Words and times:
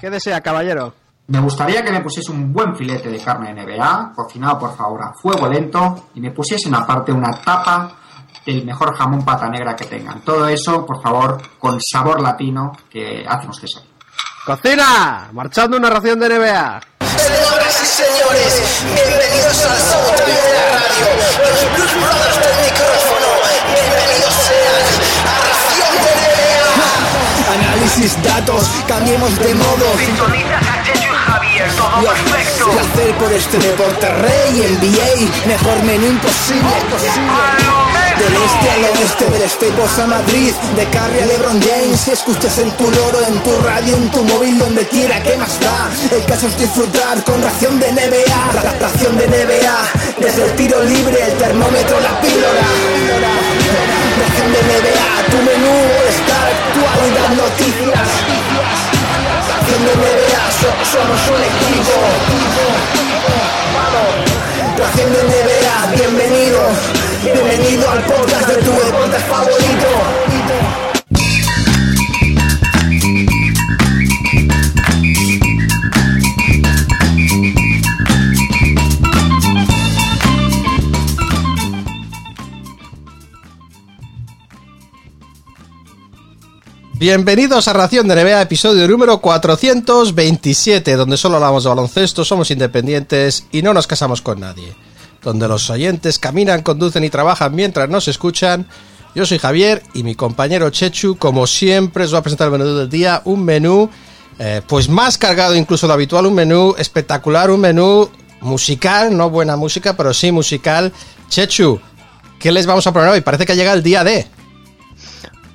¿Qué 0.00 0.08
desea, 0.08 0.40
caballero? 0.40 0.94
Me 1.26 1.40
gustaría 1.40 1.84
que 1.84 1.92
me 1.92 2.00
pusiese 2.00 2.32
un 2.32 2.52
buen 2.52 2.74
filete 2.74 3.10
de 3.10 3.20
carne 3.20 3.52
NBA, 3.52 4.12
cocinado 4.16 4.58
por 4.58 4.74
favor 4.76 5.02
a 5.02 5.12
fuego 5.12 5.46
lento, 5.46 6.08
y 6.14 6.20
me 6.20 6.30
pusiesen 6.30 6.74
aparte 6.74 7.12
una 7.12 7.30
tapa 7.44 7.92
del 8.46 8.64
mejor 8.64 8.96
jamón 8.96 9.24
pata 9.24 9.48
negra 9.48 9.76
que 9.76 9.84
tengan. 9.84 10.22
Todo 10.22 10.48
eso, 10.48 10.86
por 10.86 11.02
favor, 11.02 11.40
con 11.58 11.78
sabor 11.80 12.20
latino 12.22 12.72
que 12.90 13.24
hacemos 13.28 13.60
que 13.60 13.68
sea. 13.68 13.82
¡Cocina! 14.46 15.28
Marchando 15.32 15.76
una 15.76 15.90
ración 15.90 16.18
de 16.18 16.28
NBA. 16.30 16.80
Señoras 17.16 17.82
y 17.82 17.86
señores, 17.86 18.82
bienvenidos 18.82 19.64
al 19.66 19.78
soundtrack 19.78 20.26
de 20.26 20.52
la 20.54 20.64
radio, 20.72 21.06
los 21.38 21.76
Blues 21.76 21.94
Brothers 21.94 22.40
del 22.40 22.64
micrófono. 22.64 23.09
Análisis, 27.48 28.22
datos, 28.22 28.70
cambiemos 28.86 29.38
de 29.38 29.54
modo. 29.54 29.98
Sintonizas 29.98 30.62
a 30.62 30.82
y 30.82 31.08
Javier, 31.08 31.70
todo 31.76 32.02
Yo, 32.02 32.08
perfecto. 32.08 32.70
Placer 32.70 33.14
por 33.16 33.32
este 33.32 33.58
deporte 33.58 34.08
rey, 34.08 34.78
NBA, 34.78 35.46
mejor 35.46 35.82
menú 35.84 36.06
imposible. 36.06 36.70
Del 38.20 38.34
este 38.36 38.70
al 38.70 38.84
oeste, 38.84 39.24
del 39.30 39.48
Staples 39.48 39.98
a 39.98 40.06
Madrid, 40.06 40.52
de 40.76 40.84
Carrie 40.90 41.22
a 41.22 41.26
LeBron 41.26 41.58
James. 41.62 42.00
Si 42.00 42.10
escuchas 42.10 42.58
en 42.58 42.70
tu 42.72 42.84
loro, 42.90 43.18
en 43.26 43.38
tu 43.42 43.56
radio, 43.62 43.96
en 43.96 44.10
tu 44.10 44.22
móvil, 44.24 44.58
donde 44.58 44.86
quiera, 44.88 45.22
¿qué 45.22 45.36
más 45.38 45.58
da? 45.60 45.88
El 46.14 46.24
caso 46.26 46.46
es 46.48 46.58
disfrutar 46.58 47.24
con 47.24 47.42
ración 47.42 47.80
de 47.80 47.90
NBA, 47.92 48.52
ra- 48.52 48.74
ración 48.78 49.16
de 49.16 49.26
NBA. 49.26 49.78
Desde 50.20 50.44
el 50.44 50.52
tiro 50.56 50.82
libre, 50.84 51.16
el 51.28 51.32
termómetro, 51.38 51.98
la 52.00 52.20
píldora. 52.20 52.66
Ración 54.20 54.52
de 54.52 54.60
NBA, 54.68 55.10
tu 55.30 55.36
menú, 55.38 55.76
está 56.12 56.36
actualidad, 56.52 57.28
noticias. 57.40 58.08
Ración 59.48 59.80
de 59.86 59.92
NBA, 59.96 60.44
so- 60.60 60.76
somos 60.92 61.20
un 61.34 61.42
equipo. 61.52 61.96
Ración 64.78 65.12
de 65.12 65.20
NBA, 65.22 65.96
bienvenido. 65.96 66.60
Bienvenido 67.22 67.90
al 67.90 68.02
podcast 68.04 68.48
de 68.48 68.54
tu 68.62 68.70
deporte 68.70 69.18
favorito. 69.28 69.88
Bienvenidos 86.94 87.68
a 87.68 87.74
Ración 87.74 88.08
de 88.08 88.14
NBA, 88.14 88.40
episodio 88.40 88.88
número 88.88 89.20
427, 89.20 90.96
donde 90.96 91.18
solo 91.18 91.36
hablamos 91.36 91.64
de 91.64 91.68
baloncesto, 91.68 92.24
somos 92.24 92.50
independientes 92.50 93.46
y 93.52 93.60
no 93.60 93.74
nos 93.74 93.86
casamos 93.86 94.22
con 94.22 94.40
nadie. 94.40 94.74
Donde 95.22 95.48
los 95.48 95.68
oyentes 95.70 96.18
caminan, 96.18 96.62
conducen 96.62 97.04
y 97.04 97.10
trabajan 97.10 97.54
mientras 97.54 97.88
nos 97.88 98.08
escuchan. 98.08 98.66
Yo 99.14 99.26
soy 99.26 99.38
Javier 99.38 99.82
y 99.92 100.02
mi 100.02 100.14
compañero 100.14 100.70
Chechu, 100.70 101.16
como 101.16 101.46
siempre, 101.46 102.04
os 102.04 102.14
va 102.14 102.18
a 102.18 102.22
presentar 102.22 102.46
el 102.46 102.52
menú 102.52 102.64
del 102.74 102.88
día. 102.88 103.22
Un 103.24 103.44
menú, 103.44 103.90
eh, 104.38 104.62
pues 104.66 104.88
más 104.88 105.18
cargado 105.18 105.56
incluso 105.56 105.86
de 105.86 105.88
lo 105.88 105.94
habitual, 105.94 106.26
un 106.26 106.34
menú 106.34 106.74
espectacular, 106.78 107.50
un 107.50 107.60
menú 107.60 108.08
musical, 108.40 109.16
no 109.16 109.28
buena 109.28 109.56
música, 109.56 109.96
pero 109.96 110.14
sí 110.14 110.32
musical. 110.32 110.92
Chechu, 111.28 111.80
¿qué 112.38 112.52
les 112.52 112.66
vamos 112.66 112.86
a 112.86 112.92
poner 112.92 113.08
hoy? 113.08 113.20
Parece 113.20 113.46
que 113.46 113.56
llega 113.56 113.72
el 113.72 113.82
día 113.82 114.04
de... 114.04 114.26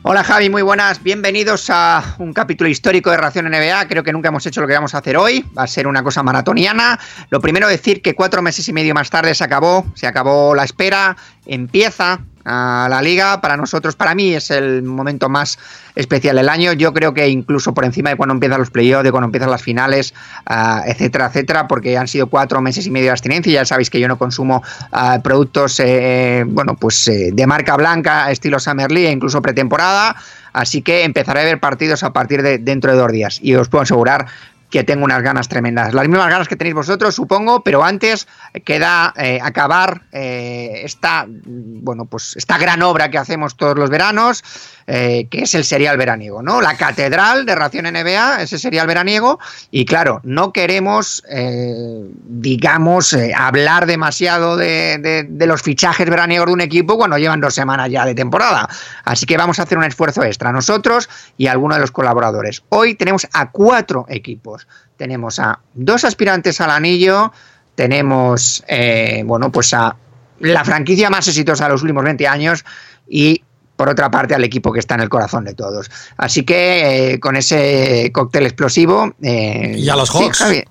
Hola 0.07 0.23
Javi, 0.23 0.51
muy 0.51 0.61
buenas, 0.61 1.01
bienvenidos 1.01 1.67
a 1.71 2.15
un 2.19 2.31
capítulo 2.31 2.69
histórico 2.69 3.09
de 3.09 3.17
Ración 3.17 3.49
NBA, 3.49 3.87
creo 3.87 4.03
que 4.03 4.13
nunca 4.13 4.29
hemos 4.29 4.45
hecho 4.45 4.61
lo 4.61 4.67
que 4.67 4.73
vamos 4.73 4.93
a 4.93 4.99
hacer 4.99 5.17
hoy, 5.17 5.43
va 5.57 5.63
a 5.63 5.67
ser 5.67 5.87
una 5.87 6.03
cosa 6.03 6.21
maratoniana. 6.21 6.99
Lo 7.31 7.41
primero 7.41 7.67
decir 7.67 8.03
que 8.03 8.13
cuatro 8.13 8.43
meses 8.43 8.69
y 8.69 8.71
medio 8.71 8.93
más 8.93 9.09
tarde 9.09 9.33
se 9.33 9.43
acabó, 9.43 9.83
se 9.95 10.05
acabó 10.05 10.53
la 10.53 10.63
espera, 10.63 11.17
empieza 11.47 12.19
a 12.45 12.87
la 12.89 13.01
liga, 13.01 13.41
para 13.41 13.57
nosotros, 13.57 13.95
para 13.95 14.13
mí 14.13 14.33
es 14.33 14.51
el 14.51 14.83
momento 14.83 15.29
más 15.29 15.57
especial 15.95 16.35
del 16.35 16.49
año, 16.49 16.73
yo 16.73 16.93
creo 16.93 17.13
que 17.13 17.27
incluso 17.27 17.73
por 17.73 17.85
encima 17.85 18.11
de 18.11 18.15
cuando 18.15 18.33
empiezan 18.33 18.59
los 18.59 18.69
playoffs, 18.69 19.03
de 19.03 19.11
cuando 19.11 19.25
empiezan 19.25 19.49
las 19.49 19.63
finales, 19.63 20.13
ah, 20.45 20.83
etcétera, 20.85 21.27
etcétera, 21.27 21.67
porque 21.67 21.97
han 21.97 22.07
sido 22.07 22.27
cuatro 22.27 22.61
meses 22.61 22.85
y 22.85 22.91
medio 22.91 23.05
de 23.05 23.11
abstinencia, 23.11 23.51
ya 23.51 23.65
sabéis 23.65 23.89
que 23.89 23.99
yo 23.99 24.07
no 24.07 24.17
consumo 24.17 24.63
ah, 24.91 25.19
productos, 25.23 25.79
eh, 25.79 26.43
bueno, 26.47 26.75
pues 26.75 27.07
eh, 27.07 27.31
de 27.33 27.47
marca 27.47 27.75
blanca, 27.77 28.29
estilo 28.31 28.59
Summer 28.59 28.91
League, 28.91 29.11
incluso 29.11 29.41
pretemporada, 29.41 30.15
así 30.53 30.81
que 30.81 31.03
empezaré 31.03 31.41
a 31.41 31.45
ver 31.45 31.59
partidos 31.59 32.03
a 32.03 32.13
partir 32.13 32.43
de 32.43 32.59
dentro 32.59 32.91
de 32.91 32.97
dos 32.97 33.11
días, 33.11 33.39
y 33.41 33.55
os 33.55 33.69
puedo 33.69 33.83
asegurar 33.83 34.27
que 34.69 34.83
tengo 34.83 35.05
unas 35.05 35.21
ganas 35.21 35.47
tremendas. 35.47 35.93
Las 35.93 36.07
mismas 36.07 36.29
ganas 36.29 36.47
que 36.47 36.55
tenéis 36.55 36.75
vosotros, 36.75 37.15
supongo, 37.15 37.63
pero 37.63 37.83
antes 37.83 38.27
queda 38.63 39.13
eh, 39.17 39.39
acabar 39.41 40.01
eh, 40.11 40.81
esta, 40.83 41.25
bueno, 41.27 42.05
pues 42.05 42.35
esta 42.35 42.57
gran 42.57 42.81
obra 42.81 43.09
que 43.09 43.17
hacemos 43.17 43.55
todos 43.55 43.77
los 43.77 43.89
veranos, 43.89 44.43
eh, 44.87 45.27
que 45.29 45.41
es 45.43 45.55
el 45.55 45.63
serial 45.63 45.97
veraniego, 45.97 46.41
¿no? 46.41 46.61
La 46.61 46.77
catedral 46.77 47.45
de 47.45 47.55
Ración 47.55 47.85
NBA, 47.85 48.43
ese 48.43 48.59
serial 48.59 48.87
veraniego, 48.87 49.39
y 49.71 49.85
claro, 49.85 50.21
no 50.23 50.53
queremos, 50.53 51.23
eh, 51.29 52.03
digamos, 52.27 53.13
eh, 53.13 53.33
hablar 53.35 53.85
demasiado 53.87 54.57
de, 54.57 55.25
de, 55.27 55.47
los 55.47 55.61
fichajes 55.61 56.09
veraniegos 56.09 56.47
de 56.47 56.53
un 56.53 56.61
equipo 56.61 56.97
cuando 56.97 57.17
llevan 57.17 57.41
dos 57.41 57.53
semanas 57.55 57.89
ya 57.89 58.05
de 58.05 58.15
temporada. 58.15 58.69
Así 59.03 59.25
que 59.25 59.37
vamos 59.37 59.59
a 59.59 59.63
hacer 59.63 59.77
un 59.77 59.83
esfuerzo 59.83 60.23
extra, 60.23 60.51
nosotros 60.51 61.09
y 61.37 61.47
algunos 61.47 61.77
de 61.77 61.81
los 61.81 61.91
colaboradores. 61.91 62.63
Hoy 62.69 62.95
tenemos 62.95 63.27
a 63.33 63.49
cuatro 63.51 64.05
equipos. 64.09 64.67
Tenemos 64.97 65.39
a 65.39 65.59
dos 65.73 66.05
aspirantes 66.05 66.61
al 66.61 66.71
anillo, 66.71 67.33
tenemos, 67.75 68.63
eh, 68.67 69.23
bueno, 69.25 69.51
pues 69.51 69.73
a 69.73 69.95
la 70.39 70.63
franquicia 70.63 71.09
más 71.09 71.27
exitosa 71.27 71.65
de 71.65 71.71
los 71.71 71.81
últimos 71.81 72.03
20 72.03 72.27
años 72.27 72.65
y 73.07 73.43
por 73.75 73.89
otra 73.89 74.09
parte 74.09 74.33
al 74.35 74.43
equipo 74.43 74.71
que 74.71 74.79
está 74.79 74.95
en 74.95 75.01
el 75.01 75.09
corazón 75.09 75.43
de 75.43 75.53
todos. 75.53 75.89
Así 76.17 76.43
que 76.43 77.13
eh, 77.13 77.19
con 77.19 77.35
ese 77.35 78.11
cóctel 78.13 78.45
explosivo... 78.45 79.13
Eh, 79.21 79.75
¿Y 79.77 79.89
a 79.89 79.95
los 79.95 80.09
sí, 80.09 80.17
Hawks? 80.17 80.37
Javi. 80.39 80.63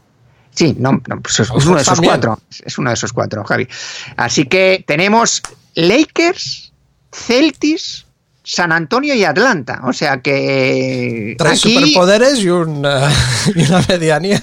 Sí, 0.55 0.77
no, 0.79 1.03
no, 1.09 1.21
pues 1.21 1.41
es, 1.41 1.51
uno 1.51 1.75
de 1.75 1.83
esos 1.83 1.95
también. 1.95 2.13
cuatro. 2.13 2.39
Es 2.65 2.79
uno 2.79 2.91
de 2.91 2.95
esos 2.95 3.13
cuatro, 3.13 3.45
Javi. 3.45 3.69
Así 4.17 4.45
que 4.45 4.85
tenemos 4.87 5.43
Lakers, 5.75 6.73
Celtics, 7.13 8.07
San 8.45 8.71
Antonio 8.73 9.15
y 9.15 9.25
Atlanta. 9.25 9.81
O 9.85 9.93
sea 9.93 10.23
que 10.23 11.35
Tres 11.37 11.59
aquí 11.59 11.75
superpoderes 11.75 12.39
y, 12.39 12.51
un, 12.51 12.85
eh, 12.87 13.09
y 13.55 13.67
una 13.67 13.85
medianía. 13.89 14.41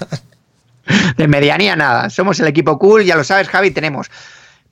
de 1.17 1.27
medianía 1.27 1.75
nada. 1.75 2.09
Somos 2.09 2.39
el 2.41 2.47
equipo 2.47 2.77
cool, 2.77 3.05
ya 3.05 3.15
lo 3.15 3.23
sabes, 3.23 3.47
Javi. 3.47 3.71
Tenemos 3.71 4.11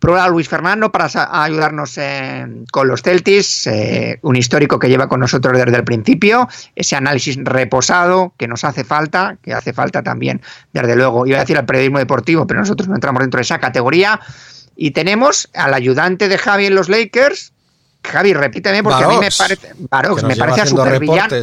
un 0.08 0.16
lado 0.16 0.30
Luis 0.30 0.48
Fernando 0.48 0.92
para 0.92 1.10
ayudarnos 1.44 1.98
eh, 1.98 2.48
con 2.72 2.88
los 2.88 3.02
Celtics, 3.02 3.68
eh, 3.68 4.20
un 4.22 4.36
histórico 4.36 4.80
que 4.80 4.88
lleva 4.88 5.10
con 5.10 5.20
nosotros 5.20 5.58
desde 5.58 5.76
el 5.76 5.84
principio, 5.84 6.48
ese 6.76 6.96
análisis 6.96 7.38
reposado 7.44 8.34
que 8.38 8.48
nos 8.48 8.64
hace 8.64 8.84
falta, 8.84 9.38
que 9.42 9.54
hace 9.54 9.74
falta 9.74 10.02
también, 10.02 10.42
desde 10.72 10.96
luego, 10.96 11.28
iba 11.28 11.38
a 11.38 11.42
decir 11.42 11.58
al 11.58 11.66
periodismo 11.66 12.00
deportivo, 12.00 12.48
pero 12.48 12.62
nosotros 12.62 12.88
no 12.88 12.96
entramos 12.96 13.22
dentro 13.22 13.40
de 13.40 13.44
esa 13.44 13.60
categoría. 13.60 14.20
Y 14.76 14.92
tenemos 14.92 15.50
al 15.54 15.74
ayudante 15.74 16.30
de 16.30 16.38
Javi 16.38 16.68
en 16.68 16.76
los 16.76 16.88
Lakers. 16.88 17.52
Javi, 18.04 18.34
repíteme 18.34 18.82
porque 18.82 19.04
a 19.04 19.10
mí 19.10 19.18
me 19.20 19.30
parece. 19.38 19.74
Barox, 19.78 20.24
me 20.24 20.38
parece 20.38 20.62
a 20.62 20.66
supervillano 20.66 21.36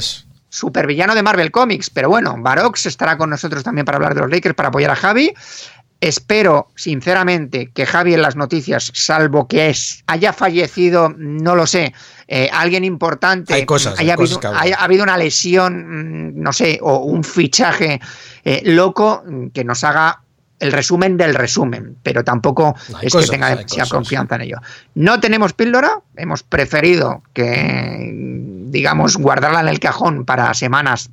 supervillano 0.49 1.15
de 1.15 1.23
Marvel 1.23 1.51
Comics. 1.51 1.91
Pero 1.91 2.09
bueno, 2.09 2.37
Barox 2.39 2.87
estará 2.87 3.19
con 3.19 3.31
nosotros 3.31 3.63
también 3.63 3.85
para 3.85 3.97
hablar 3.97 4.15
de 4.15 4.23
los 4.23 4.31
Lakers, 4.31 4.55
para 4.55 4.71
apoyar 4.71 4.91
a 4.91 4.97
Javi. 4.97 5.35
Espero, 6.01 6.69
sinceramente, 6.75 7.71
que 7.73 7.87
Javi 7.87 8.13
en 8.13 8.23
las 8.23 8.37
noticias, 8.37 8.91
salvo 8.95 9.49
que 9.49 9.71
es, 9.71 10.05
haya 10.07 10.35
fallecido, 10.35 11.15
no 11.17 11.55
lo 11.55 11.67
sé, 11.67 11.95
eh, 12.29 12.51
alguien 12.53 12.85
importante, 12.85 13.55
Hay 13.55 13.65
cosas, 13.65 13.99
hay 13.99 14.07
haya, 14.07 14.17
cosas 14.17 14.45
habido, 14.45 14.61
haya 14.61 14.77
habido 14.77 15.05
una 15.05 15.17
lesión, 15.17 16.33
mm, 16.33 16.43
no 16.43 16.53
sé, 16.53 16.79
o 16.83 16.99
un 16.99 17.25
fichaje 17.25 18.01
eh, 18.45 18.61
loco 18.65 19.23
mm, 19.27 19.49
que 19.49 19.65
nos 19.65 19.85
haga 19.85 20.21
el 20.59 20.73
resumen 20.73 21.17
del 21.17 21.35
resumen, 21.35 21.97
pero 22.03 22.25
tampoco 22.25 22.75
Hay 22.95 23.07
es 23.07 23.13
cosas, 23.13 23.31
que 23.31 23.37
tenga 23.37 23.47
hay 23.49 23.57
demasiada 23.57 23.89
confianza 23.89 24.35
en 24.37 24.43
ello. 24.43 24.59
No 24.95 25.21
tenemos 25.21 25.53
píldora, 25.53 26.01
hemos 26.17 26.43
preferido 26.43 27.23
que, 27.33 28.11
digamos, 28.67 29.17
guardarla 29.17 29.61
en 29.61 29.69
el 29.69 29.81
cajón 29.81 30.25
para 30.25 30.53
semanas 30.55 31.11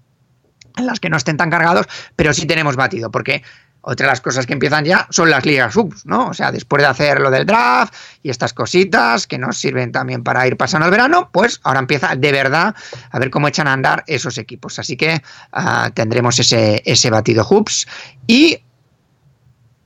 en 0.76 0.88
las 0.88 1.00
que 1.00 1.10
no 1.10 1.18
estén 1.18 1.38
tan 1.38 1.50
cargados, 1.50 1.88
pero 2.16 2.34
sí 2.34 2.46
tenemos 2.48 2.76
batido, 2.76 3.12
porque 3.12 3.44
otra 3.86 4.08
de 4.08 4.12
las 4.12 4.22
cosas 4.22 4.46
que 4.46 4.54
empiezan 4.54 4.86
ya 4.86 5.08
son 5.10 5.30
las 5.30 5.46
ligas 5.46 5.74
subs, 5.74 6.06
¿no? 6.06 6.28
O 6.28 6.34
sea, 6.34 6.52
después 6.52 6.82
de 6.82 6.88
hacer 6.88 7.20
lo 7.20 7.30
del 7.30 7.46
draft 7.46 7.94
y 8.24 8.30
estas 8.30 8.54
cositas 8.54 9.28
que 9.28 9.38
nos 9.38 9.58
sirven 9.58 9.92
también 9.92 10.24
para 10.24 10.48
ir 10.48 10.58
pasando 10.58 10.86
el 10.86 10.92
verano, 10.92 11.30
pues 11.32 11.60
ahora 11.64 11.80
empieza 11.80 12.16
de 12.16 12.32
verdad 12.32 12.76
a 13.12 13.20
ver 13.20 13.30
cómo 13.30 13.48
echan 13.48 13.68
a 13.68 13.74
andar 13.74 14.04
esos 14.08 14.38
equipos. 14.38 14.80
Así 14.80 14.96
que 14.96 15.22
ah, 15.52 15.92
tendremos 15.94 16.40
ese, 16.40 16.82
ese 16.86 17.10
batido 17.10 17.44
hoops 17.44 17.88
y 18.26 18.60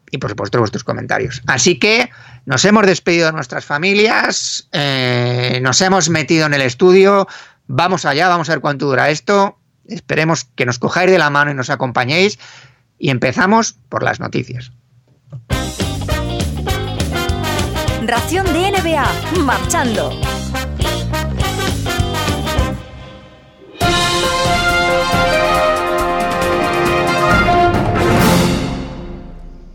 y 0.10 0.20
por 0.20 0.30
supuesto 0.30 0.60
vuestros 0.60 0.86
comentarios. 0.86 1.42
Así 1.48 1.80
que 1.80 2.10
nos 2.46 2.64
hemos 2.64 2.86
despedido 2.86 3.26
de 3.26 3.34
nuestras 3.34 3.66
familias, 3.66 4.70
eh, 4.72 5.60
nos 5.62 5.82
hemos 5.82 6.10
metido 6.10 6.46
en 6.46 6.54
el 6.54 6.62
estudio, 6.62 7.28
vamos 7.68 8.06
allá, 8.06 8.30
vamos 8.30 8.48
a 8.50 8.54
ver 8.54 8.62
cuánto 8.62 8.86
dura 8.86 9.10
esto 9.10 9.58
Esperemos 9.88 10.46
que 10.56 10.66
nos 10.66 10.80
cojáis 10.80 11.10
de 11.10 11.18
la 11.18 11.30
mano 11.30 11.52
y 11.52 11.54
nos 11.54 11.70
acompañéis. 11.70 12.40
Y 12.98 13.10
empezamos 13.10 13.74
por 13.90 14.04
las 14.04 14.20
noticias. 14.20 14.72
Ración 18.06 18.46
de 18.54 18.72
NBA, 18.72 19.42
marchando. 19.44 20.12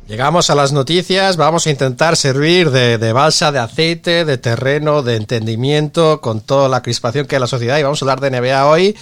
Llegamos 0.09 0.51
a 0.51 0.55
las 0.55 0.73
noticias, 0.73 1.39
vamos 1.39 1.67
a 1.67 1.71
intentar 1.71 2.17
servir 2.17 2.71
de, 2.71 2.99
de, 2.99 3.13
balsa, 3.15 3.51
de 3.51 3.59
aceite, 3.59 4.25
de 4.27 4.37
terreno, 4.37 5.03
de 5.03 5.17
entendimiento, 5.17 6.21
con 6.21 6.43
toda 6.43 6.69
la 6.69 6.83
crispación 6.83 7.27
que 7.27 7.35
hay 7.35 7.39
en 7.39 7.41
la 7.41 7.47
sociedad 7.47 7.79
y 7.79 7.83
vamos 7.83 8.03
a 8.03 8.05
hablar 8.05 8.21
de 8.21 8.31
NBA 8.31 8.67
hoy. 8.67 8.97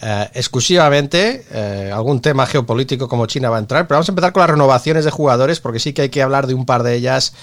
Eh, 0.00 0.30
exclusivamente, 0.34 1.44
eh, 1.50 1.90
algún 1.92 2.20
tema 2.20 2.46
geopolítico 2.46 3.08
como 3.08 3.26
China 3.26 3.50
va 3.50 3.56
a 3.56 3.60
entrar, 3.60 3.88
pero 3.88 3.96
vamos 3.96 4.08
a 4.08 4.12
empezar 4.12 4.32
con 4.32 4.42
las 4.42 4.50
renovaciones 4.50 5.04
de 5.04 5.10
jugadores 5.10 5.58
porque 5.58 5.80
sí 5.80 5.92
que 5.92 6.02
hay 6.02 6.08
que 6.08 6.22
hablar 6.22 6.46
de 6.46 6.54
un 6.54 6.64
par 6.64 6.84
de 6.84 6.94
ellas 6.94 7.34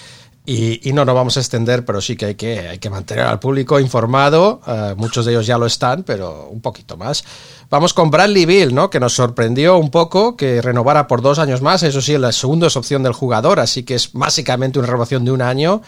y, 0.45 0.79
no 0.93 1.05
nos 1.05 1.15
vamos 1.15 1.37
a 1.37 1.39
extender, 1.39 1.83
pero 1.85 2.01
sí 2.01 2.15
que 2.15 2.25
hay 2.27 2.35
que, 2.35 2.59
hay 2.59 2.77
que 2.77 2.89
mantener 2.89 3.25
al 3.25 3.39
público 3.39 3.79
informado, 3.79 4.61
eh, 4.67 4.93
muchos 4.95 5.25
de 5.25 5.31
ellos 5.31 5.47
ya 5.47 5.57
lo 5.57 5.65
están, 5.65 6.03
pero 6.03 6.47
un 6.49 6.61
poquito 6.61 6.97
más. 6.97 7.25
Vamos 7.69 7.93
con 7.93 8.11
Bradley 8.11 8.45
Bill, 8.45 8.73
¿no? 8.73 8.89
que 8.89 8.99
nos 8.99 9.13
sorprendió 9.13 9.77
un 9.77 9.89
poco 9.89 10.37
que 10.37 10.61
renovara 10.61 11.07
por 11.07 11.21
dos 11.21 11.39
años 11.39 11.61
más, 11.61 11.81
eso 11.81 11.99
sí, 11.99 12.17
la 12.17 12.31
segunda 12.31 12.67
es 12.67 12.77
opción 12.77 13.01
del 13.01 13.13
jugador, 13.13 13.59
así 13.59 13.83
que 13.83 13.95
es 13.95 14.13
básicamente 14.13 14.77
una 14.77 14.87
renovación 14.87 15.25
de 15.25 15.31
un 15.31 15.41
año. 15.41 15.81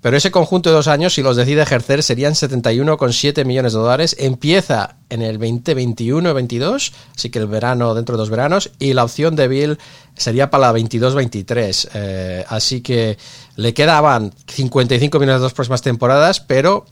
Pero 0.00 0.16
ese 0.16 0.30
conjunto 0.30 0.70
de 0.70 0.76
dos 0.76 0.86
años, 0.86 1.14
si 1.14 1.22
los 1.22 1.36
decide 1.36 1.62
ejercer, 1.62 2.04
serían 2.04 2.34
71,7 2.34 3.44
millones 3.44 3.72
de 3.72 3.78
dólares. 3.80 4.16
Empieza 4.18 4.96
en 5.10 5.22
el 5.22 5.40
2021-22, 5.40 6.92
así 7.16 7.30
que 7.30 7.40
el 7.40 7.46
verano 7.46 7.94
dentro 7.94 8.16
de 8.16 8.20
dos 8.20 8.30
veranos, 8.30 8.70
y 8.78 8.92
la 8.92 9.04
opción 9.04 9.34
de 9.34 9.48
Bill 9.48 9.78
sería 10.16 10.50
para 10.50 10.72
la 10.72 10.78
22-23. 10.78 11.88
Eh, 11.94 12.44
así 12.48 12.80
que 12.80 13.18
le 13.56 13.74
quedaban 13.74 14.32
55 14.46 15.18
millones 15.18 15.40
de 15.40 15.42
dos 15.42 15.54
próximas 15.54 15.82
temporadas, 15.82 16.38
pero 16.40 16.86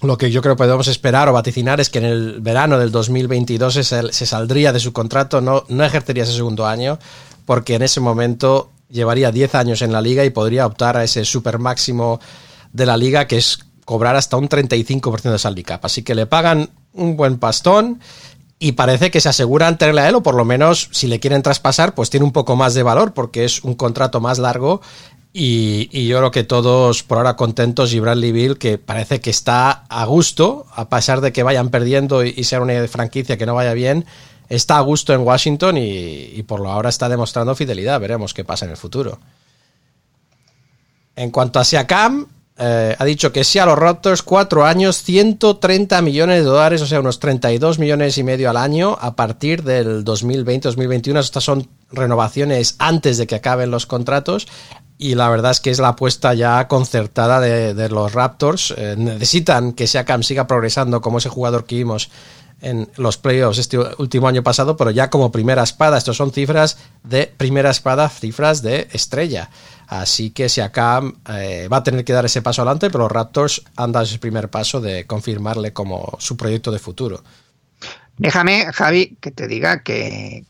lo 0.00 0.16
que 0.16 0.30
yo 0.30 0.40
creo 0.40 0.54
que 0.54 0.58
podemos 0.58 0.88
esperar 0.88 1.28
o 1.28 1.34
vaticinar 1.34 1.80
es 1.80 1.90
que 1.90 1.98
en 1.98 2.04
el 2.06 2.40
verano 2.40 2.78
del 2.78 2.90
2022 2.90 3.74
se, 3.74 3.84
se 3.84 4.26
saldría 4.26 4.72
de 4.72 4.80
su 4.80 4.94
contrato, 4.94 5.42
no, 5.42 5.64
no 5.68 5.84
ejercería 5.84 6.24
ese 6.24 6.32
segundo 6.32 6.66
año, 6.66 6.98
porque 7.44 7.74
en 7.74 7.82
ese 7.82 8.00
momento 8.00 8.70
llevaría 8.88 9.30
10 9.30 9.54
años 9.54 9.82
en 9.82 9.92
la 9.92 10.00
liga 10.00 10.24
y 10.24 10.30
podría 10.30 10.66
optar 10.66 10.96
a 10.96 11.04
ese 11.04 11.24
super 11.24 11.58
máximo 11.58 12.20
de 12.72 12.86
la 12.86 12.96
liga 12.96 13.26
que 13.26 13.38
es 13.38 13.58
cobrar 13.84 14.16
hasta 14.16 14.36
un 14.36 14.48
35% 14.48 15.30
de 15.30 15.38
salary. 15.38 15.64
Así 15.82 16.02
que 16.02 16.14
le 16.14 16.26
pagan 16.26 16.70
un 16.92 17.16
buen 17.16 17.38
pastón 17.38 18.00
y 18.58 18.72
parece 18.72 19.10
que 19.10 19.20
se 19.20 19.28
aseguran 19.28 19.78
tenerle 19.78 20.00
a 20.02 20.08
él 20.08 20.14
o 20.14 20.22
por 20.22 20.34
lo 20.34 20.44
menos 20.44 20.88
si 20.92 21.06
le 21.06 21.20
quieren 21.20 21.42
traspasar 21.42 21.94
pues 21.94 22.10
tiene 22.10 22.24
un 22.24 22.32
poco 22.32 22.56
más 22.56 22.74
de 22.74 22.82
valor 22.82 23.12
porque 23.12 23.44
es 23.44 23.62
un 23.64 23.74
contrato 23.74 24.20
más 24.20 24.38
largo 24.38 24.80
y, 25.32 25.90
y, 25.92 26.06
yo 26.06 26.16
creo 26.16 26.30
que 26.30 26.44
todos 26.44 27.02
por 27.02 27.18
ahora 27.18 27.36
contentos 27.36 27.92
y 27.92 28.00
Bradley 28.00 28.32
Bill 28.32 28.56
que 28.56 28.78
parece 28.78 29.20
que 29.20 29.28
está 29.28 29.84
a 29.90 30.06
gusto 30.06 30.64
a 30.74 30.88
pesar 30.88 31.20
de 31.20 31.32
que 31.32 31.42
vayan 31.42 31.68
perdiendo 31.68 32.24
y, 32.24 32.32
y 32.34 32.44
sea 32.44 32.62
una 32.62 32.88
franquicia 32.88 33.36
que 33.36 33.44
no 33.44 33.54
vaya 33.54 33.74
bien 33.74 34.06
está 34.48 34.78
a 34.78 34.80
gusto 34.80 35.12
en 35.12 35.20
Washington 35.20 35.76
y, 35.78 36.42
por 36.44 36.60
lo 36.60 36.70
ahora 36.70 36.88
está 36.88 37.08
demostrando 37.08 37.54
fidelidad. 37.54 38.00
Veremos 38.00 38.34
qué 38.34 38.44
pasa 38.44 38.64
en 38.64 38.72
el 38.72 38.76
futuro. 38.76 39.18
En 41.14 41.30
cuanto 41.30 41.58
a 41.58 41.64
Siakam, 41.64 42.26
eh, 42.58 42.96
ha 42.98 43.04
dicho 43.04 43.32
que 43.32 43.44
sí 43.44 43.58
a 43.58 43.66
los 43.66 43.78
Raptors, 43.78 44.22
cuatro 44.22 44.64
años, 44.64 45.02
130 45.02 46.00
millones 46.02 46.38
de 46.38 46.44
dólares, 46.44 46.80
o 46.82 46.86
sea, 46.86 47.00
unos 47.00 47.20
32 47.20 47.78
millones 47.78 48.16
y 48.18 48.22
medio 48.22 48.48
al 48.48 48.56
año 48.56 48.96
a 49.00 49.14
partir 49.16 49.62
del 49.62 50.04
2020-2021. 50.04 51.18
Estas 51.18 51.44
son 51.44 51.68
renovaciones 51.90 52.76
antes 52.78 53.18
de 53.18 53.26
que 53.26 53.34
acaben 53.34 53.70
los 53.70 53.86
contratos. 53.86 54.46
Y 54.98 55.14
la 55.14 55.28
verdad 55.28 55.50
es 55.50 55.60
que 55.60 55.70
es 55.70 55.78
la 55.78 55.88
apuesta 55.88 56.32
ya 56.32 56.66
concertada 56.68 57.40
de, 57.40 57.74
de 57.74 57.88
los 57.90 58.14
Raptors. 58.14 58.72
Eh, 58.76 58.94
necesitan 58.96 59.72
que 59.72 59.86
Siakam 59.86 60.22
siga 60.22 60.46
progresando 60.46 61.02
como 61.02 61.18
ese 61.18 61.28
jugador 61.28 61.66
que 61.66 61.76
vimos 61.76 62.10
en 62.60 62.88
los 62.96 63.18
playoffs 63.18 63.58
este 63.58 63.78
último 63.98 64.28
año 64.28 64.42
pasado, 64.42 64.76
pero 64.76 64.90
ya 64.90 65.10
como 65.10 65.30
primera 65.30 65.62
espada. 65.62 65.98
Estos 65.98 66.16
son 66.16 66.32
cifras 66.32 66.78
de 67.02 67.32
primera 67.36 67.70
espada, 67.70 68.08
cifras 68.08 68.62
de 68.62 68.88
estrella. 68.92 69.50
Así 69.86 70.30
que 70.30 70.48
si 70.48 70.60
acá 70.60 71.00
eh, 71.30 71.68
va 71.72 71.78
a 71.78 71.82
tener 71.82 72.04
que 72.04 72.12
dar 72.12 72.24
ese 72.24 72.42
paso 72.42 72.62
adelante, 72.62 72.90
pero 72.90 73.04
los 73.04 73.12
Raptors 73.12 73.62
han 73.76 73.92
dado 73.92 74.04
ese 74.04 74.18
primer 74.18 74.48
paso 74.48 74.80
de 74.80 75.06
confirmarle 75.06 75.72
como 75.72 76.16
su 76.18 76.36
proyecto 76.36 76.72
de 76.72 76.78
futuro. 76.78 77.22
Déjame, 78.18 78.72
Javi, 78.72 79.16
que 79.20 79.30
te 79.30 79.46
diga 79.46 79.82
que 79.82 80.44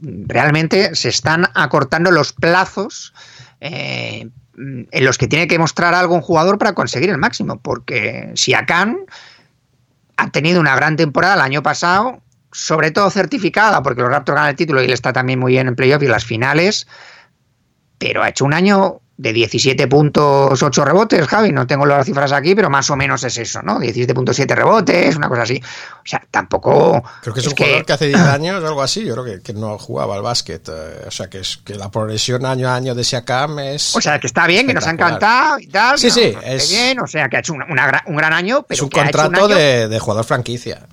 realmente 0.00 0.94
se 0.96 1.08
están 1.08 1.46
acortando 1.54 2.10
los 2.10 2.32
plazos 2.32 3.14
eh, 3.60 4.28
en 4.56 5.04
los 5.04 5.16
que 5.16 5.28
tiene 5.28 5.46
que 5.46 5.58
mostrar 5.58 5.94
algo 5.94 6.14
un 6.14 6.20
jugador 6.20 6.58
para 6.58 6.74
conseguir 6.74 7.10
el 7.10 7.18
máximo, 7.18 7.60
porque 7.60 8.32
si 8.34 8.52
Akan 8.52 8.98
ha 10.22 10.30
tenido 10.30 10.60
una 10.60 10.76
gran 10.76 10.96
temporada 10.96 11.34
el 11.34 11.40
año 11.40 11.62
pasado, 11.62 12.22
sobre 12.52 12.90
todo 12.90 13.10
certificada, 13.10 13.82
porque 13.82 14.02
los 14.02 14.10
Raptors 14.10 14.36
ganan 14.36 14.50
el 14.50 14.56
título 14.56 14.80
y 14.80 14.86
él 14.86 14.92
está 14.92 15.12
también 15.12 15.38
muy 15.38 15.52
bien 15.52 15.68
en 15.68 15.74
playoff 15.74 16.02
y 16.02 16.06
las 16.06 16.24
finales, 16.24 16.86
pero 17.98 18.22
ha 18.22 18.28
hecho 18.28 18.44
un 18.44 18.54
año 18.54 19.01
de 19.16 19.32
17 19.32 19.86
puntos, 19.88 20.62
8 20.62 20.84
rebotes, 20.84 21.26
Javi, 21.28 21.52
no 21.52 21.66
tengo 21.66 21.86
las 21.86 22.06
cifras 22.06 22.32
aquí, 22.32 22.54
pero 22.54 22.70
más 22.70 22.88
o 22.90 22.96
menos 22.96 23.22
es 23.24 23.36
eso, 23.38 23.62
¿no? 23.62 23.78
17.7 23.78 24.54
rebotes, 24.54 25.14
una 25.16 25.28
cosa 25.28 25.42
así. 25.42 25.60
O 25.62 26.06
sea, 26.06 26.22
tampoco... 26.30 27.02
Creo 27.20 27.34
que 27.34 27.40
es, 27.40 27.46
es 27.46 27.52
un 27.52 27.56
que... 27.56 27.64
jugador 27.64 27.86
que 27.86 27.92
hace 27.92 28.06
10 28.08 28.20
años, 28.20 28.64
algo 28.64 28.82
así, 28.82 29.04
yo 29.04 29.14
creo 29.14 29.24
que, 29.24 29.42
que 29.42 29.52
no 29.52 29.78
jugaba 29.78 30.16
al 30.16 30.22
básquet. 30.22 30.66
Eh, 30.68 31.04
o 31.06 31.10
sea, 31.10 31.28
que 31.28 31.40
es 31.40 31.58
que 31.58 31.74
la 31.74 31.90
progresión 31.90 32.44
año 32.46 32.68
a 32.68 32.74
año 32.74 32.94
de 32.94 33.04
Siakam 33.04 33.58
es... 33.60 33.94
O 33.94 34.00
sea, 34.00 34.18
que 34.18 34.26
está 34.26 34.46
bien, 34.46 34.66
que 34.66 34.74
nos 34.74 34.86
ha 34.86 34.90
encantado 34.90 35.58
y 35.60 35.66
tal. 35.68 35.98
Sí, 35.98 36.10
sí. 36.10 36.34
Es 36.42 36.70
bien, 36.70 36.98
o 37.00 37.06
sea, 37.06 37.28
que 37.28 37.36
ha 37.36 37.40
hecho 37.40 37.52
una, 37.52 37.66
una, 37.66 38.02
un 38.06 38.16
gran 38.16 38.32
año, 38.32 38.64
pero 38.66 38.76
Es 38.76 38.82
un 38.82 38.88
que 38.88 39.00
contrato 39.00 39.36
ha 39.36 39.36
hecho 39.36 39.46
un 39.46 39.52
año... 39.52 39.60
de, 39.60 39.88
de 39.88 39.98
jugador 39.98 40.24
franquicia. 40.24 40.86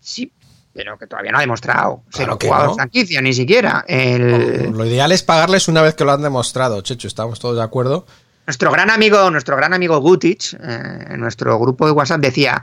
Sí, 0.00 0.32
pero 0.72 0.98
que 0.98 1.06
todavía 1.06 1.32
no 1.32 1.38
ha 1.38 1.42
demostrado 1.42 2.02
ser 2.10 2.24
Claro 2.24 2.32
un 2.32 2.38
que 2.38 2.46
jugador 2.46 2.68
no. 2.68 2.74
franquicia, 2.74 3.20
ni 3.20 3.32
siquiera. 3.32 3.84
El... 3.86 4.72
Lo 4.72 4.84
ideal 4.86 5.12
es 5.12 5.22
pagarles 5.22 5.68
una 5.68 5.82
vez 5.82 5.94
que 5.94 6.04
lo 6.04 6.12
han 6.12 6.22
demostrado, 6.22 6.80
Checho, 6.80 7.08
estamos 7.08 7.40
todos 7.40 7.56
de 7.56 7.62
acuerdo. 7.62 8.06
Nuestro 8.46 8.72
gran 8.72 8.90
amigo, 8.90 9.30
nuestro 9.30 9.56
gran 9.56 9.72
amigo 9.72 10.00
Gutic, 10.00 10.54
eh, 10.54 11.06
en 11.10 11.20
nuestro 11.20 11.58
grupo 11.58 11.86
de 11.86 11.92
WhatsApp 11.92 12.20
decía 12.20 12.62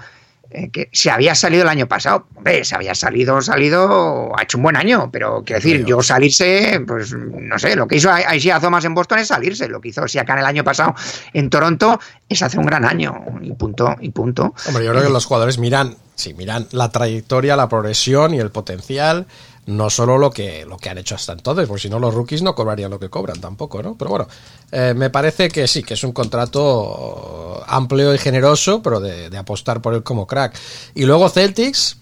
eh, 0.52 0.70
que 0.72 0.90
se 0.92 1.12
había 1.12 1.36
salido 1.36 1.64
el 1.64 1.70
año 1.70 1.88
pasado. 1.88 2.26
Hombre, 2.36 2.64
se 2.66 2.76
había 2.76 2.96
salido, 2.96 3.40
salido, 3.42 4.32
ha 4.36 4.44
hecho 4.44 4.58
un 4.58 4.64
buen 4.64 4.76
año, 4.76 5.10
pero 5.12 5.44
quiero 5.46 5.62
decir, 5.62 5.86
yo 5.86 6.02
salirse, 6.02 6.82
pues 6.88 7.14
no 7.14 7.60
sé, 7.60 7.76
lo 7.76 7.88
que 7.88 7.98
hizo 7.98 8.10
Isaiah 8.18 8.60
Thomas 8.60 8.84
en 8.86 8.96
Boston 8.96 9.20
es 9.20 9.28
salirse, 9.28 9.68
lo 9.68 9.80
que 9.80 9.90
hizo 9.90 10.08
Siakam 10.08 10.40
el 10.40 10.46
año 10.46 10.64
pasado 10.64 10.96
en 11.34 11.50
Toronto 11.50 12.00
es 12.28 12.42
hacer 12.42 12.60
un 12.60 12.66
gran 12.66 12.84
año, 12.84 13.26
y 13.42 13.52
punto, 13.54 13.96
y 14.00 14.10
punto. 14.10 14.56
Hombre, 14.68 14.86
yo 14.86 14.92
creo 14.92 15.04
que 15.04 15.10
los 15.10 15.26
jugadores 15.26 15.60
miran, 15.60 15.96
sí, 16.16 16.34
miran 16.34 16.68
la 16.72 16.90
trayectoria, 16.90 17.56
la 17.56 17.70
progresión 17.70 18.34
y 18.34 18.40
el 18.40 18.50
potencial, 18.50 19.28
no 19.70 19.90
solo 19.90 20.18
lo 20.18 20.32
que, 20.32 20.66
lo 20.66 20.78
que 20.78 20.90
han 20.90 20.98
hecho 20.98 21.16
hasta 21.16 21.34
entonces, 21.34 21.68
porque 21.68 21.84
si 21.84 21.90
no 21.90 22.00
los 22.00 22.14
rookies 22.14 22.42
no 22.42 22.56
cobrarían 22.56 22.92
lo 22.92 23.00
que 23.00 23.10
cobran 23.10 23.40
tampoco, 23.40 23.82
¿no? 23.82 23.96
Pero 23.98 24.10
bueno, 24.10 24.28
eh, 24.72 24.94
me 24.96 25.10
parece 25.10 25.50
que 25.50 25.68
sí, 25.68 25.84
que 25.84 25.94
es 25.94 26.04
un 26.04 26.12
contrato 26.12 27.64
amplio 27.68 28.14
y 28.14 28.18
generoso, 28.18 28.82
pero 28.82 29.00
de, 29.00 29.30
de 29.30 29.38
apostar 29.38 29.82
por 29.82 29.94
él 29.94 30.04
como 30.04 30.28
crack. 30.28 30.58
Y 30.96 31.06
luego 31.06 31.30
Celtics, 31.30 31.98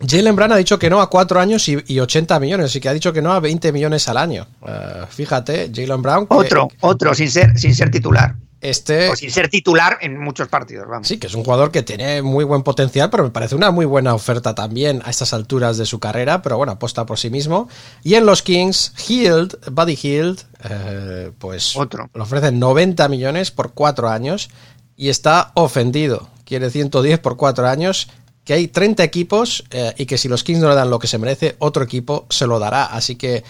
Jalen 0.00 0.36
Brown 0.36 0.52
ha 0.52 0.56
dicho 0.56 0.78
que 0.78 0.90
no 0.90 1.00
a 1.00 1.10
4 1.10 1.40
años 1.40 1.68
y, 1.68 1.82
y, 1.86 1.98
80 1.98 2.38
millones, 2.38 2.74
y 2.76 2.80
que 2.80 2.88
ha 2.88 2.92
dicho 2.92 3.12
que 3.12 3.22
no 3.22 3.32
a 3.32 3.40
20 3.40 3.72
millones 3.72 4.08
al 4.08 4.16
año. 4.16 4.46
Uh, 4.60 5.06
fíjate, 5.08 5.70
Jalen 5.74 6.02
Brown. 6.02 6.26
Que, 6.26 6.34
otro, 6.34 6.68
otro, 6.80 7.14
sin 7.14 7.30
ser, 7.30 7.58
sin 7.58 7.74
ser 7.74 7.90
titular. 7.90 8.36
Este, 8.60 9.08
o 9.08 9.14
sin 9.14 9.30
ser 9.30 9.48
titular 9.48 9.98
en 10.00 10.18
muchos 10.18 10.48
partidos. 10.48 10.88
Vamos. 10.88 11.06
Sí, 11.06 11.18
que 11.18 11.28
es 11.28 11.34
un 11.34 11.44
jugador 11.44 11.70
que 11.70 11.82
tiene 11.82 12.22
muy 12.22 12.44
buen 12.44 12.62
potencial, 12.62 13.08
pero 13.08 13.22
me 13.22 13.30
parece 13.30 13.54
una 13.54 13.70
muy 13.70 13.86
buena 13.86 14.14
oferta 14.14 14.54
también 14.54 15.00
a 15.04 15.10
estas 15.10 15.32
alturas 15.32 15.78
de 15.78 15.86
su 15.86 16.00
carrera, 16.00 16.42
pero 16.42 16.56
bueno, 16.56 16.72
aposta 16.72 17.06
por 17.06 17.18
sí 17.18 17.30
mismo. 17.30 17.68
Y 18.02 18.14
en 18.14 18.26
los 18.26 18.42
Kings, 18.42 18.94
Hield, 19.06 19.58
Buddy 19.70 19.94
Hield, 19.94 20.40
eh, 20.68 21.30
pues 21.38 21.76
Otro. 21.76 22.10
le 22.12 22.20
ofrecen 22.20 22.58
90 22.58 23.08
millones 23.08 23.52
por 23.52 23.74
4 23.74 24.08
años 24.08 24.50
y 24.96 25.08
está 25.08 25.52
ofendido. 25.54 26.28
Quiere 26.44 26.70
110 26.70 27.20
por 27.20 27.36
4 27.36 27.68
años 27.68 28.08
que 28.48 28.54
hay 28.54 28.68
30 28.68 29.04
equipos 29.04 29.62
eh, 29.72 29.92
y 29.98 30.06
que 30.06 30.16
si 30.16 30.26
los 30.26 30.42
Kings 30.42 30.60
no 30.60 30.70
le 30.70 30.74
dan 30.74 30.88
lo 30.88 30.98
que 30.98 31.06
se 31.06 31.18
merece, 31.18 31.56
otro 31.58 31.84
equipo 31.84 32.24
se 32.30 32.46
lo 32.46 32.58
dará. 32.58 32.86
Así 32.86 33.16
que 33.16 33.44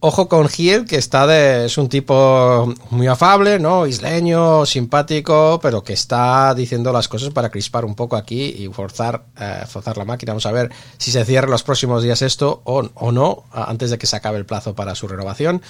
ojo 0.00 0.28
con 0.28 0.48
Hill, 0.52 0.86
que 0.86 0.96
está 0.96 1.24
de, 1.28 1.66
es 1.66 1.78
un 1.78 1.88
tipo 1.88 2.74
muy 2.90 3.06
afable, 3.06 3.60
¿no? 3.60 3.86
Isleño, 3.86 4.66
simpático, 4.66 5.60
pero 5.62 5.84
que 5.84 5.92
está 5.92 6.52
diciendo 6.52 6.92
las 6.92 7.06
cosas 7.06 7.30
para 7.30 7.48
crispar 7.48 7.84
un 7.84 7.94
poco 7.94 8.16
aquí 8.16 8.56
y 8.58 8.66
forzar, 8.72 9.24
eh, 9.38 9.62
forzar 9.68 9.98
la 9.98 10.04
máquina. 10.04 10.32
Vamos 10.32 10.46
a 10.46 10.50
ver 10.50 10.68
si 10.98 11.12
se 11.12 11.24
cierra 11.24 11.46
los 11.46 11.62
próximos 11.62 12.02
días 12.02 12.20
esto 12.20 12.60
o 12.64 13.12
no, 13.12 13.44
antes 13.52 13.90
de 13.90 13.98
que 13.98 14.08
se 14.08 14.16
acabe 14.16 14.38
el 14.38 14.46
plazo 14.46 14.74
para 14.74 14.96
su 14.96 15.06
renovación. 15.06 15.62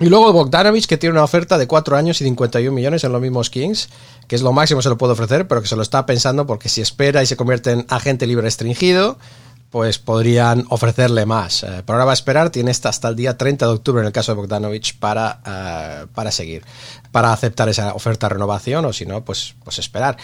Y 0.00 0.06
luego 0.06 0.32
Bogdanovich, 0.32 0.86
que 0.86 0.96
tiene 0.96 1.12
una 1.12 1.24
oferta 1.24 1.58
de 1.58 1.66
4 1.66 1.94
años 1.94 2.20
y 2.22 2.24
51 2.24 2.74
millones 2.74 3.04
en 3.04 3.12
los 3.12 3.20
mismos 3.20 3.50
Kings, 3.50 3.90
que 4.26 4.34
es 4.34 4.40
lo 4.40 4.52
máximo 4.52 4.78
que 4.78 4.84
se 4.84 4.88
lo 4.88 4.96
puede 4.96 5.12
ofrecer, 5.12 5.46
pero 5.46 5.60
que 5.60 5.68
se 5.68 5.76
lo 5.76 5.82
está 5.82 6.06
pensando 6.06 6.46
porque 6.46 6.70
si 6.70 6.80
espera 6.80 7.22
y 7.22 7.26
se 7.26 7.36
convierte 7.36 7.72
en 7.72 7.86
agente 7.90 8.26
libre 8.26 8.44
restringido, 8.44 9.18
pues 9.70 9.98
podrían 9.98 10.64
ofrecerle 10.70 11.26
más. 11.26 11.64
Eh, 11.64 11.82
pero 11.84 11.96
ahora 11.96 12.06
va 12.06 12.12
a 12.12 12.14
esperar, 12.14 12.48
tiene 12.48 12.70
hasta, 12.70 13.08
el 13.08 13.14
día 13.14 13.36
30 13.36 13.66
de 13.66 13.72
octubre 13.72 14.00
en 14.00 14.06
el 14.06 14.12
caso 14.12 14.32
de 14.32 14.36
Bogdanovich 14.36 14.98
para, 14.98 15.40
eh, 15.46 16.06
para 16.14 16.30
seguir, 16.30 16.64
para 17.12 17.32
aceptar 17.32 17.68
esa 17.68 17.92
oferta 17.92 18.26
de 18.26 18.34
renovación 18.34 18.84
o 18.86 18.92
si 18.94 19.04
no, 19.04 19.22
pues, 19.22 19.54
pues 19.62 19.78
esperar. 19.78 20.16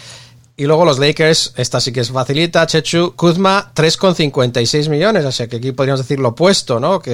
Y 0.59 0.65
luego 0.65 0.87
los 0.87 0.99
Lakers, 0.99 1.53
esta 1.57 1.81
sí 1.81 1.93
que 1.93 2.01
es 2.01 2.11
facilita, 2.11 2.67
Chechu, 2.67 3.15
Kuzma, 3.15 3.73
3,56 3.75 4.89
millones, 4.89 5.25
o 5.27 5.33
sea 5.33 5.49
que 5.49 5.57
aquí 5.57 5.73
podríamos 5.73 6.01
decir 6.01 6.19
lo 6.19 6.31
opuesto, 6.31 6.81
¿no? 6.81 7.01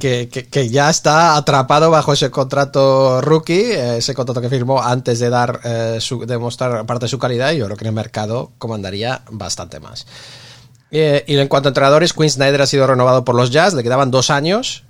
Que, 0.00 0.28
que, 0.28 0.46
que- 0.46 0.68
ya 0.70 0.88
está 0.90 1.36
atrapado 1.36 1.90
bajo 1.90 2.12
ese 2.12 2.30
contrato 2.30 3.20
rookie, 3.20 3.72
eh, 3.72 3.98
ese 3.98 4.14
contrato 4.14 4.40
que 4.40 4.48
firmó 4.48 4.82
antes 4.82 5.18
de 5.18 5.28
dar 5.30 5.60
eh, 5.64 5.98
de 6.26 6.38
mostrar 6.38 6.84
parte 6.86 7.04
de 7.04 7.08
su 7.10 7.18
calidad, 7.18 7.52
y 7.52 7.58
yo 7.58 7.66
creo 7.66 7.76
que 7.76 7.84
en 7.84 7.88
el 7.88 7.94
mercado 7.94 8.52
comandaría 8.58 9.22
bastante 9.30 9.78
más. 9.80 10.06
Eh, 10.90 11.24
y 11.26 11.36
en 11.36 11.48
cuanto 11.48 11.68
a 11.68 11.70
entrenadores, 11.70 12.12
Quinn 12.14 12.30
Snyder 12.30 12.62
ha 12.62 12.66
sido 12.66 12.86
renovado 12.86 13.24
por 13.24 13.34
los 13.34 13.50
Jazz, 13.50 13.74
le 13.74 13.82
quedaban 13.82 14.10
dos 14.10 14.30
años. 14.30 14.84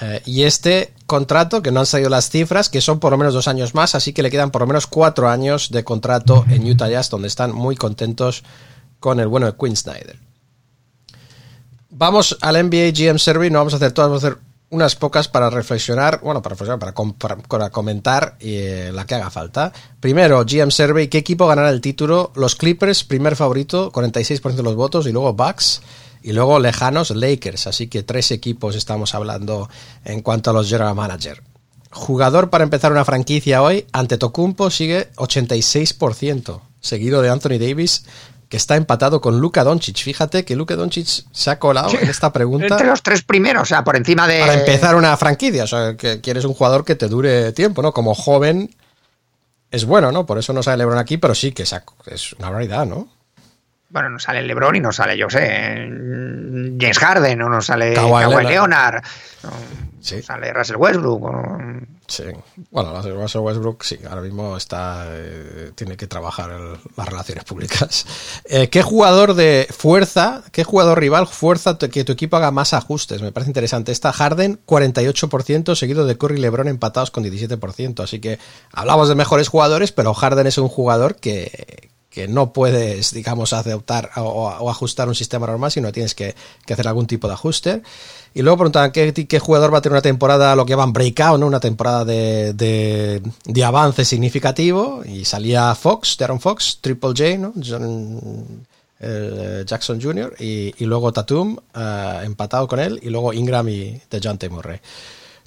Eh, 0.00 0.22
y 0.26 0.42
este 0.42 0.92
contrato, 1.06 1.62
que 1.62 1.70
no 1.70 1.80
han 1.80 1.86
salido 1.86 2.10
las 2.10 2.28
cifras, 2.30 2.68
que 2.68 2.80
son 2.80 2.98
por 3.00 3.12
lo 3.12 3.18
menos 3.18 3.34
dos 3.34 3.46
años 3.48 3.74
más, 3.74 3.94
así 3.94 4.12
que 4.12 4.22
le 4.22 4.30
quedan 4.30 4.50
por 4.50 4.60
lo 4.62 4.66
menos 4.66 4.86
cuatro 4.86 5.28
años 5.28 5.70
de 5.70 5.84
contrato 5.84 6.44
en 6.48 6.68
Utah 6.68 6.88
Jazz, 6.88 7.10
donde 7.10 7.28
están 7.28 7.52
muy 7.52 7.76
contentos 7.76 8.42
con 9.00 9.20
el 9.20 9.28
bueno 9.28 9.46
de 9.46 9.56
Quinn 9.56 9.76
Snyder. 9.76 10.18
Vamos 11.90 12.36
al 12.40 12.54
NBA 12.68 12.90
GM 12.92 13.18
Survey, 13.18 13.50
no 13.50 13.58
vamos 13.58 13.72
a 13.74 13.76
hacer 13.76 13.92
todas, 13.92 14.10
vamos 14.10 14.24
a 14.24 14.28
hacer 14.28 14.38
unas 14.70 14.96
pocas 14.96 15.28
para 15.28 15.50
reflexionar, 15.50 16.20
bueno, 16.22 16.42
para 16.42 16.54
reflexionar, 16.54 16.80
para, 16.80 16.92
com- 16.92 17.12
para- 17.12 17.36
para 17.36 17.70
comentar 17.70 18.36
eh, 18.40 18.90
la 18.92 19.06
que 19.06 19.14
haga 19.14 19.30
falta. 19.30 19.72
Primero, 20.00 20.44
GM 20.44 20.72
Survey, 20.72 21.06
¿qué 21.06 21.18
equipo 21.18 21.46
ganará 21.46 21.70
el 21.70 21.80
título? 21.80 22.32
Los 22.34 22.56
Clippers, 22.56 23.04
primer 23.04 23.36
favorito, 23.36 23.92
46% 23.92 24.54
de 24.54 24.62
los 24.64 24.74
votos, 24.74 25.06
y 25.06 25.12
luego 25.12 25.32
Bucks, 25.34 25.82
y 26.24 26.32
luego 26.32 26.58
lejanos 26.58 27.10
Lakers, 27.10 27.66
así 27.66 27.86
que 27.88 28.02
tres 28.02 28.30
equipos 28.30 28.76
estamos 28.76 29.14
hablando 29.14 29.68
en 30.06 30.22
cuanto 30.22 30.48
a 30.48 30.52
los 30.54 30.70
general 30.70 30.94
manager. 30.94 31.42
Jugador 31.90 32.48
para 32.48 32.64
empezar 32.64 32.90
una 32.92 33.04
franquicia 33.04 33.60
hoy, 33.60 33.86
ante 33.92 34.16
Tocumpo 34.16 34.70
sigue 34.70 35.12
86%, 35.16 36.62
seguido 36.80 37.20
de 37.20 37.28
Anthony 37.28 37.58
Davis, 37.60 38.06
que 38.48 38.56
está 38.56 38.76
empatado 38.76 39.20
con 39.20 39.38
Luka 39.38 39.64
Doncic. 39.64 39.98
Fíjate 39.98 40.46
que 40.46 40.56
Luka 40.56 40.76
Doncic 40.76 41.26
se 41.30 41.50
ha 41.50 41.58
colado 41.58 41.90
en 41.90 42.08
esta 42.08 42.32
pregunta 42.32 42.68
Entre 42.68 42.86
los 42.86 43.02
tres 43.02 43.22
primeros, 43.22 43.64
o 43.64 43.66
sea, 43.66 43.84
por 43.84 43.94
encima 43.94 44.26
de. 44.26 44.40
para 44.40 44.54
empezar 44.54 44.94
una 44.94 45.14
franquicia. 45.18 45.64
O 45.64 45.66
sea, 45.66 45.94
que 45.94 46.22
quieres 46.22 46.46
un 46.46 46.54
jugador 46.54 46.86
que 46.86 46.94
te 46.94 47.08
dure 47.08 47.52
tiempo, 47.52 47.82
¿no? 47.82 47.92
Como 47.92 48.14
joven 48.14 48.74
es 49.70 49.84
bueno, 49.84 50.10
¿no? 50.10 50.24
Por 50.24 50.38
eso 50.38 50.54
no 50.54 50.62
sale 50.62 50.78
LeBron 50.78 50.98
aquí, 50.98 51.18
pero 51.18 51.34
sí 51.34 51.52
que 51.52 51.64
es 51.64 52.32
una 52.38 52.48
barbaridad, 52.48 52.86
¿no? 52.86 53.08
Bueno, 53.94 54.10
no 54.10 54.18
sale 54.18 54.42
LeBron 54.42 54.74
y 54.74 54.80
no 54.80 54.90
sale, 54.90 55.16
yo 55.16 55.30
sé, 55.30 55.86
James 56.80 56.98
Harden, 56.98 57.40
o 57.42 57.48
no 57.48 57.62
sale 57.62 57.94
Kawhi 57.94 58.24
Leonard. 58.26 58.46
Leonard, 58.48 59.02
no 59.44 59.50
Sí. 60.00 60.20
sale 60.20 60.52
Russell 60.52 60.76
Westbrook. 60.76 61.22
o- 61.22 61.58
Sí. 62.08 62.24
Bueno, 62.72 62.92
Russell 63.00 63.38
Westbrook 63.40 63.84
sí, 63.84 63.98
ahora 64.10 64.20
mismo 64.20 64.56
está 64.56 65.04
eh, 65.10 65.70
tiene 65.76 65.96
que 65.96 66.06
trabajar 66.08 66.50
el- 66.50 66.76
las 66.96 67.08
relaciones 67.08 67.44
públicas. 67.44 68.04
Eh, 68.46 68.68
¿Qué 68.68 68.82
jugador 68.82 69.34
de 69.34 69.66
fuerza, 69.70 70.42
qué 70.52 70.64
jugador 70.64 70.98
rival 71.00 71.26
fuerza 71.28 71.78
que 71.78 72.04
tu 72.04 72.12
equipo 72.12 72.36
haga 72.36 72.50
más 72.50 72.74
ajustes? 72.74 73.22
Me 73.22 73.30
parece 73.32 73.50
interesante. 73.50 73.92
Está 73.92 74.12
Harden 74.12 74.58
48%, 74.66 75.74
seguido 75.76 76.04
de 76.04 76.18
Curry 76.18 76.36
y 76.38 76.40
LeBron 76.40 76.66
empatados 76.68 77.10
con 77.12 77.22
17%. 77.22 78.02
Así 78.02 78.18
que 78.20 78.38
hablamos 78.72 79.08
de 79.08 79.14
mejores 79.14 79.48
jugadores, 79.48 79.92
pero 79.92 80.12
Harden 80.14 80.46
es 80.48 80.58
un 80.58 80.68
jugador 80.68 81.14
que, 81.16 81.90
que 82.14 82.28
no 82.28 82.52
puedes, 82.52 83.12
digamos, 83.12 83.52
aceptar 83.52 84.10
o, 84.16 84.70
ajustar 84.70 85.08
un 85.08 85.16
sistema 85.16 85.48
normal, 85.48 85.72
sino 85.72 85.90
tienes 85.90 86.14
que, 86.14 86.34
hacer 86.70 86.86
algún 86.86 87.08
tipo 87.08 87.26
de 87.26 87.34
ajuste. 87.34 87.82
Y 88.34 88.42
luego 88.42 88.58
preguntaban 88.58 88.92
¿qué, 88.92 89.38
jugador 89.40 89.74
va 89.74 89.78
a 89.78 89.82
tener 89.82 89.94
una 89.94 90.02
temporada, 90.02 90.54
lo 90.54 90.64
que 90.64 90.70
llaman 90.70 90.92
breakout, 90.92 91.40
¿no? 91.40 91.46
una 91.46 91.58
temporada 91.58 92.04
de, 92.04 93.20
avance 93.64 94.04
significativo. 94.04 95.02
Y 95.04 95.24
salía 95.24 95.74
Fox, 95.74 96.16
Darren 96.16 96.38
Fox, 96.38 96.78
Triple 96.80 97.10
J, 97.10 97.38
¿no? 97.38 97.52
John, 97.60 98.64
eh, 99.00 99.64
Jackson 99.66 100.00
Jr. 100.00 100.36
Y, 100.38 100.72
y 100.78 100.86
luego 100.86 101.12
Tatum, 101.12 101.56
eh, 101.74 102.20
empatado 102.22 102.68
con 102.68 102.78
él. 102.78 103.00
Y 103.02 103.10
luego 103.10 103.32
Ingram 103.32 103.68
y 103.68 104.00
DeJounte 104.08 104.48
Murray. 104.48 104.78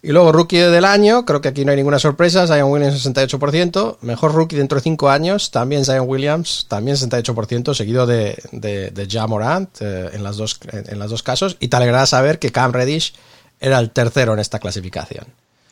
Y 0.01 0.11
luego 0.11 0.31
rookie 0.31 0.57
del 0.57 0.85
año, 0.85 1.25
creo 1.25 1.41
que 1.41 1.47
aquí 1.47 1.65
no 1.65 1.71
hay 1.71 1.77
ninguna 1.77 1.97
sorpresa, 1.97 2.45
Zion 2.45 2.71
Williams 2.71 3.03
68%, 3.03 3.97
mejor 4.01 4.33
rookie 4.33 4.55
dentro 4.55 4.77
de 4.77 4.83
5 4.83 5.09
años, 5.09 5.49
también 5.49 5.85
Zion 5.85 6.07
Williams, 6.07 6.67
también 6.69 6.97
68%, 6.97 7.73
seguido 7.73 8.05
de, 8.05 8.37
de, 8.51 8.91
de 8.91 9.07
Ja 9.09 9.25
Morant 9.25 9.69
eh, 9.81 10.11
en, 10.13 10.23
las 10.23 10.37
dos, 10.37 10.59
en, 10.71 10.85
en 10.87 10.99
las 10.99 11.09
dos 11.09 11.23
casos, 11.23 11.57
y 11.59 11.69
te 11.69 11.77
alegrará 11.77 12.05
saber 12.05 12.37
que 12.37 12.51
Cam 12.51 12.71
Reddish 12.73 13.15
era 13.59 13.79
el 13.79 13.89
tercero 13.89 14.33
en 14.33 14.39
esta 14.39 14.59
clasificación. 14.59 15.25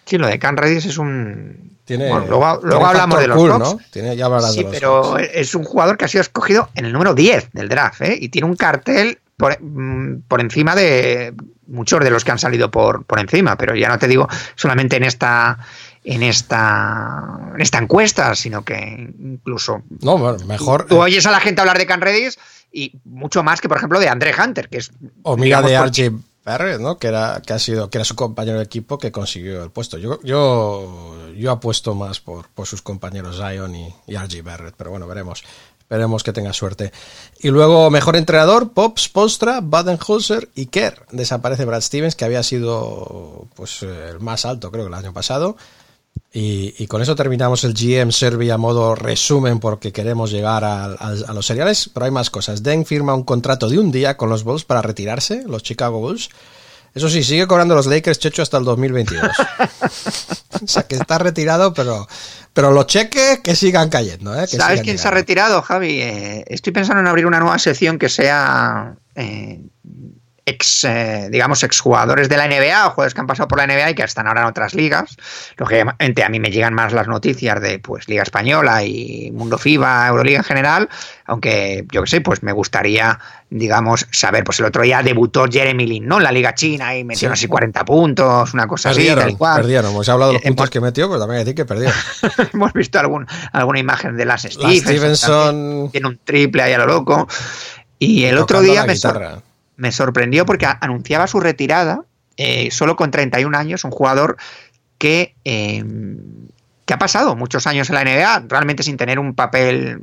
Sí, 0.06 0.18
lo 0.18 0.28
de 0.28 0.38
Can 0.40 0.58
Redis 0.58 0.86
es 0.86 0.98
un. 0.98 1.78
Tiene, 1.86 2.10
Bueno, 2.10 2.26
luego 2.28 2.58
tiene 2.60 2.70
luego 2.72 2.86
hablamos 2.88 3.20
de 3.20 3.28
los 3.28 3.38
cool. 3.38 3.82
Tiene, 3.92 4.16
ya 4.16 4.26
Sí, 4.42 4.58
de 4.58 4.64
los 4.64 4.72
pero 4.74 5.18
es 5.20 5.54
un 5.54 5.64
jugador 5.64 5.98
que 5.98 6.06
ha 6.06 6.08
sido 6.08 6.22
escogido 6.22 6.70
en 6.76 6.86
el 6.86 6.94
número 6.94 7.14
10 7.14 7.50
del 7.54 7.70
draft, 7.70 8.02
¿eh? 8.02 8.18
Y 8.20 8.30
tiene 8.30 8.48
un 8.48 8.56
cartel 8.56 9.20
por, 9.38 9.62
mm, 9.62 10.22
por 10.28 10.42
encima 10.42 10.76
de 10.76 11.34
muchos 11.68 12.00
de 12.00 12.10
los 12.10 12.24
que 12.24 12.32
han 12.32 12.40
salido 12.40 12.72
por, 12.72 13.06
por 13.06 13.20
encima, 13.20 13.56
pero 13.58 13.76
ya 13.76 13.90
no 13.90 14.00
te 14.00 14.08
digo 14.08 14.28
solamente 14.56 14.96
en 14.98 15.04
esta 15.04 15.60
en 16.04 16.22
esta 16.24 17.40
en 17.56 17.62
esta 17.62 17.78
encuesta, 17.80 18.36
sino 18.36 18.64
que 18.64 19.14
incluso 19.20 19.82
No, 20.02 20.18
bueno, 20.18 20.38
mejor. 20.46 20.86
tú 20.86 20.96
eh, 20.96 21.00
oyes 21.00 21.26
a 21.26 21.32
la 21.32 21.40
gente 21.40 21.62
hablar 21.62 21.78
de 21.78 21.86
Can 21.88 22.02
Redis 22.02 22.38
y 22.72 22.94
mucho 23.06 23.44
más 23.44 23.62
que 23.62 23.68
por 23.68 23.78
ejemplo 23.78 24.00
de 24.00 24.10
Andre 24.10 24.34
Hunter, 24.40 24.70
que 24.70 24.78
es 24.78 24.92
O 25.24 25.36
mira 25.38 25.62
digamos, 25.62 25.72
de 25.72 25.78
por- 26.10 26.20
Barrett, 26.46 26.80
¿no? 26.80 26.98
Que 27.00 27.08
era, 27.08 27.42
que 27.46 27.54
ha 27.54 27.60
sido, 27.60 27.90
que 27.90 27.98
era 27.98 28.06
su 28.06 28.16
compañero 28.16 28.60
de 28.60 28.64
equipo 28.64 29.00
que 29.00 29.12
consiguió 29.12 29.64
el 29.64 29.72
puesto. 29.72 29.98
Yo, 29.98 30.22
yo, 30.22 31.32
yo 31.36 31.52
apuesto 31.52 31.96
más 31.96 32.20
por, 32.20 32.50
por 32.50 32.68
sus 32.68 32.84
compañeros 32.84 33.38
Zion 33.38 33.76
y, 33.76 33.94
y 34.06 34.16
RJ 34.16 34.44
Barrett, 34.44 34.76
pero 34.78 34.92
bueno, 34.92 35.08
veremos. 35.08 35.44
Esperemos 35.80 36.24
que 36.24 36.34
tenga 36.34 36.54
suerte. 36.54 36.92
Y 37.40 37.50
luego, 37.50 37.92
mejor 37.92 38.16
entrenador, 38.16 38.74
Pop, 38.74 38.98
Spolstra, 38.98 39.60
Badenholzer 39.62 40.50
y 40.56 40.68
Kerr. 40.68 41.06
Desaparece 41.12 41.66
Brad 41.66 41.82
Stevens, 41.82 42.16
que 42.16 42.26
había 42.26 42.42
sido 42.42 43.48
pues 43.56 43.84
eh, 43.84 44.10
el 44.10 44.20
más 44.20 44.46
alto, 44.46 44.72
creo 44.72 44.86
que 44.86 44.90
el 44.90 44.94
año 44.96 45.14
pasado. 45.14 45.58
Y, 46.38 46.76
y 46.78 46.88
con 46.88 47.02
eso 47.02 47.16
terminamos 47.16 47.64
el 47.64 47.74
GM 47.74 48.12
Survey 48.12 48.50
a 48.50 48.58
modo 48.58 48.94
resumen 48.94 49.62
porque 49.62 49.94
queremos 49.94 50.32
llegar 50.32 50.66
a, 50.66 50.84
a- 50.88 51.16
a 51.28 51.34
los 51.34 51.46
seriales, 51.46 51.90
pero 51.94 52.08
hay 52.08 52.12
más 52.12 52.30
cosas. 52.30 52.62
Den 52.62 52.86
firma 52.86 53.14
un 53.14 53.24
contrato 53.24 53.70
de 53.70 53.80
un 53.80 53.90
día 53.90 54.18
con 54.18 54.30
los 54.30 54.44
Bulls 54.44 54.66
para 54.66 54.82
retirarse, 54.82 55.44
los 55.48 55.64
Chicago 55.64 56.00
Bulls. 56.00 56.30
Eso 56.94 57.08
sí, 57.10 57.24
sigue 57.24 57.48
cobrando 57.48 57.74
los 57.74 57.86
Lakers 57.88 58.20
Checho 58.20 58.42
hasta 58.42 58.58
el 58.58 58.66
2022. 58.66 59.24
o 60.64 60.68
sea, 60.68 60.84
que 60.84 60.96
está 60.96 61.18
retirado, 61.20 61.74
pero, 61.74 62.06
pero 62.54 62.72
los 62.72 62.86
cheques 62.88 63.40
que 63.40 63.56
sigan 63.56 63.88
cayendo. 63.90 64.34
¿eh? 64.36 64.42
Que 64.50 64.58
¿Sabes 64.58 64.72
sigan 64.80 64.84
quién 64.84 64.98
se 64.98 65.08
ha 65.08 65.12
retirado, 65.12 65.62
Javi? 65.62 66.02
Eh, 66.02 66.44
estoy 66.48 66.74
pensando 66.74 67.00
en 67.02 67.08
abrir 67.08 67.26
una 67.28 67.40
nueva 67.40 67.60
sección 67.60 67.98
que 67.98 68.10
sea 68.10 68.96
eh, 69.16 69.62
ex, 70.48 70.84
eh, 70.84 71.28
digamos, 71.32 71.64
exjugadores 71.64 72.30
de 72.30 72.38
la 72.38 72.48
NBA 72.48 72.88
o 72.88 72.92
jugadores 72.92 73.14
que 73.16 73.22
han 73.22 73.28
pasado 73.28 73.48
por 73.48 73.58
la 73.58 73.66
NBA 73.66 73.90
y 73.92 73.96
que 73.96 74.04
están 74.04 74.28
ahora 74.28 74.42
en 74.42 74.48
otras 74.48 74.76
ligas. 74.76 75.18
Lógicamente 75.58 76.24
a 76.24 76.30
mí 76.30 76.40
me 76.40 76.52
llegan 76.52 76.74
más 76.76 76.94
las 76.94 77.08
noticias 77.08 77.60
de 77.62 77.80
pues 77.80 78.08
Liga 78.08 78.22
Española 78.24 78.84
y 78.84 79.32
Mundo 79.32 79.58
FIBA, 79.58 80.08
Euroliga 80.08 80.38
en 80.38 80.44
general, 80.44 80.90
aunque 81.26 81.86
yo 81.92 82.04
que 82.04 82.10
sé, 82.10 82.22
pues 82.22 82.44
me 82.44 82.52
gustaría, 82.52 83.20
digamos, 83.50 84.06
saber, 84.12 84.44
pues 84.44 84.60
el 84.60 84.66
otro 84.66 84.84
día 84.84 85.02
debutó 85.02 85.46
Jeremy 85.52 85.88
Lin, 85.88 86.06
¿no? 86.08 86.18
En 86.18 86.24
la 86.24 86.32
Liga 86.32 86.54
China 86.54 86.96
y 86.96 87.04
metió 87.04 87.34
Sí. 87.36 87.42
sé 87.44 87.48
40 87.48 87.84
puntos, 87.84 88.54
una 88.54 88.68
cosa 88.68 88.90
así, 88.92 88.98
Perdieron, 89.00 89.24
tal 89.24 89.32
y 89.32 89.36
cual. 89.36 89.56
perdieron. 89.62 89.92
Hemos 89.92 90.10
hablado 90.10 90.30
de 90.32 90.34
los 90.36 90.44
puntos 90.44 90.64
hemos- 90.66 90.70
que 90.70 90.80
metió, 90.82 91.08
pero 91.08 91.20
también 91.22 91.40
hay 91.40 91.46
que 91.46 91.54
decir 91.54 91.56
que 91.56 91.66
perdieron. 91.66 91.96
Hemos 92.54 92.74
visto 92.74 93.00
algún, 93.00 93.26
alguna 93.52 93.80
imagen 93.80 94.16
de 94.16 94.26
las 94.26 94.44
Stevenson. 94.44 94.80
Stevenson. 94.94 95.90
Tiene 95.92 96.08
un 96.08 96.20
triple 96.24 96.62
ahí 96.62 96.74
a 96.74 96.78
lo 96.78 96.86
loco. 96.86 97.28
Y 97.98 98.26
el 98.26 98.38
otro 98.38 98.62
día 98.62 98.86
me. 98.86 98.96
Me 99.78 99.92
sorprendió 99.92 100.46
porque 100.46 100.66
anunciaba 100.66 101.28
su 101.28 101.40
retirada 101.40 102.02
eh, 102.38 102.70
solo 102.72 102.96
con 102.96 103.12
31 103.12 103.58
años, 103.58 103.84
un 103.84 103.92
jugador 103.92 104.38
que, 104.98 105.36
eh, 105.46 105.84
que 106.86 106.94
ha 106.94 106.98
pasado 106.98 107.36
muchos 107.36 107.68
años 107.68 107.90
en 107.90 107.96
la 107.96 108.04
NBA, 108.04 108.46
realmente 108.50 108.84
sin 108.84 108.98
tener 108.98 109.20
un 109.20 109.36
papel 109.36 110.02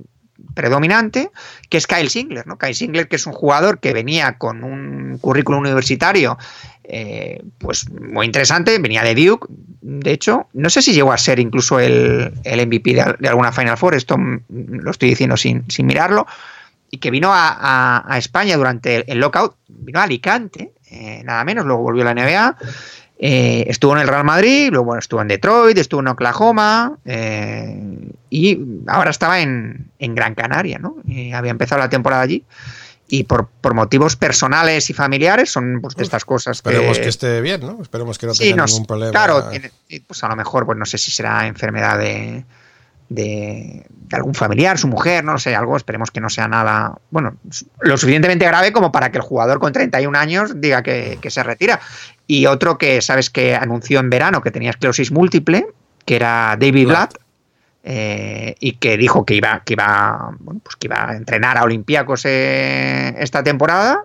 predominante, 0.55 1.31
que 1.69 1.76
es 1.76 1.87
Kyle 1.87 2.11
Singler, 2.11 2.47
¿no? 2.47 2.59
Kyle 2.59 2.75
Singler, 2.75 3.09
que 3.09 3.17
es 3.17 3.26
un 3.26 3.33
jugador 3.33 3.81
que 3.81 3.93
venía 3.93 4.38
con 4.38 4.64
un 4.64 5.19
currículum 5.19 5.61
universitario 5.61 6.38
eh, 6.85 7.43
pues 7.59 7.88
muy 7.91 8.26
interesante, 8.26 8.79
venía 8.79 9.02
de 9.02 9.14
Duke, 9.14 9.47
de 9.83 10.12
hecho, 10.12 10.49
no 10.52 10.69
sé 10.69 10.83
si 10.83 10.93
llegó 10.93 11.12
a 11.12 11.19
ser 11.19 11.38
incluso 11.38 11.79
el, 11.79 12.33
el 12.45 12.67
MVP 12.67 12.95
de, 12.95 13.14
de 13.19 13.29
alguna 13.29 13.52
Final 13.52 13.79
Four, 13.79 13.95
esto 13.95 14.17
lo 14.49 14.91
estoy 14.91 15.11
diciendo 15.11 15.37
sin, 15.37 15.71
sin 15.71 15.87
mirarlo, 15.87 16.26
y 16.94 16.99
que 16.99 17.11
vino 17.11 17.32
a, 17.32 17.49
a- 17.58 18.04
a 18.06 18.18
España 18.18 18.54
durante 18.58 18.96
el, 18.96 19.04
el 19.08 19.18
lockout, 19.18 19.56
vino 19.66 19.99
a 19.99 20.02
Alicante, 20.02 20.72
eh, 20.90 21.22
nada 21.25 21.42
menos, 21.42 21.64
luego 21.64 21.82
volvió 21.82 22.02
a 22.06 22.12
la 22.12 22.14
NBA, 22.14 22.56
eh, 23.18 23.64
estuvo 23.68 23.94
en 23.96 24.02
el 24.02 24.08
Real 24.08 24.25
Madrid, 24.25 24.68
luego 24.70 24.84
bueno, 24.84 24.99
estuvo 24.99 25.22
en 25.22 25.28
Detroit, 25.28 25.78
estuvo 25.78 26.00
en 26.00 26.08
Oklahoma 26.08 26.99
eh, 27.06 28.11
y 28.28 28.58
ahora 28.88 29.11
estaba 29.11 29.40
en, 29.40 29.90
en 29.99 30.14
Gran 30.14 30.34
Canaria, 30.34 30.78
¿no? 30.78 30.96
Había 31.34 31.50
empezado 31.50 31.80
la 31.80 31.88
temporada 31.88 32.20
allí 32.22 32.44
y 33.08 33.25
por, 33.25 33.46
por 33.46 33.72
motivos 33.75 34.16
personales 34.16 34.90
y 34.90 34.92
familiares 34.92 35.50
son 35.50 35.78
pues, 35.80 35.94
de 35.96 36.02
estas 36.02 36.25
cosas 36.25 36.56
Esperemos 36.58 36.99
que, 36.99 37.04
que 37.04 37.08
esté 37.08 37.40
bien, 37.40 37.61
¿no? 37.62 37.78
Esperemos 37.80 38.18
que 38.18 38.26
no 38.26 38.34
Sí, 38.34 38.50
tenga 38.50 38.56
no, 38.56 38.66
ningún 38.66 38.87
problema. 38.87 39.12
Claro, 39.12 39.50
pues 40.06 40.25
a 40.25 40.28
lo 40.28 40.37
mejor, 40.37 40.66
pues 40.66 40.76
no 40.76 40.84
sé 40.84 40.99
si 40.99 41.11
será 41.11 41.46
enfermedad 41.46 41.99
de, 41.99 42.44
de, 43.14 43.85
de 43.88 44.16
algún 44.16 44.35
familiar, 44.35 44.78
su 44.78 44.88
mujer, 44.88 45.25
no 45.25 45.38
sé, 45.38 45.54
algo, 45.54 45.76
esperemos 45.76 46.11
que 46.11 46.21
no 46.21 46.28
sea 46.28 46.49
nada, 46.49 46.99
bueno, 47.11 47.37
lo 47.81 47.97
suficientemente 47.97 48.47
grave 48.47 48.73
como 48.73 48.92
para 48.92 49.11
que 49.11 49.19
el 49.19 49.23
jugador 49.23 49.59
con 49.59 49.73
31 49.73 50.16
años 50.19 50.61
diga 50.61 50.83
que, 50.83 51.19
que 51.21 51.31
se 51.31 51.42
retira. 51.42 51.81
Y 52.26 52.47
otro 52.47 52.78
que, 52.78 53.00
sabes, 53.02 53.31
que 53.31 53.54
anunció 53.54 54.00
en 54.00 54.11
verano 54.11 54.42
que 54.42 54.50
tenía 54.50 54.71
esclerosis 54.71 55.11
múltiple, 55.12 55.66
que 56.04 56.16
era 56.16 56.57
David 56.59 56.88
Blatt, 56.88 57.14
eh, 57.85 58.54
y 58.61 58.73
que 58.75 58.97
dijo 58.97 59.25
que 59.26 59.35
iba, 59.35 59.62
que 59.64 59.73
iba, 59.73 60.37
bueno, 60.38 60.61
pues 60.62 60.76
que 60.76 60.87
iba 60.87 61.11
a 61.11 61.16
entrenar 61.16 61.59
a 61.59 61.64
Olympiacos 61.64 62.23
eh, 62.26 63.14
esta 63.19 63.42
temporada. 63.42 64.04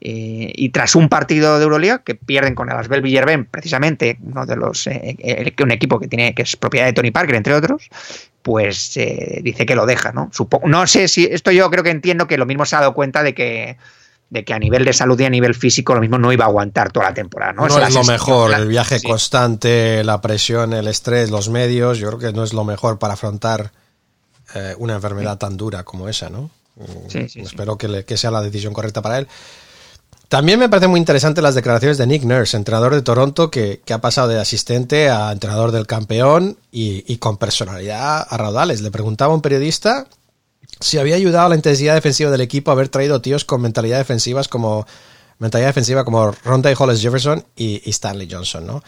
eh, 0.00 0.52
y 0.54 0.68
tras 0.70 0.94
un 0.94 1.08
partido 1.08 1.58
de 1.58 1.64
Euroliga 1.64 2.02
que 2.04 2.14
pierden 2.14 2.54
con 2.54 2.70
el 2.70 2.76
Asbel 2.76 3.02
Villerben, 3.02 3.46
precisamente 3.46 4.16
uno 4.22 4.46
de 4.46 4.56
los 4.56 4.86
eh, 4.86 5.16
eh, 5.18 5.52
un 5.62 5.72
equipo 5.72 5.98
que 5.98 6.06
tiene 6.06 6.34
que 6.34 6.42
es 6.42 6.56
propiedad 6.56 6.86
de 6.86 6.92
Tony 6.92 7.10
Parker, 7.10 7.34
entre 7.34 7.54
otros, 7.54 7.90
pues 8.48 8.96
eh, 8.96 9.40
dice 9.42 9.66
que 9.66 9.74
lo 9.74 9.84
deja, 9.84 10.10
¿no? 10.12 10.30
Supo- 10.32 10.62
no 10.64 10.86
sé 10.86 11.06
si 11.06 11.26
esto 11.30 11.50
yo 11.50 11.68
creo 11.68 11.84
que 11.84 11.90
entiendo 11.90 12.26
que 12.26 12.38
lo 12.38 12.46
mismo 12.46 12.64
se 12.64 12.76
ha 12.76 12.80
dado 12.80 12.94
cuenta 12.94 13.22
de 13.22 13.34
que 13.34 13.76
de 14.30 14.42
que 14.44 14.54
a 14.54 14.58
nivel 14.58 14.86
de 14.86 14.94
salud 14.94 15.20
y 15.20 15.24
a 15.24 15.28
nivel 15.30 15.54
físico 15.54 15.94
lo 15.94 16.00
mismo 16.00 16.16
no 16.18 16.32
iba 16.32 16.46
a 16.46 16.48
aguantar 16.48 16.90
toda 16.90 17.10
la 17.10 17.14
temporada, 17.14 17.52
¿no? 17.52 17.68
No, 17.68 17.78
es 17.86 17.92
lo 17.94 18.04
mejor, 18.04 18.54
el 18.54 18.66
viaje 18.68 18.98
sí. 19.00 19.06
constante, 19.06 20.02
la 20.02 20.22
presión, 20.22 20.72
el 20.72 20.88
estrés, 20.88 21.30
los 21.30 21.50
medios, 21.50 21.98
yo 21.98 22.08
creo 22.08 22.18
que 22.18 22.32
no 22.32 22.42
es 22.42 22.54
lo 22.54 22.64
mejor 22.64 22.98
para 22.98 23.12
afrontar 23.14 23.70
eh, 24.54 24.74
una 24.78 24.94
enfermedad 24.94 25.36
tan 25.36 25.58
dura 25.58 25.82
como 25.84 26.08
esa, 26.08 26.30
¿no? 26.30 26.50
Mm, 26.76 27.10
sí. 27.28 27.40
Espero 27.40 27.76
que, 27.76 27.88
le- 27.88 28.04
que 28.06 28.16
sea 28.16 28.30
la 28.30 28.40
decisión 28.40 28.72
correcta 28.72 29.02
para 29.02 29.18
él. 29.18 29.28
También 30.28 30.58
me 30.58 30.68
parece 30.68 30.88
muy 30.88 31.00
interesante 31.00 31.40
las 31.40 31.54
declaraciones 31.54 31.96
de 31.96 32.06
Nick 32.06 32.24
Nurse, 32.24 32.56
entrenador 32.56 32.94
de 32.94 33.00
Toronto, 33.00 33.50
que, 33.50 33.80
que 33.84 33.94
ha 33.94 34.00
pasado 34.00 34.28
de 34.28 34.38
asistente 34.38 35.08
a 35.08 35.32
entrenador 35.32 35.72
del 35.72 35.86
campeón 35.86 36.58
y, 36.70 37.02
y 37.10 37.16
con 37.16 37.38
personalidad 37.38 38.26
a 38.28 38.36
raudales. 38.36 38.82
Le 38.82 38.90
preguntaba 38.90 39.32
a 39.32 39.36
un 39.36 39.40
periodista 39.40 40.06
si 40.80 40.98
había 40.98 41.16
ayudado 41.16 41.46
a 41.46 41.48
la 41.48 41.54
intensidad 41.54 41.94
defensiva 41.94 42.30
del 42.30 42.42
equipo 42.42 42.70
haber 42.70 42.90
traído 42.90 43.22
tíos 43.22 43.44
con 43.46 43.62
mentalidad 43.62 43.98
defensivas 43.98 44.48
como 44.48 44.86
mentalidad 45.38 45.68
defensiva 45.68 46.04
como 46.04 46.32
Ronda 46.44 46.70
Hollis 46.76 47.00
Jefferson 47.00 47.44
y, 47.56 47.80
y 47.84 47.90
Stanley 47.90 48.28
Johnson, 48.30 48.66
¿no? 48.66 48.82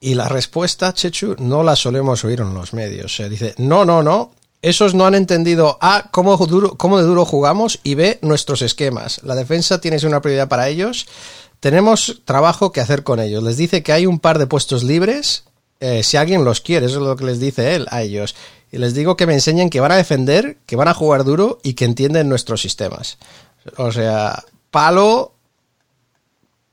Y 0.00 0.14
la 0.14 0.28
respuesta, 0.28 0.92
Chechu, 0.92 1.36
no 1.38 1.62
la 1.62 1.76
solemos 1.76 2.24
oír 2.24 2.40
en 2.40 2.52
los 2.52 2.74
medios. 2.74 3.14
Se 3.14 3.28
dice, 3.28 3.54
no, 3.58 3.84
no, 3.84 4.02
no. 4.02 4.32
Esos 4.64 4.94
no 4.94 5.04
han 5.04 5.14
entendido 5.14 5.76
A, 5.82 6.08
cómo, 6.10 6.38
de 6.38 7.02
duro 7.04 7.24
jugamos 7.26 7.80
y 7.82 7.96
B, 7.96 8.18
nuestros 8.22 8.62
esquemas. 8.62 9.20
La 9.22 9.34
defensa 9.34 9.78
tiene 9.78 9.98
que 9.98 10.06
una 10.06 10.22
prioridad 10.22 10.48
para 10.48 10.68
ellos. 10.70 11.06
Tenemos 11.60 12.22
trabajo 12.24 12.72
que 12.72 12.80
hacer 12.80 13.02
con 13.02 13.20
ellos. 13.20 13.42
Les 13.42 13.58
dice 13.58 13.82
que 13.82 13.92
hay 13.92 14.06
un 14.06 14.18
par 14.18 14.38
de 14.38 14.46
puestos 14.46 14.82
libres 14.82 15.44
eh, 15.80 16.02
si 16.02 16.16
alguien 16.16 16.46
los 16.46 16.62
quiere. 16.62 16.86
Eso 16.86 16.96
es 16.96 17.06
lo 17.06 17.14
que 17.14 17.26
les 17.26 17.40
dice 17.40 17.74
él 17.74 17.86
a 17.90 18.00
ellos. 18.00 18.34
Y 18.72 18.78
les 18.78 18.94
digo 18.94 19.18
que 19.18 19.26
me 19.26 19.34
enseñen 19.34 19.68
que 19.68 19.80
van 19.80 19.92
a 19.92 19.96
defender, 19.96 20.56
que 20.64 20.76
van 20.76 20.88
a 20.88 20.94
jugar 20.94 21.24
duro 21.24 21.58
y 21.62 21.74
que 21.74 21.84
entienden 21.84 22.30
nuestros 22.30 22.62
sistemas. 22.62 23.18
O 23.76 23.92
sea, 23.92 24.44
palo 24.70 25.34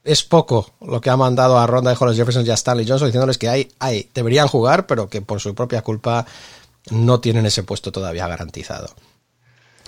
es 0.06 0.24
poco 0.24 0.72
lo 0.80 1.02
que 1.02 1.10
ha 1.10 1.18
mandado 1.18 1.60
a 1.60 1.68
Ronda 1.68 1.92
de 1.92 1.98
Hollis 2.00 2.16
Jefferson 2.16 2.46
y 2.46 2.52
a 2.52 2.54
Stanley 2.54 2.88
Johnson 2.88 3.10
diciéndoles 3.10 3.38
que 3.38 3.50
hay, 3.50 3.70
hay, 3.80 4.10
deberían 4.14 4.48
jugar, 4.48 4.88
pero 4.88 5.10
que 5.10 5.22
por 5.22 5.42
su 5.42 5.54
propia 5.54 5.82
culpa 5.82 6.26
no 6.92 7.20
tienen 7.20 7.46
ese 7.46 7.64
puesto 7.64 7.92
todavía 7.92 8.28
garantizado. 8.28 8.94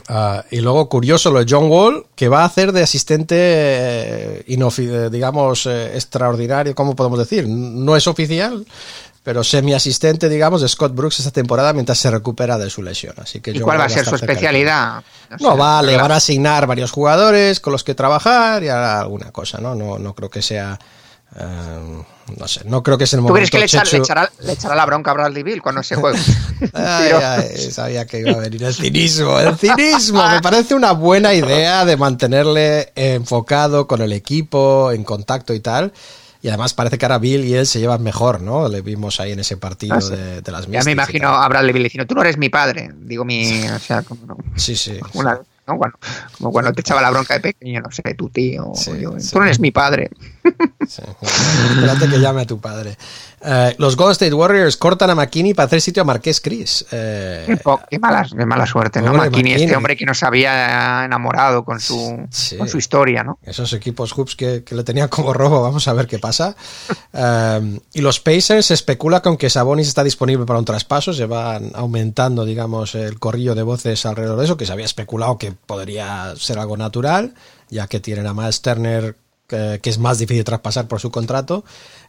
Ah, 0.08 0.44
y 0.50 0.60
luego, 0.60 0.90
curioso 0.90 1.32
lo 1.32 1.44
de 1.44 1.46
John 1.48 1.70
Wall, 1.70 2.06
que 2.16 2.28
va 2.28 2.42
a 2.42 2.46
hacer 2.46 2.72
de 2.72 2.84
asistente, 2.84 3.36
eh, 3.38 4.46
eh, 4.48 5.10
digamos, 5.12 5.66
eh, 5.66 5.96
extraordinario, 5.96 6.76
¿cómo 6.76 6.96
podemos 6.96 7.20
decir? 7.20 7.48
No 7.48 7.96
es 7.96 8.08
oficial, 8.08 8.66
pero 9.24 9.44
semi-asistente, 9.44 10.28
digamos, 10.28 10.62
de 10.62 10.68
Scott 10.68 10.94
Brooks 10.94 11.20
esta 11.20 11.32
temporada 11.32 11.72
mientras 11.74 12.00
se 12.00 12.12
recupera 12.12 12.58
de 12.58 12.70
su 12.70 12.82
lesión. 12.82 13.14
Así 13.18 13.40
que 13.40 13.52
¿Y 13.52 13.56
John 13.56 13.64
cuál 13.64 13.80
va 13.80 13.86
a 13.86 13.90
ser 13.90 14.06
su 14.06 14.16
especialidad? 14.16 15.04
no, 15.40 15.52
sé, 15.52 15.58
va, 15.58 15.82
le 15.82 15.94
pero 15.94 16.02
van 16.02 16.12
a 16.12 16.16
asignar 16.16 16.68
varios 16.68 16.92
jugadores 16.92 17.60
con 17.60 17.72
los 17.72 17.84
que 17.84 17.96
trabajar 17.96 18.64
y 18.64 18.70
hará 18.70 19.00
alguna 19.00 19.32
cosa, 19.32 19.60
¿no? 19.60 19.76
No, 19.76 20.00
no 20.00 20.14
creo 20.16 20.30
que 20.30 20.42
sea. 20.42 20.78
No 22.40 22.48
sé, 22.48 22.62
no 22.66 22.82
creo 22.84 22.98
que 22.98 23.04
es 23.04 23.14
el 23.14 23.20
¿Tú 23.20 23.24
momento. 23.24 23.36
crees 23.36 23.52
que 23.52 23.58
le, 23.60 23.98
echará, 24.04 24.30
le 24.42 24.54
echará 24.54 24.76
la 24.76 24.86
bronca 24.86 25.12
a 25.12 25.14
Bradley 25.14 25.44
Bill 25.44 25.62
cuando 25.62 25.84
se 25.84 25.96
juegue? 25.96 26.18
Ay, 26.74 27.04
Pero- 27.08 27.20
ay, 27.22 27.72
sabía 27.72 28.06
que 28.08 28.20
iba 28.20 28.32
a 28.32 28.38
venir 28.38 28.64
el 28.64 28.74
cinismo. 28.74 29.40
El 29.40 29.58
cinismo 29.58 30.26
me 30.30 30.42
parece 30.42 30.74
una 30.76 30.94
buena 30.94 31.34
idea 31.34 31.84
de 31.86 31.98
mantenerle 31.98 32.92
enfocado 32.96 33.88
con 33.88 34.02
el 34.02 34.14
equipo, 34.14 34.92
en 34.92 35.04
contacto 35.04 35.54
y 35.54 35.60
tal. 35.60 35.92
Y 36.42 36.50
además 36.50 36.74
parece 36.74 36.98
que 36.98 37.06
ahora 37.06 37.20
Bill 37.20 37.46
y 37.46 37.54
él 37.56 37.66
se 37.66 37.80
llevan 37.80 38.04
mejor, 38.04 38.42
¿no? 38.42 38.68
Le 38.68 38.82
vimos 38.82 39.20
ahí 39.22 39.32
en 39.32 39.40
ese 39.40 39.56
partido 39.56 39.96
Ah, 39.96 40.02
sí. 40.02 40.12
de, 40.12 40.42
de 40.42 40.52
las 40.52 40.64
Ya 40.64 40.68
Mystics 40.70 40.86
me 40.88 40.92
imagino 40.92 41.30
a 41.30 41.48
Bradley 41.48 41.72
Bill 41.72 41.84
diciendo, 41.84 42.06
tú 42.06 42.16
no 42.16 42.22
eres 42.22 42.38
mi 42.38 42.50
padre. 42.50 42.92
Digo, 42.98 43.24
mi... 43.24 43.66
O 43.70 43.80
sea, 43.80 44.02
como, 44.02 44.26
no, 44.26 44.38
Sí, 44.58 44.76
sí. 44.76 45.00
una- 45.14 45.40
¿no? 45.68 45.78
Cuando, 45.78 45.98
como 46.38 46.52
cuando 46.52 46.74
te 46.74 46.82
echaba 46.82 47.02
la 47.02 47.12
bronca 47.12 47.36
de 47.36 47.40
pequeño, 47.40 47.82
no 47.82 47.92
sé, 47.92 48.02
tu 48.16 48.30
tío. 48.30 48.72
Sí, 48.76 49.00
yo, 49.00 49.20
sí. 49.20 49.32
Tú 49.32 49.40
no 49.40 49.46
eres 49.46 49.60
mi 49.60 49.72
padre. 49.72 50.10
Sí. 50.88 51.02
Espérate 51.22 52.10
que 52.10 52.20
llame 52.20 52.42
a 52.42 52.46
tu 52.46 52.60
padre. 52.60 52.98
Eh, 53.46 53.76
los 53.78 53.96
Golden 53.98 54.14
State 54.14 54.34
Warriors 54.34 54.78
cortan 54.78 55.10
a 55.10 55.16
McKinney 55.16 55.54
para 55.54 55.66
hacer 55.68 55.82
sitio 55.82 56.02
a 56.02 56.06
Marqués 56.06 56.40
Chris. 56.40 56.86
Eh, 56.92 57.44
Qué, 57.46 57.60
qué 57.90 58.00
mala, 58.00 58.26
qué 58.30 58.46
mala 58.46 58.66
suerte, 58.66 59.02
¿no? 59.02 59.08
Pobre 59.12 59.30
McKinney, 59.30 59.52
este 59.52 59.64
McKinney. 59.66 59.76
hombre 59.76 59.98
que 59.98 60.06
nos 60.06 60.24
había 60.24 61.04
enamorado 61.06 61.66
con 61.66 61.80
su, 61.80 62.26
Sí. 62.30 62.58
con 62.58 62.68
su 62.70 62.78
historia, 62.78 63.24
¿no? 63.24 63.40
esos 63.44 63.74
equipos 63.74 64.14
hoops 64.14 64.36
que, 64.36 64.64
que 64.64 64.76
le 64.76 64.84
tenían 64.84 65.08
como 65.10 65.34
robo, 65.34 65.62
vamos 65.62 65.88
a 65.88 65.94
ver 65.94 66.08
qué 66.08 66.20
pasa. 66.20 66.56
Eh, 67.14 67.80
y 67.94 68.02
los 68.02 68.20
Pacers 68.20 68.68
se 68.68 68.74
especula 68.74 69.22
con 69.22 69.38
que 69.38 69.50
Sabonis 69.50 69.88
está 69.88 70.04
disponible 70.04 70.46
para 70.46 70.60
un 70.60 70.66
traspaso, 70.66 71.14
se 71.14 71.26
van 71.26 71.72
aumentando, 71.74 72.46
digamos, 72.46 72.96
el 72.96 73.20
corrillo 73.20 73.56
de 73.56 73.64
voces 73.64 74.06
alrededor 74.06 74.38
de 74.40 74.46
eso, 74.46 74.58
que 74.58 74.66
se 74.66 74.72
había 74.72 74.86
especulado 74.86 75.38
que 75.38 75.52
podría 75.52 76.34
ser 76.38 76.60
algo 76.60 76.78
natural, 76.78 77.34
ya 77.70 77.88
que 77.88 78.00
tienen 78.00 78.28
a 78.28 78.34
Miles 78.34 78.62
Turner 78.62 79.16
que, 79.82 79.90
es 79.90 79.98
más 80.00 80.18
difícil 80.20 80.44
traspasar 80.44 80.88
por 80.88 81.00
su 81.00 81.12
contrato 81.12 81.64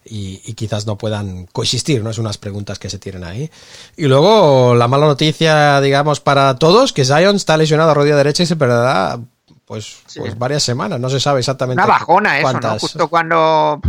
y, 0.05 0.41
y 0.45 0.55
quizás 0.55 0.87
no 0.87 0.97
puedan 0.97 1.47
coexistir, 1.47 2.03
¿no? 2.03 2.11
Es 2.11 2.19
unas 2.19 2.39
preguntas 2.39 2.79
que 2.79 2.91
se 2.91 2.99
tienen 2.99 3.25
ahí. 3.25 3.51
Y 3.97 4.07
luego 4.07 4.75
la 4.75 4.89
mala 4.89 5.07
noticia, 5.07 5.81
digamos, 5.81 6.21
para 6.21 6.57
todos, 6.57 6.93
que 6.93 7.05
Zion 7.05 7.37
está 7.37 7.57
lesionado 7.57 7.91
a 7.91 7.95
rodilla 7.95 8.17
derecha 8.17 8.43
y 8.43 8.47
se 8.47 8.57
perderá 8.57 9.19
pues, 9.67 10.03
pues 10.17 10.39
varias 10.39 10.63
semanas, 10.63 11.01
no 11.01 11.09
se 11.09 11.21
sabe 11.21 11.39
exactamente 11.39 11.83
Una 11.83 11.91
bajona 11.91 12.39
eso, 12.39 12.53
¿no? 12.53 12.61
cuántas. 12.61 12.83
Justo 12.83 13.09
cuando, 13.09 13.81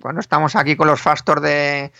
cuando 0.00 0.20
estamos 0.20 0.54
aquí 0.54 0.76
con 0.76 0.86
los 0.86 1.00
Fastor 1.00 1.40
de, 1.40 1.92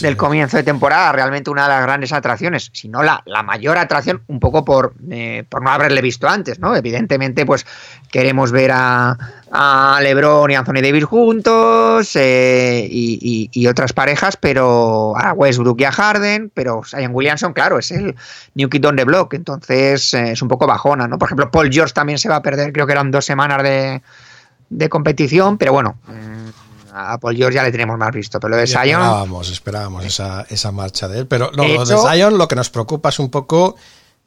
Del 0.00 0.16
comienzo 0.16 0.56
de 0.56 0.62
temporada, 0.62 1.12
realmente 1.12 1.50
una 1.50 1.64
de 1.64 1.68
las 1.68 1.82
grandes 1.82 2.12
atracciones, 2.12 2.70
si 2.72 2.88
no 2.88 3.02
la, 3.02 3.22
la 3.26 3.42
mayor 3.42 3.76
atracción, 3.76 4.22
un 4.26 4.40
poco 4.40 4.64
por, 4.64 4.94
eh, 5.10 5.44
por 5.48 5.62
no 5.62 5.70
haberle 5.70 6.00
visto 6.00 6.26
antes, 6.28 6.58
¿no? 6.58 6.74
Evidentemente, 6.74 7.44
pues 7.44 7.66
queremos 8.10 8.52
ver 8.52 8.70
a, 8.72 9.16
a 9.52 9.98
LeBron 10.02 10.50
y 10.50 10.54
Anthony 10.54 10.80
Davis 10.82 11.04
juntos 11.04 12.16
eh, 12.16 12.88
y, 12.90 13.50
y- 13.52 13.60
y 13.60 13.66
otras 13.66 13.92
parejas, 13.92 14.36
pero 14.38 15.14
a 15.16 15.34
Westbrook 15.34 15.80
y 15.80 15.84
a 15.84 15.92
Harden, 15.92 16.50
pero 16.54 16.82
Zion 16.84 17.12
Williamson, 17.14 17.52
claro, 17.52 17.78
es 17.78 17.90
el 17.90 18.16
New 18.54 18.70
Kid 18.70 18.86
on 18.86 18.96
the 18.96 19.04
Block, 19.04 19.34
entonces 19.34 20.14
eh, 20.14 20.32
es 20.32 20.40
un 20.42 20.48
poco 20.48 20.66
bajona, 20.66 21.06
¿no? 21.06 21.18
Por 21.18 21.28
ejemplo, 21.28 21.50
Paul 21.50 21.70
George 21.70 21.92
también 21.92 22.18
se 22.18 22.30
va 22.30 22.36
a 22.36 22.42
perder, 22.42 22.72
creo 22.72 22.86
que 22.86 22.92
eran 22.92 23.10
dos 23.10 23.26
semanas 23.26 23.62
de, 23.62 24.00
de 24.70 24.88
competición, 24.88 25.58
pero 25.58 25.72
bueno, 25.74 25.96
mm, 26.08 26.48
a 26.94 27.18
Paul 27.18 27.36
George 27.36 27.56
ya 27.56 27.62
le 27.62 27.72
tenemos 27.72 27.98
más 27.98 28.12
visto, 28.12 28.38
pero 28.38 28.50
lo 28.50 28.56
de 28.58 28.64
Y 28.64 28.66
Zion... 28.66 28.84
Esperábamos, 28.84 29.50
esperábamos 29.50 30.04
esa, 30.04 30.46
esa 30.50 30.72
marcha 30.72 31.08
de 31.08 31.20
él. 31.20 31.26
Pero 31.26 31.50
no, 31.52 31.66
lo 31.66 31.84
de 31.84 31.96
Zion 31.96 32.36
lo 32.36 32.48
que 32.48 32.56
nos 32.56 32.68
preocupa 32.68 33.08
es 33.08 33.18
un 33.18 33.30
poco 33.30 33.76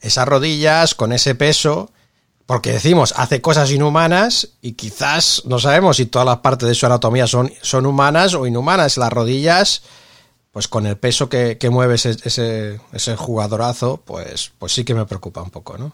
esas 0.02 0.28
rodillas 0.28 0.96
con 0.96 1.14
ese 1.14 1.36
peso. 1.36 1.92
Porque 2.48 2.72
decimos, 2.72 3.14
hace 3.18 3.42
cosas 3.42 3.72
inhumanas 3.72 4.50
y 4.62 4.74
quizás 4.74 5.44
no 5.46 5.58
sabemos 5.58 5.98
si 5.98 6.06
todas 6.06 6.28
las 6.28 6.38
partes 6.38 6.68
de 6.68 6.76
su 6.76 6.86
anatomía 6.86 7.26
son, 7.26 7.52
son 7.62 7.86
humanas 7.86 8.36
o 8.36 8.46
inhumanas. 8.46 8.98
Las 8.98 9.12
rodillas, 9.12 9.82
pues 10.52 10.68
con 10.68 10.86
el 10.86 10.98
peso 10.98 11.28
que, 11.28 11.58
que 11.58 11.70
mueve 11.72 11.96
ese, 11.96 12.12
ese, 12.24 12.80
ese 12.94 13.16
jugadorazo, 13.16 14.02
pues, 14.06 14.52
pues 14.60 14.74
sí 14.74 14.84
que 14.84 14.94
me 14.94 15.06
preocupa 15.06 15.42
un 15.42 15.50
poco, 15.50 15.78
¿no? 15.78 15.94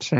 Sí. 0.00 0.16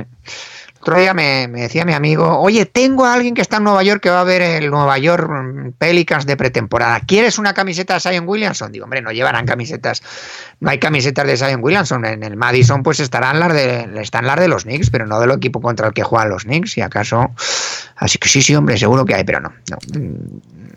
Otro 0.80 0.98
día 0.98 1.12
me, 1.12 1.48
me 1.48 1.62
decía 1.62 1.84
mi 1.84 1.92
amigo, 1.92 2.38
oye, 2.38 2.64
tengo 2.64 3.04
a 3.04 3.14
alguien 3.14 3.34
que 3.34 3.42
está 3.42 3.56
en 3.56 3.64
Nueva 3.64 3.82
York 3.82 4.00
que 4.00 4.10
va 4.10 4.20
a 4.20 4.24
ver 4.24 4.42
el 4.42 4.70
Nueva 4.70 4.96
York 4.98 5.28
mm, 5.28 5.72
Pelicans 5.72 6.24
de 6.24 6.36
pretemporada. 6.36 7.00
¿Quieres 7.00 7.38
una 7.38 7.52
camiseta 7.52 7.94
de 7.94 8.00
Zion 8.00 8.28
Williamson? 8.28 8.70
Digo, 8.70 8.84
hombre, 8.84 9.02
no 9.02 9.10
llevarán 9.10 9.44
camisetas, 9.44 10.02
no 10.60 10.70
hay 10.70 10.78
camisetas 10.78 11.26
de 11.26 11.36
Zion 11.36 11.62
Williamson. 11.62 12.04
En 12.04 12.22
el 12.22 12.36
Madison 12.36 12.82
pues 12.82 13.00
estarán 13.00 13.40
las 13.40 13.52
de, 13.52 13.88
están 14.00 14.26
las 14.26 14.38
de 14.38 14.48
los 14.48 14.62
Knicks, 14.62 14.90
pero 14.90 15.06
no 15.06 15.18
del 15.18 15.32
equipo 15.32 15.60
contra 15.60 15.88
el 15.88 15.94
que 15.94 16.04
juegan 16.04 16.30
los 16.30 16.44
Knicks, 16.44 16.72
si 16.72 16.80
acaso. 16.80 17.30
Así 17.96 18.18
que 18.18 18.28
sí, 18.28 18.40
sí, 18.40 18.54
hombre, 18.54 18.78
seguro 18.78 19.04
que 19.04 19.14
hay, 19.14 19.24
pero 19.24 19.40
no. 19.40 19.52
no. 19.70 19.78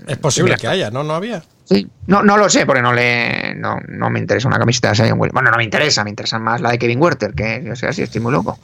Es 0.08 0.18
posible 0.18 0.50
Mira. 0.52 0.58
que 0.58 0.68
haya, 0.68 0.90
¿no? 0.90 1.04
No 1.04 1.14
había. 1.14 1.44
Sí. 1.66 1.88
No, 2.08 2.24
no 2.24 2.38
lo 2.38 2.50
sé, 2.50 2.66
porque 2.66 2.82
no 2.82 2.92
le 2.92 3.54
no, 3.56 3.78
no 3.88 4.10
me 4.10 4.20
interesa 4.20 4.48
una 4.48 4.58
camiseta 4.58 4.90
de 4.90 4.96
Zion 4.96 5.20
Williamson. 5.20 5.34
Bueno, 5.34 5.52
no 5.52 5.58
me 5.58 5.64
interesa, 5.64 6.04
me 6.04 6.10
interesa 6.10 6.40
más 6.40 6.60
la 6.60 6.72
de 6.72 6.80
Kevin 6.80 7.00
Werther, 7.00 7.34
que 7.34 7.64
yo 7.64 7.76
sé 7.76 7.94
si 7.94 8.02
estoy 8.02 8.20
muy 8.20 8.34
loco. 8.34 8.58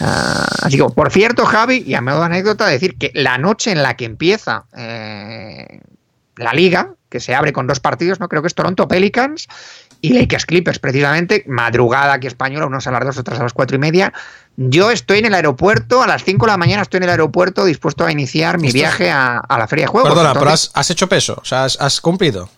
Ah, 0.00 0.46
así 0.62 0.76
que, 0.76 0.84
por 0.84 1.10
cierto, 1.12 1.44
Javi, 1.46 1.82
y 1.86 1.94
a 1.94 2.00
modo 2.00 2.20
de 2.20 2.26
anécdota, 2.26 2.66
decir 2.66 2.96
que 2.98 3.10
la 3.14 3.38
noche 3.38 3.72
en 3.72 3.82
la 3.82 3.96
que 3.96 4.04
empieza 4.04 4.64
eh, 4.76 5.80
la 6.36 6.52
liga, 6.52 6.94
que 7.08 7.20
se 7.20 7.34
abre 7.34 7.52
con 7.52 7.66
dos 7.66 7.80
partidos, 7.80 8.20
no 8.20 8.28
creo 8.28 8.42
que 8.42 8.48
es 8.48 8.54
Toronto 8.54 8.88
Pelicans 8.88 9.46
y 10.00 10.12
Lakers 10.12 10.46
Clippers, 10.46 10.78
precisamente, 10.80 11.44
madrugada 11.46 12.12
aquí 12.14 12.26
española, 12.26 12.66
unos 12.66 12.86
a 12.86 12.90
las 12.90 13.04
dos, 13.04 13.18
otras 13.18 13.38
a 13.40 13.44
las 13.44 13.52
cuatro 13.52 13.76
y 13.76 13.78
media. 13.80 14.12
Yo 14.56 14.90
estoy 14.90 15.20
en 15.20 15.26
el 15.26 15.34
aeropuerto, 15.34 16.02
a 16.02 16.06
las 16.06 16.22
5 16.24 16.44
de 16.46 16.52
la 16.52 16.58
mañana 16.58 16.82
estoy 16.82 16.98
en 16.98 17.04
el 17.04 17.10
aeropuerto 17.10 17.64
dispuesto 17.64 18.04
a 18.04 18.12
iniciar 18.12 18.58
mi 18.58 18.70
viaje 18.70 19.10
a, 19.10 19.38
a 19.38 19.58
la 19.58 19.66
Feria 19.66 19.84
de 19.84 19.88
Juegos. 19.92 20.10
Perdona, 20.10 20.34
pero 20.34 20.50
has, 20.50 20.70
has 20.74 20.90
hecho 20.90 21.08
peso, 21.08 21.38
o 21.40 21.44
sea, 21.44 21.64
has, 21.64 21.80
has 21.80 22.00
cumplido. 22.00 22.50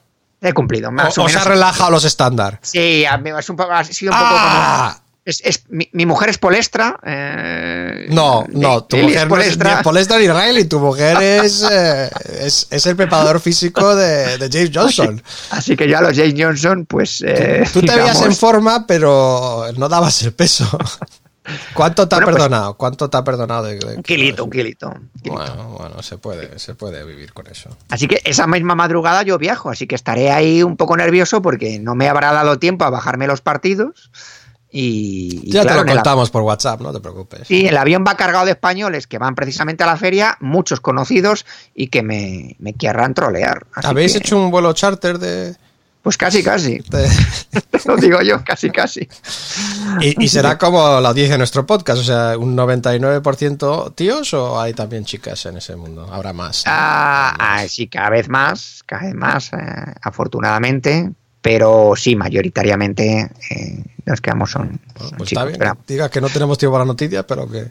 He 0.43 0.53
cumplido, 0.53 0.89
O, 0.89 0.93
más 0.93 1.17
o, 1.17 1.23
o 1.23 1.29
se 1.29 1.37
ha 1.37 1.41
menos. 1.41 1.55
relajado 1.55 1.91
los 1.93 2.05
estándar. 2.05 2.59
Sí, 2.63 3.05
es 3.05 3.49
un 3.51 3.61
ha 3.61 3.85
sido 3.85 4.13
un 4.13 4.19
poco 4.19 4.31
Ah. 4.35 4.93
como... 4.97 5.06
Es, 5.27 5.41
es- 5.45 5.65
mi, 5.69 5.89
mi 5.93 6.07
mujer 6.07 6.29
es 6.31 6.39
polestra. 6.39 6.99
eh, 7.05 8.07
No, 8.11 8.47
no, 8.49 8.85
tu 8.85 8.97
mujer 8.97 9.29
no 9.29 9.37
es 9.39 9.59
ni 9.59 9.65
Polestar 9.83 10.21
ni 10.21 10.29
Riley, 10.29 10.65
tu 10.67 10.79
mujer 10.79 11.21
es, 11.21 11.67
eh, 11.69 12.09
es, 12.41 12.69
es 12.71 12.87
el 12.87 12.95
preparador 12.95 13.41
físico 13.41 13.97
de, 13.97 14.39
de 14.39 14.49
James 14.51 14.71
Johnson. 14.75 15.21
Así 15.51 15.77
que 15.77 15.89
ya 15.89 16.01
los 16.01 16.17
James 16.17 16.35
Johnson, 16.39 16.87
pues. 16.87 17.23
eh, 17.27 17.65
Tú 17.73 17.81
te 17.81 17.89
veías 17.93 18.07
en 18.09 18.15
digamos, 18.15 18.39
forma, 18.39 18.87
pero 18.87 19.65
no 19.77 19.89
dabas 19.89 20.23
el 20.23 20.33
peso. 20.33 20.67
¿Cuánto 21.75 22.09
te 22.09 22.15
ha 22.15 22.19
Bueno, 22.19 22.27
pues- 22.33 22.43
perdonado? 22.45 22.75
¿Cuánto 22.75 23.09
te 23.11 23.17
ha 23.17 23.25
perdonado? 23.25 23.65
De, 23.65 23.79
de- 23.79 23.97
Un 23.97 24.03
kilito, 24.03 24.45
un 24.45 24.51
kilito. 24.51 24.89
un 24.89 25.11
kilito. 25.23 25.33
Bueno, 25.37 25.69
bueno, 25.79 26.03
se 26.03 26.19
puede, 26.19 26.59
se 26.59 26.75
puede 26.75 27.05
vivir 27.05 27.33
con 27.33 27.47
eso. 27.49 27.71
Así 27.89 28.07
que 28.09 28.21
esa 28.25 28.47
misma 28.47 28.75
madrugada 28.75 29.23
yo 29.25 29.39
viajo, 29.39 29.71
así 29.71 29.87
que 29.87 29.95
estaré 29.97 30.31
ahí 30.31 30.63
un 30.63 30.77
poco 30.77 30.97
nervioso 30.97 31.43
porque 31.43 31.79
no 31.79 31.95
me 31.97 32.09
habrá 32.09 32.33
dado 32.33 32.59
tiempo 32.59 32.85
a 32.85 32.91
bajarme 32.91 33.27
los 33.27 33.41
partidos. 33.43 34.11
Y, 34.79 35.41
y 35.43 35.53
Ya 35.53 35.63
claro, 35.63 35.85
te 35.85 35.87
lo 35.89 35.95
contamos 35.95 36.29
por 36.31 36.43
WhatsApp, 36.43 36.83
no 36.83 36.93
te 36.93 37.01
preocupes. 37.01 37.49
Sí, 37.49 37.67
el 37.67 37.79
avión 37.79 38.05
va 38.07 38.15
cargado 38.15 38.45
de 38.45 38.51
españoles 38.51 39.07
que 39.07 39.17
van 39.17 39.35
precisamente 39.35 39.85
a 39.85 39.87
la 39.87 39.97
feria, 39.97 40.37
muchos 40.41 40.81
conocidos 40.81 41.47
y 41.75 41.87
que 41.87 42.03
me, 42.03 42.57
me 42.59 42.75
querrán 42.75 43.15
trolear. 43.15 43.67
Así 43.73 43.89
¿Habéis 43.89 44.13
que, 44.13 44.19
hecho 44.19 44.37
un 44.39 44.51
vuelo 44.51 44.71
charter 44.75 45.19
de...? 45.19 45.57
Pues 46.03 46.19
casi, 46.19 46.43
casi. 46.43 46.79
de- 46.91 47.09
lo 47.87 47.97
digo 47.97 48.21
yo, 48.21 48.45
casi, 48.45 48.69
casi. 48.71 49.09
y, 50.03 50.23
y 50.23 50.29
será 50.29 50.59
como 50.59 51.01
la 51.01 51.09
audiencia 51.09 51.35
de 51.35 51.39
nuestro 51.39 51.65
podcast, 51.65 52.01
o 52.01 52.05
sea, 52.05 52.37
un 52.37 52.55
99% 52.55 53.95
tíos 53.95 54.35
o 54.35 54.61
hay 54.61 54.75
también 54.75 55.07
chicas 55.07 55.47
en 55.47 55.57
ese 55.57 55.75
mundo? 55.75 56.07
Habrá 56.13 56.35
más. 56.35 56.65
¿no? 56.67 56.73
Ah, 56.75 57.35
ah, 57.39 57.65
sí, 57.67 57.89
cada 57.89 58.11
vez 58.11 58.29
más, 58.29 58.83
cada 58.85 59.05
vez 59.07 59.15
más, 59.15 59.53
eh, 59.55 59.57
afortunadamente, 60.03 61.13
pero 61.47 61.93
sí, 61.95 62.17
mayoritariamente 62.17 63.31
eh, 63.51 63.79
los 64.05 64.21
que 64.21 64.31
vamos 64.31 64.51
son, 64.51 64.81
pues 64.97 65.11
chicos. 65.11 65.27
está 65.29 65.45
bien. 65.45 65.59
pero- 65.61 65.77
Diga 65.87 66.09
que 66.09 66.21
no 66.21 66.29
tenemos 66.29 66.59
tiempo 66.59 66.73
para 66.73 66.85
la 66.85 66.89
noticia, 66.89 67.25
pero 67.25 67.49
que. 67.49 67.67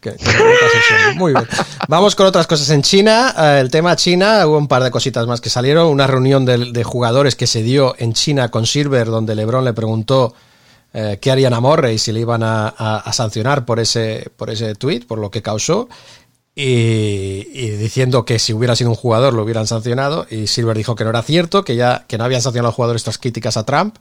que- 0.00 0.12
que. 0.12 1.14
Muy 1.16 1.34
bien. 1.34 1.46
Vamos 1.88 2.14
con 2.14 2.24
otras 2.26 2.46
cosas 2.46 2.70
en 2.70 2.80
China. 2.80 3.34
Eh, 3.36 3.58
el 3.60 3.70
tema 3.70 3.94
China, 3.96 4.46
hubo 4.46 4.56
un 4.56 4.66
par 4.66 4.82
de 4.82 4.90
cositas 4.90 5.26
más 5.26 5.42
que 5.42 5.50
salieron. 5.50 5.88
Una 5.88 6.06
reunión 6.06 6.46
de, 6.46 6.72
de 6.72 6.84
jugadores 6.84 7.36
que 7.36 7.46
se 7.46 7.62
dio 7.62 7.94
en 7.98 8.14
China 8.14 8.48
con 8.50 8.64
Silver, 8.64 9.08
donde 9.08 9.34
LeBron 9.34 9.62
le 9.66 9.74
preguntó 9.74 10.34
eh, 10.94 11.18
qué 11.20 11.30
harían 11.30 11.52
a 11.52 11.60
Morre 11.60 11.92
y 11.92 11.98
si 11.98 12.12
le 12.12 12.20
iban 12.20 12.42
a, 12.42 12.68
a- 12.68 13.00
a 13.04 13.12
sancionar 13.12 13.66
por 13.66 13.78
ese, 13.78 14.30
por 14.38 14.48
ese 14.48 14.74
tweet, 14.74 15.00
por 15.06 15.18
lo 15.18 15.30
que 15.30 15.42
causó. 15.42 15.86
Y, 16.60 17.70
diciendo 17.76 18.24
que 18.24 18.40
si 18.40 18.52
hubiera 18.52 18.74
sido 18.74 18.90
un 18.90 18.96
jugador 18.96 19.32
lo 19.32 19.44
hubieran 19.44 19.68
sancionado. 19.68 20.26
Y 20.28 20.48
Silver 20.48 20.76
dijo 20.76 20.96
que 20.96 21.04
no 21.04 21.10
era 21.10 21.22
cierto, 21.22 21.62
que 21.62 21.76
ya 21.76 22.04
que 22.08 22.18
no 22.18 22.24
habían 22.24 22.42
sancionado 22.42 22.66
a 22.66 22.70
los 22.70 22.74
jugadores 22.74 23.02
estas 23.02 23.18
críticas 23.18 23.56
a 23.56 23.64
Trump. 23.64 23.94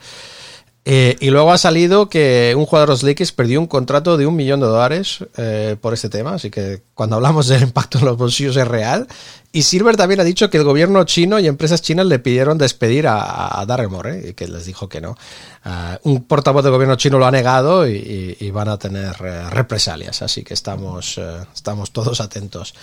Eh, 0.89 1.17
y 1.19 1.31
luego 1.31 1.51
ha 1.51 1.57
salido 1.57 2.07
que 2.07 2.53
un 2.55 2.65
jugador 2.65 2.87
de 2.87 2.93
los 2.93 3.03
Lakers 3.03 3.33
perdió 3.33 3.59
un 3.59 3.67
contrato 3.67 4.15
de 4.15 4.25
un 4.25 4.37
millón 4.37 4.61
de 4.61 4.67
dólares 4.67 5.17
eh, 5.35 5.75
por 5.81 5.93
este 5.93 6.07
tema, 6.07 6.35
así 6.35 6.49
que 6.49 6.81
cuando 6.93 7.17
hablamos 7.17 7.47
del 7.47 7.61
impacto 7.63 7.99
en 7.99 8.05
los 8.05 8.15
bolsillos 8.17 8.55
es 8.55 8.65
real. 8.65 9.05
Y 9.51 9.63
Silver 9.63 9.97
también 9.97 10.21
ha 10.21 10.23
dicho 10.23 10.49
que 10.49 10.55
el 10.57 10.63
gobierno 10.63 11.03
chino 11.03 11.39
y 11.39 11.47
empresas 11.47 11.81
chinas 11.81 12.05
le 12.05 12.19
pidieron 12.19 12.57
despedir 12.57 13.05
a, 13.07 13.59
a 13.59 13.65
Darren 13.65 13.91
Moore 13.91 14.29
y 14.29 14.33
que 14.33 14.47
les 14.47 14.65
dijo 14.65 14.87
que 14.87 15.01
no. 15.01 15.17
Ah, 15.65 15.99
un 16.03 16.23
portavoz 16.23 16.63
del 16.63 16.71
gobierno 16.71 16.95
chino 16.95 17.19
lo 17.19 17.25
ha 17.25 17.31
negado 17.31 17.85
y, 17.85 17.95
y- 18.39 18.45
y 18.45 18.51
van 18.51 18.69
a 18.69 18.77
tener 18.77 19.13
eh, 19.25 19.49
represalias, 19.49 20.21
así 20.21 20.43
que 20.43 20.53
estamos, 20.53 21.17
eh, 21.17 21.23
estamos 21.53 21.91
todos 21.91 22.21
atentos. 22.21 22.73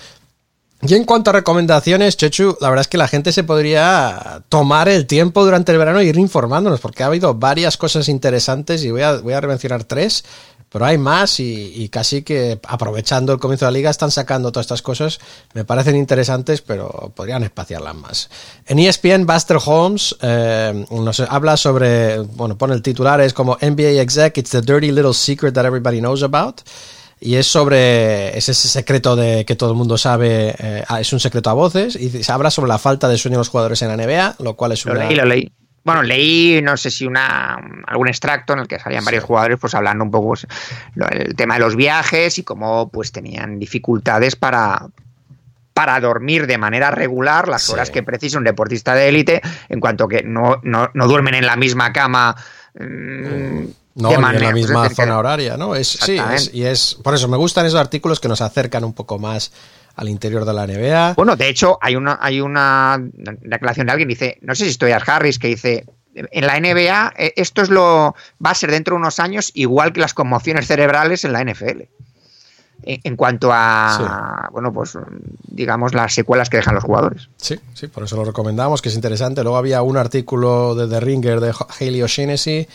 Y 0.87 0.95
en 0.95 1.05
cuanto 1.05 1.31
a 1.31 1.33
recomendaciones, 1.33 2.19
Chechu, 2.19 2.59
la 2.61 2.69
verdad 2.69 2.83
es 2.83 2.89
que 2.89 2.99
la 2.99 3.09
gente 3.09 3.33
se 3.33 3.43
podría 3.43 4.43
tomar 4.51 4.87
el 4.91 5.07
tiempo 5.07 5.43
durante 5.43 5.73
el 5.73 5.79
verano 5.79 6.01
e 6.01 6.05
ir 6.05 6.19
informándonos, 6.19 6.79
porque 6.81 7.03
ha 7.03 7.07
habido 7.07 7.33
varias 7.35 7.79
cosas 7.79 8.11
interesantes 8.11 8.85
y 8.85 8.91
voy 8.91 9.01
a, 9.01 9.17
voy 9.17 9.33
a 9.33 9.41
tres, 9.87 10.25
pero 10.69 10.85
hay 10.85 10.99
más 10.99 11.41
y, 11.41 11.73
y 11.75 11.89
casi 11.89 12.23
que 12.23 12.61
aprovechando 12.69 13.33
el 13.33 13.39
comienzo 13.39 13.65
de 13.65 13.73
la 13.73 13.79
liga 13.79 13.91
están 13.91 14.11
sacando 14.11 14.53
todas 14.53 14.65
estas 14.65 14.83
cosas. 14.83 15.21
Me 15.55 15.65
parecen 15.65 15.97
interesantes, 15.97 16.61
pero 16.61 17.13
podrían 17.15 17.45
espaciarlas 17.45 17.95
más. 17.95 18.29
En 18.67 18.79
ESPN, 18.79 19.25
Buster 19.25 19.57
Holmes 19.65 20.15
eh, 20.21 20.85
nos 20.91 21.21
habla 21.21 21.57
sobre, 21.57 22.19
bueno, 22.19 22.59
pone 22.59 22.75
el 22.75 22.83
titular, 22.83 23.23
es 23.23 23.33
como 23.33 23.57
NBA 23.63 24.03
Exec, 24.03 24.37
it's 24.37 24.51
the 24.51 24.61
dirty 24.61 24.93
little 24.93 25.15
secret 25.15 25.55
that 25.55 25.65
everybody 25.65 26.01
knows 26.01 26.23
about. 26.23 26.61
Y 27.21 27.37
es 27.37 27.47
sobre 27.47 28.37
es 28.37 28.49
ese 28.49 28.69
secreto 28.69 29.17
de 29.17 29.45
que 29.45 29.57
todo 29.57 29.71
el 29.71 29.77
mundo 29.77 29.97
sabe, 29.97 30.55
eh, 30.59 30.85
ah, 30.89 31.01
es 31.01 31.13
un 31.13 31.21
secreto 31.21 31.49
a 31.51 31.55
voces, 31.55 31.97
y 31.97 32.11
se 32.23 32.33
habla 32.33 32.51
sobre 32.51 32.69
la 32.69 32.79
falta 32.79 33.09
de 33.09 33.17
sueño 33.19 33.37
de 33.37 33.41
los 33.41 33.49
jugadores 33.49 33.81
en 33.83 33.89
la 33.89 33.97
NBA, 33.97 34.37
lo 34.41 34.55
cual 34.55 34.73
es 34.73 34.85
Lo 34.85 34.93
una... 34.93 35.05
leí, 35.07 35.15
lo 35.17 35.25
leí. 35.25 35.51
Bueno, 35.85 36.03
leí, 36.03 36.61
no 36.63 36.77
sé 36.79 36.91
si 36.91 37.07
una 37.07 37.59
algún 37.87 38.09
extracto 38.09 38.55
en 38.55 38.61
el 38.61 38.69
que 38.69 38.79
salían 38.79 39.05
varios 39.05 39.25
jugadores, 39.25 39.59
pues 39.61 39.75
hablando 39.75 40.03
un 40.05 40.11
poco 40.11 40.29
pues, 40.29 40.47
lo- 40.95 41.09
el 41.09 41.35
tema 41.37 41.55
de 41.55 41.61
los 41.61 41.77
viajes 41.77 42.39
y 42.39 42.43
cómo 42.43 42.89
pues 42.91 43.13
tenían 43.13 43.59
dificultades 43.59 44.35
para 44.37 44.87
para 45.75 45.99
dormir 46.01 46.47
de 46.47 46.57
manera 46.57 46.91
regular 46.93 47.49
las 47.49 47.65
Sí. 47.65 47.73
horas 47.73 47.91
que 47.91 48.03
precisa 48.05 48.39
un 48.39 48.45
deportista 48.45 48.95
de 48.95 49.09
élite, 49.09 49.43
en 49.69 49.81
cuanto 49.81 50.07
que 50.07 50.23
no, 50.23 50.61
no, 50.63 50.89
no 50.95 51.09
duermen 51.09 51.35
en 51.35 51.47
la 51.47 51.57
misma 51.57 51.93
cama. 51.93 52.37
mm, 52.79 53.65
No, 53.97 54.13
en 54.13 54.21
la 54.43 54.53
misma 54.53 54.89
que- 54.89 54.95
zona 54.95 55.19
horaria, 55.19 55.57
¿no? 55.57 55.75
Es, 55.77 55.89
sí, 55.89 56.17
es- 56.33 56.53
y 56.53 56.65
es... 56.65 56.97
Por 57.03 57.15
eso 57.15 57.29
me 57.29 57.37
gustan 57.37 57.65
esos 57.67 57.79
artículos 57.79 58.19
que 58.21 58.29
nos 58.29 58.41
acercan 58.41 58.83
un 58.85 58.93
poco 58.93 59.19
más 59.19 59.53
al 59.95 60.09
interior 60.09 60.45
de 60.45 60.53
la 60.53 60.67
NBA. 60.67 61.15
Bueno, 61.15 61.37
de 61.37 61.49
hecho, 61.49 61.79
hay 61.81 61.95
una, 61.95 62.19
hay 62.21 62.41
una 62.41 62.99
declaración 63.01 63.87
de 63.87 63.93
alguien 63.93 64.09
que 64.09 64.15
dice, 64.15 64.39
no 64.43 64.55
sé 64.57 64.65
si 64.65 64.71
estoy 64.71 64.91
a 64.91 64.97
Harris, 64.97 65.39
que 65.39 65.47
dice, 65.47 65.85
en 66.17 66.47
la 66.47 66.59
NBA 66.59 67.13
eh, 67.17 67.33
esto 67.37 67.63
es 67.63 67.71
lo 67.71 68.15
va 68.45 68.51
a 68.51 68.55
ser 68.55 68.73
dentro 68.73 68.95
de 68.97 69.01
unos 69.01 69.21
años 69.21 69.53
igual 69.55 69.93
que 69.93 70.01
las 70.01 70.15
conmociones 70.15 70.67
cerebrales 70.67 71.25
en 71.25 71.33
la 71.33 71.45
NFL. 71.45 71.83
En, 72.87 73.01
en 73.05 73.17
cuanto 73.17 73.51
a, 73.53 74.49
bueno, 74.53 74.73
pues 74.73 74.99
digamos 75.47 75.95
las 75.95 76.13
secuelas 76.13 76.51
que 76.51 76.57
dejan 76.59 76.75
los 76.75 76.85
jugadores. 76.85 77.29
Sí, 77.37 77.59
sí, 77.73 77.87
por 77.87 78.03
eso 78.03 78.17
lo 78.17 78.25
recomendamos, 78.25 78.83
que 78.83 78.89
es 78.91 78.95
interesante. 78.97 79.43
Luego 79.43 79.57
había 79.57 79.81
un 79.83 79.97
artículo 79.97 80.75
de 80.75 80.89
The 80.89 81.01
Ringer 81.01 81.41
de 81.41 81.55
Haley 81.81 82.03
O'Shaughnessy 82.03 82.67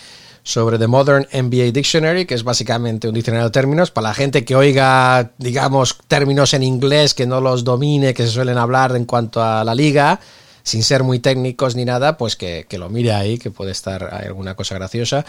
sobre 0.44 0.78
The 0.78 0.88
Modern 0.88 1.28
NBA 1.32 1.72
Dictionary, 1.72 2.26
que 2.26 2.36
es 2.36 2.44
básicamente 2.44 3.08
un 3.08 3.14
diccionario 3.14 3.46
de 3.48 3.52
términos 3.52 3.92
para 3.92 4.10
la 4.10 4.14
gente 4.14 4.46
que 4.46 4.56
oiga, 4.56 5.32
digamos, 5.38 5.98
términos 6.08 6.54
en 6.54 6.64
inglés 6.64 7.14
que 7.14 7.28
no 7.28 7.42
los 7.42 7.64
domine, 7.64 8.14
que 8.14 8.24
se 8.24 8.32
suelen 8.32 8.58
hablar 8.58 8.96
en 8.96 9.06
cuanto 9.06 9.44
a 9.44 9.64
la 9.64 9.76
liga, 9.76 10.20
sin 10.64 10.84
ser 10.84 11.04
muy 11.04 11.20
técnicos 11.20 11.76
ni 11.76 11.86
nada, 11.86 12.18
pues 12.18 12.36
que, 12.36 12.66
que 12.70 12.78
lo 12.78 12.90
mire 12.90 13.14
ahí, 13.14 13.38
que 13.40 13.50
puede 13.50 13.72
estar 13.72 14.10
hay 14.14 14.28
alguna 14.28 14.56
cosa 14.56 14.76
graciosa. 14.76 15.26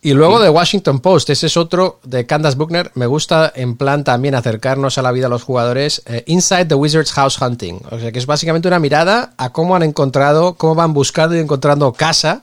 Y 0.00 0.12
luego 0.12 0.40
de 0.40 0.50
Washington 0.50 1.00
Post, 1.00 1.30
ese 1.30 1.46
es 1.46 1.56
otro 1.56 2.00
de 2.04 2.26
Candace 2.26 2.56
Buckner. 2.56 2.90
Me 2.94 3.06
gusta 3.06 3.52
en 3.54 3.76
plan 3.76 4.04
también 4.04 4.34
acercarnos 4.34 4.98
a 4.98 5.02
la 5.02 5.12
vida 5.12 5.26
de 5.26 5.30
los 5.30 5.44
jugadores. 5.44 6.02
eh, 6.06 6.24
Inside 6.26 6.66
the 6.66 6.74
Wizards 6.74 7.12
House 7.12 7.40
Hunting. 7.40 7.80
O 7.90 7.98
sea 7.98 8.12
que 8.12 8.18
es 8.18 8.26
básicamente 8.26 8.68
una 8.68 8.80
mirada 8.80 9.32
a 9.36 9.52
cómo 9.52 9.76
han 9.76 9.82
encontrado, 9.82 10.54
cómo 10.54 10.74
van 10.74 10.92
buscando 10.92 11.36
y 11.36 11.38
encontrando 11.38 11.92
casa 11.92 12.42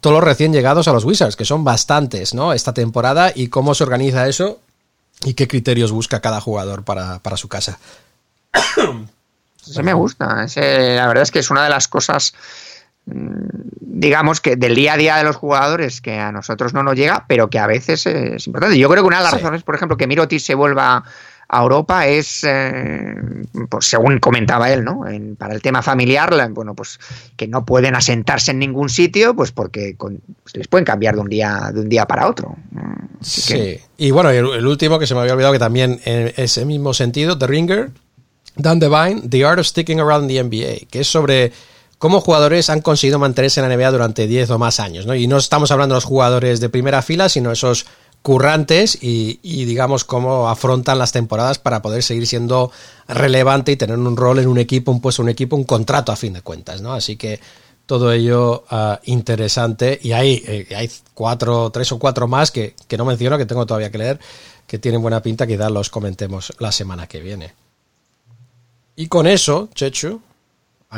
todos 0.00 0.14
los 0.14 0.24
recién 0.24 0.52
llegados 0.52 0.88
a 0.88 0.92
los 0.92 1.04
Wizards, 1.04 1.36
que 1.36 1.44
son 1.44 1.64
bastantes, 1.64 2.34
¿no? 2.34 2.52
Esta 2.52 2.72
temporada 2.74 3.32
y 3.34 3.48
cómo 3.48 3.74
se 3.74 3.84
organiza 3.84 4.26
eso 4.28 4.58
y 5.24 5.34
qué 5.34 5.46
criterios 5.46 5.92
busca 5.92 6.20
cada 6.20 6.40
jugador 6.40 6.82
para, 6.84 7.18
para 7.18 7.36
su 7.36 7.48
casa. 7.48 7.78
Eso 9.68 9.82
me 9.82 9.92
gusta. 9.92 10.44
Ese, 10.44 10.96
la 10.96 11.06
verdad 11.06 11.22
es 11.22 11.30
que 11.30 11.38
es 11.40 11.50
una 11.50 11.62
de 11.64 11.70
las 11.70 11.86
cosas, 11.88 12.32
mm, 13.06 13.34
digamos, 13.80 14.40
que 14.40 14.56
del 14.56 14.74
día 14.74 14.94
a 14.94 14.96
día 14.96 15.16
de 15.16 15.24
los 15.24 15.36
jugadores 15.36 16.00
que 16.00 16.18
a 16.18 16.32
nosotros 16.32 16.72
no 16.74 16.82
nos 16.82 16.96
llega, 16.96 17.24
pero 17.28 17.50
que 17.50 17.58
a 17.58 17.66
veces 17.66 18.06
es 18.06 18.46
importante. 18.46 18.78
Yo 18.78 18.88
creo 18.88 19.02
que 19.02 19.08
una 19.08 19.18
de 19.18 19.24
las 19.24 19.32
Sí. 19.32 19.38
razones, 19.38 19.62
por 19.62 19.74
ejemplo, 19.74 19.96
que 19.96 20.06
Mirotic 20.06 20.40
se 20.40 20.54
vuelva 20.54 21.04
a 21.52 21.62
Europa 21.62 22.06
es, 22.06 22.44
eh, 22.44 23.14
pues 23.68 23.86
según 23.86 24.20
comentaba 24.20 24.70
él, 24.70 24.84
¿no? 24.84 25.02
Para 25.36 25.52
el 25.52 25.60
tema 25.60 25.82
familiar, 25.82 26.32
bueno, 26.50 26.74
pues 26.74 27.00
que 27.36 27.48
no 27.48 27.64
pueden 27.64 27.96
asentarse 27.96 28.52
en 28.52 28.60
ningún 28.60 28.88
sitio, 28.88 29.34
pues 29.34 29.50
porque 29.50 29.96
pues, 29.98 30.14
les 30.54 30.68
pueden 30.68 30.84
cambiar 30.84 31.16
de 31.16 31.20
un 31.22 31.28
día 31.28 31.70
de 31.74 31.80
un 31.80 31.88
día 31.88 32.06
para 32.06 32.28
otro. 32.28 32.56
Mm, 32.70 33.00
Sí. 33.22 33.78
Y 33.98 34.12
bueno, 34.12 34.30
el, 34.30 34.46
el 34.46 34.66
último 34.66 34.98
que 34.98 35.06
se 35.06 35.14
me 35.14 35.20
había 35.20 35.34
olvidado 35.34 35.52
que 35.52 35.58
también 35.58 36.00
en 36.04 36.32
ese 36.36 36.64
mismo 36.64 36.94
sentido, 36.94 37.36
The 37.36 37.46
Ringer, 37.46 37.90
Dan 38.56 38.78
Devine, 38.78 39.22
The 39.28 39.44
Art 39.44 39.58
of 39.58 39.66
Sticking 39.66 40.00
Around 40.00 40.28
the 40.28 40.42
NBA, 40.42 40.86
que 40.90 41.00
es 41.00 41.08
sobre 41.08 41.52
cómo 41.98 42.20
jugadores 42.20 42.70
han 42.70 42.80
conseguido 42.80 43.18
mantenerse 43.18 43.60
en 43.60 43.68
la 43.68 43.76
NBA 43.76 43.90
durante 43.90 44.26
10 44.26 44.50
o 44.50 44.58
más 44.58 44.80
años, 44.80 45.04
¿no? 45.04 45.14
Y 45.14 45.26
no 45.26 45.36
estamos 45.36 45.70
hablando 45.70 45.94
de 45.94 45.96
los 45.96 46.04
jugadores 46.04 46.60
de 46.60 46.70
primera 46.70 47.02
fila, 47.02 47.28
sino 47.28 47.52
esos 47.52 47.86
currantes 48.22 48.98
y, 49.00 49.40
y, 49.42 49.64
digamos 49.64 50.04
cómo 50.04 50.48
afrontan 50.48 50.98
las 50.98 51.12
temporadas 51.12 51.58
para 51.58 51.80
poder 51.80 52.02
seguir 52.02 52.26
siendo 52.26 52.70
relevante 53.08 53.72
y 53.72 53.76
tener 53.76 53.98
un 53.98 54.16
rol 54.16 54.38
en 54.38 54.48
un 54.48 54.58
equipo, 54.58 54.92
un 54.92 55.00
puesto, 55.00 55.22
un 55.22 55.30
equipo, 55.30 55.56
un 55.56 55.64
contrato 55.64 56.12
a 56.12 56.16
fin 56.16 56.34
de 56.34 56.42
cuentas, 56.42 56.82
¿no? 56.82 56.92
Así 56.92 57.16
que 57.16 57.40
todo 57.86 58.12
ello 58.12 58.64
uh, 58.70 58.96
interesante 59.04 59.98
y 60.02 60.12
hay, 60.12 60.42
eh, 60.46 60.68
hay 60.76 60.90
cuatro, 61.14 61.70
tres 61.70 61.90
o 61.92 61.98
cuatro 61.98 62.28
más 62.28 62.50
que, 62.50 62.74
que, 62.86 62.98
no 62.98 63.04
menciono, 63.04 63.38
que 63.38 63.46
tengo 63.46 63.64
todavía 63.64 63.90
que 63.90 63.98
leer, 63.98 64.20
que 64.66 64.78
tienen 64.78 65.00
buena 65.00 65.22
pinta, 65.22 65.46
quizás 65.46 65.70
los 65.70 65.88
comentemos 65.88 66.52
la 66.58 66.72
semana 66.72 67.06
que 67.06 67.20
viene. 67.20 67.54
Y 68.96 69.08
con 69.08 69.26
eso, 69.26 69.70
Chechu, 69.74 70.20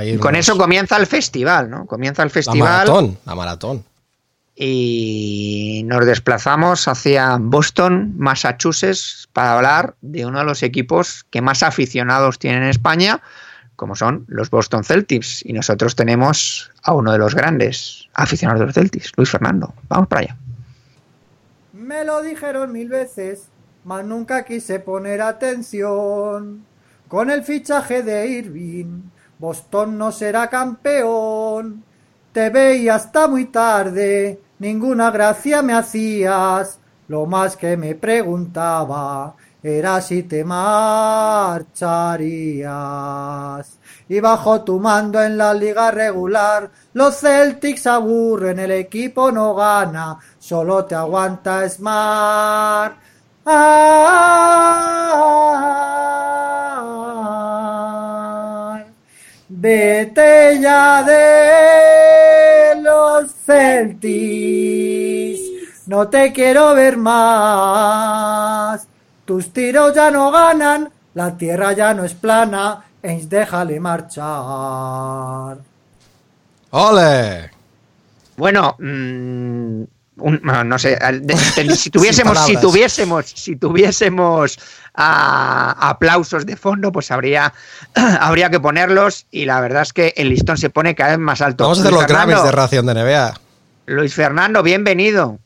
y 0.03 0.17
con 0.17 0.35
eso 0.35 0.57
comienza 0.57 0.97
el 0.97 1.07
festival, 1.07 1.71
¿no? 1.71 1.87
Comienza 1.87 2.23
el 2.23 2.31
festival. 2.31 2.59
La 2.59 2.65
maratón, 2.65 3.19
la 3.25 3.35
maratón 3.35 3.85
y 4.55 5.83
nos 5.87 6.05
desplazamos 6.05 6.87
hacia 6.87 7.38
Boston, 7.41 8.15
Massachusetts, 8.19 9.29
para 9.33 9.57
hablar 9.57 9.95
de 10.03 10.27
uno 10.27 10.41
de 10.41 10.45
los 10.45 10.62
equipos 10.62 11.25
que 11.31 11.41
más 11.41 11.62
aficionados 11.62 12.38
tienen 12.38 12.65
en 12.65 12.69
España, 12.69 13.23
como 13.77 13.97
son 13.97 14.25
los 14.29 14.51
Boston 14.51 14.85
Celtics. 14.85 15.45
Y 15.45 15.53
nosotros 15.55 15.97
tenemos 15.97 16.71
a 16.83 16.93
uno 16.93 17.12
de 17.12 17.19
los 17.19 17.35
grandes 17.35 18.09
aficionados 18.15 18.61
de 18.61 18.67
los 18.67 18.75
Celtics, 18.75 19.12
Luis 19.17 19.31
Fernando. 19.31 19.75
Vamos 19.88 20.09
para 20.09 20.21
allá. 20.23 20.37
Me 21.73 22.05
lo 22.05 22.23
dijeron 22.23 22.73
mil 22.73 22.88
veces, 22.88 23.49
mas 23.85 24.05
nunca 24.05 24.45
quise 24.45 24.81
poner 24.81 25.23
atención. 25.23 26.65
Con 27.09 27.31
el 27.31 27.43
fichaje 27.43 28.03
de 28.03 28.27
Irving, 28.27 29.03
Boston 29.38 29.99
no 29.99 30.12
será 30.12 30.49
campeón. 30.49 31.85
Te 32.33 32.49
veía 32.49 32.95
hasta 32.95 33.29
muy 33.29 33.45
tarde, 33.47 34.40
ninguna 34.59 35.11
gracia 35.11 35.61
me 35.61 35.75
hacías. 35.75 36.79
Lo 37.09 37.27
más 37.27 37.57
que 37.59 37.77
me 37.77 37.95
preguntaba 37.95 39.35
era 39.62 40.01
si 40.01 40.23
te 40.23 40.42
marcharías. 40.42 41.68
Y 44.09 44.21
bajo 44.21 44.62
tu 44.62 44.81
mando 44.81 45.23
en 45.23 45.37
la 45.37 45.53
liga 45.53 45.90
regular, 45.90 46.71
los 46.95 47.21
Celtics 47.21 47.87
aburren, 47.87 48.59
el 48.59 48.71
equipo 48.71 49.31
no 49.31 49.55
gana, 49.55 50.18
solo 50.38 50.87
te 50.87 50.95
aguanta 50.95 51.68
Smart. 51.68 52.97
Ah, 53.45 54.73
vete 59.55 60.59
ya 60.61 61.03
de 61.03 62.81
los 62.81 63.31
Celtics, 63.45 65.41
no 65.87 66.09
te 66.09 66.33
quiero 66.33 66.75
ver 66.75 66.97
más. 66.97 68.87
Tus 69.25 69.53
tiros 69.53 69.95
ya 69.95 70.11
no 70.11 70.31
ganan, 70.31 70.91
la 71.15 71.37
tierra 71.37 71.73
ya 71.73 71.93
no 71.95 72.05
es 72.05 72.15
plana, 72.15 72.85
Eins 73.03 73.29
déjale 73.29 73.79
marchar. 73.81 75.59
¡Ole! 76.71 77.51
Bueno, 78.37 78.77
mmm, 78.79 79.83
un, 80.23 80.41
no 80.43 80.79
sé, 80.79 80.97
de, 80.97 81.21
de, 81.21 81.77
si 81.77 81.91
tuviésemos, 81.91 82.39
si 82.47 82.57
tuviésemos, 82.57 83.27
si 83.27 83.57
tuviésemos 83.57 84.59
a, 84.95 85.91
aplausos 85.91 86.47
de 86.47 86.57
fondo, 86.57 86.93
pues 86.93 87.11
habría, 87.11 87.53
habría 87.95 88.51
que 88.51 88.61
ponerlos 88.61 89.27
y 89.31 89.45
la 89.45 89.61
verdad 89.61 89.83
es 89.83 89.93
que 89.93 90.15
el 90.17 90.29
listón 90.29 90.57
se 90.57 90.71
pone 90.71 90.95
cada 90.95 91.11
vez 91.11 91.19
más 91.19 91.41
alto. 91.41 91.65
Vamos 91.65 91.79
a 91.79 91.83
hacer 91.83 91.93
Luis 91.93 92.03
los 92.03 92.09
Fernando, 92.09 92.33
Grammys 92.33 92.45
de 92.45 92.53
ración 92.53 92.87
de 92.87 92.95
NBA. 92.95 93.41
Luis 93.87 94.15
Fernando, 94.15 94.63
bienvenido. 94.63 95.39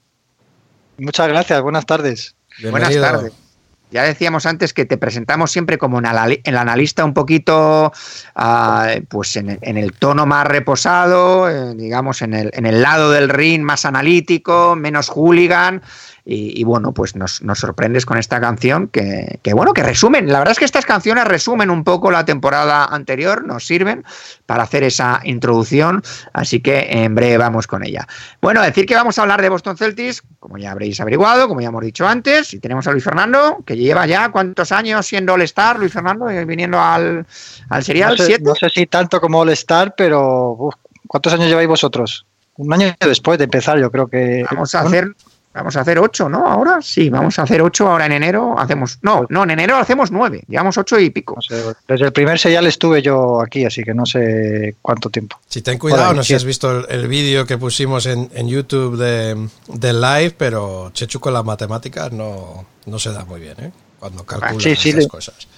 Muchas 0.99 1.29
gracias, 1.29 1.61
buenas 1.63 1.87
tardes. 1.87 2.35
Bienvenido. 2.59 3.01
Buenas 3.01 3.13
tardes. 3.13 3.46
Ya 3.91 4.03
decíamos 4.03 4.47
antes 4.47 4.75
que 4.75 4.85
te 4.85 4.99
presentamos 4.99 5.53
siempre 5.53 5.79
como 5.79 6.01
el 6.01 6.57
analista 6.57 7.05
un 7.05 7.15
poquito, 7.15 7.93
uh, 8.37 9.05
pues 9.09 9.37
en, 9.37 9.59
en, 9.61 9.77
el 9.77 9.93
tono 9.93 10.27
más 10.27 10.47
reposado, 10.47 11.49
eh, 11.49 11.75
digamos, 11.77 12.21
en 12.21 12.35
el, 12.35 12.51
en 12.53 12.67
el 12.67 12.83
lado 12.83 13.13
del 13.13 13.29
ring 13.29 13.63
más 13.63 13.85
analítico, 13.85 14.75
menos 14.75 15.09
hooligan. 15.09 15.83
Y, 16.29 16.61
y, 16.61 16.65
bueno, 16.65 16.91
pues 16.91 17.15
nos, 17.15 17.41
nos, 17.43 17.61
sorprendes 17.61 18.05
con 18.05 18.19
esta 18.19 18.41
canción 18.41 18.89
que, 18.89 19.39
que, 19.45 19.55
bueno, 19.55 19.73
que 19.73 19.85
resumen. 19.85 20.27
La 20.27 20.41
verdad 20.41 20.53
es 20.53 20.59
que 20.59 20.65
estas 20.65 20.85
canciones 20.85 21.25
resumen 21.25 21.71
un 21.71 21.85
poco 21.85 22.11
la 22.11 22.25
temporada 22.25 22.85
anterior, 22.85 23.47
nos 23.47 23.65
sirven 23.65 24.05
para 24.45 24.65
hacer 24.65 24.83
esa 24.83 25.21
introducción, 25.23 26.03
así 26.33 26.59
que 26.59 26.89
en 26.91 27.15
breve 27.15 27.39
vamos 27.39 27.69
con 27.69 27.85
ella. 27.85 28.09
Bueno, 28.43 28.61
decir 28.61 28.87
que 28.87 28.97
vamos 28.97 29.17
a 29.19 29.23
hablar 29.23 29.41
de 29.41 29.49
Boston 29.51 29.77
Celtics, 29.77 30.25
como 30.41 30.59
ya 30.59 30.73
habréis 30.73 31.01
averiguado, 31.01 31.47
como 31.47 31.61
ya 31.61 31.69
hemos 31.69 31.85
dicho 31.85 32.09
antes, 32.09 32.53
y 32.55 32.59
tenemos 32.59 32.89
a 32.89 32.91
Luis 32.91 33.05
Fernando, 33.05 33.59
que 33.65 33.77
lleva 33.77 34.05
ya 34.07 34.29
cuántos 34.33 34.73
años 34.73 35.07
siendo 35.07 35.35
All-Star, 35.35 35.79
Luis 35.79 35.93
Fernando, 35.93 36.29
y 36.29 36.45
viniendo 36.45 36.81
al, 36.81 37.25
al 37.69 37.85
serial. 37.85 38.17
No 38.19 38.25
sé, 38.25 38.39
no 38.41 38.55
sé, 38.57 38.69
si 38.71 38.87
tanto 38.87 39.21
como 39.21 39.39
All-Star, 39.39 39.95
pero 39.97 40.57
uf, 40.59 40.75
¿cuántos 41.07 41.33
años 41.35 41.47
lleváis 41.47 41.69
vosotros? 41.69 42.27
Un 42.57 42.73
año 42.73 42.93
después 42.99 43.39
de 43.39 43.45
empezar, 43.45 43.79
yo 43.79 43.93
creo 43.93 44.09
que. 44.09 44.45
Vamos 44.51 44.75
a 44.75 44.81
hacer 44.81 45.15
Vamos 45.57 45.75
a 45.75 45.81
hacer 45.81 45.99
ocho, 45.99 46.29
¿no? 46.29 46.47
Ahora 46.47 46.83
sí, 46.83 47.09
vamos 47.09 47.39
a 47.39 47.43
hacer 47.43 47.63
ocho. 47.63 47.89
Ahora 47.89 48.05
en 48.05 48.13
enero 48.13 48.59
hacemos. 48.59 48.99
No, 49.01 49.25
no, 49.31 49.45
en 49.45 49.51
enero 49.51 49.77
hacemos 49.77 50.11
nueve. 50.11 50.45
Llevamos 50.49 50.77
ocho 50.77 51.01
y 51.01 51.09
pico. 51.09 51.37
No 51.37 51.41
sé, 51.41 51.75
desde 51.89 52.05
el 52.05 52.13
primer 52.13 52.39
serial 52.39 52.67
estuve 52.67 53.01
yo 53.01 53.41
aquí, 53.41 53.65
así 53.65 53.83
que 53.83 53.95
no 53.95 54.05
sé 54.05 54.77
cuánto 54.83 55.09
tiempo. 55.09 55.41
Si 55.49 55.63
ten 55.63 55.79
cuidado, 55.79 56.13
no 56.13 56.23
sé 56.23 56.29
si 56.29 56.35
has 56.35 56.45
visto 56.45 56.71
el, 56.71 56.87
el 56.91 57.09
vídeo 57.09 57.47
que 57.47 57.57
pusimos 57.57 58.05
en, 58.05 58.31
en 58.35 58.49
YouTube 58.49 58.99
de, 58.99 59.49
de, 59.69 59.93
live, 59.95 60.35
pero 60.37 60.91
Chechu 60.93 61.21
con 61.21 61.33
las 61.33 61.45
matemáticas 61.45 62.13
no, 62.13 62.67
no 62.85 62.99
se 62.99 63.13
da 63.13 63.25
muy 63.25 63.41
bien, 63.41 63.55
¿eh? 63.59 63.73
Cuando 63.99 64.25
calcula 64.25 64.51
ah, 64.51 64.61
sí, 64.61 64.77
sí, 64.77 64.91
esas 64.91 65.05
le... 65.05 65.09
cosas. 65.09 65.49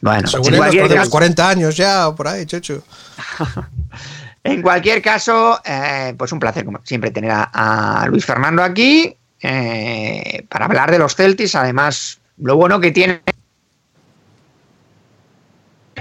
Bueno, 0.00 0.26
según 0.26 0.56
los 0.56 1.08
40 1.08 1.48
años 1.48 1.76
ya, 1.76 2.08
o 2.08 2.16
por 2.16 2.26
ahí, 2.26 2.44
Chechu. 2.44 2.82
En 4.44 4.60
cualquier 4.60 5.00
caso, 5.00 5.60
eh, 5.64 6.14
pues 6.18 6.32
un 6.32 6.40
placer, 6.40 6.64
como 6.64 6.80
siempre, 6.84 7.10
tener 7.10 7.30
a, 7.32 8.04
Luis 8.08 8.24
Fernando 8.24 8.62
aquí 8.62 9.16
eh, 9.40 10.44
para 10.48 10.64
hablar 10.64 10.90
de 10.90 10.98
los 10.98 11.14
Celtics. 11.14 11.54
Además, 11.54 12.20
lo 12.38 12.56
bueno 12.56 12.80
que 12.80 12.90
tiene 12.90 13.22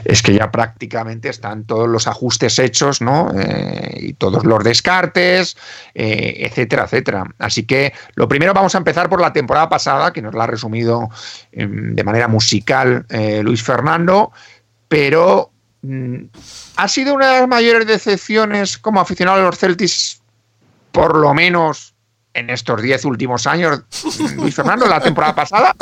es 0.03 0.23
que 0.23 0.33
ya 0.33 0.49
prácticamente 0.49 1.29
están 1.29 1.65
todos 1.65 1.87
los 1.87 2.07
ajustes 2.07 2.57
hechos, 2.57 3.01
¿no? 3.01 3.31
Eh, 3.37 3.97
y 3.99 4.13
todos 4.13 4.43
los 4.43 4.63
descartes, 4.63 5.55
etcétera, 5.93 6.85
etcétera. 6.85 7.25
Así 7.37 7.67
que 7.67 7.93
lo 8.15 8.27
primero 8.27 8.55
vamos 8.55 8.73
a 8.73 8.79
empezar 8.79 9.07
por 9.07 9.21
la 9.21 9.31
temporada 9.33 9.69
pasada, 9.69 10.11
que 10.11 10.23
nos 10.23 10.33
la 10.33 10.45
ha 10.45 10.47
resumido 10.47 11.09
eh, 11.51 11.67
de 11.69 12.03
manera 12.03 12.27
musical 12.27 13.05
Luis 13.43 13.61
Fernando, 13.61 14.31
pero 14.87 15.50
ha 16.75 16.87
sido 16.87 17.13
una 17.15 17.33
de 17.33 17.39
las 17.39 17.47
mayores 17.47 17.87
decepciones 17.87 18.77
como 18.77 19.01
aficionado 19.01 19.39
a 19.41 19.45
los 19.45 19.57
Celtics, 19.57 20.21
por 20.91 21.17
lo 21.17 21.33
menos 21.33 21.93
en 22.33 22.49
estos 22.49 22.81
diez 22.81 23.03
últimos 23.03 23.45
años, 23.45 23.81
Luis 24.37 24.55
Fernando, 24.55 24.85
la 24.87 25.01
temporada 25.01 25.35
pasada. 25.35 25.75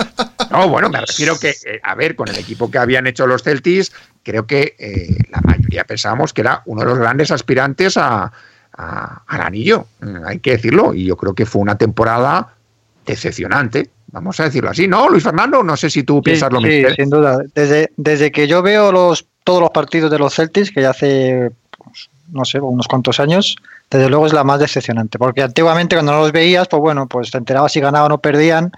No, 0.49 0.67
bueno, 0.67 0.89
me 0.89 1.01
refiero 1.01 1.38
que, 1.38 1.49
eh, 1.49 1.79
a 1.83 1.93
ver, 1.95 2.15
con 2.15 2.27
el 2.27 2.38
equipo 2.38 2.71
que 2.71 2.79
habían 2.79 3.05
hecho 3.05 3.27
los 3.27 3.43
Celtics, 3.43 3.91
creo 4.23 4.47
que 4.47 4.75
eh, 4.79 5.15
la 5.29 5.41
mayoría 5.41 5.83
pensábamos 5.83 6.33
que 6.33 6.41
era 6.41 6.63
uno 6.65 6.81
de 6.81 6.88
los 6.88 6.97
grandes 6.97 7.29
aspirantes 7.29 7.97
a, 7.97 8.31
a, 8.75 9.23
al 9.27 9.41
anillo, 9.41 9.85
hay 10.25 10.39
que 10.39 10.51
decirlo, 10.51 10.93
y 10.95 11.05
yo 11.05 11.17
creo 11.17 11.35
que 11.35 11.45
fue 11.45 11.62
una 11.62 11.77
temporada 11.77 12.55
decepcionante, 13.05 13.89
vamos 14.12 14.39
a 14.39 14.45
decirlo 14.45 14.71
así, 14.71 14.88
¿no, 14.88 15.07
Luis 15.07 15.23
Fernando? 15.23 15.62
No 15.62 15.77
sé 15.77 15.89
si 15.89 16.01
tú 16.01 16.21
piensas 16.23 16.49
sí, 16.49 16.53
lo 16.53 16.62
mismo. 16.62 16.89
Sí, 16.89 16.95
sin 16.95 17.09
duda. 17.12 17.38
Desde, 17.53 17.91
desde 17.95 18.31
que 18.31 18.47
yo 18.47 18.63
veo 18.63 18.91
los 18.91 19.23
todos 19.43 19.62
los 19.62 19.71
partidos 19.71 20.12
de 20.12 20.19
los 20.19 20.34
Celtics, 20.34 20.71
que 20.71 20.82
ya 20.82 20.91
hace, 20.91 21.52
pues, 21.78 22.10
no 22.32 22.45
sé, 22.45 22.60
unos 22.60 22.88
cuantos 22.88 23.19
años, 23.19 23.56
desde 23.89 24.10
luego 24.10 24.28
es 24.28 24.34
la 24.34 24.43
más 24.43 24.60
decepcionante. 24.60 25.17
Porque 25.17 25.41
antiguamente 25.41 25.95
cuando 25.95 26.12
no 26.12 26.19
los 26.19 26.32
veías, 26.32 26.67
pues 26.67 26.80
bueno, 26.82 27.08
pues 27.08 27.32
te 27.32 27.38
enterabas 27.38 27.71
si 27.71 27.80
ganaban 27.80 28.12
o 28.12 28.19
perdían, 28.19 28.71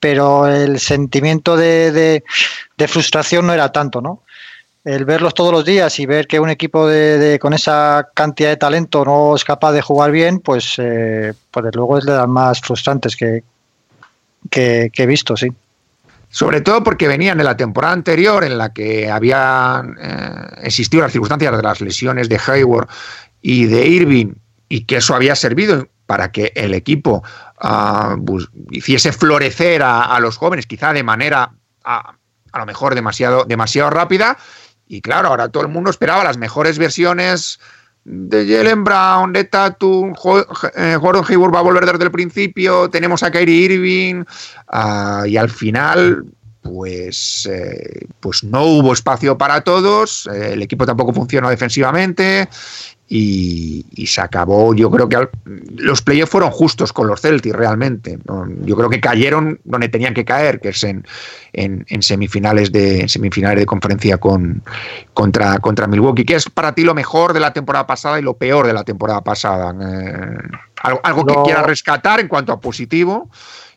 pero 0.00 0.46
el 0.46 0.80
sentimiento 0.80 1.56
de, 1.56 1.92
de, 1.92 2.24
de 2.76 2.88
frustración 2.88 3.46
no 3.46 3.52
era 3.52 3.70
tanto, 3.70 4.00
¿no? 4.00 4.22
El 4.82 5.04
verlos 5.04 5.34
todos 5.34 5.52
los 5.52 5.64
días 5.64 5.98
y 6.00 6.06
ver 6.06 6.26
que 6.26 6.40
un 6.40 6.48
equipo 6.48 6.86
de, 6.86 7.18
de, 7.18 7.38
con 7.38 7.52
esa 7.52 8.08
cantidad 8.14 8.48
de 8.48 8.56
talento 8.56 9.04
no 9.04 9.36
es 9.36 9.44
capaz 9.44 9.72
de 9.72 9.82
jugar 9.82 10.10
bien, 10.10 10.40
pues, 10.40 10.74
eh, 10.78 11.34
pues 11.50 11.64
desde 11.64 11.76
luego 11.76 11.98
es 11.98 12.06
de 12.06 12.12
las 12.12 12.26
más 12.26 12.60
frustrantes 12.60 13.14
que, 13.14 13.44
que, 14.50 14.90
que 14.92 15.02
he 15.02 15.06
visto, 15.06 15.36
sí 15.36 15.52
sobre 16.30 16.60
todo 16.60 16.82
porque 16.84 17.08
venían 17.08 17.38
de 17.38 17.44
la 17.44 17.56
temporada 17.56 17.92
anterior 17.92 18.44
en 18.44 18.56
la 18.56 18.72
que 18.72 19.10
habían 19.10 19.96
eh, 20.00 20.62
existido 20.62 21.02
las 21.02 21.12
circunstancias 21.12 21.56
de 21.56 21.62
las 21.62 21.80
lesiones 21.80 22.28
de 22.28 22.40
Hayward 22.46 22.88
y 23.42 23.66
de 23.66 23.86
Irving 23.86 24.34
y 24.68 24.84
que 24.84 24.98
eso 24.98 25.16
había 25.16 25.34
servido 25.34 25.88
para 26.06 26.30
que 26.30 26.52
el 26.54 26.74
equipo 26.74 27.24
uh, 27.62 28.38
hiciese 28.70 29.12
florecer 29.12 29.82
a, 29.82 30.02
a, 30.02 30.20
los 30.20 30.36
jóvenes 30.36 30.66
quizá 30.66 30.92
de 30.92 31.02
manera 31.02 31.52
a, 31.84 32.14
a, 32.52 32.58
lo 32.58 32.66
mejor 32.66 32.94
demasiado, 32.94 33.44
demasiado 33.44 33.90
rápida. 33.90 34.38
Y 34.86 35.00
claro, 35.02 35.28
ahora 35.28 35.48
todo 35.48 35.64
el 35.64 35.68
mundo 35.68 35.90
esperaba 35.90 36.24
las 36.24 36.36
mejores 36.36 36.78
versiones 36.78 37.60
de 38.04 38.46
Jalen 38.46 38.84
Brown, 38.84 39.32
de 39.32 39.44
Tatum, 39.44 40.14
eh, 40.76 40.96
Gordon 40.96 41.24
Hayward 41.28 41.54
va 41.54 41.58
a 41.58 41.62
volver 41.62 41.84
desde 41.84 42.04
el 42.04 42.10
principio, 42.10 42.88
tenemos 42.88 43.22
a 43.22 43.30
Kyrie 43.30 43.64
Irving 43.64 44.24
ah, 44.68 45.24
y 45.26 45.36
al 45.36 45.50
final 45.50 46.24
pues, 46.62 47.48
eh, 47.50 48.06
pues 48.20 48.44
no 48.44 48.64
hubo 48.64 48.92
espacio 48.92 49.36
para 49.36 49.62
todos, 49.62 50.28
eh, 50.32 50.52
el 50.52 50.62
equipo 50.62 50.86
tampoco 50.86 51.12
funcionó 51.12 51.50
defensivamente 51.50 52.48
y, 53.12 53.84
y 53.90 54.06
se 54.06 54.20
acabó. 54.20 54.72
Yo 54.72 54.88
creo 54.88 55.08
que 55.08 55.16
al- 55.16 55.30
los 55.76 56.00
playoffs 56.00 56.30
fueron 56.30 56.50
justos 56.52 56.92
con 56.92 57.08
los 57.08 57.20
Celtics 57.20 57.56
realmente. 57.56 58.18
¿no? 58.26 58.46
Yo 58.64 58.76
creo 58.76 58.88
que 58.88 59.00
cayeron 59.00 59.58
donde 59.64 59.88
tenían 59.88 60.14
que 60.14 60.24
caer, 60.24 60.60
que 60.60 60.68
es 60.68 60.82
en, 60.84 61.04
en- 61.52 61.84
en 61.88 62.02
semifinales 62.02 62.70
de 62.70 63.00
en 63.00 63.08
semifinales 63.08 63.58
de 63.58 63.66
conferencia 63.66 64.18
con 64.18 64.62
contra, 65.12 65.58
contra 65.58 65.88
Milwaukee. 65.88 66.24
¿Qué 66.24 66.36
es 66.36 66.48
para 66.48 66.72
ti 66.72 66.84
lo 66.84 66.94
mejor 66.94 67.32
de 67.32 67.40
la 67.40 67.52
temporada 67.52 67.84
pasada 67.86 68.20
y 68.20 68.22
lo 68.22 68.34
peor 68.34 68.66
de 68.68 68.72
la 68.74 68.84
temporada 68.84 69.22
pasada? 69.22 69.74
Eh, 69.82 70.38
algo 70.82 71.00
algo 71.02 71.26
que 71.26 71.34
Lo- 71.34 71.42
quieras 71.42 71.66
rescatar 71.66 72.20
en 72.20 72.28
cuanto 72.28 72.52
a 72.52 72.60
positivo. 72.60 73.28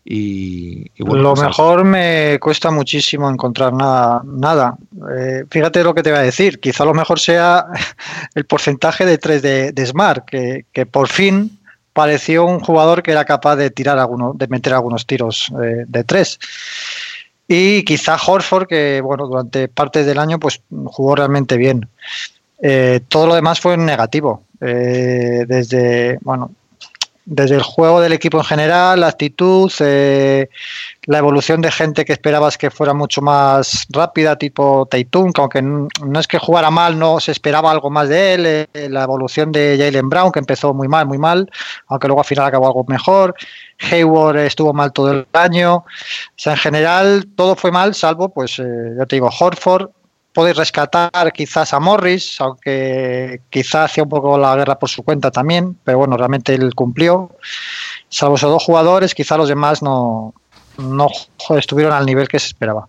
Y, 0.06 0.92
y 0.96 1.04
bueno, 1.04 1.24
lo 1.24 1.34
pues, 1.34 1.48
mejor 1.48 1.84
me 1.86 2.38
cuesta 2.42 2.72
muchísimo 2.72 3.30
encontrar 3.30 3.74
nada. 3.74 4.22
nada. 4.26 4.76
Eh, 5.18 5.46
fíjate 5.50 5.84
lo 5.84 5.94
que 5.94 6.04
te 6.04 6.12
voy 6.12 6.20
a 6.20 6.24
decir. 6.24 6.60
Quizá 6.60 6.84
lo 6.84 6.94
mejor 6.94 7.20
sea 7.20 7.66
el 8.36 8.46
porcentaje 8.46 9.06
de 9.06 9.18
3 9.18 9.42
de, 9.42 9.72
de 9.72 9.86
Smart, 9.86 10.26
que, 10.26 10.66
que 10.74 10.86
por 10.86 11.08
fin 11.08 11.58
pareció 11.94 12.46
un 12.46 12.60
jugador 12.60 13.04
que 13.04 13.12
era 13.12 13.24
capaz 13.24 13.56
de 13.56 13.70
tirar 13.70 13.98
algunos, 14.00 14.38
de 14.38 14.48
meter 14.48 14.74
algunos 14.74 15.06
tiros 15.06 15.52
eh, 15.63 15.86
de 15.88 16.04
3. 16.04 16.39
Y 17.48 17.84
quizá 17.84 18.18
Horford, 18.26 18.68
que 18.68 19.00
bueno, 19.02 19.28
durante 19.28 19.68
parte 19.68 20.04
del 20.04 20.18
año 20.18 20.39
pues 20.39 20.62
jugó 20.86 21.16
realmente 21.16 21.56
bien. 21.56 21.88
Eh, 22.62 23.02
todo 23.08 23.28
lo 23.28 23.36
demás 23.36 23.60
fue 23.60 23.78
negativo. 23.78 24.44
Eh, 24.60 25.46
desde, 25.48 26.18
bueno, 26.22 26.52
desde 27.26 27.56
el 27.56 27.62
juego 27.62 28.02
del 28.02 28.14
equipo 28.14 28.38
en 28.38 28.44
general, 28.44 29.00
la 29.00 29.08
actitud, 29.08 29.72
eh, 29.80 30.50
la 31.06 31.18
evolución 31.20 31.62
de 31.62 31.72
gente 31.72 32.04
que 32.04 32.14
esperabas 32.14 32.58
que 32.58 32.70
fuera 32.70 32.94
mucho 32.94 33.22
más 33.22 33.86
rápida, 33.90 34.38
tipo 34.38 34.86
Tatum, 34.90 35.32
que 35.32 35.42
aunque 35.42 35.62
no 35.62 36.20
es 36.20 36.28
que 36.28 36.38
jugara 36.38 36.70
mal, 36.70 37.00
no 37.00 37.20
se 37.20 37.32
esperaba 37.32 37.72
algo 37.72 37.90
más 37.90 38.10
de 38.10 38.34
él, 38.34 38.46
eh, 38.46 38.90
la 38.90 39.04
evolución 39.04 39.52
de 39.52 39.78
Jalen 39.80 40.10
Brown, 40.10 40.32
que 40.32 40.40
empezó 40.40 40.74
muy 40.74 40.88
mal, 40.88 41.06
muy 41.06 41.18
mal, 41.18 41.50
aunque 41.88 42.08
luego 42.08 42.22
al 42.22 42.28
final 42.28 42.46
acabó 42.46 42.68
algo 42.68 42.84
mejor, 42.88 43.36
Hayward 43.80 44.38
estuvo 44.40 44.74
mal 44.74 44.92
todo 44.92 45.12
el 45.12 45.28
año, 45.34 45.76
o 45.76 45.86
sea, 46.36 46.54
en 46.54 46.60
general 46.60 47.28
todo 47.36 47.56
fue 47.56 47.72
mal, 47.72 47.96
salvo, 47.96 48.30
pues, 48.30 48.60
eh, 48.60 48.96
ya 48.98 49.06
te 49.06 49.16
digo, 49.16 49.30
Horford, 49.40 49.90
podéis 50.34 50.58
rescatar 50.58 51.32
quizás 51.34 51.74
a 51.74 51.80
Morris, 51.80 52.39
aunque 52.41 53.41
quizás 53.50 53.91
hacía 53.91 54.04
un 54.04 54.10
poco 54.10 54.38
la 54.38 54.56
guerra 54.56 54.80
por 54.80 54.89
su 54.89 55.04
cuenta 55.04 55.32
también, 55.32 55.78
pero 55.84 56.00
bueno, 56.00 56.17
realmente 56.17 56.54
él 56.54 56.74
cumplió. 56.76 57.32
Salvo 58.10 58.36
esos 58.36 58.52
dos 58.52 58.63
jugadores, 58.63 59.15
quizás 59.15 59.38
los 59.38 59.50
demás 59.50 59.82
no, 59.82 60.34
no 60.78 61.10
estuvieron 61.58 61.93
al 61.93 62.06
nivel 62.06 62.28
que 62.28 62.39
se 62.39 62.48
esperaba. 62.48 62.88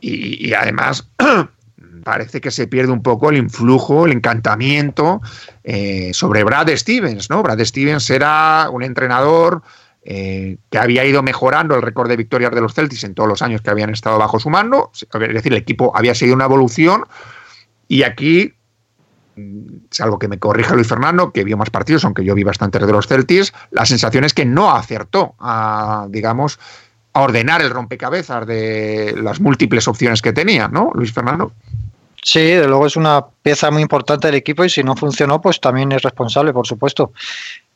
y, 0.00 0.52
además 0.54 1.08
parece 2.04 2.40
que 2.40 2.50
se 2.50 2.66
pierde 2.66 2.92
un 2.92 3.02
poco 3.02 3.30
el 3.30 3.36
influjo, 3.36 4.06
el 4.06 4.12
encantamiento 4.12 5.20
eh, 5.64 6.10
sobre 6.14 6.44
Brad 6.44 6.68
Stevens, 6.74 7.28
¿no? 7.30 7.42
Brad 7.42 7.62
Stevens 7.64 8.08
era 8.10 8.68
un 8.72 8.82
entrenador 8.82 9.62
eh, 10.04 10.56
que 10.70 10.78
había 10.78 11.04
ido 11.04 11.22
mejorando 11.22 11.74
el 11.74 11.82
récord 11.82 12.08
de 12.08 12.16
victorias 12.16 12.52
de 12.52 12.60
los 12.60 12.74
Celtics 12.74 13.04
en 13.04 13.14
todos 13.14 13.28
los 13.28 13.42
años 13.42 13.60
que 13.60 13.70
habían 13.70 13.90
estado 13.90 14.18
bajo 14.18 14.38
su 14.38 14.48
mando, 14.48 14.90
es 14.94 15.34
decir, 15.34 15.52
el 15.52 15.58
equipo 15.58 15.92
había 15.94 16.14
seguido 16.14 16.36
una 16.36 16.44
evolución 16.44 17.04
y 17.88 18.04
aquí 18.04 18.54
mm, 19.36 19.86
salvo 19.90 20.18
que 20.18 20.28
me 20.28 20.38
corrija 20.38 20.74
Luis 20.74 20.88
Fernando, 20.88 21.32
que 21.32 21.44
vio 21.44 21.56
más 21.56 21.70
partidos, 21.70 22.04
aunque 22.04 22.24
yo 22.24 22.34
vi 22.34 22.44
bastante 22.44 22.78
de 22.78 22.92
los 22.92 23.06
Celtics, 23.06 23.52
la 23.70 23.84
sensación 23.86 24.24
es 24.24 24.34
que 24.34 24.44
no 24.44 24.70
acertó 24.70 25.34
a, 25.40 26.06
digamos, 26.08 26.58
a 27.12 27.22
ordenar 27.22 27.60
el 27.60 27.70
rompecabezas 27.70 28.46
de 28.46 29.14
las 29.20 29.40
múltiples 29.40 29.88
opciones 29.88 30.22
que 30.22 30.32
tenía, 30.32 30.68
¿no, 30.68 30.92
Luis 30.94 31.12
Fernando? 31.12 31.52
Sí, 32.22 32.40
de 32.40 32.66
luego 32.66 32.86
es 32.86 32.96
una 32.96 33.24
pieza 33.42 33.70
muy 33.70 33.82
importante 33.82 34.26
del 34.28 34.36
equipo 34.36 34.64
y 34.64 34.70
si 34.70 34.82
no 34.82 34.96
funcionó, 34.96 35.40
pues 35.40 35.60
también 35.60 35.92
es 35.92 36.02
responsable, 36.02 36.52
por 36.52 36.66
supuesto. 36.66 37.12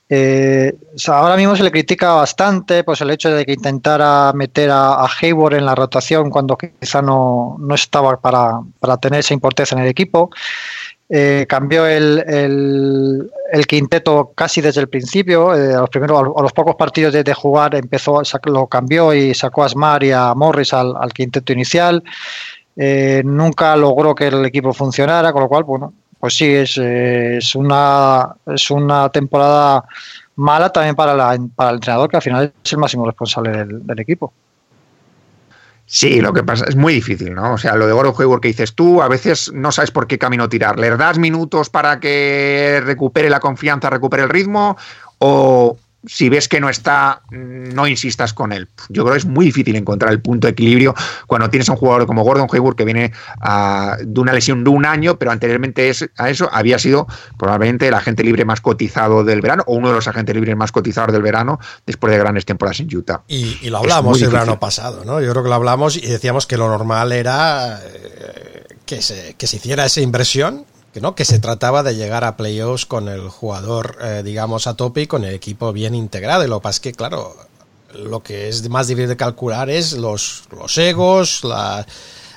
Eh, 0.09 0.75
ahora 1.09 1.37
mismo 1.37 1.57
se 1.57 1.63
le 1.63 1.71
critica 1.71 2.13
bastante 2.13 2.85
pues 2.85 3.01
el 3.01 3.11
hecho 3.11 3.31
de 3.31 3.47
que 3.47 3.53
intentara 3.53 4.33
meter 4.35 4.69
a, 4.71 5.07
Hayward 5.07 5.55
en 5.55 5.65
la 5.65 5.75
rotación 5.75 6.29
cuando 6.29 6.59
quizá 6.59 7.01
no, 7.01 7.57
no 7.59 7.75
estaba 7.75 8.21
para, 8.21 8.61
para 8.79 8.99
tener 8.99 9.21
esa 9.21 9.33
importancia 9.33 9.75
en 9.75 9.85
el 9.85 9.89
equipo. 9.89 10.31
Eh, 11.09 11.47
cambió 11.49 11.87
el, 11.87 13.29
el, 13.53 13.67
quinteto 13.67 14.33
casi 14.35 14.61
desde 14.61 14.81
el 14.81 14.89
principio. 14.89 15.55
Eh, 15.55 15.75
a, 15.75 15.81
los 15.81 15.91
primeros, 15.91 16.21
a 16.37 16.43
los 16.43 16.53
pocos 16.53 16.75
partidos 16.75 17.13
de, 17.13 17.35
jugar 17.35 17.75
empezó, 17.75 18.23
lo 18.45 18.67
cambió 18.67 19.15
y 19.15 19.35
sacó 19.35 19.65
a 19.65 19.69
Smart 19.69 20.03
y 20.03 20.13
a 20.13 20.35
Morris 20.35 20.73
al, 20.73 20.95
al 20.99 21.13
quinteto 21.13 21.53
inicial. 21.53 22.03
Nunca 22.77 23.77
logró 23.77 24.15
que 24.15 24.29
el 24.29 24.45
equipo 24.47 24.73
funcionara, 24.73 25.33
con 25.33 25.43
lo 25.43 25.49
cual, 25.49 25.65
bueno, 25.65 25.93
pues 26.23 26.37
sí, 26.37 26.45
es, 26.45 26.79
es, 26.79 27.57
una, 27.57 28.37
es 28.47 28.71
una 28.71 29.09
temporada 29.09 29.85
mala 30.37 30.71
también 30.71 30.95
para, 30.95 31.15
la, 31.15 31.37
para 31.57 31.71
el 31.71 31.77
entrenador, 31.79 32.09
que 32.09 32.17
al 32.17 32.23
final 32.23 32.53
es 32.65 32.73
el 32.73 32.79
máximo 32.79 33.05
responsable 33.05 33.65
del, 33.65 33.99
equipo. 33.99 34.33
Sí, 35.85 36.21
lo 36.21 36.33
que 36.33 36.45
pasa 36.45 36.65
es 36.69 36.77
muy 36.77 36.95
difícil, 36.95 37.35
¿no? 37.35 37.55
O 37.55 37.59
sea, 37.59 37.75
lo 37.75 37.89
de 37.89 37.93
Gordon 37.93 38.15
Hayward 38.17 38.41
que 38.41 38.47
dices 38.47 38.77
tú, 38.77 39.03
a 39.03 39.09
veces 39.09 39.51
no 39.53 39.73
sabes 39.73 39.91
por 39.91 40.07
qué 40.07 40.17
camino 40.17 40.49
tirar. 40.49 40.79
¿Le 40.79 40.97
das 40.97 41.19
minutos 41.19 41.71
para 41.71 41.99
que 41.99 42.81
recupere 42.85 43.29
la 43.29 43.41
confianza, 43.41 43.91
recupere 43.91 44.23
el 44.23 44.29
ritmo? 44.29 44.77
¿O 45.19 45.77
si 46.07 46.29
ves 46.29 46.49
que 46.49 46.61
no 46.61 46.69
está, 46.69 47.23
no 47.31 47.87
insistas 47.87 48.33
con 48.33 48.53
él. 48.53 48.69
Yo 48.89 49.05
creo 49.05 49.15
que 49.15 49.19
es 49.19 49.25
muy 49.25 49.47
difícil 49.47 49.77
encontrar 49.77 50.13
el 50.13 50.21
punto 50.21 50.47
de 50.47 50.53
equilibrio 50.53 50.95
cuando 51.27 51.49
tienes 51.51 51.69
a 51.69 51.73
un 51.73 51.79
jugador 51.79 52.07
como 52.07 52.25
Gordon 52.25 52.49
Hayward 52.53 52.77
que 52.77 52.85
viene 52.85 53.13
a, 53.41 53.97
de 54.01 54.21
una 54.21 54.33
lesión 54.33 54.65
de 54.65 54.71
un 54.71 54.85
año, 54.85 55.19
pero 55.19 55.31
anteriormente 55.31 55.89
es, 55.89 56.09
a 56.17 56.31
eso 56.31 56.49
había 56.53 56.79
sido 56.79 57.07
probablemente 57.39 57.89
el 57.89 57.95
agente 57.95 58.25
libre 58.25 58.45
más 58.45 58.61
cotizado 58.61 59.25
del 59.25 59.41
verano 59.41 59.63
o 59.67 59.75
uno 59.75 59.89
de 59.89 59.95
los 59.95 60.09
agentes 60.09 60.35
libres 60.35 60.57
más 60.57 60.73
cotizados 60.73 61.13
del 61.13 61.23
verano 61.23 61.61
después 61.87 62.13
de 62.13 62.19
grandes 62.19 62.45
temporadas 62.45 62.81
en 62.81 62.95
Utah. 62.95 63.23
Y, 63.29 63.59
y 63.63 63.71
lo 63.71 63.79
hablamos 63.79 64.21
el 64.21 64.31
verano 64.31 64.59
pasado, 64.59 65.05
¿no? 65.05 65.21
Yo 65.21 65.31
creo 65.31 65.43
que 65.43 65.49
lo 65.49 65.55
hablamos 65.55 65.97
y 65.97 66.07
decíamos 66.07 66.47
que 66.47 66.57
lo 66.57 66.69
normal 66.69 67.13
era 67.13 67.81
eh, 67.85 68.65
que, 68.87 69.03
se, 69.03 69.35
que 69.35 69.47
se 69.47 69.57
hiciera 69.57 69.85
esa 69.85 70.01
inversión 70.01 70.67
que 70.93 71.01
no 71.01 71.15
que 71.15 71.25
se 71.25 71.39
trataba 71.39 71.83
de 71.83 71.97
llegar 71.97 72.25
a 72.25 72.37
playoffs 72.37 72.87
con 72.87 73.09
el 73.09 73.29
jugador 73.29 73.99
eh, 74.03 74.23
digamos 74.25 74.67
a 74.67 74.75
tope 74.75 75.03
y 75.03 75.07
con 75.07 75.25
el 75.25 75.35
equipo 75.35 75.73
bien 75.73 75.95
integrado. 75.95 76.45
Y 76.45 76.49
lo 76.49 76.61
que 76.61 76.65
pasa 76.65 76.77
es 76.77 76.81
que 76.81 76.93
claro 76.93 77.35
lo 77.95 78.23
que 78.23 78.49
es 78.49 78.69
más 78.69 78.89
difícil 78.89 79.09
de 79.09 79.17
calcular 79.17 79.71
es 79.71 79.93
los, 79.93 80.45
los 80.51 80.77
egos 80.79 81.43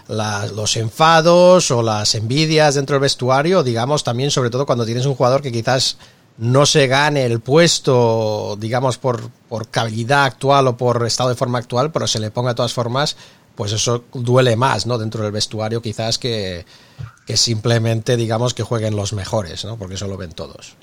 los 0.07 0.77
enfados 0.77 1.71
o 1.71 1.81
las 1.81 2.15
envidias 2.15 2.75
dentro 2.75 2.95
del 2.95 3.01
vestuario 3.01 3.63
digamos 3.63 4.03
también 4.03 4.31
sobre 4.31 4.49
todo 4.49 4.65
cuando 4.65 4.85
tienes 4.85 5.05
un 5.05 5.15
jugador 5.15 5.41
que 5.41 5.51
quizás 5.51 5.97
no 6.37 6.65
se 6.65 6.87
gane 6.87 7.25
el 7.25 7.39
puesto 7.39 8.57
digamos 8.59 8.97
por, 8.97 9.29
por 9.49 9.69
calidad 9.69 10.25
actual 10.25 10.67
o 10.67 10.77
por 10.77 11.05
estado 11.05 11.29
de 11.29 11.35
forma 11.35 11.59
actual 11.59 11.91
pero 11.91 12.07
se 12.07 12.19
le 12.19 12.31
ponga 12.31 12.49
de 12.49 12.55
todas 12.55 12.73
formas 12.73 13.15
pues 13.55 13.71
eso 13.71 14.03
duele 14.13 14.55
más 14.55 14.85
no 14.85 14.97
dentro 14.97 15.23
del 15.23 15.31
vestuario 15.31 15.81
quizás 15.81 16.19
que 16.19 16.65
que 17.25 17.37
simplemente 17.37 18.17
digamos 18.17 18.53
que 18.53 18.63
jueguen 18.63 18.95
los 18.95 19.13
mejores, 19.13 19.65
¿no? 19.65 19.77
Porque 19.77 19.95
eso 19.95 20.07
lo 20.07 20.17
ven 20.17 20.31
todos. 20.31 20.75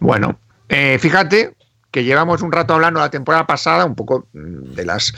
Bueno, 0.00 0.38
eh, 0.68 0.98
fíjate 1.00 1.54
que 1.90 2.04
llevamos 2.04 2.42
un 2.42 2.52
rato 2.52 2.74
hablando 2.74 3.00
de 3.00 3.06
la 3.06 3.10
temporada 3.10 3.46
pasada, 3.46 3.84
un 3.84 3.94
poco 3.94 4.26
de 4.32 4.84
los 4.84 5.14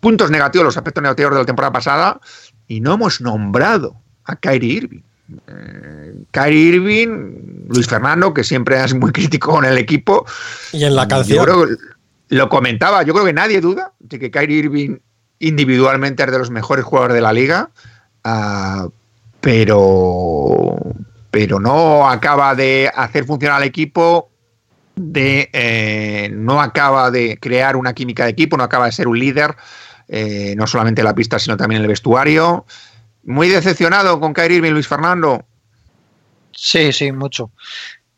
puntos 0.00 0.30
negativos, 0.30 0.64
los 0.64 0.76
aspectos 0.76 1.02
negativos 1.02 1.32
de 1.32 1.38
la 1.38 1.46
temporada 1.46 1.72
pasada, 1.72 2.20
y 2.66 2.80
no 2.80 2.94
hemos 2.94 3.20
nombrado 3.20 3.96
a 4.24 4.36
Kyrie 4.36 4.74
Irving. 4.74 5.02
Eh, 5.46 6.14
Kyrie 6.32 6.74
Irving, 6.74 7.66
Luis 7.68 7.86
Fernando, 7.86 8.34
que 8.34 8.44
siempre 8.44 8.82
es 8.82 8.94
muy 8.94 9.12
crítico 9.12 9.52
con 9.52 9.64
el 9.64 9.78
equipo. 9.78 10.26
Y 10.72 10.84
en 10.84 10.94
la 10.94 11.06
canción. 11.06 11.38
Yo 11.38 11.44
creo 11.44 11.76
lo 12.30 12.48
comentaba, 12.48 13.02
yo 13.02 13.12
creo 13.12 13.26
que 13.26 13.32
nadie 13.32 13.60
duda 13.60 13.92
de 13.98 14.18
que 14.18 14.30
Kyrie 14.30 14.58
Irving 14.58 14.98
individualmente 15.40 16.22
es 16.22 16.30
de 16.30 16.38
los 16.38 16.50
mejores 16.50 16.84
jugadores 16.84 17.16
de 17.16 17.20
la 17.20 17.32
liga. 17.32 17.70
Uh, 18.24 18.90
pero, 19.40 20.76
pero 21.30 21.60
no 21.60 22.08
acaba 22.08 22.54
de 22.54 22.90
hacer 22.94 23.24
funcionar 23.24 23.58
al 23.58 23.68
equipo, 23.68 24.30
de, 24.96 25.48
eh, 25.52 26.28
no 26.32 26.60
acaba 26.60 27.10
de 27.10 27.38
crear 27.38 27.76
una 27.76 27.94
química 27.94 28.24
de 28.24 28.30
equipo, 28.30 28.56
no 28.56 28.64
acaba 28.64 28.86
de 28.86 28.92
ser 28.92 29.08
un 29.08 29.18
líder, 29.18 29.56
eh, 30.08 30.54
no 30.56 30.66
solamente 30.66 31.00
en 31.00 31.06
la 31.06 31.14
pista, 31.14 31.38
sino 31.38 31.56
también 31.56 31.78
en 31.78 31.84
el 31.84 31.88
vestuario. 31.88 32.66
Muy 33.24 33.48
decepcionado 33.48 34.18
con 34.18 34.32
Kyrie 34.32 34.58
Irving, 34.58 34.72
Luis 34.72 34.88
Fernando. 34.88 35.44
Sí, 36.52 36.92
sí, 36.92 37.12
mucho. 37.12 37.50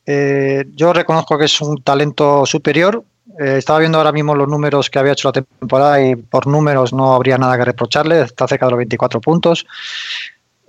Eh, 0.05 0.65
yo 0.75 0.93
reconozco 0.93 1.39
que 1.39 1.45
es 1.45 1.61
un 1.61 1.83
talento 1.83 2.45
superior. 2.47 3.05
Eh, 3.39 3.57
estaba 3.59 3.79
viendo 3.79 3.99
ahora 3.99 4.13
mismo 4.13 4.35
los 4.35 4.49
números 4.49 4.91
que 4.91 4.99
había 4.99 5.13
hecho 5.13 5.29
la 5.29 5.43
temporada 5.43 6.03
y 6.03 6.17
por 6.17 6.47
números 6.47 6.93
no 6.93 7.15
habría 7.15 7.39
nada 7.39 7.57
que 7.57 7.65
reprocharle. 7.65 8.23
Está 8.23 8.49
cerca 8.49 8.67
de 8.67 8.73
los 8.73 8.79
24 8.79 9.21
puntos. 9.21 9.67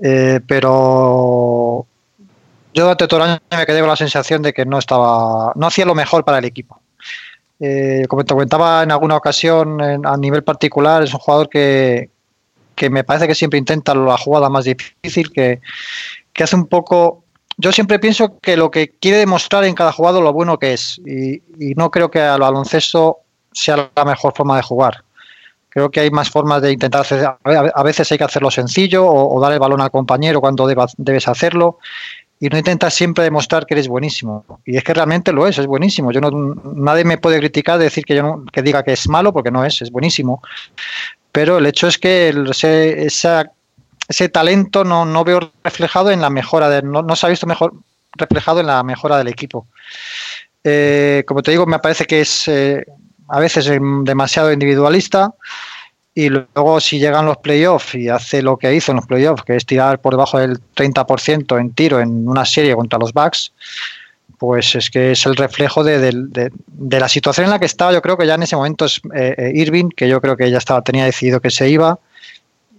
Eh, 0.01 0.39
pero 0.47 1.85
yo 2.73 2.83
durante 2.83 3.07
todo 3.07 3.23
el 3.23 3.29
año 3.31 3.39
me 3.51 3.65
quedé 3.65 3.79
con 3.79 3.89
la 3.89 3.95
sensación 3.95 4.41
de 4.41 4.53
que 4.53 4.65
no 4.65 4.79
estaba, 4.79 5.53
no 5.55 5.67
hacía 5.67 5.85
lo 5.85 5.95
mejor 5.95 6.23
para 6.25 6.39
el 6.39 6.45
equipo. 6.45 6.81
Eh, 7.59 8.05
como 8.09 8.25
te 8.25 8.33
comentaba 8.33 8.83
en 8.83 8.91
alguna 8.91 9.15
ocasión 9.15 9.79
a 9.81 10.17
nivel 10.17 10.43
particular, 10.43 11.03
es 11.03 11.13
un 11.13 11.19
jugador 11.19 11.49
que, 11.49 12.09
que 12.75 12.89
me 12.89 13.03
parece 13.03 13.27
que 13.27 13.35
siempre 13.35 13.59
intenta 13.59 13.93
la 13.93 14.17
jugada 14.17 14.49
más 14.49 14.65
difícil, 14.65 15.31
que, 15.31 15.61
que 16.33 16.43
hace 16.43 16.55
un 16.55 16.67
poco 16.67 17.23
yo 17.57 17.71
siempre 17.71 17.99
pienso 17.99 18.39
que 18.39 18.57
lo 18.57 18.71
que 18.71 18.89
quiere 18.89 19.19
demostrar 19.19 19.63
en 19.65 19.75
cada 19.75 19.91
jugado 19.91 20.21
lo 20.21 20.33
bueno 20.33 20.57
que 20.57 20.73
es 20.73 20.99
y, 21.05 21.41
no 21.75 21.91
creo 21.91 22.09
que 22.09 22.19
al 22.19 22.41
baloncesto 22.41 23.19
sea 23.51 23.91
la 23.95 24.05
mejor 24.05 24.33
forma 24.35 24.55
de 24.55 24.63
jugar. 24.63 25.03
Creo 25.73 25.89
que 25.89 26.01
hay 26.01 26.11
más 26.11 26.29
formas 26.29 26.61
de 26.61 26.71
intentar 26.71 27.01
hacer. 27.01 27.25
A 27.25 27.83
veces 27.83 28.11
hay 28.11 28.17
que 28.19 28.23
hacerlo 28.23 28.51
sencillo 28.51 29.07
o, 29.07 29.41
dar 29.41 29.51
el 29.51 29.59
balón 29.59 29.81
al 29.81 29.89
compañero 29.89 30.39
cuando 30.39 30.67
debes 30.67 31.27
hacerlo 31.27 31.79
y 32.39 32.47
no 32.49 32.57
intentas 32.57 32.93
siempre 32.93 33.23
demostrar 33.23 33.65
que 33.65 33.73
eres 33.73 33.87
buenísimo. 33.87 34.45
Y 34.65 34.77
es 34.77 34.83
que 34.83 34.93
realmente 34.93 35.33
lo 35.33 35.47
es, 35.47 35.57
es 35.57 35.65
buenísimo. 35.65 36.11
Yo 36.11 36.21
no, 36.21 36.29
nadie 36.75 37.05
me 37.05 37.17
puede 37.17 37.39
criticar 37.39 37.79
de 37.79 37.85
decir 37.85 38.05
que 38.05 38.15
yo 38.15 38.21
no, 38.21 38.45
que 38.51 38.61
diga 38.61 38.83
que 38.83 38.93
es 38.93 39.09
malo 39.09 39.33
porque 39.33 39.49
no 39.49 39.65
es, 39.65 39.81
es 39.81 39.89
buenísimo. 39.89 40.43
Pero 41.31 41.57
el 41.57 41.65
hecho 41.65 41.87
es 41.87 41.97
que 41.97 42.29
esa 42.97 43.51
ese 44.07 44.29
talento 44.29 44.83
no, 44.83 45.05
no 45.05 45.23
veo 45.23 45.51
reflejado 45.63 46.11
en 46.11 46.21
la 46.21 46.29
mejora, 46.29 46.69
de, 46.69 46.81
no, 46.81 47.01
no, 47.01 47.15
se 47.15 47.25
ha 47.25 47.29
visto 47.29 47.47
mejor 47.47 47.73
reflejado 48.13 48.59
en 48.59 48.67
la 48.67 48.83
mejora 48.83 49.17
del 49.17 49.27
equipo. 49.27 49.67
Eh, 50.63 51.23
como 51.27 51.41
te 51.41 51.51
digo, 51.51 51.65
me 51.65 51.79
parece 51.79 52.05
que 52.05 52.21
es 52.21 52.47
eh, 52.47 52.85
a 53.27 53.39
veces 53.39 53.65
demasiado 54.03 54.51
individualista 54.51 55.33
y 56.15 56.29
luego 56.29 56.79
si 56.79 56.99
llegan 56.99 57.25
los 57.25 57.37
playoffs 57.37 57.95
y 57.95 58.09
hace 58.09 58.41
lo 58.41 58.57
que 58.57 58.73
hizo 58.73 58.91
en 58.91 58.97
los 58.97 59.07
playoffs, 59.07 59.43
que 59.43 59.55
es 59.55 59.65
tirar 59.65 59.99
por 59.99 60.13
debajo 60.13 60.37
del 60.37 60.59
30% 60.75 61.59
en 61.59 61.73
tiro 61.73 61.99
en 61.99 62.27
una 62.27 62.45
serie 62.45 62.75
contra 62.75 62.99
los 62.99 63.13
Bucks, 63.13 63.51
pues 64.37 64.75
es 64.75 64.89
que 64.89 65.13
es 65.13 65.25
el 65.25 65.35
reflejo 65.35 65.83
de, 65.83 66.11
de, 66.11 66.99
la 66.99 67.07
situación 67.07 67.45
en 67.45 67.51
la 67.51 67.59
que 67.59 67.65
estaba. 67.65 67.93
Yo 67.93 68.01
creo 68.01 68.17
que 68.17 68.27
ya 68.27 68.35
en 68.35 68.43
ese 68.43 68.55
momento 68.55 68.85
es 68.85 69.01
eh, 69.15 69.51
Irving, 69.55 69.89
que 69.89 70.07
yo 70.07 70.21
creo 70.21 70.35
que 70.37 70.51
ya 70.51 70.57
estaba, 70.57 70.81
tenía 70.81 71.05
decidido 71.05 71.39
que 71.39 71.49
se 71.49 71.69
iba 71.69 71.97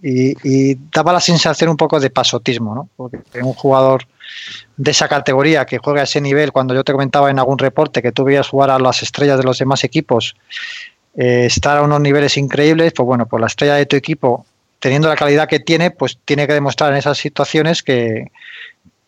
y, 0.01 0.75
daba 0.93 1.13
la 1.13 1.19
sensación 1.19 1.71
un 1.71 1.77
poco 1.77 1.99
de 1.99 2.09
pasotismo, 2.09 2.75
¿no? 2.75 2.89
Porque 2.95 3.19
un 3.41 3.53
jugador 3.53 4.05
de 4.77 4.91
esa 4.91 5.07
categoría 5.07 5.65
que 5.65 5.77
juega 5.77 6.01
a 6.01 6.03
ese 6.03 6.21
nivel, 6.21 6.51
cuando 6.51 6.73
yo 6.73 6.83
te 6.83 6.91
comentaba 6.91 7.29
en 7.29 7.39
algún 7.39 7.57
reporte 7.57 8.01
que 8.01 8.11
tú 8.11 8.23
veías 8.23 8.47
jugar 8.47 8.69
a 8.69 8.79
las 8.79 9.03
estrellas 9.03 9.37
de 9.37 9.43
los 9.43 9.57
demás 9.57 9.83
equipos, 9.83 10.35
eh, 11.17 11.45
estar 11.45 11.77
a 11.77 11.81
unos 11.81 12.01
niveles 12.01 12.37
increíbles, 12.37 12.93
pues 12.93 13.05
bueno, 13.05 13.25
pues 13.25 13.39
la 13.39 13.47
estrella 13.47 13.75
de 13.75 13.85
tu 13.85 13.95
equipo, 13.95 14.45
teniendo 14.79 15.07
la 15.07 15.15
calidad 15.15 15.47
que 15.47 15.59
tiene, 15.59 15.91
pues 15.91 16.17
tiene 16.25 16.45
que 16.45 16.53
demostrar 16.53 16.91
en 16.91 16.97
esas 16.97 17.17
situaciones 17.17 17.83
que, 17.83 18.31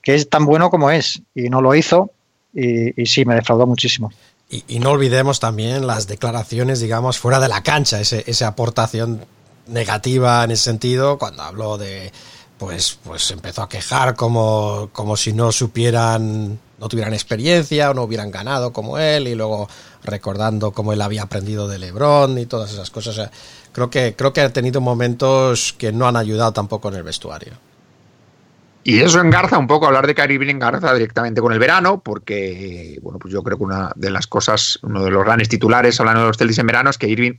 es 0.03 0.29
tan 0.29 0.45
bueno 0.45 0.69
como 0.69 0.89
es, 0.89 1.21
y 1.35 1.49
no 1.49 1.61
lo 1.61 1.75
hizo, 1.75 2.11
y, 2.53 3.05
sí, 3.05 3.25
me 3.25 3.35
defraudó 3.35 3.67
muchísimo. 3.67 4.11
Y, 4.49 4.79
no 4.79 4.91
olvidemos 4.91 5.41
también 5.41 5.85
las 5.85 6.07
declaraciones, 6.07 6.79
digamos, 6.79 7.19
fuera 7.19 7.41
de 7.41 7.49
la 7.49 7.61
cancha, 7.61 7.99
ese, 7.99 8.23
esa 8.25 8.47
aportación 8.47 9.25
negativa 9.67 10.45
en 10.45 10.51
ese 10.51 10.63
sentido 10.63 11.17
cuando 11.17 11.43
habló 11.43 11.77
de 11.77 12.13
pues 12.57 12.99
pues 13.03 13.29
empezó 13.31 13.63
a 13.63 13.69
quejar 13.69 14.15
como 14.15 14.89
como 14.91 15.15
si 15.15 15.33
no 15.33 15.51
supieran 15.51 16.59
no 16.79 16.87
tuvieran 16.87 17.13
experiencia 17.13 17.91
o 17.91 17.93
no 17.93 18.03
hubieran 18.03 18.31
ganado 18.31 18.73
como 18.73 18.97
él 18.97 19.27
y 19.27 19.35
luego 19.35 19.67
recordando 20.03 20.71
cómo 20.71 20.93
él 20.93 21.01
había 21.01 21.23
aprendido 21.23 21.67
de 21.67 21.79
LeBron 21.79 22.37
y 22.37 22.45
todas 22.45 22.71
esas 22.71 22.91
cosas. 22.91 23.31
Creo 23.71 23.89
que 23.89 24.15
creo 24.15 24.31
que 24.31 24.41
ha 24.41 24.53
tenido 24.53 24.79
momentos 24.79 25.73
que 25.77 25.91
no 25.91 26.07
han 26.07 26.15
ayudado 26.15 26.53
tampoco 26.53 26.89
en 26.89 26.95
el 26.95 27.03
vestuario. 27.03 27.53
Y 28.83 29.01
eso 29.01 29.19
engarza 29.19 29.57
un 29.57 29.67
poco, 29.67 29.87
hablar 29.87 30.07
de 30.07 30.15
Kyrie 30.15 30.49
engarza 30.49 30.93
directamente 30.93 31.41
con 31.41 31.51
el 31.51 31.59
verano, 31.59 31.99
porque, 31.99 32.97
bueno, 33.01 33.19
pues 33.19 33.33
yo 33.33 33.43
creo 33.43 33.57
que 33.57 33.65
una 33.65 33.91
de 33.95 34.09
las 34.09 34.27
cosas, 34.27 34.79
uno 34.81 35.03
de 35.03 35.11
los 35.11 35.25
grandes 35.25 35.49
titulares 35.49 35.99
hablando 35.99 36.21
de 36.21 36.27
los 36.27 36.37
Celtics 36.37 36.59
en 36.59 36.67
verano 36.67 36.89
es 36.89 36.97
que 36.97 37.09
Irving 37.09 37.33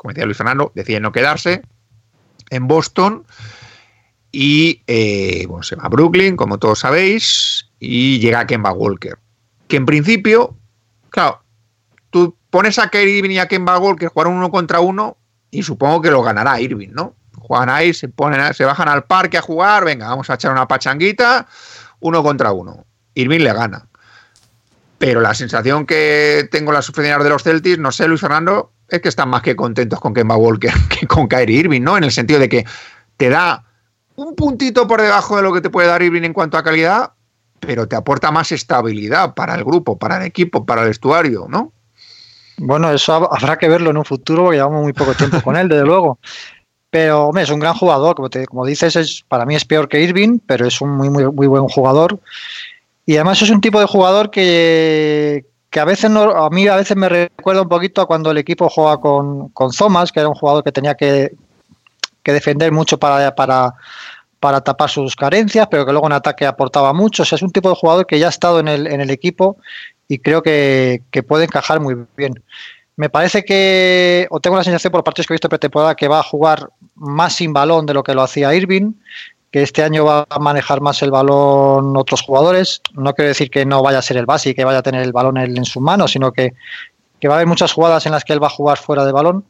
como 0.00 0.12
decía 0.12 0.24
Luis 0.24 0.38
Fernando, 0.38 0.72
decide 0.74 0.98
no 0.98 1.12
quedarse 1.12 1.60
en 2.48 2.66
Boston 2.66 3.26
y 4.32 4.82
eh, 4.86 5.46
bueno, 5.48 5.62
se 5.62 5.76
va 5.76 5.84
a 5.84 5.88
Brooklyn, 5.88 6.36
como 6.36 6.58
todos 6.58 6.80
sabéis, 6.80 7.68
y 7.78 8.18
llega 8.20 8.46
Kemba 8.46 8.72
Walker. 8.72 9.18
Que 9.66 9.76
en 9.76 9.86
principio, 9.86 10.56
claro, 11.10 11.42
tú 12.10 12.36
pones 12.50 12.78
a 12.78 12.88
Kyrie 12.88 13.18
Irving 13.18 13.30
y 13.30 13.38
a 13.38 13.48
Kemba 13.48 13.78
Walker 13.78 14.08
jugar 14.08 14.28
uno 14.28 14.50
contra 14.50 14.80
uno 14.80 15.16
y 15.50 15.62
supongo 15.62 16.00
que 16.00 16.10
lo 16.10 16.22
ganará 16.22 16.60
Irving, 16.60 16.90
¿no? 16.92 17.14
Juegan 17.38 17.68
ahí, 17.68 17.92
se, 17.92 18.08
ponen, 18.08 18.54
se 18.54 18.64
bajan 18.64 18.88
al 18.88 19.04
parque 19.04 19.38
a 19.38 19.42
jugar, 19.42 19.84
venga, 19.84 20.08
vamos 20.08 20.30
a 20.30 20.34
echar 20.34 20.52
una 20.52 20.68
pachanguita, 20.68 21.48
uno 22.00 22.22
contra 22.22 22.52
uno. 22.52 22.84
Irving 23.14 23.40
le 23.40 23.52
gana. 23.52 23.86
Pero 24.98 25.20
la 25.20 25.34
sensación 25.34 25.86
que 25.86 26.48
tengo 26.52 26.72
las 26.72 26.88
oficinas 26.88 27.24
de 27.24 27.30
los 27.30 27.42
Celtics, 27.42 27.78
no 27.78 27.90
sé, 27.90 28.06
Luis 28.06 28.20
Fernando, 28.20 28.72
es 28.88 29.00
que 29.00 29.08
están 29.08 29.30
más 29.30 29.42
que 29.42 29.56
contentos 29.56 29.98
con 29.98 30.14
Kemba 30.14 30.36
Walker 30.36 30.72
que 30.88 31.06
con 31.06 31.26
Kyrie 31.26 31.58
Irving, 31.58 31.80
¿no? 31.80 31.96
En 31.96 32.04
el 32.04 32.12
sentido 32.12 32.38
de 32.38 32.48
que 32.48 32.64
te 33.16 33.28
da 33.28 33.64
un 34.20 34.34
puntito 34.34 34.86
por 34.86 35.00
debajo 35.00 35.36
de 35.36 35.42
lo 35.42 35.52
que 35.52 35.60
te 35.60 35.70
puede 35.70 35.88
dar 35.88 36.02
Irving 36.02 36.22
en 36.22 36.34
cuanto 36.34 36.58
a 36.58 36.62
calidad, 36.62 37.12
pero 37.58 37.88
te 37.88 37.96
aporta 37.96 38.30
más 38.30 38.52
estabilidad 38.52 39.34
para 39.34 39.54
el 39.54 39.64
grupo, 39.64 39.98
para 39.98 40.18
el 40.18 40.24
equipo, 40.24 40.66
para 40.66 40.82
el 40.82 40.88
vestuario, 40.88 41.46
¿no? 41.48 41.72
Bueno, 42.58 42.90
eso 42.90 43.14
habrá 43.14 43.56
que 43.56 43.68
verlo 43.68 43.90
en 43.90 43.96
un 43.96 44.04
futuro, 44.04 44.44
porque 44.44 44.58
llevamos 44.58 44.82
muy 44.82 44.92
poco 44.92 45.14
tiempo 45.14 45.40
con 45.40 45.56
él, 45.56 45.68
desde 45.68 45.84
luego. 45.86 46.18
Pero, 46.90 47.28
hombre, 47.28 47.44
es 47.44 47.50
un 47.50 47.60
gran 47.60 47.74
jugador, 47.74 48.14
como, 48.14 48.28
como 48.46 48.66
dices, 48.66 48.96
es, 48.96 49.24
para 49.26 49.46
mí 49.46 49.54
es 49.54 49.64
peor 49.64 49.88
que 49.88 50.02
Irving, 50.02 50.38
pero 50.44 50.66
es 50.66 50.80
un 50.82 50.90
muy, 50.90 51.08
muy, 51.08 51.46
buen 51.46 51.68
jugador. 51.68 52.18
Y 53.06 53.16
además 53.16 53.40
es 53.40 53.48
un 53.48 53.62
tipo 53.62 53.80
de 53.80 53.86
jugador 53.86 54.30
que, 54.30 55.46
que 55.70 55.80
a 55.80 55.84
veces 55.86 56.10
no, 56.10 56.30
a 56.32 56.50
mí 56.50 56.68
a 56.68 56.76
veces 56.76 56.96
me 56.96 57.08
recuerda 57.08 57.62
un 57.62 57.68
poquito 57.68 58.02
a 58.02 58.06
cuando 58.06 58.30
el 58.30 58.38
equipo 58.38 58.68
juega 58.68 58.98
con, 58.98 59.48
con 59.50 59.70
Thomas, 59.70 60.12
que 60.12 60.20
era 60.20 60.28
un 60.28 60.34
jugador 60.34 60.62
que 60.62 60.72
tenía 60.72 60.94
que, 60.94 61.32
defender 62.24 62.72
mucho 62.72 62.98
para, 62.98 63.34
para, 63.34 63.74
para, 64.38 64.60
tapar 64.60 64.90
sus 64.90 65.16
carencias, 65.16 65.68
pero 65.70 65.84
que 65.84 65.92
luego 65.92 66.06
en 66.06 66.12
ataque 66.12 66.46
aportaba 66.46 66.92
mucho. 66.92 67.22
O 67.22 67.26
sea, 67.26 67.36
es 67.36 67.42
un 67.42 67.50
tipo 67.50 67.68
de 67.68 67.76
jugador 67.76 68.06
que 68.06 68.18
ya 68.18 68.26
ha 68.26 68.30
estado 68.30 68.60
en 68.60 68.68
el, 68.68 68.86
en 68.86 69.00
el 69.00 69.10
equipo 69.10 69.56
y 70.08 70.18
creo 70.18 70.42
que, 70.42 71.02
que 71.10 71.22
puede 71.22 71.44
encajar 71.44 71.80
muy 71.80 71.96
bien. 72.16 72.34
Me 72.96 73.08
parece 73.08 73.44
que, 73.44 74.26
o 74.30 74.40
tengo 74.40 74.56
la 74.56 74.64
sensación 74.64 74.90
por 74.92 75.02
partidos 75.02 75.26
que 75.26 75.32
he 75.32 75.36
visto 75.36 75.48
pretemporada, 75.48 75.94
que 75.94 76.08
va 76.08 76.20
a 76.20 76.22
jugar 76.22 76.68
más 76.94 77.34
sin 77.34 77.52
balón 77.52 77.86
de 77.86 77.94
lo 77.94 78.02
que 78.02 78.14
lo 78.14 78.22
hacía 78.22 78.54
Irving 78.54 78.92
que 79.50 79.62
este 79.62 79.82
año 79.82 80.04
va 80.04 80.26
a 80.28 80.38
manejar 80.38 80.80
más 80.80 81.02
el 81.02 81.10
balón 81.10 81.96
otros 81.96 82.22
jugadores. 82.22 82.82
No 82.94 83.14
quiero 83.14 83.28
decir 83.28 83.50
que 83.50 83.64
no 83.66 83.82
vaya 83.82 83.98
a 83.98 84.02
ser 84.02 84.16
el 84.16 84.26
base 84.26 84.50
y 84.50 84.54
que 84.54 84.64
vaya 84.64 84.78
a 84.78 84.82
tener 84.82 85.02
el 85.02 85.12
balón 85.12 85.38
en, 85.38 85.64
su 85.64 85.80
mano, 85.80 86.06
sino 86.06 86.32
que, 86.32 86.54
va 87.26 87.32
a 87.32 87.36
haber 87.36 87.46
muchas 87.46 87.72
jugadas 87.72 88.06
en 88.06 88.12
las 88.12 88.24
que 88.24 88.32
él 88.32 88.42
va 88.42 88.46
a 88.46 88.50
jugar 88.50 88.78
fuera 88.78 89.04
de 89.04 89.12
balón 89.12 89.44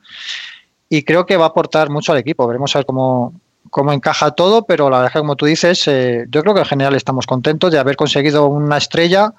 y 0.90 1.04
creo 1.04 1.24
que 1.24 1.38
va 1.38 1.46
a 1.46 1.48
aportar 1.48 1.88
mucho 1.88 2.12
al 2.12 2.18
equipo. 2.18 2.46
Veremos 2.46 2.74
a 2.74 2.80
ver 2.80 2.86
cómo, 2.86 3.32
cómo 3.70 3.92
encaja 3.92 4.32
todo, 4.32 4.66
pero 4.66 4.90
la 4.90 4.98
verdad 4.98 5.12
que 5.12 5.18
como 5.20 5.36
tú 5.36 5.46
dices, 5.46 5.86
eh, 5.86 6.26
yo 6.28 6.42
creo 6.42 6.52
que 6.52 6.60
en 6.60 6.66
general 6.66 6.94
estamos 6.96 7.26
contentos 7.26 7.70
de 7.72 7.78
haber 7.78 7.96
conseguido 7.96 8.46
una 8.48 8.76
estrella 8.76 9.32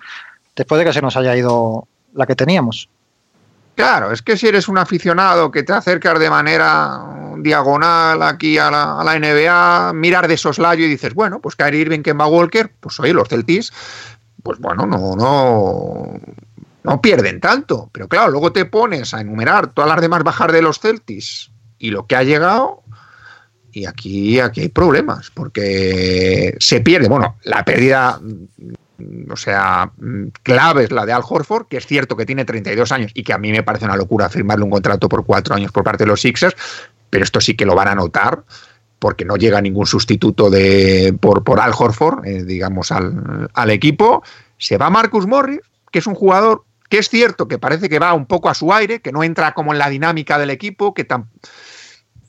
después 0.56 0.80
de 0.80 0.86
que 0.86 0.94
se 0.94 1.02
nos 1.02 1.16
haya 1.18 1.36
ido 1.36 1.88
la 2.14 2.26
que 2.26 2.36
teníamos. 2.36 2.90
Claro, 3.76 4.12
es 4.12 4.22
que 4.22 4.38
si 4.38 4.48
eres 4.48 4.68
un 4.68 4.78
aficionado 4.78 5.52
que 5.52 5.64
te 5.64 5.74
acercas 5.74 6.20
de 6.20 6.30
manera 6.30 7.34
diagonal 7.38 8.22
aquí 8.22 8.58
a 8.58 8.72
la, 8.72 9.20
NBA, 9.20 9.94
mirar 9.94 10.28
de 10.28 10.38
soslayo 10.38 10.86
y 10.86 10.90
dices, 10.90 11.14
bueno, 11.14 11.40
pues 11.40 11.56
Kyrie 11.56 11.82
Irving, 11.82 12.02
Kemba 12.02 12.28
Walker, 12.28 12.72
pues 12.80 13.00
oye, 13.00 13.14
los 13.14 13.28
Celtics, 13.28 13.74
pues 14.44 14.60
bueno, 14.60 14.86
no, 14.86 15.16
no, 15.16 16.20
no 16.84 17.02
pierden 17.02 17.40
tanto. 17.40 17.90
Pero 17.92 18.08
claro, 18.08 18.32
luego 18.32 18.52
te 18.52 18.66
pones 18.66 19.14
a 19.14 19.22
enumerar 19.22 19.74
todas 19.74 19.90
las 19.90 20.02
demás 20.02 20.24
bajas 20.24 20.52
de 20.52 20.62
los 20.62 20.80
Celtics 20.80 21.52
y 21.78 21.92
lo 21.92 22.06
que 22.06 22.16
ha 22.16 22.24
llegado, 22.24 22.84
y 23.72 23.86
aquí, 23.86 24.40
aquí 24.40 24.62
hay 24.62 24.70
problemas, 24.70 25.32
porque 25.32 26.56
se 26.60 26.82
pierde, 26.82 27.08
bueno, 27.08 27.38
la 27.44 27.66
pérdida 27.66 28.20
o 29.30 29.36
sea, 29.36 29.92
clave 30.44 30.84
es 30.84 30.92
la 30.92 31.06
de 31.06 31.14
Al 31.14 31.24
Horford, 31.28 31.68
que 31.68 31.78
es 31.78 31.86
cierto 31.86 32.16
que 32.16 32.26
tiene 32.26 32.46
32 32.46 32.92
años 32.92 33.12
y 33.14 33.24
que 33.24 33.34
a 33.34 33.38
mí 33.38 33.52
me 33.52 33.64
parece 33.64 33.86
una 33.86 33.96
locura 33.96 34.30
firmarle 34.30 34.64
un 34.64 34.72
contrato 34.72 35.10
por 35.10 35.26
cuatro 35.26 35.56
años 35.56 35.72
por 35.72 35.84
parte 35.84 36.04
de 36.04 36.10
los 36.10 36.22
Sixers, 36.22 36.56
pero 37.10 37.24
esto 37.24 37.42
sí 37.42 37.56
que 37.56 37.66
lo 37.66 37.76
van 37.76 37.88
a 37.88 37.96
notar 37.96 38.44
porque 39.00 39.26
no 39.26 39.36
llega 39.36 39.62
ningún 39.62 39.88
sustituto 39.88 40.50
de, 40.50 41.18
por, 41.20 41.44
por 41.44 41.60
Al 41.60 41.74
Horford, 41.76 42.26
eh, 42.26 42.44
digamos, 42.44 42.92
al, 42.92 43.50
al, 43.52 43.70
equipo. 43.72 44.22
Se 44.60 44.78
va 44.78 44.92
Marcus 44.92 45.26
Morris, 45.26 45.62
que 45.92 46.00
es 46.00 46.06
un 46.06 46.14
jugador 46.14 46.66
que 46.92 46.98
es 46.98 47.08
cierto 47.08 47.48
que 47.48 47.58
parece 47.58 47.88
que 47.88 48.00
va 48.00 48.14
un 48.14 48.26
poco 48.26 48.50
a 48.50 48.54
su 48.54 48.74
aire, 48.74 49.00
que 49.00 49.14
no 49.14 49.24
entra 49.24 49.54
como 49.54 49.72
en 49.72 49.80
la 49.80 49.90
dinámica 49.90 50.38
del 50.38 50.50
equipo, 50.50 50.94
que 50.94 51.06
tan, 51.06 51.30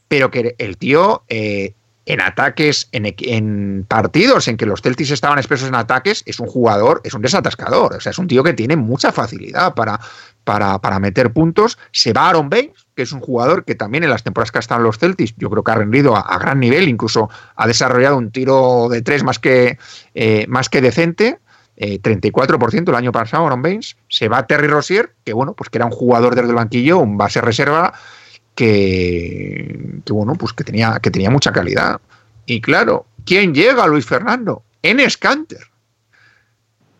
pero 0.07 0.31
que 0.31 0.55
el 0.57 0.77
tío 0.77 1.25
eh, 1.29 1.75
en 2.07 2.21
ataques, 2.21 2.89
en, 2.93 3.85
partidos 3.89 4.47
en 4.47 4.57
que 4.57 4.65
los 4.65 4.81
Celtics 4.81 5.11
estaban 5.11 5.39
expresos 5.39 5.67
en 5.67 5.75
ataques, 5.75 6.23
es 6.27 6.39
un 6.39 6.47
jugador, 6.47 7.01
es 7.03 7.13
un 7.13 7.23
desatascador. 7.23 7.95
O 7.95 8.01
sea, 8.01 8.11
es 8.11 8.19
un 8.19 8.29
tío 8.29 8.45
que 8.45 8.53
tiene 8.53 8.77
mucha 8.77 9.11
facilidad 9.11 9.75
para, 9.75 9.99
para, 10.45 10.99
meter 11.01 11.33
puntos. 11.33 11.77
Se 11.91 12.13
va 12.13 12.29
Aaron 12.29 12.49
Baines, 12.49 12.87
que 12.95 13.03
es 13.03 13.11
un 13.11 13.21
jugador 13.21 13.65
que 13.65 13.75
también 13.75 14.05
en 14.05 14.11
las 14.11 14.23
temporadas 14.23 14.53
que 14.53 14.75
en 14.75 14.83
los 14.85 14.99
Celtics, 14.99 15.35
yo 15.39 15.51
creo 15.51 15.65
que 15.65 15.73
ha 15.73 15.77
rendido 15.77 16.15
a, 16.17 16.39
gran 16.39 16.61
nivel, 16.61 16.89
incluso 16.89 17.29
ha 17.57 17.67
desarrollado 17.67 18.17
un 18.17 18.31
tiro 18.31 18.89
de 18.89 19.03
tres 19.03 19.25
más 19.25 19.41
que, 19.41 19.77
eh, 20.15 20.47
más 20.49 20.69
que 20.69 20.81
decente. 20.81 21.41
Eh, 21.85 22.01
34% 22.01 22.89
el 22.91 22.95
año 22.95 23.11
pasado, 23.11 23.45
Aaron 23.45 23.61
Baines. 23.61 23.97
Se 24.09 24.29
va 24.29 24.47
Terry 24.47 24.69
Rozier, 24.69 25.15
que 25.25 25.33
bueno, 25.33 25.55
pues 25.55 25.69
que 25.69 25.79
era 25.79 25.87
un 25.87 25.91
jugador 25.91 26.37
desde 26.37 26.51
el 26.51 26.55
banquillo, 26.55 27.01
un 27.01 27.19
base 27.19 27.41
reserva, 27.41 27.93
que, 28.55 30.01
que 30.05 30.13
bueno, 30.13 30.35
pues 30.37 30.53
que 30.53 30.63
tenía, 30.63 31.01
que 31.03 31.11
tenía 31.11 31.29
mucha 31.29 31.51
calidad. 31.51 32.01
Y 32.47 32.61
claro, 32.61 33.07
¿quién 33.27 33.53
llega, 33.53 33.85
Luis 33.89 34.07
Fernando? 34.07 34.63
En 34.81 35.11
Scanter. 35.11 35.67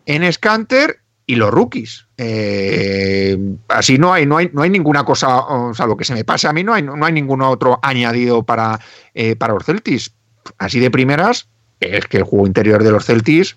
En 0.05 0.29
Scanter 0.33 0.99
y 1.27 1.35
los 1.35 1.51
rookies. 1.51 2.05
Eh, 2.17 3.37
así 3.69 3.97
no 3.97 4.11
hay, 4.11 4.25
no 4.25 4.35
hay, 4.35 4.49
no 4.51 4.63
hay 4.63 4.69
ninguna 4.69 5.05
cosa, 5.05 5.37
o 5.45 5.73
sea, 5.73 5.85
lo 5.85 5.95
que 5.95 6.03
se 6.03 6.13
me 6.13 6.25
pase 6.25 6.49
a 6.49 6.51
mí, 6.51 6.61
no 6.61 6.73
hay, 6.73 6.83
no 6.83 7.05
hay 7.05 7.13
ningún 7.13 7.41
otro 7.41 7.79
añadido 7.81 8.43
para, 8.43 8.81
eh, 9.13 9.37
para 9.37 9.53
los 9.53 9.63
Celtics. 9.63 10.13
Así 10.57 10.81
de 10.81 10.91
primeras, 10.91 11.47
es 11.79 12.05
que 12.07 12.17
el 12.17 12.23
juego 12.23 12.47
interior 12.47 12.83
de 12.83 12.91
los 12.91 13.05
Celtics, 13.05 13.55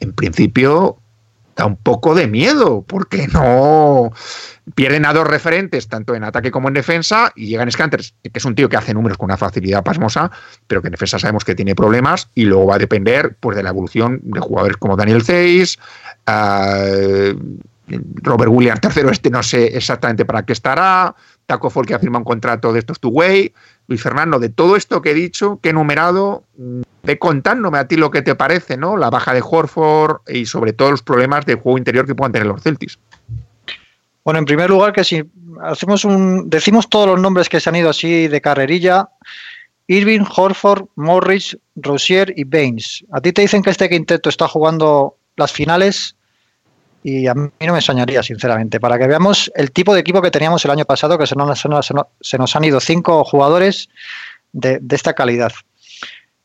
en 0.00 0.12
principio, 0.12 0.98
da 1.56 1.66
un 1.66 1.76
poco 1.76 2.14
de 2.14 2.28
miedo, 2.28 2.84
porque 2.86 3.26
no 3.28 4.12
pierden 4.74 5.04
a 5.06 5.12
dos 5.12 5.26
referentes, 5.26 5.88
tanto 5.88 6.14
en 6.14 6.22
ataque 6.22 6.50
como 6.50 6.68
en 6.68 6.74
defensa, 6.74 7.32
y 7.34 7.46
llegan 7.46 7.70
Scanters, 7.70 8.14
que 8.22 8.30
es 8.32 8.44
un 8.44 8.54
tío 8.54 8.68
que 8.68 8.76
hace 8.76 8.94
números 8.94 9.18
con 9.18 9.26
una 9.26 9.36
facilidad 9.36 9.82
pasmosa, 9.82 10.30
pero 10.66 10.80
que 10.80 10.88
en 10.88 10.92
defensa 10.92 11.18
sabemos 11.18 11.44
que 11.44 11.54
tiene 11.54 11.74
problemas, 11.74 12.28
y 12.34 12.44
luego 12.44 12.66
va 12.66 12.76
a 12.76 12.78
depender 12.78 13.36
pues, 13.40 13.56
de 13.56 13.62
la 13.62 13.70
evolución 13.70 14.20
de 14.22 14.40
jugadores 14.40 14.76
como 14.76 14.96
Daniel 14.96 15.24
Zeiss, 15.24 15.78
uh, 16.28 17.36
Robert 18.22 18.50
Williams 18.52 18.80
tercero, 18.80 19.10
este 19.10 19.30
no 19.30 19.42
sé 19.42 19.76
exactamente 19.76 20.24
para 20.24 20.44
qué 20.44 20.52
estará, 20.52 21.14
Taco 21.46 21.70
Fall 21.70 21.86
que 21.86 21.94
ha 21.94 21.98
firmado 21.98 22.20
un 22.20 22.24
contrato 22.24 22.72
de 22.72 22.80
estos 22.80 23.00
two-way, 23.00 23.52
Luis 23.86 24.02
Fernando, 24.02 24.38
de 24.38 24.50
todo 24.50 24.76
esto 24.76 25.00
que 25.00 25.12
he 25.12 25.14
dicho, 25.14 25.58
que 25.62 25.70
he 25.70 25.72
numerado, 25.72 26.44
ve 27.02 27.18
contándome 27.18 27.78
a 27.78 27.88
ti 27.88 27.96
lo 27.96 28.10
que 28.10 28.22
te 28.22 28.34
parece, 28.34 28.76
¿no? 28.76 28.96
La 28.96 29.10
baja 29.10 29.32
de 29.32 29.42
Horford 29.42 30.20
y 30.28 30.46
sobre 30.46 30.72
todo 30.72 30.90
los 30.90 31.02
problemas 31.02 31.46
de 31.46 31.54
juego 31.54 31.78
interior 31.78 32.06
que 32.06 32.14
puedan 32.14 32.32
tener 32.32 32.46
los 32.46 32.62
Celtics. 32.62 32.98
Bueno, 34.24 34.40
en 34.40 34.44
primer 34.44 34.68
lugar, 34.68 34.92
que 34.92 35.04
si 35.04 35.24
hacemos 35.62 36.04
un. 36.04 36.50
decimos 36.50 36.88
todos 36.88 37.06
los 37.06 37.20
nombres 37.20 37.48
que 37.48 37.60
se 37.60 37.70
han 37.70 37.76
ido 37.76 37.90
así 37.90 38.28
de 38.28 38.40
carrerilla. 38.40 39.08
Irving, 39.86 40.24
Horford, 40.36 40.84
Morris, 40.96 41.56
Rosier 41.76 42.34
y 42.36 42.44
Baines. 42.44 43.04
A 43.10 43.22
ti 43.22 43.32
te 43.32 43.40
dicen 43.40 43.62
que 43.62 43.70
este 43.70 43.88
quinteto 43.88 44.28
está 44.28 44.46
jugando 44.46 45.16
las 45.36 45.50
finales 45.50 46.14
y 47.02 47.26
a 47.26 47.34
mí 47.34 47.48
no 47.60 47.72
me 47.72 47.80
soñaría, 47.80 48.22
sinceramente, 48.22 48.80
para 48.80 48.98
que 48.98 49.06
veamos 49.06 49.50
el 49.54 49.70
tipo 49.70 49.94
de 49.94 50.00
equipo 50.00 50.20
que 50.20 50.30
teníamos 50.30 50.62
el 50.66 50.72
año 50.72 50.84
pasado, 50.84 51.16
que 51.16 51.26
se 51.26 51.36
nos, 51.36 52.56
han 52.56 52.64
ido 52.64 52.80
cinco 52.80 53.24
jugadores 53.24 53.88
de, 54.52 54.78
de, 54.80 54.96
esta 54.96 55.14
calidad. 55.14 55.52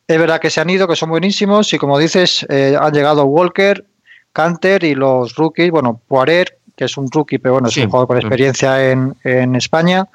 Es 0.08 0.20
verdad 0.20 0.42
que 0.42 0.50
se 0.50 0.60
han 0.60 0.70
ido, 0.70 0.88
que 0.88 0.96
son 0.96 1.10
buenísimos, 1.10 1.74
y 1.74 1.78
como 1.78 1.98
dices, 1.98 2.46
eh, 2.50 2.78
han 2.80 2.94
llegado 2.94 3.24
Walker, 3.26 3.86
Canter 4.34 4.84
y 4.84 4.96
los 4.96 5.36
rookies, 5.36 5.72
bueno, 5.72 6.02
Poiret, 6.08 6.58
que 6.76 6.86
es 6.86 6.98
un 6.98 7.10
rookie, 7.10 7.38
pero 7.38 7.54
bueno, 7.54 7.68
es 7.68 7.76
sí. 7.76 7.82
un 7.82 7.90
jugador 7.90 8.08
con 8.08 8.18
experiencia 8.18 8.92
en, 8.92 9.16
en, 9.24 9.56
España. 9.56 10.08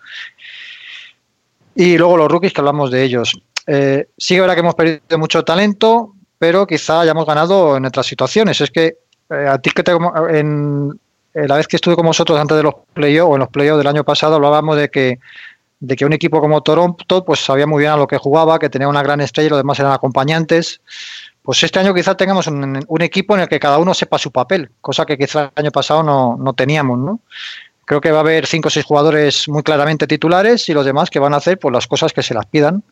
Y 1.74 1.96
luego 1.96 2.16
los 2.16 2.28
rookies 2.28 2.52
que 2.52 2.60
hablamos 2.60 2.90
de 2.90 3.04
ellos. 3.04 3.40
Eh, 3.66 4.08
sí 4.16 4.34
que 4.34 4.40
verá 4.40 4.54
que 4.54 4.60
hemos 4.60 4.74
perdido 4.74 5.18
mucho 5.18 5.44
talento, 5.44 6.14
pero 6.38 6.66
quizá 6.66 7.00
hayamos 7.00 7.26
ganado 7.26 7.76
en 7.76 7.84
otras 7.86 8.06
situaciones. 8.06 8.60
Es 8.60 8.70
que 8.70 8.96
eh, 9.30 9.46
a 9.48 9.58
ti 9.58 9.70
que 9.70 9.84
te, 9.84 9.92
en, 9.92 10.98
en, 11.34 11.48
la 11.48 11.56
vez 11.56 11.68
que 11.68 11.76
estuve 11.76 11.94
con 11.94 12.06
vosotros 12.06 12.38
antes 12.38 12.56
de 12.56 12.62
los 12.64 12.74
playoffs 12.92 13.30
o 13.30 13.34
en 13.34 13.40
los 13.40 13.48
playoffs 13.50 13.78
del 13.78 13.86
año 13.86 14.04
pasado 14.04 14.34
hablábamos 14.34 14.76
de 14.76 14.90
que 14.90 15.18
de 15.80 15.96
que 15.96 16.04
un 16.04 16.12
equipo 16.12 16.40
como 16.40 16.62
Toronto 16.62 17.24
pues 17.24 17.40
sabía 17.40 17.66
muy 17.66 17.80
bien 17.80 17.92
a 17.92 17.96
lo 17.96 18.06
que 18.06 18.18
jugaba, 18.18 18.58
que 18.58 18.68
tenía 18.68 18.88
una 18.88 19.02
gran 19.02 19.20
estrella 19.20 19.46
y 19.46 19.50
los 19.50 19.58
demás 19.58 19.78
eran 19.78 19.92
acompañantes. 19.92 20.80
Pues 21.42 21.62
este 21.62 21.78
año 21.78 21.94
quizás 21.94 22.16
tengamos 22.16 22.46
un, 22.46 22.84
equipo 23.00 23.34
en 23.34 23.40
el 23.40 23.48
que 23.48 23.58
cada 23.58 23.78
uno 23.78 23.94
sepa 23.94 24.18
su 24.18 24.30
papel, 24.30 24.70
cosa 24.80 25.06
que 25.06 25.16
quizás 25.16 25.50
el 25.56 25.62
año 25.64 25.70
pasado 25.70 26.02
no, 26.02 26.36
no 26.38 26.52
teníamos, 26.52 26.98
¿no? 26.98 27.20
Creo 27.86 28.02
que 28.02 28.10
va 28.10 28.18
a 28.18 28.20
haber 28.20 28.46
cinco 28.46 28.68
o 28.68 28.70
seis 28.70 28.84
jugadores 28.84 29.48
muy 29.48 29.62
claramente 29.62 30.06
titulares 30.06 30.68
y 30.68 30.74
los 30.74 30.84
demás 30.84 31.08
que 31.08 31.18
van 31.18 31.32
a 31.32 31.38
hacer 31.38 31.58
pues 31.58 31.72
las 31.72 31.86
cosas 31.86 32.12
que 32.12 32.22
se 32.22 32.34
las 32.34 32.44
pidan. 32.44 32.82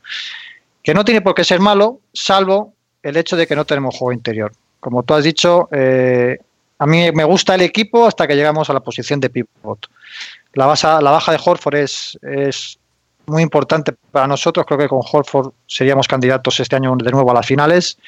Que 0.83 0.95
no 0.95 1.05
tiene 1.05 1.21
por 1.21 1.35
qué 1.35 1.45
ser 1.45 1.61
malo, 1.61 2.01
salvo 2.15 2.73
el 3.03 3.17
hecho 3.19 3.37
de 3.37 3.47
que 3.47 3.55
no 3.55 3.67
tenemos 3.67 3.95
juego 3.95 4.13
interior. 4.13 4.53
Como 4.81 5.03
tú 5.03 5.13
has 5.13 5.25
dicho, 5.25 5.69
eh, 5.71 6.39
a 6.79 6.87
mí 6.87 7.13
me 7.13 7.25
gusta 7.25 7.55
el 7.55 7.61
equipo 7.61 8.07
hasta 8.07 8.27
que 8.27 8.37
llegamos 8.37 8.71
a 8.71 8.73
la 8.73 8.81
posición 8.81 9.21
de 9.21 9.29
pivot. 9.29 9.87
La, 10.57 10.65
baja 10.65 11.33
de 11.33 11.39
Horford 11.45 11.75
es, 11.75 12.79
muy 13.27 13.43
importante 13.43 13.93
para 14.11 14.27
nosotros. 14.27 14.65
Creo 14.67 14.79
que 14.79 14.89
con 14.89 15.01
Horford 15.01 15.53
seríamos 15.67 16.09
candidatos 16.09 16.59
este 16.61 16.77
año 16.77 16.97
de 16.97 17.11
nuevo 17.11 17.31
a 17.31 17.35
las 17.35 17.47
finales. 17.47 17.99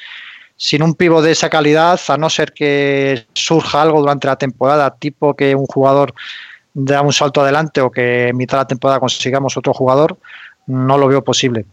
Sin 0.57 0.81
un 0.81 0.95
pivo 0.95 1.21
de 1.21 1.31
esa 1.31 1.49
calidad, 1.49 1.99
a 2.07 2.17
no 2.17 2.29
ser 2.29 2.53
que 2.53 3.27
surja 3.33 3.83
algo 3.83 3.99
durante 3.99 4.27
la 4.27 4.35
temporada, 4.35 4.95
tipo 4.95 5.35
que 5.35 5.53
un 5.53 5.67
jugador 5.67 6.13
da 6.73 7.01
un 7.01 7.13
salto 7.13 7.41
adelante 7.41 7.81
o 7.81 7.91
que 7.91 8.29
en 8.29 8.37
mitad 8.37 8.57
de 8.57 8.63
la 8.63 8.67
temporada 8.67 8.99
consigamos 8.99 9.55
otro 9.55 9.73
jugador, 9.73 10.17
no 10.65 10.97
lo 10.97 11.07
veo 11.07 11.23
posible. 11.23 11.65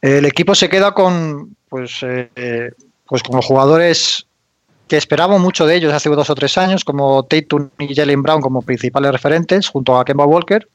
El 0.00 0.26
equipo 0.26 0.54
se 0.54 0.68
queda 0.68 0.92
con, 0.92 1.56
pues, 1.68 1.98
eh, 2.02 2.72
pues 3.06 3.22
con 3.22 3.36
los 3.36 3.44
jugadores 3.44 4.26
que 4.90 4.96
esperábamos 4.96 5.40
mucho 5.40 5.66
de 5.66 5.76
ellos 5.76 5.94
hace 5.94 6.10
dos 6.10 6.30
o 6.30 6.34
tres 6.34 6.58
años, 6.58 6.84
como 6.84 7.22
Tatum 7.22 7.70
y 7.78 7.94
Jalen 7.94 8.24
Brown 8.24 8.40
como 8.40 8.60
principales 8.60 9.12
referentes, 9.12 9.68
junto 9.68 9.96
a 9.96 10.04
Kemba 10.04 10.26
Walker, 10.26 10.68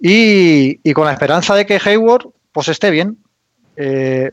y, 0.00 0.78
y 0.88 0.92
con 0.92 1.06
la 1.06 1.12
esperanza 1.12 1.56
de 1.56 1.66
que 1.66 1.80
Hayward 1.84 2.28
pues 2.52 2.68
esté 2.68 2.90
bien. 2.92 3.18
Eh, 3.74 4.30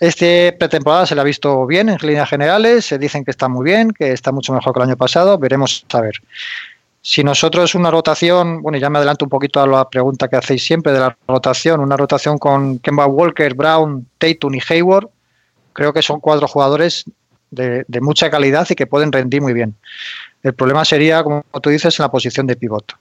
este 0.00 0.52
pretemporada 0.58 1.06
se 1.06 1.14
le 1.14 1.20
ha 1.20 1.24
visto 1.24 1.66
bien 1.66 1.88
en 1.88 1.98
líneas 2.02 2.28
generales, 2.28 2.84
se 2.86 2.98
dicen 2.98 3.24
que 3.24 3.30
está 3.30 3.48
muy 3.48 3.64
bien, 3.64 3.92
que 3.92 4.10
está 4.10 4.32
mucho 4.32 4.52
mejor 4.52 4.74
que 4.74 4.80
el 4.80 4.88
año 4.88 4.96
pasado, 4.96 5.38
veremos 5.38 5.86
a 5.92 6.00
ver. 6.00 6.16
Si 7.02 7.22
nosotros 7.22 7.76
una 7.76 7.92
rotación, 7.92 8.60
bueno, 8.60 8.76
ya 8.76 8.90
me 8.90 8.98
adelanto 8.98 9.26
un 9.26 9.30
poquito 9.30 9.62
a 9.62 9.68
la 9.68 9.88
pregunta 9.88 10.26
que 10.26 10.34
hacéis 10.34 10.66
siempre 10.66 10.92
de 10.92 10.98
la 10.98 11.16
rotación, 11.28 11.78
una 11.78 11.96
rotación 11.96 12.38
con 12.38 12.80
Kemba 12.80 13.06
Walker, 13.06 13.54
Brown, 13.54 14.04
Tatum 14.18 14.56
y 14.56 14.60
Hayward, 14.68 15.08
creo 15.72 15.92
que 15.92 16.02
son 16.02 16.18
cuatro 16.18 16.48
jugadores 16.48 17.04
de, 17.50 17.84
mucha 18.00 18.30
calidad 18.30 18.66
y 18.70 18.74
que 18.74 18.86
pueden 18.86 19.12
rendir 19.12 19.40
muy 19.40 19.52
bien. 19.52 19.74
El 20.42 20.54
problema 20.54 20.84
sería, 20.84 21.22
como 21.22 21.44
tú 21.62 21.70
dices, 21.70 21.98
en 21.98 22.04
la 22.04 22.10
posición 22.10 22.46
de 22.46 22.56
pivot. 22.56 22.92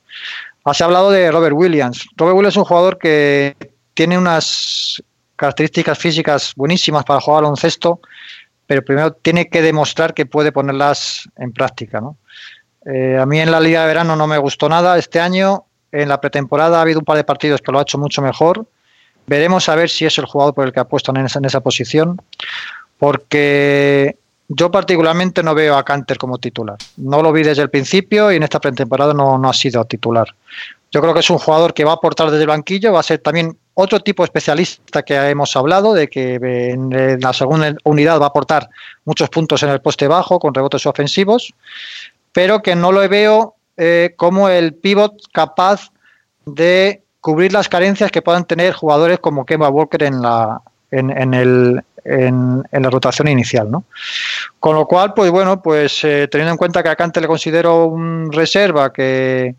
Has 0.63 0.81
hablado 0.81 1.11
de 1.11 1.31
Robert 1.31 1.55
Williams. 1.55 2.07
Robert 2.15 2.35
Williams 2.35 2.53
es 2.53 2.57
un 2.57 2.65
jugador 2.65 2.97
que 2.97 3.55
tiene 3.93 4.17
unas 4.17 5.01
características 5.35 5.97
físicas 5.97 6.53
buenísimas 6.55 7.03
para 7.03 7.21
jugar 7.21 7.43
baloncesto, 7.43 7.99
pero 8.65 8.83
primero 8.83 9.13
tiene 9.13 9.47
que 9.47 9.61
demostrar 9.61 10.13
que 10.13 10.25
puede 10.25 10.51
ponerlas 10.51 11.29
en 11.37 11.51
práctica. 11.51 12.01
Eh, 12.85 13.17
a 13.19 13.25
mí 13.25 13.39
en 13.39 13.51
la 13.51 13.59
Liga 13.59 13.81
de 13.81 13.87
Verano 13.87 14.15
no 14.15 14.27
me 14.27 14.37
gustó 14.37 14.69
nada 14.69 14.97
este 14.97 15.19
año. 15.19 15.65
En 15.91 16.09
la 16.09 16.19
pretemporada 16.19 16.79
ha 16.79 16.81
habido 16.81 16.99
un 16.99 17.05
par 17.05 17.17
de 17.17 17.23
partidos 17.23 17.61
que 17.61 17.71
lo 17.71 17.79
ha 17.79 17.83
hecho 17.83 17.97
mucho 17.97 18.21
mejor. 18.21 18.65
Veremos 19.27 19.69
a 19.69 19.75
ver 19.75 19.89
si 19.89 20.05
es 20.05 20.17
el 20.17 20.25
jugador 20.25 20.53
por 20.53 20.65
el 20.65 20.73
que 20.73 20.79
ha 20.79 20.87
puesto 20.87 21.11
en 21.11 21.25
esa, 21.25 21.39
en 21.39 21.45
esa 21.45 21.61
posición, 21.61 22.21
porque 22.99 24.17
yo 24.47 24.71
particularmente 24.71 25.41
no 25.41 25.55
veo 25.55 25.75
a 25.75 25.83
Canter 25.83 26.17
como 26.17 26.37
titular. 26.37 26.77
No 26.97 27.21
lo 27.21 27.31
vi 27.31 27.43
desde 27.43 27.63
el 27.63 27.69
principio 27.69 28.31
y 28.31 28.35
en 28.35 28.43
esta 28.43 28.59
pretemporada 28.59 29.13
no, 29.13 29.37
no, 29.37 29.49
ha 29.49 29.53
sido 29.53 29.83
titular. 29.85 30.27
Yo 30.91 31.01
creo 31.01 31.13
que 31.13 31.19
es 31.19 31.29
un 31.29 31.39
jugador 31.39 31.73
que 31.73 31.83
va 31.83 31.91
a 31.91 31.95
aportar 31.95 32.29
desde 32.29 32.43
el 32.43 32.49
banquillo, 32.49 32.93
va 32.93 32.99
a 32.99 33.03
ser 33.03 33.19
también 33.19 33.57
otro 33.73 33.99
tipo 33.99 34.23
de 34.23 34.25
especialista 34.25 35.03
que 35.03 35.15
hemos 35.15 35.55
hablado, 35.55 35.93
de 35.93 36.07
que 36.07 36.35
en 36.35 37.19
la 37.19 37.33
segunda 37.33 37.75
unidad 37.83 38.19
va 38.19 38.25
a 38.25 38.29
aportar 38.29 38.69
muchos 39.03 39.29
puntos 39.29 39.61
en 39.63 39.69
el 39.69 39.81
poste 39.81 40.07
bajo 40.07 40.39
con 40.39 40.53
rebotes 40.53 40.85
ofensivos, 40.85 41.53
pero 42.31 42.61
que 42.61 42.75
no 42.75 42.91
lo 42.91 43.07
veo 43.09 43.55
eh, 43.77 44.13
como 44.15 44.47
el 44.47 44.73
pivot 44.75 45.13
capaz 45.33 45.91
de 46.45 47.03
cubrir 47.19 47.51
las 47.51 47.67
carencias 47.67 48.11
que 48.11 48.21
puedan 48.21 48.45
tener 48.45 48.73
jugadores 48.73 49.19
como 49.19 49.45
Kemba 49.45 49.67
Walker 49.69 50.03
en 50.03 50.21
la, 50.21 50.61
en, 50.91 51.33
el, 51.33 51.83
en, 52.05 52.63
la 52.71 52.89
rotación 52.89 53.27
inicial. 53.27 53.69
¿no? 53.69 53.85
Con 54.59 54.75
lo 54.75 54.85
cual, 54.85 55.13
pues 55.13 55.31
bueno, 55.31 55.61
pues 55.61 56.03
eh, 56.03 56.27
teniendo 56.29 56.51
en 56.51 56.57
cuenta 56.57 56.83
que 56.83 56.89
a 56.89 56.95
Cante 56.95 57.19
le 57.19 57.27
considero 57.27 57.85
un 57.85 58.31
reserva, 58.31 58.93
que, 58.93 59.55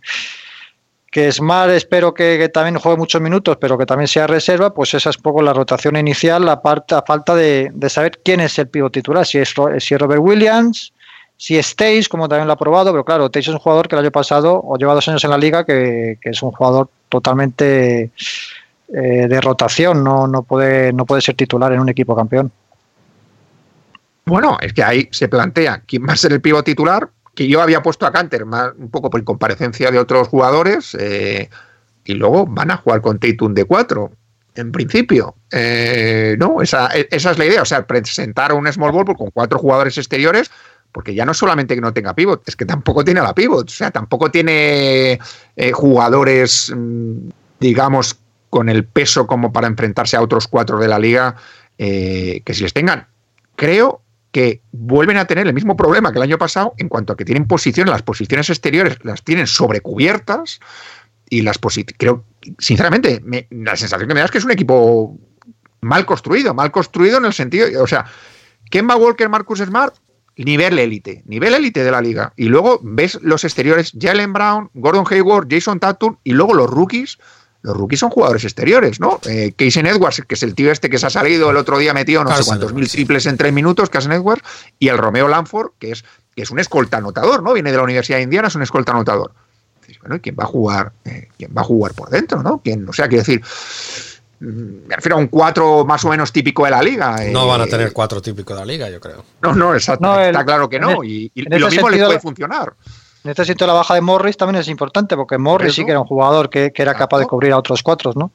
que 1.10 1.30
Smart 1.32 1.70
espero 1.72 2.14
que, 2.14 2.48
también 2.48 2.78
juegue 2.78 2.96
muchos 2.96 3.20
minutos, 3.20 3.58
pero 3.60 3.76
que 3.76 3.86
también 3.86 4.08
sea 4.08 4.26
reserva, 4.26 4.72
pues 4.72 4.94
esa 4.94 5.10
es 5.10 5.16
poco 5.16 5.42
la 5.42 5.52
rotación 5.52 5.96
inicial, 5.96 6.44
la 6.44 6.62
parte, 6.62 6.94
a 6.94 7.02
falta 7.02 7.34
de, 7.34 7.72
saber 7.88 8.20
quién 8.24 8.40
es 8.40 8.58
el 8.58 8.68
pivot 8.68 8.92
titular, 8.92 9.26
si 9.26 9.38
es, 9.38 9.54
si 9.78 9.94
es 9.94 10.00
Robert 10.00 10.22
Williams, 10.22 10.92
si 11.38 11.58
es 11.58 11.74
como 12.08 12.28
también 12.28 12.46
lo 12.46 12.54
ha 12.54 12.56
probado, 12.56 12.92
pero 12.92 13.04
claro, 13.04 13.30
Tays 13.30 13.48
es 13.48 13.52
un 13.52 13.60
jugador 13.60 13.88
que 13.88 13.94
el 13.94 14.00
año 14.00 14.10
pasado, 14.10 14.58
o 14.64 14.78
lleva 14.78 14.94
dos 14.94 15.06
años 15.08 15.22
en 15.22 15.30
la 15.30 15.36
liga, 15.36 15.64
que 15.64 16.18
es 16.22 16.42
un 16.42 16.52
jugador 16.52 16.88
totalmente 17.10 18.10
eh, 18.88 19.26
de 19.28 19.40
rotación, 19.40 20.04
no, 20.04 20.28
no, 20.28 20.42
puede, 20.42 20.92
no 20.92 21.06
puede 21.06 21.20
ser 21.20 21.34
titular 21.34 21.72
en 21.72 21.80
un 21.80 21.88
equipo 21.88 22.14
campeón. 22.14 22.52
Bueno, 24.24 24.58
es 24.60 24.72
que 24.72 24.82
ahí 24.84 25.08
se 25.10 25.28
plantea 25.28 25.82
quién 25.86 26.06
va 26.08 26.12
a 26.12 26.16
ser 26.16 26.32
el 26.32 26.40
pivo 26.40 26.62
titular, 26.62 27.10
que 27.34 27.48
yo 27.48 27.60
había 27.60 27.82
puesto 27.82 28.06
a 28.06 28.12
Canter 28.12 28.46
más, 28.46 28.72
un 28.78 28.90
poco 28.90 29.10
por 29.10 29.22
comparecencia 29.24 29.90
de 29.90 29.98
otros 29.98 30.28
jugadores, 30.28 30.96
eh, 31.00 31.50
y 32.04 32.14
luego 32.14 32.46
van 32.46 32.70
a 32.70 32.76
jugar 32.76 33.00
con 33.02 33.18
Tatum 33.18 33.54
de 33.54 33.64
4, 33.64 34.12
en 34.54 34.72
principio. 34.72 35.34
Eh, 35.50 36.36
no, 36.38 36.62
esa, 36.62 36.86
esa, 36.86 37.32
es 37.32 37.38
la 37.38 37.44
idea, 37.44 37.62
o 37.62 37.66
sea, 37.66 37.86
presentar 37.86 38.52
un 38.52 38.72
small 38.72 38.92
ball 38.92 39.16
con 39.16 39.30
cuatro 39.32 39.58
jugadores 39.58 39.98
exteriores, 39.98 40.50
porque 40.92 41.14
ya 41.14 41.24
no 41.24 41.34
solamente 41.34 41.74
que 41.74 41.80
no 41.80 41.92
tenga 41.92 42.14
pivot, 42.14 42.48
es 42.48 42.54
que 42.54 42.64
tampoco 42.64 43.04
tiene 43.04 43.20
la 43.20 43.34
pivot, 43.34 43.68
o 43.68 43.72
sea, 43.72 43.90
tampoco 43.90 44.30
tiene 44.30 45.18
jugadores, 45.72 46.72
mm, 46.74 47.28
digamos, 47.58 48.16
con 48.50 48.68
el 48.68 48.84
peso 48.84 49.26
como 49.26 49.52
para 49.52 49.66
enfrentarse 49.66 50.16
a 50.16 50.22
otros 50.22 50.46
cuatro 50.48 50.78
de 50.78 50.88
la 50.88 50.98
liga 50.98 51.36
eh, 51.78 52.42
que 52.44 52.54
si 52.54 52.62
les 52.62 52.72
tengan. 52.72 53.06
Creo 53.56 54.02
que 54.32 54.60
vuelven 54.72 55.16
a 55.16 55.24
tener 55.24 55.46
el 55.46 55.54
mismo 55.54 55.76
problema 55.76 56.12
que 56.12 56.18
el 56.18 56.22
año 56.24 56.38
pasado 56.38 56.74
en 56.78 56.88
cuanto 56.88 57.12
a 57.12 57.16
que 57.16 57.24
tienen 57.24 57.46
posiciones, 57.46 57.90
las 57.90 58.02
posiciones 58.02 58.50
exteriores 58.50 58.98
las 59.02 59.22
tienen 59.22 59.46
sobrecubiertas 59.46 60.60
y 61.28 61.42
las 61.42 61.58
posiciones, 61.58 61.94
creo, 61.98 62.24
sinceramente, 62.58 63.20
me- 63.24 63.46
la 63.50 63.76
sensación 63.76 64.08
que 64.08 64.14
me 64.14 64.20
da 64.20 64.26
es 64.26 64.30
que 64.32 64.38
es 64.38 64.44
un 64.44 64.50
equipo 64.52 65.16
mal 65.80 66.04
construido, 66.06 66.52
mal 66.54 66.70
construido 66.70 67.18
en 67.18 67.24
el 67.24 67.32
sentido, 67.32 67.66
o 67.82 67.86
sea, 67.86 68.04
Kemba 68.70 68.96
Walker, 68.96 69.28
Marcus 69.28 69.60
Smart, 69.60 69.94
nivel 70.36 70.78
élite, 70.78 71.22
nivel 71.26 71.54
élite 71.54 71.82
de 71.82 71.90
la 71.90 72.00
liga. 72.02 72.32
Y 72.36 72.44
luego 72.46 72.78
ves 72.82 73.18
los 73.22 73.42
exteriores, 73.44 73.92
Jalen 73.98 74.32
Brown, 74.32 74.70
Gordon 74.74 75.06
Hayward, 75.10 75.46
Jason 75.48 75.80
Tatum, 75.80 76.16
y 76.24 76.32
luego 76.32 76.52
los 76.54 76.68
rookies. 76.68 77.18
Los 77.66 77.76
rookies 77.76 77.98
son 77.98 78.10
jugadores 78.10 78.44
exteriores, 78.44 79.00
¿no? 79.00 79.20
Eh, 79.28 79.52
Casey 79.56 79.82
Edwards, 79.84 80.22
que 80.26 80.34
es 80.36 80.42
el 80.44 80.54
tío 80.54 80.70
este 80.70 80.88
que 80.88 80.98
se 80.98 81.06
ha 81.06 81.10
salido 81.10 81.50
el 81.50 81.56
otro 81.56 81.78
día 81.78 81.92
metido 81.92 82.22
no 82.22 82.30
sé 82.30 82.44
cuántos 82.44 82.70
Edwards, 82.70 82.74
mil 82.74 82.88
triples 82.88 83.26
en 83.26 83.36
tres 83.36 83.52
minutos, 83.52 83.90
Casey 83.90 84.12
Edwards, 84.12 84.42
y 84.78 84.86
el 84.88 84.96
Romeo 84.98 85.26
Lanford, 85.26 85.72
que 85.80 85.90
es, 85.90 86.04
que 86.36 86.42
es 86.42 86.50
un 86.52 86.60
escolta 86.60 86.98
anotador, 86.98 87.42
¿no? 87.42 87.52
Viene 87.54 87.72
de 87.72 87.76
la 87.76 87.82
Universidad 87.82 88.18
de 88.18 88.22
Indiana, 88.22 88.48
es 88.48 88.54
un 88.54 88.62
escolta 88.62 88.92
anotador. 88.92 89.32
Bueno, 90.00 90.16
¿y 90.16 90.20
quién 90.20 90.36
va 90.38 90.44
a 90.44 90.46
jugar? 90.46 90.92
eh, 91.04 91.28
¿Quién 91.36 91.52
va 91.56 91.62
a 91.62 91.64
jugar 91.64 91.92
por 91.94 92.08
dentro, 92.10 92.42
no? 92.42 92.60
¿Quién? 92.62 92.88
O 92.88 92.92
sea, 92.92 93.08
quiero 93.08 93.22
decir, 93.22 93.42
mm, 94.40 94.86
me 94.88 94.94
refiero 94.96 95.16
a 95.16 95.18
un 95.18 95.26
4 95.28 95.84
más 95.84 96.04
o 96.04 96.08
menos 96.10 96.30
típico 96.32 96.64
de 96.64 96.70
la 96.70 96.82
liga. 96.82 97.16
No 97.32 97.44
eh, 97.44 97.48
van 97.48 97.60
a 97.62 97.66
tener 97.66 97.92
cuatro 97.92 98.20
típicos 98.22 98.56
de 98.56 98.60
la 98.60 98.66
liga, 98.66 98.88
yo 98.90 99.00
creo. 99.00 99.24
No, 99.42 99.54
no, 99.54 99.74
exacto. 99.74 100.06
No, 100.06 100.20
el- 100.20 100.26
está 100.30 100.44
claro 100.44 100.68
que 100.68 100.78
no. 100.78 101.02
en 101.02 101.10
Y, 101.10 101.32
y- 101.34 101.46
en 101.46 101.52
y 101.54 101.58
lo 101.58 101.68
mismo 101.68 101.88
les 101.88 101.98
sentido- 101.98 102.06
puede 102.08 102.20
funcionar. 102.20 102.74
En 103.26 103.30
este 103.30 103.44
sitio 103.44 103.66
la 103.66 103.72
baja 103.72 103.92
de 103.92 104.00
Morris 104.00 104.36
también 104.36 104.60
es 104.60 104.68
importante, 104.68 105.16
porque 105.16 105.36
Morris 105.36 105.70
eso. 105.70 105.82
sí 105.82 105.84
que 105.84 105.90
era 105.90 105.98
un 105.98 106.06
jugador 106.06 106.48
que, 106.48 106.70
que 106.70 106.80
era 106.80 106.94
capaz 106.94 107.18
de 107.18 107.26
cubrir 107.26 107.50
a 107.50 107.58
otros 107.58 107.82
cuatro, 107.82 108.12
¿no? 108.14 108.30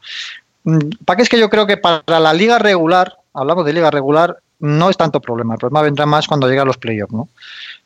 ¿Para 1.05 1.15
qué 1.15 1.23
es 1.23 1.29
que 1.29 1.39
yo 1.39 1.49
creo 1.49 1.65
que 1.65 1.77
para 1.77 2.19
la 2.19 2.33
liga 2.33 2.59
regular, 2.59 3.17
hablamos 3.33 3.65
de 3.65 3.71
liga 3.71 3.89
regular, 3.89 4.39
no 4.59 4.89
es 4.89 4.97
tanto 4.97 5.21
problema. 5.21 5.53
El 5.53 5.59
problema 5.59 5.81
vendrá 5.81 6.05
más 6.05 6.27
cuando 6.27 6.45
lleguen 6.49 6.65
los 6.65 6.77
playoffs, 6.77 7.13
¿no? 7.13 7.29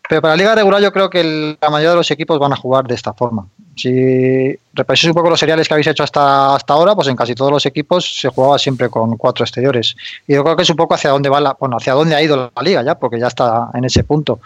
Pero 0.09 0.21
para 0.21 0.33
la 0.33 0.37
liga 0.37 0.55
regular 0.55 0.81
yo 0.81 0.91
creo 0.91 1.09
que 1.09 1.57
la 1.61 1.69
mayoría 1.69 1.91
de 1.91 1.95
los 1.97 2.09
equipos 2.09 2.39
van 2.39 2.53
a 2.53 2.55
jugar 2.55 2.85
de 2.85 2.95
esta 2.95 3.13
forma. 3.13 3.47
Si 3.75 4.57
repasáis 4.73 5.09
un 5.09 5.13
poco 5.13 5.29
los 5.29 5.39
seriales 5.39 5.67
que 5.67 5.73
habéis 5.73 5.87
hecho 5.87 6.03
hasta, 6.03 6.55
hasta 6.55 6.73
ahora, 6.73 6.95
pues 6.95 7.07
en 7.07 7.15
casi 7.15 7.33
todos 7.35 7.51
los 7.51 7.65
equipos 7.65 8.19
se 8.19 8.29
jugaba 8.29 8.57
siempre 8.57 8.89
con 8.89 9.15
cuatro 9.17 9.45
exteriores. 9.45 9.95
Y 10.27 10.33
yo 10.33 10.43
creo 10.43 10.55
que 10.55 10.63
es 10.63 10.69
un 10.69 10.75
poco 10.75 10.95
hacia 10.95 11.11
dónde 11.11 11.29
va 11.29 11.39
la, 11.39 11.55
bueno, 11.59 11.77
hacia 11.77 11.93
dónde 11.93 12.15
ha 12.15 12.21
ido 12.21 12.51
la 12.55 12.61
liga 12.61 12.83
ya, 12.83 12.95
porque 12.95 13.19
ya 13.19 13.27
está 13.27 13.69
en 13.73 13.85
ese 13.85 14.03
punto. 14.03 14.39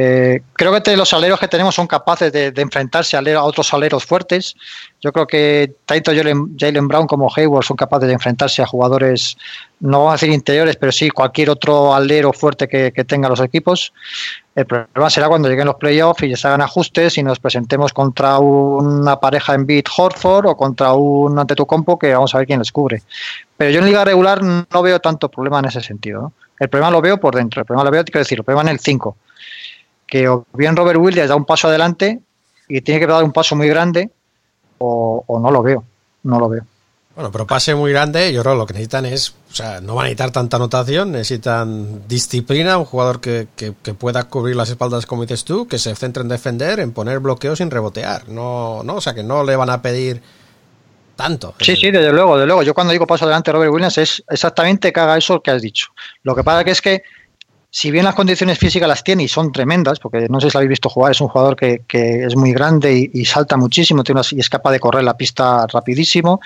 Eh, 0.00 0.42
creo 0.52 0.80
que 0.80 0.96
los 0.96 1.12
aleros 1.12 1.40
que 1.40 1.48
tenemos 1.48 1.74
son 1.74 1.88
capaces 1.88 2.32
de, 2.32 2.52
enfrentarse 2.54 3.16
a, 3.16 3.20
a 3.20 3.42
otros 3.42 3.74
aleros 3.74 4.04
fuertes. 4.04 4.54
Yo 5.00 5.12
creo 5.12 5.26
que 5.26 5.74
tanto 5.86 6.12
Jalen, 6.12 6.86
Brown 6.86 7.08
como 7.08 7.28
Hayward 7.34 7.64
son 7.64 7.76
capaces 7.76 8.06
de 8.06 8.14
enfrentarse 8.14 8.62
a 8.62 8.66
jugadores, 8.66 9.36
no 9.80 9.98
vamos 9.98 10.10
a 10.10 10.14
decir 10.14 10.30
interiores, 10.30 10.76
pero 10.76 10.92
sí 10.92 11.10
cualquier 11.10 11.50
otro 11.50 11.92
alero 11.92 12.32
fuerte 12.32 12.68
que, 12.68 12.92
que 12.92 13.02
tengan 13.02 13.30
los 13.30 13.40
equipos. 13.40 13.92
El 14.54 14.66
problema 14.66 15.10
será 15.10 15.26
cuando 15.26 15.48
lleguen 15.48 15.66
los 15.66 15.74
playoffs 15.74 16.22
y 16.22 16.36
se 16.36 16.46
hagan 16.46 16.62
ajustes 16.62 17.18
y 17.18 17.24
nos 17.24 17.40
presentemos 17.40 17.92
contra 17.92 18.38
una 18.38 19.18
pareja 19.18 19.54
en 19.54 19.66
beat 19.66 19.86
Horford 19.96 20.46
o 20.46 20.56
contra 20.56 20.92
un 20.92 21.40
Antetokounmpo 21.40 21.98
que 21.98 22.14
vamos 22.14 22.32
a 22.36 22.38
ver 22.38 22.46
quién 22.46 22.60
les 22.60 22.70
cubre. 22.70 23.02
Pero 23.56 23.72
yo 23.72 23.80
en 23.80 23.86
liga 23.86 24.04
regular 24.04 24.44
no 24.44 24.82
veo 24.82 25.00
tanto 25.00 25.28
problema 25.28 25.58
en 25.58 25.64
ese 25.64 25.80
sentido. 25.80 26.32
El 26.60 26.68
problema 26.68 26.92
lo 26.92 27.00
veo 27.00 27.18
por 27.18 27.34
dentro, 27.34 27.62
el 27.62 27.66
problema 27.66 27.82
lo 27.82 27.90
veo, 27.90 28.04
quiero 28.04 28.20
decir, 28.20 28.38
el 28.38 28.44
problema 28.44 28.62
en 28.62 28.68
el 28.68 28.78
5 28.78 29.16
que 30.08 30.28
o 30.28 30.46
bien 30.54 30.74
Robert 30.74 30.98
Williams 30.98 31.28
da 31.28 31.36
un 31.36 31.44
paso 31.44 31.68
adelante 31.68 32.20
y 32.66 32.80
tiene 32.80 32.98
que 33.00 33.06
dar 33.06 33.22
un 33.22 33.32
paso 33.32 33.54
muy 33.54 33.68
grande 33.68 34.10
o, 34.78 35.22
o 35.26 35.38
no 35.38 35.50
lo 35.50 35.62
veo, 35.62 35.84
no 36.24 36.40
lo 36.40 36.48
veo. 36.48 36.62
Bueno, 37.14 37.32
pero 37.32 37.46
pase 37.48 37.74
muy 37.74 37.90
grande, 37.90 38.32
yo 38.32 38.42
creo 38.42 38.54
que 38.54 38.58
lo 38.58 38.66
que 38.66 38.74
necesitan 38.74 39.04
es, 39.04 39.30
o 39.50 39.54
sea, 39.54 39.80
no 39.80 39.96
van 39.96 40.04
a 40.04 40.06
necesitar 40.06 40.30
tanta 40.30 40.56
anotación, 40.56 41.10
necesitan 41.10 42.06
disciplina, 42.06 42.78
un 42.78 42.84
jugador 42.84 43.20
que, 43.20 43.48
que- 43.56 43.74
que 43.82 43.92
pueda 43.92 44.22
cubrir 44.24 44.54
las 44.54 44.70
espaldas, 44.70 45.04
como 45.04 45.22
dices 45.22 45.44
tú, 45.44 45.66
que 45.66 45.78
se 45.80 45.94
centre 45.96 46.22
en 46.22 46.28
defender, 46.28 46.78
en 46.78 46.92
poner 46.92 47.18
bloqueos 47.18 47.58
sin 47.58 47.72
rebotear. 47.72 48.28
No, 48.28 48.82
no, 48.84 48.94
o 48.96 49.00
sea, 49.00 49.14
que 49.14 49.24
no 49.24 49.42
le 49.42 49.56
van 49.56 49.68
a 49.70 49.82
pedir 49.82 50.22
tanto. 51.16 51.54
Sí, 51.60 51.74
sí, 51.74 51.90
desde 51.90 52.12
luego, 52.12 52.36
desde 52.36 52.46
luego. 52.46 52.62
Yo 52.62 52.72
cuando 52.72 52.92
digo 52.92 53.04
paso 53.06 53.24
adelante 53.24 53.50
Robert 53.50 53.72
Williams 53.72 53.98
es 53.98 54.22
exactamente 54.30 54.92
que 54.92 55.00
haga 55.00 55.18
eso 55.18 55.42
que 55.42 55.50
has 55.50 55.60
dicho. 55.60 55.88
Lo 56.22 56.36
que 56.36 56.44
pasa 56.44 56.62
que 56.62 56.70
es 56.70 56.80
que 56.80 57.02
si 57.70 57.90
bien 57.90 58.04
las 58.04 58.14
condiciones 58.14 58.58
físicas 58.58 58.88
las 58.88 59.04
tiene 59.04 59.24
y 59.24 59.28
son 59.28 59.52
tremendas, 59.52 59.98
porque 60.00 60.26
no 60.30 60.40
sé 60.40 60.48
si 60.48 60.54
lo 60.54 60.60
habéis 60.60 60.70
visto 60.70 60.88
jugar, 60.88 61.12
es 61.12 61.20
un 61.20 61.28
jugador 61.28 61.54
que, 61.54 61.82
es 61.90 62.34
muy 62.34 62.52
grande 62.52 63.10
y, 63.12 63.24
salta 63.26 63.56
muchísimo 63.56 64.02
tiene 64.02 64.20
unas- 64.20 64.32
y 64.32 64.40
es 64.40 64.48
capaz 64.48 64.72
de 64.72 64.80
correr 64.80 65.04
la 65.04 65.16
pista 65.16 65.66
rapidísimo, 65.66 66.40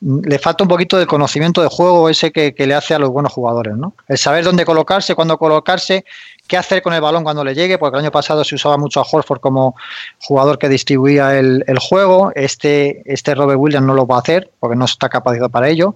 le 0.00 0.38
falta 0.38 0.62
un 0.62 0.68
poquito 0.68 0.96
de 0.96 1.06
conocimiento 1.06 1.62
de 1.62 1.68
juego 1.68 2.08
ese 2.08 2.30
que, 2.30 2.54
que 2.54 2.66
le 2.66 2.74
hace 2.74 2.94
a 2.94 2.98
los 3.00 3.10
buenos 3.10 3.32
jugadores, 3.32 3.76
¿no? 3.76 3.94
El 4.06 4.18
saber 4.18 4.44
dónde 4.44 4.64
colocarse, 4.64 5.16
cuándo 5.16 5.36
colocarse, 5.36 6.04
qué 6.46 6.56
hacer 6.56 6.80
con 6.80 6.94
el 6.94 7.00
balón 7.00 7.24
cuando 7.24 7.42
le 7.42 7.54
llegue, 7.54 7.76
porque 7.76 7.98
el 7.98 8.04
año 8.04 8.12
pasado 8.12 8.44
se 8.44 8.54
usaba 8.54 8.78
mucho 8.78 9.00
a 9.00 9.06
Horford 9.10 9.40
como 9.40 9.74
jugador 10.20 10.58
que 10.58 10.68
distribuía 10.68 11.38
el, 11.38 11.64
el 11.66 11.78
juego, 11.78 12.30
este, 12.36 13.02
este 13.04 13.34
Robert 13.34 13.58
Williams 13.58 13.86
no 13.86 13.94
lo 13.94 14.06
va 14.06 14.16
a 14.16 14.20
hacer 14.20 14.50
porque 14.60 14.76
no 14.76 14.84
está 14.84 15.08
capacitado 15.08 15.50
para 15.50 15.68
ello, 15.68 15.94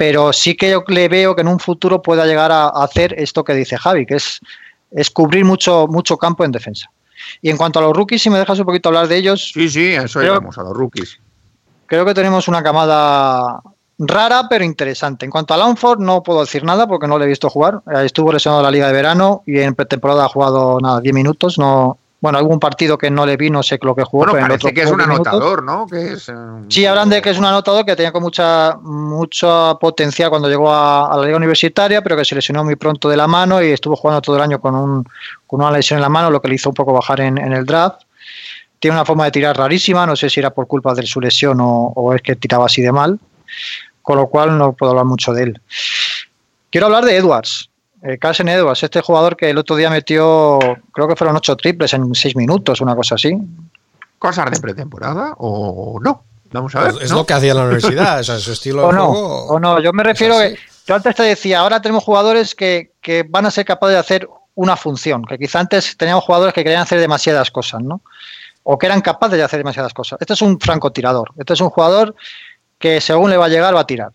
pero 0.00 0.32
sí 0.32 0.54
que 0.56 0.70
yo 0.70 0.82
le 0.88 1.10
veo 1.10 1.34
que 1.34 1.42
en 1.42 1.48
un 1.48 1.58
futuro 1.60 2.00
pueda 2.00 2.24
llegar 2.24 2.50
a, 2.50 2.68
a 2.68 2.84
hacer 2.84 3.14
esto 3.18 3.44
que 3.44 3.52
dice 3.52 3.76
Javi, 3.76 4.06
que 4.06 4.14
es, 4.14 4.40
es 4.92 5.10
cubrir 5.10 5.44
mucho, 5.44 5.86
mucho 5.88 6.16
campo 6.16 6.42
en 6.42 6.52
defensa. 6.52 6.90
Y 7.42 7.50
en 7.50 7.58
cuanto 7.58 7.80
a 7.80 7.82
los 7.82 7.92
rookies, 7.94 8.22
si 8.22 8.30
me 8.30 8.38
dejas 8.38 8.58
un 8.58 8.64
poquito 8.64 8.88
hablar 8.88 9.08
de 9.08 9.16
ellos, 9.18 9.50
Sí, 9.52 9.68
sí, 9.68 9.94
a 9.94 10.04
eso 10.04 10.22
llegamos 10.22 10.56
a 10.56 10.62
los 10.62 10.72
rookies. 10.74 11.18
creo 11.84 12.06
que 12.06 12.14
tenemos 12.14 12.48
una 12.48 12.62
camada 12.62 13.60
rara 13.98 14.46
pero 14.48 14.64
interesante. 14.64 15.26
En 15.26 15.30
cuanto 15.30 15.52
a 15.52 15.58
Langford, 15.58 15.98
no 16.00 16.22
puedo 16.22 16.40
decir 16.40 16.64
nada 16.64 16.86
porque 16.86 17.06
no 17.06 17.18
le 17.18 17.26
he 17.26 17.28
visto 17.28 17.50
jugar. 17.50 17.82
Eh, 17.94 18.06
Estuvo 18.06 18.32
lesionado 18.32 18.62
en 18.62 18.64
la 18.64 18.70
Liga 18.70 18.86
de 18.86 18.94
Verano 18.94 19.42
y 19.44 19.58
en 19.60 19.74
pretemporada 19.74 20.24
ha 20.24 20.28
jugado 20.30 20.78
nada, 20.80 21.02
10 21.02 21.14
minutos. 21.14 21.58
No, 21.58 21.98
bueno, 22.20 22.36
algún 22.38 22.60
partido 22.60 22.98
que 22.98 23.10
no 23.10 23.24
le 23.24 23.36
vi, 23.38 23.48
no 23.48 23.62
sé 23.62 23.78
lo 23.80 23.94
que 23.94 24.04
jugó. 24.04 24.24
Bueno, 24.24 24.32
pero 24.34 24.44
parece 24.44 24.66
otro 24.66 24.74
que 24.74 24.82
es 24.82 24.90
un 24.90 24.98
10 24.98 25.08
minutos. 25.08 25.26
anotador, 25.32 25.62
¿no? 25.62 25.86
Que 25.86 26.12
es, 26.12 26.28
eh, 26.28 26.32
Sí, 26.68 26.84
hablan 26.84 27.08
de 27.08 27.22
que 27.22 27.30
es 27.30 27.38
un 27.38 27.46
anotador 27.46 27.86
que 27.86 27.96
tenía 27.96 28.12
con 28.12 28.22
mucha 28.22 28.76
mucha 28.82 29.74
potencial 29.76 30.28
cuando 30.28 30.48
llegó 30.48 30.70
a, 30.70 31.10
a 31.10 31.16
la 31.16 31.24
liga 31.24 31.38
universitaria, 31.38 32.02
pero 32.02 32.16
que 32.16 32.24
se 32.26 32.34
lesionó 32.34 32.62
muy 32.62 32.76
pronto 32.76 33.08
de 33.08 33.16
la 33.16 33.26
mano 33.26 33.62
y 33.62 33.70
estuvo 33.70 33.96
jugando 33.96 34.20
todo 34.20 34.36
el 34.36 34.42
año 34.42 34.60
con, 34.60 34.74
un, 34.74 35.04
con 35.46 35.62
una 35.62 35.70
lesión 35.70 35.96
en 35.96 36.02
la 36.02 36.10
mano, 36.10 36.30
lo 36.30 36.42
que 36.42 36.48
le 36.48 36.56
hizo 36.56 36.68
un 36.68 36.74
poco 36.74 36.92
bajar 36.92 37.20
en, 37.20 37.38
en 37.38 37.54
el 37.54 37.64
draft. 37.64 38.02
Tiene 38.78 38.96
una 38.96 39.04
forma 39.06 39.24
de 39.24 39.30
tirar 39.30 39.56
rarísima, 39.56 40.06
no 40.06 40.14
sé 40.14 40.28
si 40.28 40.40
era 40.40 40.50
por 40.50 40.66
culpa 40.66 40.92
de 40.94 41.06
su 41.06 41.20
lesión 41.20 41.58
o, 41.60 41.92
o 41.96 42.14
es 42.14 42.20
que 42.20 42.36
tiraba 42.36 42.66
así 42.66 42.82
de 42.82 42.92
mal, 42.92 43.18
con 44.02 44.16
lo 44.18 44.26
cual 44.26 44.58
no 44.58 44.74
puedo 44.74 44.90
hablar 44.90 45.06
mucho 45.06 45.32
de 45.32 45.44
él. 45.44 45.60
Quiero 46.70 46.86
hablar 46.86 47.04
de 47.04 47.16
Edwards, 47.16 47.69
eh, 48.02 48.18
Carson 48.18 48.48
Edwards, 48.48 48.82
este 48.82 49.00
jugador 49.00 49.36
que 49.36 49.50
el 49.50 49.58
otro 49.58 49.76
día 49.76 49.90
metió, 49.90 50.58
creo 50.92 51.08
que 51.08 51.16
fueron 51.16 51.36
ocho 51.36 51.56
triples 51.56 51.92
en 51.94 52.14
seis 52.14 52.34
minutos, 52.36 52.80
una 52.80 52.96
cosa 52.96 53.16
así. 53.16 53.36
¿Cosas 54.18 54.50
de 54.50 54.60
pretemporada 54.60 55.34
o 55.38 55.98
no? 56.02 56.24
Vamos 56.52 56.74
a 56.74 56.84
ver. 56.84 56.94
Es 57.02 57.10
¿no? 57.10 57.18
lo 57.18 57.26
que 57.26 57.32
hacía 57.32 57.54
la 57.54 57.64
universidad, 57.64 58.20
o 58.20 58.24
sea, 58.24 58.38
su 58.38 58.52
estilo 58.52 58.86
o 58.86 58.90
de 58.90 58.98
no, 58.98 59.06
juego. 59.12 59.46
o 59.46 59.60
no, 59.60 59.80
yo 59.80 59.92
me 59.92 60.02
refiero 60.02 60.38
que 60.38 60.56
yo 60.86 60.94
antes 60.94 61.14
te 61.14 61.22
decía, 61.22 61.60
ahora 61.60 61.80
tenemos 61.80 62.02
jugadores 62.02 62.54
que, 62.54 62.92
que 63.00 63.24
van 63.28 63.46
a 63.46 63.50
ser 63.50 63.64
capaces 63.64 63.94
de 63.94 64.00
hacer 64.00 64.28
una 64.54 64.76
función, 64.76 65.24
que 65.24 65.38
quizá 65.38 65.60
antes 65.60 65.96
teníamos 65.96 66.24
jugadores 66.24 66.52
que 66.54 66.64
querían 66.64 66.82
hacer 66.82 67.00
demasiadas 67.00 67.50
cosas, 67.50 67.82
¿no? 67.82 68.02
O 68.62 68.78
que 68.78 68.86
eran 68.86 69.00
capaces 69.00 69.38
de 69.38 69.44
hacer 69.44 69.60
demasiadas 69.60 69.94
cosas. 69.94 70.20
Este 70.20 70.34
es 70.34 70.42
un 70.42 70.58
francotirador, 70.58 71.30
este 71.38 71.52
es 71.52 71.60
un 71.60 71.70
jugador 71.70 72.14
que 72.78 73.00
según 73.00 73.30
le 73.30 73.36
va 73.36 73.46
a 73.46 73.48
llegar 73.48 73.74
va 73.74 73.80
a 73.80 73.86
tirar. 73.86 74.10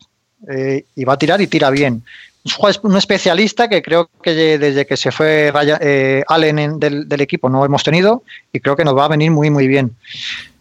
Eh, 0.48 0.84
y 0.94 1.04
va 1.04 1.14
a 1.14 1.18
tirar 1.18 1.40
y 1.40 1.46
tira 1.46 1.70
bien. 1.70 2.04
Es 2.46 2.52
un 2.52 2.58
jugador- 2.58 2.80
un 2.84 2.96
especialista 2.96 3.68
que 3.68 3.82
creo 3.82 4.08
que 4.22 4.58
desde 4.58 4.86
que 4.86 4.96
se 4.96 5.10
fue 5.10 5.50
Ryan- 5.52 5.78
eh, 5.80 6.22
Allen 6.28 6.58
en- 6.58 6.78
del, 6.78 7.08
del 7.08 7.20
equipo 7.20 7.48
no 7.48 7.64
hemos 7.64 7.82
tenido 7.82 8.22
y 8.52 8.60
creo 8.60 8.76
que 8.76 8.84
nos 8.84 8.96
va 8.96 9.04
a 9.06 9.08
venir 9.08 9.30
muy 9.30 9.50
muy 9.50 9.66
bien. 9.66 9.96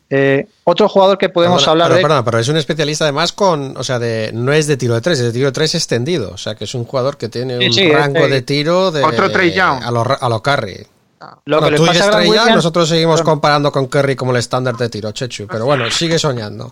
Eh, 0.09 0.47
otro 0.65 0.87
jugador 0.87 1.17
que 1.17 1.29
podemos 1.29 1.61
Perdona, 1.63 1.71
hablar 1.71 1.87
pero, 1.87 1.95
de... 1.97 2.01
perdona, 2.03 2.23
pero 2.25 2.39
es 2.39 2.47
un 2.47 2.57
especialista 2.57 3.05
además 3.05 3.31
con, 3.33 3.75
o 3.75 3.83
sea, 3.83 3.97
de 3.99 4.31
no 4.33 4.53
es 4.53 4.67
de 4.67 4.77
tiro 4.77 4.93
de 4.93 5.01
tres, 5.01 5.19
es 5.19 5.25
de 5.25 5.31
tiro 5.31 5.47
de 5.47 5.51
tres 5.51 5.73
extendido, 5.75 6.31
o 6.31 6.37
sea, 6.37 6.53
que 6.55 6.63
es 6.65 6.73
un 6.75 6.85
jugador 6.85 7.17
que 7.17 7.27
tiene 7.29 7.57
Sí, 7.59 7.65
un 7.67 7.73
sí, 7.73 7.91
rango 7.91 8.17
este- 8.19 8.29
de 8.29 8.41
tiro 8.43 8.91
de 8.91 9.03
Otro 9.03 9.31
Trey 9.31 9.51
Young. 9.51 9.83
a 9.83 9.91
lo, 9.91 10.03
ra- 10.03 10.17
a 10.21 10.29
lo 10.29 10.41
Curry. 10.43 10.85
Lo 11.45 11.59
Bueno, 11.59 11.65
que 11.65 11.71
le 11.71 11.77
tú 11.77 11.85
pasa 11.87 11.91
dices 11.93 12.05
a 12.07 12.09
Grant 12.11 12.17
Trey 12.21 12.27
Young, 12.27 12.39
Williams- 12.45 12.55
nosotros 12.55 12.87
seguimos 12.89 13.15
Bueno. 13.21 13.31
comparando 13.31 13.71
con 13.71 13.87
Curry 13.87 14.15
como 14.15 14.31
el 14.31 14.37
estándar 14.37 14.75
de 14.77 14.89
tiro, 14.89 15.11
Chechu, 15.11 15.47
pero 15.47 15.65
bueno, 15.65 15.89
sigue 15.89 16.19
soñando. 16.19 16.71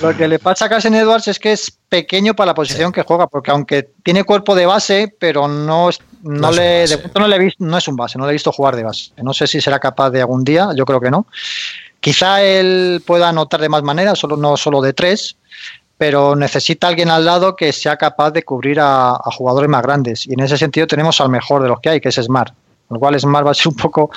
Lo 0.00 0.16
que 0.16 0.26
le 0.26 0.38
pasa 0.38 0.64
a 0.64 0.68
Carson 0.68 0.94
Edwards 0.94 1.28
es 1.28 1.38
que 1.38 1.52
es 1.52 1.70
pequeño 1.88 2.34
para 2.34 2.46
la 2.46 2.54
posición 2.54 2.92
que 2.92 3.02
juega, 3.02 3.26
porque 3.26 3.50
aunque 3.50 3.90
tiene 4.02 4.24
cuerpo 4.24 4.54
de 4.54 4.64
base, 4.66 5.14
pero 5.18 5.48
no, 5.48 5.90
es- 5.90 5.98
no, 6.22 6.40
No 6.48 6.50
le 6.52 6.86
de 6.86 7.10
no 7.18 7.28
le 7.28 7.36
he 7.36 7.38
visto, 7.38 7.64
no 7.64 7.76
es 7.76 7.86
un 7.88 7.96
base, 7.96 8.18
no 8.18 8.24
le 8.24 8.30
he 8.30 8.32
visto 8.32 8.52
jugar 8.52 8.74
de 8.76 8.84
base. 8.84 9.10
No 9.22 9.34
sé 9.34 9.46
si 9.46 9.60
será 9.60 9.78
capaz 9.78 10.10
de 10.10 10.20
algún 10.20 10.44
día, 10.44 10.70
yo 10.74 10.84
creo 10.86 11.00
que 11.00 11.10
no. 11.10 11.26
Quizá 12.00 12.42
él 12.42 13.02
pueda 13.06 13.28
anotar 13.28 13.60
de 13.60 13.68
más 13.68 13.82
maneras, 13.82 14.18
solo 14.18 14.36
no 14.36 14.56
solo 14.56 14.80
de 14.80 14.92
tres, 14.92 15.36
pero 15.98 16.34
necesita 16.34 16.88
alguien 16.88 17.10
al 17.10 17.24
lado 17.24 17.54
que 17.54 17.72
sea 17.72 17.96
capaz 17.96 18.32
de 18.32 18.42
cubrir 18.42 18.80
a, 18.80 19.10
a 19.12 19.30
jugadores 19.36 19.68
más 19.70 19.82
grandes. 19.82 20.26
Y 20.26 20.32
en 20.32 20.40
ese 20.40 20.56
sentido 20.58 20.86
tenemos 20.86 21.20
al 21.20 21.28
mejor 21.28 21.62
de 21.62 21.68
los 21.68 21.78
que 21.80 21.90
hay, 21.90 22.00
que 22.00 22.08
es 22.08 22.16
Smart. 22.16 22.52
Con 22.88 22.96
lo 22.96 22.98
cual 22.98 23.18
Smart 23.20 23.46
va 23.46 23.52
a 23.52 23.54
ser 23.54 23.68
un 23.68 23.76
poco 23.76 24.10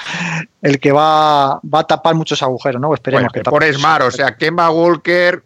el 0.62 0.80
que 0.80 0.92
va, 0.92 1.60
va 1.62 1.80
a 1.80 1.84
tapar 1.88 2.16
muchos 2.16 2.42
agujeros, 2.42 2.82
¿no? 2.82 2.94
Esperemos 2.94 3.32
Bueno, 3.32 3.32
que 3.32 3.50
por 3.50 3.62
tape. 3.62 3.74
Smart, 3.74 4.06
o 4.06 4.12
sea, 4.12 4.36
Kemba 4.36 4.70
Walker, 4.72 5.44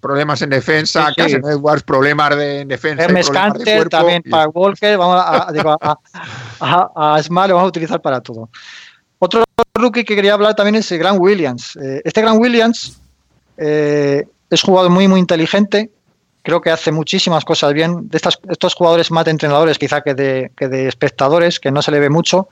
problemas 0.00 0.40
en 0.42 0.50
defensa, 0.50 1.06
Sí, 1.08 1.12
sí. 1.14 1.20
Casen 1.22 1.44
Edwards, 1.44 1.82
problemas 1.82 2.36
de 2.36 2.60
en 2.60 2.68
defensa. 2.68 3.04
Hermes 3.04 3.26
de 3.26 3.32
Canter, 3.32 3.88
también 3.88 4.22
para 4.30 4.48
Walker, 4.48 4.96
vamos 4.98 5.16
a, 5.20 5.48
a- 5.48 5.52
digo, 5.52 5.70
a, 5.80 5.98
a- 6.60 7.14
a 7.16 7.22
Smart 7.22 7.48
lo 7.48 7.54
vamos 7.56 7.68
a 7.68 7.70
utilizar 7.70 8.00
para 8.00 8.20
todo. 8.20 8.48
Otro 9.18 9.44
rookie 9.74 10.04
que 10.04 10.14
quería 10.16 10.34
hablar 10.34 10.54
también 10.54 10.76
es 10.76 10.90
el 10.92 10.98
Grant 10.98 11.20
Williams. 11.20 11.76
Eh, 11.76 12.00
este 12.04 12.20
Grant 12.22 12.40
Williams 12.40 12.98
eh, 13.56 14.26
es 14.50 14.62
jugador 14.62 14.90
muy, 14.90 15.06
muy 15.08 15.20
inteligente. 15.20 15.90
Creo 16.44 16.60
que 16.60 16.70
hace 16.70 16.90
muchísimas 16.90 17.44
cosas 17.44 17.72
bien. 17.72 18.08
De 18.08 18.16
estas, 18.16 18.38
estos 18.50 18.74
jugadores 18.74 19.12
más 19.12 19.24
de 19.26 19.30
entrenadores 19.30 19.78
quizá 19.78 20.00
que 20.00 20.14
de, 20.14 20.50
que 20.56 20.66
de 20.66 20.88
espectadores, 20.88 21.60
que 21.60 21.70
no 21.70 21.82
se 21.82 21.92
le 21.92 22.00
ve 22.00 22.10
mucho. 22.10 22.48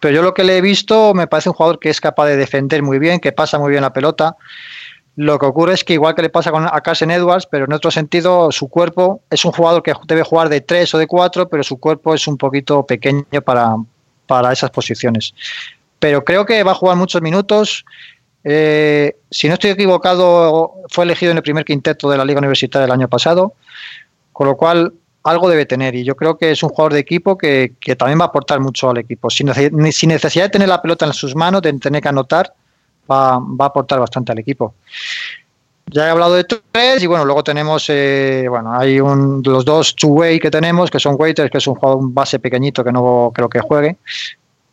Pero 0.00 0.14
yo 0.16 0.22
lo 0.22 0.34
que 0.34 0.44
le 0.44 0.58
he 0.58 0.60
visto 0.60 1.14
me 1.14 1.26
parece 1.28 1.48
un 1.48 1.54
jugador 1.54 1.78
que 1.78 1.88
es 1.88 1.98
capaz 2.00 2.26
de 2.26 2.36
defender 2.36 2.82
muy 2.82 2.98
bien, 2.98 3.18
que 3.20 3.32
pasa 3.32 3.58
muy 3.58 3.70
bien 3.70 3.80
la 3.82 3.92
pelota. 3.94 4.36
Lo 5.16 5.38
que 5.38 5.46
ocurre 5.46 5.74
es 5.74 5.84
que 5.84 5.92
igual 5.92 6.14
que 6.14 6.22
le 6.22 6.30
pasa 6.30 6.50
con 6.50 6.64
a 6.64 6.80
Carson 6.80 7.10
Edwards, 7.10 7.46
pero 7.46 7.66
en 7.66 7.72
otro 7.72 7.90
sentido, 7.90 8.50
su 8.50 8.68
cuerpo 8.68 9.20
es 9.30 9.44
un 9.44 9.52
jugador 9.52 9.82
que 9.82 9.92
debe 10.06 10.22
jugar 10.22 10.48
de 10.48 10.62
tres 10.62 10.94
o 10.94 10.98
de 10.98 11.06
cuatro, 11.06 11.48
pero 11.48 11.62
su 11.62 11.78
cuerpo 11.78 12.14
es 12.14 12.26
un 12.26 12.38
poquito 12.38 12.86
pequeño 12.86 13.42
para, 13.44 13.76
para 14.26 14.52
esas 14.52 14.70
posiciones. 14.70 15.34
Pero 15.98 16.24
creo 16.24 16.46
que 16.46 16.62
va 16.62 16.72
a 16.72 16.74
jugar 16.74 16.96
muchos 16.96 17.20
minutos. 17.20 17.84
Eh, 18.42 19.16
si 19.30 19.48
no 19.48 19.54
estoy 19.54 19.70
equivocado, 19.70 20.74
fue 20.88 21.04
elegido 21.04 21.30
en 21.30 21.36
el 21.36 21.42
primer 21.42 21.64
quinteto 21.64 22.10
de 22.10 22.16
la 22.16 22.24
Liga 22.24 22.38
Universitaria 22.38 22.86
el 22.86 22.90
año 22.90 23.08
pasado, 23.08 23.54
con 24.32 24.46
lo 24.46 24.56
cual 24.56 24.94
algo 25.24 25.48
debe 25.48 25.66
tener. 25.66 25.94
Y 25.94 26.04
yo 26.04 26.16
creo 26.16 26.38
que 26.38 26.52
es 26.52 26.62
un 26.62 26.70
jugador 26.70 26.94
de 26.94 27.00
equipo 27.00 27.36
que, 27.36 27.74
que 27.78 27.96
también 27.96 28.18
va 28.18 28.24
a 28.24 28.28
aportar 28.28 28.60
mucho 28.60 28.88
al 28.90 28.98
equipo. 28.98 29.28
Sin, 29.28 29.52
sin 29.92 30.08
necesidad 30.08 30.46
de 30.46 30.50
tener 30.50 30.68
la 30.68 30.80
pelota 30.80 31.04
en 31.04 31.12
sus 31.12 31.36
manos, 31.36 31.60
de 31.60 31.72
tener 31.74 32.00
que 32.00 32.08
anotar, 32.08 32.54
va, 33.10 33.38
va 33.38 33.64
a 33.66 33.68
aportar 33.68 33.98
bastante 34.00 34.32
al 34.32 34.38
equipo. 34.38 34.74
Ya 35.86 36.06
he 36.06 36.10
hablado 36.10 36.34
de 36.34 36.44
tres 36.44 37.02
y 37.02 37.06
bueno, 37.06 37.24
luego 37.24 37.42
tenemos, 37.44 37.84
eh, 37.88 38.46
bueno, 38.48 38.72
hay 38.72 39.00
un, 39.00 39.42
los 39.44 39.64
dos 39.64 39.94
two-way 39.94 40.38
que 40.40 40.50
tenemos, 40.50 40.90
que 40.90 40.98
son 41.00 41.16
Waiters, 41.18 41.50
que 41.50 41.58
es 41.58 41.66
un 41.66 41.74
jugador, 41.74 41.98
un 41.98 42.14
base 42.14 42.38
pequeñito 42.38 42.82
que 42.84 42.92
no 42.92 43.30
creo 43.34 43.48
que 43.48 43.60
juegue. 43.60 43.96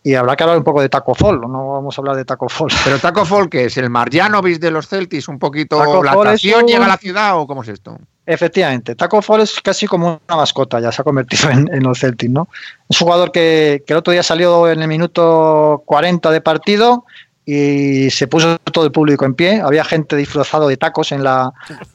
Y 0.02 0.16
habrá 0.16 0.38
que 0.38 0.44
hablar 0.44 0.58
un 0.58 0.64
poco 0.64 0.82
de 0.82 0.88
Taco 0.88 1.14
Fall, 1.14 1.42
no 1.42 1.74
vamos 1.74 1.98
a 1.98 2.02
hablar 2.02 2.16
de 2.16 2.24
Taco 2.24 2.48
Fall. 2.48 2.70
Pero 2.86 3.00
Taco 3.00 3.26
Fall, 3.26 3.50
que 3.50 3.66
es 3.66 3.76
el 3.78 3.90
Marjanovic 3.90 4.60
de 4.60 4.72
los 4.72 4.88
Celtics, 4.88 5.28
un 5.28 5.38
poquito. 5.40 5.78
Taco 5.78 6.02
¿La 6.04 6.12
atracción 6.14 6.62
un- 6.62 6.68
llega 6.68 6.86
a 6.86 6.90
la 6.90 6.98
ciudad 6.98 7.38
o 7.38 7.46
cómo 7.46 7.64
es 7.64 7.68
esto? 7.70 7.98
Efectivamente, 8.26 8.96
Taco 8.96 9.22
Fall 9.22 9.42
es 9.42 9.60
casi 9.60 9.88
como 9.88 10.22
una 10.26 10.38
mascota, 10.38 10.80
ya 10.80 10.92
se 10.92 11.02
ha 11.02 11.04
convertido 11.04 11.50
en, 11.50 11.68
en 11.74 11.84
los 11.84 12.00
Celtics, 12.00 12.32
¿no? 12.32 12.48
Es 12.88 13.02
un 13.02 13.06
jugador 13.08 13.32
que, 13.32 13.84
que 13.86 13.92
el 13.94 13.98
otro 14.00 14.14
día 14.14 14.24
salió 14.24 14.70
en 14.70 14.82
el 14.82 14.88
minuto 14.88 15.82
40 15.86 16.32
de 16.32 16.40
partido 16.40 17.04
y 17.52 18.10
se 18.12 18.28
puso 18.28 18.58
todo 18.60 18.86
el 18.86 18.92
público 18.92 19.26
en 19.26 19.34
pie. 19.34 19.62
Había 19.62 19.84
gente 19.84 20.16
disfrazado 20.16 20.68
de 20.68 20.78
tacos 20.78 21.12
en 21.12 21.24
la 21.24 21.52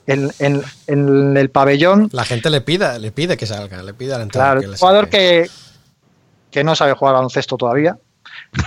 en, 0.06 0.30
en- 0.38 0.62
en 0.88 1.36
el 1.36 1.50
pabellón. 1.50 2.08
La 2.12 2.24
gente 2.24 2.50
le 2.50 2.60
pide, 2.60 2.98
le 2.98 3.12
pide 3.12 3.36
que 3.36 3.46
salga, 3.46 3.82
le 3.82 3.94
pide 3.94 4.14
al 4.14 4.22
entrenador 4.22 4.58
Claro, 4.58 4.60
que 4.62 4.68
un 4.72 4.76
jugador 4.78 5.08
que, 5.08 5.48
que 6.50 6.64
no 6.64 6.74
sabe 6.74 6.94
jugar 6.94 7.14
baloncesto 7.14 7.56
todavía, 7.56 7.96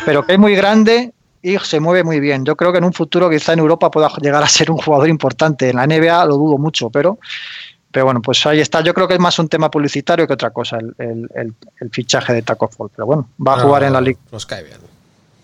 pero 0.05 0.25
que 0.25 0.33
es 0.33 0.39
muy 0.39 0.55
grande 0.55 1.13
y 1.41 1.57
se 1.59 1.79
mueve 1.79 2.03
muy 2.03 2.19
bien. 2.19 2.45
Yo 2.45 2.55
creo 2.55 2.71
que 2.71 2.77
en 2.77 2.83
un 2.85 2.93
futuro 2.93 3.29
quizá 3.29 3.53
en 3.53 3.59
Europa 3.59 3.91
pueda 3.91 4.09
llegar 4.21 4.43
a 4.43 4.47
ser 4.47 4.71
un 4.71 4.77
jugador 4.77 5.09
importante. 5.09 5.69
En 5.69 5.75
la 5.77 5.85
NBA 5.87 6.25
lo 6.25 6.35
dudo 6.35 6.57
mucho, 6.57 6.89
pero, 6.89 7.19
pero 7.91 8.05
bueno, 8.05 8.21
pues 8.21 8.45
ahí 8.45 8.59
está. 8.59 8.81
Yo 8.81 8.93
creo 8.93 9.07
que 9.07 9.13
es 9.15 9.19
más 9.19 9.37
un 9.39 9.47
tema 9.49 9.69
publicitario 9.69 10.25
que 10.27 10.33
otra 10.33 10.51
cosa 10.51 10.77
el, 10.77 10.93
el- 10.97 11.29
el- 11.35 11.53
el 11.81 11.89
fichaje 11.89 12.33
de 12.33 12.41
Taco 12.43 12.67
Fall. 12.69 12.89
Pero 12.95 13.05
bueno, 13.05 13.29
va 13.45 13.55
a 13.55 13.59
jugar 13.59 13.83
en 13.83 13.93
la 13.93 14.01
liga. 14.01 14.19
Nos 14.31 14.45
cae 14.45 14.63
bien. 14.63 14.77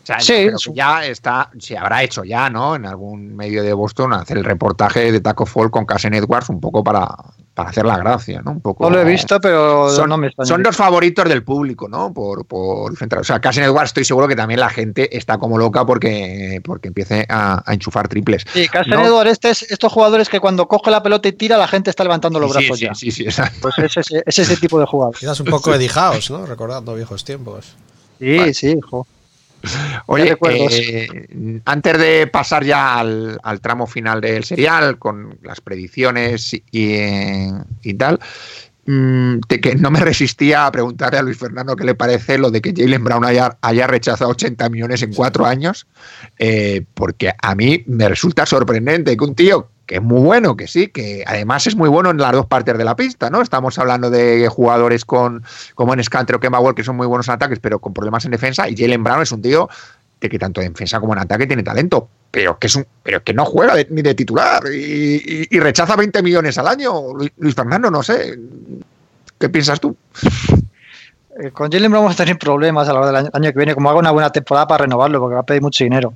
O 0.04 0.06
sea, 0.06 0.20
Sí, 0.20 0.34
que 0.34 0.74
ya 0.74 1.06
está, 1.06 1.50
se 1.60 1.78
habrá 1.78 2.04
hecho 2.04 2.26
ya, 2.26 2.50
¿no? 2.50 2.76
En 2.76 2.86
algún 2.86 3.34
medio 3.36 3.64
de 3.64 3.72
Boston 3.72 4.12
hacer 4.14 4.38
el 4.38 4.44
reportaje 4.44 5.12
de 5.14 5.22
Taco 5.22 5.46
Fall 5.46 5.72
con 5.72 5.86
Casen 5.86 6.14
Edwards 6.14 6.50
un 6.50 6.60
poco 6.60 6.84
para, 6.84 7.08
para 7.54 7.70
hacer 7.70 7.86
la 7.86 7.98
gracia, 7.98 8.42
¿no? 8.44 8.52
Un 8.52 8.60
poco. 8.60 8.84
No 8.84 8.90
lo 8.90 9.00
he 9.02 9.06
visto, 9.06 9.40
pero 9.40 9.90
Son, 9.90 10.10
no 10.10 10.18
me 10.18 10.28
extraña. 10.28 10.48
son 10.50 10.62
los 10.62 10.76
favoritos 10.76 11.30
del 11.30 11.46
público, 11.46 11.88
¿no? 11.88 12.14
Por, 12.14 12.46
por 12.46 12.98
central. 12.98 13.22
O 13.22 13.24
sea, 13.24 13.40
Casen 13.40 13.64
Edwards 13.64 13.92
estoy 13.92 14.04
seguro 14.04 14.28
que 14.28 14.36
también 14.36 14.60
la 14.60 14.68
gente 14.70 15.16
está 15.16 15.38
como 15.38 15.58
loca 15.58 15.86
porque, 15.86 16.60
porque 16.66 16.90
empiece 16.90 17.26
a, 17.30 17.64
a 17.66 17.74
enchufar 17.74 18.10
triples. 18.10 18.44
Sí, 18.52 18.68
Carson 18.68 19.00
No. 19.00 19.06
Edwards, 19.08 19.32
este 19.32 19.52
es, 19.52 19.62
estos 19.72 19.90
jugadores 19.94 20.28
que 20.28 20.42
cuando 20.42 20.68
coge 20.68 20.92
la 20.92 21.02
pelota 21.02 21.30
y 21.30 21.32
tira, 21.32 21.58
la 21.58 21.70
gente 21.70 21.90
está 21.90 22.04
levantando 22.04 22.42
los 22.42 22.52
Sí, 22.52 22.58
brazos 22.58 22.78
sí, 22.80 22.86
ya. 22.86 22.94
sí, 22.94 23.12
sí, 23.12 23.24
exacto. 23.24 23.58
Pues 23.62 23.80
es 23.80 23.96
ese, 23.96 24.22
es 24.26 24.38
ese 24.40 24.58
tipo 24.58 24.82
de 24.82 24.86
jugador. 24.86 25.16
Quizás 25.16 25.40
un 25.40 25.46
poco 25.48 25.72
House, 25.94 26.30
¿no? 26.30 26.46
Recordando 26.46 26.94
viejos 26.96 27.24
tiempos. 27.24 27.78
Sí, 28.20 28.54
sí, 28.54 28.78
hijo. 28.78 29.08
Oye, 30.08 30.38
eh, 30.50 31.62
antes 31.66 31.98
de 31.98 32.28
pasar 32.28 32.66
ya 32.66 33.00
al, 33.00 33.40
al 33.44 33.62
tramo 33.62 33.88
final 33.88 34.20
del 34.20 34.44
serial, 34.44 34.98
con 34.98 35.38
las 35.42 35.62
predicciones 35.62 36.54
y, 36.54 36.62
y 36.72 37.94
tal, 37.94 38.20
mm, 38.86 39.36
de 39.48 39.62
que 39.62 39.76
no 39.76 39.90
me 39.90 40.02
resistía 40.02 40.66
a 40.66 40.72
preguntarle 40.72 41.20
a 41.20 41.22
Luis 41.22 41.38
Fernando 41.38 41.76
qué 41.76 41.86
le 41.86 41.96
parece 41.96 42.38
lo 42.38 42.52
de 42.52 42.62
que 42.62 42.74
Jalen 42.76 43.04
Brown 43.04 43.24
haya, 43.24 43.58
haya 43.62 43.88
rechazado 43.88 44.32
80 44.32 44.68
millones 44.70 45.02
en 45.02 45.14
cuatro 45.14 45.46
años, 45.46 45.88
eh, 46.40 46.84
porque 46.94 47.32
a 47.42 47.56
mí 47.56 47.84
me 47.88 48.10
resulta 48.10 48.46
sorprendente 48.46 49.16
que 49.16 49.24
un 49.24 49.36
tío 49.36 49.70
que 49.86 49.96
es 49.96 50.02
muy 50.02 50.22
bueno, 50.22 50.56
que 50.56 50.68
sí, 50.68 50.88
que 50.88 51.24
además 51.28 51.68
es 51.68 51.76
muy 51.76 51.90
bueno 51.90 52.10
en 52.10 52.18
las 52.18 52.32
dos 52.32 52.46
partes 52.46 52.78
de 52.78 52.84
la 52.84 52.96
pista, 52.96 53.30
¿no? 53.30 53.42
Estamos 53.42 53.78
hablando 53.78 54.10
de 54.10 54.48
jugadores 54.48 55.04
con 55.06 55.44
como 55.76 55.94
en 55.94 56.04
Scanter 56.04 56.38
o 56.38 56.40
Kemba 56.40 56.74
que 56.74 56.84
son 56.84 56.96
muy 56.96 57.08
buenos 57.08 57.28
en 57.28 57.34
ataques, 57.34 57.60
pero 57.60 57.80
con 57.80 57.94
problemas 57.94 58.26
en 58.26 58.32
defensa, 58.32 58.70
y 58.70 58.78
Jalen 58.78 59.04
Brown 59.04 59.22
es 59.22 59.32
un 59.32 59.42
tío 59.42 59.70
de 60.22 60.30
que 60.30 60.40
tanto 60.40 60.62
en 60.62 60.72
defensa 60.72 61.00
como 61.00 61.14
en 61.14 61.20
ataque 61.20 61.48
tiene 61.48 61.64
talento, 61.64 62.08
pero 62.32 62.58
que 62.58 62.68
es 62.68 62.76
un, 62.76 62.86
pero 63.04 63.24
que 63.24 63.34
no 63.34 63.46
juega 63.46 63.76
ni 63.90 64.02
de 64.02 64.16
titular 64.16 64.64
y, 64.74 65.60
rechaza 65.60 65.96
20 65.96 66.24
millones 66.24 66.58
al 66.58 66.68
año. 66.68 67.14
Luis, 67.38 67.56
Fernando, 67.56 67.92
no 67.92 68.02
sé. 68.02 68.40
¿Qué 69.38 69.50
piensas 69.50 69.80
tú? 69.80 69.96
Eh, 71.40 71.50
con 71.50 71.72
Jalen 71.72 71.90
Brown 71.90 72.06
vamos 72.06 72.20
a 72.20 72.24
tener 72.24 72.38
problemas 72.38 72.88
a 72.88 72.94
la 72.94 73.00
hora 73.00 73.08
del 73.08 73.16
año, 73.16 73.30
año 73.34 73.52
que 73.52 73.58
viene, 73.58 73.74
como 73.74 73.90
haga 73.90 73.98
una 73.98 74.12
buena 74.12 74.32
temporada 74.32 74.68
para 74.68 74.84
renovarlo, 74.84 75.20
porque 75.20 75.34
va 75.34 75.42
a 75.42 75.46
pedir 75.46 75.64
mucho 75.64 75.84
dinero. 75.84 76.14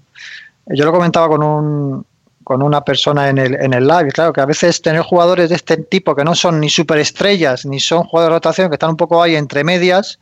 Eh, 0.67 0.75
Yo 0.75 0.85
lo 0.85 0.91
comentaba 0.91 1.27
con 1.27 1.43
un 1.43 2.05
con 2.47 2.63
una 2.63 2.79
persona 2.79 3.27
en 3.27 3.39
el, 3.39 3.55
en 3.55 3.73
el 3.73 3.85
live, 3.85 4.09
claro, 4.13 4.31
que 4.31 4.39
a 4.39 4.45
veces 4.45 4.81
tener 4.81 5.01
jugadores 5.01 5.49
de 5.49 5.55
este 5.57 5.75
tipo 5.75 6.15
que 6.15 6.23
no 6.23 6.33
son 6.33 6.61
ni 6.61 6.69
superestrellas, 6.69 7.65
ni 7.65 7.81
son 7.81 8.05
jugadores 8.05 8.31
de 8.31 8.35
rotación, 8.37 8.69
que 8.69 8.75
están 8.75 8.91
un 8.91 8.95
poco 8.95 9.21
ahí 9.21 9.35
entre 9.35 9.65
medias 9.65 10.17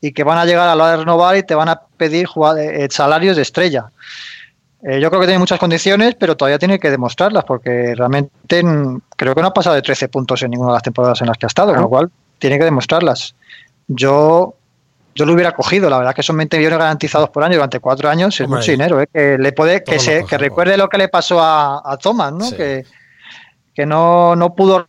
y 0.00 0.12
que 0.12 0.22
van 0.22 0.38
a 0.38 0.44
llegar 0.44 0.68
a 0.68 0.76
la 0.76 0.84
hora 0.84 0.92
de 0.92 0.98
renovar 0.98 1.36
y 1.36 1.42
te 1.42 1.56
van 1.56 1.68
a 1.68 1.80
pedir 1.96 2.28
eh, 2.58 2.86
salarios 2.92 3.34
de 3.34 3.42
estrella. 3.42 3.90
Eh, 4.84 5.00
yo 5.00 5.10
creo 5.10 5.20
que 5.20 5.26
tiene 5.26 5.40
muchas 5.40 5.58
condiciones, 5.58 6.14
pero 6.14 6.36
todavía 6.36 6.60
tiene 6.60 6.78
que 6.78 6.92
demostrarlas, 6.92 7.42
porque 7.42 7.92
realmente 7.96 8.62
mm, 8.62 9.00
creo 9.16 9.34
que 9.34 9.40
no 9.40 9.48
ha 9.48 9.52
pasado 9.52 9.74
de 9.74 9.82
13 9.82 10.08
puntos 10.10 10.40
en 10.44 10.52
ninguna 10.52 10.70
de 10.70 10.74
las 10.74 10.84
temporadas 10.84 11.20
en 11.22 11.26
las 11.26 11.38
que 11.38 11.46
ha 11.46 11.48
estado, 11.48 11.72
con 11.72 11.82
lo 11.82 11.88
cual 11.88 12.08
tiene 12.38 12.56
que 12.60 12.66
demostrarlas. 12.66 13.34
Yo, 13.88 14.54
yo 15.18 15.26
lo 15.26 15.32
hubiera 15.32 15.52
cogido, 15.52 15.90
la 15.90 15.98
verdad 15.98 16.14
que 16.14 16.22
son 16.22 16.36
20 16.36 16.58
millones 16.58 16.78
garantizados 16.78 17.30
por 17.30 17.42
año 17.42 17.54
durante 17.54 17.80
cuatro 17.80 18.08
años, 18.08 18.36
es 18.36 18.42
Hombre, 18.42 18.60
mucho 18.60 18.70
dinero, 18.70 19.00
¿eh? 19.00 19.08
que 19.12 19.36
le 19.36 19.50
puede, 19.52 19.82
que 19.82 19.98
se, 19.98 20.24
que 20.24 20.38
recuerde 20.38 20.76
lo 20.76 20.88
que 20.88 20.96
le 20.96 21.08
pasó 21.08 21.40
a, 21.40 21.82
a 21.84 21.96
Thomas, 21.96 22.32
¿no? 22.32 22.44
Sí. 22.44 22.54
Que, 22.54 22.86
que 23.74 23.84
no, 23.84 24.36
no 24.36 24.54
pudo 24.54 24.86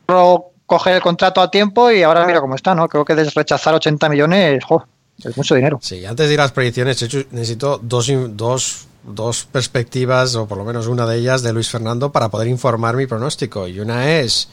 coger 0.68 0.96
el 0.98 1.02
contrato 1.02 1.42
a 1.42 1.50
tiempo 1.50 1.90
y 1.90 2.04
ahora 2.04 2.28
mira 2.28 2.42
cómo 2.42 2.54
está, 2.54 2.76
¿no? 2.76 2.88
Creo 2.88 3.04
que 3.04 3.16
de 3.16 3.24
rechazar 3.24 3.74
80 3.74 4.08
millones, 4.08 4.64
jo, 4.64 4.86
es 5.18 5.36
mucho 5.36 5.56
dinero. 5.56 5.80
Sí, 5.82 6.06
antes 6.06 6.28
de 6.28 6.34
ir 6.36 6.40
a 6.40 6.44
las 6.44 6.52
predicciones, 6.52 7.02
necesito 7.32 7.80
dos, 7.82 8.12
dos, 8.30 8.88
dos 9.04 9.46
perspectivas, 9.52 10.36
o 10.36 10.48
por 10.48 10.60
lo 10.60 10.64
menos 10.64 10.86
una 10.86 11.08
de 11.08 11.18
ellas, 11.18 11.42
de 11.42 11.54
Luis 11.54 11.70
Fernando 11.70 12.12
para 12.12 12.30
poder 12.30 12.48
informar 12.48 12.96
mi 12.96 13.08
pronóstico. 13.08 13.68
Y 13.68 13.80
una 13.80 14.20
es 14.20 14.48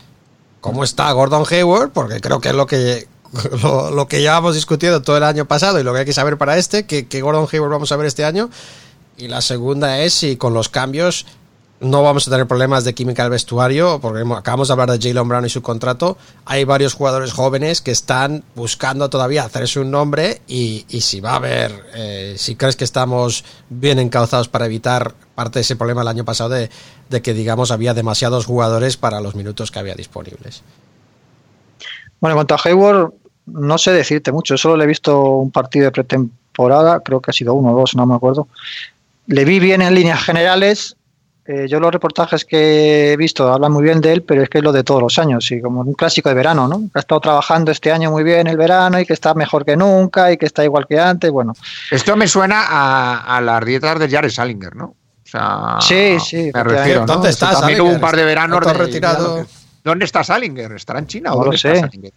cómo 0.62 0.84
está 0.84 1.12
Gordon 1.12 1.44
Hayward, 1.50 1.90
porque 1.90 2.20
creo 2.20 2.40
que 2.40 2.48
es 2.48 2.54
lo 2.54 2.66
que 2.66 3.06
lo, 3.62 3.90
lo 3.90 4.08
que 4.08 4.22
ya 4.22 4.38
hemos 4.38 4.54
discutido 4.54 5.02
todo 5.02 5.16
el 5.16 5.22
año 5.22 5.46
pasado 5.46 5.80
y 5.80 5.82
lo 5.82 5.92
que 5.92 6.00
hay 6.00 6.04
que 6.04 6.12
saber 6.12 6.38
para 6.38 6.56
este, 6.56 6.86
que, 6.86 7.20
Gordon 7.20 7.48
Hayward 7.50 7.70
vamos 7.70 7.92
a 7.92 7.96
ver 7.96 8.06
este 8.06 8.24
año. 8.24 8.50
Y 9.18 9.28
la 9.28 9.40
segunda 9.40 10.00
es 10.00 10.12
si 10.12 10.36
con 10.36 10.52
los 10.52 10.68
cambios 10.68 11.26
no 11.78 12.02
vamos 12.02 12.26
a 12.26 12.30
tener 12.30 12.46
problemas 12.46 12.84
de 12.84 12.94
química 12.94 13.22
al 13.22 13.30
vestuario, 13.30 13.98
porque 14.00 14.22
acabamos 14.34 14.68
de 14.68 14.72
hablar 14.72 14.90
de 14.90 15.08
Jalen 15.08 15.28
Brown 15.28 15.44
y 15.44 15.50
su 15.50 15.60
contrato. 15.60 16.16
Hay 16.46 16.64
varios 16.64 16.94
jugadores 16.94 17.32
jóvenes 17.32 17.82
que 17.82 17.90
están 17.90 18.44
buscando 18.54 19.10
todavía 19.10 19.44
hacerse 19.44 19.80
un 19.80 19.90
nombre 19.90 20.40
y, 20.46 20.86
y 20.88 21.02
si 21.02 21.20
va 21.20 21.32
a 21.32 21.36
haber, 21.36 21.72
eh, 21.94 22.34
si 22.38 22.56
crees 22.56 22.76
que 22.76 22.84
estamos 22.84 23.44
bien 23.68 23.98
encauzados 23.98 24.48
para 24.48 24.66
evitar 24.66 25.14
parte 25.34 25.58
de 25.58 25.62
ese 25.62 25.76
problema 25.76 26.00
el 26.00 26.08
año 26.08 26.24
pasado 26.24 26.50
de, 26.50 26.70
de 27.10 27.22
que, 27.22 27.34
digamos, 27.34 27.70
había 27.70 27.92
demasiados 27.92 28.46
jugadores 28.46 28.96
para 28.96 29.20
los 29.20 29.34
minutos 29.34 29.70
que 29.70 29.78
había 29.78 29.94
disponibles. 29.94 30.62
Bueno, 32.20 32.32
en 32.32 32.36
cuanto 32.38 32.54
a 32.54 32.60
Hayward, 32.64 33.12
no 33.46 33.78
sé 33.78 33.92
decirte 33.92 34.32
mucho. 34.32 34.56
Solo 34.56 34.76
le 34.76 34.84
he 34.84 34.86
visto 34.86 35.20
un 35.36 35.50
partido 35.50 35.86
de 35.86 35.92
pretemporada, 35.92 37.00
creo 37.00 37.20
que 37.20 37.30
ha 37.30 37.34
sido 37.34 37.54
uno 37.54 37.72
o 37.72 37.80
dos, 37.80 37.94
no 37.96 38.06
me 38.06 38.14
acuerdo. 38.14 38.48
Le 39.26 39.44
vi 39.44 39.58
bien 39.60 39.82
en 39.82 39.94
líneas 39.94 40.22
generales. 40.22 40.96
eh, 41.48 41.66
yo 41.68 41.78
los 41.78 41.92
reportajes 41.92 42.44
que 42.44 43.12
he 43.12 43.16
visto 43.16 43.52
hablan 43.52 43.70
muy 43.70 43.84
bien 43.84 44.00
de 44.00 44.12
él, 44.12 44.22
pero 44.22 44.42
es 44.42 44.48
que 44.48 44.58
es 44.58 44.64
lo 44.64 44.72
de 44.72 44.82
todos 44.82 45.00
los 45.00 45.16
años, 45.20 45.48
y 45.52 45.60
como 45.60 45.82
un 45.82 45.92
clásico 45.94 46.28
de 46.28 46.34
verano, 46.34 46.66
¿no? 46.66 46.82
Ha 46.92 46.98
estado 46.98 47.20
trabajando 47.20 47.70
este 47.70 47.92
año 47.92 48.10
muy 48.10 48.24
bien 48.24 48.48
el 48.48 48.56
verano 48.56 48.98
y 48.98 49.06
que 49.06 49.12
está 49.12 49.32
mejor 49.34 49.64
que 49.64 49.76
nunca 49.76 50.32
y 50.32 50.36
que 50.38 50.46
está 50.46 50.64
igual 50.64 50.86
que 50.88 50.98
antes, 50.98 51.30
bueno. 51.30 51.54
Esto 51.92 52.16
me 52.16 52.26
suena 52.26 52.64
a, 52.68 53.36
a 53.36 53.40
las 53.40 53.64
dietas 53.64 53.96
de 54.00 54.08
Jared 54.08 54.30
Salinger, 54.30 54.74
¿no? 54.74 54.86
O 54.86 55.28
sea, 55.28 55.76
Sí, 55.80 56.18
sí, 56.18 56.50
me 56.52 56.64
refiero, 56.64 57.00
¿no? 57.06 57.14
¿Dónde 57.14 57.30
está 57.30 57.52
También 57.52 57.80
hubo 57.80 57.90
un 57.90 58.00
par 58.00 58.16
de 58.16 58.24
veranos 58.24 58.58
¿Está 58.60 58.72
de- 58.72 58.78
retirado? 58.78 59.46
¿Dónde 59.84 60.04
está 60.04 60.24
Salinger? 60.24 60.72
¿Estará 60.72 60.98
en 60.98 61.06
China 61.06 61.30
No 61.30 61.36
o 61.36 61.38
lo 61.38 61.44
dónde 61.44 61.58
sé. 61.58 61.72
está 61.74 61.86
Salinger? 61.86 62.12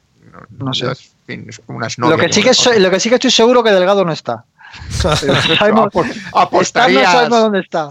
No 0.57 0.73
sé. 0.73 0.87
Fin, 1.29 1.45
es 1.49 1.59
como 1.65 1.77
una 1.77 1.87
Lo 1.97 2.17
que, 2.17 2.31
sí 2.33 2.41
que 2.43 2.51
lo 2.79 2.89
que 2.91 2.99
sí 2.99 3.09
que 3.09 3.15
estoy 3.15 3.31
seguro 3.31 3.63
que 3.63 3.71
Delgado 3.71 4.03
no 4.05 4.11
está. 4.11 4.45
Sabemos- 5.01 5.87
Apo- 5.87 6.03
está, 6.05 6.29
no 6.31 6.39
apostarías. 6.39 7.11
sabemos 7.11 7.39
dónde 7.39 7.59
está. 7.59 7.89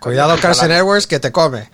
Cuidado, 0.00 0.36
Carson 0.40 0.70
Edwards, 0.72 1.06
que 1.06 1.18
te 1.20 1.30
come. 1.32 1.68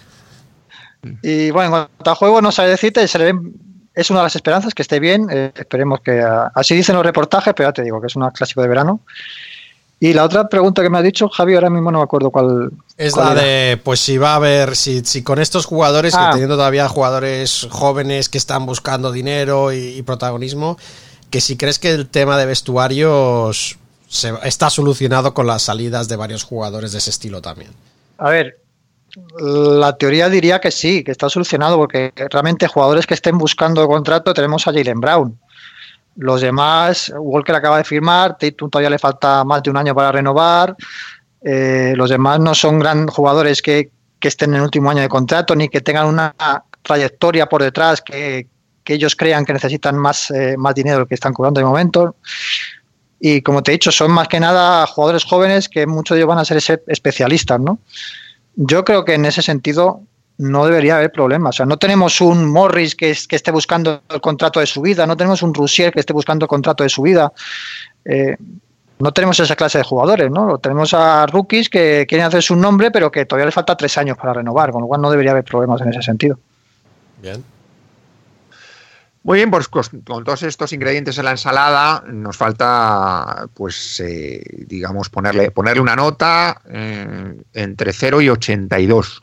Y 1.23 1.51
bueno, 1.53 1.67
en 1.67 1.71
cuanto 1.89 2.11
a 2.11 2.15
juego, 2.17 2.43
no 2.43 2.51
sabe 2.51 2.71
decirte, 2.71 3.07
se 3.07 3.19
le 3.19 3.25
ven- 3.27 3.53
es 3.95 4.11
una 4.11 4.21
de 4.21 4.25
las 4.25 4.37
esperanzas 4.37 4.75
que 4.75 4.83
esté 4.83 4.99
bien. 5.01 5.29
eh, 5.31 5.53
esperemos 5.55 6.01
que 6.01 6.21
ah, 6.21 6.51
así 6.55 6.75
dicen 6.75 6.97
los 6.97 7.05
reportajes, 7.07 7.55
pero 7.55 7.69
ya 7.69 7.73
te 7.73 7.83
digo 7.83 8.01
que 8.01 8.09
es 8.09 8.17
un 8.17 8.29
clásico 8.31 8.63
de 8.63 8.69
verano. 8.69 9.01
Y 9.99 10.13
la 10.13 10.25
otra 10.25 10.49
pregunta 10.49 10.83
que 10.83 10.91
me 10.91 10.99
ha 10.99 11.03
dicho 11.03 11.29
Javi, 11.29 11.55
ahora 11.55 11.71
mismo 11.71 11.91
no 11.91 11.99
me 11.99 12.05
acuerdo 12.05 12.31
cuál. 12.31 12.71
Es 12.99 13.15
cuál 13.15 13.27
la 13.27 13.33
era. 13.33 13.43
de, 13.43 13.77
pues 13.79 13.99
si 14.01 14.19
va 14.19 14.33
a 14.33 14.37
haber, 14.37 14.77
si, 14.77 15.01
si 15.05 15.23
con 15.23 15.39
estos 15.39 15.65
jugadores, 15.65 16.15
Ah. 16.15 16.27
que 16.27 16.33
teniendo 16.33 16.57
todavía 16.57 16.87
jugadores 16.89 17.67
jóvenes 17.71 18.29
que 18.29 18.37
están 18.37 18.67
buscando 18.67 19.11
dinero 19.11 19.73
y, 19.73 19.79
y 19.97 20.03
protagonismo, 20.03 20.77
que 21.31 21.41
si 21.41 21.57
crees 21.57 21.79
que 21.79 21.93
el 21.93 22.09
tema 22.09 22.37
de 22.37 22.45
vestuarios 22.47 23.79
se- 24.09 24.35
está 24.45 24.69
solucionado 24.71 25.33
con 25.35 25.47
las 25.47 25.63
salidas 25.63 26.09
de 26.09 26.17
varios 26.17 26.43
jugadores 26.45 26.93
de 26.93 26.99
ese 26.99 27.11
estilo 27.11 27.41
también. 27.41 27.71
A 28.19 28.29
ver, 28.31 28.59
la 29.41 29.97
teoría 29.97 30.29
diría 30.29 30.61
que 30.61 30.71
sí, 30.71 31.05
que 31.05 31.11
está 31.11 31.29
solucionado, 31.31 31.77
porque 31.79 32.13
realmente 32.31 32.69
jugadores 32.69 33.07
que 33.07 33.15
estén 33.15 33.39
buscando 33.39 33.87
contrato 33.89 34.35
tenemos 34.35 34.67
a 34.69 34.73
Jalen 34.73 35.01
Brown. 35.01 35.39
Los 36.17 36.41
demás, 36.41 37.13
Walker 37.17 37.55
acaba 37.55 37.79
de 37.79 37.85
firmar, 37.85 38.37
Tatum 38.39 38.71
todavía 38.71 38.91
le 38.91 38.99
falta 38.99 39.45
más 39.45 39.63
de 39.63 39.71
un 39.71 39.77
año 39.77 39.95
para 39.95 40.13
renovar. 40.13 40.77
eh, 41.43 41.93
los 41.97 42.11
demás 42.11 42.41
no 42.41 42.55
son 42.55 42.79
gran 42.79 43.07
jugadores 43.07 43.63
que, 43.63 43.91
que 44.19 44.29
estén 44.29 44.51
en 44.51 44.57
el 44.57 44.63
último 44.63 44.91
año 44.91 45.03
de 45.03 45.09
contrato 45.09 45.55
ni 45.55 45.69
que 45.69 45.81
tengan 45.81 46.07
una 46.07 46.35
trayectoria 46.83 47.47
por 47.47 47.63
detrás 47.63 48.01
que, 48.01 48.49
que 48.83 48.95
ellos 48.95 49.15
crean 49.17 49.45
que 49.45 49.53
necesitan 49.53 49.99
más, 49.99 50.31
eh, 50.31 50.55
más 50.57 50.75
dinero 50.75 51.07
que 51.07 51.15
están 51.15 51.33
cobrando 51.33 51.61
de 51.61 51.67
momento. 51.67 52.17
Y 53.19 53.43
como 53.43 53.63
te 53.63 53.73
he 53.73 53.75
dicho, 53.75 53.91
son 53.91 54.13
más 54.13 54.29
que 54.29 54.41
nada 54.41 54.87
jugadores 54.87 55.25
jóvenes 55.25 55.69
que 55.69 55.87
muchos 55.87 56.15
de 56.15 56.21
ellos 56.21 56.29
van 56.29 56.39
a 56.39 56.45
ser 56.45 56.83
especialistas, 56.87 57.61
¿no? 57.61 57.79
Yo 58.55 58.85
creo 58.85 59.05
que 59.05 59.15
en 59.15 59.25
ese 59.27 59.43
sentido 59.43 60.03
no 60.39 60.67
debería 60.67 60.97
haber 60.97 61.13
problemas. 61.13 61.55
O 61.55 61.59
sea, 61.59 61.67
no 61.67 61.79
tenemos 61.79 62.21
un 62.21 62.51
Morris 62.51 62.95
que, 62.95 63.11
es- 63.11 63.27
que 63.27 63.37
esté 63.37 63.51
buscando 63.51 64.03
el 64.11 64.21
contrato 64.21 64.61
de 64.61 64.67
su 64.67 64.81
vida, 64.83 65.07
no 65.07 65.17
tenemos 65.17 65.43
un 65.43 65.55
Rousier 65.55 65.93
que 65.93 66.01
esté 66.01 66.13
buscando 66.13 66.45
el 66.45 66.49
contrato 66.49 66.83
de 66.85 66.91
su 66.91 67.03
vida. 67.03 67.33
Eh, 68.05 68.37
no 68.99 69.13
tenemos 69.13 69.39
esa 69.41 69.57
clase 69.57 69.79
de 69.79 69.85
jugadores, 69.85 70.31
¿no? 70.31 70.59
Tenemos 70.59 70.95
a 70.95 71.27
rookies 71.27 71.69
que 71.69 72.07
quieren 72.09 72.27
hacer 72.27 72.43
su 72.43 72.57
nombre, 72.57 72.91
pero 72.91 73.11
que 73.11 73.27
todavía 73.27 73.47
les 73.47 73.55
falta 73.55 73.77
tres 73.77 73.97
años 73.99 74.17
para 74.17 74.33
renovar, 74.33 74.71
con 74.71 74.81
lo 74.83 74.87
cual 74.89 75.03
no 75.03 75.11
debería 75.11 75.33
haber 75.33 75.45
problemas 75.45 75.81
en 75.83 75.89
ese 75.91 76.03
sentido. 76.03 76.39
Bien. 77.21 77.45
Muy 79.23 79.39
bien, 79.39 79.51
pues 79.51 79.67
con 79.69 79.83
todos 80.05 80.45
estos 80.45 80.73
ingredientes 80.73 81.19
en 81.19 81.25
la 81.25 81.33
ensalada 81.33 82.05
nos 82.07 82.37
falta, 82.37 83.49
pues, 83.55 83.99
eh, 83.99 84.41
digamos, 84.69 85.11
ponerle, 85.11 85.51
ponerle 85.51 85.81
una 85.83 85.97
nota 85.97 86.61
eh, 86.71 87.35
entre 87.53 87.93
0 87.93 88.21
y 88.21 88.29
82, 88.29 89.23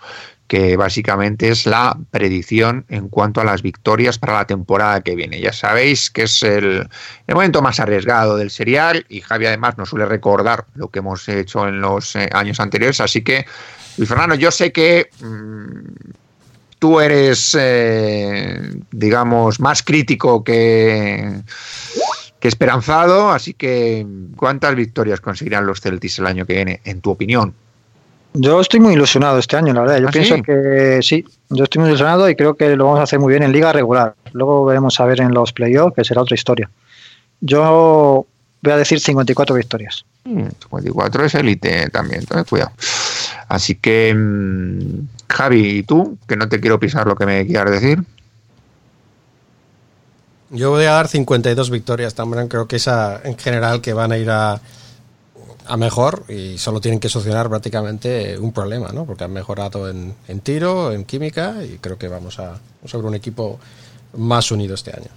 que 0.53 0.77
básicamente 0.77 1.49
es 1.49 1.65
la 1.65 1.97
predicción 2.11 2.85
en 2.87 3.09
cuanto 3.09 3.41
a 3.41 3.43
las 3.43 3.63
victorias 3.63 4.19
para 4.19 4.33
la 4.33 4.45
temporada 4.45 5.01
que 5.01 5.15
viene. 5.15 5.41
Ya 5.41 5.51
sabéis 5.51 6.11
que 6.11 6.25
es 6.25 6.43
el, 6.43 6.87
el 7.25 7.33
momento 7.33 7.63
más 7.63 7.79
arriesgado 7.79 8.37
del 8.37 8.51
serial 8.51 9.03
y 9.09 9.21
Javi 9.21 9.47
además 9.47 9.79
nos 9.79 9.89
suele 9.89 10.05
recordar 10.05 10.67
lo 10.75 10.89
que 10.89 10.99
hemos 10.99 11.27
hecho 11.27 11.67
en 11.67 11.81
los 11.81 12.15
eh, 12.15 12.29
años 12.33 12.59
anteriores, 12.59 13.01
así 13.01 13.23
que, 13.23 13.47
Luis 13.97 14.07
Fernando, 14.07 14.35
yo 14.35 14.51
sé 14.51 14.71
que... 14.71 15.09
mm, 15.21 16.11
tú 16.77 16.99
eres, 16.99 17.57
eh, 17.59 18.59
digamos, 18.91 19.59
más 19.59 19.81
crítico 19.81 20.43
que, 20.43 21.41
que 22.39 22.47
esperanzado, 22.47 23.31
así 23.31 23.55
que 23.55 24.05
¿cuántas 24.35 24.75
victorias 24.75 25.19
conseguirán 25.19 25.65
los 25.65 25.81
Celtics 25.81 26.19
el 26.19 26.27
año 26.27 26.45
que 26.45 26.53
viene, 26.53 26.81
en 26.83 27.01
tu 27.01 27.09
opinión? 27.09 27.55
Yo 28.33 28.59
estoy 28.59 28.79
muy 28.79 28.93
ilusionado 28.93 29.37
este 29.37 29.57
año, 29.57 29.73
la 29.73 29.81
verdad. 29.81 29.99
Yo 29.99 30.07
¿Ah, 30.07 30.11
pienso 30.11 30.35
sí? 30.35 30.41
que 30.41 30.99
sí, 31.01 31.25
yo 31.49 31.63
estoy 31.63 31.81
muy 31.81 31.89
ilusionado 31.89 32.27
y 32.29 32.35
creo 32.35 32.55
que 32.55 32.75
lo 32.75 32.85
vamos 32.85 32.99
a 32.99 33.03
hacer 33.03 33.19
muy 33.19 33.31
bien 33.31 33.43
en 33.43 33.51
liga 33.51 33.71
regular. 33.71 34.15
Luego 34.31 34.65
veremos 34.65 34.99
a 34.99 35.05
ver 35.05 35.21
en 35.21 35.33
los 35.33 35.53
playoffs, 35.53 35.95
que 35.95 36.03
será 36.03 36.21
otra 36.21 36.35
historia. 36.35 36.69
Yo 37.41 38.25
voy 38.61 38.73
a 38.73 38.77
decir 38.77 38.99
54 38.99 39.55
victorias. 39.55 40.05
Mm, 40.23 40.47
54 40.61 41.25
es 41.25 41.35
élite 41.35 41.89
también, 41.89 42.21
entonces 42.21 42.47
cuidado. 42.47 42.71
Así 43.49 43.75
que, 43.75 44.13
mm, 44.15 45.07
Javi, 45.29 45.79
¿y 45.79 45.83
tú? 45.83 46.17
Que 46.27 46.35
no 46.35 46.49
te 46.49 46.59
quiero 46.59 46.79
pisar 46.79 47.05
lo 47.05 47.15
que 47.15 47.25
me 47.25 47.45
quieras 47.45 47.71
decir. 47.71 48.03
Yo 50.49 50.69
voy 50.69 50.85
a 50.85 50.91
dar 50.91 51.07
52 51.07 51.69
victorias 51.69 52.13
también. 52.15 52.47
Creo 52.47 52.67
que 52.67 52.77
esa 52.77 53.21
en 53.23 53.37
general 53.37 53.81
que 53.81 53.93
van 53.93 54.11
a 54.11 54.17
ir 54.17 54.29
a, 54.29 54.61
a 55.65 55.77
mejor 55.77 56.23
y 56.29 56.57
solo 56.57 56.81
tienen 56.81 56.99
que 56.99 57.09
solucionar 57.09 57.49
prácticamente 57.49 58.37
un 58.37 58.51
problema, 58.51 58.89
¿no? 58.89 59.05
Porque 59.05 59.23
han 59.23 59.33
mejorado 59.33 59.89
en, 59.89 60.15
tiro, 60.41 60.91
en 60.91 61.05
química 61.05 61.55
y 61.63 61.77
creo 61.77 61.97
que 61.97 62.07
vamos 62.07 62.39
a, 62.39 62.59
vamos 62.81 62.93
a 62.93 62.97
ver 62.97 63.05
un 63.05 63.15
equipo 63.15 63.59
más 64.17 64.51
unido 64.51 64.75
este 64.75 64.91
año. 64.91 65.09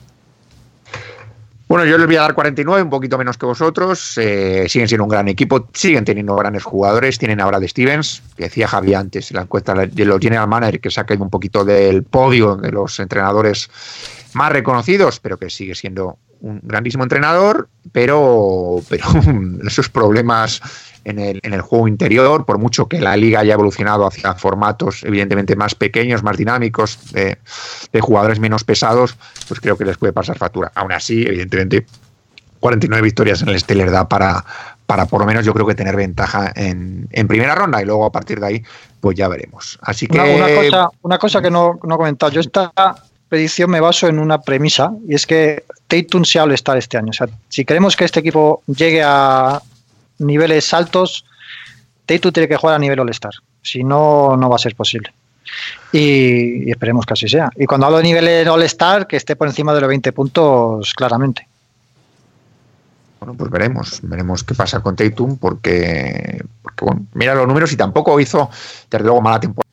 Bueno, 1.68 1.84
yo 1.84 1.98
les 1.98 2.06
voy 2.06 2.14
a 2.14 2.20
dar 2.20 2.34
49, 2.34 2.82
un 2.82 2.90
poquito 2.90 3.18
menos 3.18 3.36
que 3.38 3.44
vosotros. 3.44 4.16
Eh, 4.18 4.66
siguen 4.68 4.86
siendo 4.86 5.02
un 5.02 5.10
gran 5.10 5.26
equipo, 5.26 5.68
siguen 5.72 6.04
teniendo 6.04 6.36
grandes 6.36 6.62
jugadores. 6.62 7.18
Tienen 7.18 7.40
ahora 7.40 7.58
de 7.58 7.66
Stevens, 7.66 8.22
que 8.36 8.44
decía 8.44 8.68
Javi 8.68 8.94
antes, 8.94 9.32
la 9.32 9.42
encuesta 9.42 9.74
de 9.74 10.04
los 10.04 10.20
General 10.20 10.46
Manager, 10.46 10.80
que 10.80 10.90
caído 10.90 11.24
un 11.24 11.30
poquito 11.30 11.64
del 11.64 12.04
podio 12.04 12.54
de 12.54 12.70
los 12.70 13.00
entrenadores 13.00 13.68
más 14.34 14.52
reconocidos, 14.52 15.18
pero 15.18 15.38
que 15.38 15.50
sigue 15.50 15.74
siendo 15.74 16.18
un 16.40 16.60
grandísimo 16.62 17.02
entrenador, 17.02 17.68
pero, 17.92 18.82
pero 18.88 19.06
esos 19.66 19.88
problemas 19.88 20.60
en 21.04 21.18
el, 21.18 21.40
en 21.42 21.54
el 21.54 21.60
juego 21.60 21.86
interior, 21.86 22.44
por 22.44 22.58
mucho 22.58 22.88
que 22.88 23.00
la 23.00 23.16
liga 23.16 23.40
haya 23.40 23.54
evolucionado 23.54 24.06
hacia 24.06 24.34
formatos 24.34 25.04
evidentemente 25.04 25.54
más 25.54 25.74
pequeños, 25.74 26.22
más 26.22 26.36
dinámicos, 26.36 27.12
de, 27.12 27.38
de 27.92 28.00
jugadores 28.00 28.40
menos 28.40 28.64
pesados, 28.64 29.16
pues 29.46 29.60
creo 29.60 29.78
que 29.78 29.84
les 29.84 29.96
puede 29.96 30.12
pasar 30.12 30.36
factura. 30.36 30.72
Aún 30.74 30.92
así, 30.92 31.22
evidentemente, 31.22 31.86
49 32.60 33.02
victorias 33.02 33.42
en 33.42 33.48
el 33.50 33.62
les 33.68 33.90
da 33.92 34.08
para, 34.08 34.44
para 34.86 35.06
por 35.06 35.20
lo 35.20 35.26
menos 35.26 35.44
yo 35.44 35.52
creo 35.52 35.66
que 35.66 35.74
tener 35.74 35.94
ventaja 35.94 36.52
en, 36.56 37.08
en 37.12 37.28
primera 37.28 37.54
ronda 37.54 37.80
y 37.80 37.84
luego 37.84 38.04
a 38.04 38.10
partir 38.10 38.40
de 38.40 38.46
ahí 38.46 38.62
pues 39.00 39.16
ya 39.16 39.28
veremos. 39.28 39.78
Así 39.82 40.08
que 40.08 40.18
Una, 40.18 40.34
una 40.34 40.54
cosa, 40.54 40.90
una 41.02 41.18
cosa 41.18 41.42
que 41.42 41.50
no, 41.50 41.78
no 41.84 41.94
he 41.94 41.98
comentado. 41.98 42.32
Yo 42.32 42.40
esta 42.40 42.72
predicción 43.28 43.70
me 43.70 43.80
baso 43.80 44.06
en 44.08 44.18
una 44.18 44.40
premisa 44.40 44.92
y 45.06 45.14
es 45.14 45.26
que 45.26 45.64
Tatum 45.88 46.24
se 46.24 46.40
all 46.40 46.52
estar 46.52 46.76
este 46.76 46.96
año. 46.96 47.10
O 47.10 47.12
sea, 47.12 47.28
si 47.48 47.64
queremos 47.64 47.96
que 47.96 48.04
este 48.04 48.20
equipo 48.20 48.62
llegue 48.66 49.02
a 49.04 49.60
niveles 50.18 50.72
altos, 50.72 51.24
Tatum 52.06 52.32
tiene 52.32 52.48
que 52.48 52.56
jugar 52.56 52.76
a 52.76 52.78
nivel 52.78 53.00
All-Star. 53.00 53.32
Si 53.62 53.82
no, 53.82 54.36
no 54.36 54.48
va 54.48 54.56
a 54.56 54.60
ser 54.60 54.74
posible. 54.74 55.12
Y, 55.92 56.68
y 56.68 56.70
esperemos 56.70 57.04
que 57.04 57.14
así 57.14 57.28
sea. 57.28 57.50
Y 57.56 57.66
cuando 57.66 57.86
hablo 57.86 57.98
de 57.98 58.04
nivel 58.04 58.48
All-Star, 58.48 59.06
que 59.06 59.16
esté 59.16 59.36
por 59.36 59.48
encima 59.48 59.74
de 59.74 59.80
los 59.80 59.88
20 59.88 60.12
puntos, 60.12 60.92
claramente. 60.94 61.46
Bueno, 63.18 63.34
pues 63.34 63.50
veremos, 63.50 64.00
veremos 64.02 64.44
qué 64.44 64.54
pasa 64.54 64.80
con 64.80 64.94
Tatum, 64.94 65.38
porque, 65.38 66.44
porque, 66.62 66.84
bueno, 66.84 67.06
mira 67.14 67.34
los 67.34 67.48
números 67.48 67.72
y 67.72 67.76
tampoco 67.76 68.20
hizo, 68.20 68.50
desde 68.90 69.04
luego, 69.04 69.20
mala 69.20 69.40
temporada 69.40 69.66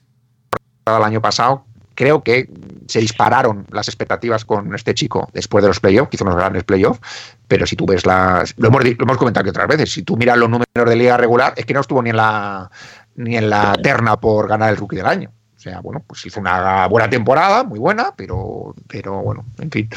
el 0.87 1.03
año 1.03 1.21
pasado. 1.21 1.65
Creo 1.93 2.23
que 2.23 2.49
se 2.87 2.99
dispararon 2.99 3.65
las 3.71 3.87
expectativas 3.87 4.45
con 4.45 4.73
este 4.75 4.93
chico 4.93 5.29
después 5.33 5.61
de 5.61 5.69
los 5.69 5.79
playoffs, 5.79 6.09
que 6.09 6.17
hizo 6.17 6.25
unos 6.25 6.37
grandes 6.37 6.63
playoffs, 6.63 6.99
pero 7.47 7.65
si 7.65 7.75
tú 7.75 7.85
ves 7.85 8.05
las. 8.05 8.53
Lo 8.57 8.67
hemos, 8.69 8.83
lo 8.83 8.91
hemos 8.91 9.17
comentado 9.17 9.41
aquí 9.41 9.49
otras 9.49 9.67
veces, 9.67 9.91
si 9.91 10.03
tú 10.03 10.17
miras 10.17 10.37
los 10.37 10.49
números 10.49 10.89
de 10.89 10.95
liga 10.95 11.17
regular, 11.17 11.53
es 11.55 11.65
que 11.65 11.73
no 11.73 11.81
estuvo 11.81 12.01
ni 12.01 12.09
en 12.11 12.17
la 12.17 12.69
ni 13.15 13.37
en 13.37 13.49
la 13.49 13.73
terna 13.81 14.19
por 14.19 14.47
ganar 14.47 14.69
el 14.71 14.77
rookie 14.77 14.97
del 14.97 15.05
año. 15.05 15.31
O 15.55 15.59
sea, 15.63 15.79
bueno, 15.79 16.03
pues 16.05 16.25
hizo 16.25 16.41
una 16.41 16.87
buena 16.87 17.09
temporada, 17.09 17.63
muy 17.63 17.79
buena, 17.79 18.13
pero, 18.17 18.75
pero 18.85 19.21
bueno, 19.21 19.45
en 19.59 19.71
fin. 19.71 19.89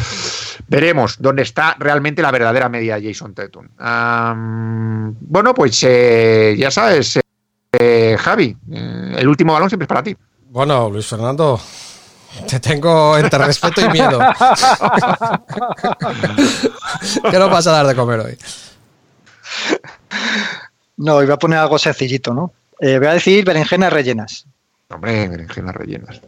Veremos 0.69 1.17
dónde 1.19 1.43
está 1.43 1.75
realmente 1.77 2.23
la 2.23 2.31
verdadera 2.31 2.69
media 2.69 3.01
de 3.01 3.09
Jason 3.09 3.35
Tatum. 3.35 3.67
Am, 3.79 5.17
bueno, 5.19 5.55
pues 5.55 5.83
eh, 5.83 6.55
ya 6.57 6.71
sabes, 6.71 7.19
eh, 7.73 8.17
Javi, 8.17 8.57
eh, 8.71 9.15
el 9.19 9.27
último 9.27 9.55
balón 9.55 9.69
siempre 9.69 9.87
es 9.87 9.89
para 9.89 10.05
ti. 10.05 10.17
Bueno, 10.51 10.89
Luis 10.89 11.07
Fernando, 11.07 11.61
te 12.49 12.61
tengo 12.61 13.19
entre 13.19 13.45
respeto 13.45 13.81
y 13.81 13.89
miedo. 13.89 14.19
¿Qué 17.31 17.39
nos 17.39 17.51
vas 17.51 17.67
a 17.67 17.73
dar 17.73 17.87
de 17.87 17.95
comer 17.95 18.21
hoy? 18.21 18.39
No, 20.97 21.15
voy 21.15 21.31
a 21.31 21.37
poner 21.37 21.59
algo 21.59 21.79
sencillito, 21.79 22.35
¿no? 22.35 22.53
Eh, 22.81 22.99
voy 22.99 23.09
a 23.09 23.15
decir 23.15 23.45
berenjenas 23.45 23.93
rellenas. 23.93 24.47
Hombre, 24.89 25.29
berenjenas 25.29 25.75
rellenas. 25.75 26.21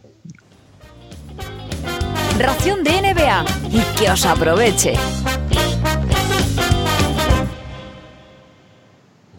Ración 2.37 2.83
de 2.83 3.01
NBA 3.01 3.45
y 3.71 3.81
que 3.97 4.11
os 4.11 4.25
aproveche. 4.25 4.93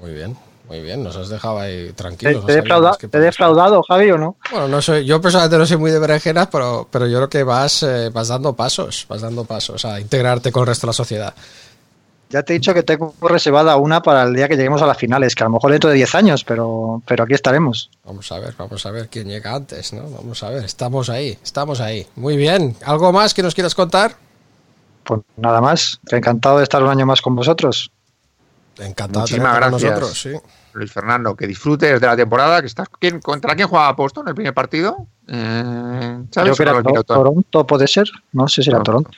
Muy 0.01 0.13
bien, 0.13 0.37
muy 0.71 0.81
bien, 0.81 1.03
nos 1.03 1.17
has 1.17 1.29
dejado 1.29 1.59
ahí 1.59 1.89
¿Te, 1.89 1.93
tranquilos. 1.95 2.47
te 2.47 2.53
he 2.53 2.63
defrauda- 2.63 2.97
te 2.97 3.19
he 3.19 3.21
defraudado, 3.21 3.83
Javi, 3.83 4.13
o 4.13 4.19
no? 4.19 4.37
Bueno, 4.53 4.69
no 4.69 4.81
soy, 4.81 5.05
yo 5.05 5.21
personalmente 5.21 5.59
no 5.59 5.67
soy 5.67 5.77
muy 5.79 5.91
de 5.91 5.99
berenjenas, 5.99 6.47
pero, 6.47 6.87
pero 6.91 7.07
yo 7.09 7.17
creo 7.19 7.29
que 7.29 7.43
vas, 7.43 7.83
eh, 7.83 8.09
vas 8.11 8.29
dando 8.29 8.55
pasos, 8.55 9.05
vas 9.09 9.21
dando 9.21 9.45
pasos 9.45 9.85
a 9.85 10.01
integrarte 10.01 10.53
con 10.53 10.61
el 10.63 10.69
resto 10.69 10.87
de 10.87 10.89
la 10.91 10.93
sociedad. 10.95 11.35
Ya 12.29 12.45
te 12.45 12.53
he 12.53 12.59
dicho 12.61 12.73
que 12.73 12.85
tengo 12.85 13.13
reservada 13.21 13.75
una 13.77 14.01
para 14.01 14.23
el 14.23 14.33
día 14.33 14.47
que 14.49 14.55
lleguemos 14.57 14.81
a 14.81 14.87
las 14.87 14.97
finales, 14.97 15.35
que 15.35 15.43
a 15.43 15.47
lo 15.49 15.55
mejor 15.55 15.73
dentro 15.73 15.91
de 15.91 15.97
10 15.97 16.15
años, 16.15 16.45
pero, 16.45 17.03
pero 17.05 17.25
aquí 17.25 17.35
estaremos. 17.35 17.91
Vamos 18.05 18.31
a 18.31 18.39
ver, 18.39 18.55
vamos 18.57 18.87
a 18.87 18.93
ver 18.93 19.09
quién 19.09 19.27
llega 19.27 19.53
antes, 19.53 19.93
¿no? 19.93 20.09
Vamos 20.09 20.41
a 20.45 20.51
ver, 20.51 20.65
estamos 20.65 21.11
ahí, 21.11 21.37
estamos 21.43 21.81
ahí. 21.81 22.07
Muy 22.15 22.37
bien, 22.37 22.77
¿algo 22.87 23.13
más 23.13 23.35
que 23.35 23.43
nos 23.43 23.53
quieras 23.57 23.75
contar? 23.75 24.15
Pues 25.03 25.23
nada 25.37 25.61
más, 25.61 25.99
encantado 26.13 26.59
de 26.59 26.63
estar 26.63 26.81
un 26.81 26.91
año 26.91 27.05
más 27.05 27.21
con 27.21 27.35
vosotros. 27.35 27.91
Encantado 28.79 29.27
de 29.27 29.33
Muchísimas 29.33 29.55
tenerte 29.55 29.71
con 29.73 29.81
gracias. 29.81 30.01
nosotros, 30.01 30.21
sí. 30.23 30.60
Luis 30.73 30.93
Fernando, 30.93 31.35
que 31.35 31.47
disfrutes 31.47 32.01
de 32.01 32.07
la 32.07 32.17
temporada. 32.17 32.61
Que 32.61 32.67
estás, 32.67 32.89
¿quién, 32.99 33.21
¿Contra 33.21 33.55
quién 33.55 33.69
jugaba 33.69 33.93
Boston 33.93 34.25
en 34.25 34.29
el 34.29 34.35
primer 34.35 34.55
partido? 34.55 35.07
Eh, 35.27 36.19
¿Sabes? 36.31 36.57
Creo 36.57 36.83
que 36.83 36.91
era. 36.93 37.03
Toronto, 37.03 37.67
puede 37.67 37.87
ser. 37.87 38.09
No 38.33 38.49
sé 38.49 38.63
si 38.63 38.71
era 38.71 38.79
No. 38.79 38.85
Toronto. 38.85 39.11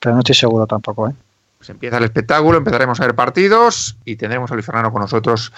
Pero 0.00 0.14
no 0.14 0.20
estoy 0.20 0.34
seguro 0.34 0.66
tampoco, 0.66 1.08
¿eh? 1.08 1.14
Pues 1.58 1.70
empieza 1.70 1.98
el 1.98 2.04
espectáculo, 2.04 2.58
empezaremos 2.58 3.00
a 3.00 3.06
ver 3.06 3.14
partidos 3.14 3.96
y 4.04 4.16
tendremos 4.16 4.50
a 4.50 4.54
Luis 4.54 4.66
Fernando 4.66 4.90
con 4.90 5.00
nosotros. 5.00 5.52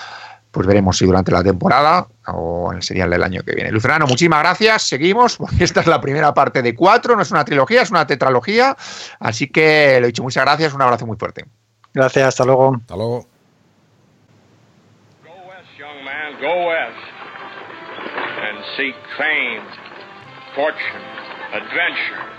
Pues 0.51 0.67
veremos 0.67 0.99
si 0.99 1.07
durante 1.07 1.33
la 1.33 1.43
temporada 1.43 2.07
o 2.27 2.71
en 2.71 2.77
el 2.77 2.83
serial 2.83 3.09
del 3.09 3.23
año 3.23 3.43
que 3.43 3.55
viene. 3.55 3.71
Luis 3.71 3.83
Fernando, 3.83 4.07
muchísimas 4.07 4.41
gracias. 4.41 4.83
Seguimos, 4.83 5.37
porque 5.39 5.65
esta 5.65 5.81
es 5.81 5.87
la 5.87 6.01
primera 6.01 6.35
parte 6.35 6.61
de 6.61 6.75
cuatro. 6.75 7.17
No 7.17 7.23
es 7.23 7.31
una 7.31 7.45
trilogía, 7.45 7.81
es 7.81 7.91
una 7.91 8.07
tetralogía. 8.07 8.77
Así 9.19 9.49
que 9.49 9.97
lo 9.99 10.05
he 10.05 10.09
dicho, 10.09 10.23
muchas 10.23 10.45
gracias. 10.45 10.75
Un 10.75 10.83
abrazo 10.83 11.07
muy 11.07 11.17
fuerte. 11.17 11.47
Gracias, 11.95 12.29
hasta 12.29 12.45
luego. 12.45 12.77
Hasta 12.77 12.97
luego. 12.97 13.27
Go 16.41 16.67
west 16.67 17.05
and 18.45 18.65
seek 18.77 18.95
fame, 19.19 19.63
fortune, 20.55 21.03
adventure. 21.53 22.34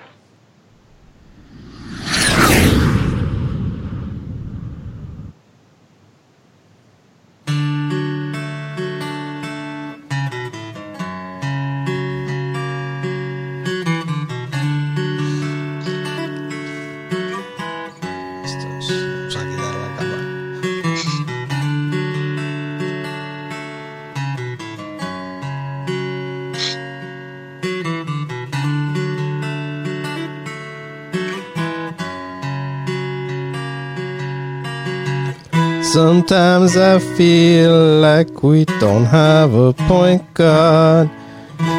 Sometimes 35.96 36.76
I 36.76 37.00
feel 37.00 38.02
like 38.02 38.43
we 38.43 38.66
don't 38.82 39.06
have 39.06 39.54
a 39.54 39.72
point 39.88 40.22
guard. 40.34 41.10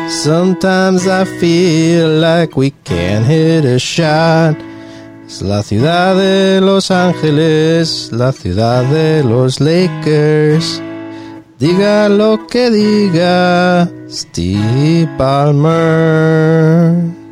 Sometimes 0.08 1.06
I 1.06 1.26
feel 1.26 2.08
like 2.18 2.56
we 2.56 2.70
can't 2.82 3.26
hit 3.26 3.66
a 3.66 3.78
shot. 3.78 4.56
Es 5.26 5.42
la 5.42 5.62
ciudad 5.62 6.16
de 6.16 6.62
Los 6.62 6.90
Ángeles, 6.90 8.08
la 8.10 8.32
ciudad 8.32 8.84
de 8.84 9.22
los 9.22 9.60
Lakers. 9.60 10.80
Diga 11.58 12.08
lo 12.08 12.46
que 12.46 12.70
diga 12.70 13.86
Steve 14.08 15.10
Ballmer. 15.18 17.25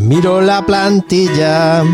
Miro 0.00 0.40
la 0.40 0.64
plantilla 0.64 1.84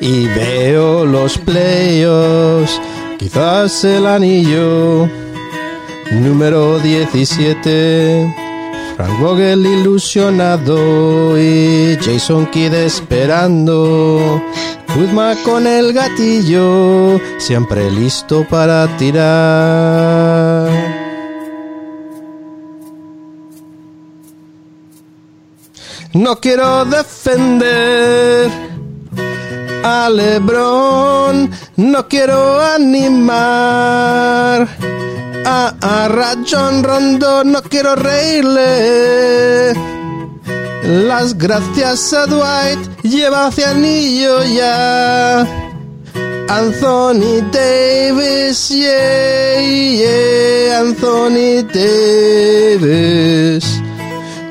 y 0.00 0.26
veo 0.26 1.04
los 1.04 1.38
playoffs. 1.38 2.80
Quizás 3.18 3.84
el 3.84 4.06
anillo 4.06 5.08
número 6.10 6.78
17. 6.80 8.34
Frank 8.96 9.20
Vogel 9.20 9.64
ilusionado 9.64 11.38
y 11.38 11.96
Jason 12.00 12.46
Kidd 12.46 12.74
esperando. 12.74 14.42
Kuzma 14.92 15.34
con 15.44 15.66
el 15.66 15.92
gatillo, 15.92 17.20
siempre 17.38 17.90
listo 17.90 18.44
para 18.48 18.88
tirar. 18.96 20.68
No 26.14 26.40
quiero 26.40 26.86
defender 26.86 28.50
a 29.84 30.08
Lebron, 30.08 31.50
no 31.76 32.08
quiero 32.08 32.62
animar 32.62 34.66
a, 35.44 35.74
a 35.80 36.08
Rajon 36.08 36.82
Rondo, 36.82 37.44
no 37.44 37.60
quiero 37.62 37.94
reírle. 37.94 39.74
Las 40.82 41.36
gracias 41.36 42.14
a 42.14 42.24
Dwight, 42.26 43.02
lleva 43.02 43.48
hacia 43.48 43.72
anillo 43.72 44.42
ya. 44.44 45.46
Anthony 46.48 47.42
Davis, 47.52 48.70
yeah, 48.70 49.60
yeah, 49.60 50.80
Anthony 50.80 51.62
Davis. 51.70 53.77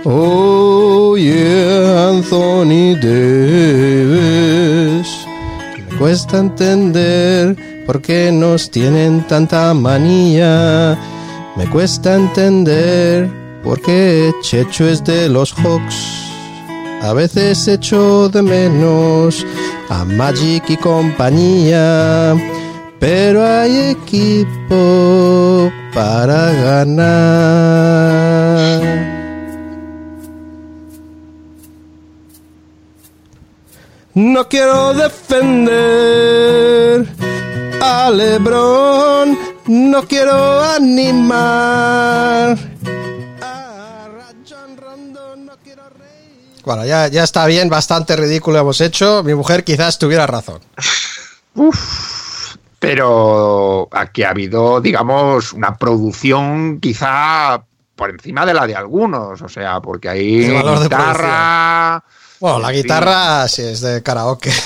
Oh 0.10 1.18
yeah, 1.18 2.08
Anthony 2.12 2.96
Davis. 2.96 4.30
Me 5.76 5.98
cuesta 5.98 6.38
entender 6.38 7.58
por 7.86 8.02
qué 8.02 8.32
nos 8.32 8.72
tienen 8.72 9.28
tanta 9.28 9.74
manía. 9.74 10.98
Me 11.58 11.70
cuesta 11.70 12.16
entender 12.16 13.30
por 13.66 13.82
qué 13.82 14.32
Checho 14.44 14.88
es 14.88 15.04
de 15.04 15.28
los 15.28 15.52
Hawks. 15.52 15.98
A 17.02 17.12
veces 17.12 17.68
echo 17.68 18.30
de 18.30 18.42
menos 18.44 19.46
a 19.90 20.06
Magic 20.06 20.70
y 20.70 20.78
compañía. 20.78 22.34
Pero 22.98 23.46
hay 23.46 23.98
equipo 23.98 25.70
para 25.94 26.54
ganar. 26.54 28.17
No 34.18 34.50
quiero 34.50 34.96
defender 34.96 35.46
a 37.80 38.10
Lebron, 38.10 39.38
no 39.68 40.08
quiero 40.08 40.64
animar. 40.64 42.58
Bueno, 46.66 46.84
ya, 46.84 47.10
ya 47.10 47.24
está 47.24 47.46
bien, 47.46 47.70
bastante 47.70 48.16
ridículo 48.16 48.58
hemos 48.58 48.82
hecho. 48.82 49.22
Mi 49.22 49.36
mujer 49.36 49.64
quizás 49.64 50.00
tuviera 50.00 50.26
razón. 50.26 50.62
Pero 52.80 53.88
aquí 53.92 54.24
ha 54.24 54.32
habido, 54.32 54.82
digamos, 54.82 55.54
una 55.54 55.78
producción 55.78 56.80
quizá 56.80 57.64
por 57.96 58.10
encima 58.10 58.48
de 58.48 58.56
la 58.56 58.66
de 58.66 58.76
algunos. 58.76 59.44
O 59.44 59.48
sea, 59.48 59.80
porque 59.80 60.10
hay 60.10 60.46
El 60.46 60.56
valor 60.56 60.80
de 60.80 60.86
guitarra. 60.86 62.04
Bueno, 62.40 62.60
la 62.60 62.72
guitarra 62.72 63.48
sí 63.48 63.64
es 63.64 63.82
de 63.82 64.04
karaoke. 64.04 64.52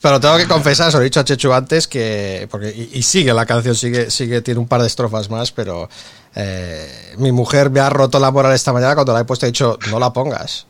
Pero 0.00 0.20
tengo 0.20 0.36
que 0.36 0.46
confesar, 0.46 0.90
se 0.90 0.96
lo 0.98 1.02
he 1.02 1.04
dicho 1.04 1.20
a 1.20 1.24
Chechu 1.24 1.52
antes, 1.52 1.88
que. 1.88 2.46
Porque, 2.50 2.68
y, 2.68 2.98
y 2.98 3.02
sigue 3.02 3.32
la 3.34 3.46
canción, 3.46 3.74
sigue, 3.74 4.10
sigue, 4.10 4.42
tiene 4.42 4.60
un 4.60 4.68
par 4.68 4.80
de 4.80 4.86
estrofas 4.86 5.30
más, 5.30 5.50
pero 5.52 5.88
eh, 6.34 7.14
mi 7.18 7.32
mujer 7.32 7.70
me 7.70 7.80
ha 7.80 7.90
roto 7.90 8.20
la 8.20 8.30
moral 8.30 8.52
esta 8.52 8.72
mañana 8.72 8.94
cuando 8.94 9.12
la 9.12 9.20
he 9.20 9.24
puesto 9.24 9.46
y 9.46 9.48
he 9.48 9.52
dicho, 9.52 9.78
no 9.90 9.98
la 9.98 10.12
pongas. 10.12 10.66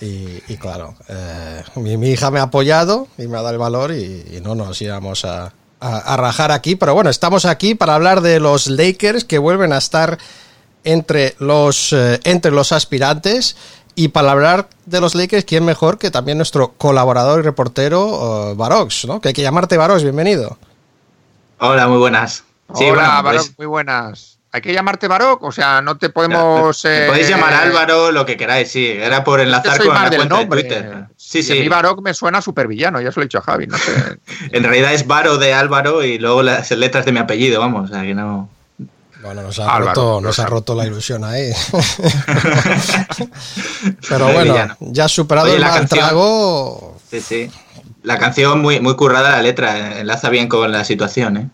Y, 0.00 0.42
y 0.48 0.56
claro, 0.56 0.94
eh, 1.08 1.62
mi, 1.76 1.96
mi 1.98 2.10
hija 2.10 2.30
me 2.30 2.38
ha 2.40 2.44
apoyado 2.44 3.08
y 3.18 3.26
me 3.26 3.36
ha 3.36 3.42
dado 3.42 3.50
el 3.52 3.58
valor 3.58 3.92
y, 3.92 4.24
y 4.32 4.40
no 4.40 4.54
nos 4.54 4.80
íbamos 4.80 5.26
a, 5.26 5.52
a- 5.80 5.98
a 5.98 6.16
rajar 6.16 6.52
aquí. 6.52 6.76
Pero 6.76 6.94
bueno, 6.94 7.10
estamos 7.10 7.44
aquí 7.44 7.74
para 7.74 7.96
hablar 7.96 8.22
de 8.22 8.40
los 8.40 8.68
Lakers 8.68 9.24
que 9.24 9.36
vuelven 9.38 9.72
a 9.74 9.78
estar 9.78 10.16
entre 10.84 11.34
los, 11.38 11.92
eh, 11.92 12.20
entre 12.24 12.50
los 12.52 12.72
aspirantes. 12.72 13.56
Y 13.94 14.08
para 14.08 14.30
hablar 14.32 14.68
de 14.86 15.00
los 15.00 15.14
Lakers, 15.14 15.44
¿quién 15.44 15.64
mejor 15.64 15.98
que 15.98 16.10
también 16.10 16.38
nuestro 16.38 16.72
colaborador 16.72 17.40
y 17.40 17.42
reportero, 17.42 18.50
eh, 18.50 18.54
Barox, 18.56 19.04
¿no? 19.06 19.20
Que 19.20 19.28
hay 19.28 19.34
que 19.34 19.42
llamarte 19.42 19.76
Barox, 19.76 20.02
bienvenido. 20.02 20.56
Hola, 21.58 21.88
muy 21.88 21.98
buenas. 21.98 22.44
Sí, 22.74 22.84
Hola, 22.84 23.20
bueno, 23.22 23.38
pues- 23.40 23.54
muy 23.58 23.66
buenas. 23.66 24.38
¿Hay 24.52 24.62
que 24.62 24.72
llamarte 24.72 25.06
Baroc? 25.06 25.44
O 25.44 25.52
sea, 25.52 25.80
no 25.80 25.96
te 25.96 26.08
podemos... 26.08 26.84
Eh, 26.84 27.04
podéis 27.06 27.28
llamar 27.28 27.52
Álvaro, 27.54 28.10
lo 28.10 28.26
que 28.26 28.36
queráis, 28.36 28.68
sí. 28.72 28.84
Era 28.88 29.22
por 29.22 29.38
enlazar 29.38 29.76
soy 29.76 29.86
con 29.86 29.94
más 29.94 30.04
la 30.04 30.10
del 30.10 30.18
cuenta 30.18 30.36
nombre. 30.38 30.62
de 30.64 30.68
Twitter. 30.68 31.04
Sí, 31.16 31.38
Y 31.38 31.52
a 31.52 31.54
mí 31.54 31.60
sí. 31.62 31.68
Baroc 31.68 32.00
me 32.02 32.14
suena 32.14 32.42
súper 32.42 32.66
villano, 32.66 33.00
ya 33.00 33.12
se 33.12 33.20
lo 33.20 33.22
he 33.22 33.26
dicho 33.26 33.38
a 33.38 33.42
Javi, 33.42 33.68
no 33.68 33.78
sé. 33.78 34.18
En 34.50 34.64
realidad 34.64 34.92
es 34.92 35.06
Varo 35.06 35.38
de 35.38 35.54
Álvaro 35.54 36.02
y 36.02 36.18
luego 36.18 36.42
las 36.42 36.68
letras 36.72 37.04
de 37.04 37.12
mi 37.12 37.20
apellido, 37.20 37.60
vamos. 37.60 37.90
O 37.90 37.92
sea, 37.92 38.02
que 38.02 38.12
no. 38.14 38.48
Bueno, 39.22 39.42
nos 39.42 39.58
ha, 39.58 39.64
Álvaro, 39.64 39.86
roto, 39.86 40.20
nos 40.20 40.38
ha 40.38 40.46
roto 40.46 40.74
la 40.74 40.86
ilusión 40.86 41.24
ahí. 41.24 41.50
Pero 44.08 44.32
bueno, 44.32 44.54
ya 44.80 45.08
superado 45.08 45.46
Oye, 45.48 45.56
el 45.56 45.60
la 45.60 45.68
mal 45.68 45.78
canción- 45.80 46.00
trago, 46.00 46.96
Sí, 47.10 47.20
sí. 47.20 47.50
La 48.02 48.18
canción 48.18 48.60
muy, 48.62 48.80
muy 48.80 48.96
currada 48.96 49.30
la 49.30 49.42
letra, 49.42 50.00
enlaza 50.00 50.30
bien 50.30 50.48
con 50.48 50.70
la 50.72 50.84
situación, 50.84 51.36
¿eh? 51.36 51.48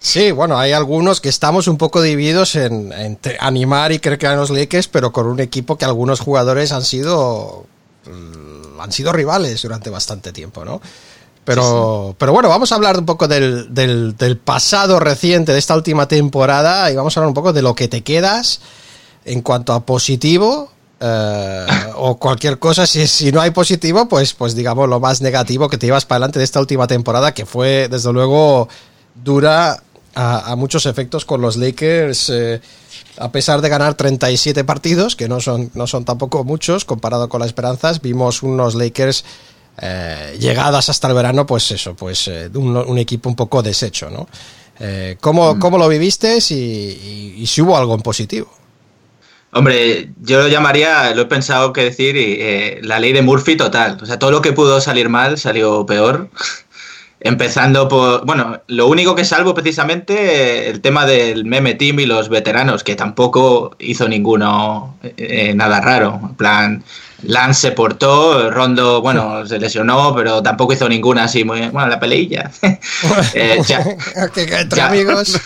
Sí, 0.00 0.32
bueno, 0.32 0.58
hay 0.58 0.72
algunos 0.72 1.20
que 1.20 1.28
estamos 1.28 1.68
un 1.68 1.78
poco 1.78 2.02
divididos 2.02 2.56
en, 2.56 2.92
entre 2.92 3.38
animar 3.40 3.92
y 3.92 4.00
creer 4.00 4.18
que 4.18 4.26
eran 4.26 4.38
los 4.38 4.50
Lakers, 4.50 4.88
pero 4.88 5.12
con 5.12 5.26
un 5.26 5.40
equipo 5.40 5.78
que 5.78 5.84
algunos 5.84 6.20
jugadores 6.20 6.72
han 6.72 6.82
sido 6.82 7.64
mm, 8.06 8.80
han 8.80 8.92
sido 8.92 9.12
rivales 9.12 9.62
durante 9.62 9.88
bastante 9.88 10.32
tiempo, 10.32 10.64
¿no? 10.64 10.82
Pero, 11.44 12.14
pero 12.18 12.32
bueno, 12.32 12.48
vamos 12.48 12.72
a 12.72 12.76
hablar 12.76 12.98
un 12.98 13.04
poco 13.04 13.28
del, 13.28 13.72
del, 13.74 14.16
del 14.16 14.38
pasado 14.38 14.98
reciente 14.98 15.52
de 15.52 15.58
esta 15.58 15.74
última 15.76 16.08
temporada 16.08 16.90
y 16.90 16.96
vamos 16.96 17.16
a 17.16 17.20
hablar 17.20 17.28
un 17.28 17.34
poco 17.34 17.52
de 17.52 17.62
lo 17.62 17.74
que 17.74 17.88
te 17.88 18.02
quedas 18.02 18.60
en 19.24 19.42
cuanto 19.42 19.72
a 19.72 19.84
positivo 19.84 20.70
eh, 21.00 21.66
o 21.96 22.16
cualquier 22.16 22.58
cosa. 22.58 22.86
Si, 22.86 23.06
si 23.06 23.30
no 23.30 23.40
hay 23.40 23.50
positivo, 23.50 24.08
pues, 24.08 24.32
pues 24.32 24.54
digamos 24.54 24.88
lo 24.88 25.00
más 25.00 25.20
negativo 25.20 25.68
que 25.68 25.76
te 25.76 25.86
llevas 25.86 26.06
para 26.06 26.16
adelante 26.18 26.38
de 26.38 26.44
esta 26.46 26.60
última 26.60 26.86
temporada, 26.86 27.34
que 27.34 27.44
fue 27.44 27.88
desde 27.90 28.12
luego 28.12 28.68
dura 29.14 29.82
a, 30.14 30.52
a 30.52 30.56
muchos 30.56 30.86
efectos 30.86 31.24
con 31.24 31.40
los 31.40 31.56
Lakers. 31.56 32.30
eh, 32.30 32.60
a 33.18 33.30
pesar 33.30 33.60
de 33.60 33.68
ganar 33.68 33.94
37 33.94 34.64
partidos, 34.64 35.14
que 35.14 35.28
no 35.28 35.40
son, 35.40 35.70
no 35.74 35.86
son 35.86 36.04
tampoco 36.04 36.42
muchos 36.44 36.84
comparado 36.84 37.28
con 37.28 37.40
las 37.40 37.48
esperanzas, 37.48 38.00
vimos 38.00 38.42
unos 38.42 38.74
Lakers 38.74 39.24
eh, 39.80 40.36
llegadas 40.38 40.88
hasta 40.88 41.08
el 41.08 41.14
verano, 41.14 41.46
pues 41.46 41.70
eso, 41.70 41.94
pues 41.94 42.28
eh, 42.28 42.50
un, 42.54 42.76
un 42.76 42.98
equipo 42.98 43.28
un 43.28 43.36
poco 43.36 43.62
deshecho, 43.62 44.10
¿no? 44.10 44.28
Eh, 44.80 45.16
¿cómo, 45.20 45.58
¿Cómo 45.58 45.78
lo 45.78 45.88
viviste 45.88 46.38
y, 46.50 46.54
y- 46.54 47.34
y 47.38 47.46
si 47.46 47.62
hubo 47.62 47.76
algo 47.76 47.94
en 47.94 48.00
positivo? 48.02 48.48
Hombre, 49.52 50.10
yo 50.20 50.40
lo 50.42 50.48
llamaría, 50.48 51.14
lo 51.14 51.22
he 51.22 51.26
pensado 51.26 51.72
que 51.72 51.84
decir, 51.84 52.16
y, 52.16 52.82
la 52.84 52.98
ley 52.98 53.12
de 53.12 53.22
Murphy 53.22 53.56
total. 53.56 53.98
O 54.02 54.06
sea, 54.06 54.18
todo 54.18 54.32
lo 54.32 54.42
que 54.42 54.52
pudo 54.52 54.80
salir 54.80 55.08
mal 55.08 55.38
salió 55.38 55.86
peor. 55.86 56.28
Empezando 57.20 57.88
por, 57.88 58.26
bueno, 58.26 58.60
lo 58.66 58.86
único 58.86 59.14
que 59.14 59.24
salvo 59.24 59.54
precisamente 59.54 60.68
el 60.68 60.80
tema 60.82 61.06
del 61.06 61.44
meme 61.46 61.74
team 61.74 62.00
y 62.00 62.06
los 62.06 62.28
veteranos, 62.28 62.82
que 62.84 62.96
tampoco 62.96 63.76
hizo 63.78 64.08
ninguno 64.08 64.98
eh, 65.02 65.54
nada 65.54 65.80
raro. 65.80 66.20
En 66.22 66.34
plan, 66.34 66.84
Lance 67.26 67.60
se 67.68 67.72
portó, 67.72 68.50
Rondo, 68.50 69.00
bueno, 69.00 69.46
se 69.46 69.58
lesionó, 69.58 70.14
pero 70.14 70.42
tampoco 70.42 70.72
hizo 70.72 70.88
ninguna 70.88 71.24
así 71.24 71.44
muy, 71.44 71.68
bueno, 71.68 71.88
la 71.88 72.00
peleilla. 72.00 72.50
Eh, 73.34 73.58
ya- 73.66 73.84
entre 74.60 74.80
amigos. 74.80 75.40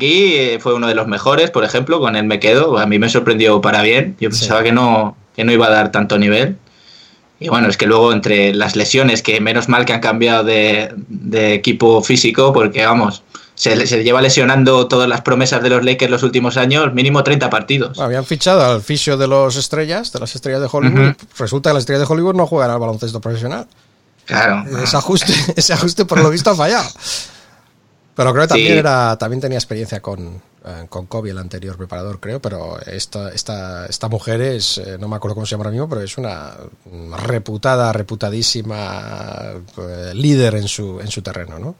Eh, 0.00 0.58
fue 0.60 0.74
uno 0.74 0.86
de 0.86 0.94
los 0.94 1.06
mejores, 1.06 1.50
por 1.50 1.64
ejemplo, 1.64 2.00
con 2.00 2.16
él 2.16 2.24
me 2.24 2.40
quedo. 2.40 2.78
A 2.78 2.86
mí 2.86 2.98
me 2.98 3.08
sorprendió 3.08 3.60
para 3.60 3.82
bien. 3.82 4.16
Yo 4.20 4.30
pensaba 4.30 4.62
que, 4.62 4.72
no, 4.72 5.16
que 5.36 5.44
no 5.44 5.52
iba 5.52 5.66
a 5.66 5.70
dar 5.70 5.92
tanto 5.92 6.18
nivel. 6.18 6.56
Y 7.40 7.48
bueno, 7.48 7.68
es 7.68 7.76
que 7.76 7.86
luego 7.86 8.12
entre 8.12 8.54
las 8.54 8.76
lesiones, 8.76 9.22
que 9.22 9.40
menos 9.40 9.68
mal 9.68 9.84
que 9.84 9.92
han 9.92 10.00
cambiado 10.00 10.44
de, 10.44 10.92
de 11.08 11.54
equipo 11.54 12.02
físico, 12.02 12.52
porque 12.52 12.84
vamos, 12.86 13.22
se, 13.54 13.86
se 13.86 14.02
lleva 14.04 14.20
lesionando 14.20 14.88
todas 14.88 15.08
las 15.08 15.20
promesas 15.22 15.62
de 15.62 15.70
los 15.70 15.84
Lakers 15.84 16.10
los 16.10 16.22
últimos 16.22 16.56
años, 16.56 16.92
mínimo 16.94 17.22
30 17.22 17.50
partidos. 17.50 17.98
Habían 17.98 18.24
fichado 18.24 18.64
al 18.64 18.82
fisio 18.82 19.16
de 19.16 19.26
los 19.28 19.56
estrellas, 19.56 20.12
de 20.12 20.20
las 20.20 20.34
estrellas 20.34 20.60
de 20.60 20.68
Hollywood. 20.70 21.14
Resulta 21.38 21.70
que 21.70 21.74
las 21.74 21.82
estrellas 21.82 22.06
de 22.08 22.12
Hollywood 22.12 22.34
no 22.34 22.46
juegan 22.46 22.70
al 22.70 22.78
baloncesto 22.78 23.20
profesional. 23.20 23.66
Claro. 24.26 24.64
Ese 24.82 24.96
ajuste, 24.96 25.32
ese 25.56 25.72
ajuste 25.72 26.04
por 26.04 26.20
lo 26.20 26.30
visto 26.30 26.50
ha 26.50 26.54
fallado. 26.54 26.88
Pero 28.14 28.32
creo 28.32 28.44
que 28.44 28.48
también 28.48 28.72
Sí. 28.72 28.78
era, 28.78 29.16
también 29.18 29.40
tenía 29.40 29.58
experiencia 29.58 30.00
con, 30.00 30.40
eh, 30.64 30.86
con 30.88 31.06
Kobe, 31.06 31.30
el 31.30 31.38
anterior 31.38 31.76
preparador, 31.76 32.20
creo, 32.20 32.40
pero 32.40 32.78
esta, 32.86 33.30
esta, 33.32 33.86
esta 33.86 34.08
mujer 34.08 34.40
es, 34.40 34.78
eh, 34.78 34.96
no 35.00 35.08
me 35.08 35.16
acuerdo 35.16 35.34
cómo 35.34 35.46
se 35.46 35.50
llama 35.50 35.62
ahora 35.62 35.72
mismo, 35.72 35.88
pero 35.88 36.00
es 36.00 36.16
una 36.16 36.52
una 36.92 37.16
reputada, 37.16 37.92
reputadísima 37.92 39.42
eh, 39.78 40.12
líder 40.14 40.54
en 40.54 40.68
su, 40.68 41.00
en 41.00 41.08
su 41.08 41.22
terreno, 41.22 41.58
¿no? 41.58 41.74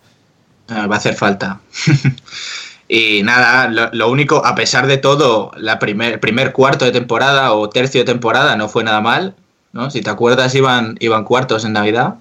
Ah, 0.68 0.86
va 0.86 0.94
a 0.96 0.98
hacer 0.98 1.14
falta. 1.14 1.60
y 2.88 3.22
nada, 3.22 3.68
lo, 3.68 3.90
lo 3.92 4.10
único, 4.10 4.44
a 4.44 4.54
pesar 4.54 4.86
de 4.86 4.98
todo, 4.98 5.50
la 5.56 5.78
primer, 5.78 6.20
primer 6.20 6.52
cuarto 6.52 6.84
de 6.84 6.92
temporada 6.92 7.52
o 7.52 7.68
tercio 7.70 8.00
de 8.00 8.04
temporada 8.04 8.56
no 8.56 8.68
fue 8.68 8.84
nada 8.84 9.00
mal, 9.00 9.34
¿no? 9.72 9.90
Si 9.90 10.00
te 10.02 10.10
acuerdas, 10.10 10.54
iban, 10.54 10.96
iban 11.00 11.24
cuartos 11.24 11.64
en 11.64 11.72
Navidad. 11.72 12.14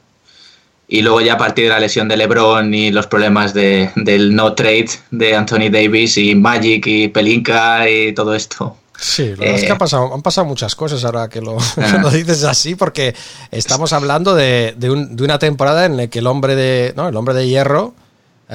Y 0.87 1.01
luego 1.01 1.21
ya 1.21 1.33
a 1.33 1.37
partir 1.37 1.65
de 1.65 1.69
la 1.71 1.79
lesión 1.79 2.07
de 2.07 2.17
LeBron 2.17 2.73
y 2.73 2.91
los 2.91 3.07
problemas 3.07 3.53
de, 3.53 3.91
del 3.95 4.35
no 4.35 4.53
trade 4.53 4.89
de 5.11 5.35
Anthony 5.35 5.69
Davis 5.71 6.17
y 6.17 6.35
Magic 6.35 6.85
y 6.87 7.07
Pelinka 7.07 7.89
y 7.89 8.13
todo 8.13 8.35
esto. 8.35 8.77
Sí, 8.99 9.29
la 9.29 9.35
verdad 9.37 9.55
es 9.55 9.63
Eh, 9.63 9.65
que 9.65 9.71
han 9.71 9.77
pasado, 9.77 10.13
han 10.13 10.21
pasado 10.21 10.45
muchas 10.45 10.75
cosas 10.75 11.03
ahora 11.03 11.29
que 11.29 11.41
lo, 11.41 11.57
Ah. 11.77 11.97
lo 12.01 12.09
dices 12.11 12.43
así, 12.43 12.75
porque 12.75 13.15
estamos 13.51 13.91
hablando 13.93 14.35
de, 14.35 14.75
de 14.77 14.91
un- 14.91 15.15
de 15.15 15.23
una 15.23 15.39
temporada 15.39 15.85
en 15.85 15.97
la 15.97 16.07
que 16.07 16.19
el 16.19 16.27
hombre 16.27 16.55
de, 16.55 16.93
¿no? 16.95 17.07
el 17.07 17.15
hombre 17.15 17.33
de 17.33 17.47
hierro, 17.47 17.95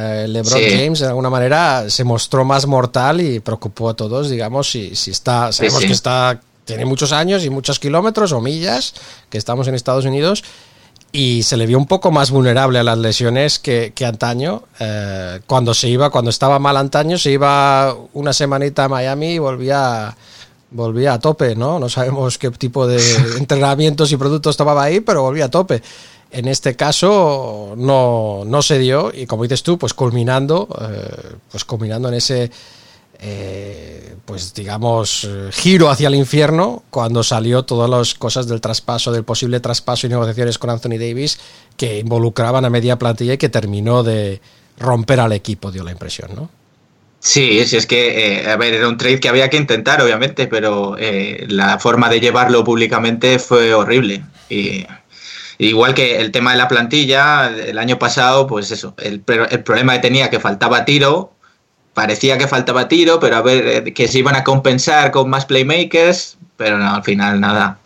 eh, 0.00 0.26
LeBron 0.28 0.58
Sí. 0.60 0.70
James, 0.70 1.00
de 1.00 1.06
alguna 1.08 1.28
manera 1.30 1.90
se 1.90 2.04
mostró 2.04 2.44
más 2.44 2.66
mortal 2.66 3.20
y 3.20 3.40
preocupó 3.40 3.88
a 3.88 3.94
todos, 3.94 4.30
digamos, 4.30 4.70
si, 4.70 4.94
si 4.94 5.10
está, 5.10 5.50
sabemos 5.50 5.80
sí. 5.80 5.86
que 5.88 5.92
está, 5.92 6.40
tiene 6.64 6.84
muchos 6.84 7.10
años 7.12 7.44
y 7.44 7.50
muchos 7.50 7.78
kilómetros 7.80 8.30
o 8.32 8.40
millas, 8.40 8.94
que 9.28 9.38
estamos 9.38 9.66
en 9.66 9.74
Estados 9.74 10.04
Unidos, 10.04 10.44
y 11.10 11.42
se 11.42 11.56
le 11.56 11.66
vio 11.66 11.78
un 11.78 11.86
poco 11.86 12.10
más 12.10 12.30
vulnerable 12.30 12.78
a 12.78 12.82
las 12.84 12.98
lesiones 12.98 13.58
que, 13.58 13.92
que 13.94 14.04
antaño. 14.04 14.62
eh, 14.78 15.40
cuando 15.46 15.72
se 15.74 15.88
iba, 15.88 16.10
cuando 16.10 16.30
estaba 16.30 16.58
mal 16.58 16.76
antaño, 16.76 17.16
se 17.18 17.30
iba 17.32 17.96
una 18.12 18.32
semanita 18.34 18.84
a 18.84 18.88
Miami 18.90 19.32
y 19.32 19.38
volvía, 19.38 20.14
volvía 20.70 21.14
a 21.14 21.18
tope, 21.18 21.56
¿no? 21.56 21.78
No 21.78 21.88
sabemos 21.88 22.36
qué 22.36 22.50
tipo 22.50 22.86
de 22.86 23.00
entrenamientos 23.38 24.12
y 24.12 24.16
productos 24.18 24.56
tomaba 24.58 24.82
ahí, 24.84 25.00
pero 25.00 25.22
volvía 25.22 25.46
a 25.46 25.50
tope. 25.50 25.82
En 26.30 26.46
este 26.46 26.76
caso 26.76 27.74
no, 27.76 28.42
no 28.46 28.62
se 28.62 28.78
dio 28.78 29.10
y 29.14 29.26
como 29.26 29.44
dices 29.44 29.62
tú, 29.62 29.78
pues 29.78 29.94
culminando, 29.94 30.68
eh, 30.80 31.36
pues 31.50 31.64
culminando 31.64 32.08
en 32.08 32.14
ese 32.14 32.50
eh, 33.20 34.14
pues 34.26 34.52
digamos, 34.52 35.24
eh, 35.24 35.48
giro 35.52 35.88
hacia 35.88 36.08
el 36.08 36.14
infierno 36.14 36.84
cuando 36.90 37.22
salió 37.22 37.64
todas 37.64 37.88
las 37.88 38.14
cosas 38.14 38.46
del 38.46 38.60
traspaso, 38.60 39.10
del 39.10 39.24
posible 39.24 39.58
traspaso 39.60 40.06
y 40.06 40.10
negociaciones 40.10 40.58
con 40.58 40.70
Anthony 40.70 40.98
Davis 40.98 41.40
que 41.76 41.98
involucraban 41.98 42.64
a 42.64 42.70
media 42.70 42.98
plantilla 42.98 43.32
y 43.32 43.38
que 43.38 43.48
terminó 43.48 44.02
de 44.02 44.40
romper 44.78 45.20
al 45.20 45.32
equipo, 45.32 45.72
dio 45.72 45.82
la 45.82 45.92
impresión, 45.92 46.30
¿no? 46.36 46.50
Sí, 47.20 47.64
sí, 47.66 47.76
es 47.76 47.86
que, 47.86 48.44
a 48.46 48.56
ver, 48.56 48.74
era 48.74 48.88
un 48.88 48.96
trade 48.96 49.18
que 49.18 49.28
había 49.28 49.50
que 49.50 49.56
intentar, 49.56 50.00
obviamente, 50.00 50.46
pero 50.46 50.96
la 51.48 51.80
forma 51.80 52.08
de 52.08 52.20
llevarlo 52.20 52.62
públicamente 52.62 53.40
fue 53.40 53.74
horrible. 53.74 54.22
Y, 54.48 54.86
igual 55.58 55.94
que 55.94 56.20
el 56.20 56.30
tema 56.30 56.52
de 56.52 56.58
la 56.58 56.68
plantilla, 56.68 57.48
el 57.48 57.78
año 57.78 57.98
pasado, 57.98 58.46
pues 58.46 58.70
eso, 58.70 58.94
el, 58.98 59.22
el 59.50 59.62
problema 59.62 59.94
que 59.94 60.00
tenía 60.00 60.30
que 60.30 60.40
faltaba 60.40 60.84
tiro, 60.84 61.32
parecía 61.98 62.38
que 62.38 62.46
faltaba 62.46 62.86
tiro, 62.86 63.18
pero 63.18 63.36
a 63.36 63.42
ver, 63.42 63.66
eh, 63.66 63.92
que 63.92 64.06
se 64.06 64.20
iban 64.20 64.36
a 64.36 64.44
compensar 64.44 65.10
con 65.10 65.28
más 65.28 65.46
playmakers, 65.46 66.38
pero 66.56 66.78
no, 66.78 66.94
al 66.94 67.02
final 67.02 67.40
nada. 67.40 67.78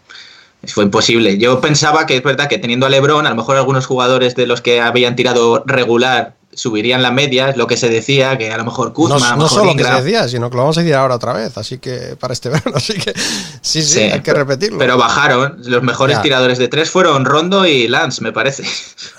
Fue 0.67 0.85
imposible. 0.85 1.39
Yo 1.39 1.61
pensaba 1.61 2.07
que 2.07 2.17
es 2.19 2.23
verdad 2.23 2.47
que 2.47 2.59
teniendo 2.59 2.85
a 2.85 2.91
LeBron, 2.91 3.27
a 3.27 3.31
lo 3.31 3.37
mejor 3.37 3.57
algunos 3.57 3.87
jugadores 3.87 4.37
de 4.37 4.47
los 4.47 4.61
que 4.61 4.81
habían 4.83 5.17
tirado 5.17 5.65
regular 5.67 6.35
subirían 6.55 7.03
la 7.03 7.11
media, 7.11 7.49
es 7.51 7.57
lo 7.57 7.67
que 7.67 7.77
se 7.77 7.89
decía, 7.89 8.37
que 8.39 8.51
a 8.53 8.57
lo 8.59 8.65
mejor 8.65 8.93
Kuzma, 8.93 9.19
no 9.19 9.25
a 9.25 9.31
lo 9.31 9.37
no 9.37 9.43
mejor 9.45 9.59
solo 9.59 9.73
que 9.73 9.79
se 9.83 9.89
Ingram. 9.89 10.05
decía, 10.05 10.29
sino 10.29 10.51
que 10.51 10.57
lo 10.57 10.63
vamos 10.63 10.77
a 10.79 10.81
decir 10.83 10.95
ahora 10.95 11.15
otra 11.17 11.33
vez, 11.33 11.57
así 11.57 11.79
que 11.79 12.17
para 12.19 12.33
este 12.35 12.49
verano, 12.51 12.73
así 12.77 12.95
que 12.95 13.13
sí, 13.61 13.83
sí, 13.83 13.83
Sí, 13.83 14.01
hay 14.01 14.21
que 14.21 14.33
repetirlo. 14.35 14.79
Pero 14.79 14.97
bajaron. 14.99 15.57
Los 15.65 15.83
mejores 15.83 16.17
Ya. 16.17 16.23
tiradores 16.23 16.59
de 16.59 16.69
tres 16.69 16.91
fueron 16.91 17.25
Rondo 17.25 17.67
y 17.67 17.89
Lance, 17.89 18.23
me 18.23 18.33
parece. 18.33 18.65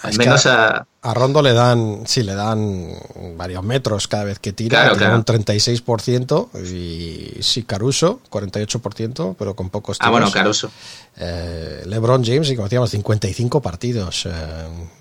Al 0.04 0.12
que 0.18 0.18
menos 0.18 0.46
a, 0.46 0.86
a. 1.02 1.14
Rondo 1.16 1.42
le 1.42 1.54
dan, 1.54 2.04
sí, 2.06 2.24
le 2.24 2.36
dan 2.36 2.90
varios 3.36 3.64
metros 3.64 4.08
cada 4.08 4.24
vez 4.26 4.40
que 4.40 4.54
tira, 4.54 4.82
Claro, 4.82 4.96
claro. 4.98 5.16
un 5.16 5.26
36% 5.26 6.50
y 6.72 7.42
sí, 7.44 7.64
Caruso, 7.64 8.20
48%, 8.30 9.36
pero 9.38 9.56
con 9.56 9.70
pocos 9.70 9.98
Ah, 10.00 10.06
tiros. 10.06 10.12
bueno, 10.12 10.32
Caruso. 10.32 10.72
Eh, 11.18 11.84
LeBron 11.86 12.24
James, 12.24 12.50
y 12.50 12.56
como 12.56 12.66
decíamos, 12.68 12.90
55 12.92 13.62
partidos. 13.62 14.26
eh, 14.26 14.32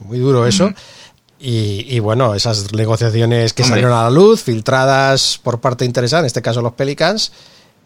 muy 0.00 0.18
duro 0.18 0.46
eso. 0.46 0.70
Y, 1.44 1.86
y 1.88 1.98
bueno, 1.98 2.34
esas 2.36 2.72
negociaciones 2.72 3.52
que 3.52 3.62
Hombre. 3.64 3.80
salieron 3.80 3.98
a 3.98 4.04
la 4.04 4.10
luz, 4.10 4.42
filtradas 4.42 5.40
por 5.42 5.60
parte 5.60 5.84
interesada, 5.84 6.20
en 6.20 6.26
este 6.26 6.40
caso 6.40 6.62
los 6.62 6.74
Pelicans, 6.74 7.32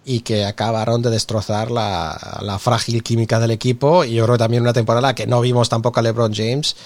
y 0.04 0.20
que 0.20 0.44
acabaron 0.44 1.00
de 1.00 1.08
destrozar 1.10 1.70
la, 1.70 2.38
la 2.42 2.58
frágil 2.58 3.02
química 3.02 3.40
del 3.40 3.50
equipo. 3.52 4.04
Y 4.04 4.12
yo 4.14 4.24
creo 4.24 4.34
que 4.36 4.40
también 4.44 4.62
una 4.62 4.74
temporada 4.74 5.14
que 5.14 5.26
no 5.26 5.40
vimos 5.40 5.68
tampoco 5.70 6.00
a 6.00 6.02
LeBron 6.02 6.34
James 6.34 6.76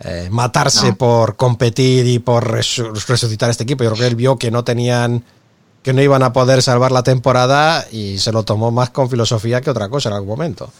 eh, 0.00 0.28
matarse 0.30 0.88
No. 0.90 0.96
por 0.96 1.36
competir 1.36 2.06
y 2.06 2.18
por 2.18 2.46
resu- 2.46 2.92
resucitar 3.06 3.48
este 3.50 3.64
equipo. 3.64 3.82
Yo 3.82 3.90
creo 3.92 4.02
que 4.02 4.06
él 4.08 4.14
vio 4.16 4.36
que 4.38 4.50
no 4.50 4.62
tenían 4.64 5.24
que 5.82 5.92
no 5.94 6.02
iban 6.02 6.22
a 6.22 6.32
poder 6.34 6.60
salvar 6.62 6.92
la 6.92 7.02
temporada 7.02 7.86
y 7.90 8.18
se 8.18 8.32
lo 8.32 8.42
tomó 8.42 8.70
más 8.70 8.90
con 8.90 9.08
filosofía 9.08 9.60
que 9.62 9.70
otra 9.70 9.88
cosa 9.88 10.10
en 10.10 10.16
algún 10.16 10.28
momento. 10.30 10.70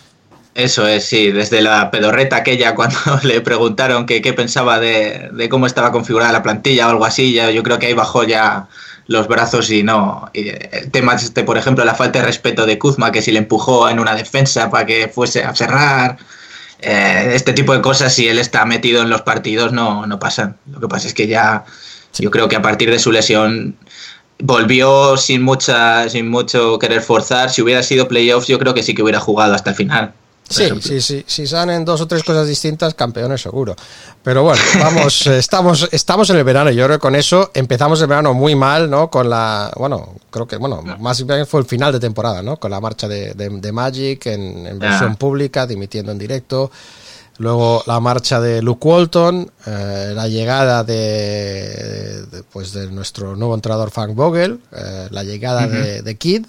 Eso 0.58 0.88
es, 0.88 1.04
sí, 1.04 1.30
desde 1.30 1.62
la 1.62 1.88
pedorreta 1.92 2.34
aquella 2.34 2.74
cuando 2.74 2.98
le 3.22 3.40
preguntaron 3.40 4.06
que 4.06 4.20
qué 4.20 4.32
pensaba 4.32 4.80
de, 4.80 5.30
de 5.32 5.48
cómo 5.48 5.66
estaba 5.66 5.92
configurada 5.92 6.32
la 6.32 6.42
plantilla 6.42 6.88
o 6.88 6.90
algo 6.90 7.04
así, 7.04 7.32
ya, 7.32 7.52
yo 7.52 7.62
creo 7.62 7.78
que 7.78 7.86
ahí 7.86 7.92
bajó 7.92 8.24
ya 8.24 8.66
los 9.06 9.28
brazos 9.28 9.70
y 9.70 9.84
no. 9.84 10.28
y 10.34 10.48
el 10.48 10.90
tema 10.90 11.14
este, 11.14 11.44
por 11.44 11.58
ejemplo, 11.58 11.84
la 11.84 11.94
falta 11.94 12.18
de 12.18 12.24
respeto 12.24 12.66
de 12.66 12.76
Kuzma, 12.76 13.12
que 13.12 13.22
si 13.22 13.30
le 13.30 13.38
empujó 13.38 13.88
en 13.88 14.00
una 14.00 14.16
defensa 14.16 14.68
para 14.68 14.84
que 14.84 15.06
fuese 15.06 15.44
a 15.44 15.54
cerrar, 15.54 16.18
eh, 16.80 17.30
este 17.34 17.52
tipo 17.52 17.72
de 17.72 17.80
cosas, 17.80 18.12
si 18.12 18.26
él 18.26 18.40
está 18.40 18.64
metido 18.64 19.00
en 19.02 19.10
los 19.10 19.22
partidos, 19.22 19.72
no, 19.72 20.08
no 20.08 20.18
pasan. 20.18 20.56
Lo 20.72 20.80
que 20.80 20.88
pasa 20.88 21.06
es 21.06 21.14
que 21.14 21.28
ya, 21.28 21.66
yo 22.18 22.32
creo 22.32 22.48
que 22.48 22.56
a 22.56 22.62
partir 22.62 22.90
de 22.90 22.98
su 22.98 23.12
lesión 23.12 23.76
volvió 24.40 25.16
sin 25.18 25.40
mucha, 25.42 26.08
sin 26.08 26.28
mucho 26.28 26.80
querer 26.80 27.00
forzar. 27.00 27.48
Si 27.48 27.62
hubiera 27.62 27.84
sido 27.84 28.08
playoffs, 28.08 28.48
yo 28.48 28.58
creo 28.58 28.74
que 28.74 28.82
sí 28.82 28.92
que 28.92 29.04
hubiera 29.04 29.20
jugado 29.20 29.54
hasta 29.54 29.70
el 29.70 29.76
final. 29.76 30.14
Sí, 30.48 30.68
sí, 30.80 31.00
sí, 31.00 31.24
si 31.26 31.46
salen 31.46 31.84
dos 31.84 32.00
o 32.00 32.06
tres 32.08 32.22
cosas 32.24 32.46
distintas, 32.48 32.94
campeones 32.94 33.42
seguro. 33.42 33.76
Pero 34.22 34.42
bueno, 34.42 34.60
vamos, 34.80 35.26
estamos, 35.26 35.88
estamos 35.92 36.30
en 36.30 36.36
el 36.36 36.44
verano. 36.44 36.70
Yo 36.70 36.84
creo 36.86 36.96
que 36.98 37.02
con 37.02 37.14
eso 37.14 37.50
empezamos 37.54 38.00
el 38.00 38.06
verano 38.06 38.32
muy 38.34 38.54
mal, 38.54 38.88
¿no? 38.88 39.10
Con 39.10 39.28
la, 39.28 39.70
bueno, 39.76 40.14
creo 40.30 40.46
que, 40.48 40.56
bueno, 40.56 40.82
más 40.98 41.24
bien 41.26 41.46
fue 41.46 41.60
el 41.60 41.66
final 41.66 41.92
de 41.92 42.00
temporada, 42.00 42.42
¿no? 42.42 42.56
Con 42.58 42.70
la 42.70 42.80
marcha 42.80 43.06
de, 43.08 43.34
de- 43.34 43.48
de 43.50 43.72
Magic 43.72 44.24
en, 44.26 44.66
en 44.66 44.78
versión 44.78 45.16
pública, 45.16 45.66
dimitiendo 45.66 46.12
en 46.12 46.18
directo. 46.18 46.70
Luego 47.40 47.84
la 47.86 48.00
marcha 48.00 48.40
de 48.40 48.62
Luke 48.62 48.88
Walton, 48.88 49.48
eh, 49.66 50.12
la 50.12 50.26
llegada 50.26 50.82
de, 50.82 52.24
de, 52.26 52.42
pues 52.42 52.72
de 52.72 52.90
nuestro 52.90 53.36
nuevo 53.36 53.54
entrenador 53.54 53.90
Frank 53.90 54.14
Vogel, 54.14 54.60
eh, 54.72 55.06
la 55.10 55.22
llegada 55.22 55.66
de, 55.68 56.02
de 56.02 56.16
Kid, 56.16 56.46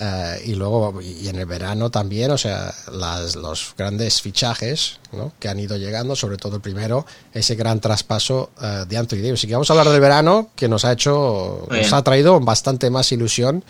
eh, 0.00 0.42
y 0.44 0.54
luego, 0.54 1.00
y 1.02 1.28
en 1.28 1.36
el 1.36 1.46
verano 1.46 1.90
también, 1.90 2.30
o 2.30 2.38
sea, 2.38 2.72
las, 2.92 3.34
los 3.36 3.74
grandes 3.76 4.22
fichajes 4.22 5.00
¿no? 5.12 5.32
que 5.40 5.48
han 5.48 5.58
ido 5.58 5.76
llegando, 5.76 6.14
sobre 6.14 6.36
todo 6.36 6.56
el 6.56 6.62
primero, 6.62 7.04
ese 7.32 7.56
gran 7.56 7.80
traspaso 7.80 8.50
eh, 8.62 8.84
de 8.88 8.96
Anthony 8.96 9.16
Davis. 9.16 9.40
Así 9.40 9.46
que 9.48 9.54
vamos 9.54 9.70
a 9.70 9.72
hablar 9.72 9.88
del 9.88 10.00
verano, 10.00 10.50
que 10.54 10.68
nos 10.68 10.84
ha 10.84 10.92
hecho, 10.92 11.64
Muy 11.68 11.78
nos 11.78 11.86
bien. 11.88 11.94
ha 11.94 12.02
traído 12.02 12.38
bastante 12.40 12.90
más 12.90 13.10
ilusión, 13.12 13.64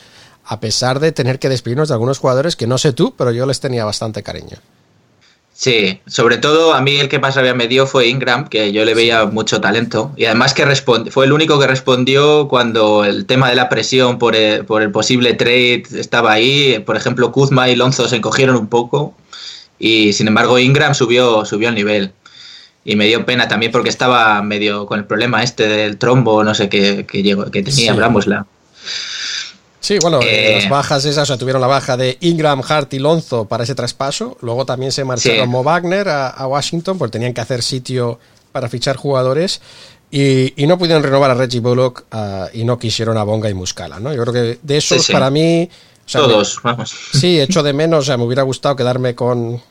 a 0.45 0.61
pesar 0.61 1.01
de 1.01 1.13
tener 1.13 1.39
que 1.39 1.49
despedirnos 1.49 1.89
de 1.89 1.95
algunos 1.95 2.19
jugadores 2.19 2.57
que 2.57 2.67
no 2.67 2.79
sé 2.79 2.93
tú, 2.93 3.15
pero 3.17 3.31
yo 3.33 3.47
les 3.47 3.61
tenía 3.61 3.85
bastante 3.85 4.23
cariño. 4.23 4.59
Sí, 5.61 6.01
sobre 6.07 6.39
todo 6.39 6.73
a 6.73 6.81
mí 6.81 6.99
el 6.99 7.09
que 7.09 7.19
más 7.19 7.35
rabia 7.35 7.53
me 7.53 7.67
dio 7.67 7.89
fue 7.89 8.07
Ingram, 8.07 8.49
que 8.49 8.71
yo 8.71 8.85
le 8.85 8.95
veía 8.95 9.25
mucho 9.25 9.61
talento. 9.61 10.13
Y 10.17 10.27
además 10.27 10.55
que 10.55 10.65
fue 11.11 11.25
el 11.25 11.33
único 11.33 11.59
que 11.59 11.67
respondió 11.67 12.47
cuando 12.47 13.05
el 13.05 13.27
tema 13.27 13.51
de 13.51 13.57
la 13.57 13.69
presión 13.69 14.21
por 14.21 14.37
el, 14.37 14.65
por 14.65 14.83
el 14.83 14.93
posible 14.93 15.35
trade 15.35 15.83
estaba 15.97 16.31
ahí. 16.31 16.79
Por 16.87 16.97
ejemplo, 16.97 17.33
Kuzma 17.33 17.69
y 17.69 17.75
Lonzo 17.75 18.07
se 18.07 18.15
encogieron 18.15 18.55
un 18.55 18.69
poco. 18.69 19.17
Y 19.81 20.13
sin 20.13 20.29
embargo 20.29 20.61
Ingram 20.61 20.95
subió, 20.95 21.45
subió 21.45 21.71
el 21.71 21.75
nivel. 21.75 22.13
Y 22.85 22.95
me 22.95 23.07
dio 23.07 23.27
pena 23.27 23.49
también 23.49 23.73
porque 23.73 23.89
estaba 23.89 24.41
medio 24.43 24.87
con 24.87 25.01
el 25.01 25.07
problema 25.07 25.43
este 25.43 25.67
del 25.67 25.99
trombo, 25.99 26.45
no 26.45 26.55
sé 26.55 26.69
qué, 26.69 27.05
que, 27.05 27.25
llegó, 27.25 27.51
que 27.51 27.65
tenía 27.65 27.91
Sí. 27.95 27.99
Bramosla. 27.99 28.47
Sí, 29.81 29.99
bueno, 30.01 30.21
Eh, 30.23 30.55
las 30.61 30.69
bajas 30.69 31.05
esas, 31.05 31.23
o 31.23 31.27
sea, 31.27 31.37
tuvieron 31.39 31.61
la 31.61 31.69
baja 31.69 31.97
de 31.97 32.19
Ingram, 32.21 32.63
Hart 32.67 32.93
y 32.95 32.99
Lonzo 32.99 33.45
para 33.47 33.65
ese 33.65 33.75
traspaso. 33.75 34.37
Luego 34.41 34.67
también 34.67 34.91
se 34.93 35.05
marcharon 35.05 35.45
Sí. 35.45 35.47
Mo 35.51 35.63
Wagner 35.63 36.09
a, 36.09 36.29
a 36.29 36.47
Washington 36.47 36.99
porque 36.99 37.13
tenían 37.13 37.33
que 37.33 37.41
hacer 37.41 37.63
sitio 37.63 38.19
para 38.53 38.69
fichar 38.69 38.97
jugadores. 38.97 39.61
Y, 40.11 40.55
y 40.63 40.67
no 40.67 40.79
pudieron 40.79 41.03
renovar 41.03 41.31
a 41.31 41.35
Reggie 41.35 41.61
Bullock 41.61 42.05
ah, 42.11 42.49
y 42.53 42.65
no 42.65 42.79
quisieron 42.79 43.17
a 43.19 43.23
Bonga 43.25 43.51
y 43.51 43.55
Muscala, 43.55 44.01
¿no? 44.01 44.13
Yo 44.15 44.23
creo 44.23 44.33
que 44.33 44.59
de 44.63 44.77
esos 44.79 44.99
Sí, 44.99 45.05
sí. 45.09 45.13
para 45.13 45.31
mí... 45.31 45.69
o 45.71 46.09
sea, 46.09 46.23
Todos, 46.23 46.57
me- 46.65 46.71
vamos. 46.73 46.95
Sí, 47.13 47.39
echo 47.39 47.63
de 47.63 47.73
menos, 47.73 48.01
o 48.01 48.07
sea, 48.07 48.17
me 48.17 48.25
hubiera 48.25 48.43
gustado 48.43 48.75
quedarme 48.75 49.15
con, 49.15 49.63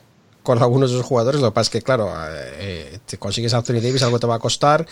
con 0.44 0.62
algunos 0.62 0.90
de 0.90 0.96
esos 0.96 1.06
jugadores. 1.06 1.40
Lo 1.40 1.48
que 1.48 1.54
pasa 1.54 1.66
es 1.66 1.70
que, 1.70 1.82
claro, 1.82 2.12
eh, 2.60 2.98
te 3.04 3.18
consigues 3.18 3.52
a 3.52 3.58
Anthony 3.58 3.80
Davis, 3.82 4.02
algo 4.04 4.18
te 4.20 4.26
va 4.28 4.36
a 4.36 4.38
costar. 4.38 4.86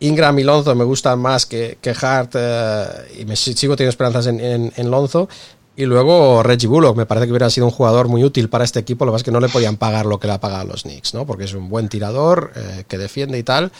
Ingram 0.00 0.38
y 0.38 0.44
Lonzo 0.44 0.74
me 0.74 0.84
gustan 0.84 1.18
más 1.18 1.44
que, 1.46 1.78
que 1.80 1.90
Hart 2.00 2.30
eh, 2.34 2.84
y 3.20 3.24
me 3.24 3.34
si- 3.36 3.54
sigo 3.54 3.74
teniendo 3.76 3.90
esperanzas 3.90 4.26
en, 4.26 4.40
en- 4.40 4.72
en 4.76 4.90
Lonzo. 4.90 5.28
Y 5.76 5.84
luego 5.86 6.42
Reggie 6.42 6.66
Bullock, 6.66 6.96
me 6.96 7.06
parece 7.06 7.26
que 7.26 7.32
hubiera 7.32 7.50
sido 7.50 7.66
un 7.66 7.72
jugador 7.72 8.08
muy 8.08 8.24
útil 8.24 8.48
para 8.48 8.64
este 8.64 8.80
equipo. 8.80 9.04
Lo 9.04 9.12
que 9.12 9.14
pasa 9.14 9.20
es 9.20 9.24
que 9.26 9.30
no 9.30 9.38
le 9.40 9.48
podían 9.48 9.76
pagar 9.76 10.06
lo 10.06 10.18
que 10.18 10.26
le 10.26 10.32
ha 10.32 10.40
pagado 10.40 10.62
a 10.62 10.64
los 10.64 10.82
Knicks, 10.82 11.14
¿no? 11.14 11.24
Porque 11.24 11.44
es 11.44 11.54
un 11.54 11.68
buen 11.68 11.88
tirador 11.88 12.52
eh, 12.56 12.84
que 12.88 12.98
defiende 12.98 13.38
y 13.38 13.44
tal. 13.44 13.70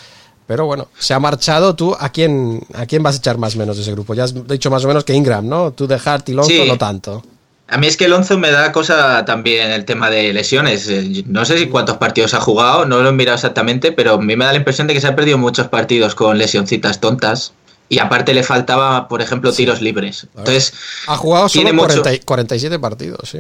Pero 0.47 0.65
bueno, 0.67 0.89
se 0.99 1.13
ha 1.15 1.19
marchado. 1.21 1.75
¿Tú 1.75 1.97
a 1.99 2.09
quién, 2.11 2.63
a 2.75 2.87
quién 2.87 3.03
vas 3.03 3.17
a 3.17 3.19
echar 3.19 3.37
más 3.37 3.57
o 3.57 3.59
menos 3.59 3.77
de 3.77 3.83
ese 3.83 3.93
grupo? 3.93 4.15
Ya 4.15 4.25
has 4.25 4.47
dicho 4.47 4.71
más 4.71 4.85
o 4.85 4.89
menos 4.89 5.03
que 5.05 5.13
Ingram, 5.13 5.47
¿no? 5.49 5.73
Tú 5.73 5.87
de 5.89 6.01
Hart 6.05 6.29
y 6.29 6.35
Lonzo 6.35 6.51
Sí. 6.51 6.65
no 6.69 6.79
tanto. 6.79 7.23
A 7.71 7.77
mí 7.79 7.87
es 7.87 7.97
que 7.99 8.09
Lonzo 8.09 8.39
me 8.39 8.51
da 8.51 8.73
cosa 8.73 9.25
también 9.27 9.71
el 9.71 9.85
tema 9.85 10.09
de 10.11 10.33
lesiones. 10.33 10.89
Eh, 10.89 11.25
No 11.27 11.45
sé 11.45 11.59
si 11.59 11.67
cuántos 11.67 11.99
partidos 11.99 12.33
ha 12.35 12.41
jugado, 12.41 12.87
no 12.87 13.03
lo 13.03 13.11
he 13.11 13.13
mirado 13.13 13.35
exactamente, 13.37 13.93
pero 13.93 14.15
a 14.15 14.19
mí 14.21 14.37
me 14.37 14.45
da 14.47 14.53
la 14.53 14.59
impresión 14.59 14.87
de 14.87 14.95
que 14.95 15.01
se 15.01 15.07
ha 15.07 15.15
perdido 15.17 15.37
muchos 15.39 15.69
partidos 15.69 16.15
con 16.15 16.39
lesioncitas 16.39 17.01
tontas. 17.01 17.53
Y 17.91 17.99
aparte 18.01 18.35
le 18.35 18.43
faltaba, 18.43 19.09
por 19.09 19.23
ejemplo, 19.23 19.51
tiros 19.53 19.81
libres. 19.81 20.27
Entonces, 20.37 20.73
Ha 21.07 21.17
jugado 21.17 21.49
solo 21.49 21.63
Tiene 21.65 21.73
mucho- 21.75 22.03
40 22.03 22.15
y- 22.15 22.19
47 22.21 22.79
partidos, 22.79 23.29
sí. 23.31 23.39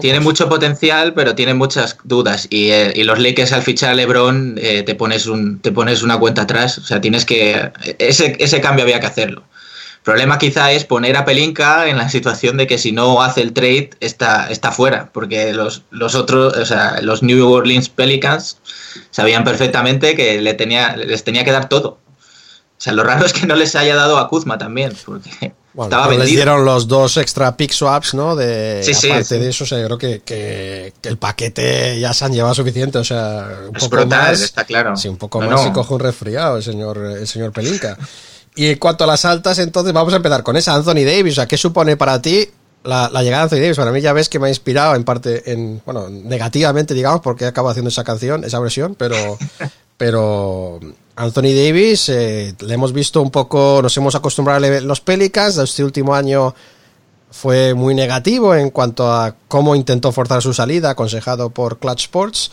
tiene 0.00 0.20
mucho 0.20 0.48
potencial, 0.50 1.12
pero 1.14 1.34
tiene 1.34 1.52
muchas 1.54 1.96
dudas. 2.04 2.46
Y, 2.50 2.70
eh, 2.70 2.92
y 2.94 3.04
los 3.04 3.18
Lakers 3.18 3.52
al 3.52 3.62
fichar 3.62 3.90
a 3.90 3.94
LeBron 3.94 4.56
eh, 4.60 4.82
te, 4.82 4.94
pones 4.94 5.26
un, 5.26 5.58
te 5.60 5.72
pones 5.72 6.02
una 6.02 6.18
cuenta 6.18 6.42
atrás. 6.42 6.76
O 6.78 6.82
sea, 6.84 7.00
tienes 7.00 7.24
que... 7.24 7.70
Ese, 7.98 8.36
ese 8.38 8.60
cambio 8.60 8.84
había 8.84 9.00
que 9.00 9.06
hacerlo. 9.06 9.44
Problema 10.06 10.38
quizá 10.38 10.70
es 10.70 10.84
poner 10.84 11.16
a 11.16 11.24
Pelinka 11.24 11.88
en 11.88 11.98
la 11.98 12.08
situación 12.08 12.56
de 12.56 12.68
que 12.68 12.78
si 12.78 12.92
no 12.92 13.20
hace 13.24 13.40
el 13.42 13.52
trade 13.52 13.90
está, 13.98 14.48
está 14.50 14.70
fuera, 14.70 15.10
porque 15.12 15.52
los, 15.52 15.82
los 15.90 16.14
otros, 16.14 16.56
o 16.56 16.64
sea, 16.64 17.00
los 17.02 17.24
New 17.24 17.50
Orleans 17.50 17.88
Pelicans 17.88 18.58
sabían 19.10 19.42
perfectamente 19.42 20.14
que 20.14 20.40
le 20.40 20.54
tenía, 20.54 20.94
les 20.96 21.24
tenía 21.24 21.42
que 21.44 21.50
dar 21.50 21.68
todo. 21.68 21.88
O 21.88 22.78
sea, 22.80 22.92
lo 22.92 23.02
raro 23.02 23.26
es 23.26 23.32
que 23.32 23.46
no 23.48 23.56
les 23.56 23.74
haya 23.74 23.96
dado 23.96 24.18
a 24.18 24.28
Kuzma 24.28 24.58
también, 24.58 24.92
porque 25.04 25.54
Bueno, 25.74 25.88
estaba 25.88 26.04
pero 26.06 26.18
les 26.20 26.26
vendido. 26.28 26.36
dieron 26.44 26.64
los 26.64 26.86
dos 26.86 27.16
extra 27.16 27.56
pick 27.56 27.72
swaps, 27.72 28.14
¿no? 28.14 28.36
De, 28.36 28.82
Sí, 28.84 28.94
sí, 28.94 29.08
aparte 29.10 29.24
sí. 29.24 29.38
de 29.40 29.48
eso, 29.50 29.64
o 29.64 29.66
sea, 29.66 29.80
yo 29.80 29.86
creo 29.86 29.98
que, 29.98 30.20
que- 30.20 30.92
que 31.02 31.08
el 31.08 31.18
paquete 31.18 31.98
ya 31.98 32.14
se 32.14 32.24
han 32.26 32.32
llevado 32.32 32.54
suficiente, 32.54 32.98
o 32.98 33.04
sea, 33.04 33.48
un 33.70 33.74
Es 33.74 33.82
poco 33.82 33.96
brutal, 33.96 34.30
más. 34.30 34.40
está 34.40 34.64
claro. 34.64 34.94
Sí, 34.96 35.08
un 35.08 35.16
poco 35.16 35.42
No, 35.42 35.50
más 35.50 35.62
no. 35.64 35.68
y 35.68 35.72
coge 35.72 35.94
un 35.94 36.00
resfriado 36.00 36.58
el 36.58 36.62
señor, 36.62 36.98
el 36.98 37.26
señor 37.26 37.50
Pelinka. 37.50 37.98
Y 38.56 38.68
en 38.68 38.78
cuanto 38.78 39.04
a 39.04 39.06
las 39.06 39.24
altas, 39.24 39.58
entonces 39.58 39.92
vamos 39.92 40.12
a 40.14 40.16
empezar 40.16 40.42
con 40.42 40.56
esa 40.56 40.74
Anthony 40.74 41.04
Davis. 41.04 41.34
O 41.34 41.36
sea, 41.36 41.46
¿qué 41.46 41.58
supone 41.58 41.96
para 41.96 42.20
ti 42.22 42.48
la, 42.84 43.10
la 43.10 43.22
llegada 43.22 43.42
de 43.42 43.44
Anthony 43.44 43.60
Davis? 43.62 43.76
Para 43.76 43.92
mí 43.92 44.00
ya 44.00 44.14
ves 44.14 44.30
que 44.30 44.38
me 44.38 44.46
ha 44.46 44.48
inspirado 44.48 44.94
en 44.94 45.04
parte, 45.04 45.52
en 45.52 45.82
bueno, 45.84 46.08
negativamente, 46.08 46.94
digamos, 46.94 47.20
porque 47.20 47.44
acabo 47.44 47.68
haciendo 47.68 47.90
esa 47.90 48.02
canción, 48.02 48.44
esa 48.44 48.58
versión, 48.58 48.94
pero, 48.94 49.16
pero 49.98 50.80
Anthony 51.16 51.54
Davis, 51.54 52.08
eh, 52.08 52.54
le 52.58 52.74
hemos 52.74 52.94
visto 52.94 53.20
un 53.20 53.30
poco, 53.30 53.80
nos 53.82 53.96
hemos 53.96 54.14
acostumbrado 54.14 54.64
a 54.64 54.80
los 54.80 55.00
Pelicans, 55.02 55.58
este 55.58 55.84
último 55.84 56.14
año 56.14 56.54
fue 57.30 57.74
muy 57.74 57.94
negativo 57.94 58.54
en 58.54 58.70
cuanto 58.70 59.12
a 59.12 59.34
cómo 59.48 59.74
intentó 59.74 60.12
forzar 60.12 60.40
su 60.40 60.54
salida, 60.54 60.90
aconsejado 60.90 61.50
por 61.50 61.78
Clutch 61.78 62.04
Sports, 62.04 62.50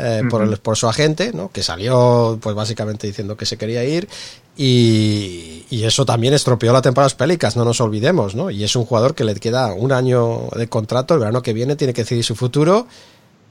eh, 0.00 0.22
por, 0.30 0.42
el- 0.42 0.56
por 0.58 0.76
su 0.76 0.88
agente, 0.88 1.32
¿no? 1.32 1.50
que 1.52 1.62
salió 1.62 2.38
pues 2.40 2.54
básicamente 2.56 3.06
diciendo 3.06 3.36
que 3.36 3.46
se 3.46 3.56
quería 3.58 3.84
ir. 3.84 4.08
Y, 4.56 5.64
y 5.70 5.84
eso 5.84 6.04
también 6.04 6.34
estropeó 6.34 6.72
la 6.72 6.82
temporada 6.82 7.06
de 7.06 7.12
los 7.12 7.14
Pelicans, 7.14 7.56
no 7.56 7.64
nos 7.64 7.80
olvidemos, 7.80 8.34
¿no? 8.34 8.50
Y 8.50 8.62
es 8.64 8.76
un 8.76 8.84
jugador 8.84 9.14
que 9.14 9.24
le 9.24 9.34
queda 9.36 9.72
un 9.72 9.90
año 9.92 10.48
de 10.54 10.68
contrato, 10.68 11.14
el 11.14 11.20
verano 11.20 11.40
que 11.42 11.52
viene 11.54 11.76
tiene 11.76 11.94
que 11.94 12.02
decidir 12.02 12.24
su 12.24 12.36
futuro, 12.36 12.86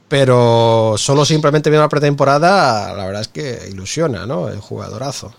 pero 0.08 0.94
solo 0.98 1.24
simplemente 1.24 1.70
viendo 1.70 1.84
la 1.84 1.88
pretemporada, 1.88 2.92
la 2.94 3.06
verdad 3.06 3.22
es 3.22 3.28
que 3.28 3.68
ilusiona, 3.70 4.26
¿no? 4.26 4.48
El 4.48 4.60
jugadorazo. 4.60 5.32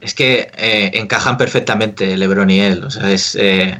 Es 0.00 0.14
que 0.14 0.50
eh, 0.56 0.90
encajan 0.94 1.36
perfectamente 1.36 2.16
LeBron 2.16 2.50
y 2.50 2.60
él. 2.60 2.84
O 2.84 2.90
sea, 2.90 3.10
es, 3.10 3.36
eh, 3.36 3.78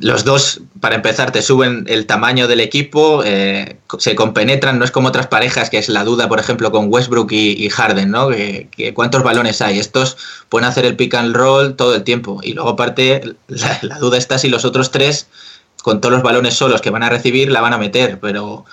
los 0.00 0.24
dos, 0.24 0.60
para 0.80 0.94
empezar, 0.94 1.32
te 1.32 1.42
suben 1.42 1.84
el 1.86 2.06
tamaño 2.06 2.48
del 2.48 2.60
equipo, 2.60 3.22
eh, 3.24 3.76
se 3.98 4.14
compenetran, 4.14 4.78
no 4.78 4.84
es 4.84 4.90
como 4.90 5.08
otras 5.08 5.26
parejas, 5.26 5.68
que 5.68 5.78
es 5.78 5.88
la 5.88 6.04
duda, 6.04 6.28
por 6.28 6.40
ejemplo, 6.40 6.72
con 6.72 6.86
Westbrook 6.90 7.30
y, 7.32 7.68
Harden, 7.68 8.10
¿no? 8.10 8.28
Que, 8.28 8.68
que 8.74 8.94
cuántos 8.94 9.22
balones 9.22 9.60
hay. 9.60 9.78
Estos 9.78 10.16
pueden 10.48 10.66
hacer 10.68 10.86
el 10.86 10.96
pick 10.96 11.14
and 11.14 11.36
roll 11.36 11.76
todo 11.76 11.94
el 11.94 12.04
tiempo. 12.04 12.40
Y 12.42 12.54
luego, 12.54 12.70
aparte, 12.70 13.20
la, 13.48 13.78
la 13.82 13.98
duda 13.98 14.16
está 14.16 14.38
si 14.38 14.48
los 14.48 14.64
otros 14.64 14.90
tres, 14.90 15.26
con 15.82 16.00
todos 16.00 16.14
los 16.14 16.22
balones 16.22 16.54
solos 16.54 16.80
que 16.80 16.90
van 16.90 17.02
a 17.02 17.10
recibir, 17.10 17.50
la 17.50 17.60
van 17.60 17.74
a 17.74 17.78
meter. 17.78 18.18
Pero 18.18 18.64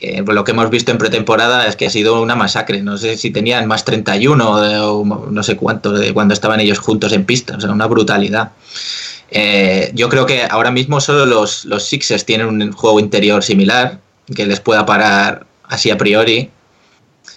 eh, 0.00 0.22
lo 0.26 0.44
que 0.44 0.52
hemos 0.52 0.70
visto 0.70 0.90
en 0.92 0.98
pretemporada 0.98 1.66
es 1.66 1.76
que 1.76 1.86
ha 1.86 1.90
sido 1.90 2.20
una 2.22 2.34
masacre. 2.36 2.82
No 2.82 2.96
sé 2.98 3.16
si 3.16 3.30
tenían 3.30 3.66
más 3.66 3.84
31 3.84 4.60
de- 4.60 4.78
o 4.78 5.04
no 5.30 5.42
sé 5.42 5.56
cuánto 5.56 5.92
de 5.92 6.12
cuando 6.14 6.34
estaban 6.34 6.60
ellos 6.60 6.78
juntos 6.78 7.12
en 7.12 7.24
pista. 7.24 7.56
O 7.56 7.60
sea, 7.60 7.70
una 7.70 7.86
brutalidad. 7.86 8.52
Eh, 9.30 9.90
yo 9.94 10.08
creo 10.08 10.26
que 10.26 10.42
ahora 10.48 10.70
mismo 10.70 11.00
solo 11.00 11.24
los, 11.26 11.64
los 11.64 11.84
Sixers 11.84 12.24
tienen 12.24 12.48
un 12.48 12.72
juego 12.72 12.98
interior 12.98 13.42
similar 13.44 14.00
que 14.34 14.46
les 14.46 14.60
pueda 14.60 14.84
parar 14.86 15.46
así 15.64 15.90
a 15.90 15.98
priori. 15.98 16.50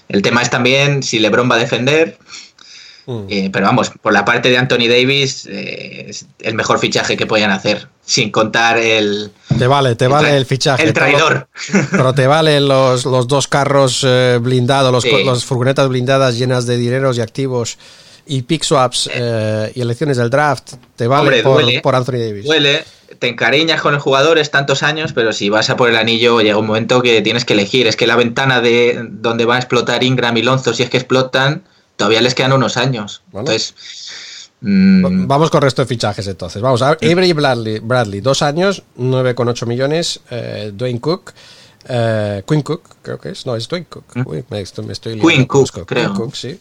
El 0.09 0.21
tema 0.21 0.41
es 0.41 0.49
también 0.49 1.03
si 1.03 1.19
LeBron 1.19 1.49
va 1.49 1.55
a 1.55 1.59
defender. 1.59 2.17
Eh, 3.29 3.49
pero 3.51 3.65
vamos, 3.65 3.91
por 4.01 4.13
la 4.13 4.23
parte 4.23 4.49
de 4.49 4.57
Anthony 4.57 4.87
Davis, 4.87 5.45
eh, 5.49 6.05
es 6.09 6.25
el 6.39 6.53
mejor 6.55 6.79
fichaje 6.79 7.17
que 7.17 7.25
podían 7.25 7.51
hacer, 7.51 7.87
sin 8.05 8.31
contar 8.31 8.77
el, 8.77 9.31
Te 9.57 9.67
vale, 9.67 9.95
te 9.95 10.05
El 10.05 10.11
vale 10.11 10.37
el 10.37 10.45
fichaje. 10.45 10.83
el 10.83 10.93
todo- 10.93 11.03
traidor. 11.03 11.47
pero 11.91 12.13
te 12.13 12.27
valen 12.27 12.67
los, 12.67 13.05
los 13.05 13.27
dos 13.27 13.47
carros 13.49 14.03
eh, 14.07 14.39
blindados, 14.41 14.91
los, 14.91 15.03
Sí. 15.03 15.11
las 15.25 15.43
furgonetas 15.43 15.89
blindadas 15.89 16.37
llenas 16.37 16.65
de 16.65 16.77
dineros 16.77 17.17
y 17.17 17.21
activos 17.21 17.77
y 18.25 18.43
pick 18.43 18.63
swaps 18.63 19.09
eh, 19.13 19.71
y 19.75 19.81
elecciones 19.81 20.15
del 20.15 20.29
draft. 20.29 20.75
Te 20.95 21.05
vale 21.07 21.21
Hombre, 21.23 21.43
por, 21.43 21.61
duele. 21.61 21.81
por 21.81 21.95
Anthony 21.95 22.19
Davis. 22.19 22.45
Duele, 22.45 22.85
te 23.19 23.27
encariñas 23.27 23.81
con 23.81 23.93
el 23.95 23.99
jugador, 23.99 24.37
es 24.37 24.49
tantos 24.49 24.81
años, 24.81 25.11
pero 25.11 25.33
si 25.33 25.49
vas 25.49 25.69
a 25.69 25.75
por 25.75 25.89
el 25.89 25.97
anillo 25.97 26.39
llega 26.39 26.57
un 26.57 26.67
momento 26.67 27.01
que 27.01 27.21
tienes 27.21 27.43
que 27.43 27.51
elegir. 27.51 27.85
Es 27.85 27.97
que 27.97 28.07
la 28.07 28.15
ventana 28.15 28.61
de 28.61 28.97
donde 29.09 29.43
van 29.43 29.57
a 29.57 29.59
explotar 29.59 30.05
Ingram 30.05 30.37
y 30.37 30.41
Lonzo, 30.43 30.73
si 30.73 30.83
es 30.83 30.89
que 30.89 30.95
explotan, 30.97 31.63
todavía 31.95 32.21
les 32.21 32.35
quedan 32.35 32.53
unos 32.53 32.77
años. 32.77 33.21
Entonces, 33.33 33.73
mm, 34.61 35.27
Vamos 35.27 35.49
con 35.49 35.59
el 35.59 35.63
resto 35.63 35.81
de 35.81 35.87
fichajes 35.87 36.27
entonces. 36.27 36.61
Vamos 36.61 36.81
a 36.81 36.95
ver. 36.95 37.11
Avery 37.11 37.33
Bradley, 37.33 37.79
Bradley, 37.79 38.21
dos 38.21 38.41
años, 38.41 38.83
9,8 38.97 39.65
millones. 39.65 40.19
Eh, 40.29 40.71
Dwayne 40.73 40.99
Cook, 40.99 41.33
eh, 41.87 42.43
Quinn 42.47 42.61
Cook, 42.61 42.81
creo 43.01 43.19
que 43.19 43.29
es. 43.29 43.45
No, 43.45 43.55
es 43.55 43.67
Dwayne 43.67 43.87
Cook. 43.89 44.05
Uy, 44.25 44.43
me, 44.49 44.61
estoy, 44.61 44.85
me 44.85 44.93
estoy 44.93 45.19
Quinn 45.19 45.45
Cook, 45.45 45.71
Cook. 45.71 45.85
creo. 45.87 46.09
Quinn 46.09 46.15
Cook, 46.15 46.35
sí. 46.35 46.59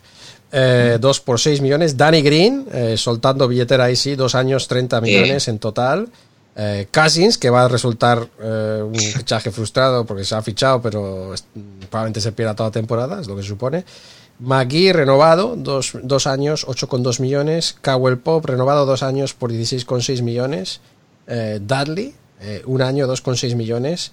Eh, 0.55 0.99
dos 1.01 1.21
por 1.21 1.41
6 1.41 1.61
millones. 1.63 1.97
Danny 1.97 2.21
Green, 2.21 2.67
eh, 2.73 2.97
soltando 2.99 3.49
billetera 3.49 3.85
ahí 3.85 3.97
sí, 3.97 4.17
dos 4.17 4.35
años, 4.35 4.69
30 4.69 5.01
millones 5.01 5.49
en 5.49 5.59
total. 5.59 6.09
Eh, 6.55 6.89
Cousins, 6.93 7.39
que 7.39 7.49
va 7.49 7.65
a 7.65 7.69
resultar 7.69 8.29
eh, 8.39 8.83
un 8.85 8.95
fichaje 8.95 9.51
frustrado 9.51 10.05
porque 10.05 10.25
se 10.25 10.35
ha 10.35 10.43
fichado, 10.43 10.83
pero 10.83 11.33
probablemente 11.89 12.21
se 12.21 12.33
pierda 12.33 12.55
toda 12.55 12.69
la 12.69 12.73
temporada, 12.73 13.21
es 13.23 13.27
lo 13.27 13.35
que 13.35 13.43
se 13.43 13.49
supone. 13.49 13.85
McGee 14.43 14.93
renovado, 14.93 15.55
dos, 15.57 15.93
dos 16.03 16.27
años, 16.27 16.67
8,2 16.67 17.21
millones. 17.21 17.77
Cowell 17.81 18.19
Pop 18.19 18.45
renovado, 18.45 18.87
dos 18.87 19.05
años 19.05 19.35
por 19.35 19.53
16,6 19.53 20.23
millones. 20.23 20.81
Eh, 21.29 21.61
Dudley, 21.63 22.13
eh, 22.41 22.63
un 22.67 22.83
año, 22.83 23.07
2,6 23.07 23.55
millones. 23.55 24.11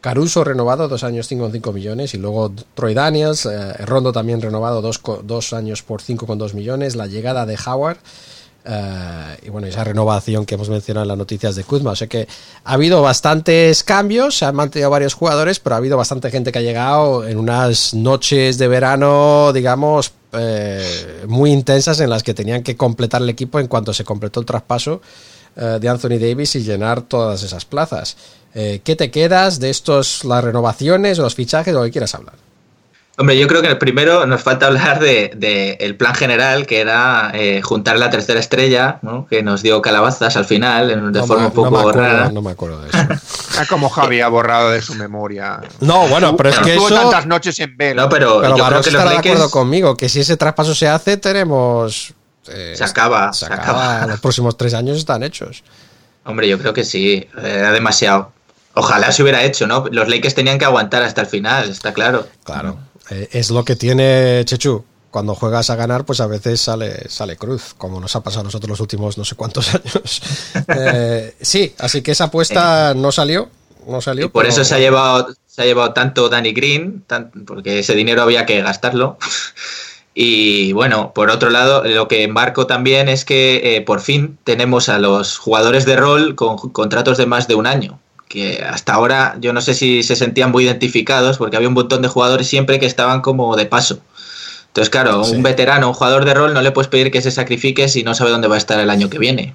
Caruso 0.00 0.44
renovado, 0.44 0.88
dos 0.88 1.04
años, 1.04 1.30
5,5 1.30 1.74
millones. 1.74 2.14
Y 2.14 2.18
luego 2.18 2.52
Troy 2.74 2.94
Daniels, 2.94 3.44
eh, 3.44 3.74
Rondo 3.84 4.12
también 4.12 4.40
renovado, 4.40 4.80
dos, 4.80 5.02
dos 5.24 5.52
años 5.52 5.82
por 5.82 6.00
5,2 6.00 6.54
millones. 6.54 6.96
La 6.96 7.06
llegada 7.06 7.44
de 7.44 7.58
Howard. 7.66 7.98
Eh, 8.68 9.38
y 9.44 9.50
bueno, 9.50 9.68
esa 9.68 9.84
renovación 9.84 10.44
que 10.44 10.56
hemos 10.56 10.68
mencionado 10.68 11.04
en 11.04 11.08
las 11.08 11.18
noticias 11.18 11.54
de 11.54 11.62
Kuzma. 11.62 11.92
O 11.92 11.96
sea 11.96 12.08
que 12.08 12.26
ha 12.64 12.72
habido 12.72 13.00
bastantes 13.00 13.84
cambios, 13.84 14.36
se 14.38 14.44
han 14.44 14.56
mantenido 14.56 14.90
varios 14.90 15.14
jugadores, 15.14 15.60
pero 15.60 15.76
ha 15.76 15.78
habido 15.78 15.96
bastante 15.96 16.30
gente 16.30 16.50
que 16.50 16.58
ha 16.58 16.62
llegado 16.62 17.26
en 17.26 17.38
unas 17.38 17.94
noches 17.94 18.58
de 18.58 18.66
verano, 18.66 19.52
digamos, 19.52 20.12
eh, 20.32 21.24
muy 21.28 21.52
intensas 21.52 22.00
en 22.00 22.10
las 22.10 22.24
que 22.24 22.34
tenían 22.34 22.62
que 22.62 22.76
completar 22.76 23.22
el 23.22 23.28
equipo 23.28 23.60
en 23.60 23.68
cuanto 23.68 23.94
se 23.94 24.04
completó 24.04 24.40
el 24.40 24.46
traspaso 24.46 25.00
eh, 25.56 25.78
de 25.80 25.88
Anthony 25.88 26.18
Davis 26.18 26.56
y 26.56 26.64
llenar 26.64 27.02
todas 27.02 27.42
esas 27.42 27.64
plazas. 27.64 28.16
¿Qué 28.56 28.96
te 28.96 29.10
quedas 29.10 29.60
de 29.60 29.68
estos, 29.68 30.24
las 30.24 30.42
renovaciones 30.42 31.18
o 31.18 31.22
los 31.22 31.34
fichajes 31.34 31.74
lo 31.74 31.84
que 31.84 31.90
quieras 31.90 32.14
hablar? 32.14 32.45
Hombre, 33.18 33.38
yo 33.38 33.46
creo 33.48 33.62
que 33.62 33.68
el 33.68 33.78
primero 33.78 34.26
nos 34.26 34.42
falta 34.42 34.66
hablar 34.66 35.00
de, 35.00 35.32
de 35.34 35.78
el 35.80 35.96
plan 35.96 36.14
general, 36.14 36.66
que 36.66 36.80
era 36.80 37.30
eh, 37.32 37.62
juntar 37.62 37.98
la 37.98 38.10
tercera 38.10 38.38
estrella, 38.38 38.98
¿no? 39.00 39.26
que 39.26 39.42
nos 39.42 39.62
dio 39.62 39.80
calabazas 39.80 40.36
al 40.36 40.44
final, 40.44 40.90
en- 40.90 41.12
de 41.12 41.20
No 41.20 41.26
forma 41.26 41.44
me- 41.44 41.48
un 41.48 41.54
poco 41.54 41.70
no 41.70 41.78
acuerdo, 41.78 42.00
rara. 42.02 42.28
no 42.30 42.42
me 42.42 42.50
acuerdo 42.50 42.82
de 42.82 42.88
eso. 42.90 42.98
Ah, 43.58 43.64
como 43.70 43.88
Javi 43.88 44.20
ha 44.20 44.28
borrado 44.28 44.68
de 44.70 44.82
su 44.82 44.94
memoria. 44.96 45.60
No, 45.80 46.06
bueno, 46.08 46.36
pero 46.36 46.50
es 46.50 46.58
que 46.58 46.72
Estuvo 46.72 46.88
eso- 46.88 47.00
tantas 47.00 47.24
noches 47.26 47.58
en 47.58 47.74
vela. 47.76 48.02
No, 48.02 48.08
pero, 48.10 48.40
Pero 48.42 48.54
yo 48.54 48.66
creo 48.66 48.82
que 48.82 48.90
los 48.90 49.00
estará 49.00 49.10
de 49.12 49.16
acuerdo 49.16 49.34
Lakers 49.38 49.50
conmigo 49.52 49.96
que 49.96 50.10
si 50.10 50.20
ese 50.20 50.36
traspaso 50.36 50.74
se 50.74 50.86
hace, 50.86 51.16
tenemos. 51.16 52.12
eh, 52.48 52.74
se 52.76 52.84
acaba, 52.84 53.32
se 53.32 53.46
se 53.46 53.52
acaba. 53.52 53.96
acaba. 53.96 54.06
Los 54.08 54.20
próximos 54.20 54.58
tres 54.58 54.74
años 54.74 54.98
están 54.98 55.22
hechos. 55.22 55.64
Hombre, 56.24 56.48
yo 56.48 56.58
creo 56.58 56.74
que 56.74 56.84
sí, 56.84 57.26
era 57.42 57.72
demasiado. 57.72 58.30
Ojalá 58.74 59.10
se 59.10 59.22
hubiera 59.22 59.42
hecho, 59.42 59.66
¿no? 59.66 59.86
Los 59.90 60.06
Lakers 60.08 60.34
tenían 60.34 60.58
que 60.58 60.66
aguantar 60.66 61.02
hasta 61.02 61.22
el 61.22 61.26
final, 61.28 61.70
está 61.70 61.94
claro. 61.94 62.26
Claro. 62.44 62.76
Eh, 63.10 63.28
es 63.32 63.50
lo 63.50 63.64
que 63.64 63.76
tiene 63.76 64.42
Chechu. 64.44 64.84
Cuando 65.10 65.34
juegas 65.34 65.70
a 65.70 65.76
ganar, 65.76 66.04
pues 66.04 66.20
a 66.20 66.26
veces 66.26 66.60
sale, 66.60 67.08
sale 67.08 67.36
cruz, 67.36 67.74
como 67.78 68.00
nos 68.00 68.14
ha 68.16 68.22
pasado 68.22 68.40
a 68.42 68.44
nosotros 68.44 68.68
los 68.68 68.80
últimos 68.80 69.16
no 69.16 69.24
sé 69.24 69.34
cuántos 69.34 69.68
años. 69.74 70.22
Eh, 70.68 71.34
sí, 71.40 71.74
así 71.78 72.02
que 72.02 72.10
esa 72.12 72.24
apuesta 72.24 72.92
no 72.94 73.10
salió. 73.12 73.48
No 73.86 74.00
salió. 74.00 74.26
Y 74.26 74.28
por 74.28 74.42
pero- 74.42 74.52
eso 74.52 74.64
se 74.64 74.74
ha 74.74 74.78
llevado 74.78 75.28
se 75.46 75.62
ha 75.62 75.64
llevado 75.64 75.94
tanto 75.94 76.28
Danny 76.28 76.52
Green, 76.52 77.02
tan- 77.06 77.30
porque 77.46 77.78
ese 77.78 77.94
dinero 77.94 78.20
había 78.22 78.44
que 78.46 78.60
gastarlo. 78.62 79.16
Y 80.18 80.72
bueno, 80.72 81.12
por 81.14 81.28
otro 81.30 81.50
lado, 81.50 81.84
lo 81.84 82.08
que 82.08 82.22
embarco 82.22 82.66
también 82.66 83.10
es 83.10 83.26
que 83.26 83.76
eh, 83.76 83.82
por 83.82 84.00
fin 84.00 84.38
tenemos 84.44 84.88
a 84.88 84.98
los 84.98 85.36
jugadores 85.36 85.84
de 85.84 85.94
rol 85.96 86.34
con 86.34 86.56
contratos 86.56 87.18
de 87.18 87.26
más 87.26 87.48
de 87.48 87.54
un 87.54 87.66
año. 87.66 88.00
Que 88.28 88.64
hasta 88.68 88.92
ahora 88.94 89.36
yo 89.40 89.52
no 89.52 89.60
sé 89.60 89.74
si 89.74 90.02
se 90.02 90.16
sentían 90.16 90.50
muy 90.50 90.64
identificados, 90.64 91.38
porque 91.38 91.56
había 91.56 91.68
un 91.68 91.74
montón 91.74 92.02
de 92.02 92.08
jugadores 92.08 92.48
siempre 92.48 92.80
que 92.80 92.86
estaban 92.86 93.20
como 93.20 93.56
de 93.56 93.66
paso. 93.66 94.00
Entonces, 94.68 94.90
claro, 94.90 95.22
un 95.24 95.42
veterano, 95.42 95.88
un 95.88 95.94
jugador 95.94 96.24
de 96.24 96.34
rol, 96.34 96.52
no 96.52 96.60
le 96.60 96.70
puedes 96.70 96.88
pedir 96.88 97.10
que 97.10 97.22
se 97.22 97.30
sacrifique 97.30 97.88
si 97.88 98.02
no 98.02 98.14
sabe 98.14 98.30
dónde 98.30 98.48
va 98.48 98.56
a 98.56 98.58
estar 98.58 98.78
el 98.78 98.90
año 98.90 99.08
que 99.08 99.18
viene. 99.18 99.54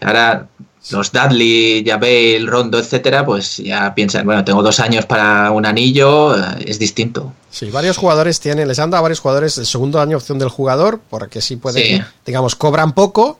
Ahora, 0.00 0.46
los 0.90 1.12
Dudley, 1.12 1.84
Jabel, 1.86 2.46
Rondo, 2.46 2.78
etcétera, 2.78 3.24
pues 3.24 3.58
ya 3.58 3.94
piensan, 3.94 4.24
bueno, 4.24 4.44
tengo 4.44 4.62
dos 4.62 4.78
años 4.80 5.04
para 5.06 5.50
un 5.50 5.66
anillo, 5.66 6.34
es 6.58 6.78
distinto. 6.78 7.32
Sí, 7.50 7.70
varios 7.70 7.96
jugadores 7.96 8.40
tienen, 8.40 8.68
les 8.68 8.78
han 8.78 8.90
dado 8.90 9.00
a 9.00 9.02
varios 9.02 9.20
jugadores 9.20 9.58
el 9.58 9.66
segundo 9.66 10.00
año 10.00 10.16
opción 10.16 10.38
del 10.38 10.48
jugador, 10.48 11.00
porque 11.10 11.40
sí 11.40 11.56
pueden, 11.56 11.82
Sí. 11.98 12.02
digamos, 12.24 12.54
cobran 12.54 12.92
poco, 12.92 13.38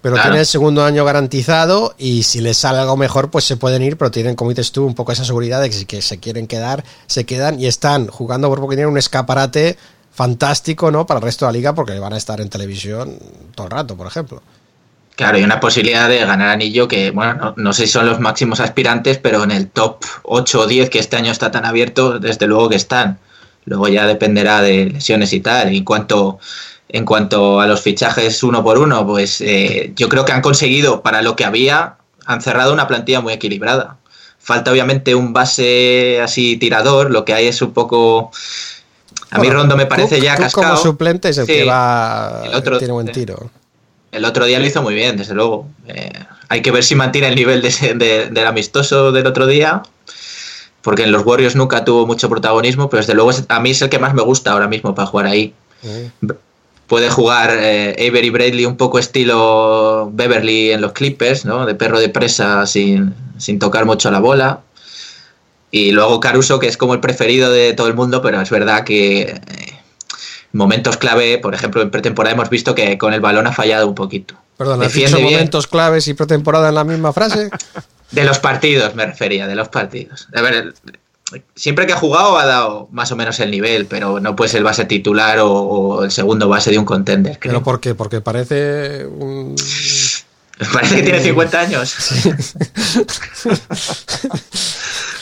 pero 0.00 0.14
Claro. 0.14 0.28
tienen 0.28 0.40
el 0.40 0.46
segundo 0.46 0.84
año 0.84 1.04
garantizado 1.04 1.94
y 1.98 2.22
si 2.22 2.40
les 2.40 2.56
sale 2.56 2.78
algo 2.78 2.96
mejor, 2.96 3.30
pues 3.30 3.44
se 3.44 3.56
pueden 3.56 3.82
ir, 3.82 3.96
pero 3.96 4.10
tienen, 4.10 4.36
como 4.36 4.50
dices 4.50 4.70
tú, 4.72 4.84
un 4.86 4.94
poco 4.94 5.12
esa 5.12 5.24
seguridad 5.24 5.60
de 5.60 5.70
que 5.70 5.76
si 5.76 5.84
que 5.86 6.02
se 6.02 6.18
quieren 6.18 6.46
quedar, 6.46 6.84
se 7.06 7.24
quedan 7.26 7.60
y 7.60 7.66
están 7.66 8.06
jugando 8.06 8.48
por 8.48 8.60
porque 8.60 8.76
tienen 8.76 8.92
un 8.92 8.98
escaparate 8.98 9.76
fantástico, 10.12 10.90
¿no? 10.90 11.06
Para 11.06 11.18
el 11.18 11.24
resto 11.24 11.46
de 11.46 11.52
la 11.52 11.56
liga, 11.58 11.74
porque 11.74 11.98
van 11.98 12.12
a 12.12 12.16
estar 12.16 12.40
en 12.40 12.48
televisión 12.48 13.18
todo 13.54 13.66
el 13.66 13.70
rato, 13.70 13.96
por 13.96 14.06
ejemplo. 14.06 14.42
Claro, 15.14 15.36
y 15.38 15.42
una 15.42 15.58
posibilidad 15.58 16.08
de 16.08 16.24
ganar 16.24 16.48
anillo 16.48 16.86
que, 16.86 17.10
bueno, 17.10 17.34
no, 17.34 17.54
no 17.56 17.72
sé 17.72 17.86
si 17.86 17.92
son 17.92 18.06
los 18.06 18.20
máximos 18.20 18.60
aspirantes, 18.60 19.18
pero 19.18 19.42
en 19.42 19.50
el 19.50 19.68
top 19.68 20.04
8 20.22 20.60
o 20.60 20.66
10 20.68 20.90
que 20.90 21.00
este 21.00 21.16
año 21.16 21.32
está 21.32 21.50
tan 21.50 21.64
abierto, 21.64 22.20
desde 22.20 22.46
luego 22.46 22.68
que 22.68 22.76
están. 22.76 23.18
Luego 23.64 23.88
ya 23.88 24.06
dependerá 24.06 24.62
de 24.62 24.86
lesiones 24.86 25.32
y 25.32 25.40
tal. 25.40 25.72
Y 25.72 25.78
en 25.78 25.84
cuanto, 25.84 26.38
en 26.88 27.04
cuanto 27.04 27.60
a 27.60 27.66
los 27.66 27.80
fichajes 27.82 28.42
uno 28.42 28.62
por 28.64 28.78
uno, 28.78 29.06
pues 29.06 29.40
eh, 29.40 29.92
yo 29.96 30.08
creo 30.08 30.24
que 30.24 30.32
han 30.32 30.40
conseguido, 30.42 31.02
para 31.02 31.22
lo 31.22 31.36
que 31.36 31.44
había, 31.44 31.96
han 32.24 32.40
cerrado 32.40 32.72
una 32.72 32.86
plantilla 32.88 33.20
muy 33.20 33.32
equilibrada. 33.34 33.96
Falta 34.38 34.70
obviamente 34.72 35.14
un 35.14 35.32
base 35.32 36.20
así 36.22 36.56
tirador, 36.56 37.10
lo 37.10 37.24
que 37.24 37.34
hay 37.34 37.46
es 37.46 37.60
un 37.60 37.72
poco... 37.72 38.30
A 39.30 39.36
mí 39.36 39.46
Bueno, 39.48 39.54
Rondo 39.60 39.76
me 39.76 39.84
parece 39.84 40.16
Cook- 40.16 40.24
ya 40.24 40.34
Cook 40.36 40.44
cascado. 40.44 40.66
como 40.68 40.82
suplente 40.82 41.28
es 41.28 41.36
el 41.38 41.46
Sí. 41.46 41.52
que 41.52 41.64
va, 41.64 42.42
El 42.46 42.54
otro- 42.54 42.78
tiene 42.78 42.92
buen 42.94 43.12
tiro. 43.12 43.50
El 44.10 44.24
otro 44.24 44.46
día 44.46 44.58
lo 44.58 44.64
hizo 44.64 44.80
muy 44.82 44.94
bien, 44.94 45.18
desde 45.18 45.34
luego. 45.34 45.68
Eh, 45.86 46.10
hay 46.48 46.62
que 46.62 46.70
ver 46.70 46.82
si 46.82 46.94
mantiene 46.94 47.28
el 47.28 47.34
nivel 47.34 47.60
de 47.60 47.68
ese- 47.68 47.92
de- 47.92 48.28
del 48.30 48.46
amistoso 48.46 49.12
del 49.12 49.26
otro 49.26 49.46
día, 49.46 49.82
porque 50.80 51.02
en 51.02 51.12
los 51.12 51.26
Warriors 51.26 51.56
nunca 51.56 51.84
tuvo 51.84 52.06
mucho 52.06 52.30
protagonismo, 52.30 52.88
pero 52.88 53.02
desde 53.02 53.12
luego 53.12 53.32
a 53.48 53.60
mí 53.60 53.70
es 53.72 53.82
el 53.82 53.90
que 53.90 53.98
más 53.98 54.14
me 54.14 54.22
gusta 54.22 54.52
ahora 54.52 54.66
mismo 54.66 54.94
para 54.94 55.06
jugar 55.06 55.26
ahí. 55.26 55.52
Puede 56.88 57.10
jugar 57.10 57.50
eh, 57.60 58.08
Avery 58.08 58.30
Bradley 58.30 58.64
un 58.64 58.76
poco 58.76 58.98
estilo 58.98 60.10
Beverly 60.12 60.72
en 60.72 60.80
los 60.80 60.92
Clippers, 60.92 61.44
¿no? 61.44 61.66
De 61.66 61.74
perro 61.74 62.00
de 62.00 62.08
presa 62.08 62.66
sin, 62.66 63.14
sin 63.36 63.58
tocar 63.58 63.84
mucho 63.84 64.10
la 64.10 64.20
bola. 64.20 64.60
Y 65.70 65.92
luego 65.92 66.18
Caruso, 66.18 66.58
que 66.58 66.66
es 66.66 66.76
como 66.76 66.94
el 66.94 67.00
preferido 67.00 67.50
de 67.52 67.74
todo 67.74 67.88
el 67.88 67.94
mundo, 67.94 68.22
pero 68.22 68.40
es 68.40 68.48
verdad 68.48 68.84
que 68.84 69.20
eh, 69.20 69.78
momentos 70.52 70.96
clave, 70.96 71.38
por 71.38 71.54
ejemplo, 71.54 71.82
en 71.82 71.90
pretemporada 71.90 72.34
hemos 72.34 72.48
visto 72.48 72.74
que 72.74 72.96
con 72.96 73.12
el 73.12 73.20
balón 73.20 73.46
ha 73.46 73.52
fallado 73.52 73.86
un 73.86 73.94
poquito. 73.94 74.34
Perdón, 74.56 74.82
¿has 74.82 74.92
bien. 74.92 75.12
momentos 75.12 75.66
claves 75.66 76.08
y 76.08 76.14
pretemporada 76.14 76.70
en 76.70 76.74
la 76.74 76.84
misma 76.84 77.12
frase? 77.12 77.50
De 78.10 78.24
los 78.24 78.38
partidos 78.38 78.94
me 78.94 79.04
refería, 79.04 79.46
de 79.46 79.54
los 79.54 79.68
partidos. 79.68 80.28
A 80.34 80.40
ver, 80.40 80.72
siempre 81.54 81.86
que 81.86 81.92
ha 81.92 81.96
jugado 81.96 82.38
ha 82.38 82.46
dado 82.46 82.88
más 82.90 83.10
o 83.12 83.16
menos 83.16 83.38
el 83.40 83.50
nivel, 83.50 83.86
pero 83.86 84.20
no 84.20 84.34
puede 84.36 84.48
ser 84.50 84.58
el 84.58 84.64
base 84.64 84.84
titular 84.86 85.38
o, 85.40 85.50
o 85.52 86.04
el 86.04 86.10
segundo 86.10 86.48
base 86.48 86.70
de 86.70 86.78
un 86.78 86.84
contender. 86.84 87.38
creo. 87.38 87.52
¿Pero 87.54 87.64
por 87.64 87.80
qué? 87.80 87.94
Porque 87.94 88.20
parece 88.20 89.06
un... 89.06 89.54
Parece 90.72 90.96
que 90.96 91.02
tiene 91.04 91.20
50 91.20 91.60
años. 91.60 91.94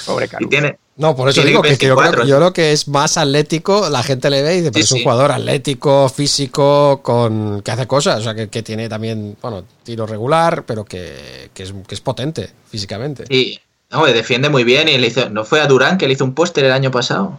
Pobre 0.06 0.26
Y 0.26 0.28
Caruso. 0.28 0.48
tiene, 0.48 0.78
No, 0.96 1.16
por 1.16 1.28
eso 1.28 1.42
digo 1.42 1.62
que, 1.62 1.76
que 1.76 1.86
yo, 1.86 1.96
creo, 1.96 2.12
24, 2.12 2.26
yo 2.26 2.36
creo 2.36 2.52
que 2.52 2.72
es 2.72 2.88
más 2.88 3.16
atlético, 3.18 3.88
la 3.90 4.02
gente 4.02 4.30
le 4.30 4.42
ve 4.42 4.54
y 4.54 4.58
dice, 4.60 4.72
pero 4.72 4.82
Sí, 4.82 4.86
es 4.86 4.92
un 4.92 4.98
sí. 4.98 5.04
jugador 5.04 5.32
atlético, 5.32 6.08
físico, 6.08 7.00
con 7.02 7.60
que 7.62 7.70
hace 7.70 7.86
cosas, 7.86 8.20
o 8.20 8.22
sea, 8.22 8.34
que, 8.34 8.48
que 8.48 8.62
tiene 8.62 8.88
también, 8.88 9.36
bueno, 9.42 9.64
tiro 9.82 10.06
regular, 10.06 10.64
pero 10.64 10.84
que, 10.84 11.50
que 11.52 11.64
es, 11.64 11.74
que 11.86 11.94
es 11.94 12.00
potente 12.00 12.50
físicamente. 12.70 13.24
Y 13.28 13.58
no, 13.90 14.04
defiende 14.06 14.48
muy 14.48 14.64
bien 14.64 14.88
y 14.88 14.98
le 14.98 15.06
hizo, 15.08 15.28
no 15.30 15.44
fue 15.44 15.60
a 15.60 15.66
Durán 15.66 15.98
que 15.98 16.06
le 16.06 16.14
hizo 16.14 16.24
un 16.24 16.34
póster 16.34 16.64
el 16.64 16.72
año 16.72 16.90
pasado. 16.90 17.38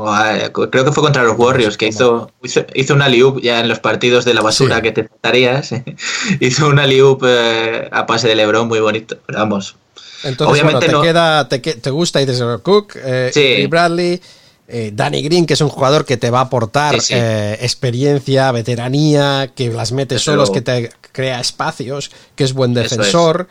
A- 0.00 0.50
creo 0.52 0.84
que 0.84 0.92
fue 0.92 1.02
contra 1.02 1.24
los 1.24 1.36
Warriors 1.38 1.76
que 1.76 1.88
hizo, 1.88 2.30
hizo, 2.42 2.64
hizo 2.74 2.94
una 2.94 3.08
liup 3.08 3.40
ya 3.42 3.58
en 3.60 3.68
los 3.68 3.80
partidos 3.80 4.24
de 4.24 4.34
la 4.34 4.42
basura 4.42 4.76
Sí. 4.76 4.82
que 4.82 4.92
te 4.92 5.00
estarías. 5.02 5.70
hizo 6.40 6.68
una 6.68 6.86
liup 6.86 7.24
eh, 7.26 7.88
a 7.90 8.06
pase 8.06 8.28
de 8.28 8.36
Lebron 8.36 8.68
muy 8.68 8.78
bonito. 8.80 9.18
Pero 9.26 9.38
vamos. 9.40 9.76
Entonces, 10.24 10.52
Obviamente 10.52 10.86
bueno, 10.86 10.88
te 10.88 10.92
no- 10.92 11.02
queda, 11.02 11.48
te, 11.48 11.58
te 11.58 11.90
gusta, 11.90 12.18
dices 12.20 12.42
Cook, 12.62 12.94
eh, 12.96 13.30
Sí. 13.32 13.40
y 13.40 13.66
Bradley, 13.66 14.20
eh, 14.68 14.90
Danny 14.92 15.22
Green, 15.22 15.46
que 15.46 15.54
es 15.54 15.60
un 15.60 15.68
jugador 15.68 16.04
que 16.04 16.16
te 16.16 16.30
va 16.30 16.40
a 16.40 16.42
aportar 16.42 17.00
Sí, 17.00 17.14
eh, 17.16 17.56
experiencia, 17.60 18.52
veteranía, 18.52 19.50
que 19.54 19.68
las 19.70 19.92
mete 19.92 20.18
solos, 20.18 20.50
que 20.50 20.60
te 20.60 20.90
crea 21.12 21.40
espacios, 21.40 22.10
que 22.36 22.44
es 22.44 22.52
buen 22.52 22.76
es. 22.76 23.46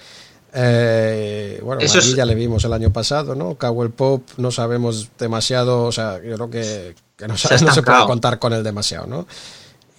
Eh, 0.59 1.59
bueno, 1.63 1.81
Eso 1.81 1.99
es- 1.99 2.15
ya 2.15 2.25
le 2.25 2.34
vimos 2.34 2.63
el 2.65 2.73
año 2.73 2.91
pasado, 2.91 3.35
¿no? 3.35 3.55
Cowell 3.55 3.91
Pope 3.91 4.34
no 4.38 4.49
sabemos 4.49 5.09
demasiado, 5.19 5.84
o 5.84 5.91
sea, 5.91 6.15
yo 6.23 6.34
creo 6.35 6.49
que, 6.49 6.95
que 7.15 7.27
no, 7.27 7.38
Se 7.38 7.53
ha 7.53 7.57
no 7.61 7.71
se 7.73 7.84
puede 7.84 8.05
contar 8.05 8.39
con 8.39 8.53
él 8.53 8.63
demasiado, 8.63 9.05
¿no? 9.05 9.27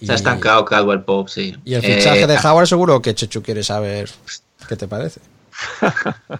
Se 0.03 0.11
ha 0.11 0.15
estancado 0.15 0.65
Caldwell 0.65 1.01
Pope, 1.03 1.31
sí. 1.31 1.55
Y 1.63 1.73
el 1.75 1.81
fichaje 1.81 2.23
Eh, 2.23 2.27
de 2.27 2.37
Howard 2.37 2.67
seguro 2.67 3.01
que 3.01 3.15
Chechu 3.15 3.41
quiere 3.41 3.63
saber 3.63 4.09
qué 4.67 4.75
te 4.75 4.87
parece. 4.87 5.21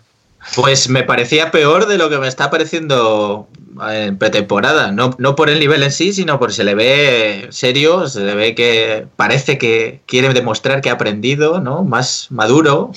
Pues 0.55 0.87
me 0.89 1.03
parecía 1.03 1.51
peor 1.51 1.85
de 1.85 1.97
lo 1.97 2.09
que 2.09 2.17
me 2.17 2.27
está 2.27 2.49
pareciendo 2.49 3.47
en 3.91 4.17
pretemporada. 4.17 4.91
No, 4.91 5.13
no 5.17 5.35
por 5.35 5.49
el 5.49 5.59
nivel 5.59 5.83
en 5.83 5.91
sí, 5.91 6.13
sino 6.13 6.39
porque 6.39 6.55
se 6.55 6.63
le 6.63 6.75
ve 6.75 7.47
serio, 7.51 8.07
se 8.07 8.21
le 8.21 8.33
ve 8.35 8.55
que 8.55 9.05
parece 9.17 9.57
que 9.57 9.99
quiere 10.07 10.33
demostrar 10.33 10.79
que 10.81 10.89
ha 10.89 10.93
aprendido, 10.93 11.59
¿no? 11.59 11.83
Más 11.83 12.27
maduro. 12.29 12.91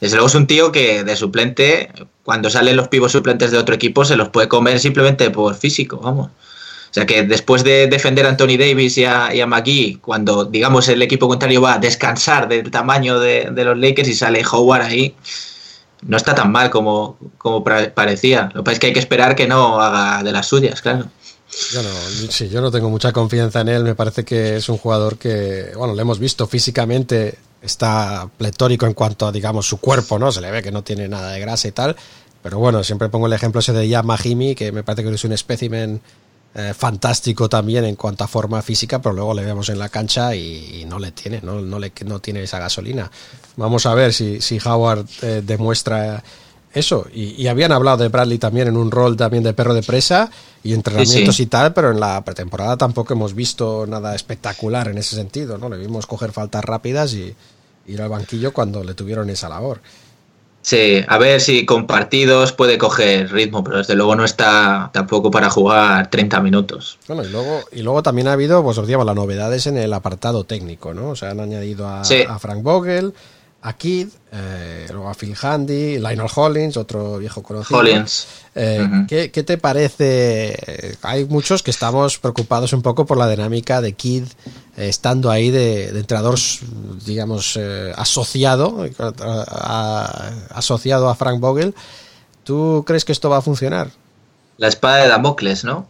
Desde 0.00 0.16
luego 0.16 0.28
es 0.28 0.34
un 0.34 0.46
tío 0.46 0.72
que 0.72 1.04
de 1.04 1.16
suplente, 1.16 1.90
cuando 2.22 2.50
salen 2.50 2.76
los 2.76 2.88
pivos 2.88 3.12
suplentes 3.12 3.50
de 3.50 3.58
otro 3.58 3.74
equipo, 3.74 4.04
se 4.04 4.16
los 4.16 4.28
puede 4.28 4.48
comer 4.48 4.78
simplemente 4.78 5.30
por 5.30 5.54
físico, 5.54 5.98
vamos. 5.98 6.26
O 6.26 6.94
sea 6.96 7.06
que 7.06 7.24
después 7.24 7.64
de 7.64 7.88
defender 7.88 8.24
a 8.26 8.30
Anthony 8.30 8.56
Davis 8.58 8.96
y 8.98 9.04
a, 9.04 9.34
y 9.34 9.44
McGee, 9.44 9.98
cuando 10.00 10.44
digamos 10.44 10.88
el 10.88 11.02
equipo 11.02 11.28
contrario 11.28 11.60
va 11.60 11.74
a 11.74 11.78
descansar 11.78 12.48
del 12.48 12.70
tamaño 12.70 13.18
de, 13.20 13.50
los 13.54 13.76
Lakers 13.76 14.08
y 14.08 14.14
sale 14.14 14.42
Howard 14.50 14.82
ahí, 14.82 15.14
no 16.02 16.16
está 16.16 16.34
tan 16.34 16.52
mal 16.52 16.70
como, 16.70 17.18
como 17.38 17.64
parecía. 17.64 18.50
Lo 18.54 18.60
que 18.60 18.64
pasa 18.64 18.72
es 18.72 18.78
que 18.78 18.86
hay 18.86 18.92
que 18.92 19.00
esperar 19.00 19.34
que 19.34 19.46
no 19.46 19.80
haga 19.80 20.22
de 20.22 20.32
las 20.32 20.46
suyas, 20.46 20.80
claro. 20.80 21.06
Yo 21.72 21.82
no, 21.82 21.88
sí, 22.30 22.48
yo 22.48 22.60
no 22.60 22.70
tengo 22.70 22.90
mucha 22.90 23.12
confianza 23.12 23.60
en 23.60 23.68
él. 23.68 23.84
Me 23.84 23.94
parece 23.94 24.24
que 24.24 24.56
es 24.56 24.68
un 24.68 24.78
jugador 24.78 25.16
que, 25.16 25.72
bueno, 25.76 25.94
lo 25.94 26.00
hemos 26.00 26.18
visto 26.18 26.46
físicamente, 26.46 27.38
está 27.62 28.28
pletórico 28.36 28.86
en 28.86 28.94
cuanto 28.94 29.26
a, 29.26 29.32
digamos, 29.32 29.66
su 29.66 29.78
cuerpo, 29.78 30.18
¿no? 30.18 30.32
Se 30.32 30.40
le 30.40 30.50
ve 30.50 30.62
que 30.62 30.72
no 30.72 30.82
tiene 30.82 31.08
nada 31.08 31.32
de 31.32 31.40
grasa 31.40 31.68
y 31.68 31.72
tal. 31.72 31.96
Pero 32.42 32.58
bueno, 32.58 32.84
siempre 32.84 33.08
pongo 33.08 33.26
el 33.26 33.32
ejemplo 33.32 33.60
ese 33.60 33.72
de 33.72 33.88
Yamahimi, 33.88 34.54
que 34.54 34.70
me 34.72 34.82
parece 34.82 35.02
que 35.02 35.14
es 35.14 35.24
un 35.24 35.32
espécimen 35.32 36.00
eh, 36.54 36.72
fantástico 36.72 37.48
también 37.48 37.84
en 37.84 37.96
cuanto 37.96 38.24
a 38.24 38.28
forma 38.28 38.62
física, 38.62 39.02
pero 39.02 39.14
luego 39.14 39.34
le 39.34 39.44
vemos 39.44 39.68
en 39.68 39.78
la 39.78 39.88
cancha 39.88 40.34
y, 40.34 40.86
no 40.88 40.98
le 40.98 41.10
tiene, 41.10 41.40
no, 41.42 41.60
no, 41.60 41.78
le, 41.78 41.92
no 42.04 42.20
tiene 42.20 42.42
esa 42.42 42.58
gasolina. 42.58 43.10
Vamos 43.56 43.84
a 43.84 43.94
ver 43.94 44.14
si, 44.14 44.40
si 44.40 44.58
Howard 44.64 45.06
eh, 45.22 45.42
demuestra 45.44 46.22
eso. 46.72 47.06
Y, 47.12 47.40
y 47.42 47.48
habían 47.48 47.72
hablado 47.72 47.98
de 47.98 48.08
Bradley 48.08 48.38
también 48.38 48.68
en 48.68 48.76
un 48.76 48.90
rol 48.90 49.16
también 49.16 49.42
de 49.42 49.52
perro 49.54 49.74
de 49.74 49.82
presa 49.82 50.30
y 50.62 50.74
entrenamientos 50.74 51.34
Sí, 51.36 51.42
sí. 51.42 51.42
y 51.44 51.46
tal, 51.46 51.72
pero 51.72 51.90
en 51.90 52.00
la 52.00 52.22
pretemporada 52.24 52.76
tampoco 52.76 53.14
hemos 53.14 53.34
visto 53.34 53.86
nada 53.86 54.14
espectacular 54.14 54.88
en 54.88 54.98
ese 54.98 55.16
sentido, 55.16 55.58
¿no? 55.58 55.68
Le 55.68 55.78
vimos 55.78 56.06
coger 56.06 56.32
faltas 56.32 56.64
rápidas 56.64 57.12
y 57.14 57.34
ir 57.86 58.02
al 58.02 58.08
banquillo 58.08 58.52
cuando 58.52 58.82
le 58.84 58.94
tuvieron 58.94 59.30
esa 59.30 59.48
labor. 59.48 59.80
Sí, 60.60 61.00
a 61.06 61.16
ver 61.18 61.40
si 61.40 61.64
con 61.64 61.86
partidos 61.86 62.50
puede 62.52 62.76
coger 62.76 63.30
ritmo, 63.30 63.62
pero 63.62 63.78
desde 63.78 63.94
luego 63.94 64.16
no 64.16 64.24
está 64.24 64.90
tampoco 64.92 65.30
para 65.30 65.48
jugar 65.48 66.10
30 66.10 66.40
minutos. 66.40 66.98
Bueno, 67.06 67.22
y 67.24 67.28
luego, 67.28 67.60
y 67.70 67.82
luego 67.82 68.02
también 68.02 68.26
ha 68.26 68.32
habido, 68.32 68.64
pues 68.64 68.76
os 68.76 68.84
digamos, 68.88 69.06
las 69.06 69.14
novedades 69.14 69.68
en 69.68 69.78
el 69.78 69.92
apartado 69.92 70.42
técnico, 70.42 70.92
¿no? 70.92 71.10
O 71.10 71.14
sea, 71.16 71.30
han 71.30 71.38
añadido 71.38 71.88
a, 71.88 72.02
Sí. 72.04 72.24
a 72.28 72.40
Frank 72.40 72.64
Vogel, 72.64 73.14
a 73.68 73.72
Kid, 73.72 74.08
eh, 74.32 74.86
luego 74.90 75.08
a 75.08 75.14
Phil 75.14 75.34
Handy, 75.40 75.98
Lionel 75.98 76.28
Hollins, 76.34 76.76
otro 76.76 77.18
viejo 77.18 77.42
conocido. 77.42 77.80
Hollins. 77.80 78.26
Eh. 78.54 78.88
¿qué, 79.08 79.30
qué 79.32 79.42
te 79.42 79.58
parece? 79.58 80.54
Eh, 80.66 80.96
Hay 81.02 81.24
muchos 81.24 81.62
que 81.64 81.72
estamos 81.72 82.18
preocupados 82.18 82.72
un 82.72 82.82
poco 82.82 83.06
por 83.06 83.18
la 83.18 83.28
dinámica 83.28 83.80
de 83.80 83.92
Kid 83.94 84.24
eh, 84.76 84.88
estando 84.88 85.30
ahí 85.30 85.50
de, 85.50 85.90
de 85.92 85.98
entrenador, 86.00 86.38
digamos, 87.04 87.58
asociado, 87.96 88.86
a- 88.98 89.12
a- 89.48 90.32
asociado 90.56 91.08
a 91.08 91.14
Frank 91.16 91.40
Vogel. 91.40 91.74
¿Tú 92.44 92.84
crees 92.86 93.04
que 93.04 93.10
esto 93.12 93.28
va 93.28 93.38
a 93.38 93.42
funcionar? 93.42 93.90
La 94.58 94.68
espada 94.68 94.98
de 95.02 95.08
Damocles, 95.08 95.64
¿no? 95.64 95.88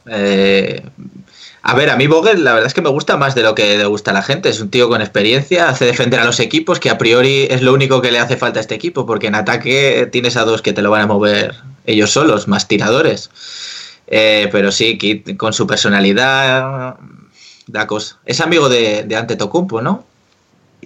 A 1.69 1.75
ver, 1.75 1.91
a 1.91 1.97
mí 1.97 2.07
Vogel 2.07 2.45
la 2.45 2.53
verdad 2.53 2.69
es 2.69 2.75
que 2.75 2.81
me 2.81 2.91
gusta 2.91 3.17
más 3.17 3.35
de 3.35 3.43
lo 3.43 3.57
que 3.57 3.77
le 3.77 3.87
gusta 3.87 4.13
a 4.13 4.15
la 4.15 4.23
gente. 4.23 4.49
Es 4.49 4.61
un 4.61 4.71
tío 4.71 4.89
con 4.89 5.01
experiencia, 5.01 5.69
hace 5.69 5.85
defender 5.85 6.21
a 6.21 6.25
los 6.25 6.39
equipos, 6.39 6.79
que 6.79 6.91
a 6.91 6.97
priori 6.97 7.49
es 7.51 7.61
lo 7.61 7.75
único 7.75 8.01
que 8.01 8.13
le 8.13 8.21
hace 8.21 8.37
falta 8.37 8.61
a 8.61 8.63
este 8.63 8.77
equipo, 8.77 9.05
porque 9.05 9.27
en 9.27 9.35
ataque 9.35 10.09
tienes 10.13 10.37
a 10.37 10.45
dos 10.45 10.63
que 10.63 10.73
te 10.73 10.81
lo 10.81 10.93
van 10.93 11.03
a 11.03 11.07
mover 11.09 11.57
ellos 11.85 12.13
solos, 12.13 12.47
más 12.47 12.69
tiradores. 12.69 13.31
Eh, 14.07 14.49
pero 14.53 14.71
sí, 14.71 14.97
Kid 14.97 15.37
con 15.37 15.53
su 15.53 15.67
personalidad 15.67 16.95
da 17.67 17.87
cosa. 17.89 18.21
Es 18.25 18.41
amigo 18.41 18.69
de, 18.69 19.03
de 19.03 19.17
Antetokounmpo, 19.17 19.83
¿no? 19.83 20.05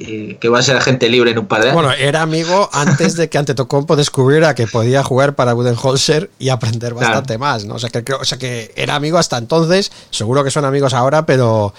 Y 0.03 0.37
que 0.37 0.49
va 0.49 0.61
a 0.61 0.63
ser 0.63 0.79
agente 0.79 1.11
libre 1.11 1.31
en 1.33 1.39
un 1.41 1.47
par 1.47 1.61
de 1.61 1.69
años. 1.71 1.83
Bueno, 1.83 1.93
era 1.93 2.23
amigo 2.23 2.71
antes 2.73 3.17
de 3.17 3.29
que 3.29 3.37
Antetokounmpo 3.37 3.97
descubriera 3.97 4.55
que 4.55 4.67
podía 4.67 5.03
jugar 5.05 5.35
para 5.35 5.53
Budenholzer 5.53 6.31
y 6.39 6.49
aprender 6.49 6.95
Claro. 6.95 7.07
bastante 7.07 7.37
más, 7.37 7.67
¿no? 7.67 7.75
O 7.75 7.79
sea, 7.79 7.91
que, 7.91 8.03
creo- 8.03 8.19
o 8.21 8.25
sea, 8.25 8.39
que 8.39 8.73
era 8.77 8.95
amigo 8.95 9.19
hasta 9.19 9.37
entonces, 9.37 9.93
seguro 10.11 10.43
que 10.43 10.51
son 10.51 10.65
amigos 10.65 10.95
ahora, 10.95 11.27
pero 11.27 11.75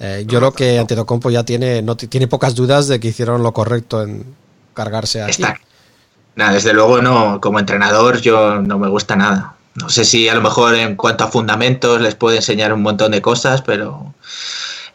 eh, 0.00 0.24
yo 0.26 0.38
creo 0.38 0.52
que 0.52 0.78
Antetokounmpo 0.78 1.28
ya 1.30 1.44
tiene, 1.44 1.82
no, 1.82 1.98
ti- 1.98 2.06
tiene 2.06 2.28
pocas 2.28 2.54
dudas 2.54 2.88
de 2.88 2.98
que 2.98 3.08
hicieron 3.08 3.42
lo 3.42 3.52
correcto 3.52 4.02
en 4.02 4.24
cargarse 4.72 5.20
a 5.20 5.28
Está. 5.28 5.60
Nada, 6.34 6.52
desde 6.54 6.72
luego 6.72 7.02
no, 7.02 7.40
como 7.42 7.58
entrenador 7.58 8.20
yo 8.22 8.60
no 8.62 8.78
me 8.78 8.88
gusta 8.88 9.16
nada. 9.16 9.54
No 9.74 9.90
sé 9.90 10.06
si 10.06 10.28
a 10.30 10.34
lo 10.34 10.40
mejor 10.40 10.74
en 10.76 10.96
cuanto 10.96 11.24
a 11.24 11.28
fundamentos 11.28 12.00
les 12.00 12.14
puede 12.14 12.36
enseñar 12.38 12.72
un 12.72 12.80
montón 12.80 13.12
de 13.12 13.20
cosas, 13.20 13.60
pero 13.60 14.14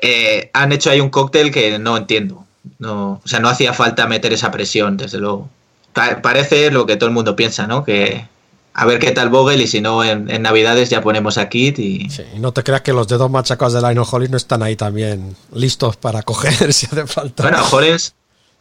eh, 0.01 0.49
han 0.53 0.71
hecho 0.71 0.89
ahí 0.89 0.99
un 0.99 1.09
cóctel 1.11 1.51
que 1.51 1.77
no 1.77 1.95
entiendo. 1.97 2.45
No, 2.79 3.21
o 3.23 3.27
sea, 3.27 3.39
no 3.39 3.49
hacía 3.49 3.73
falta 3.73 4.07
meter 4.07 4.33
esa 4.33 4.51
presión, 4.51 4.97
desde 4.97 5.17
luego. 5.17 5.49
Pa- 5.93 6.21
parece 6.21 6.71
lo 6.71 6.85
que 6.85 6.95
todo 6.95 7.07
el 7.09 7.13
mundo 7.15 7.35
piensa, 7.35 7.67
¿no? 7.67 7.83
Que 7.83 8.25
a 8.73 8.85
ver 8.85 8.99
qué 8.99 9.11
tal 9.11 9.29
Vogel 9.29 9.61
y 9.61 9.67
si 9.67 9.81
no 9.81 10.03
en, 10.03 10.29
en 10.31 10.41
Navidades 10.43 10.89
ya 10.89 11.01
ponemos 11.01 11.37
a 11.37 11.49
Kit 11.49 11.77
y... 11.79 12.07
Y 12.35 12.39
no 12.39 12.53
te 12.53 12.63
creas 12.63 12.81
que 12.81 12.93
los 12.93 13.07
dedos 13.07 13.29
machacados 13.29 13.73
de 13.73 13.81
Lionel 13.81 14.05
Hollins 14.09 14.31
no 14.31 14.37
están 14.37 14.63
ahí 14.63 14.75
también 14.75 15.35
listos 15.53 15.97
para 15.97 16.21
coger 16.23 16.71
si 16.73 16.85
hace 16.85 17.05
falta. 17.07 17.43
Bueno, 17.43 17.59
Hollins, 17.71 18.13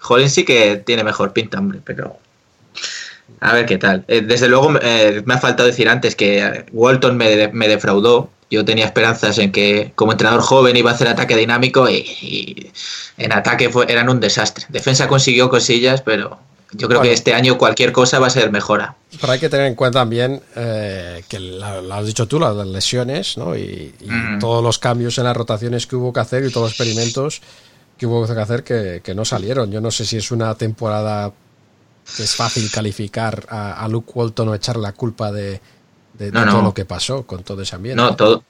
Hollins 0.08 0.32
sí 0.32 0.44
que 0.44 0.76
tiene 0.78 1.04
mejor 1.04 1.32
pinta, 1.32 1.58
hombre, 1.58 1.80
pero 1.84 2.18
a 3.40 3.52
ver 3.52 3.66
qué 3.66 3.78
tal. 3.78 4.04
Eh, 4.08 4.22
desde 4.22 4.48
luego 4.48 4.72
eh, 4.82 5.22
me 5.26 5.34
ha 5.34 5.38
faltado 5.38 5.68
decir 5.68 5.88
antes 5.88 6.16
que 6.16 6.64
Walton 6.72 7.16
me, 7.16 7.48
me 7.48 7.68
defraudó. 7.68 8.30
Yo 8.50 8.64
tenía 8.64 8.84
esperanzas 8.86 9.38
en 9.38 9.52
que 9.52 9.92
como 9.94 10.12
entrenador 10.12 10.42
joven 10.42 10.76
iba 10.76 10.90
a 10.90 10.94
hacer 10.94 11.06
ataque 11.08 11.36
dinámico 11.36 11.88
y, 11.88 11.98
y 12.20 12.70
en 13.16 13.32
ataque 13.32 13.68
fue, 13.70 13.86
eran 13.90 14.08
un 14.08 14.18
desastre. 14.20 14.66
Defensa 14.68 15.06
consiguió 15.06 15.48
cosillas, 15.48 16.02
pero 16.02 16.38
yo 16.72 16.88
creo 16.88 16.98
Bueno. 16.98 17.02
que 17.02 17.12
este 17.12 17.32
año 17.34 17.58
cualquier 17.58 17.92
cosa 17.92 18.18
va 18.18 18.26
a 18.26 18.30
ser 18.30 18.50
mejora. 18.50 18.96
Pero 19.20 19.32
hay 19.32 19.38
que 19.38 19.48
tener 19.48 19.66
en 19.66 19.74
cuenta 19.76 20.00
también 20.00 20.40
eh, 20.56 21.22
que 21.28 21.38
lo 21.38 21.94
has 21.94 22.06
dicho 22.06 22.26
tú, 22.26 22.38
las 22.40 22.54
lesiones, 22.66 23.36
¿no? 23.36 23.56
Y, 23.56 23.94
y 24.00 24.06
Mm. 24.10 24.38
todos 24.40 24.62
los 24.64 24.78
cambios 24.78 25.16
en 25.18 25.24
las 25.24 25.36
rotaciones 25.36 25.86
que 25.86 25.94
hubo 25.96 26.12
que 26.12 26.20
hacer 26.20 26.44
y 26.44 26.50
todos 26.50 26.66
los 26.66 26.72
experimentos 26.72 27.42
que 27.98 28.06
hubo 28.06 28.26
que 28.26 28.32
hacer 28.40 28.64
que, 28.64 29.00
que 29.04 29.14
no 29.14 29.24
salieron. 29.24 29.70
Yo 29.70 29.80
no 29.80 29.90
sé 29.90 30.04
si 30.06 30.16
es 30.16 30.30
una 30.30 30.54
temporada 30.56 31.32
que 32.16 32.22
es 32.24 32.34
fácil 32.34 32.68
calificar 32.70 33.46
a, 33.48 33.84
a 33.84 33.88
Luke 33.88 34.10
Walton 34.14 34.48
o 34.48 34.54
echarle 34.54 34.82
la 34.82 34.92
culpa 34.92 35.30
de, 35.30 35.60
de- 36.20 36.26
de 36.26 36.32
No, 36.32 36.44
no. 36.44 36.52
todo 36.52 36.62
lo 36.62 36.74
que 36.74 36.84
pasó 36.84 37.24
con 37.26 37.42
todo 37.42 37.62
ese 37.62 37.74
ambiente. 37.74 38.00
No, 38.00 38.14
todo, 38.14 38.44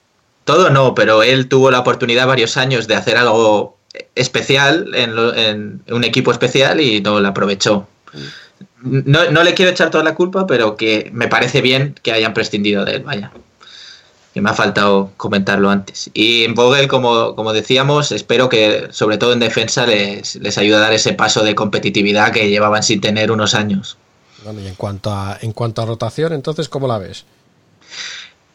todo 0.44 0.68
no, 0.70 0.94
pero 0.94 1.22
él 1.22 1.48
tuvo 1.48 1.70
la 1.70 1.78
oportunidad 1.80 2.26
varios 2.26 2.56
años 2.58 2.86
de 2.86 2.96
hacer 2.96 3.16
algo 3.16 3.78
especial 4.14 4.90
en, 4.94 5.16
lo- 5.16 5.34
en 5.34 5.82
un 5.90 6.04
equipo 6.04 6.30
especial 6.32 6.80
y 6.80 7.00
no 7.00 7.18
lo 7.20 7.28
aprovechó. 7.28 7.86
No, 8.82 9.30
no 9.30 9.42
le 9.42 9.54
quiero 9.54 9.70
echar 9.70 9.90
toda 9.90 10.04
la 10.04 10.14
culpa, 10.14 10.46
pero 10.46 10.76
que 10.76 11.10
me 11.12 11.28
parece 11.28 11.60
bien 11.60 11.94
que 12.02 12.12
hayan 12.12 12.34
prescindido 12.34 12.84
de 12.84 12.96
él, 12.96 13.02
vaya. 13.04 13.30
Que 14.32 14.40
me 14.40 14.50
ha 14.50 14.54
faltado 14.54 15.10
comentarlo 15.16 15.70
antes. 15.70 16.08
Y 16.14 16.44
en 16.44 16.54
Vogel, 16.54 16.86
como, 16.88 17.34
como 17.34 17.52
decíamos, 17.52 18.12
espero 18.12 18.48
que, 18.48 18.88
sobre 18.90 19.18
todo 19.18 19.32
en 19.32 19.40
defensa, 19.40 19.86
les, 19.86 20.36
les 20.36 20.56
ayude 20.56 20.76
a 20.76 20.80
dar 20.80 20.92
ese 20.92 21.12
paso 21.14 21.42
de 21.42 21.54
competitividad 21.54 22.32
que 22.32 22.48
llevaban 22.48 22.82
sin 22.82 23.00
tener 23.00 23.32
unos 23.32 23.54
años. 23.54 23.96
Bueno, 24.44 24.60
y 24.60 24.68
en 24.68 24.76
cuanto 24.76 25.10
a, 25.12 25.36
en 25.42 25.52
cuanto 25.52 25.82
a 25.82 25.86
rotación, 25.86 26.32
entonces, 26.32 26.68
¿cómo 26.68 26.86
la 26.86 26.98
ves? 26.98 27.24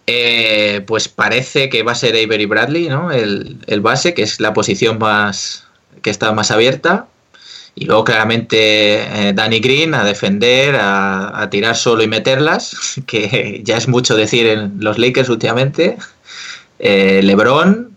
Eh, 0.08 0.82
pues 0.86 1.08
parece 1.08 1.70
que 1.70 1.82
va 1.82 1.94
a 1.94 1.96
ser 1.96 2.16
Avery 2.16 2.46
Bradley, 2.46 2.90
¿no? 2.90 3.12
El, 3.12 3.58
el 3.66 3.82
base, 3.82 4.14
que 4.14 4.22
es 4.22 4.40
la 4.40 4.54
posición 4.54 5.00
más 5.00 5.66
que 6.02 6.12
está 6.12 6.32
más 6.32 6.52
abierta. 6.52 7.08
Y 7.74 7.86
luego 7.86 8.06
claramente 8.06 9.28
eh, 9.28 9.34
Danny 9.34 9.60
Green 9.60 9.94
a 9.94 10.06
defender, 10.06 10.78
a, 10.80 11.48
tirar 11.52 11.76
solo 11.76 12.04
y 12.04 12.08
meterlas, 12.08 13.02
que 13.06 13.62
ya 13.64 13.78
es 13.78 13.88
mucho 13.88 14.16
decir 14.16 14.48
en 14.48 14.76
los 14.80 14.98
Lakers 14.98 15.30
últimamente. 15.30 15.98
Eh, 16.80 17.22
LeBron, 17.24 17.95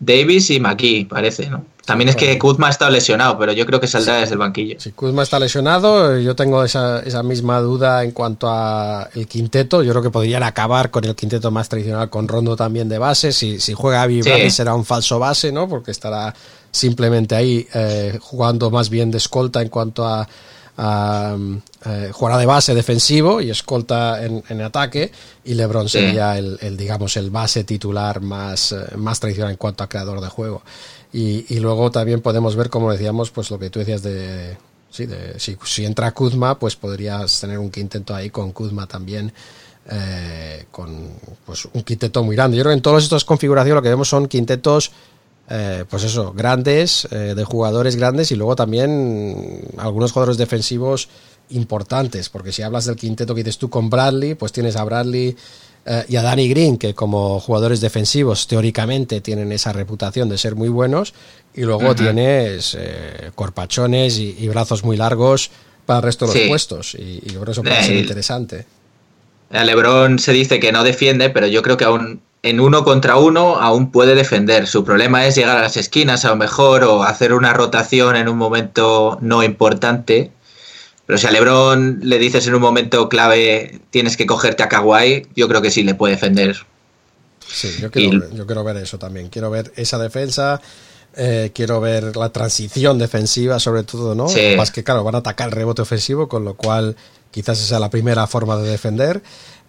Davis 0.00 0.50
y 0.50 0.58
McKee, 0.58 1.06
parece, 1.06 1.48
¿no? 1.48 1.64
También 1.84 2.08
es 2.08 2.16
que 2.16 2.38
Kuzma 2.38 2.68
ha 2.68 2.70
estado 2.70 2.90
lesionado, 2.92 3.36
pero 3.38 3.52
yo 3.52 3.66
creo 3.66 3.80
que 3.80 3.88
saldrá 3.88 4.16
desde 4.16 4.34
el 4.34 4.38
banquillo. 4.38 4.78
Si 4.78 4.92
Kuzma 4.92 5.24
está 5.24 5.40
lesionado, 5.40 6.16
yo 6.18 6.36
tengo 6.36 6.62
esa, 6.62 7.00
esa 7.00 7.24
misma 7.24 7.58
duda 7.60 8.04
en 8.04 8.12
cuanto 8.12 8.48
a 8.48 9.08
el 9.14 9.26
quinteto. 9.26 9.82
Yo 9.82 9.90
creo 9.90 10.02
que 10.02 10.10
podrían 10.10 10.44
acabar 10.44 10.90
con 10.90 11.04
el 11.04 11.16
quinteto 11.16 11.50
más 11.50 11.68
tradicional, 11.68 12.08
con 12.08 12.28
Rondo 12.28 12.54
también 12.54 12.88
de 12.88 12.98
base. 12.98 13.32
Si, 13.32 13.58
si 13.58 13.72
juega 13.74 14.02
Abby 14.02 14.22
Sí. 14.22 14.50
Será 14.50 14.74
un 14.74 14.84
falso 14.84 15.18
base, 15.18 15.50
¿no? 15.50 15.68
Porque 15.68 15.90
estará 15.90 16.32
simplemente 16.70 17.34
ahí 17.34 17.66
eh, 17.74 18.16
jugando 18.20 18.70
más 18.70 18.88
bien 18.88 19.10
de 19.10 19.18
escolta 19.18 19.60
en 19.60 19.68
cuanto 19.68 20.06
a, 20.06 20.28
eh, 20.78 22.10
jugará 22.12 22.38
de 22.38 22.46
base 22.46 22.74
defensivo 22.74 23.40
y 23.40 23.50
escolta 23.50 24.24
en, 24.24 24.42
en 24.48 24.60
ataque 24.62 25.12
y 25.44 25.54
LeBron 25.54 25.88
Sí. 25.88 25.98
sería 25.98 26.38
el, 26.38 26.58
el, 26.62 26.76
digamos 26.76 27.16
el 27.16 27.30
base 27.30 27.64
titular 27.64 28.20
más, 28.20 28.72
eh, 28.72 28.96
más 28.96 29.20
tradicional 29.20 29.50
en 29.52 29.56
cuanto 29.58 29.84
a 29.84 29.88
creador 29.88 30.20
de 30.20 30.28
juego 30.28 30.62
y, 31.12 31.44
y 31.54 31.60
luego 31.60 31.90
también 31.90 32.20
podemos 32.22 32.56
ver 32.56 32.70
como 32.70 32.90
decíamos 32.90 33.30
pues 33.30 33.50
lo 33.50 33.58
que 33.58 33.68
tú 33.70 33.80
decías 33.80 34.02
de 34.02 34.56
sí 34.90 35.06
de 35.06 35.38
si, 35.38 35.56
si 35.64 35.84
entra 35.84 36.12
Kuzma 36.12 36.58
pues 36.58 36.76
podrías 36.76 37.40
tener 37.40 37.58
un 37.58 37.70
quinteto 37.70 38.14
ahí 38.14 38.30
con 38.30 38.52
Kuzma 38.52 38.86
también 38.86 39.32
eh, 39.90 40.66
con 40.70 41.08
pues 41.44 41.66
un 41.72 41.82
quinteto 41.82 42.22
muy 42.22 42.36
grande 42.36 42.56
yo 42.56 42.62
creo 42.62 42.70
que 42.72 42.76
en 42.76 42.82
todas 42.82 43.02
estas 43.02 43.24
configuraciones 43.24 43.74
lo 43.74 43.82
que 43.82 43.88
vemos 43.88 44.08
son 44.08 44.26
quintetos 44.28 44.92
eh, 45.54 45.84
pues 45.90 46.02
eso, 46.04 46.32
grandes, 46.32 47.06
eh, 47.10 47.34
de 47.36 47.44
jugadores 47.44 47.96
grandes 47.96 48.32
y 48.32 48.36
luego 48.36 48.56
también 48.56 49.60
algunos 49.76 50.12
jugadores 50.12 50.38
defensivos 50.38 51.08
importantes, 51.50 52.30
porque 52.30 52.52
si 52.52 52.62
hablas 52.62 52.86
del 52.86 52.96
quinteto 52.96 53.34
que 53.34 53.44
dices 53.44 53.58
tú 53.58 53.68
con 53.68 53.90
Bradley, 53.90 54.34
pues 54.34 54.50
tienes 54.52 54.76
a 54.76 54.84
Bradley 54.84 55.36
eh, 55.84 56.04
y 56.08 56.16
a 56.16 56.22
Danny 56.22 56.48
Green, 56.48 56.78
que 56.78 56.94
como 56.94 57.38
jugadores 57.38 57.82
defensivos 57.82 58.46
teóricamente 58.46 59.20
tienen 59.20 59.52
esa 59.52 59.72
reputación 59.74 60.30
de 60.30 60.38
ser 60.38 60.54
muy 60.54 60.70
buenos, 60.70 61.12
y 61.54 61.62
luego 61.62 61.94
tienes 61.94 62.78
corpachones 63.34 64.16
y, 64.18 64.34
y 64.38 64.48
brazos 64.48 64.84
muy 64.84 64.96
largos 64.96 65.50
para 65.84 65.98
el 65.98 66.04
resto 66.04 66.26
de 66.26 66.32
los 66.32 66.42
Sí. 66.42 66.48
puestos, 66.48 66.94
y, 66.94 67.20
y 67.26 67.36
que 67.36 67.50
eso 67.50 67.62
puede 67.62 67.82
ser 67.82 67.96
interesante. 67.96 68.64
A 69.50 69.64
LeBron 69.64 70.18
se 70.18 70.32
dice 70.32 70.58
que 70.60 70.72
no 70.72 70.82
defiende, 70.82 71.28
pero 71.28 71.46
yo 71.46 71.60
creo 71.60 71.76
que 71.76 71.84
aún 71.84 72.22
en 72.42 72.58
uno 72.60 72.84
contra 72.84 73.16
uno 73.16 73.56
aún 73.56 73.90
puede 73.92 74.14
defender. 74.14 74.66
Su 74.66 74.84
problema 74.84 75.26
es 75.26 75.36
llegar 75.36 75.56
a 75.58 75.62
las 75.62 75.76
esquinas 75.76 76.24
a 76.24 76.30
lo 76.30 76.36
mejor 76.36 76.82
o 76.84 77.04
hacer 77.04 77.32
una 77.32 77.52
rotación 77.52 78.16
en 78.16 78.28
un 78.28 78.36
momento 78.36 79.18
no 79.20 79.42
importante. 79.42 80.32
Pero 81.06 81.18
si 81.18 81.26
a 81.26 81.30
LeBron 81.30 82.00
le 82.02 82.18
dices 82.18 82.46
en 82.46 82.54
un 82.54 82.60
momento 82.62 83.08
clave 83.08 83.80
tienes 83.90 84.16
que 84.16 84.26
cogerte 84.26 84.62
a 84.62 84.68
Kawhi, 84.68 85.26
yo 85.36 85.48
creo 85.48 85.62
que 85.62 85.70
sí 85.70 85.82
le 85.84 85.94
puede 85.94 86.14
defender. 86.14 86.56
Sí, 87.46 87.70
yo 87.80 87.90
quiero, 87.90 88.24
Y- 88.32 88.36
yo 88.36 88.46
quiero 88.46 88.64
ver 88.64 88.76
eso 88.78 88.98
también. 88.98 89.28
Quiero 89.28 89.50
ver 89.50 89.72
esa 89.76 89.98
defensa. 89.98 90.60
eh, 91.14 91.50
quiero 91.54 91.78
ver 91.78 92.16
la 92.16 92.30
transición 92.30 92.98
defensiva, 92.98 93.60
sobre 93.60 93.82
todo, 93.82 94.14
¿no? 94.14 94.28
Sí. 94.30 94.54
Más 94.56 94.70
que, 94.70 94.82
claro, 94.82 95.04
van 95.04 95.14
a 95.14 95.18
atacar 95.18 95.48
el 95.48 95.52
rebote 95.52 95.82
ofensivo, 95.82 96.26
con 96.26 96.42
lo 96.42 96.54
cual 96.54 96.96
quizás 97.30 97.60
esa 97.60 97.74
es 97.74 97.80
la 97.82 97.90
primera 97.90 98.26
forma 98.26 98.56
de 98.56 98.70
defender. 98.70 99.22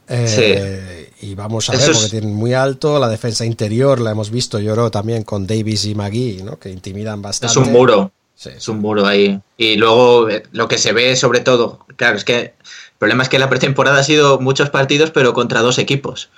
Eh, 0.10 1.12
Y 1.22 1.36
vamos 1.36 1.70
a 1.70 1.74
ver, 1.74 1.82
Eso 1.82 1.92
es- 1.92 1.98
porque 1.98 2.12
tienen 2.12 2.36
muy 2.36 2.54
alto. 2.54 3.00
La 3.00 3.08
defensa 3.08 3.46
interior 3.46 4.02
la 4.02 4.12
hemos 4.12 4.30
visto, 4.30 4.58
creo, 4.58 4.92
también 4.92 5.24
con 5.24 5.48
Davis 5.48 5.86
y 5.86 5.96
McGee, 5.96 6.44
¿no? 6.44 6.60
Que 6.60 6.70
intimidan 6.70 7.22
bastante. 7.22 7.52
Es 7.60 7.66
un 7.66 7.72
muro. 7.72 8.12
Sí. 8.36 8.50
Es 8.58 8.68
un 8.68 8.80
muro 8.80 9.06
ahí. 9.06 9.40
Y 9.58 9.78
luego 9.78 10.28
eh, 10.30 10.44
lo 10.52 10.68
que 10.68 10.78
se 10.78 10.92
ve 10.92 11.16
sobre 11.16 11.40
todo, 11.40 11.86
claro, 11.96 12.18
es 12.18 12.26
que 12.26 12.40
el 12.40 12.52
problema 13.00 13.24
es 13.24 13.30
que 13.30 13.40
la 13.40 13.50
pretemporada 13.50 14.00
ha 14.00 14.04
sido 14.04 14.40
muchos 14.40 14.70
partidos, 14.70 15.12
pero 15.12 15.34
contra 15.34 15.62
dos 15.62 15.78
equipos. 15.78 16.30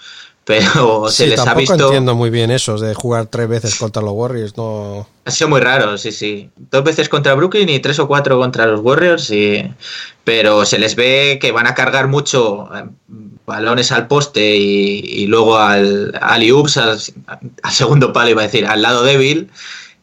Pero 0.46 1.10
se 1.12 1.26
Sí, 1.26 1.28
les 1.28 1.46
ha 1.46 1.46
tampoco 1.46 1.60
visto. 1.60 1.76
entiendo 1.76 2.16
muy 2.16 2.30
bien 2.30 2.52
eso 2.52 2.78
de 2.78 2.94
jugar 2.94 3.28
tres 3.28 3.48
veces 3.50 3.76
contra 3.76 4.02
los 4.02 4.14
Warriors. 4.14 4.56
No, 4.58 5.08
Ha 5.26 5.32
sido 5.32 5.50
muy 5.50 5.60
raro, 5.62 5.98
sí, 5.98 6.12
sí. 6.12 6.52
Dos 6.56 6.84
veces 6.84 7.10
contra 7.10 7.34
Brooklyn 7.34 7.68
y 7.70 7.80
tres 7.80 7.98
o 8.00 8.08
cuatro 8.08 8.38
contra 8.40 8.66
los 8.68 8.82
Warriors, 8.82 9.32
y... 9.32 9.64
pero 10.24 10.66
se 10.66 10.78
les 10.80 10.96
ve 10.96 11.40
que 11.42 11.52
van 11.52 11.68
a 11.68 11.74
cargar 11.74 12.08
mucho 12.08 12.70
eh, 12.76 12.86
balones 13.46 13.92
al 13.92 14.08
poste 14.08 14.56
y, 14.56 15.00
y 15.00 15.28
luego 15.28 15.58
al, 15.58 16.18
al 16.22 16.52
oops 16.52 16.78
al, 16.78 17.00
al 17.64 17.72
segundo 17.74 18.14
palo, 18.14 18.30
iba 18.32 18.42
a 18.42 18.46
decir, 18.46 18.66
al 18.68 18.82
lado 18.84 19.04
débil. 19.04 19.50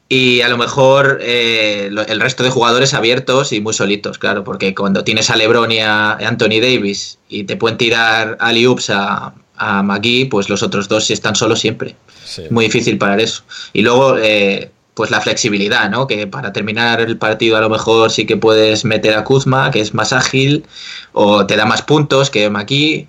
Y 0.09 0.43
a 0.43 0.49
lo 0.49 0.59
mejor 0.59 1.21
eh, 1.23 1.87
el 2.09 2.21
resto 2.21 2.43
de 2.45 2.51
jugadores 2.51 2.93
abiertos 2.95 3.53
y 3.53 3.61
muy 3.63 3.73
solitos, 3.73 4.19
claro, 4.19 4.45
porque 4.45 4.75
cuando 4.75 5.05
tienes 5.05 5.31
a 5.31 5.37
LeBron 5.37 5.73
y 5.73 5.79
a 5.81 6.13
Anthony 6.13 6.61
Davis 6.61 7.19
y 7.31 7.45
te 7.45 7.57
pueden 7.57 7.79
tirar 7.79 8.37
alley 8.41 8.67
oops 8.67 8.91
a, 8.91 9.33
a 9.65 9.83
McGee, 9.83 10.27
pues 10.27 10.49
los 10.49 10.63
otros 10.63 10.89
dos 10.89 11.05
sí 11.07 11.13
están 11.13 11.35
solos 11.35 11.61
siempre. 11.61 11.97
Sí. 12.25 12.43
Muy 12.51 12.65
difícil 12.67 12.99
parar 12.99 13.21
eso. 13.21 13.43
Y 13.73 13.83
luego, 13.83 14.17
eh, 14.19 14.71
pues 14.95 15.11
la 15.11 15.21
flexibilidad, 15.21 15.89
¿no? 15.91 16.07
Que 16.07 16.27
para 16.27 16.53
terminar 16.53 17.01
el 17.01 17.17
partido 17.17 17.57
a 17.57 17.61
lo 17.61 17.69
mejor 17.71 18.11
sí 18.11 18.27
que 18.27 18.37
puedes 18.37 18.85
meter 18.85 19.15
a 19.15 19.25
Kuzma, 19.25 19.71
que 19.71 19.81
es 19.81 19.95
más 19.95 20.13
ágil, 20.13 20.65
o 21.13 21.47
te 21.47 21.57
da 21.57 21.65
más 21.65 21.83
puntos 21.83 22.29
que 22.31 22.49
McGee. 22.51 23.09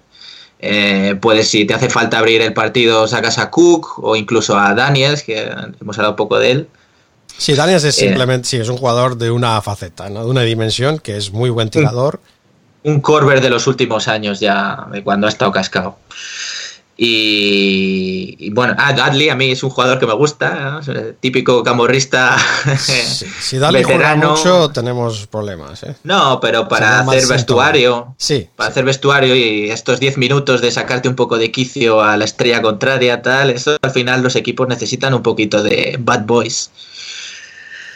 Eh, 0.60 1.16
puedes, 1.22 1.50
si 1.50 1.66
te 1.66 1.74
hace 1.74 1.90
falta 1.90 2.20
abrir 2.20 2.42
el 2.42 2.54
partido, 2.54 3.06
sacas 3.08 3.38
a 3.38 3.50
Cook 3.50 4.00
o 4.02 4.16
incluso 4.16 4.58
a 4.58 4.74
Daniels, 4.74 5.24
que 5.24 5.50
hemos 5.82 5.98
hablado 5.98 6.12
un 6.12 6.16
poco 6.16 6.40
de 6.40 6.52
él. 6.52 6.68
Sí, 7.38 7.54
Daniels 7.54 7.84
es 7.84 7.98
Eh. 7.98 8.06
simplemente, 8.08 8.48
sí, 8.48 8.58
es 8.58 8.70
un 8.70 8.78
jugador 8.78 9.18
de 9.18 9.32
una 9.32 9.62
faceta, 9.62 10.10
¿no? 10.10 10.24
de 10.24 10.30
una 10.30 10.44
dimensión, 10.44 11.00
que 11.00 11.18
es 11.18 11.32
muy 11.32 11.50
buen 11.50 11.70
tirador. 11.70 12.22
Un 12.84 13.02
Corber 13.02 13.42
de 13.42 13.50
los 13.50 13.68
últimos 13.68 14.08
años 14.08 14.40
ya, 14.40 14.88
de 14.92 15.04
cuando 15.04 15.28
ha 15.28 15.30
estado 15.30 15.52
cascado. 15.52 15.98
Y, 16.96 18.36
y 18.38 18.50
bueno, 18.52 18.76
ah, 18.78 18.94
Dudley 18.94 19.30
a 19.30 19.36
mí 19.36 19.50
es 19.50 19.64
un 19.64 19.72
jugador 19.72 20.00
que 20.00 20.06
me 20.06 20.14
gusta, 20.14 20.80
típico 21.20 21.64
camorrista 21.64 22.38
Sí, 22.78 23.26
si 23.42 23.58
Dudley 23.58 23.82
juega 23.84 23.98
veterano. 24.14 24.32
mucho, 24.36 24.70
tenemos 24.70 25.26
problemas. 25.26 25.82
¿eh? 25.84 25.96
No, 26.04 26.40
pero 26.40 26.68
para 26.68 27.00
hacer 27.00 27.20
síntoma. 27.22 27.36
vestuario, 27.36 28.16
Sí, 28.18 28.48
para 28.56 28.70
hacer 28.70 28.86
vestuario 28.86 29.36
y 29.36 29.72
estos 29.72 30.00
10 30.00 30.20
minutos 30.20 30.62
de 30.62 30.70
sacarte 30.70 31.10
un 31.10 31.16
poco 31.16 31.40
de 31.40 31.52
quicio 31.52 32.02
a 32.04 32.16
la 32.16 32.26
estrella 32.26 32.62
contraria, 32.62 33.24
tal, 33.24 33.50
eso 33.50 33.78
al 33.82 33.92
final 33.92 34.22
los 34.22 34.36
equipos 34.36 34.68
necesitan 34.68 35.16
un 35.16 35.24
poquito 35.24 35.64
de 35.64 35.98
bad 36.00 36.26
boys. 36.26 36.70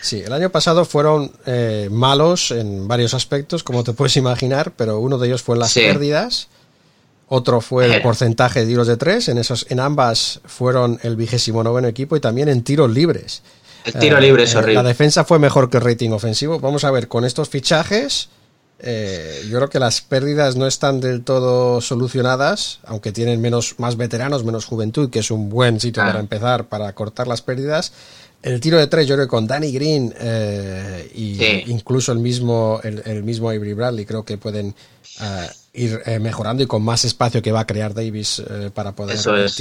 Sí. 0.01 0.21
El 0.25 0.33
año 0.33 0.49
pasado 0.49 0.85
fueron 0.85 1.31
eh, 1.45 1.89
malos 1.91 2.51
en 2.51 2.87
varios 2.87 3.13
aspectos, 3.13 3.63
como 3.63 3.83
te 3.83 3.93
puedes 3.93 4.15
imaginar, 4.17 4.71
pero 4.75 4.99
uno 4.99 5.17
de 5.17 5.27
ellos 5.27 5.41
fue 5.43 5.55
en 5.55 5.59
las 5.59 5.71
Sí. 5.71 5.81
pérdidas. 5.81 6.47
Otro 7.29 7.59
fue 7.59 7.85
el 7.85 7.93
Eh. 7.93 7.99
porcentaje 8.01 8.61
de 8.61 8.67
tiros 8.67 8.87
de 8.87 8.95
tres. 8.95 9.27
En, 9.27 9.37
esos, 9.37 9.65
en 9.69 9.79
ambas 9.81 10.39
fueron 10.45 10.99
el 11.03 11.15
vigésimo 11.17 11.63
noveno 11.63 11.87
equipo 11.87 12.15
y 12.15 12.19
también 12.21 12.47
en 12.47 12.63
tiros 12.63 12.89
libres. 12.91 13.41
El 13.83 13.93
tiro 13.95 14.17
Eh, 14.17 14.21
libre 14.21 14.43
es 14.43 14.53
eh, 14.53 14.57
horrible. 14.57 14.75
La 14.75 14.83
defensa 14.83 15.25
fue 15.25 15.37
mejor 15.39 15.69
que 15.69 15.77
el 15.77 15.83
rating 15.83 16.11
ofensivo. 16.11 16.59
Vamos 16.59 16.83
a 16.85 16.91
ver, 16.91 17.07
con 17.09 17.25
estos 17.25 17.49
fichajes, 17.49 18.29
eh, 18.79 19.41
yo 19.49 19.57
creo 19.57 19.69
que 19.69 19.79
las 19.79 20.01
pérdidas 20.01 20.55
no 20.55 20.67
están 20.67 20.99
del 20.99 21.23
todo 21.23 21.81
solucionadas, 21.81 22.79
aunque 22.85 23.11
tienen 23.11 23.41
menos, 23.41 23.75
más 23.79 23.97
veteranos, 23.97 24.43
menos 24.43 24.65
juventud, 24.65 25.09
que 25.09 25.19
es 25.19 25.31
un 25.31 25.49
buen 25.49 25.79
sitio 25.79 26.03
Ah. 26.03 26.07
para 26.07 26.19
empezar, 26.19 26.65
para 26.69 26.93
cortar 26.93 27.27
las 27.27 27.41
pérdidas. 27.41 27.91
El 28.43 28.59
tiro 28.59 28.77
de 28.77 28.85
tres, 28.85 29.07
yo 29.07 29.15
creo 29.15 29.25
que 29.25 29.29
con 29.31 29.47
Danny 29.47 29.71
Green 29.71 30.13
eh, 30.19 31.11
y 31.15 31.35
Sí. 31.35 31.63
incluso 31.67 32.11
el 32.11 32.19
mismo, 32.19 32.79
el, 32.83 33.01
el 33.05 33.23
mismo 33.23 33.49
Avery 33.49 33.73
Bradley, 33.73 34.05
creo 34.05 34.23
que 34.23 34.37
pueden 34.37 34.75
eh, 35.21 35.47
ir 35.73 35.99
eh, 36.05 36.19
mejorando 36.19 36.61
y 36.61 36.67
con 36.67 36.83
más 36.83 37.03
espacio 37.03 37.41
que 37.41 37.51
va 37.51 37.61
a 37.61 37.67
crear 37.67 37.95
Davis 37.95 38.39
eh, 38.47 38.69
para 38.73 38.91
poder 38.93 39.15
Eso 39.15 39.35
es. 39.35 39.55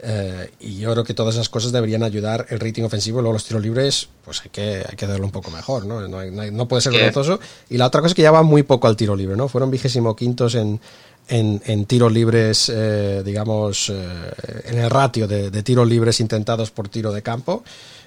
Eh, 0.00 0.50
y 0.60 0.76
yo 0.78 0.92
creo 0.92 1.02
que 1.02 1.12
todas 1.14 1.34
esas 1.34 1.48
cosas 1.48 1.72
deberían 1.72 2.02
ayudar 2.04 2.46
el 2.50 2.60
rating 2.60 2.84
ofensivo. 2.84 3.20
Luego 3.20 3.32
los 3.32 3.44
tiros 3.44 3.62
libres, 3.62 4.08
pues 4.24 4.40
hay 4.44 4.50
que, 4.50 4.84
hay 4.88 4.96
que 4.96 5.06
darlo 5.06 5.24
un 5.24 5.32
poco 5.32 5.50
mejor, 5.50 5.86
¿no? 5.86 6.06
No, 6.06 6.68
puede 6.68 6.82
ser 6.82 6.92
vergonzoso. 6.92 7.40
Y 7.68 7.78
la 7.78 7.86
otra 7.86 8.00
cosa 8.00 8.12
es 8.12 8.14
que 8.14 8.22
ya 8.22 8.30
va 8.30 8.42
muy 8.42 8.62
poco 8.62 8.86
al 8.86 8.96
tiro 8.96 9.16
libre, 9.16 9.36
¿no? 9.36 9.48
Fueron 9.48 9.70
vigésimo 9.72 10.14
quintos 10.14 10.54
en, 10.54 10.80
en, 11.28 11.60
en 11.66 11.84
tiros 11.86 12.12
libres, 12.12 12.70
eh, 12.72 13.22
digamos, 13.24 13.90
eh, 13.90 14.32
en 14.66 14.78
el 14.78 14.88
ratio 14.88 15.26
de, 15.26 15.50
de 15.50 15.62
tiros 15.64 15.88
libres 15.88 16.20
intentados 16.20 16.70
por 16.70 16.88
tiro 16.88 17.12
de 17.12 17.22
campo. 17.22 17.64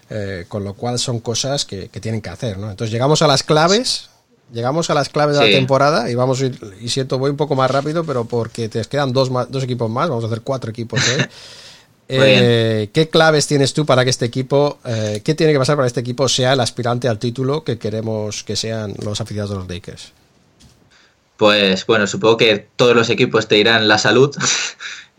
eh, 0.09 0.45
con 0.49 0.63
lo 0.65 0.73
cual 0.73 0.99
son 0.99 1.19
cosas 1.21 1.63
que, 1.65 1.87
que 1.89 1.99
tienen 2.01 2.21
que 2.21 2.29
hacer, 2.29 2.57
¿no? 2.57 2.69
Entonces 2.69 2.91
llegamos 2.91 3.21
a 3.21 3.27
las 3.27 3.43
claves. 3.43 4.09
Llegamos 4.53 4.89
a 4.89 4.93
las 4.93 5.07
claves 5.07 5.37
de 5.37 5.43
la 5.43 5.47
temporada 5.53 6.09
y 6.11 6.15
vamos 6.15 6.41
a 6.41 6.45
ir, 6.47 6.59
y 6.81 6.89
siento 6.89 7.17
voy 7.17 7.29
un 7.31 7.37
poco 7.37 7.55
más 7.55 7.71
rápido, 7.71 8.03
pero 8.03 8.25
porque 8.25 8.67
te 8.67 8.81
quedan 8.83 9.13
dos, 9.13 9.29
más- 9.31 9.49
dos 9.49 9.63
equipos 9.63 9.89
más, 9.89 10.09
vamos 10.09 10.25
a 10.25 10.27
hacer 10.27 10.41
cuatro 10.41 10.69
equipos 10.71 10.99
hoy. 11.07 11.23
Eh, 12.13 12.89
¿Qué 12.93 13.09
claves 13.09 13.47
tienes 13.47 13.73
tú 13.73 13.85
para 13.85 14.03
que 14.03 14.09
este 14.09 14.25
equipo, 14.25 14.79
eh, 14.85 15.21
qué 15.23 15.33
tiene 15.33 15.53
que 15.53 15.59
pasar 15.59 15.77
para 15.77 15.85
que 15.85 15.89
este 15.89 16.01
equipo 16.01 16.27
sea 16.27 16.53
el 16.53 16.59
aspirante 16.59 17.07
al 17.07 17.19
título 17.19 17.63
que 17.63 17.77
queremos 17.77 18.43
que 18.43 18.55
sean 18.55 18.93
los 19.01 19.21
aficionados 19.21 19.51
de 19.51 19.57
los 19.57 19.67
Lakers? 19.69 20.11
Pues 21.37 21.85
bueno, 21.85 22.05
supongo 22.07 22.37
que 22.37 22.67
todos 22.75 22.95
los 22.95 23.09
equipos 23.09 23.47
te 23.47 23.55
dirán 23.55 23.87
la 23.87 23.97
salud. 23.97 24.35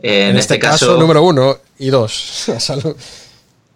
En, 0.05 0.37
este, 0.37 0.59
caso, 0.59 0.97
número 0.97 1.23
uno 1.23 1.59
y 1.79 1.91
dos. 1.91 2.45
La 2.49 2.59
salud. 2.59 2.97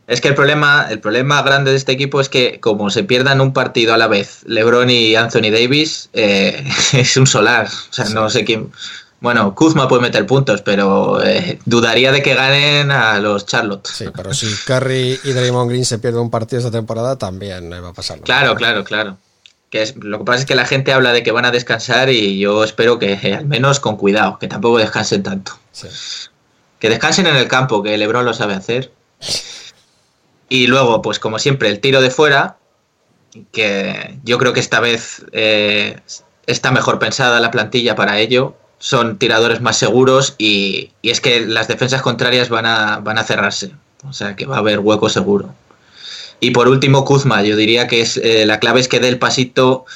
Es 0.09 0.21
que 0.21 0.29
el 0.29 0.35
problema, 0.35 0.87
el 0.91 0.99
problema 0.99 1.43
grande 1.43 1.71
de 1.71 1.77
este 1.77 1.93
equipo 1.93 2.21
es 2.21 2.29
que 2.29 2.59
como 2.59 2.91
se 2.91 3.05
pierdan 3.05 3.41
un 3.41 3.53
partido 3.53 3.95
a 3.95 3.97
la 3.97 4.09
vez, 4.09 4.41
LeBron 4.45 4.91
y 4.91 5.15
Anthony 5.15 5.51
Davis, 5.53 6.09
eh, 6.15 6.65
es 6.93 7.17
un 7.17 7.27
solar. 7.29 7.69
O 7.69 7.93
sea, 7.93 8.07
no 8.07 8.29
sé 8.29 8.45
quién. 8.45 8.73
Bueno, 9.21 9.55
Kuzma 9.55 9.89
puede 9.89 10.03
meter 10.03 10.27
puntos, 10.27 10.63
pero 10.63 11.25
eh, 11.25 11.59
dudaría 11.65 12.13
de 12.13 12.23
que 12.23 12.35
ganen 12.35 12.91
a 12.91 13.19
los 13.19 13.47
Charlotte. 13.47 13.87
Sí, 13.87 14.07
pero 14.15 14.35
si 14.35 14.47
Curry 14.67 15.19
y 15.25 15.33
Draymond 15.33 15.71
Green 15.71 15.85
se 15.85 15.99
pierden 15.99 16.23
un 16.23 16.31
partido 16.31 16.61
esta 16.61 16.71
temporada, 16.71 17.17
también 17.17 17.71
va 17.73 17.89
a 17.89 17.93
pasar. 17.93 18.19
lo 18.19 18.25
Claro, 18.25 18.55
claro, 18.55 18.85
claro. 18.85 19.17
Que 19.71 19.83
es, 19.83 19.97
lo 19.97 20.19
que 20.19 20.25
pasa 20.25 20.41
es 20.41 20.47
que 20.47 20.55
la 20.55 20.67
gente 20.67 20.93
habla 20.93 21.13
de 21.13 21.23
que 21.23 21.33
van 21.33 21.45
a 21.47 21.51
descansar 21.51 22.11
y 22.11 22.39
yo 22.39 22.63
espero 22.63 22.99
que 22.99 23.15
eh, 23.15 23.35
al 23.35 23.47
menos 23.47 23.81
con 23.81 23.97
cuidado, 23.97 24.39
que 24.39 24.49
tampoco 24.49 24.79
descansen 24.79 25.23
tanto. 25.23 25.59
Sí. 25.73 25.89
Que 26.79 26.91
descansen 26.91 27.27
en 27.27 27.37
el 27.37 27.49
campo, 27.49 27.83
que 27.83 27.97
LeBron 27.97 28.25
lo 28.25 28.35
sabe 28.35 28.55
hacer. 28.55 28.93
Y 30.49 30.67
luego, 30.67 31.03
pues 31.03 31.19
como 31.19 31.39
siempre, 31.39 31.69
el 31.71 31.81
tiro 31.81 32.01
de 32.01 32.11
fuera, 32.11 32.59
que 33.53 34.19
yo 34.25 34.39
creo 34.39 34.53
que 34.53 34.61
esta 34.61 34.81
vez 34.81 35.25
eh, 35.33 36.01
está 36.47 36.71
mejor 36.71 36.99
pensada 36.99 37.41
la 37.41 37.51
plantilla 37.51 37.97
para 37.97 38.19
ello. 38.19 38.55
Son 38.78 39.19
tiradores 39.19 39.61
más 39.61 39.78
seguros 39.78 40.35
y, 40.39 40.90
y 41.03 41.11
es 41.11 41.20
que 41.20 41.47
las 41.47 41.69
defensas 41.69 42.03
contrarias 42.03 42.48
van 42.48 42.66
a, 42.66 42.98
van 42.98 43.19
a 43.19 43.24
cerrarse. 43.24 43.73
O 44.09 44.12
sea 44.12 44.36
que 44.36 44.47
va 44.47 44.57
a 44.57 44.59
haber 44.61 44.78
hueco 44.81 45.09
seguro. 45.09 45.55
Y 46.40 46.51
por 46.51 46.69
último, 46.69 47.05
Kuzma, 47.05 47.43
yo 47.43 47.57
diría 47.57 47.86
que 47.86 48.03
es 48.03 48.16
eh, 48.19 48.44
la 48.47 48.61
clave 48.61 48.81
es 48.81 48.89
que 48.89 49.01
dé 49.01 49.09
el 49.09 49.19
pasito, 49.19 49.86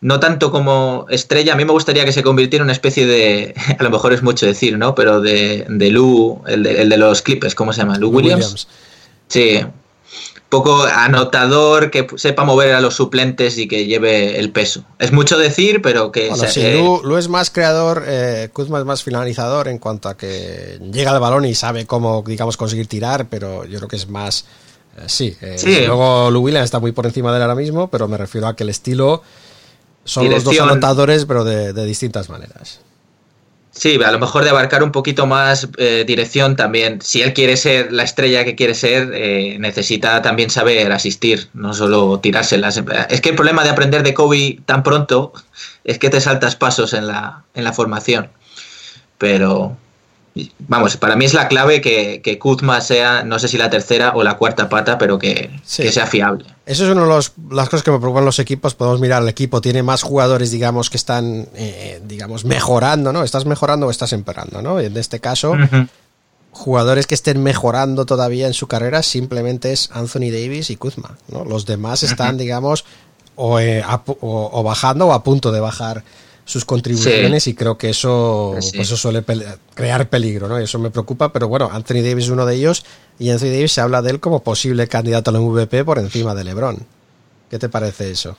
no 0.00 0.20
tanto 0.20 0.50
como 0.50 1.06
estrella, 1.08 1.52
a 1.52 1.56
mí 1.56 1.64
me 1.64 1.72
gustaría 1.72 2.04
que 2.04 2.12
se 2.12 2.22
convirtiera 2.22 2.62
en 2.62 2.66
una 2.66 2.72
especie 2.72 3.06
de, 3.06 3.54
a 3.78 3.82
lo 3.82 3.90
mejor 3.90 4.12
es 4.12 4.22
mucho 4.22 4.46
decir, 4.46 4.76
¿no? 4.76 4.94
Pero 4.94 5.20
de, 5.20 5.66
de 5.68 5.90
Lou, 5.90 6.42
el 6.46 6.64
de, 6.64 6.82
el 6.82 6.88
de 6.88 6.98
los 6.98 7.22
Clippers, 7.22 7.54
¿cómo 7.54 7.72
se 7.72 7.80
llama? 7.80 7.98
Lou 7.98 8.10
Williams. 8.10 8.44
Williams. 8.44 8.68
Sí, 9.28 9.60
poco 10.62 10.84
anotador, 10.84 11.90
que 11.90 12.06
sepa 12.16 12.44
mover 12.44 12.74
a 12.74 12.80
los 12.80 12.94
suplentes 12.94 13.58
y 13.58 13.66
que 13.68 13.86
lleve 13.86 14.38
el 14.38 14.50
peso. 14.50 14.84
Es 14.98 15.12
mucho 15.12 15.36
decir, 15.38 15.82
pero 15.82 16.10
que... 16.12 16.28
Bueno, 16.28 16.44
se- 16.44 16.50
sí, 16.50 16.60
eh, 16.62 16.78
Lu, 16.78 17.00
Lu 17.02 17.16
es 17.16 17.28
más 17.28 17.50
creador, 17.50 18.04
eh, 18.06 18.48
Kuzma 18.52 18.78
es 18.78 18.84
más 18.84 19.02
finalizador 19.02 19.68
en 19.68 19.78
cuanto 19.78 20.08
a 20.08 20.16
que 20.16 20.78
llega 20.92 21.10
al 21.10 21.20
balón 21.20 21.44
y 21.44 21.54
sabe 21.54 21.86
cómo, 21.86 22.22
digamos, 22.26 22.56
conseguir 22.56 22.86
tirar, 22.86 23.26
pero 23.28 23.64
yo 23.64 23.78
creo 23.78 23.88
que 23.88 23.96
es 23.96 24.08
más... 24.08 24.44
eh, 24.98 25.02
sí, 25.06 25.36
eh, 25.40 25.56
Sí. 25.58 25.82
luego 25.86 26.30
Lu 26.30 26.40
Williams 26.40 26.64
está 26.66 26.78
muy 26.78 26.92
por 26.92 27.06
encima 27.06 27.30
de 27.32 27.36
él 27.38 27.42
ahora 27.42 27.54
mismo, 27.54 27.88
pero 27.90 28.08
me 28.08 28.16
refiero 28.16 28.46
a 28.46 28.56
que 28.56 28.62
el 28.64 28.70
estilo 28.70 29.22
son 30.04 30.30
los 30.30 30.44
dos 30.44 30.58
anotadores, 30.60 31.24
pero 31.26 31.44
de, 31.44 31.72
de 31.72 31.84
distintas 31.84 32.28
maneras. 32.28 32.80
Sí, 33.74 33.98
a 34.04 34.12
lo 34.12 34.20
mejor 34.20 34.44
de 34.44 34.50
abarcar 34.50 34.84
un 34.84 34.92
poquito 34.92 35.26
más 35.26 35.68
eh, 35.78 36.04
dirección 36.06 36.54
también. 36.54 37.00
Si 37.02 37.22
él 37.22 37.34
quiere 37.34 37.56
ser 37.56 37.92
la 37.92 38.04
estrella 38.04 38.44
que 38.44 38.54
quiere 38.54 38.74
ser, 38.74 39.10
eh, 39.12 39.56
necesita 39.58 40.22
también 40.22 40.48
saber 40.48 40.92
asistir, 40.92 41.48
no 41.54 41.74
solo 41.74 42.20
tirárselas. 42.20 42.80
Es 43.08 43.20
que 43.20 43.30
el 43.30 43.34
problema 43.34 43.64
de 43.64 43.70
aprender 43.70 44.04
de 44.04 44.14
Kobe 44.14 44.60
tan 44.64 44.84
pronto 44.84 45.32
es 45.82 45.98
que 45.98 46.08
te 46.08 46.20
saltas 46.20 46.54
pasos 46.54 46.94
en 46.94 47.08
la, 47.08 47.42
en 47.54 47.64
la 47.64 47.72
formación. 47.72 48.28
Pero, 49.18 49.76
vamos, 50.58 50.96
para 50.96 51.14
mí 51.16 51.24
es 51.24 51.32
la 51.34 51.46
clave 51.48 51.80
que, 51.80 52.20
que 52.22 52.38
Kuzma 52.38 52.80
sea, 52.80 53.22
no 53.22 53.38
sé 53.38 53.46
si 53.48 53.56
la 53.56 53.70
tercera 53.70 54.12
o 54.16 54.22
la 54.24 54.34
cuarta 54.36 54.68
pata, 54.68 54.98
pero 54.98 55.18
que, 55.18 55.50
Sí. 55.64 55.82
que 55.84 55.92
sea 55.92 56.06
fiable. 56.06 56.44
Eso 56.66 56.84
es 56.84 56.90
una 56.90 57.02
de 57.02 57.08
los- 57.08 57.32
las 57.50 57.68
cosas 57.68 57.84
que 57.84 57.90
me 57.90 57.98
preocupan 57.98 58.24
los 58.24 58.38
equipos. 58.40 58.74
Podemos 58.74 59.00
mirar 59.00 59.22
el 59.22 59.28
equipo, 59.28 59.60
tiene 59.60 59.82
más 59.82 60.02
jugadores, 60.02 60.50
digamos, 60.50 60.90
que 60.90 60.96
están, 60.96 61.46
eh, 61.54 62.00
digamos, 62.06 62.44
mejorando, 62.44 63.12
¿no? 63.12 63.22
¿Estás 63.22 63.44
mejorando 63.46 63.86
o 63.86 63.90
estás 63.90 64.12
empeorando, 64.12 64.60
¿no? 64.62 64.80
Y 64.82 64.86
en 64.86 64.96
este 64.96 65.20
caso, 65.20 65.54
jugadores 66.50 67.06
que 67.06 67.14
estén 67.14 67.42
mejorando 67.42 68.06
todavía 68.06 68.46
en 68.46 68.54
su 68.54 68.66
carrera 68.68 69.02
simplemente 69.02 69.72
es 69.72 69.90
Anthony 69.92 70.30
Davis 70.32 70.70
y 70.70 70.76
Kuzma, 70.76 71.16
¿no? 71.28 71.44
Los 71.44 71.66
demás 71.66 72.02
están, 72.02 72.38
digamos, 72.38 72.84
o, 73.36 73.58
eh, 73.58 73.82
a 73.84 74.04
pu- 74.04 74.16
o- 74.20 74.50
o 74.52 74.62
bajando 74.62 75.08
o 75.08 75.12
a 75.12 75.24
punto 75.24 75.50
de 75.50 75.58
bajar 75.60 76.04
sus 76.44 76.64
contribuciones 76.64 77.46
y 77.46 77.54
creo 77.54 77.78
que 77.78 77.90
eso, 77.90 78.56
Sí. 78.60 78.72
pues 78.76 78.88
eso 78.88 78.96
suele 78.96 79.24
crear 79.74 80.08
peligro, 80.10 80.46
¿no? 80.48 80.60
Y 80.60 80.64
eso 80.64 80.78
me 80.78 80.90
preocupa, 80.90 81.32
pero 81.32 81.48
bueno, 81.48 81.70
Anthony 81.72 82.02
Davis 82.02 82.24
es 82.24 82.30
uno 82.30 82.44
de 82.44 82.54
ellos 82.56 82.84
y 83.18 83.30
Anthony 83.30 83.46
Davis 83.50 83.72
se 83.72 83.80
habla 83.80 84.02
de 84.02 84.10
él 84.10 84.20
como 84.20 84.42
posible 84.42 84.86
candidato 84.86 85.30
al 85.30 85.36
MVP 85.40 85.84
por 85.84 85.98
encima 85.98 86.34
de 86.34 86.44
LeBron. 86.44 86.78
¿Qué 87.50 87.58
te 87.58 87.68
parece 87.68 88.10
eso? 88.10 88.36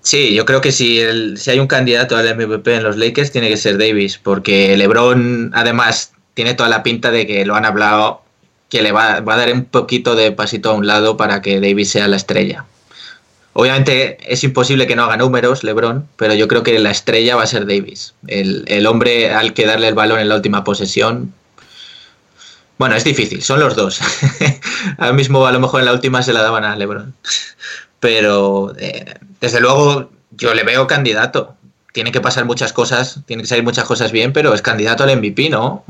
Sí, 0.00 0.34
yo 0.34 0.44
creo 0.46 0.60
que 0.60 0.70
si, 0.72 1.00
el- 1.00 1.36
si 1.36 1.50
hay 1.50 1.58
un 1.58 1.66
candidato 1.66 2.16
al 2.16 2.26
MVP 2.28 2.76
en 2.76 2.84
los 2.84 2.96
Lakers 2.96 3.32
tiene 3.32 3.48
que 3.48 3.56
ser 3.56 3.76
Davis, 3.76 4.18
porque 4.22 4.76
LeBron 4.76 5.50
además 5.54 6.12
tiene 6.34 6.54
toda 6.54 6.68
la 6.68 6.82
pinta 6.82 7.10
de 7.10 7.26
que 7.26 7.44
lo 7.44 7.54
han 7.56 7.64
hablado, 7.64 8.22
que 8.70 8.82
le 8.82 8.92
va, 8.92 9.20
va 9.20 9.34
a 9.34 9.36
dar 9.36 9.52
un 9.52 9.64
poquito 9.64 10.14
de 10.14 10.32
pasito 10.32 10.70
a 10.70 10.74
un 10.74 10.86
lado 10.86 11.16
para 11.16 11.42
que 11.42 11.60
Davis 11.60 11.90
sea 11.90 12.08
la 12.08 12.16
estrella. 12.16 12.64
Obviamente 13.58 14.18
es 14.30 14.44
imposible 14.44 14.86
que 14.86 14.96
no 14.96 15.04
haga 15.04 15.16
números 15.16 15.64
LeBron, 15.64 16.06
pero 16.16 16.34
yo 16.34 16.46
creo 16.46 16.62
que 16.62 16.78
la 16.78 16.90
estrella 16.90 17.36
va 17.36 17.44
a 17.44 17.46
ser 17.46 17.64
Davis, 17.64 18.12
el, 18.26 18.64
el 18.68 18.86
hombre 18.86 19.32
al 19.32 19.54
que 19.54 19.64
darle 19.64 19.88
el 19.88 19.94
balón 19.94 20.20
en 20.20 20.28
la 20.28 20.34
última 20.34 20.62
posesión. 20.62 21.32
Bueno, 22.76 22.96
es 22.96 23.04
difícil, 23.04 23.42
son 23.42 23.60
los 23.60 23.74
dos. 23.74 24.00
Ahora 24.98 25.14
mismo 25.14 25.46
a 25.46 25.52
lo 25.52 25.60
mejor 25.60 25.80
en 25.80 25.86
la 25.86 25.94
última 25.94 26.22
se 26.22 26.34
la 26.34 26.42
daban 26.42 26.64
a 26.64 26.76
LeBron. 26.76 27.14
Pero 27.98 28.74
eh, 28.78 29.14
desde 29.40 29.60
luego 29.60 30.10
yo 30.32 30.52
le 30.52 30.62
veo 30.62 30.86
candidato. 30.86 31.54
Tiene 31.94 32.12
que 32.12 32.20
pasar 32.20 32.44
muchas 32.44 32.74
cosas, 32.74 33.20
tiene 33.24 33.42
que 33.42 33.48
salir 33.48 33.64
muchas 33.64 33.86
cosas 33.86 34.12
bien, 34.12 34.34
pero 34.34 34.52
es 34.52 34.60
candidato 34.60 35.04
al 35.04 35.16
MVP, 35.16 35.48
¿no? 35.48 35.82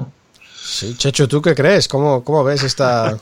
Sí, 0.54 0.94
Checho, 0.96 1.26
¿tú 1.26 1.42
qué 1.42 1.56
crees? 1.56 1.88
¿Cómo, 1.88 2.22
cómo 2.22 2.44
ves 2.44 2.62
esta, 2.62 3.18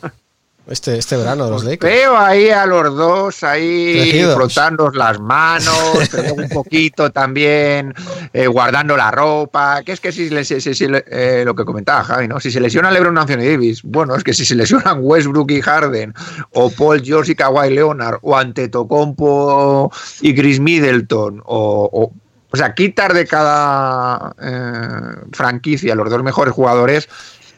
este, 0.66 0.96
este 0.98 1.16
verano 1.16 1.44
de 1.44 1.50
los 1.50 1.64
Lakers? 1.64 1.92
Veo 1.92 2.16
ahí 2.16 2.48
a 2.50 2.64
los 2.66 2.96
dos 2.96 3.42
ahí 3.42 3.98
Elegidos. 3.98 4.34
frotando 4.34 4.90
las 4.90 5.20
manos, 5.20 5.68
un 6.36 6.48
poquito 6.48 7.10
también 7.10 7.92
eh, 8.32 8.46
guardando 8.46 8.96
la 8.96 9.10
ropa. 9.10 9.82
Que 9.84 9.92
es 9.92 10.00
que 10.00 10.10
si, 10.12 10.30
le- 10.30 10.44
si- 10.44 10.60
si- 10.60 10.74
si 10.74 10.88
le- 10.88 11.04
eh, 11.10 11.42
lo 11.44 11.54
que 11.54 11.64
comentaba 11.64 12.02
Javi, 12.04 12.28
¿no? 12.28 12.40
Si 12.40 12.50
se 12.50 12.60
lesiona 12.60 12.90
LeBron 12.90 13.16
Anthony 13.18 13.36
Davis, 13.44 13.82
bueno, 13.82 14.14
es 14.16 14.24
que 14.24 14.32
si 14.34 14.44
se 14.44 14.54
lesionan 14.54 14.98
Westbrook 15.00 15.50
y 15.50 15.60
Harden, 15.60 16.14
o 16.52 16.70
Paul 16.70 17.02
George 17.04 17.32
y 17.32 17.34
Kawhi 17.34 17.70
Leonard, 17.74 18.18
o 18.22 18.36
Antetokounmpo 18.36 19.92
y 20.22 20.34
Chris 20.34 20.60
Middleton, 20.60 21.42
o, 21.44 21.90
o, 21.92 22.12
o 22.50 22.56
sea, 22.56 22.74
quitar 22.74 23.12
de 23.14 23.26
cada 23.26 24.34
eh, 24.40 25.26
franquicia 25.32 25.94
los 25.94 26.08
dos 26.08 26.22
mejores 26.22 26.54
jugadores 26.54 27.08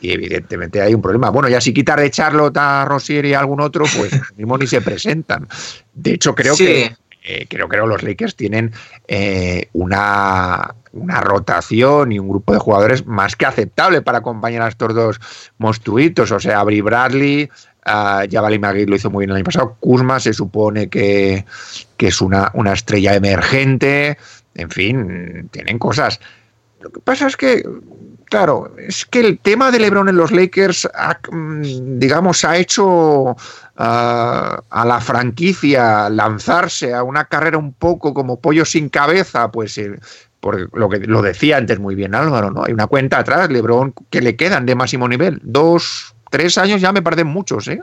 y 0.00 0.12
evidentemente 0.12 0.80
hay 0.80 0.94
un 0.94 1.02
problema. 1.02 1.30
Bueno, 1.30 1.48
ya 1.48 1.60
si 1.60 1.72
quitar 1.72 2.00
de 2.00 2.10
Charlotte 2.10 2.56
a 2.58 2.84
Rosier 2.84 3.24
y 3.26 3.34
a 3.34 3.40
algún 3.40 3.60
otro, 3.60 3.84
pues 3.96 4.12
mismo 4.36 4.58
ni 4.58 4.66
se 4.66 4.80
presentan. 4.80 5.48
De 5.94 6.12
hecho, 6.12 6.34
creo 6.34 6.54
Sí. 6.54 6.64
que 6.66 6.96
eh, 7.28 7.46
creo 7.48 7.68
que 7.68 7.76
los 7.76 8.02
Lakers 8.04 8.36
tienen 8.36 8.72
eh, 9.08 9.68
una, 9.72 10.74
una 10.92 11.20
rotación 11.20 12.12
y 12.12 12.20
un 12.20 12.28
grupo 12.28 12.52
de 12.52 12.60
jugadores 12.60 13.04
más 13.04 13.34
que 13.34 13.46
aceptable 13.46 14.00
para 14.00 14.18
acompañar 14.18 14.62
a 14.62 14.68
estos 14.68 14.94
dos 14.94 15.20
monstruitos. 15.58 16.30
O 16.30 16.38
sea, 16.38 16.60
Avery 16.60 16.82
Bradley, 16.82 17.50
uh, 17.84 18.30
Jabali 18.30 18.60
McGee 18.60 18.86
lo 18.86 18.94
hizo 18.94 19.10
muy 19.10 19.22
bien 19.22 19.30
el 19.30 19.36
año 19.38 19.44
pasado. 19.44 19.76
Kuzma 19.80 20.20
se 20.20 20.32
supone 20.32 20.88
que, 20.88 21.44
que 21.96 22.06
es 22.08 22.20
una, 22.20 22.52
una 22.54 22.72
estrella 22.74 23.14
emergente. 23.14 24.18
En 24.54 24.70
fin, 24.70 25.48
tienen 25.50 25.80
cosas. 25.80 26.20
Lo 26.86 26.92
que 26.92 27.00
pasa 27.00 27.26
es 27.26 27.36
que, 27.36 27.64
claro, 28.26 28.72
es 28.78 29.04
que 29.04 29.18
el 29.18 29.40
tema 29.40 29.72
de 29.72 29.80
LeBron 29.80 30.08
en 30.08 30.16
los 30.16 30.30
Lakers, 30.30 30.88
ha, 30.94 31.18
mm, 31.32 31.98
digamos, 31.98 32.44
ha 32.44 32.56
hecho 32.56 33.34
ah, 33.76 34.62
a 34.70 34.84
la 34.84 35.00
franquicia 35.00 36.08
lanzarse 36.08 36.94
a 36.94 37.02
una 37.02 37.24
carrera 37.24 37.58
un 37.58 37.72
poco 37.72 38.14
como 38.14 38.40
pollo 38.40 38.64
sin 38.64 38.88
cabeza, 38.88 39.50
pues 39.50 39.76
eh, 39.78 39.98
por 40.38 40.72
lo 40.78 40.88
que 40.88 41.00
lo 41.00 41.22
decía 41.22 41.56
antes 41.56 41.80
muy 41.80 41.96
bien 41.96 42.14
Álvaro, 42.14 42.52
¿no? 42.52 42.62
Hay 42.62 42.72
una 42.72 42.86
cuenta 42.86 43.18
atrás, 43.18 43.50
LeBron, 43.50 43.92
que 44.10 44.20
le 44.20 44.36
quedan 44.36 44.64
de 44.64 44.76
máximo 44.76 45.08
nivel, 45.08 45.40
dos, 45.42 46.14
tres 46.30 46.58
años 46.58 46.80
ya 46.80 46.92
me 46.92 47.02
parecen 47.02 47.26
muchos, 47.28 47.68
¿eh? 47.68 47.80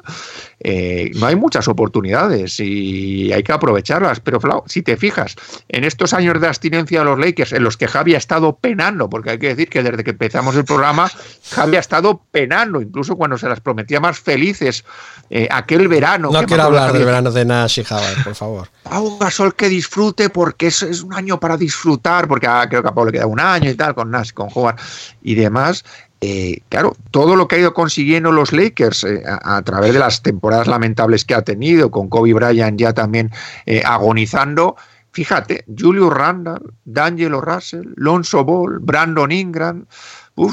Eh, 0.60 1.12
no 1.16 1.28
hay 1.28 1.36
muchas 1.36 1.68
oportunidades 1.68 2.60
y 2.60 3.32
hay 3.34 3.44
que 3.44 3.52
aprovecharlas. 3.52 4.20
Pero, 4.20 4.40
Flau, 4.40 4.64
si 4.68 4.82
te 4.82 4.98
fijas, 4.98 5.36
en 5.70 5.84
estos 5.84 6.14
años 6.14 6.40
de 6.40 6.48
abstinencia 6.48 7.00
de 7.00 7.06
los 7.06 7.20
Lakers, 7.20 7.54
en 7.54 7.64
los 7.64 7.78
que 7.78 7.88
Javi 7.88 8.16
ha 8.16 8.18
estado 8.18 8.56
penando, 8.58 9.10
porque 9.10 9.32
hay 9.32 9.40
que 9.40 9.48
decir 9.50 9.70
que 9.70 9.84
desde 9.84 10.04
que 10.04 10.12
empezamos 10.12 10.56
el 10.56 10.66
programa, 10.66 11.10
Javi 11.52 11.76
ha 11.78 11.80
estado 11.80 12.22
penando, 12.32 12.82
incluso 12.82 13.16
cuando 13.16 13.38
se 13.38 13.48
las 13.50 13.60
prometía 13.60 14.00
más 14.00 14.20
felices 14.20 14.84
eh, 15.30 15.48
aquel 15.52 15.88
verano. 15.88 16.30
No 16.32 16.44
quiero 16.46 16.64
hablar 16.64 16.94
del 16.94 17.06
verano 17.06 17.32
de 17.32 17.46
Nash 17.46 17.80
y 17.80 17.94
Howard, 17.94 18.24
por 18.24 18.36
favor. 18.36 18.68
a 18.86 19.00
un 19.00 19.20
Gasol 19.20 19.56
que 19.56 19.70
disfrute 19.70 20.30
porque 20.30 20.68
es, 20.68 20.82
es 20.84 21.02
un 21.02 21.14
año 21.14 21.40
para 21.40 21.58
disfrutar, 21.58 22.28
porque 22.28 22.48
a- 22.48 22.68
creo 22.70 22.82
que 22.82 22.90
a 22.90 22.94
Pablo 22.94 23.12
le 23.12 23.18
queda 23.18 23.28
un 23.28 23.40
año 23.40 23.70
y 23.70 23.76
tal, 23.76 23.96
con 23.96 24.12
Nash, 24.12 24.32
con 24.32 24.50
Howard 24.54 24.76
y 25.22 25.36
demás. 25.36 25.84
Eh, 26.26 26.62
claro, 26.70 26.96
todo 27.12 27.36
lo 27.36 27.50
que 27.50 27.58
ha 27.58 27.60
ido 27.60 27.74
consiguiendo 27.74 28.32
los 28.32 28.54
Lakers 28.54 29.04
eh, 29.04 29.24
a, 29.26 29.62
través 29.64 29.92
de 29.92 30.00
las 30.00 30.22
temporadas 30.22 30.68
lamentables 30.68 31.26
que 31.26 31.36
ha 31.36 31.42
tenido, 31.42 31.92
con 31.92 32.08
Kobe 32.08 32.32
Bryant 32.34 32.80
ya 32.80 32.94
también 32.94 33.30
eh, 33.66 33.82
agonizando, 33.86 34.78
fíjate, 35.12 35.66
Julio 35.78 36.10
Randall, 36.10 36.74
D'Angelo 36.86 37.42
Russell, 37.42 37.90
Lonzo 37.98 38.46
Ball, 38.46 38.80
Brandon 38.80 39.34
Ingram, 39.34 39.86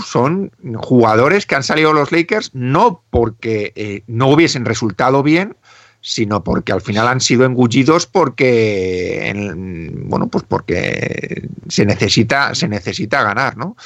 son 0.04 0.50
jugadores 0.74 1.46
que 1.46 1.54
han 1.54 1.62
salido 1.62 1.92
los 1.92 2.10
Lakers 2.10 2.50
no 2.52 3.04
porque 3.08 3.72
eh, 3.76 4.02
no 4.08 4.26
hubiesen 4.26 4.64
resultado 4.64 5.22
bien, 5.22 5.56
sino 6.00 6.42
porque 6.42 6.72
al 6.72 6.80
final 6.80 7.06
han 7.06 7.20
sido 7.20 7.44
engullidos 7.44 8.06
porque 8.06 9.28
en- 9.28 10.08
bueno 10.08 10.26
pues 10.28 10.44
porque 10.48 11.48
se 11.68 11.84
necesita 11.84 12.54
se 12.54 12.68
necesita 12.68 13.22
ganar 13.22 13.56
no 13.58 13.76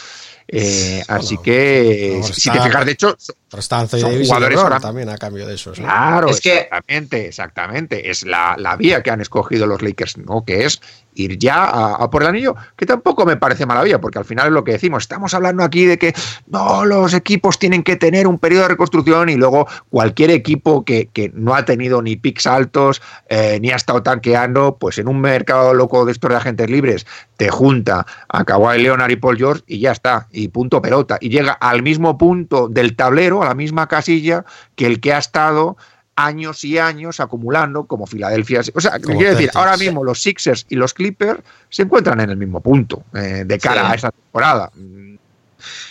Eh, 0.47 1.03
así 1.09 1.39
que 1.39 2.19
no, 2.21 2.27
si 2.27 2.51
te 2.51 2.61
fijas 2.61 2.85
de 2.87 2.93
hecho 2.93 3.17
son 3.19 4.23
y 4.23 4.27
jugadores 4.27 4.59
ahora- 4.59 4.81
también 4.81 5.09
a 5.09 5.17
cambio 5.17 5.47
de 5.47 5.55
esos. 5.55 5.79
¿no? 5.79 5.87
Claro, 5.87 6.29
Es 6.29 6.41
que- 6.41 6.59
exactamente, 6.59 7.27
exactamente. 7.29 8.11
Es 8.11 8.25
la, 8.25 8.55
la 8.59 8.77
vía 8.77 9.03
que 9.03 9.11
han 9.11 9.21
escogido 9.21 9.67
los 9.67 9.81
Lakers, 9.83 10.19
¿no? 10.19 10.45
Que 10.45 10.65
es 10.67 10.81
ir 11.15 11.39
ya 11.39 11.65
a, 11.65 12.11
por 12.11 12.23
el 12.23 12.29
anillo, 12.29 12.55
que 12.77 12.87
tampoco 12.87 13.25
me 13.25 13.37
parece 13.37 13.67
mala 13.67 13.83
vía, 13.83 14.01
porque 14.01 14.19
al 14.19 14.25
final 14.25 14.49
es 14.49 14.53
lo 14.53 14.65
que 14.65 14.73
decimos. 14.73 15.05
Estamos 15.05 15.35
hablando 15.35 15.63
aquí 15.63 15.87
de 15.87 15.99
que 15.99 16.15
no, 16.47 16.85
los 16.85 17.15
equipos 17.15 17.59
tienen 17.59 17.83
que 17.83 17.97
tener 17.97 18.27
un 18.27 18.39
periodo 18.39 18.63
de 18.63 18.69
reconstrucción 18.69 19.29
y 19.29 19.37
luego 19.37 19.67
cualquier 19.91 20.31
equipo 20.31 20.85
que, 20.85 21.09
que 21.13 21.31
no 21.35 21.55
ha 21.55 21.65
tenido 21.65 22.03
ni 22.03 22.17
picks 22.17 22.47
altos, 22.47 23.03
eh, 23.29 23.59
ni 23.61 23.71
ha 23.71 23.77
estado 23.77 24.03
tanqueando, 24.03 24.77
pues 24.79 24.99
en 24.99 25.09
un 25.09 25.21
mercado 25.21 25.75
loco 25.75 26.05
de 26.05 26.13
estos 26.13 26.31
de 26.31 26.37
agentes 26.37 26.71
libres, 26.71 27.07
te 27.37 27.51
junta 27.51 28.07
a 28.29 28.45
Kawhi 28.45 28.83
Leonard 28.83 29.11
y 29.11 29.17
Paul 29.17 29.37
George 29.37 29.63
y 29.67 29.81
ya 29.81 29.93
está, 29.93 30.29
y 30.31 30.49
punto 30.49 30.81
pelota. 30.81 31.19
Y 31.21 31.29
llega 31.31 31.53
al 31.53 31.83
mismo 31.83 32.19
punto 32.19 32.69
del 32.69 32.97
tablero, 32.97 33.43
a 33.43 33.47
la 33.47 33.55
misma 33.55 33.89
casilla, 33.89 34.45
que 34.77 34.87
el 34.87 35.01
que 35.01 35.13
ha 35.13 35.19
estado 35.19 35.77
años 36.17 36.65
y 36.65 36.79
años 36.79 37.21
acumulando 37.21 37.85
como 37.85 38.07
Filadelfia. 38.07 38.63
O 38.75 38.81
sea, 38.81 38.99
quiero 39.01 39.31
decir, 39.31 39.51
ahora 39.55 39.77
mismo 39.77 40.05
los 40.05 40.21
Sixers 40.23 40.67
y 40.69 40.77
los 40.77 40.95
Clippers 40.95 41.41
se 41.69 41.83
encuentran 41.83 42.21
en 42.21 42.31
el 42.31 42.37
mismo 42.37 42.61
punto 42.61 43.03
eh, 43.15 43.45
de 43.47 43.59
cara 43.59 43.83
Sí. 43.87 43.93
a 43.93 43.95
esta 43.95 44.11
temporada. 44.13 44.71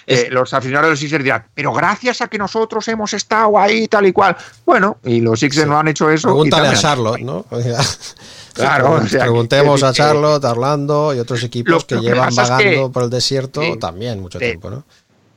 Eh, 0.05 0.27
los 0.29 0.53
aficionados 0.53 0.87
de 0.87 0.91
los 0.91 0.99
Sixers 0.99 1.23
dirán, 1.23 1.45
pero 1.55 1.73
gracias 1.73 2.21
a 2.21 2.27
que 2.27 2.37
nosotros 2.37 2.87
hemos 2.89 3.11
estado 3.13 3.57
ahí 3.57 3.87
tal 3.87 4.05
y 4.05 4.11
cual. 4.11 4.35
Bueno, 4.65 4.97
y 5.03 5.19
los 5.21 5.39
Sixers 5.39 5.67
no 5.67 5.79
han 5.79 5.87
hecho 5.87 6.09
eso. 6.11 6.27
y 6.27 6.31
Pregúntale 6.31 6.67
a 6.67 6.73
Charlotte, 6.75 7.21
¿no? 7.21 7.45
Claro, 8.53 8.91
o 8.91 9.07
sea, 9.07 9.21
Preguntemos 9.21 9.79
que- 9.81 9.87
a 9.87 9.93
Charlotte, 9.93 10.43
Orlando 10.45 11.11
y 11.15 11.17
otros 11.17 11.41
equipos 11.43 11.85
que 11.85 11.95
llevan 11.95 12.29
es 12.29 12.35
vagando 12.35 12.63
que- 12.87 12.89
por 12.93 13.01
el 13.03 13.09
desierto 13.09 13.61
también 13.79 14.19
mucho 14.21 14.37
tiempo, 14.37 14.69
¿no? 14.69 14.83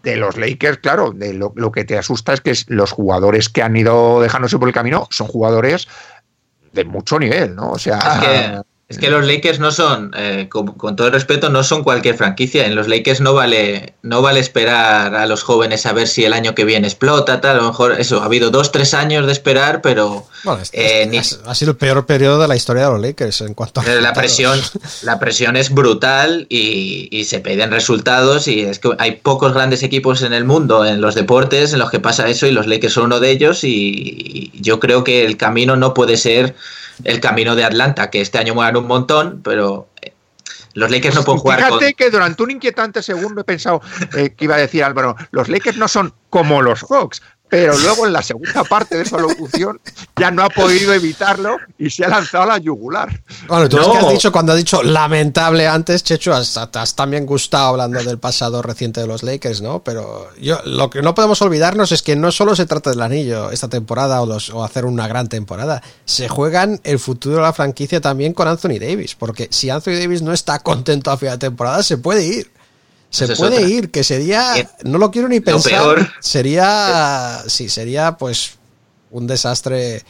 De 0.07 0.17
los 0.17 0.37
Lakers, 0.37 0.79
claro, 0.79 1.11
de 1.11 1.35
lo, 1.35 1.53
lo 1.57 1.73
que 1.73 1.85
te 1.85 1.99
asusta 1.99 2.33
es 2.33 2.41
que 2.41 2.55
los 2.69 2.93
jugadores 2.93 3.49
que 3.49 3.61
han 3.63 3.77
ido 3.77 4.21
dejándose 4.21 4.57
por 4.57 4.69
el 4.69 4.75
camino 4.75 5.09
son 5.11 5.27
jugadores 5.27 5.89
de 6.73 6.85
mucho 6.85 7.19
nivel, 7.19 7.57
¿no? 7.57 7.73
O 7.73 7.79
sea, 7.79 7.99
que, 8.21 8.63
es 8.89 8.99
que 8.99 9.11
los 9.11 9.27
Lakers 9.27 9.59
no 9.59 9.73
son, 9.73 10.13
eh, 10.17 10.47
con, 10.49 10.69
con 10.69 10.95
todo 10.95 11.09
el 11.09 11.13
respeto, 11.13 11.49
no 11.49 11.65
son 11.65 11.83
cualquier 11.83 12.17
franquicia. 12.17 12.67
En 12.67 12.77
los 12.77 12.87
Lakers 12.87 13.21
no 13.21 13.35
vale, 13.35 13.95
no 14.03 14.23
vale 14.23 14.39
esperar 14.39 15.13
a 15.17 15.27
los 15.27 15.43
jóvenes 15.43 15.87
a 15.87 15.93
ver 15.93 16.07
si 16.07 16.25
el 16.25 16.33
año 16.33 16.55
que 16.55 16.65
viene 16.65 16.87
explota, 16.87 17.41
tal. 17.41 17.57
A 17.59 17.61
lo 17.63 17.69
mejor 17.69 18.01
eso, 18.01 18.23
ha 18.23 18.27
habido 18.27 18.51
dos, 18.51 18.71
tres 18.71 18.95
años 18.95 19.27
de 19.27 19.33
esperar, 19.33 19.83
pero 19.83 20.25
Bueno, 20.45 20.63
eh, 20.73 21.05
ni- 21.11 21.19
ha 21.19 21.55
sido 21.57 21.73
el 21.73 21.77
peor 21.77 22.07
periodo 22.07 22.41
de 22.41 22.47
la 22.47 22.55
historia 22.55 22.85
de 22.85 22.91
los 22.93 23.01
Lakers 23.01 23.41
en 23.41 23.55
cuanto 23.55 23.81
a 23.81 23.85
Eh, 23.85 24.01
La 24.01 24.13
presión, 24.13 24.61
la 25.03 25.19
presión 25.19 25.57
es 25.57 25.71
brutal 25.75 26.47
y, 26.49 27.09
y 27.11 27.25
se 27.25 27.41
piden 27.41 27.73
resultados 27.73 28.47
y 28.47 28.61
es 28.61 28.79
que 28.79 28.91
hay 28.99 29.17
pocos 29.17 29.53
grandes 29.53 29.83
equipos 29.83 30.23
en 30.23 30.33
el 30.33 30.45
mundo, 30.45 30.87
en 30.87 31.01
los 31.01 31.17
deportes, 31.17 31.73
en 31.73 31.81
los 31.81 31.91
que 31.91 31.99
pasa 31.99 32.29
eso 32.29 32.47
y 32.47 32.53
los 32.53 32.69
Lakers 32.69 32.93
son 32.93 33.07
uno 33.07 33.19
de 33.19 33.33
ellos 33.33 33.65
y, 33.65 33.69
y 33.69 34.53
yo 34.61 34.79
creo 34.79 35.03
que 35.03 35.25
el 35.27 35.37
camino 35.37 35.75
no 35.75 35.93
puede 35.93 36.17
ser 36.17 36.55
el 37.05 37.21
camino 37.21 37.55
de 37.55 37.65
Atlanta, 37.65 38.11
que 38.11 38.21
este 38.21 38.39
año 38.39 38.55
mueran 38.55 38.77
un 38.77 38.87
montón, 38.87 39.41
pero 39.43 39.89
eh, 40.03 40.13
los 40.75 40.91
Lakers 40.91 41.15
no 41.15 41.25
pueden 41.25 41.41
jugar 41.41 41.59
Fíjate 41.59 41.85
con... 41.85 41.93
que 41.95 42.11
durante 42.11 42.43
un 42.43 42.51
inquietante 42.51 43.03
segundo 43.03 43.41
he 43.41 43.45
pensado 43.45 43.81
eh, 44.17 44.35
que 44.37 44.45
iba 44.45 44.57
a 44.57 44.59
decir 44.59 44.85
Álvaro, 44.85 45.17
los 45.31 45.49
Lakers 45.49 45.77
no 45.77 45.89
son 45.89 46.13
como 46.31 46.63
los 46.63 46.83
Hawks, 46.83 47.23
pero 47.49 47.77
luego 47.79 48.07
en 48.07 48.13
la 48.13 48.23
segunda 48.23 48.65
parte 48.65 48.97
de 48.97 49.03
esa 49.03 49.19
locución 49.19 49.81
ya 50.17 50.31
no 50.31 50.43
ha 50.43 50.49
podido 50.49 50.93
evitarlo 50.93 51.57
y 51.79 51.91
se 51.91 52.05
ha 52.05 52.09
lanzado 52.09 52.45
a 52.45 52.47
la 52.47 52.59
yugular. 52.59 53.23
Bueno, 53.47 53.69
tú 53.69 53.79
es 53.79 53.87
No. 53.87 53.93
que 53.93 53.99
has 53.99 54.11
dicho 54.11 54.33
cuando 54.33 54.53
has 54.53 54.59
dicho 54.59 54.83
lamentable 54.83 55.67
antes, 55.69 56.03
Checho, 56.03 56.35
has, 56.35 56.57
has 56.57 56.95
también 56.97 57.25
gustado 57.27 57.69
hablando 57.69 58.03
del 58.03 58.19
pasado 58.19 58.63
reciente 58.63 59.01
de 59.01 59.07
los 59.07 59.23
Lakers, 59.23 59.63
¿no? 59.63 59.85
Pero 59.85 60.29
yo 60.41 60.59
lo 60.65 60.91
que 60.91 61.03
no 61.03 61.15
podemos 61.15 61.41
olvidarnos 61.43 61.93
es 61.93 62.03
que 62.03 62.17
no 62.17 62.33
solo 62.33 62.57
se 62.57 62.67
trata 62.67 62.91
del 62.91 63.01
anillo 63.03 63.51
esta 63.51 63.69
temporada 63.69 64.21
o, 64.23 64.27
los- 64.27 64.51
o 64.51 64.65
hacer 64.65 64.85
una 64.85 65.07
gran 65.09 65.29
temporada, 65.29 65.83
se 66.05 66.29
juegan 66.29 66.81
el 66.85 66.99
futuro 66.99 67.37
de 67.37 67.43
la 67.43 67.53
franquicia 67.53 68.01
también 68.01 68.33
con 68.33 68.49
Anthony 68.49 68.79
Davis, 68.81 69.15
porque 69.15 69.49
si 69.51 69.71
Anthony 69.71 69.93
Davis 70.01 70.23
no 70.23 70.33
está 70.33 70.59
contento 70.61 71.11
a 71.11 71.17
final 71.17 71.39
de 71.39 71.47
temporada, 71.47 71.83
se 71.83 71.97
puede 71.99 72.25
ir. 72.27 72.51
Se 73.11 73.27
puede 73.37 73.57
otra. 73.59 73.69
ir, 73.69 73.91
que 73.91 74.05
sería, 74.05 74.59
Eh, 74.59 74.69
no 74.85 74.99
lo 74.99 75.11
quiero 75.11 75.29
ni 75.29 75.39
lo 75.39 75.45
pensar, 75.45 75.73
peor- 75.73 76.09
sería, 76.21 77.43
sí, 77.47 77.69
sería 77.69 78.13
pues 78.17 78.53
un 79.11 79.27
desastre 79.27 80.03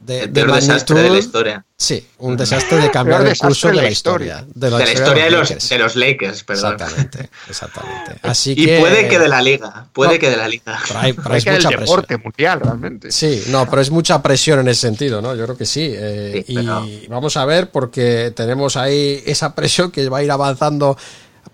de, 0.00 0.20
El 0.22 0.32
de 0.32 0.44
peor 0.44 0.54
desastre 0.54 0.96
de 0.96 1.02
la 1.02 1.08
magnitud. 1.10 1.26
historia. 1.26 1.64
Sí, 1.76 2.06
un 2.18 2.36
desastre 2.36 2.78
de 2.78 2.90
cambiar 2.90 3.26
el 3.26 3.36
curso 3.36 3.68
de 3.68 3.74
de 3.76 3.82
la 3.82 3.90
historia. 3.90 4.44
De 4.54 4.70
la, 4.70 4.78
De 4.78 4.84
la 4.86 4.92
historia 4.92 5.24
de 5.24 5.30
los, 5.30 5.48
Lakers. 5.50 5.68
de 5.68 5.78
los 5.78 5.96
Lakers, 5.96 6.44
perdón. 6.44 6.72
Exactamente, 6.74 7.30
exactamente. 7.48 8.16
Así 8.22 8.52
Y 8.56 8.64
que, 8.66 8.78
puede 8.80 9.08
que 9.08 9.18
de 9.18 9.28
la 9.28 9.42
liga, 9.42 9.86
puede 9.92 10.14
No. 10.14 10.18
que 10.20 10.30
de 10.30 10.36
la 10.38 10.48
liga. 10.48 10.78
Pero 10.88 11.00
hay, 11.00 11.12
pero 11.12 11.34
Es 11.34 11.44
que 11.44 11.50
mucha 11.52 11.68
deporte 11.70 12.06
presión. 12.06 12.22
mundial 12.24 12.60
realmente. 12.60 13.12
Sí, 13.12 13.44
no, 13.48 13.68
pero 13.68 13.82
es 13.82 13.90
mucha 13.90 14.22
presión 14.22 14.58
en 14.60 14.68
ese 14.68 14.80
sentido, 14.82 15.20
¿no? 15.22 15.34
Yo 15.34 15.44
creo 15.44 15.56
que 15.56 15.66
sí. 15.66 15.90
eh, 15.94 16.44
Sí, 16.46 16.54
pero- 16.54 16.84
Y 16.86 17.06
vamos 17.08 17.36
a 17.36 17.44
ver, 17.44 17.70
porque 17.70 18.32
tenemos 18.34 18.76
ahí 18.76 19.22
esa 19.26 19.54
presión 19.54 19.90
que 19.90 20.08
va 20.08 20.18
a 20.18 20.22
ir 20.22 20.30
avanzando. 20.30 20.96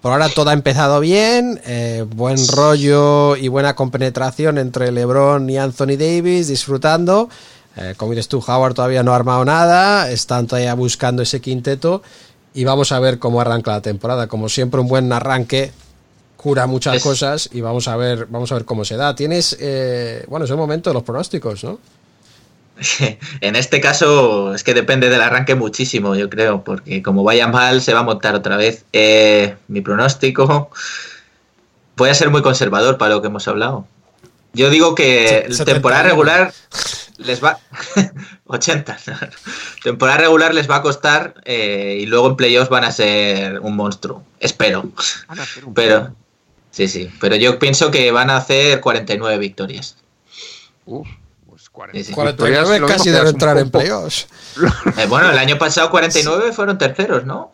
Por 0.01 0.13
ahora 0.13 0.29
todo 0.29 0.51
ha 0.51 0.53
empezado 0.53 1.01
bien, 1.01 1.61
eh, 1.67 2.05
buen 2.09 2.37
rollo 2.49 3.35
y 3.37 3.49
buena 3.49 3.75
compenetración 3.75 4.59
entre 4.59 4.93
LeBron 4.93 5.49
y 5.51 5.59
Anthony 5.59 5.97
Davis, 5.99 6.49
disfrutando. 6.49 7.29
Eh, 7.77 7.95
como 7.97 8.13
dices 8.13 8.29
tú, 8.29 8.43
Howard 8.47 8.75
todavía 8.75 9.03
no 9.03 9.13
ha 9.13 9.17
armado 9.17 9.45
nada, 9.45 10.11
están 10.11 10.47
todavía 10.47 10.75
buscando 10.75 11.23
ese 11.23 11.41
quinteto 11.41 12.03
y 12.55 12.65
vamos 12.65 12.93
a 12.93 13.01
ver 13.01 13.19
cómo 13.19 13.41
arranca 13.41 13.73
la 13.73 13.81
temporada. 13.83 14.29
Como 14.29 14.49
siempre, 14.49 14.81
un 14.81 14.87
buen 14.89 15.13
arranque 15.13 15.73
cura 16.37 16.67
muchas 16.67 16.97
Es- 16.97 17.03
cosas 17.03 17.49
y 17.53 17.61
vamos 17.61 17.89
a 17.89 17.97
ver, 17.97 18.27
vamos 18.27 18.53
a 18.53 18.57
ver 18.57 18.65
cómo 18.65 18.85
se 18.85 18.97
da. 18.97 19.15
Tienes, 19.15 19.57
eh, 19.61 20.25
bueno, 20.29 20.45
es 20.45 20.51
el 20.51 20.57
momento 20.57 20.91
de 20.91 20.95
los 20.95 21.03
pronósticos, 21.03 21.65
¿no? 21.65 21.79
En 23.40 23.57
este 23.57 23.81
caso 23.81 24.55
es 24.55 24.62
que 24.65 24.74
depende 24.74 25.09
del 25.09 25.23
arranque 25.23 25.55
muchísimo, 25.55 26.15
yo 26.15 26.28
creo, 26.28 26.62
porque 26.65 27.03
como 27.03 27.23
vaya 27.24 27.47
mal 27.48 27.81
se 27.81 27.94
va 27.94 28.01
a 28.01 28.05
montar 28.05 28.35
otra 28.35 28.57
vez. 28.57 28.85
Eh, 28.93 29.57
mi 29.69 29.81
pronóstico 29.81 30.70
voy 31.97 32.11
a 32.11 32.15
ser 32.15 32.31
muy 32.31 32.43
conservador 32.43 32.98
para 32.98 33.15
lo 33.15 33.23
que 33.23 33.28
hemos 33.28 33.48
hablado. 33.48 33.86
Yo 34.53 34.70
digo 34.70 34.94
que 34.94 35.47
Se- 35.51 35.65
temporada 35.65 36.03
71. 36.03 36.09
regular 36.09 36.53
les 37.19 37.43
va 37.43 37.59
80. 38.47 38.98
temporada 39.82 40.19
regular 40.19 40.55
les 40.55 40.69
va 40.70 40.77
a 40.77 40.82
costar 40.82 41.35
eh, 41.44 41.98
y 42.01 42.07
luego 42.07 42.28
en 42.28 42.36
playoffs 42.36 42.69
van 42.70 42.85
a 42.85 42.93
ser 42.93 43.61
un 43.61 43.77
monstruo. 43.77 44.23
Espero. 44.40 44.85
Van 45.28 45.40
a 45.40 45.43
hacer 45.43 45.65
un 45.65 45.74
Pero 45.74 46.15
sí, 46.70 46.89
sí, 46.89 47.11
pero 47.20 47.36
yo 47.36 47.59
pienso 47.59 47.90
que 47.90 48.11
van 48.12 48.31
a 48.31 48.36
hacer 48.36 48.81
49 48.81 49.39
victorias. 49.39 49.97
Uf, 50.86 51.07
40. 51.77 51.98
Sí, 51.98 52.05
sí. 52.05 52.12
49 52.12 52.62
Victorias, 52.62 52.81
lo 52.81 52.86
casi 52.89 53.11
debe 53.11 53.28
entrar 53.31 53.59
en 53.59 53.70
playoffs. 53.70 54.27
Eh, 54.97 55.07
bueno, 55.07 55.31
el 55.31 55.39
año 55.39 55.59
pasado 55.59 55.90
49 55.90 56.53
fueron 56.53 56.78
terceros, 56.78 57.24
¿no? 57.27 57.53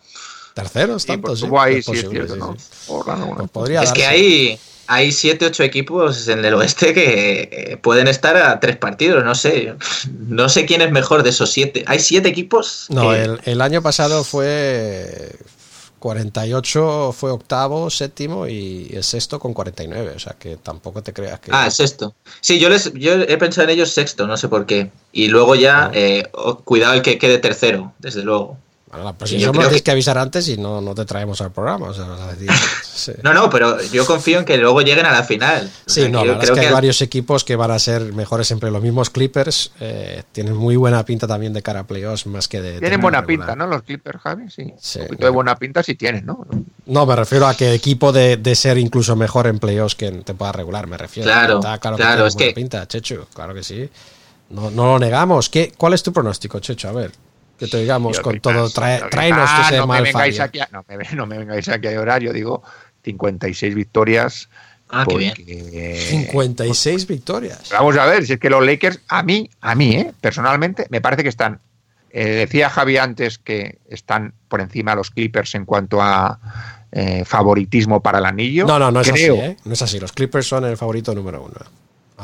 Terceros, 0.54 1.04
tanto, 1.04 1.26
pues 1.28 1.40
sí. 1.40 1.44
estuvo 1.44 1.60
ahí, 1.60 1.76
Es 1.78 1.84
sí, 1.86 1.90
es 1.92 2.04
posible, 2.04 2.26
cierto, 2.26 2.34
sí, 2.34 2.40
¿no? 2.40 2.56
sí. 2.56 2.66
Orlando, 2.88 3.26
bueno. 3.26 3.46
Pues 3.48 3.70
Es 3.70 3.92
que 3.92 4.06
hay, 4.06 4.58
hay 4.86 5.10
7, 5.10 5.46
8 5.46 5.62
equipos 5.64 6.28
en 6.28 6.44
el 6.44 6.54
oeste 6.54 6.94
que 6.94 7.48
eh, 7.50 7.76
pueden 7.78 8.06
estar 8.06 8.36
a 8.36 8.60
tres 8.60 8.76
partidos, 8.76 9.24
no 9.24 9.34
sé. 9.34 9.74
No 10.28 10.48
sé 10.48 10.64
quién 10.66 10.80
es 10.82 10.92
mejor 10.92 11.22
de 11.24 11.30
esos 11.30 11.50
siete. 11.50 11.82
Hay 11.88 11.98
siete 11.98 12.28
equipos. 12.28 12.86
No, 12.90 13.10
que- 13.10 13.22
el, 13.22 13.40
el 13.44 13.60
año 13.60 13.82
pasado 13.82 14.22
fue 14.24 15.34
48, 16.02 17.12
fue 17.12 17.30
octavo, 17.30 17.88
séptimo 17.88 18.48
y 18.48 18.90
el 18.92 19.04
sexto 19.04 19.38
con 19.38 19.54
49. 19.54 20.14
O 20.16 20.18
sea 20.18 20.34
que 20.36 20.56
tampoco 20.56 21.00
te 21.00 21.12
creas 21.12 21.38
que. 21.38 21.52
Ah, 21.54 21.70
sexto. 21.70 22.12
Sí, 22.40 22.58
yo 22.58 22.68
les 22.68 22.92
yo 22.94 23.12
he 23.12 23.38
pensado 23.38 23.68
en 23.68 23.74
ellos 23.74 23.90
sexto, 23.90 24.26
no 24.26 24.36
sé 24.36 24.48
por 24.48 24.66
qué. 24.66 24.90
Y 25.12 25.28
luego 25.28 25.54
ya, 25.54 25.92
eh, 25.94 26.28
oh, 26.32 26.58
cuidado 26.58 26.94
el 26.94 27.02
que 27.02 27.18
quede 27.18 27.38
tercero, 27.38 27.92
desde 28.00 28.24
luego. 28.24 28.58
Bueno, 28.92 29.06
la 29.18 29.26
yo 29.26 29.38
creo 29.38 29.52
tienes 29.52 29.68
que- 29.78 29.82
que 29.84 29.90
avisar 29.90 30.18
antes 30.18 30.46
y 30.48 30.58
no, 30.58 30.82
no 30.82 30.94
te 30.94 31.06
traemos 31.06 31.40
al 31.40 31.50
programa. 31.50 31.88
O 31.88 31.94
sea, 31.94 32.04
vas 32.04 32.20
a 32.20 32.32
decir, 32.34 32.48
sí. 32.94 33.12
No, 33.22 33.32
no, 33.32 33.48
pero 33.48 33.80
yo 33.84 34.04
confío 34.04 34.38
en 34.38 34.44
que 34.44 34.58
luego 34.58 34.82
lleguen 34.82 35.06
a 35.06 35.12
la 35.12 35.22
final. 35.24 35.70
O 35.86 35.90
Sí, 35.90 36.02
sea, 36.02 36.08
no, 36.10 36.20
que 36.20 36.26
la 36.26 36.32
yo 36.34 36.38
verdad 36.38 36.42
es 36.44 36.50
creo 36.50 36.54
que 36.56 36.60
hay 36.60 36.66
al- 36.66 36.72
varios 36.74 37.00
equipos 37.00 37.42
que 37.44 37.56
van 37.56 37.70
a 37.70 37.78
ser 37.78 38.12
mejores 38.12 38.46
siempre. 38.46 38.70
Los 38.70 38.82
mismos 38.82 39.08
Clippers 39.08 39.72
eh, 39.80 40.22
tienen 40.32 40.54
muy 40.54 40.76
buena 40.76 41.02
pinta 41.06 41.26
también 41.26 41.54
de 41.54 41.62
cara 41.62 41.80
a 41.80 41.86
playoffs, 41.86 42.26
más 42.26 42.48
que 42.48 42.60
de. 42.60 42.80
Tienen 42.80 43.00
buena 43.00 43.22
regular. 43.22 43.48
pinta, 43.48 43.56
¿no? 43.56 43.66
Los 43.66 43.82
Clippers, 43.82 44.20
Javi, 44.20 44.50
sí. 44.50 44.74
Sí. 44.78 44.98
Un 45.00 45.06
poquito 45.06 45.24
de 45.24 45.30
buena 45.30 45.56
pinta 45.56 45.82
sí 45.82 45.94
tienen, 45.94 46.26
¿no? 46.26 46.46
No, 46.84 47.06
me 47.06 47.16
refiero 47.16 47.46
a 47.46 47.54
que 47.54 47.72
equipo 47.72 48.12
de, 48.12 48.36
de 48.36 48.54
ser 48.54 48.76
incluso 48.76 49.16
mejor 49.16 49.46
en 49.46 49.58
playoffs 49.58 49.94
que 49.94 50.08
en 50.08 50.22
temporada 50.22 50.52
regular, 50.52 50.86
me 50.86 50.98
refiero. 50.98 51.30
Claro, 51.30 51.56
Está 51.60 51.78
claro, 51.78 51.96
claro, 51.96 52.14
tiene 52.16 52.28
es 52.28 52.34
buena 52.34 52.48
que- 52.48 52.54
pinta, 52.54 52.86
Chechu, 52.86 53.24
claro 53.32 53.54
que 53.54 53.62
sí. 53.62 53.88
No, 54.50 54.70
no 54.70 54.84
lo 54.84 54.98
negamos. 54.98 55.48
¿Qué, 55.48 55.72
¿Cuál 55.78 55.94
es 55.94 56.02
tu 56.02 56.12
pronóstico, 56.12 56.60
Checho? 56.60 56.90
A 56.90 56.92
ver. 56.92 57.10
Que 57.58 57.66
te 57.68 57.78
digamos 57.78 58.18
con 58.20 58.40
todo, 58.40 58.68
trae, 58.70 58.98
yo 58.98 59.04
que 59.04 59.10
tráenos 59.10 59.50
no 59.76 59.86
me 59.86 60.02
vengáis 60.02 60.40
aquí 60.40 60.60
a- 60.60 60.68
no, 60.72 60.84
me, 60.88 60.96
no 61.14 61.26
me 61.26 61.38
vengáis 61.38 61.68
aquí 61.68 61.86
a 61.86 61.92
llorar, 61.92 62.22
yo 62.22 62.32
digo 62.32 62.62
56 63.04 63.74
victorias. 63.74 64.48
Ah, 64.94 65.04
qué 65.08 65.16
bien. 65.16 65.34
porque- 65.36 66.06
56 66.10 67.06
victorias. 67.06 67.68
Vamos 67.70 67.96
a 67.96 68.04
ver, 68.06 68.26
si 68.26 68.34
es 68.34 68.38
que 68.38 68.50
los 68.50 68.64
Lakers, 68.64 69.00
a 69.08 69.22
mí, 69.22 69.48
a 69.60 69.74
mí, 69.74 69.94
¿eh? 69.96 70.12
personalmente, 70.20 70.86
me 70.90 71.00
parece 71.00 71.22
que 71.22 71.28
están. 71.28 71.60
eh, 72.14 72.26
decía 72.26 72.68
Javi 72.68 72.98
antes 72.98 73.38
que 73.38 73.78
están 73.88 74.34
por 74.48 74.60
encima 74.60 74.90
de 74.90 74.96
los 74.98 75.10
Clippers 75.10 75.54
en 75.54 75.64
cuanto 75.64 76.02
a 76.02 76.38
eh, 76.92 77.24
favoritismo 77.24 78.02
para 78.02 78.18
el 78.18 78.26
anillo. 78.26 78.66
No, 78.66 78.78
no, 78.78 78.90
no 78.90 79.00
es 79.00 79.10
Creo, 79.10 79.32
así, 79.34 79.42
¿eh? 79.42 79.56
No 79.64 79.72
es 79.72 79.80
así. 79.80 79.98
Los 79.98 80.12
Clippers 80.12 80.46
son 80.46 80.66
el 80.66 80.76
favorito 80.76 81.14
número 81.14 81.42
uno. 81.42 81.54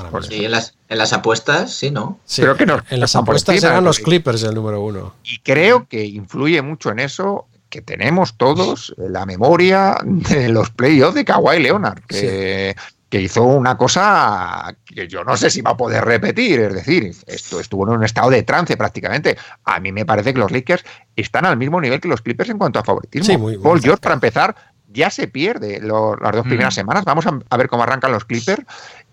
Ahora 0.07 0.11
mismo. 0.19 0.35
Sí, 0.37 0.45
en 0.45 0.51
las, 0.51 0.75
en 0.89 0.99
las 0.99 1.13
apuestas, 1.13 1.73
sí, 1.73 1.91
¿no? 1.91 2.19
Sí, 2.25 2.43
Creo 2.43 2.57
que 2.57 2.67
no- 2.67 2.83
en 2.91 3.01
las 3.01 3.15
apuestas 3.17 3.55
encima, 3.57 3.71
serán 3.71 3.85
los 3.85 3.99
Clippers 3.99 4.43
el 4.45 4.55
número 4.55 4.81
uno. 4.81 5.15
Y 5.25 5.39
creo 5.41 5.87
que 5.89 6.05
influye 6.05 6.63
mucho 6.63 6.91
en 6.91 6.99
eso 7.01 7.47
que 7.69 7.83
tenemos 7.83 8.37
todos 8.37 8.95
la 8.97 9.27
memoria 9.27 9.97
de 10.03 10.49
los 10.49 10.71
playoffs 10.71 11.15
de 11.15 11.25
Kawhi 11.27 11.61
Leonard, 11.61 12.01
que, 12.07 12.75
que 13.11 13.21
hizo 13.21 13.43
una 13.43 13.77
cosa 13.77 14.75
que 14.87 15.07
yo 15.07 15.23
no 15.25 15.37
sé 15.37 15.51
si 15.51 15.61
va 15.61 15.73
a 15.73 15.77
poder 15.77 16.05
repetir. 16.05 16.61
Es 16.61 16.73
decir, 16.75 17.13
esto 17.27 17.61
estuvo 17.61 17.87
en 17.87 17.99
un 17.99 18.05
estado 18.05 18.31
de 18.31 18.43
trance 18.43 18.75
prácticamente. 18.77 19.37
A 19.65 19.81
mí 19.81 19.93
me 19.93 20.07
parece 20.07 20.33
que 20.33 20.41
los 20.41 20.51
Lakers 20.51 20.83
están 21.15 21.45
al 21.45 21.59
mismo 21.59 21.79
nivel 21.81 22.01
que 22.01 22.09
los 22.09 22.23
Clippers 22.23 22.49
en 22.51 22.57
cuanto 22.59 22.79
a 22.79 22.85
favoritismo. 22.85 23.27
Sí, 23.27 23.37
muy- 23.37 23.57
muy 23.57 23.63
Paul. 23.63 23.81
George, 23.83 24.01
para 24.01 24.15
empezar, 24.15 24.57
ya 24.91 25.11
se 25.11 25.29
pierde 25.29 25.81
lo- 25.81 26.17
las 26.17 26.33
dos 26.33 26.45
primeras 26.47 26.75
semanas. 26.75 27.05
Vamos 27.05 27.27
a, 27.27 27.39
a 27.49 27.57
ver 27.57 27.69
cómo 27.69 27.83
arrancan 27.83 28.13
los 28.13 28.25
Clippers. 28.25 28.63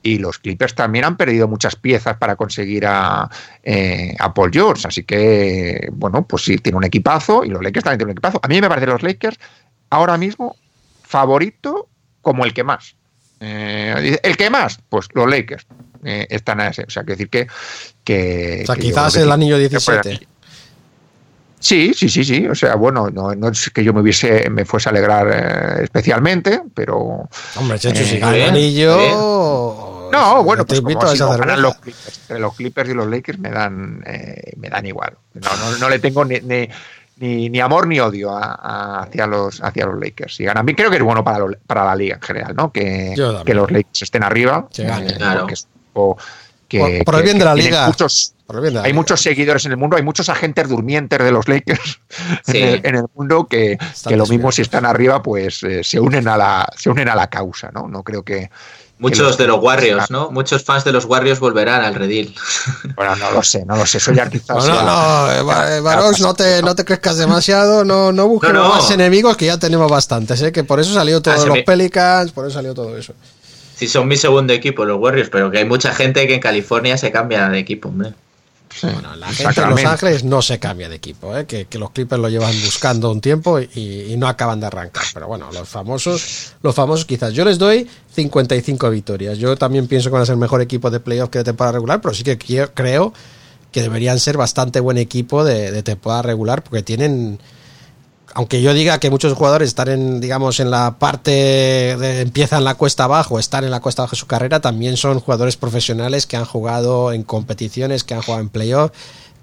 Y 0.02 0.20
los 0.20 0.38
Clippers 0.38 0.76
también 0.76 1.04
han 1.04 1.18
perdido 1.18 1.48
muchas 1.48 1.76
piezas 1.76 2.16
para 2.18 2.36
conseguir 2.36 2.86
a, 2.86 3.28
eh, 3.64 4.16
a 4.20 4.34
Paul 4.36 4.52
George. 4.54 4.88
Así 4.88 5.04
que, 5.04 5.90
bueno, 5.94 6.28
pues 6.28 6.44
sí, 6.44 6.58
tiene 6.60 6.78
un 6.78 6.84
equipazo 6.84 7.44
y 7.44 7.50
los 7.50 7.64
Lakers 7.64 7.84
también 7.84 7.98
tienen 7.98 8.10
un 8.12 8.18
equipazo. 8.18 8.40
A 8.44 8.48
mí 8.48 8.62
me 8.62 8.70
parece 8.70 8.86
los 8.86 9.02
Lakers 9.02 9.38
ahora 9.90 10.16
mismo 10.18 10.56
favorito 11.02 11.88
como 12.22 12.46
el 12.46 12.54
que 12.54 12.64
más. 12.64 12.96
Eh, 13.40 14.20
el 14.24 14.38
que 14.38 14.50
más, 14.50 14.80
pues 14.90 15.08
los 15.14 15.28
Lakers 15.30 15.66
eh, 16.04 16.28
están 16.30 16.60
a 16.62 16.68
ese. 16.68 16.84
O 16.84 16.90
sea, 16.90 17.04
que 17.04 17.12
decir 17.14 17.30
que. 17.30 17.48
que 18.04 18.62
O 18.64 18.66
sea, 18.68 18.76
que 18.76 18.82
quizás 18.82 19.16
el 19.16 19.32
anillo 19.32 19.58
que 19.58 19.80
fuera 19.80 20.02
17. 20.04 20.28
Sí, 21.66 21.94
sí, 21.96 22.10
sí, 22.10 22.24
sí. 22.24 22.48
O 22.48 22.54
sea, 22.54 22.76
bueno, 22.76 23.10
no, 23.10 23.34
no 23.34 23.48
es 23.50 23.72
que 23.72 23.84
yo 23.84 23.92
me 23.92 24.02
hubiese, 24.02 24.50
me 24.52 24.66
fuese 24.66 24.88
a 24.88 24.92
alegrar 24.92 25.28
eh, 25.34 25.84
especialmente, 25.86 26.62
pero. 26.76 27.28
Hombre, 27.56 27.80
Chechu, 27.80 28.04
si 28.04 28.18
Eh, 28.18 28.20
gana 28.20 28.36
el 28.36 28.44
anillo. 28.50 28.98
No, 30.12 30.44
bueno, 30.44 30.64
pues 30.66 30.80
como 30.82 31.08
si 31.08 31.18
no 31.20 31.30
ganan 31.38 31.62
los 31.64 31.76
Clippers, 31.78 32.20
entre 32.22 32.40
los 32.40 32.54
Clippers 32.56 32.90
y 32.90 32.94
los 32.94 33.08
Lakers 33.08 33.40
me 33.40 33.50
dan, 33.50 34.04
eh, 34.06 34.54
me 34.58 34.70
dan 34.70 34.86
igual. 34.86 35.14
No, 35.34 35.50
no, 35.58 35.78
no 35.80 35.90
le 35.90 35.98
tengo 36.00 36.24
ni, 36.24 36.40
ni, 36.42 36.70
ni, 37.18 37.50
ni 37.50 37.60
amor 37.60 37.88
ni 37.88 38.00
odio 38.00 38.30
a- 38.38 38.54
a- 38.62 39.00
hacia 39.04 39.26
los 39.26 39.62
hacia 39.64 39.88
los 39.88 40.00
Lakers. 40.00 40.36
Si 40.36 40.44
ganan 40.44 40.66
bien, 40.68 40.76
creo 40.76 40.92
que 40.92 40.98
es 40.98 41.04
bueno 41.04 41.24
para, 41.24 41.40
lo- 41.40 41.58
para 41.66 41.84
la 41.84 41.96
liga 41.96 42.16
en 42.16 42.22
general, 42.22 42.56
¿no? 42.56 42.72
Que, 42.72 43.16
los 43.18 43.72
Lakers 43.72 44.04
estén 44.04 44.24
arriba. 44.24 44.68
Ganen. 44.78 45.10
eh, 45.10 45.14
Claro. 45.18 45.40
porque 45.42 45.56
es 45.56 45.64
un 45.64 45.82
equipo 45.82 46.18
que, 46.78 46.98
Por- 46.98 47.06
por 47.06 47.16
el 47.16 47.22
que- 47.22 47.26
bien 47.26 47.40
de 47.40 47.46
la 47.46 47.56
liga. 47.56 47.88
muchos- 47.88 48.34
Por 48.46 48.58
el 48.58 48.62
bien 48.62 48.74
de 48.74 48.80
la 48.80 48.86
hay 48.86 48.92
liga. 48.92 49.02
muchos 49.02 49.22
seguidores 49.22 49.66
en 49.66 49.72
el 49.72 49.78
mundo, 49.78 49.98
hay 49.98 50.04
muchos 50.04 50.30
agentes 50.30 50.68
durmientes 50.70 51.20
de 51.20 51.32
los 51.32 51.48
Lakers 51.48 52.00
Sí. 52.46 52.58
en, 52.58 52.68
el, 52.70 52.82
en 52.86 52.96
el 52.96 53.06
mundo 53.16 53.48
que, 53.50 53.78
lo 54.12 54.26
mismo 54.28 54.52
si 54.52 54.62
están 54.62 54.86
arriba, 54.86 55.22
pues 55.24 55.64
eh, 55.64 55.84
se 55.84 56.00
unen 56.00 56.28
a 56.28 56.38
la 56.38 56.68
se 56.78 56.90
unen 56.90 57.10
a 57.10 57.16
la 57.16 57.28
causa, 57.28 57.72
¿no? 57.74 57.88
No 57.88 58.04
creo 58.04 58.24
que 58.24 58.50
Muchos 58.98 59.20
los- 59.28 59.38
de 59.38 59.46
los 59.48 59.60
Warriors, 59.62 60.10
¿no? 60.10 60.32
Muchos 60.32 60.64
fans 60.64 60.86
de 60.86 60.94
los 60.94 61.04
Warriors 61.04 61.42
volverán 61.42 61.84
al 61.84 61.96
redil. 61.96 62.34
bueno, 62.96 63.14
no 63.18 63.30
lo 63.32 63.44
sé, 63.44 63.66
no 63.66 63.76
lo 63.76 63.86
sé, 63.86 63.98
eso 63.98 64.14
ya 64.14 64.30
quizás 64.30 64.66
No, 64.66 64.84
no, 64.84 64.84
no, 64.84 65.32
eh, 65.34 65.78
eh, 65.78 65.80
Barox, 65.82 66.22
no 66.22 66.34
te, 66.34 66.62
no 66.62 66.76
te 66.76 66.86
crezcas 66.86 67.18
demasiado, 67.18 67.84
no, 67.84 68.14
no 68.14 68.26
busques 68.30 68.54
No, 68.54 68.64
no. 68.64 68.70
más 68.70 68.90
enemigos 68.92 69.36
que 69.36 69.48
ya 69.48 69.58
tenemos 69.58 69.92
bastantes, 69.92 70.42
¿eh? 70.44 70.54
que 70.54 70.64
por 70.64 70.80
eso 70.80 70.94
salió 70.94 71.18
Ah, 71.18 71.22
todos 71.24 71.46
los 71.46 71.58
me- 71.58 71.64
Pelicans, 71.64 72.32
por 72.32 72.46
eso 72.46 72.54
salió 72.54 72.74
todo 72.74 72.96
eso. 72.98 73.14
Sí, 73.76 73.88
son 73.88 74.08
mi 74.08 74.16
segundo 74.18 74.54
equipo, 74.54 74.86
los 74.86 75.00
Warriors, 75.00 75.30
pero 75.30 75.52
que 75.52 75.58
hay 75.60 75.66
mucha 75.66 75.94
gente 75.94 76.26
que 76.28 76.36
en 76.36 76.40
California 76.40 76.98
se 76.98 77.12
cambia 77.12 77.50
de 77.50 77.60
equipo, 77.60 77.90
hombre. 77.90 78.14
Bueno, 78.82 79.16
la 79.16 79.28
gente 79.32 79.62
en 79.62 79.70
Los. 79.70 79.86
Ángeles 79.86 80.24
no 80.26 80.42
se 80.42 80.60
cambia 80.60 80.90
de 80.90 80.96
equipo, 80.96 81.36
¿eh? 81.38 81.46
que, 81.46 81.66
que 81.66 81.78
los 81.80 81.92
Clippers 81.92 82.22
lo 82.22 82.28
llevan 82.30 82.52
buscando 82.64 83.10
un 83.10 83.22
tiempo 83.22 83.60
y, 83.60 83.70
y 84.10 84.18
no 84.18 84.28
acaban 84.28 84.60
de 84.60 84.66
arrancar. 84.68 85.04
Pero 85.14 85.28
bueno, 85.28 85.50
los 85.54 85.68
famosos, 85.68 86.54
los 86.62 86.76
famosos 86.76 87.06
quizás. 87.06 87.32
Yo 87.34 87.46
les 87.46 87.58
doy 87.58 87.88
55 88.14 88.90
victorias. 88.90 89.38
Yo 89.38 89.56
también 89.56 89.88
pienso 89.88 90.10
que 90.10 90.14
van 90.14 90.24
a 90.24 90.26
ser 90.26 90.34
el 90.34 90.40
mejor 90.40 90.62
equipo 90.62 90.90
de 90.92 91.00
playoff 91.00 91.30
que 91.30 91.38
de 91.40 91.44
temporada 91.46 91.74
regular, 91.74 92.02
pero 92.02 92.14
sí 92.14 92.24
que 92.24 92.38
quiero- 92.38 92.74
creo 92.74 93.14
que 93.72 93.82
deberían 93.82 94.20
ser 94.20 94.36
bastante 94.38 94.80
buen 94.82 94.98
equipo 94.98 95.44
de, 95.46 95.72
de 95.72 95.84
temporada 95.84 96.22
regular 96.24 96.62
porque 96.64 96.82
tienen 96.84 97.40
aunque 98.36 98.62
yo 98.62 98.74
diga 98.74 99.00
que 99.00 99.10
muchos 99.10 99.34
jugadores 99.34 99.70
están 99.70 99.88
en, 99.88 100.20
digamos, 100.20 100.60
en 100.60 100.70
la 100.70 101.00
parte 101.00 101.32
de 101.32 102.20
empiezan 102.20 102.66
la 102.66 102.76
cuesta 102.76 103.06
abajo, 103.06 103.40
están 103.40 103.64
en 103.64 103.72
la 103.72 103.80
cuesta 103.80 104.02
abajo 104.02 104.18
de 104.18 104.20
su 104.20 104.28
carrera, 104.28 104.60
también 104.60 104.98
son 104.98 105.22
jugadores 105.22 105.56
profesionales 105.56 106.28
que 106.28 106.36
han 106.36 106.44
jugado 106.44 107.14
en 107.14 107.24
competiciones, 107.24 108.04
que 108.04 108.14
han 108.14 108.22
jugado 108.22 108.42
en 108.42 108.50
playoff, 108.50 108.92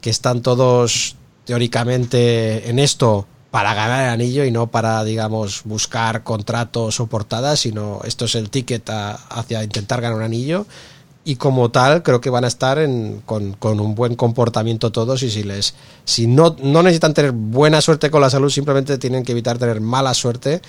que 0.03 0.11
están 0.11 0.43
todos 0.43 1.17
teóricamente 1.47 2.69
en 2.69 2.79
esto 2.79 3.27
para 3.51 3.73
ganar 3.73 4.05
el 4.05 4.11
anillo 4.11 4.45
y 4.45 4.51
no 4.51 4.67
para, 4.67 5.03
digamos, 5.05 5.63
buscar 5.65 6.23
contratos 6.23 7.01
o 7.01 7.07
portadas, 7.07 7.61
sino 7.61 8.01
esto 8.05 8.27
es 8.27 8.35
el 8.35 8.51
ticket 8.51 8.91
hacia 9.31 9.65
intentar 9.65 10.03
ganar 10.03 10.19
un 10.19 10.25
anillo 10.25 10.67
y 11.25 11.37
como 11.37 11.71
tal 11.71 12.03
creo 12.03 12.21
que 12.21 12.31
van 12.31 12.45
a 12.45 12.49
estar 12.49 12.79
en- 12.79 13.23
con, 13.25 13.53
con 13.53 13.79
un 13.81 13.95
buen 13.95 14.17
comportamiento 14.17 14.91
todos 14.91 15.23
y 15.23 15.31
si 15.31 15.45
les 15.45 15.75
si 16.05 16.27
no, 16.27 16.57
no 16.63 16.83
necesitan 16.83 17.15
tener 17.15 17.31
buena 17.33 17.81
suerte 17.81 18.11
con 18.11 18.21
la 18.21 18.29
salud 18.31 18.51
simplemente 18.51 18.99
tienen 18.99 19.23
que 19.25 19.33
evitar 19.33 19.57
tener 19.59 19.81
mala 19.81 20.15
suerte. 20.15 20.61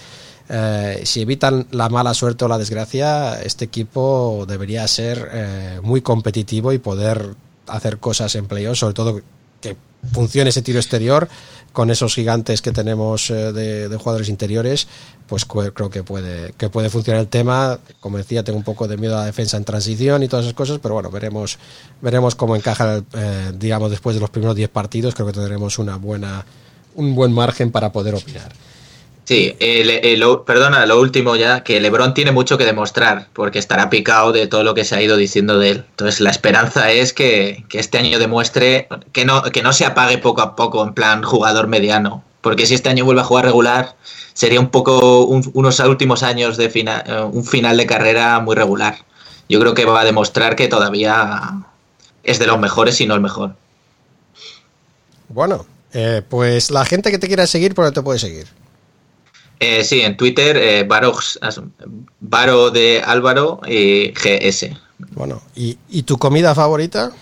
Eh, 0.50 1.02
si 1.06 1.22
evitan 1.22 1.66
la 1.72 1.88
mala 1.88 2.14
suerte 2.14 2.44
o 2.44 2.50
la 2.50 2.58
desgracia 2.58 3.42
este 3.42 3.64
equipo 3.66 4.46
debería 4.46 4.86
ser 4.90 5.30
eh, 5.34 5.80
muy 5.82 6.02
competitivo 6.02 6.74
y 6.74 6.80
poder 6.80 7.34
hacer 7.68 7.98
cosas 8.00 8.36
en 8.36 8.46
playoff 8.48 8.78
sobre 8.78 8.94
todo 8.94 9.22
que 9.62 9.78
funcione 10.12 10.50
ese 10.50 10.62
tiro 10.62 10.80
exterior 10.80 11.30
con 11.74 11.90
esos 11.90 12.14
gigantes 12.14 12.62
que 12.62 12.72
tenemos 12.72 13.30
eh, 13.30 13.52
de, 13.52 13.90
de 13.90 13.98
jugadores 13.98 14.30
interiores, 14.30 14.88
pues 15.28 15.46
creo 15.46 15.90
que 15.90 16.04
puede, 16.04 16.54
que 16.54 16.70
puede 16.70 16.90
funcionar 16.90 17.22
el 17.22 17.28
tema. 17.28 17.80
Como 18.00 18.18
decía, 18.18 18.44
tengo 18.44 18.58
un 18.58 18.64
poco 18.64 18.88
de 18.88 18.98
miedo 18.98 19.18
a 19.18 19.22
la 19.22 19.26
defensa 19.26 19.58
en 19.58 19.66
transición 19.66 20.22
y 20.22 20.28
todas 20.28 20.46
esas 20.46 20.56
cosas, 20.56 20.80
pero 20.82 20.94
bueno, 20.94 21.10
veremos, 21.10 21.58
veremos 22.02 22.36
cómo 22.36 22.56
encaja, 22.56 23.02
eh, 23.14 23.52
digamos, 23.58 23.90
después 23.90 24.16
de 24.16 24.22
los 24.22 24.30
primeros 24.30 24.56
10 24.56 24.70
partidos. 24.70 25.16
Creo 25.16 25.26
que 25.26 25.34
tendremos 25.34 25.80
una 25.80 25.98
buena, 25.98 26.46
un 26.96 27.16
buen 27.16 27.34
margen 27.34 27.72
para 27.72 27.92
poder 27.92 28.14
opinar. 28.14 28.54
Sí, 29.26 29.56
el- 29.60 30.28
perdona, 30.46 30.86
lo 30.86 31.00
último 31.00 31.38
ya, 31.38 31.64
que 31.64 31.80
LeBron 31.80 32.14
tiene 32.14 32.34
mucho 32.34 32.58
que 32.58 32.66
demostrar, 32.66 33.28
porque 33.34 33.58
estará 33.58 33.90
picado 33.90 34.34
de 34.34 34.48
todo 34.48 34.64
lo 34.64 34.74
que 34.74 34.84
se 34.84 34.96
ha 34.96 35.02
ido 35.02 35.16
diciendo 35.16 35.60
de 35.60 35.70
él. 35.70 35.86
Entonces 35.92 36.20
la 36.20 36.30
esperanza 36.30 36.92
es 36.92 37.14
que, 37.14 37.64
este 37.72 37.98
año 38.00 38.20
demuestre 38.20 38.90
que 39.14 39.24
no, 39.24 39.42
que 39.44 39.64
no 39.64 39.72
se 39.72 39.86
apague 39.86 40.18
poco 40.18 40.42
a 40.42 40.56
poco 40.58 40.84
en 40.84 40.94
plan 40.94 41.24
jugador 41.24 41.68
mediano, 41.68 42.22
porque 42.42 42.66
si 42.66 42.74
este 42.76 42.90
año 42.90 43.06
vuelve 43.06 43.22
a 43.22 43.26
jugar 43.26 43.46
regular, 43.46 43.96
sería 44.34 44.60
un 44.60 44.70
poco 44.70 45.24
un- 45.24 45.50
unos 45.54 45.80
últimos 45.80 46.22
años 46.22 46.58
de 46.58 46.70
fina- 46.70 47.04
eh, 47.08 47.22
un 47.22 47.46
final 47.46 47.78
de 47.78 47.86
carrera 47.86 48.40
muy 48.42 48.56
regular. 48.56 48.98
Yo 49.48 49.60
creo 49.62 49.74
que 49.74 49.86
va 49.86 50.02
a 50.02 50.06
demostrar 50.06 50.58
que 50.58 50.68
todavía 50.68 51.40
es 52.24 52.40
de 52.40 52.48
los 52.48 52.60
mejores 52.60 53.00
y 53.00 53.06
no 53.08 53.16
el 53.16 53.22
mejor. 53.22 53.56
Bueno, 55.30 55.66
eh, 55.94 56.22
pues 56.28 56.72
la 56.72 56.84
gente 56.86 57.10
que 57.12 57.20
te 57.20 57.28
quiera 57.28 57.48
seguir, 57.48 57.74
¿por 57.74 57.86
dónde 57.86 58.00
te 58.02 58.04
puede 58.04 58.20
seguir? 58.20 58.48
Eh, 59.66 59.84
sí, 59.86 60.02
en 60.02 60.18
Twitter, 60.18 60.58
eh, 60.58 60.86
Barox- 60.86 61.38
as- 61.42 61.62
Baro 62.20 62.70
de 62.70 63.02
Álvaro 63.06 63.62
y 63.66 64.12
GS. 64.12 64.76
Bueno, 65.12 65.42
¿y, 65.56 65.78
y 65.90 66.04
tu 66.04 66.18
comida 66.18 66.54
favorita? 66.54 67.14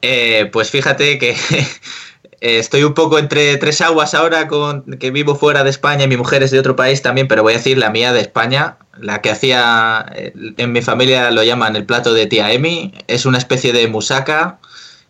Eh, 0.00 0.48
pues 0.52 0.70
fíjate 0.70 1.18
que 1.18 1.30
eh, 2.40 2.58
estoy 2.58 2.84
un 2.84 2.94
poco 2.94 3.18
entre 3.18 3.56
tres 3.56 3.80
aguas 3.80 4.14
ahora 4.14 4.46
con 4.46 4.84
que 5.00 5.10
vivo 5.10 5.34
fuera 5.34 5.64
de 5.64 5.70
España 5.70 6.04
y 6.04 6.08
mi 6.08 6.16
mujer 6.16 6.44
es 6.44 6.52
de 6.52 6.60
otro 6.60 6.76
país 6.76 7.02
también, 7.02 7.26
pero 7.26 7.42
voy 7.42 7.54
a 7.54 7.56
decir 7.56 7.78
la 7.78 7.90
mía 7.90 8.12
de 8.12 8.20
España, 8.20 8.76
la 9.00 9.20
que 9.20 9.30
hacía 9.30 10.06
eh, 10.14 10.32
en 10.56 10.70
mi 10.72 10.82
familia 10.82 11.32
lo 11.32 11.42
llaman 11.42 11.74
el 11.74 11.84
plato 11.84 12.14
de 12.14 12.26
tía 12.26 12.52
Emi, 12.52 12.94
es 13.08 13.26
una 13.26 13.38
especie 13.38 13.72
de 13.72 13.88
musaca 13.88 14.60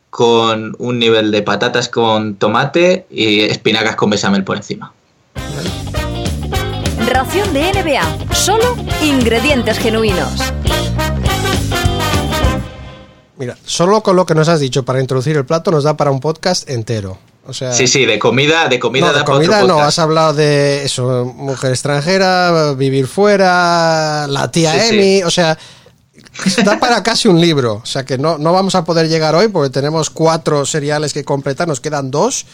con 0.08 0.74
un 0.78 0.98
nivel 0.98 1.30
de 1.32 1.42
patatas 1.42 1.90
con 1.90 2.36
tomate 2.36 3.06
y 3.10 3.40
espinacas 3.40 3.94
con 3.96 4.08
bechamel 4.08 4.42
por 4.42 4.56
encima. 4.56 4.94
Ración 7.08 7.52
de 7.54 7.72
NBA. 7.72 8.34
Solo 8.34 8.76
ingredientes 9.02 9.78
genuinos. 9.78 10.30
Mira, 13.36 13.56
solo 13.64 14.02
con 14.02 14.16
lo 14.16 14.26
que 14.26 14.34
nos 14.34 14.48
has 14.48 14.60
dicho 14.60 14.84
para 14.84 15.00
introducir 15.00 15.36
el 15.36 15.46
plato 15.46 15.70
nos 15.70 15.84
da 15.84 15.96
para 15.96 16.10
un 16.10 16.20
podcast 16.20 16.68
entero. 16.68 17.18
O 17.46 17.52
sea, 17.54 17.72
Sí, 17.72 17.86
sí, 17.86 18.04
de 18.04 18.18
comida, 18.18 18.68
de 18.68 18.78
comida 18.78 19.06
no, 19.06 19.12
de 19.12 19.18
da 19.20 19.24
para 19.24 19.38
otro 19.38 19.46
comida 19.50 19.60
no, 19.62 19.74
podcast. 19.74 19.88
has 19.88 19.98
hablado 20.00 20.34
de 20.34 20.84
eso, 20.84 21.24
mujer 21.24 21.70
extranjera, 21.70 22.72
vivir 22.74 23.06
fuera, 23.06 24.26
la 24.28 24.50
tía 24.50 24.72
Sí, 24.74 24.80
sí. 24.88 24.94
Emi, 24.94 25.22
o 25.22 25.30
sea, 25.30 25.56
da 26.64 26.78
para 26.78 27.02
casi 27.02 27.28
un 27.28 27.40
libro. 27.40 27.80
O 27.82 27.86
sea 27.86 28.04
que 28.04 28.18
no, 28.18 28.36
no 28.38 28.52
vamos 28.52 28.74
a 28.74 28.84
poder 28.84 29.08
llegar 29.08 29.34
hoy 29.34 29.48
porque 29.48 29.70
tenemos 29.70 30.10
cuatro 30.10 30.66
seriales 30.66 31.12
que 31.14 31.24
completar, 31.24 31.66
nos 31.68 31.80
quedan 31.80 32.10
dos. 32.10 32.44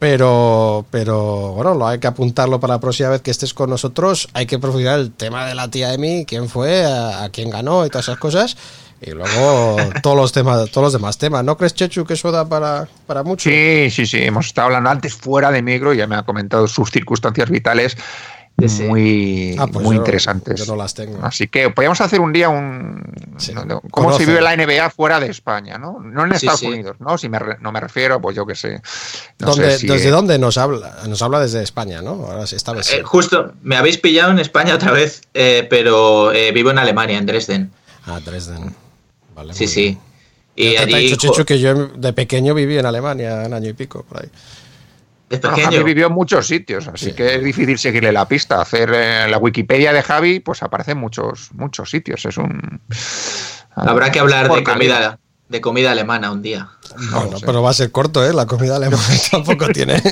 Pero, 0.00 0.86
pero 0.90 1.52
bueno, 1.52 1.74
lo 1.74 1.86
hay 1.86 1.98
que 1.98 2.06
apuntarlo 2.06 2.58
para 2.58 2.74
la 2.74 2.80
próxima 2.80 3.10
vez 3.10 3.20
que 3.20 3.30
estés 3.30 3.52
con 3.52 3.68
nosotros. 3.68 4.28
Hay 4.32 4.46
que 4.46 4.58
profundizar 4.58 4.98
el 4.98 5.12
tema 5.12 5.46
de 5.46 5.54
la 5.54 5.68
tía 5.68 5.92
Emi, 5.92 6.24
quién 6.24 6.48
fue, 6.48 6.84
a, 6.86 7.22
a 7.22 7.28
quién 7.28 7.50
ganó 7.50 7.84
y 7.84 7.90
todas 7.90 8.06
esas 8.08 8.18
cosas. 8.18 8.56
Y 9.02 9.10
luego 9.10 9.76
todos 10.02 10.16
los 10.16 10.32
temas, 10.32 10.70
todos 10.70 10.86
los 10.86 10.92
demás 10.94 11.18
temas. 11.18 11.44
¿No 11.44 11.56
crees, 11.56 11.74
Chechu, 11.74 12.04
que 12.04 12.14
eso 12.14 12.32
da 12.32 12.48
para, 12.48 12.88
para 13.06 13.22
mucho? 13.22 13.48
Sí, 13.48 13.90
sí, 13.90 14.06
sí. 14.06 14.18
Hemos 14.22 14.46
estado 14.46 14.66
hablando 14.66 14.90
antes 14.90 15.14
fuera 15.14 15.50
de 15.50 15.62
micro, 15.62 15.92
ya 15.92 16.06
me 16.06 16.16
ha 16.16 16.22
comentado 16.22 16.66
sus 16.66 16.90
circunstancias 16.90 17.50
vitales 17.50 17.96
muy, 18.68 19.56
Ah, 19.58 19.66
pues 19.66 19.84
muy 19.84 19.96
yo- 19.96 20.02
interesantes. 20.02 20.58
yo 20.58 20.66
no 20.66 20.76
las 20.76 20.94
tengo. 20.94 21.18
Así 21.24 21.48
que 21.48 21.70
podríamos 21.70 22.00
hacer 22.00 22.20
un 22.20 22.32
día 22.32 22.48
un 22.48 23.02
no, 23.66 23.80
cómo 23.90 24.06
Conoce. 24.08 24.24
se 24.24 24.30
vive 24.30 24.40
la 24.42 24.52
NBA 24.56 24.90
fuera 24.90 25.18
de 25.20 25.28
España, 25.28 25.78
¿no? 25.78 25.98
No 26.00 26.24
en 26.24 26.30
Sí, 26.30 26.36
Estados 26.46 26.60
sí. 26.60 26.66
Unidos, 26.66 26.96
¿no? 27.00 27.16
Si 27.18 27.28
me 27.28 27.38
no 27.60 27.72
me 27.72 27.80
refiero, 27.80 28.20
pues 28.20 28.36
yo 28.36 28.44
qué 28.46 28.54
sé. 28.54 28.80
No 29.38 29.48
¿Dónde- 29.48 29.70
sé 29.72 29.78
si- 29.78 29.86
¿Desde 29.86 30.10
dónde 30.10 30.38
nos 30.38 30.58
habla? 30.58 30.98
Nos 31.08 31.22
habla 31.22 31.40
desde 31.40 31.62
España, 31.62 32.02
¿no? 32.02 32.10
Ahora 32.26 32.46
sí, 32.46 32.56
esta 32.56 32.72
vez 32.72 32.86
sí. 32.86 32.96
Eh, 32.96 33.02
justo, 33.02 33.52
me 33.62 33.76
habéis 33.76 33.98
pillado 33.98 34.30
en 34.30 34.38
España 34.38 34.74
otra 34.74 34.92
vez, 34.92 35.22
eh, 35.34 35.66
pero 35.70 36.32
eh, 36.32 36.52
vivo 36.52 36.70
en 36.70 36.78
Alemania, 36.78 37.18
en 37.18 37.26
Dresden. 37.26 37.70
Ah, 38.06 38.20
Dresden. 38.24 38.74
Vale, 39.34 39.54
Sí, 39.54 39.66
sí. 39.68 39.98
Y 40.56 40.70
te 40.70 40.74
he 40.74 40.78
allí, 40.78 40.94
dicho, 41.08 41.16
Chechu, 41.16 41.44
que 41.46 41.58
yo 41.58 41.86
de 41.88 42.12
pequeño 42.12 42.52
viví 42.54 42.76
en 42.76 42.84
Alemania 42.84 43.44
un 43.46 43.54
año 43.54 43.70
y 43.70 43.72
pico, 43.72 44.02
por 44.02 44.20
ahí. 44.22 44.28
Bueno. 45.30 45.56
Javi 45.56 45.82
vivió 45.84 46.08
en 46.08 46.12
muchos 46.12 46.46
sitios, 46.48 46.88
así 46.88 47.12
que 47.12 47.36
es 47.36 47.44
difícil 47.44 47.78
seguirle 47.78 48.10
la 48.10 48.26
pista. 48.26 48.60
Hacer 48.60 48.90
eh, 48.92 49.28
la 49.28 49.38
Wikipedia 49.38 49.92
de 49.92 50.02
Javi, 50.02 50.40
pues 50.40 50.62
aparece 50.62 50.92
en 50.92 50.98
muchos, 50.98 51.50
muchos 51.52 51.88
sitios. 51.88 52.24
Es 52.24 52.36
un. 52.36 52.80
Habrá 53.76 54.10
que 54.10 54.18
hablar 54.18 54.52
de 54.52 54.64
comida, 54.64 55.20
de 55.48 55.60
comida 55.60 55.92
alemana 55.92 56.32
un 56.32 56.42
día. 56.42 56.70
Bueno, 57.12 57.36
pero 57.46 57.62
va 57.62 57.70
a 57.70 57.74
ser 57.74 57.92
corto, 57.92 58.26
¿eh? 58.26 58.32
La 58.32 58.46
comida 58.46 58.74
alemana 58.76 59.04
tampoco 59.30 59.68
tiene. 59.68 60.02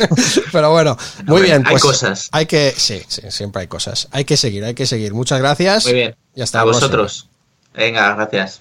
pero 0.52 0.70
bueno, 0.70 0.96
muy 1.24 1.40
bien. 1.40 1.62
hay 1.64 1.72
Pues 1.72 1.82
cosas. 1.82 2.28
Hay 2.32 2.44
que, 2.44 2.74
sí, 2.76 3.02
sí, 3.08 3.22
siempre 3.30 3.62
hay 3.62 3.68
cosas. 3.68 4.08
Hay 4.10 4.26
que 4.26 4.36
seguir, 4.36 4.62
hay 4.64 4.74
que 4.74 4.84
seguir. 4.84 5.14
Muchas 5.14 5.38
gracias. 5.38 5.86
Muy 5.86 5.94
bien. 5.94 6.16
Y 6.34 6.42
hasta 6.42 6.60
a 6.60 6.64
próxima. 6.64 6.86
vosotros. 6.88 7.28
Venga, 7.74 8.14
gracias. 8.14 8.60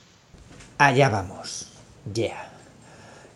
Allá 0.77 1.09
vamos. 1.09 1.67
Yeah. 2.13 2.44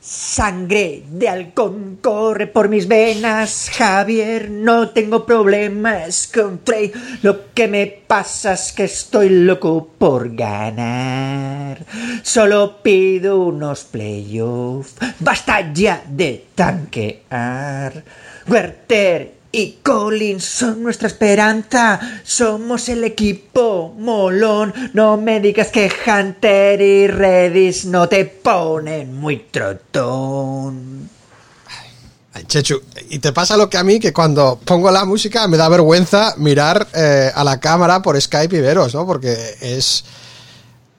Sangre 0.09 1.03
de 1.07 1.29
halcón 1.29 1.99
corre 2.01 2.47
por 2.47 2.67
mis 2.67 2.87
venas, 2.87 3.69
Javier, 3.71 4.49
no 4.49 4.89
tengo 4.89 5.23
problemas 5.23 6.27
con 6.33 6.63
Trey. 6.63 6.91
Lo 7.21 7.53
que 7.53 7.67
me 7.67 7.85
pasa 7.85 8.53
es 8.53 8.71
que 8.71 8.85
estoy 8.85 9.29
loco 9.29 9.87
por 9.99 10.35
ganar. 10.35 11.85
Solo 12.23 12.81
pido 12.81 13.37
unos 13.37 13.83
playoffs. 13.83 14.95
Basta 15.19 15.71
ya 15.71 16.03
de 16.09 16.47
tanquear. 16.55 18.03
Werther 18.47 19.38
y 19.51 19.79
Collins 19.83 20.45
son 20.45 20.83
nuestra 20.83 21.07
esperanza. 21.07 21.99
Somos 22.23 22.87
el 22.89 23.03
equipo 23.03 23.93
molón. 23.97 24.73
No 24.93 25.17
me 25.17 25.39
digas 25.39 25.69
que 25.69 25.91
Hunter 26.05 26.79
y 26.81 27.07
Redis 27.07 27.85
no 27.85 28.07
te 28.07 28.25
ponen 28.25 29.15
muy 29.15 29.47
trotón. 29.51 31.09
Ay, 32.33 32.43
Chechu, 32.43 32.79
y 33.09 33.19
te 33.19 33.33
pasa 33.33 33.57
lo 33.57 33.69
que 33.69 33.77
a 33.77 33.83
mí, 33.83 33.99
que 33.99 34.13
cuando 34.13 34.59
pongo 34.63 34.91
la 34.91 35.03
música 35.05 35.47
me 35.47 35.57
da 35.57 35.67
vergüenza 35.67 36.35
mirar 36.37 36.87
eh, 36.93 37.31
a 37.33 37.43
la 37.43 37.59
cámara 37.59 38.03
por 38.03 38.21
Skype 38.21 38.55
y 38.55 38.61
veros, 38.61 38.93
¿no? 38.93 39.07
Porque 39.07 39.35
es, 39.61 40.05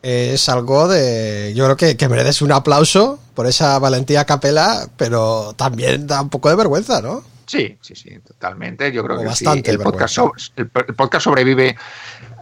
es 0.02 0.48
algo 0.48 0.88
de... 0.88 1.52
Yo 1.54 1.64
creo 1.66 1.76
que, 1.76 1.96
que 1.96 2.08
mereces 2.08 2.42
un 2.42 2.50
aplauso 2.50 3.20
por 3.34 3.46
esa 3.46 3.78
valentía 3.78 4.24
capela, 4.24 4.88
pero 4.96 5.54
también 5.56 6.08
da 6.08 6.20
un 6.20 6.30
poco 6.30 6.48
de 6.48 6.56
vergüenza, 6.56 7.00
¿no? 7.00 7.22
Sí, 7.50 7.76
sí, 7.80 7.96
sí, 7.96 8.16
totalmente. 8.24 8.92
Yo 8.92 9.02
creo 9.02 9.16
O 9.16 9.20
que 9.22 9.26
bastante 9.26 9.70
sí. 9.72 9.76
El 9.76 9.82
podcast, 9.82 10.14
so- 10.14 10.32
el, 10.54 10.70
el 10.86 10.94
podcast 10.94 11.24
sobrevive 11.24 11.76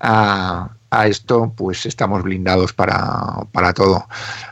a, 0.02 0.68
a 0.90 1.06
esto, 1.06 1.50
pues 1.56 1.86
estamos 1.86 2.22
blindados 2.22 2.74
para, 2.74 3.46
para 3.52 3.72
todo. 3.72 4.06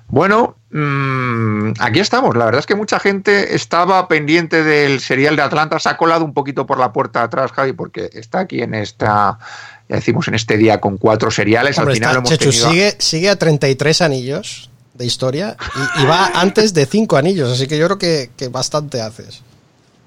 Bueno, 0.08 0.56
mm, 0.70 1.72
aquí 1.78 2.00
estamos. 2.00 2.34
La 2.36 2.46
verdad 2.46 2.60
es 2.60 2.66
que 2.66 2.74
mucha 2.74 2.98
gente 2.98 3.54
estaba 3.54 4.08
pendiente 4.08 4.62
del 4.64 5.00
serial 5.00 5.36
de 5.36 5.42
Atlanta. 5.42 5.78
Se 5.78 5.90
ha 5.90 5.98
colado 5.98 6.24
un 6.24 6.32
poquito 6.32 6.64
por 6.64 6.78
la 6.78 6.90
puerta 6.90 7.22
atrás, 7.22 7.52
Javi, 7.52 7.74
porque 7.74 8.08
está 8.14 8.38
aquí 8.40 8.62
en 8.62 8.72
esta, 8.74 9.38
ya 9.90 9.96
decimos, 9.96 10.26
en 10.28 10.36
este 10.36 10.56
día 10.56 10.80
con 10.80 10.96
cuatro 10.96 11.30
seriales. 11.30 11.76
Hombre, 11.78 11.92
Al 11.92 11.96
final 11.96 12.10
está- 12.12 12.18
hemos 12.18 12.30
Chechu 12.30 12.50
tenido... 12.50 12.70
sigue, 12.70 12.96
sigue 12.98 13.28
a 13.28 13.36
33 13.36 14.00
anillos 14.00 14.70
de 14.94 15.04
historia 15.04 15.54
y, 15.98 16.02
y 16.02 16.06
va 16.06 16.30
antes 16.34 16.72
de 16.72 16.86
5 16.86 17.18
anillos, 17.18 17.52
así 17.52 17.66
que 17.66 17.76
yo 17.76 17.84
creo 17.84 17.98
que, 17.98 18.30
que 18.34 18.48
bastante 18.48 19.02
haces. 19.02 19.42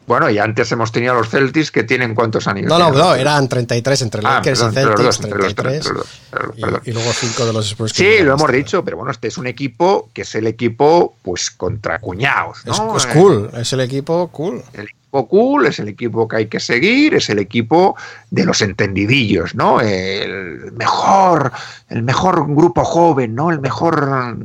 Bueno, 0.09 0.27
y 0.27 0.39
antes 0.39 0.71
hemos 0.71 0.91
tenido 0.91 1.13
a 1.13 1.17
los 1.17 1.29
Celtics 1.29 1.69
que 1.71 1.83
tienen 1.83 2.15
cuántos 2.15 2.47
anillos. 2.47 2.67
No, 2.67 2.79
no, 2.79 2.91
no, 2.91 3.13
eran 3.13 3.47
33 3.47 4.01
entre 4.01 4.21
Ah, 4.25 4.37
Lakers 4.37 4.59
perdón, 4.59 4.73
y 4.73 4.79
entre 4.89 5.03
los 5.05 5.17
Celtics, 5.17 5.23
entre 5.25 5.43
los 5.43 5.55
tres, 5.55 5.83
33. 5.83 5.85
entre 5.85 5.93
los 5.93 6.07
dos, 6.07 6.59
perdón, 6.59 6.81
y, 6.83 6.91
luego 6.91 7.13
5 7.13 7.45
de 7.45 7.53
los 7.53 7.67
Spurs. 7.67 7.91
Sí, 7.95 8.17
lo 8.23 8.33
hemos 8.33 8.51
dicho, 8.51 8.83
pero 8.83 8.97
bueno, 8.97 9.11
este 9.11 9.27
es 9.27 9.37
un 9.37 9.45
equipo 9.45 10.09
que 10.11 10.23
es 10.23 10.33
el 10.33 10.47
equipo, 10.47 11.13
pues, 11.21 11.51
contra 11.51 11.99
cuñados, 11.99 12.57
Es, 12.65 12.79
¿no? 12.79 12.97
es 12.97 13.05
Eh, 13.05 13.09
cool, 13.13 13.51
es 13.55 13.71
el 13.71 13.81
equipo 13.81 14.27
cool. 14.29 14.63
El 14.73 14.85
equipo 14.85 15.27
cool, 15.27 15.67
es 15.67 15.77
el 15.79 15.89
equipo 15.89 16.27
que 16.27 16.35
hay 16.37 16.45
que 16.47 16.59
seguir, 16.59 17.13
es 17.13 17.29
el 17.29 17.37
equipo 17.37 17.95
de 18.31 18.45
los 18.45 18.61
entendidillos, 18.61 19.55
¿no? 19.55 19.81
El 19.81 20.71
mejor, 20.73 21.51
el 21.87 22.03
mejor 22.03 22.45
grupo 22.53 22.83
joven, 22.85 23.33
¿no? 23.33 23.49
El 23.49 23.59
mejor 23.59 24.37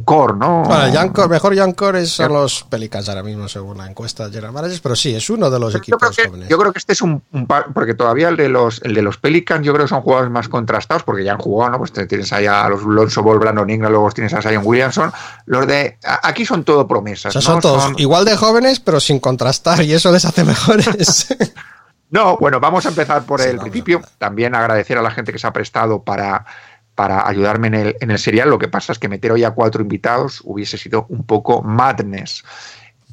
core, 0.00 0.34
¿no? 0.36 0.64
Bueno, 0.64 1.12
core- 1.12 1.28
mejor 1.28 1.54
es- 1.96 2.10
son 2.10 2.32
los 2.32 2.64
Pelicans 2.64 3.08
ahora 3.08 3.22
mismo, 3.22 3.48
según 3.48 3.78
la 3.78 3.86
encuesta 3.86 4.24
de 4.26 4.32
General 4.32 4.52
Managers, 4.52 4.80
pero 4.80 4.96
sí, 4.96 5.14
es 5.14 5.30
uno 5.30 5.50
de 5.50 5.60
los 5.60 5.72
Yo 5.72 5.78
equipos 5.78 6.00
creo, 6.00 6.10
que, 6.12 6.26
jóvenes. 6.26 6.48
yo 6.48 6.58
creo 6.58 6.72
que 6.72 6.78
este 6.80 6.92
es 6.94 7.00
un, 7.02 7.22
un 7.32 7.46
par- 7.46 7.66
porque 7.72 7.94
todavía 7.94 8.28
el 8.28 8.36
de 8.36 8.48
los 8.48 8.80
el 8.82 8.92
de 8.94 9.02
los 9.02 9.18
Pelicans 9.18 9.64
yo 9.64 9.72
creo 9.72 9.84
que 9.84 9.90
son 9.90 10.00
jugadores 10.02 10.30
más 10.32 10.48
contrastados 10.48 11.04
porque 11.04 11.22
ya 11.22 11.32
han 11.32 11.38
jugado, 11.38 11.70
¿no? 11.72 11.78
Pues 11.78 11.92
tienes 11.92 12.32
ahí 12.32 12.46
a 12.46 12.68
los 12.68 12.82
Lonzo 12.82 13.22
Ball, 13.22 13.38
Brandon 13.38 13.70
Ingram, 13.70 13.92
luego 13.92 14.10
tienes 14.10 14.34
a 14.34 14.42
Zion 14.42 14.62
Williamson. 14.64 15.12
Los 15.46 15.66
de 15.66 15.96
aquí 16.22 16.44
son 16.44 16.64
todo 16.64 16.80
O 16.80 16.88
promesas, 16.88 17.32
sea, 17.32 17.40
¿no? 17.40 17.46
son 17.46 17.60
todos 17.60 17.82
Son- 17.84 17.94
igual 17.98 18.24
de 18.24 18.36
jóvenes, 18.36 18.80
pero 18.80 18.98
sin 18.98 19.20
contrastar, 19.20 19.82
y 19.82 19.92
eso 19.92 20.10
les 20.10 20.24
hace 20.24 20.42
mejores. 20.44 21.28
No, 22.10 22.36
bueno, 22.38 22.58
vamos 22.60 22.86
a 22.86 22.88
empezar 22.88 23.24
por 23.24 23.40
el 23.40 23.58
principio. 23.58 24.00
También 24.18 24.54
agradecer 24.54 24.96
a 24.98 25.02
la 25.02 25.10
gente 25.10 25.32
que 25.32 25.38
se 25.38 25.46
ha 25.46 25.52
prestado 25.52 26.02
para, 26.02 26.46
para 26.94 27.26
ayudarme 27.28 27.68
en 27.68 27.74
el, 27.74 27.96
en 28.00 28.10
el 28.10 28.18
serial. 28.18 28.48
Lo 28.48 28.58
que 28.58 28.68
pasa 28.68 28.92
es 28.92 28.98
que 28.98 29.08
meter 29.08 29.32
hoy 29.32 29.44
a 29.44 29.50
cuatro 29.50 29.82
invitados 29.82 30.40
hubiese 30.44 30.78
sido 30.78 31.06
un 31.10 31.24
poco 31.24 31.62
madness. 31.62 32.44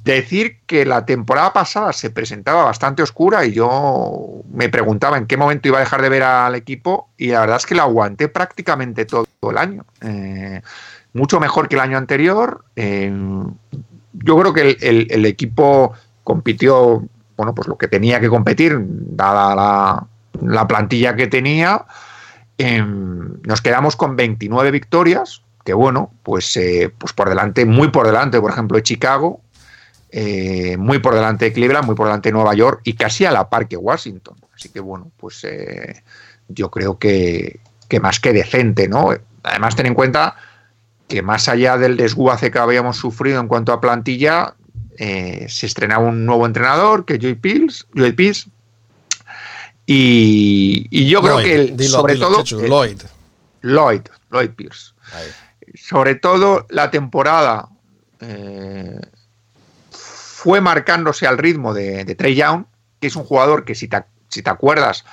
Decir 0.03 0.59
que 0.67 0.85
la 0.85 1.03
temporada 1.05 1.51
pasada 1.51 1.91
se 1.91 2.11
presentaba 2.11 2.63
bastante 2.63 3.01
oscura 3.01 3.43
y 3.43 3.53
yo 3.53 4.43
me 4.53 4.69
preguntaba 4.69 5.17
en 5.17 5.25
qué 5.25 5.35
momento 5.35 5.67
iba 5.67 5.77
a 5.77 5.81
dejar 5.81 6.01
de 6.03 6.09
ver 6.09 6.21
al 6.23 6.53
equipo 6.55 7.09
y 7.17 7.29
la 7.29 7.39
verdad 7.41 7.57
es 7.57 7.65
que 7.65 7.73
la 7.75 7.83
aguanté 7.83 8.27
prácticamente 8.29 9.05
todo 9.05 9.25
el 9.49 9.57
año. 9.57 9.83
Eh, 10.01 10.61
mucho 11.13 11.39
mejor 11.39 11.67
que 11.67 11.75
el 11.75 11.81
año 11.81 11.97
anterior. 11.97 12.63
Eh, 12.75 13.11
yo 14.13 14.37
creo 14.39 14.53
que 14.53 14.61
el, 14.61 14.77
el- 14.81 15.07
el 15.09 15.25
equipo 15.25 15.93
compitió, 16.23 17.03
bueno, 17.37 17.53
pues 17.53 17.67
lo 17.67 17.77
que 17.77 17.87
tenía 17.87 18.19
que 18.19 18.29
competir, 18.29 18.77
dada 18.79 19.55
la, 19.55 20.07
la 20.41 20.67
plantilla 20.67 21.15
que 21.15 21.27
tenía. 21.27 21.85
Eh, 22.57 22.83
nos 22.83 23.61
quedamos 23.61 23.95
con 23.95 24.15
29 24.15 24.71
victorias, 24.71 25.41
que 25.63 25.73
bueno, 25.73 26.11
pues, 26.23 26.55
eh, 26.57 26.91
pues 26.97 27.13
por 27.13 27.27
delante, 27.29 27.65
muy 27.65 27.89
por 27.89 28.05
delante, 28.05 28.39
por 28.39 28.51
ejemplo, 28.51 28.77
de 28.77 28.83
Chicago, 28.83 29.41
eh, 30.11 30.77
muy 30.77 30.99
por 30.99 31.15
delante 31.15 31.45
de 31.45 31.53
Cleveland, 31.53 31.85
muy 31.85 31.95
por 31.95 32.07
delante 32.07 32.29
de 32.29 32.33
Nueva 32.33 32.53
York 32.53 32.81
y 32.83 32.93
casi 32.93 33.25
a 33.25 33.31
la 33.31 33.49
par 33.49 33.67
que 33.67 33.75
Washington. 33.75 34.37
Así 34.55 34.69
que 34.69 34.79
bueno, 34.79 35.11
pues 35.17 35.43
eh, 35.43 36.03
yo 36.47 36.71
creo 36.71 36.97
que, 36.97 37.59
que 37.89 37.99
más 37.99 38.19
que 38.19 38.31
decente, 38.31 38.87
¿no? 38.87 39.09
Además, 39.43 39.75
ten 39.75 39.87
en 39.87 39.93
cuenta 39.93 40.35
que 41.07 41.21
más 41.21 41.49
allá 41.49 41.77
del 41.77 41.97
desguace 41.97 42.49
que 42.49 42.59
habíamos 42.59 42.97
sufrido 42.97 43.39
en 43.41 43.47
cuanto 43.47 43.73
a 43.73 43.81
plantilla, 43.81 44.55
eh, 44.97 45.45
se 45.49 45.65
estrenaba 45.65 46.05
un 46.05 46.25
nuevo 46.25 46.45
entrenador, 46.45 47.05
que 47.05 47.13
es 47.15 47.19
Joy 47.19 47.35
Pills, 47.35 47.87
Joy 47.93 48.13
Pills, 48.13 48.47
y, 49.85 50.87
y 50.89 51.07
yo 51.07 51.21
creo 51.21 51.35
Lloyd, 51.39 51.45
que 51.45 51.55
el- 51.55 51.77
dilo- 51.77 51.89
sobre 51.89 52.13
dilo, 52.15 52.27
todo 52.27 52.43
Lloyd. 52.43 53.01
Lloyd, 53.61 54.01
Lloyd 54.31 54.49
Pierce. 54.51 54.93
Sobre 55.75 56.15
todo 56.15 56.65
la 56.69 56.89
temporada 56.91 57.69
eh, 58.21 58.99
fue 59.91 60.61
marcándose 60.61 61.27
al 61.27 61.37
ritmo 61.37 61.73
de, 61.73 62.05
de 62.05 62.15
Trey 62.15 62.35
Young, 62.35 62.65
que 62.99 63.07
es 63.07 63.15
un 63.15 63.23
jugador 63.23 63.65
que 63.65 63.75
si 63.75 63.87
te, 63.87 64.03
si 64.29 64.41
te 64.41 64.49
acuerdas 64.49 65.05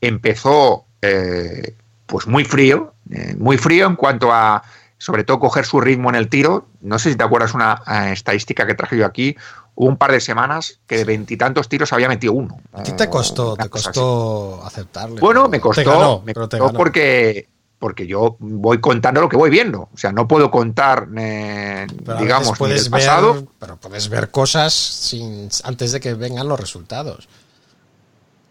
empezó 0.00 0.84
eh, 1.02 1.74
pues 2.06 2.26
muy 2.26 2.44
frío, 2.44 2.92
eh, 3.10 3.34
muy 3.38 3.56
frío 3.58 3.86
en 3.86 3.96
cuanto 3.96 4.32
a 4.32 4.62
sobre 5.00 5.24
todo 5.24 5.40
coger 5.40 5.64
su 5.64 5.80
ritmo 5.80 6.10
en 6.10 6.14
el 6.14 6.28
tiro. 6.28 6.66
No 6.82 6.98
sé 6.98 7.10
si 7.10 7.16
te 7.16 7.24
acuerdas 7.24 7.54
una 7.54 7.82
eh, 7.86 8.12
estadística 8.12 8.66
que 8.66 8.74
traje 8.74 8.98
yo 8.98 9.06
aquí. 9.06 9.34
Hubo 9.74 9.88
un 9.88 9.96
par 9.96 10.12
de 10.12 10.20
semanas 10.20 10.78
que 10.86 10.98
de 10.98 11.04
veintitantos 11.04 11.70
tiros 11.70 11.90
había 11.94 12.06
metido 12.06 12.34
uno. 12.34 12.60
A 12.74 12.82
ti 12.82 12.92
te 12.92 13.08
costó, 13.08 13.54
Una 13.54 13.64
te 13.64 13.70
costó 13.70 14.62
aceptarle. 14.62 15.18
bueno, 15.18 15.48
me 15.48 15.58
costó, 15.58 15.90
ganó, 15.90 16.22
me 16.22 16.34
costó 16.34 16.72
porque 16.74 17.48
porque 17.78 18.06
yo 18.06 18.36
voy 18.40 18.78
contando 18.78 19.22
lo 19.22 19.30
que 19.30 19.38
voy 19.38 19.48
viendo. 19.48 19.88
O 19.90 19.96
sea, 19.96 20.12
no 20.12 20.28
puedo 20.28 20.50
contar, 20.50 21.08
eh, 21.16 21.86
digamos, 22.18 22.58
puedes 22.58 22.82
del 22.82 22.90
pasado. 22.90 23.34
ver, 23.34 23.44
pero 23.58 23.76
puedes 23.78 24.10
ver 24.10 24.30
cosas 24.30 24.74
sin, 24.74 25.48
antes 25.64 25.92
de 25.92 26.00
que 26.00 26.12
vengan 26.12 26.46
los 26.46 26.60
resultados. 26.60 27.26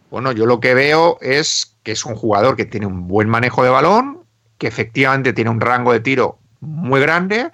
Bueno, 0.09 0.31
yo 0.31 0.47
lo 0.47 0.59
que 0.59 0.73
veo 0.73 1.19
es 1.21 1.75
que 1.83 1.91
es 1.91 2.05
un 2.05 2.15
jugador 2.15 2.55
que 2.55 2.65
tiene 2.65 2.87
un 2.87 3.07
buen 3.07 3.29
manejo 3.29 3.63
de 3.63 3.69
balón, 3.69 4.23
que 4.57 4.65
efectivamente 4.65 5.31
tiene 5.31 5.51
un 5.51 5.61
rango 5.61 5.93
de 5.93 5.99
tiro 5.99 6.38
muy 6.59 6.99
grande, 7.01 7.51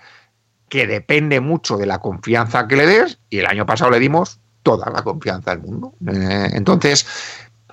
que 0.70 0.88
depende 0.88 1.40
mucho 1.40 1.78
de 1.78 1.86
la 1.86 2.00
confianza 2.00 2.68
que 2.68 2.76
le 2.76 2.86
des, 2.86 3.20
y 3.30 3.40
el 3.40 3.46
año 3.46 3.66
pasado 3.66 3.92
le 3.92 4.00
dimos 4.00 4.40
toda 4.64 4.90
la 4.90 5.04
confianza 5.04 5.52
del 5.52 5.62
mundo. 5.62 5.94
Eh, 6.08 6.50
entonces, 6.54 7.06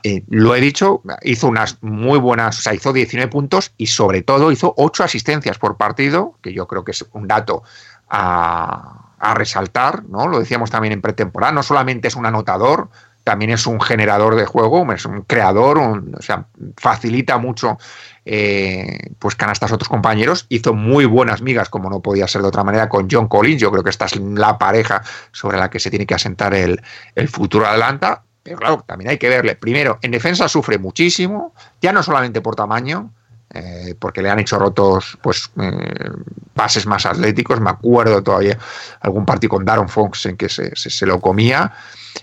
eh, 0.03 0.25
lo 0.29 0.55
he 0.55 0.61
dicho, 0.61 1.03
hizo 1.23 1.49
unas 1.49 1.79
muy 1.81 2.19
buenas, 2.19 2.59
o 2.59 2.63
sea, 2.63 2.75
hizo 2.75 2.93
19 2.93 3.31
puntos 3.31 3.73
y 3.77 3.87
sobre 3.87 4.23
todo 4.23 4.53
hizo 4.53 4.75
8 4.77 5.05
asistencias 5.05 5.59
por 5.59 5.77
partido, 5.77 6.39
que 6.43 6.53
yo 6.53 6.67
creo 6.67 6.85
que 6.85 6.91
es 6.91 7.07
un 7.13 7.27
dato 7.27 7.63
a, 8.09 9.15
a 9.19 9.35
resaltar, 9.35 10.05
¿no? 10.05 10.27
Lo 10.27 10.41
decíamos 10.41 10.71
también 10.71 10.93
en 10.93 11.01
pretemporada, 11.01 11.53
no 11.53 11.63
solamente 11.63 12.09
es 12.09 12.17
un 12.17 12.27
anotador, 12.27 12.91
también 13.24 13.51
es 13.51 13.66
un 13.66 13.81
generador 13.81 14.35
de 14.36 14.47
juego, 14.47 14.90
es 14.93 15.05
un 15.05 15.23
creador, 15.23 15.78
un- 15.78 16.15
o 16.19 16.23
sea, 16.23 16.47
facilita 16.77 17.39
mucho 17.39 17.78
eh, 18.24 19.11
pues 19.19 19.35
canastas 19.35 19.73
a 19.73 19.74
otros 19.74 19.89
compañeros. 19.89 20.47
Hizo 20.49 20.74
muy 20.74 21.05
buenas 21.07 21.43
migas, 21.43 21.69
como 21.69 21.90
no 21.90 22.01
podía 22.01 22.28
ser 22.28 22.43
de 22.43 22.49
otra 22.49 22.65
manera, 22.65 22.89
con 22.89 23.09
John 23.11 23.28
Collins. 23.28 23.61
Yo 23.61 23.70
creo 23.70 23.82
que 23.82 23.90
esta 23.90 24.07
es 24.07 24.16
la 24.16 24.59
pareja 24.59 25.03
sobre 25.32 25.59
la 25.59 25.70
que 25.70 25.81
se 25.81 25.90
tiene 25.90 26.07
que 26.07 26.15
asentar 26.15 26.55
el, 26.55 26.81
el 27.15 27.28
futuro 27.28 27.66
Atlanta. 27.66 28.23
Pero 28.44 28.59
claro, 28.59 28.85
también 28.86 29.11
hay 29.11 29.19
que 29.19 29.28
verle. 29.28 29.55
Primero, 29.57 29.99
en 30.03 30.11
defensa 30.11 30.49
sufre 30.49 30.78
muchísimo, 30.78 31.55
ya 31.81 31.93
no 31.93 32.03
solamente 32.03 32.40
por 32.40 32.57
tamaño, 32.57 33.11
eh, 33.55 33.95
porque 33.99 34.23
le 34.23 34.31
han 34.31 34.39
hecho 34.39 34.59
rotos 34.59 35.19
pues 35.23 35.51
eh, 35.61 36.11
pases 36.55 36.87
más 36.87 37.05
atléticos. 37.07 37.61
Me 37.61 37.70
acuerdo 37.70 38.23
todavía 38.23 38.59
algún 39.01 39.24
partido 39.27 39.51
con 39.51 39.65
Darren 39.65 39.89
Fox 39.89 40.27
en 40.27 40.37
que 40.37 40.49
se, 40.49 40.74
se- 40.77 40.91
se 40.91 41.07
lo 41.07 41.20
comía, 41.20 41.73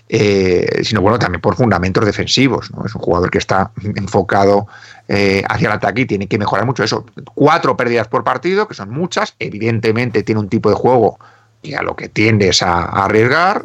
eh, 0.08 0.80
sino 0.82 1.00
bueno, 1.00 1.18
también 1.18 1.40
por 1.40 1.56
fundamentos 1.56 2.04
defensivos. 2.04 2.70
¿no? 2.72 2.84
Es 2.84 2.94
un 2.94 3.00
jugador 3.00 3.30
que 3.30 3.38
está 3.38 3.70
enfocado 3.96 4.66
eh, 5.08 5.42
hacia 5.48 5.68
el 5.68 5.72
ataque 5.74 6.02
y 6.02 6.06
tiene 6.06 6.26
que 6.28 6.38
mejorar 6.38 6.66
mucho 6.66 6.82
eso. 6.84 7.04
Cuatro 7.34 7.76
pérdidas 7.76 8.08
por 8.08 8.24
partido, 8.24 8.66
que 8.68 8.74
son 8.74 8.90
muchas. 8.90 9.34
Evidentemente 9.38 10.22
tiene 10.22 10.40
un 10.40 10.48
tipo 10.48 10.68
de 10.70 10.76
juego 10.76 11.18
que 11.62 11.76
a 11.76 11.82
lo 11.82 11.94
que 11.96 12.08
tiendes 12.08 12.62
a, 12.62 12.72
a 12.84 13.04
arriesgar. 13.04 13.64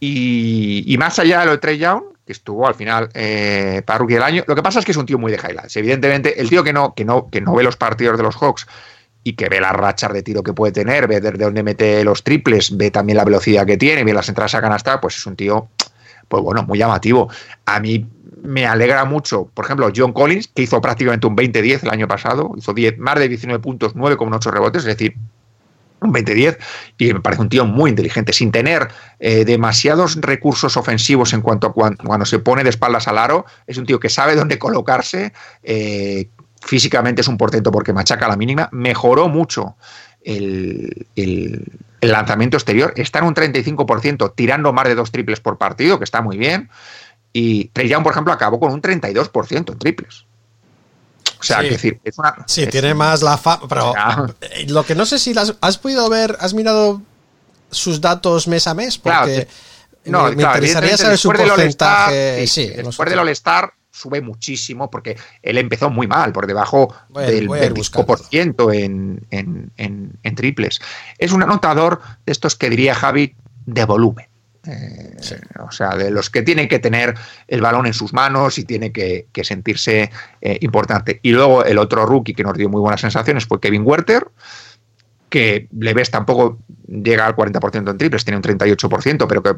Y, 0.00 0.84
y 0.86 0.98
más 0.98 1.18
allá 1.18 1.40
de 1.40 1.46
lo 1.46 1.52
de 1.52 1.58
Trey 1.58 1.78
Young, 1.78 2.02
estuvo 2.32 2.66
al 2.66 2.74
final 2.74 3.08
eh, 3.14 3.82
para 3.86 3.98
rookie 3.98 4.14
del 4.14 4.22
año, 4.22 4.44
lo 4.46 4.54
que 4.54 4.62
pasa 4.62 4.80
es 4.80 4.84
que 4.84 4.92
es 4.92 4.96
un 4.96 5.06
tío 5.06 5.18
muy 5.18 5.30
de 5.32 5.38
highlights. 5.38 5.76
Evidentemente, 5.76 6.40
el 6.40 6.48
tío 6.48 6.64
que 6.64 6.72
no, 6.72 6.94
que 6.94 7.04
no, 7.04 7.28
que 7.30 7.40
no 7.40 7.54
ve 7.54 7.62
los 7.62 7.76
partidos 7.76 8.16
de 8.16 8.22
los 8.22 8.36
Hawks 8.36 8.66
y 9.24 9.34
que 9.34 9.48
ve 9.48 9.60
las 9.60 9.72
rachas 9.72 10.12
de 10.12 10.22
tiro 10.22 10.42
que 10.42 10.52
puede 10.52 10.72
tener, 10.72 11.06
ve 11.06 11.20
desde 11.20 11.38
dónde 11.44 11.62
mete 11.62 12.02
los 12.04 12.22
triples, 12.24 12.76
ve 12.76 12.90
también 12.90 13.16
la 13.16 13.24
velocidad 13.24 13.66
que 13.66 13.76
tiene, 13.76 14.04
ve 14.04 14.12
las 14.12 14.28
entradas 14.28 14.54
a 14.54 14.60
canasta, 14.60 15.00
pues 15.00 15.16
es 15.16 15.26
un 15.26 15.36
tío, 15.36 15.68
pues 16.28 16.42
bueno, 16.42 16.64
muy 16.64 16.78
llamativo. 16.78 17.28
A 17.66 17.78
mí 17.78 18.06
me 18.42 18.66
alegra 18.66 19.04
mucho, 19.04 19.48
por 19.54 19.64
ejemplo, 19.64 19.90
John 19.94 20.12
Collins, 20.12 20.48
que 20.48 20.62
hizo 20.62 20.80
prácticamente 20.80 21.26
un 21.26 21.36
20-10 21.36 21.84
el 21.84 21.90
año 21.90 22.08
pasado, 22.08 22.52
hizo 22.56 22.74
10, 22.74 22.98
más 22.98 23.18
de 23.18 23.28
19 23.28 23.62
puntos, 23.62 23.94
9,8 23.94 24.50
rebotes, 24.50 24.82
es 24.82 24.86
decir, 24.86 25.14
20-10 26.10 26.56
y 26.98 27.12
me 27.12 27.20
parece 27.20 27.42
un 27.42 27.48
tío 27.48 27.66
muy 27.66 27.90
inteligente, 27.90 28.32
sin 28.32 28.50
tener 28.50 28.88
eh, 29.20 29.44
demasiados 29.44 30.16
recursos 30.20 30.76
ofensivos 30.76 31.32
en 31.34 31.42
cuanto 31.42 31.66
a 31.68 31.72
cuan- 31.74 31.96
cuando, 31.96 32.24
se 32.26 32.38
pone 32.38 32.64
de 32.64 32.70
espaldas 32.70 33.06
al 33.08 33.18
aro, 33.18 33.44
es 33.66 33.76
un 33.76 33.86
tío 33.86 34.00
que 34.00 34.08
sabe 34.08 34.34
dónde 34.34 34.58
colocarse, 34.58 35.32
eh, 35.62 36.28
físicamente 36.62 37.20
es 37.20 37.28
un 37.28 37.36
portento 37.36 37.70
porque 37.70 37.92
machaca 37.92 38.26
a 38.26 38.28
la 38.30 38.36
mínima, 38.36 38.68
mejoró 38.72 39.28
mucho 39.28 39.76
el, 40.24 41.06
el- 41.16 41.64
el 42.00 42.10
lanzamiento 42.10 42.56
exterior, 42.56 42.92
está 42.96 43.20
en 43.20 43.26
un 43.26 43.34
35%, 43.34 44.32
tirando 44.34 44.72
más 44.72 44.88
de 44.88 44.96
dos 44.96 45.12
triples 45.12 45.38
por 45.40 45.56
partido, 45.58 45.98
que 45.98 46.04
está 46.04 46.20
muy 46.20 46.36
bien, 46.36 46.68
y 47.32 47.66
Trey 47.66 47.88
Young, 47.88 48.02
por 48.02 48.12
ejemplo, 48.12 48.32
acabó 48.32 48.58
con 48.58 48.72
un 48.72 48.82
32% 48.82 49.72
en 49.72 49.78
triples. 49.78 50.26
O 51.42 51.44
sea, 51.44 51.60
Sí. 51.60 51.68
decir, 51.68 52.00
es 52.04 52.18
una... 52.18 52.36
Sí, 52.46 52.62
es- 52.62 52.70
tiene 52.70 52.94
más 52.94 53.22
la 53.22 53.36
fama. 53.36 53.66
Pero 53.68 53.92
eh, 54.40 54.66
lo 54.68 54.84
que 54.84 54.94
no 54.94 55.04
sé 55.06 55.18
si 55.18 55.34
las, 55.34 55.54
has 55.60 55.78
podido 55.78 56.08
ver, 56.08 56.36
has 56.40 56.54
mirado 56.54 57.02
sus 57.70 58.00
datos 58.00 58.48
mes 58.48 58.66
a 58.66 58.74
mes, 58.74 58.98
Claro, 58.98 59.26
porque 59.26 59.48
No, 60.04 60.24
me, 60.28 60.36
claro, 60.36 60.58
interesaría 60.58 60.96
saber 60.96 61.18
su 61.18 61.30
porcentaje. 61.30 62.46
sí, 62.46 62.66
sí, 62.68 62.72
después 62.76 63.08
del 63.10 63.18
All-Star 63.18 63.72
sube 63.90 64.20
muchísimo 64.22 64.90
porque 64.90 65.16
él 65.42 65.58
empezó 65.58 65.90
muy 65.90 66.06
mal, 66.06 66.32
por 66.32 66.46
debajo 66.46 66.94
Voy 67.10 67.24
del 67.26 67.46
voy 67.48 67.58
a 67.60 67.64
ir 67.66 67.72
25% 67.74 68.74
en, 68.74 69.26
en, 69.30 69.70
en, 69.76 70.12
en 70.22 70.34
triples. 70.34 70.80
Es 71.18 71.32
un 71.32 71.42
anotador 71.42 72.00
de 72.24 72.32
estos 72.32 72.56
que 72.56 72.70
diría 72.70 72.94
Javi 72.94 73.34
de 73.66 73.84
volumen. 73.84 74.26
Eh, 74.66 75.16
O 75.58 75.72
sea, 75.72 75.96
de 75.96 76.10
los 76.10 76.30
que 76.30 76.42
tienen 76.42 76.68
que 76.68 76.78
tener 76.78 77.14
el 77.48 77.60
balón 77.60 77.86
en 77.86 77.94
sus 77.94 78.12
manos 78.12 78.58
y 78.58 78.64
tiene 78.64 78.92
que, 78.92 79.26
que 79.32 79.44
sentirse 79.44 80.10
eh, 80.40 80.58
importante. 80.60 81.18
Y 81.22 81.32
luego 81.32 81.64
el 81.64 81.78
otro 81.78 82.06
rookie 82.06 82.34
que 82.34 82.44
nos 82.44 82.56
dio 82.56 82.68
muy 82.68 82.80
buenas 82.80 83.00
sensaciones 83.00 83.46
fue 83.46 83.60
Kevin 83.60 83.82
Werther, 83.84 84.28
que 85.28 85.68
le 85.78 85.94
ves 85.94 86.10
tampoco 86.10 86.58
llega 86.86 87.26
al 87.26 87.34
40% 87.34 87.90
en 87.90 87.98
triples, 87.98 88.24
tiene 88.24 88.36
un 88.36 88.42
38%, 88.42 89.26
pero 89.26 89.42
que 89.42 89.54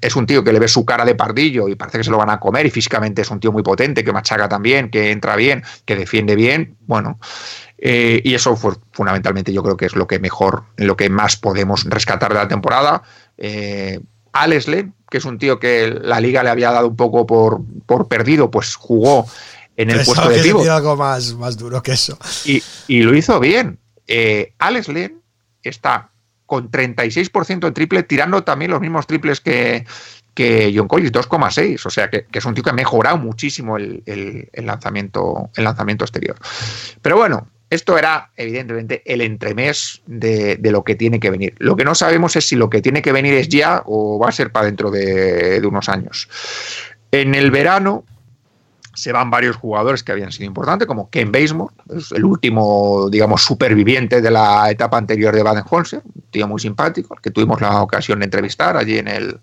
es 0.00 0.16
un 0.16 0.26
tío 0.26 0.44
que 0.44 0.52
le 0.52 0.58
ves 0.58 0.72
su 0.72 0.84
cara 0.84 1.04
de 1.04 1.14
pardillo 1.14 1.68
y 1.68 1.74
parece 1.74 1.98
que 1.98 2.04
se 2.04 2.10
lo 2.10 2.18
van 2.18 2.30
a 2.30 2.38
comer 2.38 2.66
y 2.66 2.70
físicamente 2.70 3.22
es 3.22 3.30
un 3.30 3.40
tío 3.40 3.50
muy 3.50 3.62
potente, 3.62 4.04
que 4.04 4.12
machaca 4.12 4.48
también, 4.48 4.90
que 4.90 5.10
entra 5.10 5.36
bien, 5.36 5.64
que 5.84 5.96
defiende 5.96 6.36
bien, 6.36 6.76
bueno, 6.86 7.18
eh, 7.78 8.20
y 8.22 8.34
eso 8.34 8.56
fue 8.56 8.74
fundamentalmente 8.92 9.52
yo 9.52 9.62
creo 9.62 9.76
que 9.76 9.86
es 9.86 9.96
lo 9.96 10.06
que 10.06 10.18
mejor, 10.18 10.64
lo 10.76 10.96
que 10.96 11.08
más 11.08 11.36
podemos 11.36 11.84
rescatar 11.84 12.32
de 12.32 12.38
la 12.38 12.48
temporada. 12.48 13.02
Eh, 13.38 14.00
Alex 14.32 14.68
Len, 14.68 14.94
que 15.10 15.18
es 15.18 15.24
un 15.24 15.38
tío 15.38 15.58
que 15.58 15.88
la 16.02 16.20
liga 16.20 16.42
le 16.42 16.50
había 16.50 16.70
dado 16.70 16.88
un 16.88 16.96
poco 16.96 17.26
por, 17.26 17.60
por 17.86 18.08
perdido, 18.08 18.50
pues 18.50 18.74
jugó 18.76 19.26
en 19.76 19.90
el 19.90 19.96
Pensaba 19.98 20.28
puesto 20.28 20.36
de 20.36 20.42
pívot 20.42 20.68
algo 20.68 20.96
más, 20.96 21.34
más 21.34 21.56
duro 21.56 21.82
que 21.82 21.92
eso. 21.92 22.18
y, 22.44 22.62
y 22.86 23.02
lo 23.02 23.16
hizo 23.16 23.40
bien. 23.40 23.78
Eh, 24.06 24.52
Alex 24.58 24.88
Len 24.88 25.20
está 25.62 26.10
con 26.46 26.70
36% 26.70 27.66
en 27.68 27.74
triple, 27.74 28.02
tirando 28.02 28.42
también 28.42 28.70
los 28.72 28.80
mismos 28.80 29.06
triples 29.06 29.40
que, 29.40 29.86
que 30.34 30.72
John 30.76 30.88
Collins, 30.88 31.12
2,6. 31.12 31.86
O 31.86 31.90
sea 31.90 32.10
que, 32.10 32.24
que 32.26 32.38
es 32.40 32.44
un 32.44 32.54
tío 32.54 32.64
que 32.64 32.70
ha 32.70 32.74
mejorado 32.74 33.16
muchísimo 33.18 33.76
el, 33.76 34.02
el- 34.06 34.48
el 34.52 34.66
lanzamiento, 34.66 35.50
el 35.54 35.64
lanzamiento 35.64 36.04
exterior. 36.04 36.36
Pero 37.02 37.16
bueno, 37.16 37.48
esto 37.70 37.96
era 37.96 38.32
evidentemente 38.36 39.02
el 39.06 39.20
entremés 39.20 40.02
de, 40.06 40.56
de 40.56 40.70
lo 40.72 40.82
que 40.82 40.96
tiene 40.96 41.20
que 41.20 41.30
venir. 41.30 41.54
Lo 41.58 41.76
que 41.76 41.84
no 41.84 41.94
sabemos 41.94 42.34
es 42.34 42.48
si 42.48 42.56
lo 42.56 42.68
que 42.68 42.82
tiene 42.82 43.00
que 43.00 43.12
venir 43.12 43.34
es 43.34 43.48
ya 43.48 43.82
o 43.86 44.18
va 44.18 44.28
a 44.28 44.32
ser 44.32 44.50
para 44.50 44.66
dentro 44.66 44.90
de, 44.90 45.62
unos 45.64 45.88
años. 45.88 46.28
En 47.12 47.36
el 47.36 47.52
verano 47.52 48.04
se 48.92 49.12
van 49.12 49.30
varios 49.30 49.54
jugadores 49.54 50.02
que 50.02 50.10
habían 50.10 50.32
sido 50.32 50.46
importantes, 50.46 50.88
como 50.88 51.10
Ken 51.10 51.30
Basemore, 51.30 51.72
el 52.10 52.24
último, 52.24 53.08
digamos, 53.08 53.44
superviviente 53.44 54.20
de 54.20 54.30
la 54.32 54.68
etapa 54.68 54.98
anterior 54.98 55.34
de 55.34 55.44
Baden-Holzer, 55.44 56.02
un 56.04 56.22
tío 56.30 56.48
muy 56.48 56.60
simpático, 56.60 57.14
que 57.22 57.30
tuvimos 57.30 57.60
la 57.60 57.82
ocasión 57.82 58.18
de 58.18 58.24
entrevistar 58.24 58.76
allí 58.76 58.98
en 58.98 59.06
el, 59.06 59.38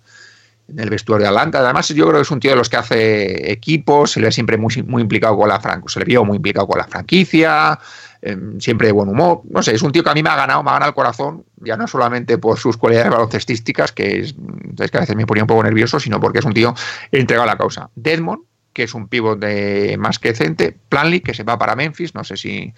en 0.68 0.80
el 0.80 0.90
vestuario 0.90 1.24
de 1.24 1.30
Atlanta. 1.30 1.60
Además, 1.60 1.88
yo 1.90 2.06
creo 2.08 2.20
que 2.20 2.24
es 2.24 2.32
un 2.32 2.40
tío 2.40 2.52
de 2.52 2.58
los 2.58 2.70
que 2.70 2.78
hace 2.78 3.52
equipos, 3.52 4.12
se 4.12 4.20
le 4.20 4.28
ve 4.28 4.32
siempre 4.32 4.58
muy, 4.58 4.84
muy 4.84 5.02
implicado 5.02 5.38
con 5.38 5.48
la 5.50 5.60
franquicia, 5.60 5.94
se 5.94 6.00
le 6.00 6.06
vio 6.06 6.26
muy 6.26 6.38
implicado 6.38 6.68
con 6.68 6.78
la 6.78 6.88
franquicia, 6.88 7.80
eh, 8.22 8.38
siempre 8.60 8.88
de 8.88 8.94
buen 8.94 9.10
humor. 9.10 9.42
No 9.50 9.64
sé, 9.64 9.76
es 9.76 9.82
un 9.82 9.92
tío 9.92 10.04
que 10.04 10.10
a 10.10 10.14
mí 10.14 10.24
me 10.24 10.30
ha 10.30 10.36
ganado, 10.36 10.64
me 10.64 10.70
ha 10.70 10.74
ganado 10.74 10.90
el 10.90 10.96
corazón, 10.96 11.46
ya 11.58 11.78
no 11.78 11.88
solamente 11.88 12.38
por 12.38 12.58
sus 12.58 12.78
cualidades 12.78 13.12
baloncestísticas, 13.12 13.92
que 13.92 14.20
es, 14.20 14.36
es 14.80 14.92
que 14.92 14.98
a 14.98 15.02
veces 15.02 15.16
me 15.16 15.26
ponía 15.26 15.44
un 15.44 15.48
poco 15.48 15.64
nervioso, 15.64 16.00
sino 16.00 16.20
porque 16.20 16.40
es 16.40 16.46
un 16.46 16.54
tío 16.54 16.74
entregado 17.12 17.44
a 17.44 17.54
la 17.54 17.58
causa. 17.58 17.90
Desmond, 17.96 18.42
que 18.74 18.84
es 18.84 18.94
un 18.94 19.08
pívot 19.08 19.40
de 19.40 19.96
más 19.98 20.20
que 20.20 20.30
decente, 20.30 20.78
Planley, 20.90 21.22
que 21.22 21.34
se 21.34 21.44
va 21.44 21.58
para 21.58 21.76
Memphis, 21.76 22.14
no 22.14 22.24
sé 22.24 22.38
si 22.38 22.74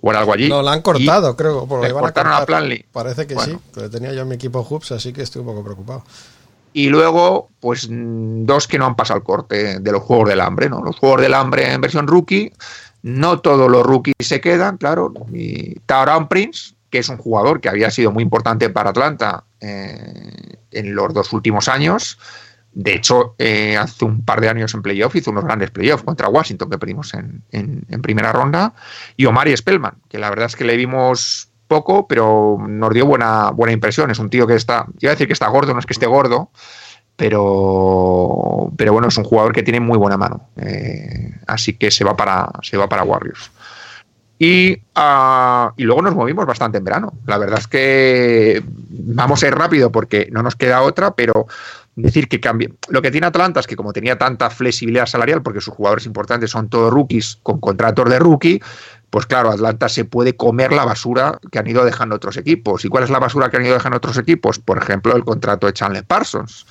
jugar 0.00 0.16
algo 0.16 0.32
allí. 0.32 0.48
No, 0.48 0.62
la 0.62 0.72
han 0.72 0.82
cortado, 0.82 1.36
creo. 1.36 1.66
por 1.66 1.80
lo 1.80 1.86
le 1.86 1.92
cortaron 1.92 2.32
a 2.32 2.38
cortar. 2.38 2.46
Planley. 2.46 2.84
Parece 2.92 3.26
que 3.26 3.34
Bueno. 3.34 3.60
sí, 3.64 3.80
que 3.80 3.88
tenía 3.88 4.12
yo 4.12 4.22
en 4.22 4.28
mi 4.28 4.34
equipo 4.34 4.62
Hoops, 4.62 4.92
así 4.92 5.12
que 5.12 5.22
estoy 5.22 5.40
un 5.40 5.46
poco 5.46 5.62
preocupado. 5.62 6.04
Y 6.78 6.90
luego, 6.90 7.48
pues 7.58 7.88
dos 7.90 8.68
que 8.68 8.78
no 8.78 8.84
han 8.84 8.96
pasado 8.96 9.16
el 9.16 9.24
corte 9.24 9.80
de 9.80 9.92
los 9.92 10.02
Juegos 10.02 10.28
del 10.28 10.42
Hambre, 10.42 10.68
¿no? 10.68 10.82
Los 10.82 10.98
Juegos 10.98 11.22
del 11.22 11.32
Hambre 11.32 11.72
en 11.72 11.80
versión 11.80 12.06
rookie, 12.06 12.52
no 13.02 13.40
todos 13.40 13.70
los 13.70 13.82
rookies 13.82 14.14
se 14.20 14.42
quedan, 14.42 14.76
claro. 14.76 15.10
Y 15.32 15.76
Tauran 15.86 16.28
Prince, 16.28 16.74
que 16.90 16.98
es 16.98 17.08
un 17.08 17.16
jugador 17.16 17.62
que 17.62 17.70
había 17.70 17.90
sido 17.90 18.10
muy 18.12 18.22
importante 18.22 18.68
para 18.68 18.90
Atlanta 18.90 19.44
eh, 19.58 20.58
en 20.70 20.94
los 20.94 21.14
dos 21.14 21.32
últimos 21.32 21.66
años. 21.68 22.18
De 22.74 22.94
hecho, 22.94 23.36
eh, 23.38 23.78
hace 23.78 24.04
un 24.04 24.22
par 24.22 24.42
de 24.42 24.50
años 24.50 24.74
en 24.74 24.82
playoff 24.82 25.16
hizo 25.16 25.30
unos 25.30 25.44
grandes 25.44 25.70
playoffs 25.70 26.04
contra 26.04 26.28
Washington 26.28 26.68
que 26.68 26.76
perdimos 26.76 27.14
en, 27.14 27.42
en- 27.52 27.86
primera 28.02 28.32
ronda. 28.32 28.74
Y 29.16 29.24
Omari 29.24 29.56
Spellman, 29.56 29.94
que 30.10 30.18
la 30.18 30.28
verdad 30.28 30.44
es 30.44 30.56
que 30.56 30.64
le 30.64 30.76
vimos 30.76 31.48
poco, 31.66 32.06
pero 32.06 32.58
nos 32.66 32.92
dio 32.92 33.06
buena, 33.06 33.50
buena 33.50 33.72
impresión. 33.72 34.10
Es 34.10 34.18
un 34.18 34.30
tío 34.30 34.46
que 34.46 34.54
está, 34.54 34.86
iba 35.00 35.10
a 35.10 35.14
decir 35.14 35.26
que 35.26 35.32
está 35.32 35.48
gordo, 35.48 35.72
no 35.72 35.80
es 35.80 35.86
que 35.86 35.92
esté 35.92 36.06
gordo, 36.06 36.50
pero, 37.16 38.70
pero 38.76 38.92
bueno, 38.92 39.08
es 39.08 39.16
un 39.16 39.24
jugador 39.24 39.52
que 39.52 39.62
tiene 39.62 39.80
muy 39.80 39.98
buena 39.98 40.16
mano. 40.16 40.48
Eh, 40.56 41.32
así 41.46 41.74
que 41.74 41.90
se 41.90 42.04
va 42.04 42.16
para, 42.16 42.50
se 42.62 42.76
va 42.76 42.88
para 42.88 43.04
Warriors. 43.04 43.50
Y, 44.38 44.78
ah, 44.94 45.72
y 45.76 45.84
luego 45.84 46.02
nos 46.02 46.14
movimos 46.14 46.44
bastante 46.44 46.78
en 46.78 46.84
verano. 46.84 47.14
La 47.26 47.38
verdad 47.38 47.58
es 47.58 47.66
que 47.66 48.62
vamos 48.66 49.42
a 49.42 49.46
ir 49.46 49.54
rápido 49.54 49.90
porque 49.90 50.28
no 50.30 50.42
nos 50.42 50.56
queda 50.56 50.82
otra, 50.82 51.12
pero 51.12 51.46
decir 51.96 52.28
que 52.28 52.38
cambie. 52.38 52.72
Lo 52.88 53.00
que 53.00 53.10
tiene 53.10 53.26
Atlanta 53.26 53.60
es 53.60 53.66
que 53.66 53.76
como 53.76 53.94
tenía 53.94 54.18
tanta 54.18 54.50
flexibilidad 54.50 55.06
salarial, 55.06 55.42
porque 55.42 55.62
sus 55.62 55.74
jugadores 55.74 56.04
importantes 56.04 56.50
son 56.50 56.68
todos 56.68 56.92
rookies 56.92 57.38
con 57.42 57.58
contratos 57.58 58.10
de 58.10 58.18
rookie, 58.18 58.60
pues 59.10 59.26
claro, 59.26 59.50
Atlanta 59.50 59.88
se 59.88 60.04
puede 60.04 60.36
comer 60.36 60.72
la 60.72 60.84
basura 60.84 61.38
que 61.50 61.58
han 61.58 61.66
ido 61.66 61.84
dejando 61.84 62.16
otros 62.16 62.36
equipos. 62.36 62.84
¿Y 62.84 62.88
cuál 62.88 63.04
es 63.04 63.10
la 63.10 63.18
basura 63.18 63.48
que 63.50 63.56
han 63.56 63.64
ido 63.64 63.74
dejando 63.74 63.96
otros 63.98 64.18
equipos? 64.18 64.58
Por 64.58 64.78
ejemplo, 64.78 65.14
el 65.16 65.24
contrato 65.24 65.66
de 65.66 65.72
Chandler 65.72 66.04
Parsons, 66.04 66.66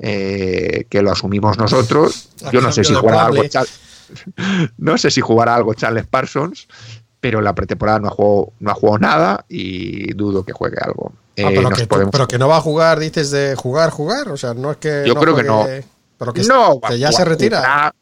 eh, 0.00 0.86
que 0.90 1.00
lo 1.02 1.12
asumimos 1.12 1.56
nosotros. 1.58 2.28
Yo 2.52 2.60
no 2.60 2.72
sé 2.72 2.84
si 2.84 2.92
jugará 2.94 3.26
algo, 3.26 3.42
no 4.78 4.98
sé 4.98 5.10
si 5.10 5.20
jugará 5.20 5.54
algo 5.54 5.74
Chandler 5.74 6.06
Parsons, 6.06 6.68
pero 7.20 7.38
en 7.38 7.44
la 7.44 7.54
pretemporada 7.54 7.98
no 7.98 8.08
ha 8.08 8.10
jugado, 8.10 8.52
no 8.60 8.70
ha 8.70 8.74
jugado 8.74 8.98
nada 8.98 9.44
y 9.48 10.12
dudo 10.14 10.44
que 10.44 10.52
juegue 10.52 10.76
algo. 10.80 11.12
Ah, 11.14 11.22
Eh, 11.36 11.52
pero, 11.54 11.70
que, 11.70 11.86
podemos- 11.86 12.12
pero 12.12 12.28
que 12.28 12.38
no 12.38 12.48
va 12.48 12.56
a 12.58 12.60
jugar, 12.60 12.98
dices 12.98 13.30
de 13.30 13.54
jugar, 13.56 13.90
jugar. 13.90 14.28
O 14.28 14.36
sea, 14.36 14.54
no 14.54 14.70
es 14.70 14.76
que. 14.78 15.04
Yo 15.06 15.14
no 15.14 15.20
creo 15.20 15.36
que 15.36 15.42
no. 15.44 15.66
Pero 16.18 16.32
que, 16.32 16.42
no, 16.44 16.80
que 16.80 16.98
ya 16.98 17.12
se 17.12 17.24
retira. 17.24 17.58
jugará- 17.58 17.94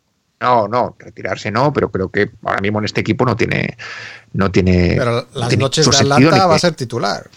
No, 0.44 0.68
no, 0.68 0.96
retirarse 0.98 1.50
no, 1.50 1.72
pero 1.72 1.90
creo 1.90 2.10
que 2.10 2.30
ahora 2.44 2.60
mismo 2.60 2.78
en 2.80 2.84
este 2.84 3.00
equipo 3.00 3.24
no 3.24 3.34
tiene. 3.36 3.76
No 4.32 4.50
tiene 4.50 4.94
Pero 4.98 5.26
las 5.34 5.48
tiene 5.48 5.62
noches 5.62 5.88
de 5.88 5.96
Atlanta 5.96 6.46
va 6.48 6.54
a 6.56 6.58
ser 6.58 6.74
titular. 6.74 7.30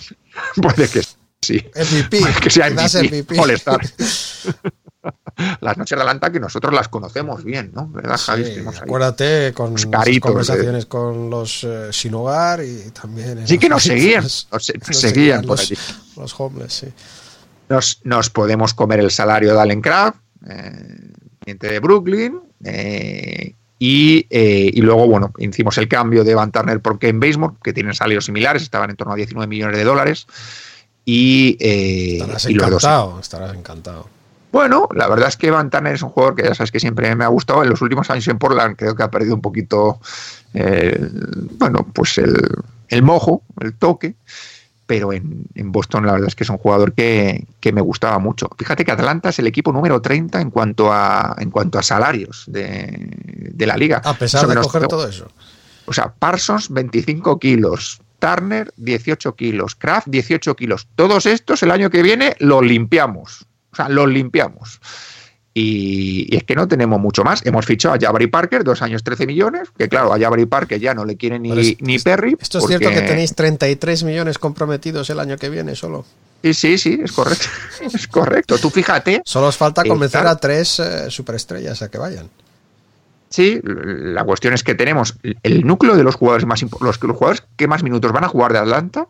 Puede 0.62 0.90
que 0.90 1.02
sí. 1.42 1.66
MVP. 1.76 2.20
Puede 2.20 2.34
que 2.42 2.50
sea 2.50 2.70
MVP, 2.70 3.08
MVP. 3.08 3.40
All-Star. 3.40 3.80
las 5.62 5.78
noches 5.78 5.96
de 5.96 6.02
Atlanta 6.02 6.32
que 6.32 6.40
nosotros 6.40 6.74
las 6.74 6.90
conocemos 6.90 7.44
bien, 7.44 7.72
¿no? 7.74 7.88
¿Verdad, 7.90 8.18
Javi? 8.18 8.44
Sí, 8.44 8.52
ahí. 8.60 8.66
acuérdate 8.82 9.54
con 9.54 9.76
caritos, 9.76 10.30
conversaciones 10.32 10.86
con 10.88 11.30
los 11.30 11.64
eh, 11.64 11.90
sin 11.92 12.14
hogar 12.16 12.64
y 12.64 12.92
también. 12.92 13.48
Sí 13.48 13.58
que 13.58 13.70
nos 13.70 13.84
seguían, 13.84 14.24
nos, 14.24 14.48
se- 14.60 14.74
nos 14.80 14.88
Nos 14.88 14.98
seguían 15.00 15.42
por 15.42 15.52
los, 15.52 15.62
allí. 15.62 15.78
los 16.18 16.40
homeless, 16.40 16.74
sí. 16.74 16.88
Nos, 17.70 18.02
nos 18.04 18.30
podemos 18.30 18.74
comer 18.74 19.00
el 19.00 19.12
salario 19.12 19.54
de 19.54 19.62
Allen 19.62 19.82
Kraft, 19.82 20.18
eh, 20.50 21.12
de 21.46 21.80
Brooklyn, 21.80 22.42
eh, 22.64 23.54
y, 23.80 24.26
eh, 24.30 24.72
y 24.74 24.82
luego, 24.82 25.08
bueno, 25.08 25.32
hicimos 25.38 25.78
el 25.78 25.88
cambio 25.88 26.24
de 26.24 26.34
Van 26.34 26.52
Turner 26.52 26.80
por 26.80 26.98
Ken 26.98 27.20
Basemore, 27.20 27.56
que 27.64 27.74
tienen 27.74 27.94
salarios 27.94 28.26
similares, 28.26 28.64
estaban 28.64 28.90
en 28.90 28.96
torno 28.96 29.14
a 29.14 29.16
19 29.16 29.48
millones 29.48 29.78
de 29.78 29.84
dólares. 29.84 30.28
Y, 31.06 31.58
eh, 31.60 32.18
Estarás 32.18 32.46
y 32.50 32.54
los 32.54 32.70
dos 32.70 32.84
encantado, 32.84 33.20
estarás 33.20 33.56
encantado. 33.56 34.10
Bueno, 34.52 34.88
la 34.96 35.08
verdad 35.08 35.30
es 35.30 35.38
que 35.38 35.52
Van 35.52 35.70
Turner 35.70 35.94
es 35.94 36.02
un 36.02 36.10
jugador 36.10 36.36
que 36.36 36.44
ya 36.44 36.56
sabes 36.56 36.72
que 36.72 36.80
siempre 36.80 37.14
me 37.16 37.24
ha 37.24 37.28
gustado. 37.28 37.64
En 37.64 37.70
los 37.70 37.82
últimos 37.82 38.10
años 38.10 38.28
en 38.28 38.40
Portland 38.40 38.76
creo 38.76 38.96
que 38.96 39.04
ha 39.04 39.12
perdido 39.12 39.36
un 39.36 39.42
poquito, 39.42 40.00
eh, 40.54 41.00
bueno, 41.60 41.86
pues 41.94 42.18
el, 42.18 42.36
el 42.88 43.04
mojo, 43.04 43.44
el 43.62 43.74
toque. 43.76 44.16
Pero 44.88 45.14
en, 45.14 45.44
en 45.54 45.72
Boston 45.72 46.06
la 46.06 46.14
verdad 46.14 46.30
es 46.30 46.36
que 46.36 46.44
es 46.46 46.50
un 46.50 46.58
jugador 46.58 46.94
que, 46.94 47.46
que 47.60 47.72
me 47.74 47.82
gustaba 47.82 48.18
mucho. 48.20 48.50
Fíjate 48.58 48.84
que 48.86 48.92
Atlanta 48.94 49.30
es 49.30 49.38
el 49.40 49.46
equipo 49.48 49.72
número 49.74 50.02
30 50.02 50.40
en 50.42 50.50
cuanto 50.50 50.92
a, 50.92 51.36
en 51.38 51.52
cuanto 51.52 51.78
a 51.78 51.84
salarios 51.84 52.46
de, 52.48 53.10
de 53.54 53.66
la 53.68 53.76
liga. 53.78 54.02
A 54.06 54.14
pesar 54.14 54.40
Eso 54.42 54.48
de 54.50 54.56
nos- 54.56 54.68
coger 54.68 54.88
todo 54.88 55.08
eso. 55.08 55.28
o 55.86 55.94
sea, 55.94 56.14
Parsons 56.18 56.70
25 56.70 57.38
kilos, 57.38 58.00
Turner 58.20 58.74
18 58.78 59.36
kilos, 59.36 59.76
Kraft 59.76 60.08
18 60.08 60.56
kilos. 60.56 60.88
Todos 60.96 61.26
estos 61.26 61.62
el 61.64 61.72
año 61.72 61.90
que 61.90 62.02
viene 62.02 62.36
los 62.40 62.64
limpiamos. 62.64 63.46
O 63.74 63.76
sea, 63.76 63.90
los 63.90 64.08
limpiamos. 64.08 64.80
Y, 65.60 66.28
y 66.32 66.38
es 66.38 66.44
que 66.44 66.56
no 66.56 66.68
tenemos 66.68 67.00
mucho 67.00 67.24
más. 67.24 67.44
Hemos 67.46 67.66
fichado 67.66 67.96
a 67.96 67.98
Jabari 68.00 68.28
Parker, 68.28 68.64
dos 68.64 68.82
años 68.84 69.04
13 69.04 69.26
millones, 69.26 69.70
que 69.76 69.90
claro, 69.90 70.14
a 70.14 70.20
Jabari 70.20 70.46
Parker 70.46 70.80
ya 70.80 70.94
no 70.94 71.04
le 71.04 71.18
quiere 71.18 71.40
ni, 71.40 71.52
es- 71.58 71.82
ni 71.82 71.98
Perry. 71.98 72.38
Esto 72.40 72.60
es 72.60 72.64
porque- 72.64 72.78
cierto 72.78 72.94
que 72.96 73.08
tenéis 73.08 73.34
33 73.34 74.04
millones 74.04 74.38
comprometidos 74.38 75.10
el 75.10 75.20
año 75.20 75.36
que 75.38 75.50
viene 75.50 75.76
solo. 75.76 76.06
Sí, 76.44 76.54
sí, 76.54 76.78
sí, 76.78 77.00
es 77.04 77.12
correcto. 77.12 77.46
es 77.82 78.08
correcto. 78.08 78.58
Tú 78.60 78.70
fíjate. 78.70 79.22
Solo 79.26 79.48
os 79.48 79.58
falta 79.58 79.84
convencer 79.84 80.28
a 80.28 80.36
tres 80.36 80.80
eh, 80.80 81.10
superestrellas 81.10 81.82
a 81.82 81.90
que 81.90 81.98
vayan. 81.98 82.30
Sí, 83.30 83.60
la 83.64 84.24
cuestión 84.24 84.54
es 84.54 84.64
que 84.64 84.76
tenemos 84.76 85.16
el 85.44 85.66
núcleo 85.66 85.98
de 85.98 86.04
los 86.04 86.16
jugadores 86.16 86.46
más 86.46 86.62
los, 86.62 87.02
los 87.04 87.18
jugadores 87.18 87.44
que 87.58 87.68
más 87.68 87.84
minutos 87.84 88.12
van 88.14 88.24
a 88.24 88.28
jugar 88.30 88.54
de 88.54 88.60
Atlanta, 88.60 89.08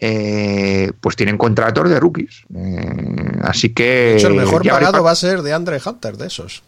eh, 0.00 0.92
pues 1.00 1.16
tienen 1.16 1.36
contratos 1.36 1.88
de 1.88 1.98
rookies. 1.98 2.44
Eh, 2.54 3.38
así 3.42 3.70
que. 3.70 3.84
De 3.84 4.16
hecho, 4.16 4.28
el 4.28 4.34
mejor 4.34 4.66
pagado 4.66 5.02
va 5.02 5.10
a 5.10 5.16
ser 5.16 5.42
de 5.42 5.52
Andre 5.52 5.80
Hunter, 5.84 6.16
de 6.16 6.26
esos. 6.28 6.62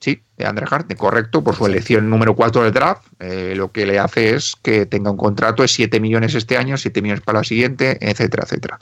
Sí, 0.00 0.22
de 0.36 0.44
Andre 0.44 0.66
Hart, 0.70 0.94
correcto, 0.98 1.42
por 1.42 1.56
su 1.56 1.64
elección 1.64 2.10
número 2.10 2.36
4 2.36 2.64
del 2.64 2.74
draft. 2.74 3.06
eh, 3.20 3.54
lo 3.56 3.72
que 3.72 3.86
le 3.86 3.98
hace 3.98 4.34
es 4.34 4.54
que 4.60 4.84
tenga 4.84 5.10
un 5.10 5.16
contrato 5.16 5.62
de 5.62 5.68
7 5.68 5.98
millones 5.98 6.34
este 6.34 6.58
año, 6.58 6.76
7 6.76 7.00
millones 7.00 7.22
para 7.24 7.38
la 7.38 7.44
siguiente, 7.44 7.96
etcétera, 8.02 8.42
etcétera. 8.44 8.78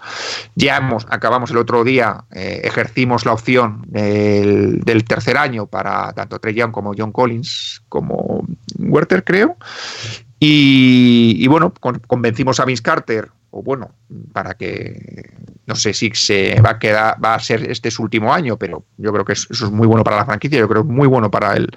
Ya 0.57 0.79
hemos, 0.79 1.07
acabamos 1.11 1.53
el 1.53 1.59
otro 1.59 1.85
día, 1.85 2.25
ejercimos 2.33 3.25
la 3.25 3.35
opción 3.35 3.85
del, 3.87 4.81
del 4.81 5.05
tercer 5.05 5.37
año 5.37 5.69
para 5.69 6.13
tanto 6.13 6.41
Trey 6.41 6.55
Young 6.55 6.73
como 6.73 6.93
John 6.99 7.13
Collins 7.13 7.83
como 7.89 8.45
Werther, 8.81 9.23
creo. 9.23 9.57
Y, 10.45 11.47
bueno, 11.47 11.73
con- 11.73 12.01
convencimos 12.01 12.59
a 12.59 12.65
Vince 12.65 12.83
Carter, 12.83 13.31
o 13.53 13.63
bueno, 13.63 13.93
para 14.33 14.55
que 14.55 15.31
no 15.67 15.77
sé 15.77 15.95
si 15.95 16.11
se 16.15 16.61
va 16.61 16.71
a 16.71 16.79
quedar, 16.81 17.25
va 17.25 17.35
a 17.35 17.39
ser 17.39 17.71
este 17.71 17.93
su 17.93 18.03
último 18.03 18.35
año, 18.35 18.57
pero 18.57 18.85
yo 18.97 19.13
creo 19.13 19.25
que 19.25 19.35
es- 19.35 19.47
eso 19.49 19.67
es 19.67 19.71
muy 19.71 19.87
bueno 19.87 20.03
para 20.03 20.17
la 20.17 20.25
franquicia, 20.25 20.59
yo 20.59 20.69
creo 20.69 20.83
muy 20.83 21.07
bueno 21.07 21.31
para 21.31 21.55
el 21.55 21.69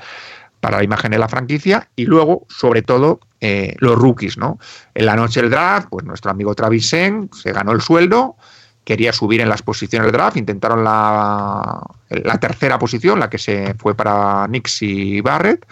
para 0.62 0.78
la 0.78 0.84
imagen 0.84 1.12
de 1.12 1.20
la 1.20 1.28
franquicia 1.30 1.90
y 1.96 2.06
luego, 2.06 2.48
sobre 2.50 2.82
todo, 2.82 3.20
eh, 3.40 3.76
los 3.78 3.96
rookies, 4.00 4.36
¿no? 4.40 4.58
En 4.96 5.06
la 5.06 5.16
noche 5.16 5.42
del 5.42 5.52
draft, 5.52 5.90
pues 5.92 6.04
nuestro 6.06 6.32
amigo 6.32 6.56
Travis 6.56 6.90
Sen 6.90 7.30
se 7.34 7.52
ganó 7.52 7.72
el 7.72 7.82
sueldo, 7.82 8.36
quería 8.84 9.14
subir 9.14 9.42
en 9.42 9.50
las 9.50 9.62
posiciones 9.62 10.08
del 10.08 10.14
draft, 10.14 10.38
intentaron 10.38 10.84
la, 10.84 11.84
la 12.10 12.38
tercera 12.40 12.80
posición, 12.80 13.20
la 13.20 13.30
que 13.30 13.38
se 13.38 13.76
fue 13.76 13.94
para 13.94 14.46
Knicks 14.48 14.82
y 14.82 15.22
Barrett, 15.22 15.68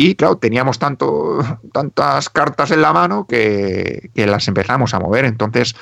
y 0.00 0.14
claro, 0.14 0.36
teníamos 0.38 0.78
tanto, 0.78 1.38
tantas 1.72 2.28
cartas 2.28 2.70
en 2.70 2.82
la 2.82 2.92
mano 2.92 3.26
que, 3.26 4.10
que 4.14 4.26
las 4.26 4.46
empezamos 4.46 4.94
a 4.94 5.00
mover. 5.00 5.24
Entonces, 5.24 5.74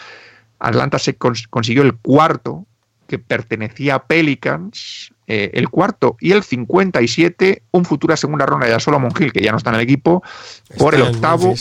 Atlanta 0.58 0.98
se 0.98 1.18
cons- 1.18 1.46
consiguió 1.50 1.82
el 1.82 1.94
cuarto 1.94 2.64
que 3.08 3.18
pertenecía 3.18 3.96
a 3.96 4.04
Pelicans, 4.06 5.12
eh, 5.26 5.50
el 5.54 5.68
cuarto 5.68 6.16
y 6.18 6.32
el 6.32 6.42
57, 6.42 7.62
un 7.72 7.84
futura 7.84 8.16
segunda 8.16 8.46
ronda 8.46 8.66
de 8.66 8.80
Solomon 8.80 9.12
Hill, 9.18 9.32
que 9.32 9.42
ya 9.42 9.50
no 9.52 9.58
está 9.58 9.70
en 9.70 9.76
el 9.76 9.82
equipo, 9.82 10.22
por 10.78 10.94
el 10.94 11.02
octavo, 11.02 11.54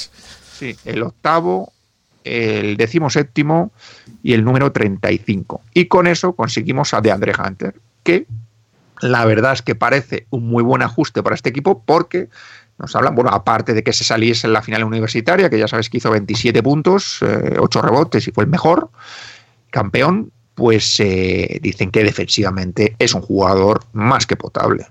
sí, 0.57 0.75
el 0.85 1.03
octavo, 1.03 1.73
el 2.23 2.77
décimo 2.77 3.09
séptimo 3.09 3.71
y 4.23 4.33
el 4.33 4.43
número 4.45 4.71
35. 4.71 5.61
Y 5.73 5.85
con 5.85 6.07
eso 6.07 6.33
conseguimos 6.33 6.93
a 6.93 7.01
DeAndre 7.01 7.33
Hunter, 7.37 7.75
que 8.03 8.25
la 9.01 9.25
verdad 9.25 9.53
es 9.53 9.61
que 9.61 9.75
parece 9.75 10.27
un 10.29 10.47
muy 10.47 10.63
buen 10.63 10.81
ajuste 10.81 11.23
para 11.23 11.35
este 11.35 11.49
equipo 11.49 11.83
porque 11.85 12.29
nos 12.77 12.95
hablan, 12.95 13.15
bueno, 13.15 13.29
aparte 13.31 13.73
de 13.73 13.83
que 13.83 13.93
se 13.93 14.03
saliese 14.03 14.47
en 14.47 14.53
la 14.53 14.61
final 14.61 14.83
universitaria, 14.83 15.49
que 15.49 15.57
ya 15.57 15.67
sabes 15.67 15.89
que 15.89 15.97
hizo 15.97 16.11
27 16.11 16.61
puntos, 16.61 17.19
eh, 17.21 17.55
8 17.57 17.81
rebotes 17.81 18.27
y 18.27 18.31
fue 18.31 18.43
el 18.43 18.49
mejor 18.49 18.89
campeón, 19.69 20.31
pues 20.55 20.99
eh, 20.99 21.59
dicen 21.61 21.91
que 21.91 22.03
defensivamente 22.03 22.95
es 22.99 23.13
un 23.13 23.21
jugador 23.21 23.83
más 23.93 24.25
que 24.25 24.35
potable. 24.35 24.87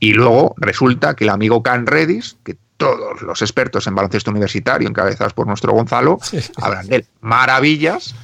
Y 0.00 0.12
luego 0.12 0.54
resulta 0.58 1.14
que 1.14 1.24
el 1.24 1.30
amigo 1.30 1.62
Can 1.62 1.86
Redis, 1.86 2.36
que 2.44 2.56
todos 2.76 3.20
los 3.22 3.42
expertos 3.42 3.86
en 3.86 3.96
baloncesto 3.96 4.30
universitario, 4.30 4.88
encabezados 4.88 5.34
por 5.34 5.46
nuestro 5.46 5.72
Gonzalo, 5.72 6.18
hablan 6.56 6.86
de 6.86 6.96
él 6.96 7.06
maravillas, 7.20 8.14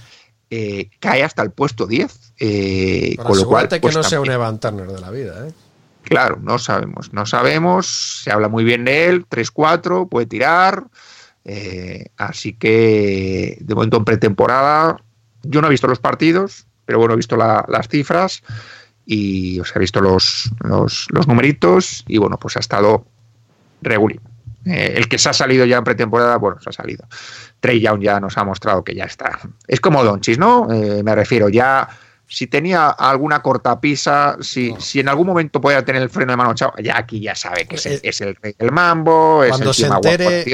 eh, 0.51 0.91
cae 1.01 1.25
hasta 1.25 1.43
el 1.43 1.51
puesto 1.51 1.87
10. 1.87 2.34
Eh, 2.39 3.15
Para 3.17 3.29
con 3.29 3.39
lo 3.39 3.45
cual, 3.47 3.65
asegurarte 3.67 3.81
pues 3.81 3.95
que 3.95 3.99
no 3.99 4.03
sea 4.05 4.21
un 4.21 4.31
Evan 4.31 4.59
Turner 4.61 4.87
de 4.89 5.01
la 5.01 5.11
vida, 5.11 5.47
¿eh? 5.49 5.53
Claro, 6.03 6.39
no 6.43 6.59
sabemos, 6.59 7.13
no 7.15 7.25
sabemos, 7.25 8.21
se 8.23 8.31
habla 8.31 8.49
muy 8.49 8.63
bien 8.65 8.85
de 8.85 9.07
él, 9.07 9.27
3-4, 9.29 10.09
puede 10.09 10.27
tirar, 10.27 10.85
eh, 11.47 12.07
así 12.19 12.53
que 12.53 13.57
de 13.61 13.75
momento 13.75 13.97
en 13.97 14.05
pretemporada, 14.05 14.99
yo 15.43 15.61
no 15.63 15.69
he 15.69 15.71
visto 15.71 15.87
los 15.87 15.99
partidos, 16.01 16.67
pero 16.85 16.99
bueno, 16.99 17.15
he 17.15 17.17
visto 17.17 17.37
la- 17.37 17.65
las 17.69 17.89
cifras 17.89 18.43
y 19.07 19.59
os 19.61 19.75
he 19.75 19.79
visto 19.79 20.01
los, 20.03 20.51
los, 20.63 21.07
los 21.11 21.27
numeritos 21.27 22.05
y 22.07 22.19
bueno, 22.19 22.39
pues 22.39 22.57
ha 22.57 22.61
estado 22.61 23.07
regular. 23.81 24.21
Eh, 24.67 24.95
el 24.97 25.09
que 25.09 25.19
se 25.19 25.29
ha 25.29 25.33
salido 25.35 25.65
ya 25.67 25.77
en 25.79 25.85
pretemporada, 25.85 26.37
bueno, 26.37 26.59
se 26.61 26.71
ha 26.71 26.73
salido. 26.73 27.07
Trey 27.61 27.81
Young 27.81 28.01
ya 28.03 28.19
nos 28.21 28.37
ha 28.39 28.45
mostrado 28.45 28.83
que 28.85 28.95
ya 28.95 29.05
está. 29.05 29.39
Es 29.69 29.81
como 29.81 30.03
Donchis, 30.05 30.39
¿no? 30.39 30.71
Eh, 30.73 31.03
me 31.03 31.15
refiero, 31.15 31.49
ya 31.51 31.87
si 32.27 32.47
tenía 32.47 32.89
alguna 32.89 33.43
cortapisa, 33.43 34.37
si, 34.41 34.75
si 34.79 35.01
en 35.01 35.09
algún 35.09 35.27
momento 35.27 35.61
podía 35.61 35.85
tener 35.85 36.03
el 36.03 36.11
freno 36.11 36.33
de 36.33 36.37
mano 36.37 36.53
echado, 36.53 36.73
ya 36.83 36.99
aquí 36.99 37.21
ya 37.21 37.35
sabe 37.35 37.67
que 37.67 37.77
es 37.77 37.87
el, 37.87 38.01
es 38.03 38.21
el 38.21 38.37
rey 38.37 38.55
del 38.59 38.73
mambo, 38.73 39.45
es 39.45 39.61
el 39.61 39.75
se 39.75 39.87
entere, 39.87 40.45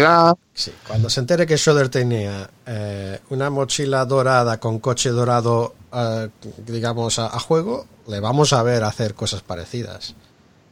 sí, 0.52 0.72
cuando 0.86 1.08
se 1.08 1.20
entere 1.20 1.46
que 1.46 1.56
Schroeder 1.56 1.88
tenía 1.88 2.50
eh, 2.66 3.18
una 3.30 3.50
mochila 3.50 4.04
dorada 4.04 4.58
con 4.58 4.78
coche 4.80 5.10
dorado, 5.10 5.74
eh, 5.92 6.28
digamos, 6.66 7.18
a, 7.18 7.26
a 7.26 7.38
juego, 7.38 7.86
le 8.08 8.20
vamos 8.20 8.52
a 8.52 8.62
ver 8.62 8.84
hacer 8.84 9.14
cosas 9.14 9.42
parecidas. 9.42 10.14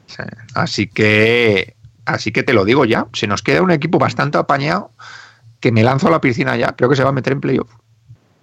Sí, 0.06 0.22
Así 0.54 0.88
que 0.88 1.76
Así 2.08 2.32
que 2.32 2.42
te 2.42 2.54
lo 2.54 2.64
digo 2.64 2.86
ya, 2.86 3.06
se 3.12 3.26
nos 3.26 3.42
queda 3.42 3.60
un 3.60 3.70
equipo 3.70 3.98
bastante 3.98 4.38
apañado 4.38 4.92
que 5.60 5.72
me 5.72 5.82
lanzo 5.82 6.08
a 6.08 6.10
la 6.10 6.22
piscina 6.22 6.56
ya, 6.56 6.74
creo 6.74 6.88
que 6.88 6.96
se 6.96 7.02
va 7.02 7.10
a 7.10 7.12
meter 7.12 7.34
en 7.34 7.40
playoff. 7.42 7.68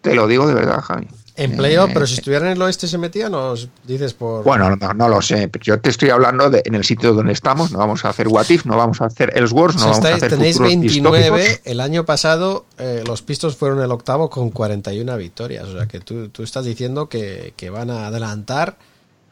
Te 0.02 0.14
lo 0.14 0.28
digo 0.28 0.46
de 0.46 0.54
verdad, 0.54 0.82
Javi. 0.82 1.08
En 1.38 1.56
playoff, 1.58 1.90
Eh, 1.90 1.94
pero 1.94 2.08
si 2.08 2.14
estuviera 2.16 2.46
en 2.46 2.54
el 2.54 2.62
oeste 2.62 2.88
se 2.88 2.98
metía, 2.98 3.28
nos 3.30 3.68
dices 3.86 4.14
por... 4.14 4.44
Bueno, 4.46 4.74
no, 4.76 4.94
no 4.94 5.10
lo 5.10 5.22
sé, 5.22 5.48
pero 5.50 5.64
yo 5.64 5.80
te 5.82 5.90
estoy 5.90 6.10
hablando 6.10 6.50
de 6.50 6.62
en 6.66 6.76
el 6.76 6.84
sitio 6.86 7.14
donde 7.14 7.34
estamos, 7.34 7.72
no 7.72 7.78
vamos 7.80 8.06
a 8.06 8.10
hacer 8.10 8.28
What 8.30 8.50
If, 8.50 8.66
no 8.66 8.78
vamos 8.78 9.02
a 9.02 9.06
hacer 9.08 9.34
Ellsworth, 9.38 9.76
no 9.76 9.82
vamos 9.82 9.98
a 9.98 10.00
estáis- 10.00 10.16
hacer 10.16 10.30
tenéis 10.30 10.56
futuros 10.56 10.72
29, 10.72 11.20
distópicos. 11.30 11.62
el 11.66 11.80
año 11.82 12.06
pasado 12.06 12.66
eh, 12.78 13.04
los 13.06 13.22
Pistons 13.22 13.56
fueron 13.58 13.82
el 13.82 13.92
octavo 13.92 14.30
con 14.30 14.50
41 14.50 15.18
victorias, 15.18 15.66
o 15.68 15.74
sea 15.78 15.88
que 15.88 16.00
tú, 16.00 16.30
tú 16.30 16.42
estás 16.44 16.64
diciendo 16.64 17.10
que, 17.10 17.54
que 17.58 17.70
van 17.70 17.90
a 17.90 18.08
adelantar 18.08 18.78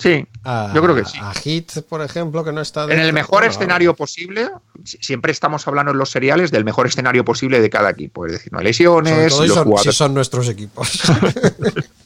Sí, 0.03 0.27
a, 0.43 0.71
yo 0.75 0.81
creo 0.83 0.95
que 0.95 1.05
sí. 1.05 1.17
a 1.21 1.33
Heat, 1.33 1.83
por 1.87 2.01
ejemplo, 2.01 2.43
que 2.43 2.51
no 2.51 2.59
está... 2.61 2.83
En 2.85 2.99
el 2.99 3.13
mejor 3.13 3.45
escenario 3.45 3.95
posible, 3.95 4.49
si- 4.83 4.97
siempre 5.01 5.31
estamos 5.31 5.65
hablando 5.67 5.93
en 5.93 5.97
los 5.97 6.11
seriales 6.11 6.51
del 6.51 6.65
mejor 6.65 6.87
escenario 6.87 7.23
posible 7.23 7.61
de 7.61 7.69
cada 7.69 7.89
equipo. 7.91 8.25
Es 8.25 8.33
decir, 8.33 8.51
no 8.51 8.59
hay 8.59 8.73
sobre 8.73 9.09
lesiones, 9.09 9.29
todo 9.29 9.41
si 9.43 9.47
los 9.47 9.55
son, 9.55 9.63
si 9.63 9.69
jugadores, 9.69 9.95
son 9.95 10.13
nuestros 10.13 10.49
equipos. 10.49 10.91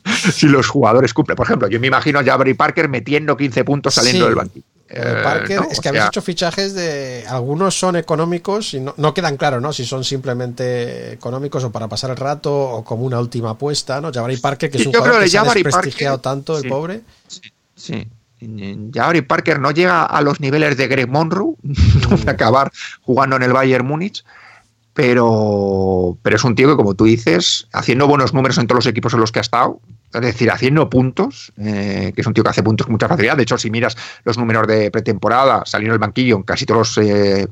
si 0.34 0.48
los 0.48 0.68
jugadores 0.68 1.14
cumplen. 1.14 1.36
Por 1.36 1.45
ejemplo, 1.45 1.68
yo 1.68 1.80
me 1.80 1.88
imagino 1.88 2.19
a 2.19 2.24
Jabari 2.24 2.53
Parker 2.53 2.88
metiendo 2.90 3.36
15 3.36 3.64
puntos 3.65 3.94
saliendo 3.94 4.26
Sí. 4.26 4.30
del 4.30 4.36
banquillo. 4.36 4.65
Eh, 4.90 5.02
Eh, 5.03 5.22
Parker, 5.22 5.61
¿no? 5.61 5.68
es 5.69 5.82
que 5.82 5.90
habéis 5.90 6.06
hecho 6.06 6.22
fichajes 6.22 6.74
de. 6.74 7.26
Algunos 7.28 7.78
son 7.78 7.98
económicos 7.98 8.74
y 8.74 8.80
no, 8.80 8.94
no 8.95 9.14
quedan 9.14 9.36
claros, 9.36 9.61
¿no? 9.61 9.74
Si 9.74 9.86
son 9.86 10.06
simplemente 10.06 11.11
económicos 11.11 11.61
o 11.65 11.72
para 11.74 11.90
pasar 11.90 12.11
el 12.11 12.15
rato 12.15 12.53
o 12.56 12.84
como 12.86 13.03
una 13.03 13.19
última 13.19 13.49
apuesta, 13.49 13.99
¿no? 13.99 14.14
Jabari 14.14 14.38
Parker, 14.38 14.72
que 14.72 14.78
es 14.78 14.84
Sí, 14.84 14.88
un 14.88 14.94
yo 14.94 14.99
jugador 14.99 15.18
creo 15.18 15.19
que 15.19 15.26
de 15.26 15.32
se 15.32 15.38
ha 15.40 15.44
desprestigiado 15.53 16.22
Parker, 16.22 16.32
tanto, 16.32 16.57
el 16.57 16.69
pobre. 16.69 17.02
Sí. 17.28 17.41
Jabari 18.93 19.21
Parker 19.21 19.59
no 19.59 19.71
llega 19.71 20.03
a 20.03 20.21
los 20.21 20.39
niveles 20.39 20.77
de 20.77 20.87
Greg 20.87 21.09
Monroe, 21.09 21.55
no 21.63 22.31
acabar 22.31 22.71
jugando 23.01 23.35
en 23.35 23.43
el 23.43 23.53
Bayern 23.53 23.85
Múnich, 23.85 24.23
pero, 24.93 26.17
pero 26.21 26.35
es 26.35 26.43
un 26.43 26.55
tío 26.55 26.69
que, 26.69 26.75
como 26.75 26.95
tú 26.95 27.05
dices, 27.05 27.67
haciendo 27.71 28.07
buenos 28.07 28.33
números 28.33 28.57
en 28.57 28.67
todos 28.67 28.85
los 28.85 28.87
equipos 28.87 29.13
en 29.13 29.19
los 29.19 29.31
que 29.31 29.39
ha 29.39 29.41
estado, 29.41 29.79
es 30.13 30.21
decir, 30.21 30.49
haciendo 30.51 30.89
puntos, 30.89 31.51
eh, 31.57 32.11
que 32.15 32.21
es 32.21 32.27
un 32.27 32.33
tío 32.33 32.43
que 32.43 32.49
hace 32.49 32.63
puntos 32.63 32.85
con 32.85 32.93
mucha 32.93 33.07
facilidad. 33.07 33.37
De 33.37 33.43
hecho, 33.43 33.57
si 33.57 33.69
miras 33.69 33.97
los 34.23 34.37
números 34.37 34.67
de 34.67 34.89
pretemporada, 34.89 35.63
saliendo 35.65 35.93
del 35.93 35.99
banquillo 35.99 36.37
en 36.37 36.43
casi 36.43 36.65
todos 36.65 36.97
los 36.97 37.05
eh, 37.05 37.47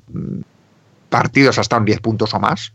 partidos 1.10 1.58
ha 1.58 1.62
estado 1.62 1.82
en 1.82 1.86
10 1.86 2.00
puntos 2.00 2.34
o 2.34 2.40
más 2.40 2.72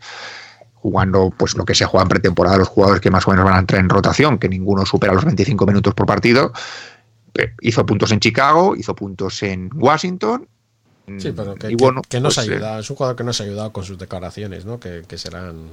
jugando 0.74 1.30
pues 1.36 1.56
lo 1.56 1.64
que 1.64 1.74
se 1.74 1.84
juega 1.84 2.04
en 2.04 2.08
pretemporada 2.08 2.56
los 2.56 2.68
jugadores 2.68 3.02
que 3.02 3.10
más 3.10 3.26
o 3.26 3.30
menos 3.30 3.44
van 3.44 3.54
a 3.54 3.58
entrar 3.58 3.80
en 3.80 3.88
rotación, 3.88 4.38
que 4.38 4.48
ninguno 4.48 4.86
supera 4.86 5.12
los 5.12 5.24
25 5.24 5.66
minutos 5.66 5.94
por 5.94 6.06
partido. 6.06 6.52
Eh, 7.34 7.52
Hizo 7.60 7.84
puntos 7.86 8.10
en 8.12 8.20
Chicago, 8.20 8.74
hizo 8.76 8.94
puntos 8.94 9.42
en 9.42 9.70
Washington. 9.74 10.48
Sí, 11.18 11.32
pero 11.34 11.54
que, 11.56 11.66
Y 11.72 11.76
que- 11.76 11.82
bueno, 11.84 12.02
que 12.08 12.20
nos 12.20 12.38
ha 12.38 12.42
pues, 12.42 12.48
eh, 12.48 12.54
ayudado. 12.54 12.80
Es 12.80 12.90
un 12.90 12.96
jugador 12.96 13.16
que 13.16 13.24
nos 13.24 13.40
ha 13.40 13.44
ayudado 13.44 13.72
con 13.72 13.84
sus 13.84 13.98
declaraciones, 13.98 14.64
¿no? 14.64 14.78
Que, 14.78 15.02
que 15.08 15.18
serán. 15.18 15.70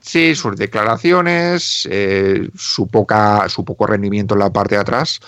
Sí, 0.00 0.34
sus 0.34 0.56
declaraciones, 0.56 1.86
eh, 1.90 2.48
su 2.56 2.86
poca, 2.88 3.48
su 3.48 3.64
poco 3.64 3.86
rendimiento 3.86 4.34
en 4.34 4.40
la 4.40 4.52
parte 4.52 4.74
de 4.76 4.80
atrás. 4.80 5.20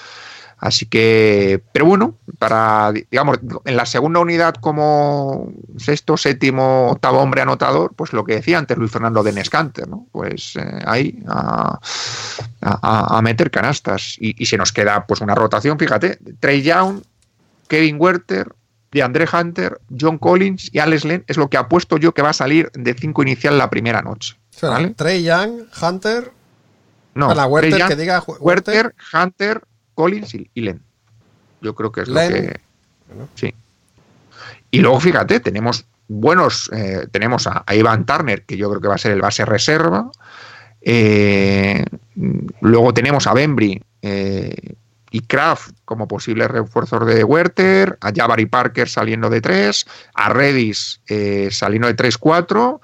Así 0.62 0.84
que, 0.84 1.62
pero 1.72 1.86
bueno, 1.86 2.16
para, 2.38 2.92
digamos, 2.92 3.38
en 3.64 3.76
la 3.76 3.86
segunda 3.86 4.20
unidad 4.20 4.54
como 4.56 5.50
sexto, 5.78 6.18
séptimo, 6.18 6.90
octavo 6.90 7.18
hombre 7.20 7.40
anotador, 7.40 7.94
pues 7.96 8.12
lo 8.12 8.24
que 8.24 8.34
decía 8.34 8.58
antes 8.58 8.76
Luis 8.76 8.90
Fernando 8.92 9.22
de 9.22 9.32
Nescanter, 9.32 9.88
¿no? 9.88 10.06
Pues 10.12 10.56
eh, 10.56 10.80
ahí 10.84 11.22
a, 11.26 11.78
a- 12.60 13.18
a 13.18 13.22
meter 13.22 13.50
canastas. 13.50 14.16
Y, 14.20 14.34
y 14.42 14.46
se 14.46 14.56
nos 14.58 14.70
queda 14.72 15.06
pues 15.06 15.20
una 15.22 15.34
rotación, 15.34 15.78
fíjate, 15.78 16.18
Trey 16.40 16.62
Young, 16.62 17.00
Kevin 17.68 17.96
Werther, 17.98 18.52
de 18.92 19.02
André 19.02 19.26
Hunter, 19.32 19.80
John 19.98 20.18
Collins 20.18 20.68
y 20.74 20.78
Alex 20.80 21.04
Len 21.04 21.24
es 21.28 21.36
lo 21.36 21.48
que 21.48 21.56
apuesto 21.56 21.96
yo 21.96 22.12
que 22.12 22.22
va 22.22 22.30
a 22.30 22.34
salir 22.34 22.70
de 22.72 22.92
cinco 22.94 23.22
inicial 23.22 23.56
la 23.56 23.70
primera 23.70 24.02
noche. 24.02 24.36
¿vale? 24.62 24.90
Trey 24.90 25.22
Young, 25.22 25.62
Hunter. 25.80 26.32
No, 27.14 27.28
Para 27.28 27.46
Werther, 27.46 27.78
Young, 27.78 27.88
que 27.88 27.96
diga 27.96 28.20
Hu- 28.20 28.36
Werther, 28.40 28.94
Hunter, 29.14 29.62
Collins 30.00 30.34
y, 30.34 30.50
y 30.54 30.60
Len. 30.62 30.80
Yo 31.60 31.74
creo 31.74 31.92
que 31.92 32.00
es 32.02 32.08
Len. 32.08 32.32
lo 32.32 32.52
que. 32.52 32.60
Sí. 33.34 33.54
Y 34.70 34.78
luego, 34.80 34.98
fíjate, 35.00 35.40
tenemos 35.40 35.84
buenos. 36.08 36.70
eh, 36.72 37.06
tenemos 37.10 37.46
a, 37.46 37.64
a 37.66 37.74
Ivan 37.74 38.06
Turner, 38.06 38.42
que 38.44 38.56
yo 38.56 38.68
creo 38.70 38.80
que 38.80 38.88
va 38.88 38.94
a 38.94 38.98
ser 38.98 39.12
el 39.12 39.20
base 39.20 39.44
reserva. 39.44 40.10
Eh, 40.80 41.84
luego 42.60 42.94
tenemos 42.94 43.26
a 43.26 43.34
Bembry 43.34 43.82
eh, 44.02 44.54
y 45.10 45.20
Kraft 45.20 45.72
como 45.84 46.08
posibles 46.08 46.48
refuerzos 46.50 47.04
de 47.06 47.22
Werther, 47.24 47.98
a 48.00 48.12
Jabari 48.14 48.46
Parker 48.46 48.88
saliendo 48.88 49.28
de 49.28 49.40
3, 49.40 49.86
a 50.14 50.28
Redis 50.30 51.00
eh, 51.08 51.48
saliendo 51.50 51.88
de 51.88 51.96
3-4 51.96 52.80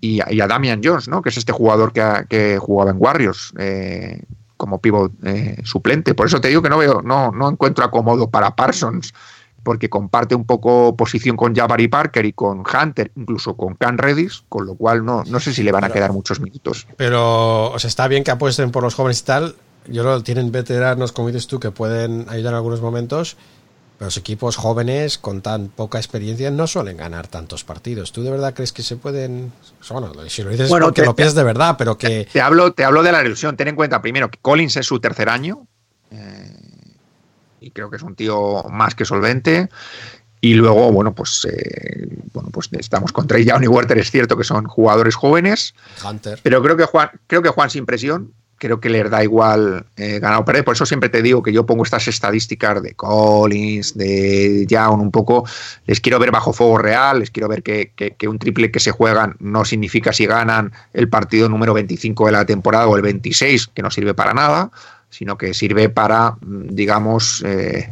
y, 0.00 0.20
a- 0.20 0.30
y 0.32 0.40
a 0.40 0.46
Damian 0.48 0.80
Jones, 0.84 1.08
¿no? 1.08 1.22
que 1.22 1.28
es 1.30 1.36
este 1.38 1.52
jugador 1.52 1.92
que, 1.92 2.02
ha- 2.02 2.24
que 2.28 2.58
jugaba 2.58 2.90
en 2.90 2.96
Warriors 2.98 3.54
eh, 3.58 4.22
como 4.62 4.78
pivot 4.78 5.12
eh, 5.24 5.60
suplente. 5.64 6.14
Por 6.14 6.28
eso 6.28 6.40
te 6.40 6.46
digo 6.46 6.62
que 6.62 6.68
no 6.68 6.78
veo, 6.78 7.02
no, 7.02 7.32
no 7.32 7.50
encuentro 7.50 7.84
acomodo 7.84 8.30
para 8.30 8.54
Parsons, 8.54 9.12
porque 9.64 9.90
comparte 9.90 10.36
un 10.36 10.44
poco 10.44 10.96
posición 10.96 11.36
con 11.36 11.52
Jabari 11.52 11.88
Parker 11.88 12.24
y 12.26 12.32
con 12.32 12.62
Hunter, 12.62 13.10
incluso 13.16 13.56
con 13.56 13.74
Can 13.74 13.98
Redis, 13.98 14.44
con 14.48 14.64
lo 14.64 14.76
cual 14.76 15.04
no, 15.04 15.24
no 15.26 15.40
sé 15.40 15.52
si 15.52 15.64
le 15.64 15.72
van 15.72 15.82
a 15.82 15.90
quedar 15.90 16.12
muchos 16.12 16.38
minutos. 16.38 16.86
Pero, 16.96 17.72
o 17.72 17.78
sea, 17.80 17.88
está 17.88 18.06
bien 18.06 18.22
que 18.22 18.30
apuesten 18.30 18.70
por 18.70 18.84
los 18.84 18.94
jóvenes 18.94 19.18
y 19.18 19.24
tal. 19.24 19.56
Yo 19.88 20.04
lo 20.04 20.22
tienen 20.22 20.52
veteranos, 20.52 21.10
como 21.10 21.26
dices 21.26 21.48
tú, 21.48 21.58
que 21.58 21.72
pueden 21.72 22.26
ayudar 22.28 22.52
en 22.52 22.58
algunos 22.58 22.80
momentos. 22.80 23.36
Los 24.02 24.16
equipos 24.16 24.56
jóvenes 24.56 25.16
con 25.16 25.42
tan 25.42 25.68
poca 25.68 25.98
experiencia 25.98 26.50
no 26.50 26.66
suelen 26.66 26.96
ganar 26.96 27.28
tantos 27.28 27.62
partidos. 27.62 28.10
¿Tú 28.10 28.24
de 28.24 28.32
verdad 28.32 28.52
crees 28.52 28.72
que 28.72 28.82
se 28.82 28.96
pueden.? 28.96 29.52
Bueno, 29.88 30.12
si 30.28 30.42
lo 30.42 30.50
dices 30.50 30.68
Bueno, 30.68 30.86
porque 30.86 31.02
te- 31.02 31.06
lo 31.06 31.14
piensas 31.14 31.36
de 31.36 31.44
verdad, 31.44 31.76
pero 31.78 31.96
que. 31.96 32.26
Te 32.32 32.40
hablo, 32.40 32.72
te 32.72 32.84
hablo 32.84 33.04
de 33.04 33.12
la 33.12 33.24
ilusión. 33.24 33.56
Ten 33.56 33.68
en 33.68 33.76
cuenta 33.76 34.02
primero 34.02 34.28
que 34.28 34.38
Collins 34.42 34.76
es 34.76 34.86
su 34.86 34.98
tercer 34.98 35.28
año. 35.28 35.68
eh, 36.10 36.58
y 37.60 37.70
creo 37.70 37.88
que 37.90 37.96
es 37.96 38.02
un 38.02 38.16
tío 38.16 38.64
más 38.70 38.96
que 38.96 39.04
solvente. 39.04 39.68
Y 40.40 40.54
luego, 40.54 40.90
bueno, 40.90 41.14
pues 41.14 41.46
eh, 41.48 42.08
bueno, 42.32 42.50
pues 42.50 42.68
estamos 42.72 43.12
con 43.12 43.28
Trey 43.28 43.44
Young 43.44 43.62
y 43.62 43.68
Werther, 43.68 43.98
es 43.98 44.10
cierto 44.10 44.36
que 44.36 44.42
son 44.42 44.64
jugadores 44.66 45.14
jóvenes. 45.14 45.72
Hunter. 46.04 46.40
Pero 46.42 46.60
creo 46.60 46.76
que 46.76 46.86
Juan, 46.86 47.10
creo 47.28 47.40
que 47.40 47.50
Juan 47.50 47.70
sin 47.70 47.86
presión, 47.86 48.34
creo 48.62 48.78
que 48.78 48.88
les 48.88 49.10
da 49.10 49.24
igual 49.24 49.86
eh, 49.96 50.20
ganar 50.20 50.38
o 50.38 50.44
perder. 50.44 50.62
Por 50.62 50.76
eso 50.76 50.86
siempre 50.86 51.08
te 51.08 51.20
digo 51.20 51.42
que 51.42 51.52
yo 51.52 51.66
pongo 51.66 51.82
estas 51.82 52.06
estadísticas 52.06 52.80
de 52.80 52.94
Collins, 52.94 53.98
de 53.98 54.64
Young, 54.68 55.00
un 55.00 55.10
poco. 55.10 55.44
Les 55.84 56.00
quiero 56.00 56.20
ver 56.20 56.30
bajo 56.30 56.52
fuego 56.52 56.78
real, 56.78 57.18
les 57.18 57.32
quiero 57.32 57.48
ver 57.48 57.64
que, 57.64 57.90
un 58.28 58.38
triple 58.38 58.70
que 58.70 58.78
se 58.78 58.92
juegan 58.92 59.34
no 59.40 59.64
significa 59.64 60.12
si 60.12 60.26
ganan 60.26 60.70
el 60.92 61.08
partido 61.08 61.48
número 61.48 61.74
25 61.74 62.26
de 62.26 62.32
la 62.32 62.46
temporada 62.46 62.86
o 62.86 62.94
el 62.94 63.02
26, 63.02 63.66
que 63.66 63.82
no 63.82 63.90
sirve 63.90 64.14
para 64.14 64.32
nada, 64.32 64.70
sino 65.10 65.36
que 65.36 65.54
sirve 65.54 65.88
para, 65.88 66.36
mm, 66.40 66.68
digamos, 66.68 67.42
eh, 67.44 67.90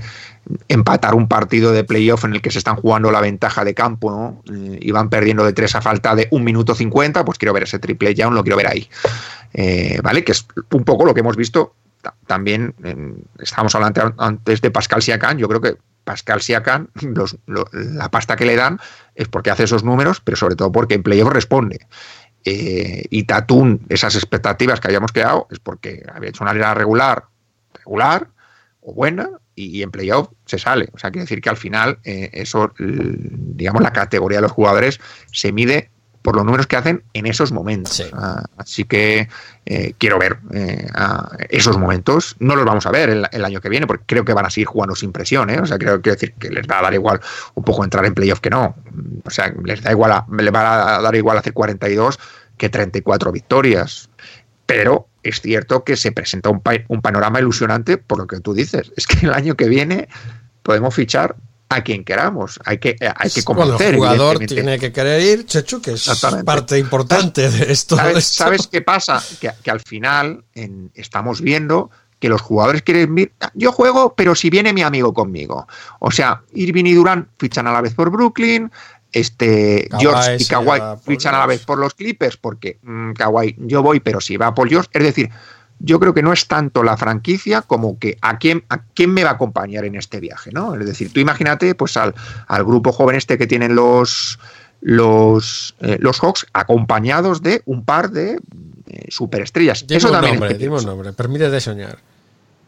empatar 0.68 1.14
un 1.14 1.28
partido 1.28 1.72
de 1.72 1.84
playoff 1.84 2.24
en 2.24 2.34
el 2.34 2.42
que 2.42 2.50
se 2.50 2.58
están 2.58 2.76
jugando 2.76 3.10
la 3.10 3.20
ventaja 3.20 3.64
de 3.64 3.74
campo 3.74 4.10
¿no? 4.10 4.42
Eh, 4.54 4.78
y 4.80 4.90
van 4.90 5.08
perdiendo 5.10 5.44
de 5.44 5.52
tres 5.52 5.74
a 5.74 5.80
falta 5.82 6.14
de 6.14 6.28
un 6.30 6.44
minuto 6.44 6.74
50, 6.74 7.24
pues 7.24 7.38
quiero 7.38 7.52
ver 7.52 7.64
ese 7.64 7.78
triple 7.78 8.14
Young, 8.14 8.34
lo 8.34 8.42
quiero 8.42 8.56
ver 8.56 8.66
ahí. 8.68 8.88
Eh, 9.52 10.00
¿Vale? 10.02 10.24
Que 10.24 10.32
es 10.32 10.46
un 10.72 10.84
poco 10.84 11.04
lo 11.04 11.14
que 11.14 11.20
hemos 11.20 11.36
visto 11.36 11.74
ta- 12.02 12.14
también. 12.26 12.74
en- 12.84 13.24
estábamos 13.38 13.74
hablando 13.74 14.02
an- 14.02 14.14
antes 14.18 14.60
de 14.60 14.70
Pascal 14.70 15.02
Siakam. 15.02 15.36
Yo 15.38 15.48
creo 15.48 15.60
que 15.60 15.76
Pascal 16.04 16.40
Siakam, 16.40 16.88
los- 17.14 17.36
lo- 17.46 17.68
la 17.72 18.10
pasta 18.10 18.36
que 18.36 18.44
le 18.46 18.56
dan 18.56 18.78
es 19.14 19.28
porque 19.28 19.50
hace 19.50 19.64
esos 19.64 19.84
números, 19.84 20.20
pero 20.20 20.36
sobre 20.36 20.56
todo 20.56 20.72
porque 20.72 20.94
en 20.94 21.02
playoff 21.02 21.32
responde. 21.32 21.86
Eh, 22.44 23.04
y 23.10 23.24
Tatún, 23.24 23.84
esas 23.90 24.14
expectativas 24.14 24.80
que 24.80 24.88
habíamos 24.88 25.12
creado, 25.12 25.46
es 25.50 25.58
porque 25.58 26.04
había 26.14 26.30
hecho 26.30 26.42
una 26.42 26.54
liga 26.54 26.72
regular, 26.72 27.24
regular 27.74 28.28
o 28.80 28.94
buena, 28.94 29.28
y, 29.54 29.82
en 29.82 29.90
playoff 29.90 30.28
se 30.46 30.58
sale. 30.58 30.88
O 30.92 30.98
sea, 30.98 31.10
quiere 31.10 31.24
decir 31.24 31.40
que 31.40 31.50
al 31.50 31.56
final, 31.56 31.98
eh, 32.04 32.30
eso, 32.32 32.72
digamos, 32.78 33.82
la 33.82 33.92
categoría 33.92 34.38
de 34.38 34.42
los 34.42 34.52
jugadores 34.52 35.00
se 35.32 35.52
mide 35.52 35.90
por 36.22 36.36
los 36.36 36.44
números 36.44 36.66
que 36.66 36.76
hacen 36.76 37.02
en 37.14 37.24
esos 37.24 37.50
momentos. 37.50 38.02
Ah, 38.12 38.44
así 38.58 38.84
que 38.84 39.28
eh, 39.64 39.94
quiero 39.96 40.18
ver 40.18 40.38
eh, 40.52 40.86
a 40.94 41.30
esos 41.48 41.78
momentos. 41.78 42.36
No 42.40 42.56
los 42.56 42.66
vamos 42.66 42.84
a 42.84 42.90
ver 42.90 43.08
el, 43.08 43.26
el 43.32 43.42
año 43.44 43.60
que 43.62 43.70
viene, 43.70 43.86
porque 43.86 44.04
creo 44.06 44.24
que 44.24 44.34
van 44.34 44.44
a 44.44 44.50
seguir 44.50 44.66
jugando 44.66 44.94
sin 44.94 45.12
presión. 45.12 45.48
¿eh? 45.48 45.58
O 45.60 45.64
sea, 45.66 45.78
creo 45.78 46.02
quiero 46.02 46.16
decir 46.16 46.34
que 46.34 46.50
les 46.50 46.66
va 46.66 46.80
a 46.80 46.82
dar 46.82 46.92
igual 46.94 47.20
un 47.54 47.64
poco 47.64 47.84
entrar 47.84 48.04
en 48.04 48.12
playoff 48.12 48.40
que 48.40 48.50
no. 48.50 48.76
O 49.24 49.30
sea, 49.30 49.50
les 49.64 49.82
da 49.82 49.92
igual, 49.92 50.12
a- 50.12 50.26
les 50.38 50.52
va 50.54 50.96
a 50.98 51.00
dar 51.00 51.14
igual 51.16 51.38
hacer 51.38 51.54
42 51.54 52.18
que 52.58 52.68
34 52.68 53.32
victorias. 53.32 54.10
Pero 54.72 55.08
es 55.22 55.40
cierto 55.40 55.84
que 55.84 55.96
se 55.96 56.12
presenta 56.12 56.48
un, 56.50 56.60
pa- 56.60 56.84
un 56.88 57.00
panorama 57.02 57.40
ilusionante 57.40 57.98
por 57.98 58.18
lo 58.18 58.26
que 58.26 58.40
tú 58.40 58.54
dices. 58.54 58.92
Es 58.96 59.06
que 59.06 59.26
el 59.26 59.32
año 59.34 59.54
que 59.56 59.68
viene 59.68 60.08
podemos 60.62 60.94
fichar 60.94 61.36
a 61.68 61.82
quien 61.82 62.04
queramos. 62.04 62.58
Hay 62.64 62.78
que, 62.78 62.90
eh, 63.00 63.12
hay 63.14 63.30
que 63.30 63.42
Bueno, 63.42 63.62
convencer. 63.62 63.88
el 63.94 63.96
jugador 63.96 64.38
tiene 64.40 64.78
que 64.78 64.92
querer 64.92 65.20
ir, 65.22 65.46
Chechu, 65.46 65.80
que 65.80 65.92
es 65.92 66.08
parte 66.44 66.78
importante 66.78 67.48
de 67.50 67.72
esto. 67.72 67.94
de 67.96 68.02
¿Sabes, 68.02 68.16
esto. 68.18 68.44
sabes 68.44 68.66
qué 68.66 68.82
pasa? 68.82 69.22
Que, 69.40 69.50
que 69.62 69.70
al 69.70 69.80
final 69.80 70.44
en- 70.54 70.90
estamos 70.94 71.40
viendo 71.40 71.90
que 72.18 72.28
los 72.28 72.42
jugadores 72.42 72.82
quieren 72.82 73.16
ir, 73.16 73.32
yo 73.54 73.72
juego, 73.72 74.14
pero 74.14 74.34
si 74.34 74.50
viene 74.50 74.72
mi 74.74 74.82
amigo 74.82 75.14
conmigo. 75.14 75.66
O 76.00 76.10
sea, 76.10 76.42
Irving 76.52 76.84
y 76.86 76.92
Durant 76.94 77.28
fichan 77.38 77.66
a 77.66 77.72
la 77.72 77.80
vez 77.80 77.94
por 77.94 78.10
Brooklyn, 78.10 78.70
este 79.12 79.88
Kawhi 79.90 80.02
George 80.02 80.36
y 80.38 80.44
Kawhi 80.44 80.80
fichan 81.04 81.34
a 81.34 81.38
la 81.38 81.46
vez 81.46 81.64
por 81.64 81.78
los 81.78 81.94
Clippers 81.94 82.36
porque 82.36 82.78
mm, 82.82 83.12
Kawhi 83.12 83.56
yo 83.58 83.82
voy, 83.82 84.00
pero 84.00 84.20
si 84.20 84.36
va 84.36 84.54
por 84.54 84.68
George, 84.68 84.88
es 84.92 85.02
decir, 85.02 85.30
yo 85.78 85.98
creo 85.98 86.12
que 86.14 86.22
no 86.22 86.32
es 86.32 86.46
tanto 86.46 86.82
la 86.82 86.96
franquicia 86.96 87.62
como 87.62 87.98
que 87.98 88.18
a 88.20 88.38
quién, 88.38 88.64
a 88.68 88.82
quién 88.82 89.12
me 89.12 89.24
va 89.24 89.30
a 89.30 89.34
acompañar 89.34 89.84
en 89.84 89.94
este 89.94 90.20
viaje, 90.20 90.50
¿no? 90.52 90.74
Es 90.74 90.86
decir, 90.86 91.12
tú 91.12 91.20
imagínate 91.20 91.74
pues 91.74 91.96
al, 91.96 92.14
al 92.46 92.64
grupo 92.64 92.92
joven 92.92 93.16
este 93.16 93.38
que 93.38 93.46
tienen 93.46 93.74
los 93.74 94.38
los, 94.82 95.74
eh, 95.80 95.98
los 96.00 96.18
Hawks 96.20 96.46
acompañados 96.52 97.42
de 97.42 97.62
un 97.66 97.84
par 97.84 98.10
de 98.10 98.40
eh, 98.86 99.04
superestrellas. 99.08 99.86
Dime 99.86 99.98
Eso 99.98 100.08
un 100.08 100.12
también 100.14 100.34
es 100.34 100.40
nombre, 100.40 100.58
dime 100.58 100.70
un 100.70 100.76
peligroso. 100.76 100.86
nombre, 100.86 101.12
permítete 101.12 101.60
soñar. 101.60 101.98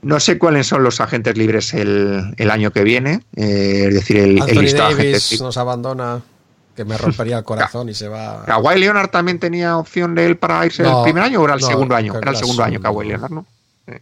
No 0.03 0.19
sé 0.19 0.37
cuáles 0.37 0.67
son 0.67 0.83
los 0.83 1.01
agentes 1.01 1.37
libres 1.39 1.73
el, 1.75 2.35
el 2.37 2.51
año 2.51 2.73
que 2.73 2.83
viene, 2.83 3.23
eh, 3.37 3.85
es 3.89 3.95
decir, 3.95 4.17
el, 4.19 4.31
el 4.33 4.43
Anthony 4.43 4.61
listado 4.61 4.89
de 4.89 4.95
agentes 4.95 5.31
Davis 5.31 5.41
nos 5.41 5.57
abandona, 5.57 6.23
que 6.75 6.85
me 6.85 6.97
rompería 6.97 7.39
el 7.39 7.45
corazón 7.45 7.89
y 7.89 7.95
se 7.95 8.09
va. 8.09 8.45
Kawhi 8.47 8.79
Leonard 8.79 9.11
también 9.11 9.39
tenía 9.39 9.77
opción 9.77 10.15
de 10.15 10.27
él 10.27 10.37
para 10.37 10.65
irse 10.65 10.83
No, 10.83 10.99
el 10.99 11.05
primer 11.05 11.23
año 11.25 11.41
o 11.41 11.45
era 11.45 11.55
el 11.55 11.61
no, 11.61 11.67
segundo 11.67 11.95
año? 11.95 12.15
Era 12.17 12.31
el 12.31 12.37
segundo 12.37 12.65
año. 12.65 12.81
Kawhi 12.81 13.09
Leonard, 13.09 13.31
¿no? 13.31 13.47
Eh, 13.87 14.01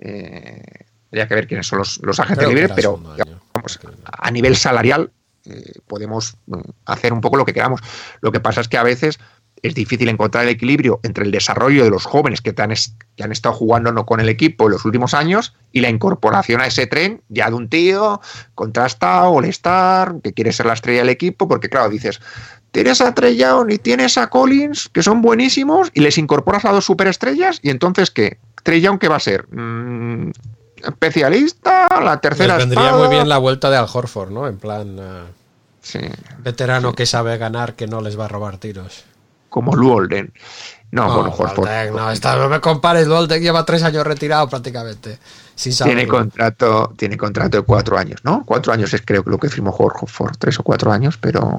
eh, 0.00 0.62
habría 1.10 1.28
que 1.28 1.34
ver 1.34 1.46
quiénes 1.46 1.66
son 1.66 1.78
los, 1.78 2.00
los 2.02 2.18
agentes 2.20 2.48
libres, 2.48 2.72
pero 2.74 2.92
segundo 2.92 3.12
año. 3.12 3.40
vamos, 3.54 3.80
a 4.04 4.30
nivel 4.30 4.56
salarial 4.56 5.10
eh, 5.44 5.72
podemos 5.86 6.36
mm, 6.46 6.60
hacer 6.86 7.12
un 7.12 7.20
poco 7.20 7.36
lo 7.36 7.44
que 7.44 7.52
queramos. 7.52 7.80
Lo 8.20 8.32
que 8.32 8.40
pasa 8.40 8.60
es 8.60 8.68
que 8.68 8.78
a 8.78 8.82
veces 8.82 9.18
es 9.62 9.74
difícil 9.74 10.08
encontrar 10.08 10.44
el 10.44 10.50
equilibrio 10.50 10.98
entre 11.04 11.24
el 11.24 11.30
desarrollo 11.30 11.84
de 11.84 11.90
los 11.90 12.04
jóvenes 12.04 12.40
que, 12.40 12.52
te 12.52 12.62
han, 12.62 12.74
que 13.16 13.22
han 13.22 13.30
estado 13.32 13.54
jugando 13.54 13.92
no 13.92 14.04
con 14.04 14.18
el 14.20 14.28
equipo 14.28 14.64
en 14.66 14.72
los 14.72 14.84
últimos 14.84 15.14
años 15.14 15.54
y 15.70 15.80
la 15.80 15.88
incorporación 15.88 16.60
a 16.60 16.66
ese 16.66 16.86
tren 16.88 17.22
ya 17.28 17.48
de 17.48 17.54
un 17.54 17.68
tío 17.68 18.20
contrastado, 18.56 19.30
all-star, 19.32 20.16
que 20.22 20.32
quiere 20.32 20.52
ser 20.52 20.66
la 20.66 20.74
estrella 20.74 21.00
del 21.00 21.10
equipo, 21.10 21.46
porque 21.48 21.68
claro, 21.68 21.88
dices, 21.90 22.20
tienes 22.72 23.00
a 23.00 23.14
Trey 23.14 23.36
Young 23.36 23.70
y 23.70 23.78
tienes 23.78 24.18
a 24.18 24.28
Collins, 24.28 24.88
que 24.88 25.02
son 25.02 25.22
buenísimos, 25.22 25.90
y 25.94 26.00
les 26.00 26.18
incorporas 26.18 26.64
a 26.64 26.72
dos 26.72 26.84
superestrellas, 26.84 27.60
y 27.62 27.70
entonces 27.70 28.10
¿qué? 28.10 28.38
Trey 28.64 28.80
Young, 28.80 28.98
¿qué 28.98 29.08
va 29.08 29.16
a 29.16 29.20
ser? 29.20 29.46
Mm, 29.54 30.30
¿Especialista? 30.84 31.88
¿La 32.02 32.20
tercera 32.20 32.56
Les 32.56 32.64
vendría 32.66 32.86
espada? 32.86 33.06
muy 33.06 33.14
bien 33.14 33.28
la 33.28 33.38
vuelta 33.38 33.70
de 33.70 33.76
Al 33.76 33.86
Horford, 33.92 34.30
¿no? 34.30 34.46
En 34.48 34.58
plan. 34.58 34.96
eh, 34.98 35.22
Sí. 35.84 35.98
veterano 36.38 36.92
que 36.94 37.06
sabe 37.06 37.36
ganar, 37.38 37.74
que 37.74 37.88
no 37.88 38.00
les 38.00 38.16
va 38.18 38.26
a 38.26 38.28
robar 38.28 38.58
tiros. 38.58 39.04
Como 39.52 39.76
Luolden. 39.76 40.32
No, 40.90 41.06
No, 41.08 41.14
bueno, 41.22 41.30
Waltek, 41.38 41.92
no, 41.92 42.10
está- 42.10 42.36
no 42.36 42.50
me 42.50 42.60
compares, 42.60 43.08
Waltek 43.08 43.40
lleva 43.42 43.64
tres 43.64 43.82
años 43.82 44.06
retirado 44.06 44.46
prácticamente. 44.48 45.18
Sin 45.54 45.74
tiene 45.84 46.06
contrato, 46.06 46.92
tiene 46.96 47.16
contrato 47.16 47.56
de 47.58 47.62
cuatro 47.62 47.96
años, 47.96 48.20
¿no? 48.24 48.42
Cuatro 48.44 48.72
años 48.74 48.92
es 48.92 49.02
creo 49.04 49.22
que 49.22 49.30
lo 49.30 49.38
que 49.38 49.48
firmó 49.48 49.70
Horford, 49.70 50.36
tres 50.38 50.58
o 50.58 50.62
cuatro 50.62 50.90
años, 50.92 51.16
pero, 51.18 51.56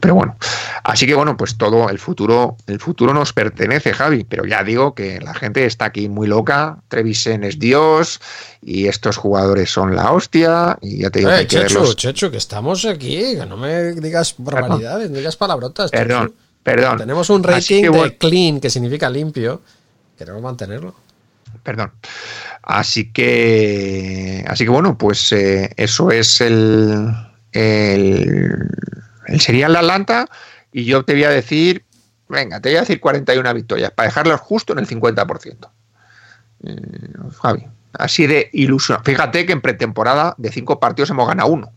pero 0.00 0.14
bueno. 0.14 0.36
Así 0.82 1.06
que 1.06 1.14
bueno, 1.14 1.36
pues 1.36 1.56
todo 1.56 1.88
el 1.88 1.98
futuro, 2.00 2.56
el 2.66 2.80
futuro 2.80 3.12
nos 3.14 3.32
pertenece, 3.32 3.92
Javi. 3.92 4.24
Pero 4.24 4.44
ya 4.44 4.64
digo 4.64 4.94
que 4.94 5.20
la 5.20 5.34
gente 5.34 5.64
está 5.66 5.86
aquí 5.86 6.08
muy 6.08 6.26
loca. 6.26 6.78
Trevisen 6.88 7.44
es 7.44 7.58
Dios 7.60 8.20
y 8.62 8.86
estos 8.88 9.16
jugadores 9.18 9.70
son 9.70 9.94
la 9.94 10.10
hostia. 10.12 10.78
Y 10.80 11.02
ya 11.02 11.10
te 11.10 11.20
digo 11.20 11.30
que 11.30 11.36
Eh, 11.42 11.46
que 11.46 11.56
Chechu, 11.58 11.74
verlos. 11.74 11.96
Chechu, 11.96 12.30
que 12.30 12.38
estamos 12.38 12.84
aquí, 12.86 13.36
que 13.36 13.46
no 13.46 13.56
me 13.56 13.92
digas 13.92 14.34
barbaridades, 14.38 15.10
no 15.10 15.16
digas 15.18 15.36
palabrotas. 15.36 15.90
Chechu. 15.92 16.34
Perdón. 16.68 16.98
Tenemos 16.98 17.30
un 17.30 17.42
rating 17.42 17.82
que 17.82 17.90
de 17.90 18.18
clean, 18.18 18.60
que 18.60 18.68
significa 18.68 19.08
limpio. 19.08 19.62
Queremos 20.18 20.42
mantenerlo. 20.42 20.94
Perdón. 21.62 21.92
Así 22.62 23.10
que, 23.10 24.44
así 24.46 24.64
que 24.64 24.70
bueno, 24.70 24.98
pues 24.98 25.32
eh, 25.32 25.70
eso 25.76 26.10
es 26.10 26.42
el, 26.42 27.10
el, 27.52 28.68
el 29.26 29.40
serial 29.40 29.76
Atlanta 29.76 30.28
y 30.70 30.84
yo 30.84 31.04
te 31.04 31.14
voy 31.14 31.24
a 31.24 31.30
decir, 31.30 31.84
venga, 32.28 32.60
te 32.60 32.68
voy 32.68 32.76
a 32.76 32.80
decir 32.80 33.00
41 33.00 33.54
victorias 33.54 33.90
para 33.92 34.08
dejarlos 34.08 34.40
justo 34.42 34.74
en 34.74 34.80
el 34.80 34.86
50%. 34.86 35.70
Eh, 36.64 36.76
Javi, 37.40 37.66
así 37.94 38.26
de 38.26 38.50
ilusión. 38.52 39.02
Fíjate 39.04 39.46
que 39.46 39.54
en 39.54 39.62
pretemporada 39.62 40.34
de 40.36 40.52
cinco 40.52 40.78
partidos 40.78 41.08
hemos 41.08 41.26
ganado 41.26 41.48
uno. 41.48 41.72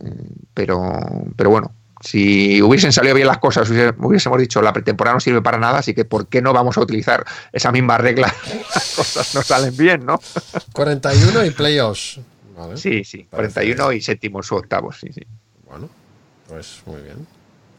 Eh, 0.00 0.10
pero, 0.54 1.02
pero 1.36 1.50
bueno, 1.50 1.74
si 2.06 2.62
hubiesen 2.62 2.92
salido 2.92 3.14
bien 3.16 3.26
las 3.26 3.38
cosas, 3.38 3.68
hubiésemos 3.68 4.38
dicho 4.38 4.62
la 4.62 4.72
pretemporada 4.72 5.14
no 5.14 5.20
sirve 5.20 5.42
para 5.42 5.58
nada, 5.58 5.78
así 5.78 5.92
que 5.92 6.04
¿por 6.04 6.28
qué 6.28 6.40
no 6.40 6.52
vamos 6.52 6.76
a 6.78 6.80
utilizar 6.80 7.24
esa 7.52 7.72
misma 7.72 7.98
regla? 7.98 8.32
Las 8.74 8.94
cosas 8.94 9.34
no 9.34 9.42
salen 9.42 9.76
bien, 9.76 10.06
¿no? 10.06 10.20
41 10.72 11.44
y 11.44 11.50
playoffs. 11.50 12.20
Vale. 12.56 12.76
Sí, 12.76 13.02
sí, 13.04 13.26
41 13.30 13.92
y 13.92 14.00
séptimos 14.00 14.50
o 14.52 14.56
octavos, 14.56 14.98
sí, 15.00 15.08
sí. 15.12 15.22
Bueno, 15.68 15.88
pues 16.48 16.80
muy 16.86 17.02
bien. 17.02 17.26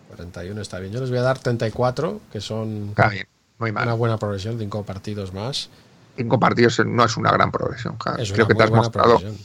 41 0.10 0.62
está 0.62 0.80
bien. 0.80 0.92
Yo 0.92 1.00
les 1.00 1.10
voy 1.10 1.20
a 1.20 1.24
dar 1.24 1.40
34, 1.40 2.22
que 2.32 2.42
son 2.42 2.90
Está 2.90 3.08
bien, 3.10 3.28
muy 3.60 3.72
mal. 3.72 3.86
una 3.86 3.94
buena 3.94 4.18
progresión, 4.18 4.60
cinco 4.60 4.84
partidos 4.84 5.34
más. 5.34 5.70
Cinco 6.18 6.40
partidos 6.40 6.80
no 6.86 7.06
es 7.06 7.16
una 7.16 7.32
gran 7.32 7.52
progresión, 7.52 7.98
Creo 7.98 8.48
que 8.48 8.56
te 8.56 8.64
has 8.64 8.72
mostrado 8.72 9.20
progresión. 9.20 9.38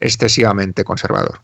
excesivamente 0.00 0.82
conservador. 0.82 1.40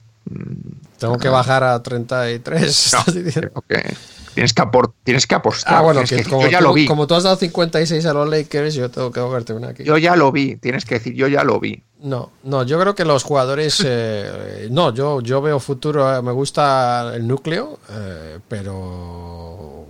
Tengo 0.99 1.19
que 1.19 1.28
bajar 1.28 1.65
a 1.65 1.82
33. 1.82 2.62
estás 2.86 3.07
diciendo. 3.15 3.51
Creo 3.66 3.82
que 3.82 3.94
tienes 4.35 4.53
que, 4.55 4.62
apor- 4.62 4.93
tienes 5.05 5.27
que 5.27 5.35
apostar. 5.35 5.74
Ah, 5.74 5.81
bueno, 5.82 6.03
que 6.09 6.16
que 6.16 6.24
como, 6.24 6.43
yo 6.43 6.49
ya 6.51 6.59
tú, 6.61 6.65
lo 6.65 6.73
vi. 6.74 6.86
como 6.86 7.07
tú 7.07 7.15
has 7.15 7.24
dado 7.24 7.36
56 7.36 8.07
a 8.07 8.12
los 8.15 8.28
Lakers, 8.28 8.74
yo 8.74 8.90
tengo 8.90 9.11
que 9.11 9.20
cogerte 9.20 9.53
una 9.53 9.69
aquí. 9.70 9.85
Yo 9.85 9.99
ya 9.99 10.15
lo 10.16 10.31
vi, 10.32 10.57
tienes 10.57 10.85
que 10.85 10.94
decir, 10.97 11.12
yo 11.15 11.27
ya 11.28 11.43
lo 11.44 11.59
vi. 11.61 11.82
No, 12.01 12.31
no, 12.44 12.62
yo 12.62 12.78
creo 12.81 12.94
que 12.94 13.05
los 13.05 13.24
jugadores. 13.24 13.82
eh, 13.85 14.69
no, 14.70 14.94
yo, 14.94 15.20
yo 15.20 15.43
veo 15.43 15.59
futuro, 15.61 16.16
eh, 16.16 16.23
me 16.23 16.32
gusta 16.32 17.12
el 17.15 17.27
núcleo, 17.27 17.78
eh, 17.90 18.39
pero 18.49 19.86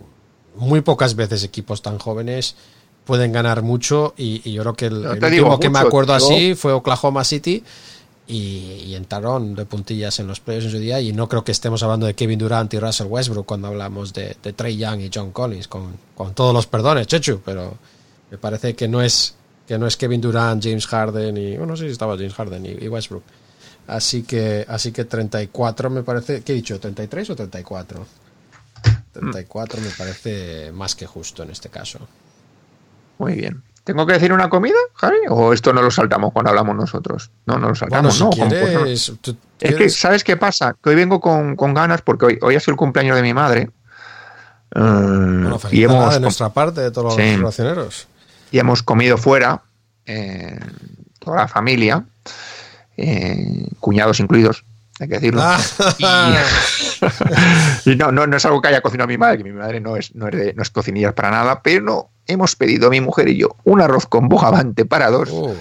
muy 0.56 0.80
pocas 0.80 1.14
veces 1.16 1.44
equipos 1.44 1.82
tan 1.82 1.98
jóvenes 1.98 2.56
pueden 3.04 3.32
ganar 3.32 3.62
mucho. 3.62 4.14
Y, 4.16 4.40
y 4.48 4.52
yo 4.54 4.62
creo 4.62 4.74
que 4.74 4.86
el, 4.86 5.02
No 5.02 5.10
último 5.12 5.58
que 5.60 5.70
me 5.70 5.78
acuerdo 5.78 6.16
yo- 6.18 6.24
así 6.24 6.54
fue 6.54 6.72
Oklahoma 6.72 7.24
City. 7.24 7.62
Y, 8.26 8.84
y 8.86 8.94
entraron 8.94 9.54
de 9.54 9.66
puntillas 9.66 10.20
en 10.20 10.28
los 10.28 10.38
playoffs 10.38 10.66
en 10.66 10.72
su 10.72 10.78
día. 10.78 11.00
Y 11.00 11.12
no 11.12 11.28
creo 11.28 11.44
que 11.44 11.52
estemos 11.52 11.82
hablando 11.82 12.06
de 12.06 12.14
Kevin 12.14 12.38
Durant 12.38 12.72
y 12.72 12.78
Russell 12.78 13.08
Westbrook 13.08 13.46
cuando 13.46 13.68
hablamos 13.68 14.12
de, 14.12 14.34
Trey 14.34 14.76
Young 14.76 15.00
y 15.00 15.10
John 15.12 15.32
Collins, 15.32 15.68
con, 15.68 15.96
con 16.14 16.34
todos 16.34 16.54
los 16.54 16.66
perdones, 16.66 17.06
Chechu, 17.06 17.40
pero 17.44 17.76
me 18.30 18.38
parece 18.38 18.74
que 18.74 18.88
no 18.88 19.02
es 19.02 19.34
que 19.66 19.78
no 19.78 19.86
es 19.86 19.96
Kevin 19.96 20.20
Durant, 20.20 20.62
James 20.62 20.86
Harden 20.86 21.36
y 21.36 21.56
bueno, 21.56 21.76
si 21.76 21.86
estaba 21.86 22.16
James 22.16 22.34
Harden 22.34 22.66
y, 22.66 22.84
y 22.84 22.88
Westbrook. 22.88 23.22
Así 23.86 24.22
que 24.22 24.64
así 24.68 24.92
que 24.92 25.04
34 25.04 25.90
me 25.90 26.02
parece, 26.02 26.42
¿qué 26.42 26.52
he 26.52 26.56
dicho? 26.56 26.78
33 26.78 27.30
o 27.30 27.36
34? 27.36 28.06
34 29.12 29.80
me 29.80 29.90
parece 29.90 30.72
más 30.72 30.94
que 30.94 31.06
justo 31.06 31.42
en 31.42 31.50
este 31.50 31.68
caso. 31.68 31.98
Muy 33.18 33.34
bien. 33.34 33.62
¿Tengo 33.84 34.06
que 34.06 34.12
decir 34.12 34.32
una 34.32 34.48
comida, 34.48 34.76
Javi? 34.94 35.16
¿O 35.28 35.52
esto 35.52 35.72
no 35.72 35.82
lo 35.82 35.90
saltamos 35.90 36.32
cuando 36.32 36.50
hablamos 36.50 36.76
nosotros? 36.76 37.30
No, 37.46 37.54
no 37.54 37.60
lo 37.60 37.74
Bueno, 37.74 37.74
saltamos, 37.74 38.14
si 38.14 38.22
¿no? 38.22 38.30
Como, 38.30 38.48
pues, 38.48 38.72
no. 38.74 38.80
quieres, 38.82 39.12
tú 39.20 39.36
Es 39.60 39.74
que, 39.74 39.88
¿sabes 39.90 40.22
qué 40.22 40.36
pasa? 40.36 40.76
Que 40.82 40.90
hoy 40.90 40.96
vengo 40.96 41.20
con, 41.20 41.56
con 41.56 41.74
ganas 41.74 42.00
porque 42.02 42.26
hoy, 42.26 42.38
hoy 42.42 42.54
ha 42.54 42.60
sido 42.60 42.72
el 42.72 42.76
cumpleaños 42.78 43.16
de 43.16 43.22
mi 43.22 43.34
madre. 43.34 43.70
Eh, 44.74 44.78
bueno, 44.80 45.58
y, 45.70 45.82
hemos, 45.84 46.14
de 46.14 46.20
nuestra 46.20 46.48
parte, 46.50 46.80
de 46.80 46.90
todos 46.92 47.14
Sí. 47.16 47.22
los 47.32 47.38
relacioneros. 47.56 48.06
y 48.52 48.58
hemos 48.60 48.82
comido 48.84 49.18
fuera, 49.18 49.62
eh, 50.06 50.58
toda 51.18 51.38
la 51.38 51.48
familia, 51.48 52.04
eh, 52.96 53.66
cuñados 53.80 54.20
incluidos, 54.20 54.64
hay 55.00 55.08
que 55.08 55.14
decirlo. 55.14 55.42
Ah. 55.42 55.58
Y 57.84 57.96
no, 57.96 58.12
no, 58.12 58.26
no 58.28 58.36
es 58.36 58.44
algo 58.46 58.60
que 58.62 58.68
haya 58.68 58.80
cocinado 58.80 59.08
mi 59.08 59.18
madre, 59.18 59.38
que 59.38 59.44
mi 59.44 59.52
madre 59.52 59.80
no 59.80 59.96
es, 59.96 60.14
no 60.14 60.28
es, 60.28 60.36
de- 60.36 60.54
no 60.54 60.62
es 60.62 60.70
cocinilla 60.70 61.12
para 61.14 61.30
nada, 61.32 61.60
pero 61.62 61.82
no, 61.82 62.10
hemos 62.26 62.56
pedido 62.56 62.90
mi 62.90 63.00
mujer 63.00 63.28
y 63.28 63.36
yo 63.38 63.56
un 63.64 63.80
arroz 63.80 64.06
con 64.06 64.28
bogavante 64.28 64.84
para 64.84 65.10
dos, 65.10 65.28
Oh. 65.32 65.54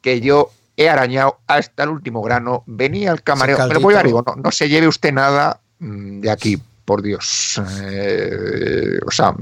que 0.00 0.20
yo 0.20 0.50
he 0.76 0.88
arañado 0.88 1.38
hasta 1.46 1.82
el 1.82 1.90
último 1.90 2.22
grano. 2.22 2.62
Venía 2.66 3.10
el 3.12 3.22
camarero, 3.22 3.66
lo 3.66 3.80
voy 3.80 3.94
a 3.94 4.02
digo, 4.02 4.22
no, 4.26 4.34
no 4.36 4.50
se 4.50 4.68
lleve 4.68 4.88
usted 4.88 5.12
nada 5.12 5.60
mm, 5.78 6.20
de 6.20 6.30
aquí, 6.30 6.58
por 6.86 7.02
Dios. 7.02 7.60
Eh, 7.82 8.98
o 9.06 9.10
sea, 9.10 9.34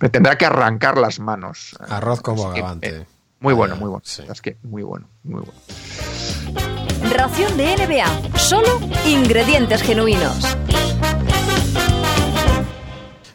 me 0.00 0.08
tendrá 0.08 0.36
que 0.38 0.46
arrancar 0.46 0.96
las 0.98 1.20
manos. 1.20 1.76
Arroz 1.88 2.20
con 2.22 2.34
Es 2.36 2.40
que, 2.40 2.46
bogavante. 2.48 2.88
eh, 2.88 3.06
muy 3.40 3.54
bueno, 3.54 3.76
muy 3.76 3.88
bueno. 3.88 4.02
sí. 4.04 4.22
Es 4.32 4.40
que 4.40 4.56
muy 4.62 4.82
bueno, 4.82 5.06
muy 5.24 5.42
bueno. 5.42 5.52
Ración 7.14 7.56
de 7.56 7.76
NBA. 7.76 8.38
Solo 8.38 8.80
ingredientes 9.06 9.82
genuinos. 9.82 10.56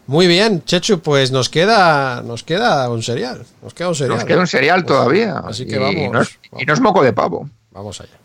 Muy 0.06 0.28
bien, 0.28 0.64
Chechu, 0.66 1.00
pues 1.00 1.32
nos 1.32 1.50
queda 1.50 2.22
nos 2.24 2.44
queda 2.44 2.90
un 2.90 3.04
cereal. 3.04 3.46
Nos 3.62 3.74
queda 3.74 3.90
un 3.90 3.96
cereal. 3.96 4.18
Nos 4.18 4.26
queda 4.26 4.40
un 4.40 4.48
Pues, 4.48 4.86
todavía. 4.86 5.38
Así 5.46 5.66
que 5.66 5.76
y 5.76 5.80
vamos. 5.80 6.12
No 6.12 6.22
es, 6.22 6.40
y 6.60 6.66
no 6.66 6.74
es 6.74 6.80
moco 6.82 7.04
de 7.04 7.14
pavo. 7.14 7.50
Vamos 7.72 8.02
allá. 8.02 8.23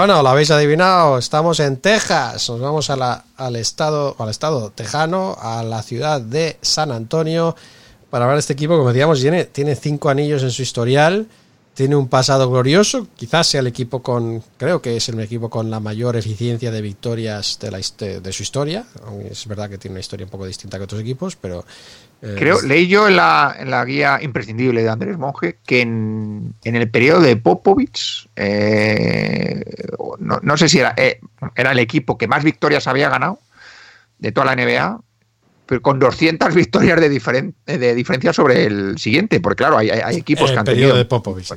Bueno, 0.00 0.22
lo 0.22 0.30
habéis 0.30 0.50
adivinado, 0.50 1.18
estamos 1.18 1.60
en 1.60 1.76
Texas, 1.76 2.48
nos 2.48 2.58
vamos 2.58 2.88
al 2.88 3.56
estado, 3.56 4.16
al 4.18 4.30
estado 4.30 4.70
tejano, 4.70 5.36
a 5.38 5.62
la 5.62 5.82
ciudad 5.82 6.22
de 6.22 6.56
San 6.62 6.90
Antonio, 6.90 7.54
para 8.08 8.32
de 8.32 8.38
este 8.38 8.54
equipo, 8.54 8.78
como 8.78 8.94
decíamos, 8.94 9.20
tiene, 9.20 9.44
tiene 9.44 9.76
cinco 9.76 10.08
anillos 10.08 10.42
en 10.42 10.52
su 10.52 10.62
historial, 10.62 11.26
tiene 11.74 11.96
un 11.96 12.08
pasado 12.08 12.48
glorioso, 12.48 13.08
quizás 13.14 13.48
sea 13.48 13.60
el 13.60 13.66
equipo 13.66 14.02
con, 14.02 14.42
creo 14.56 14.80
que 14.80 14.96
es 14.96 15.06
el 15.10 15.20
equipo 15.20 15.50
con 15.50 15.70
la 15.70 15.80
mayor 15.80 16.16
eficiencia 16.16 16.70
de 16.70 16.80
victorias 16.80 17.58
de, 17.60 17.70
la, 17.70 17.78
de 18.20 18.32
su 18.32 18.42
historia, 18.42 18.86
es 19.30 19.46
verdad 19.46 19.68
que 19.68 19.76
tiene 19.76 19.96
una 19.96 20.00
historia 20.00 20.24
un 20.24 20.30
poco 20.30 20.46
distinta 20.46 20.78
que 20.78 20.84
otros 20.84 21.02
equipos, 21.02 21.36
pero... 21.36 21.66
eh, 22.22 22.36
Creo, 22.38 22.60
leí 22.62 22.86
yo 22.88 23.08
en 23.08 23.16
la, 23.16 23.56
en 23.58 23.70
la 23.70 23.84
guía 23.84 24.18
imprescindible 24.22 24.82
de 24.82 24.88
Andrés 24.88 25.16
Monge 25.18 25.58
que 25.66 25.80
en, 25.80 26.54
en 26.64 26.76
el 26.76 26.90
periodo 26.90 27.20
de 27.20 27.36
Popovich, 27.36 28.28
eh, 28.36 29.64
no, 30.18 30.38
no 30.42 30.56
sé 30.56 30.68
si 30.68 30.78
era, 30.78 30.94
eh, 30.96 31.20
era 31.56 31.72
el 31.72 31.78
equipo 31.78 32.18
que 32.18 32.28
más 32.28 32.44
victorias 32.44 32.86
había 32.86 33.08
ganado 33.08 33.38
de 34.18 34.32
toda 34.32 34.54
la 34.54 34.62
NBA, 34.62 35.00
pero 35.66 35.82
con 35.82 35.98
200 35.98 36.54
victorias 36.54 37.00
de, 37.00 37.10
diferen- 37.10 37.54
de 37.64 37.94
diferencia 37.94 38.32
sobre 38.32 38.64
el 38.66 38.98
siguiente, 38.98 39.40
porque 39.40 39.62
claro, 39.64 39.78
hay, 39.78 39.88
hay- 39.90 40.16
equipos 40.16 40.42
en 40.42 40.46
que 40.48 40.52
el 40.52 40.58
han 40.58 40.64
periodo 40.64 40.88
tenido... 40.90 40.96
de 40.98 41.04
Popovich. 41.06 41.52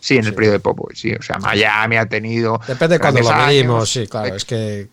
Sí, 0.00 0.16
en 0.18 0.24
el 0.26 0.34
periodo 0.34 0.52
de 0.54 0.60
Popovich, 0.60 0.96
sí. 0.98 1.12
O 1.14 1.22
sea, 1.22 1.38
Miami 1.38 1.96
ha 1.96 2.06
tenido... 2.06 2.60
Depende 2.66 2.94
de 2.94 3.00
cuando 3.00 3.20
lo 3.20 3.36
medimos, 3.36 3.90
sí, 3.90 4.06
claro, 4.06 4.34
es 4.34 4.44
que... 4.44 4.88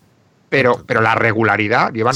Pero, 0.48 0.82
pero 0.86 1.00
la 1.00 1.14
regularidad, 1.14 1.92
llevan 1.92 2.14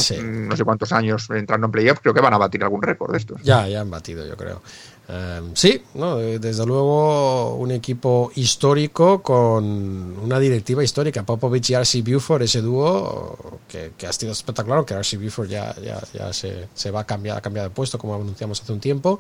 no 0.49 0.57
sé 0.57 0.65
cuántos 0.65 0.93
años 0.93 1.29
entrando 1.31 1.67
en 1.67 1.73
playoffs, 1.73 2.01
creo 2.01 2.15
que 2.15 2.21
van 2.21 2.35
a 2.35 2.39
batir 2.39 2.63
algún 2.63 2.83
récord 2.83 3.11
de 3.11 3.19
estos. 3.19 3.43
Ya, 3.43 3.67
ya 3.67 3.81
han 3.81 3.91
batido, 3.91 4.25
yo 4.27 4.37
creo. 4.37 4.63
Eh, 5.09 5.41
sí, 5.55 5.83
no, 5.95 6.21
Eh, 6.21 6.39
desde 6.39 6.67
luego 6.67 7.55
un 7.55 7.71
equipo 7.71 8.31
histórico 8.35 9.23
con 9.23 9.65
una 9.65 10.39
directiva 10.39 10.85
histórica. 10.85 11.25
Popovich 11.25 11.71
y 11.71 11.75
RC 11.75 12.03
Buford, 12.03 12.43
ese 12.43 12.61
dúo 12.61 13.59
que, 13.67 13.93
que 13.97 14.07
ha 14.07 14.13
sido 14.13 14.33
espectacular, 14.33 14.85
que 14.85 14.95
RC 14.95 15.17
Buford 15.17 15.49
ya, 15.49 15.75
ya, 15.83 15.99
ya 16.13 16.33
se, 16.33 16.69
se 16.75 16.91
va 16.91 17.01
a 17.01 17.05
cambiar, 17.05 17.39
ha 17.39 17.41
cambiado 17.41 17.69
de 17.71 17.75
puesto, 17.75 17.99
como 17.99 18.15
anunciamos 18.15 18.61
hace 18.61 18.73
un 18.73 18.81
tiempo. 18.81 19.19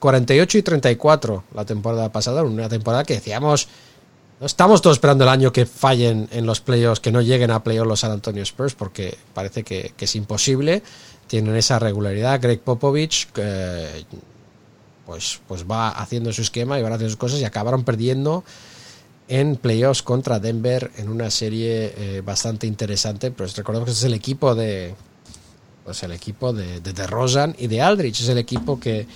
48 0.00 0.58
y 0.58 0.62
34 0.62 1.44
la 1.54 1.64
temporada 1.64 2.10
pasada, 2.12 2.42
una 2.42 2.68
temporada 2.68 3.04
que 3.04 3.14
decíamos, 3.14 3.68
no 4.40 4.46
estamos 4.46 4.82
todos 4.82 4.96
esperando 4.96 5.24
el 5.24 5.30
año 5.30 5.52
que 5.52 5.66
fallen 5.66 6.28
en 6.30 6.46
los 6.46 6.60
playoffs, 6.60 7.00
que 7.00 7.10
no 7.10 7.20
lleguen 7.20 7.50
a 7.50 7.64
playoffs 7.64 7.88
los 7.88 8.00
San 8.00 8.12
Antonio 8.12 8.42
Spurs, 8.44 8.74
porque 8.74 9.18
parece 9.34 9.64
que, 9.64 9.92
es 9.98 10.16
imposible. 10.16 10.82
Tienen 11.26 11.56
esa 11.56 11.78
regularidad. 11.78 12.40
Greg 12.40 12.60
Popovich, 12.60 13.28
eh, 13.36 14.04
pues, 15.04 15.40
pues 15.48 15.64
va 15.68 15.88
haciendo 15.88 16.32
su 16.32 16.42
esquema 16.42 16.78
y 16.78 16.82
van 16.82 16.92
haciendo 16.92 17.10
sus 17.10 17.18
cosas 17.18 17.40
y 17.40 17.44
acabaron 17.44 17.82
perdiendo 17.82 18.44
en 19.26 19.56
playoffs 19.56 20.02
contra 20.02 20.38
Denver 20.38 20.90
en 20.96 21.08
una 21.08 21.30
serie 21.30 21.92
eh, 21.96 22.22
bastante 22.24 22.66
interesante. 22.66 23.32
Pues 23.32 23.56
recordemos 23.56 23.86
que 23.86 23.92
es 23.92 24.04
el 24.04 24.14
equipo 24.14 24.54
de. 24.54 24.94
Pues 25.84 26.02
el 26.02 26.12
equipo 26.12 26.52
de, 26.52 26.80
de 26.80 26.92
DeRozan 26.92 27.56
y 27.58 27.66
de 27.66 27.82
Aldrich. 27.82 28.20
Es 28.20 28.28
el 28.28 28.38
equipo 28.38 28.78
que, 28.78 29.06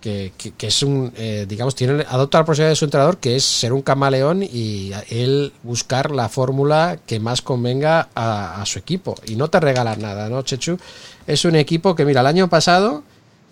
que, 0.00 0.32
es 0.60 0.82
un, 0.82 1.12
eh, 1.16 1.44
digamos, 1.48 1.74
tiene, 1.74 2.04
adopta 2.08 2.38
la 2.38 2.44
posibilidad 2.44 2.70
de 2.70 2.76
su 2.76 2.84
entrenador, 2.84 3.18
que 3.18 3.36
es 3.36 3.44
ser 3.44 3.72
un 3.72 3.82
camaleón 3.82 4.42
y 4.42 4.92
él 5.10 5.52
buscar 5.62 6.10
la 6.10 6.28
fórmula 6.28 6.98
que 7.06 7.18
más 7.20 7.42
convenga 7.42 8.08
a, 8.14 8.62
su 8.66 8.78
equipo. 8.78 9.14
Y 9.26 9.36
no 9.36 9.48
te 9.48 9.58
regalan 9.60 10.00
nada, 10.00 10.28
¿no, 10.28 10.42
Chechu? 10.42 10.78
Es 11.26 11.44
un 11.44 11.56
equipo 11.56 11.94
que, 11.94 12.04
mira, 12.04 12.20
el 12.20 12.26
año 12.28 12.48
pasado 12.48 13.02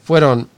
fueron, 0.05 0.49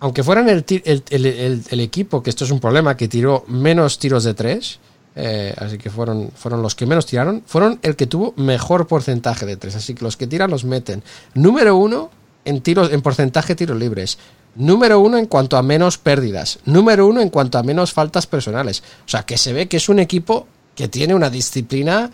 aunque 0.00 0.22
fueran 0.22 0.48
el- 0.48 0.64
el- 0.86 1.62
el 1.68 1.80
equipo, 1.80 2.22
que 2.22 2.30
esto 2.30 2.44
es 2.44 2.50
un 2.50 2.60
problema, 2.60 2.96
que 2.96 3.08
tiró 3.08 3.44
menos 3.48 3.98
tiros 3.98 4.24
de 4.24 4.34
tres, 4.34 4.78
eh, 5.16 5.52
así 5.58 5.76
que 5.76 5.90
fueron, 5.90 6.30
fueron 6.36 6.62
los 6.62 6.74
que 6.76 6.86
menos 6.86 7.04
tiraron, 7.04 7.42
fueron 7.44 7.80
el 7.82 7.96
que 7.96 8.06
tuvo 8.06 8.32
mejor 8.36 8.86
porcentaje 8.86 9.44
de 9.44 9.56
tres. 9.56 9.74
Así 9.74 9.94
que 9.94 10.04
los 10.04 10.16
que 10.16 10.28
tiran 10.28 10.50
los 10.50 10.64
meten. 10.64 11.02
Número 11.34 11.76
uno 11.76 12.10
en 12.44 12.60
tiros, 12.62 12.92
en 12.92 13.02
porcentaje 13.02 13.48
de 13.48 13.56
tiros 13.56 13.76
libres. 13.76 14.18
Número 14.56 15.00
uno 15.00 15.16
en 15.16 15.26
cuanto 15.26 15.56
a 15.56 15.62
menos 15.62 15.98
pérdidas. 15.98 16.58
Número 16.64 17.06
uno 17.06 17.20
en 17.20 17.30
cuanto 17.30 17.58
a 17.58 17.62
menos 17.62 17.92
faltas 17.92 18.26
personales. 18.26 18.82
O 19.06 19.08
sea, 19.08 19.22
que 19.22 19.38
se 19.38 19.52
ve 19.52 19.68
que 19.68 19.76
es 19.76 19.88
un 19.88 19.98
equipo 19.98 20.46
que 20.74 20.88
tiene 20.88 21.14
una 21.14 21.30
disciplina 21.30 22.10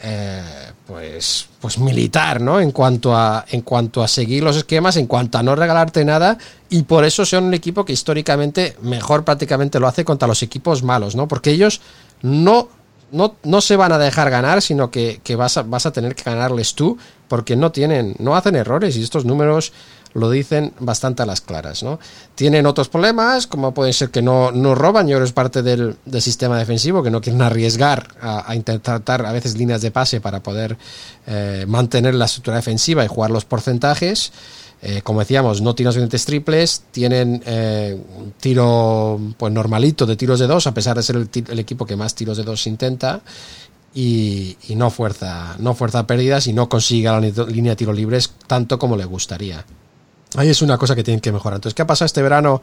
eh, 0.00 0.42
pues, 0.86 1.48
pues 1.60 1.78
militar, 1.78 2.40
¿no? 2.40 2.60
En 2.60 2.72
cuanto 2.72 3.16
a 3.16 3.46
en 3.48 3.62
cuanto 3.62 4.02
a 4.02 4.08
seguir 4.08 4.42
los 4.42 4.56
esquemas, 4.56 4.96
en 4.96 5.06
cuanto 5.06 5.38
a 5.38 5.42
no 5.42 5.56
regalarte 5.56 6.04
nada, 6.04 6.36
y 6.68 6.82
por 6.82 7.04
eso 7.04 7.24
son 7.24 7.44
un 7.44 7.54
equipo 7.54 7.84
que 7.84 7.94
históricamente 7.94 8.76
mejor 8.82 9.24
prácticamente 9.24 9.80
lo 9.80 9.86
hace 9.86 10.04
contra 10.04 10.28
los 10.28 10.42
equipos 10.42 10.82
malos, 10.82 11.16
¿no? 11.16 11.26
Porque 11.26 11.50
ellos 11.52 11.80
no 12.20 12.68
no, 13.12 13.36
no 13.44 13.60
se 13.60 13.76
van 13.76 13.92
a 13.92 13.98
dejar 13.98 14.28
ganar, 14.28 14.60
sino 14.60 14.90
que, 14.90 15.20
que 15.22 15.36
vas, 15.36 15.56
a, 15.56 15.62
vas 15.62 15.86
a 15.86 15.92
tener 15.92 16.16
que 16.16 16.24
ganarles 16.24 16.74
tú, 16.74 16.98
porque 17.28 17.54
no 17.54 17.70
tienen, 17.70 18.16
no 18.18 18.34
hacen 18.34 18.56
errores, 18.56 18.96
y 18.96 19.02
estos 19.02 19.24
números 19.24 19.72
lo 20.14 20.30
dicen 20.30 20.72
bastante 20.78 21.22
a 21.22 21.26
las 21.26 21.40
claras, 21.40 21.82
¿no? 21.82 21.98
Tienen 22.34 22.66
otros 22.66 22.88
problemas, 22.88 23.46
como 23.46 23.74
puede 23.74 23.92
ser 23.92 24.10
que 24.10 24.22
no, 24.22 24.52
no 24.52 24.74
roban, 24.74 25.08
yo 25.08 25.16
creo 25.16 25.24
es 25.24 25.32
parte 25.32 25.62
del, 25.62 25.96
del 26.04 26.22
sistema 26.22 26.56
defensivo, 26.56 27.02
que 27.02 27.10
no 27.10 27.20
quieren 27.20 27.42
arriesgar 27.42 28.08
a, 28.20 28.50
a 28.50 28.54
intentar 28.54 29.26
a 29.26 29.32
veces 29.32 29.56
líneas 29.56 29.82
de 29.82 29.90
pase 29.90 30.20
para 30.20 30.42
poder 30.42 30.76
eh, 31.26 31.64
mantener 31.66 32.14
la 32.14 32.26
estructura 32.26 32.56
defensiva 32.56 33.04
y 33.04 33.08
jugar 33.08 33.30
los 33.30 33.44
porcentajes. 33.44 34.32
Eh, 34.82 35.00
como 35.02 35.20
decíamos, 35.20 35.62
no 35.62 35.74
tiran 35.74 35.94
suficientes 35.94 36.26
triples, 36.26 36.82
tienen 36.90 37.42
eh, 37.46 37.98
un 38.16 38.32
tiro 38.32 39.18
pues 39.38 39.52
normalito 39.52 40.04
de 40.04 40.14
tiros 40.14 40.38
de 40.38 40.46
dos, 40.46 40.66
a 40.66 40.74
pesar 40.74 40.96
de 40.96 41.02
ser 41.02 41.16
el, 41.16 41.58
equipo 41.58 41.86
que 41.86 41.96
más 41.96 42.14
tiros 42.14 42.36
de 42.36 42.42
dos 42.42 42.66
intenta, 42.66 43.22
y, 43.94 44.58
y 44.68 44.74
no 44.74 44.90
fuerza, 44.90 45.56
no 45.58 45.74
fuerza 45.74 46.06
pérdidas 46.06 46.48
y 46.48 46.52
no 46.52 46.68
consigue 46.68 47.08
la 47.08 47.20
línea 47.20 47.72
de 47.72 47.76
tiros 47.76 47.96
libres 47.96 48.30
tanto 48.46 48.78
como 48.78 48.96
le 48.96 49.06
gustaría. 49.06 49.64
Ahí 50.36 50.48
es 50.48 50.62
una 50.62 50.78
cosa 50.78 50.94
que 50.96 51.04
tienen 51.04 51.20
que 51.20 51.32
mejorar. 51.32 51.58
Entonces, 51.58 51.74
¿qué 51.74 51.82
ha 51.82 51.86
pasado 51.86 52.06
este 52.06 52.22
verano? 52.22 52.60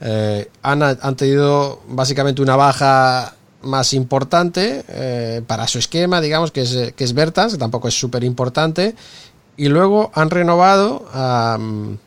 Eh, 0.00 0.50
han, 0.62 1.16
tenido 1.16 1.80
básicamente 1.88 2.42
una 2.42 2.56
baja 2.56 3.34
más 3.62 3.92
importante 3.94 4.84
eh, 4.88 5.42
para 5.46 5.68
su 5.68 5.78
esquema, 5.78 6.20
digamos, 6.20 6.50
que 6.50 6.62
es, 6.62 6.92
que 6.94 7.04
es 7.04 7.14
que 7.14 7.58
tampoco 7.58 7.88
es 7.88 7.98
súper 7.98 8.24
importante. 8.24 8.96
Y 9.56 9.68
luego 9.68 10.10
han 10.14 10.30
renovado 10.30 11.06
a, 11.12 11.56
mm, 11.60 11.98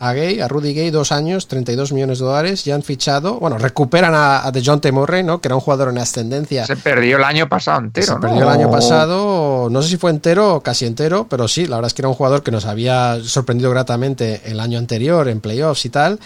a 0.00 0.12
Gay, 0.12 0.40
a 0.40 0.46
Rudy 0.48 0.74
Gay, 0.74 0.90
dos 0.90 1.10
años, 1.10 1.48
32 1.48 1.92
millones 1.92 2.20
de 2.20 2.24
dólares, 2.24 2.66
y 2.66 2.70
han 2.70 2.82
fichado, 2.82 3.40
bueno, 3.40 3.58
recuperan 3.58 4.14
a, 4.14 4.46
a 4.46 4.52
DeJounte 4.52 4.92
Murray, 4.92 5.24
¿no? 5.24 5.40
Que 5.40 5.48
era 5.48 5.56
un 5.56 5.60
jugador 5.60 5.88
en 5.88 5.98
ascendencia. 5.98 6.64
Se 6.66 6.76
perdió 6.76 7.16
el 7.16 7.24
año 7.24 7.48
pasado 7.48 7.80
entero, 7.80 8.06
Se 8.06 8.12
¿no? 8.14 8.20
perdió 8.20 8.42
el 8.44 8.48
año 8.48 8.70
pasado, 8.70 9.68
no 9.70 9.82
sé 9.82 9.88
si 9.88 9.96
fue 9.96 10.10
entero 10.10 10.54
o 10.54 10.60
casi 10.60 10.86
entero, 10.86 11.26
pero 11.28 11.48
sí, 11.48 11.66
la 11.66 11.76
verdad 11.76 11.88
es 11.88 11.94
que 11.94 12.02
era 12.02 12.08
un 12.08 12.14
jugador 12.14 12.42
que 12.42 12.50
nos 12.50 12.64
había 12.64 13.18
sorprendido 13.22 13.70
gratamente 13.70 14.42
el 14.44 14.60
año 14.60 14.78
anterior 14.78 15.28
en 15.28 15.40
playoffs 15.40 15.84
y 15.84 15.90
tal, 15.90 16.20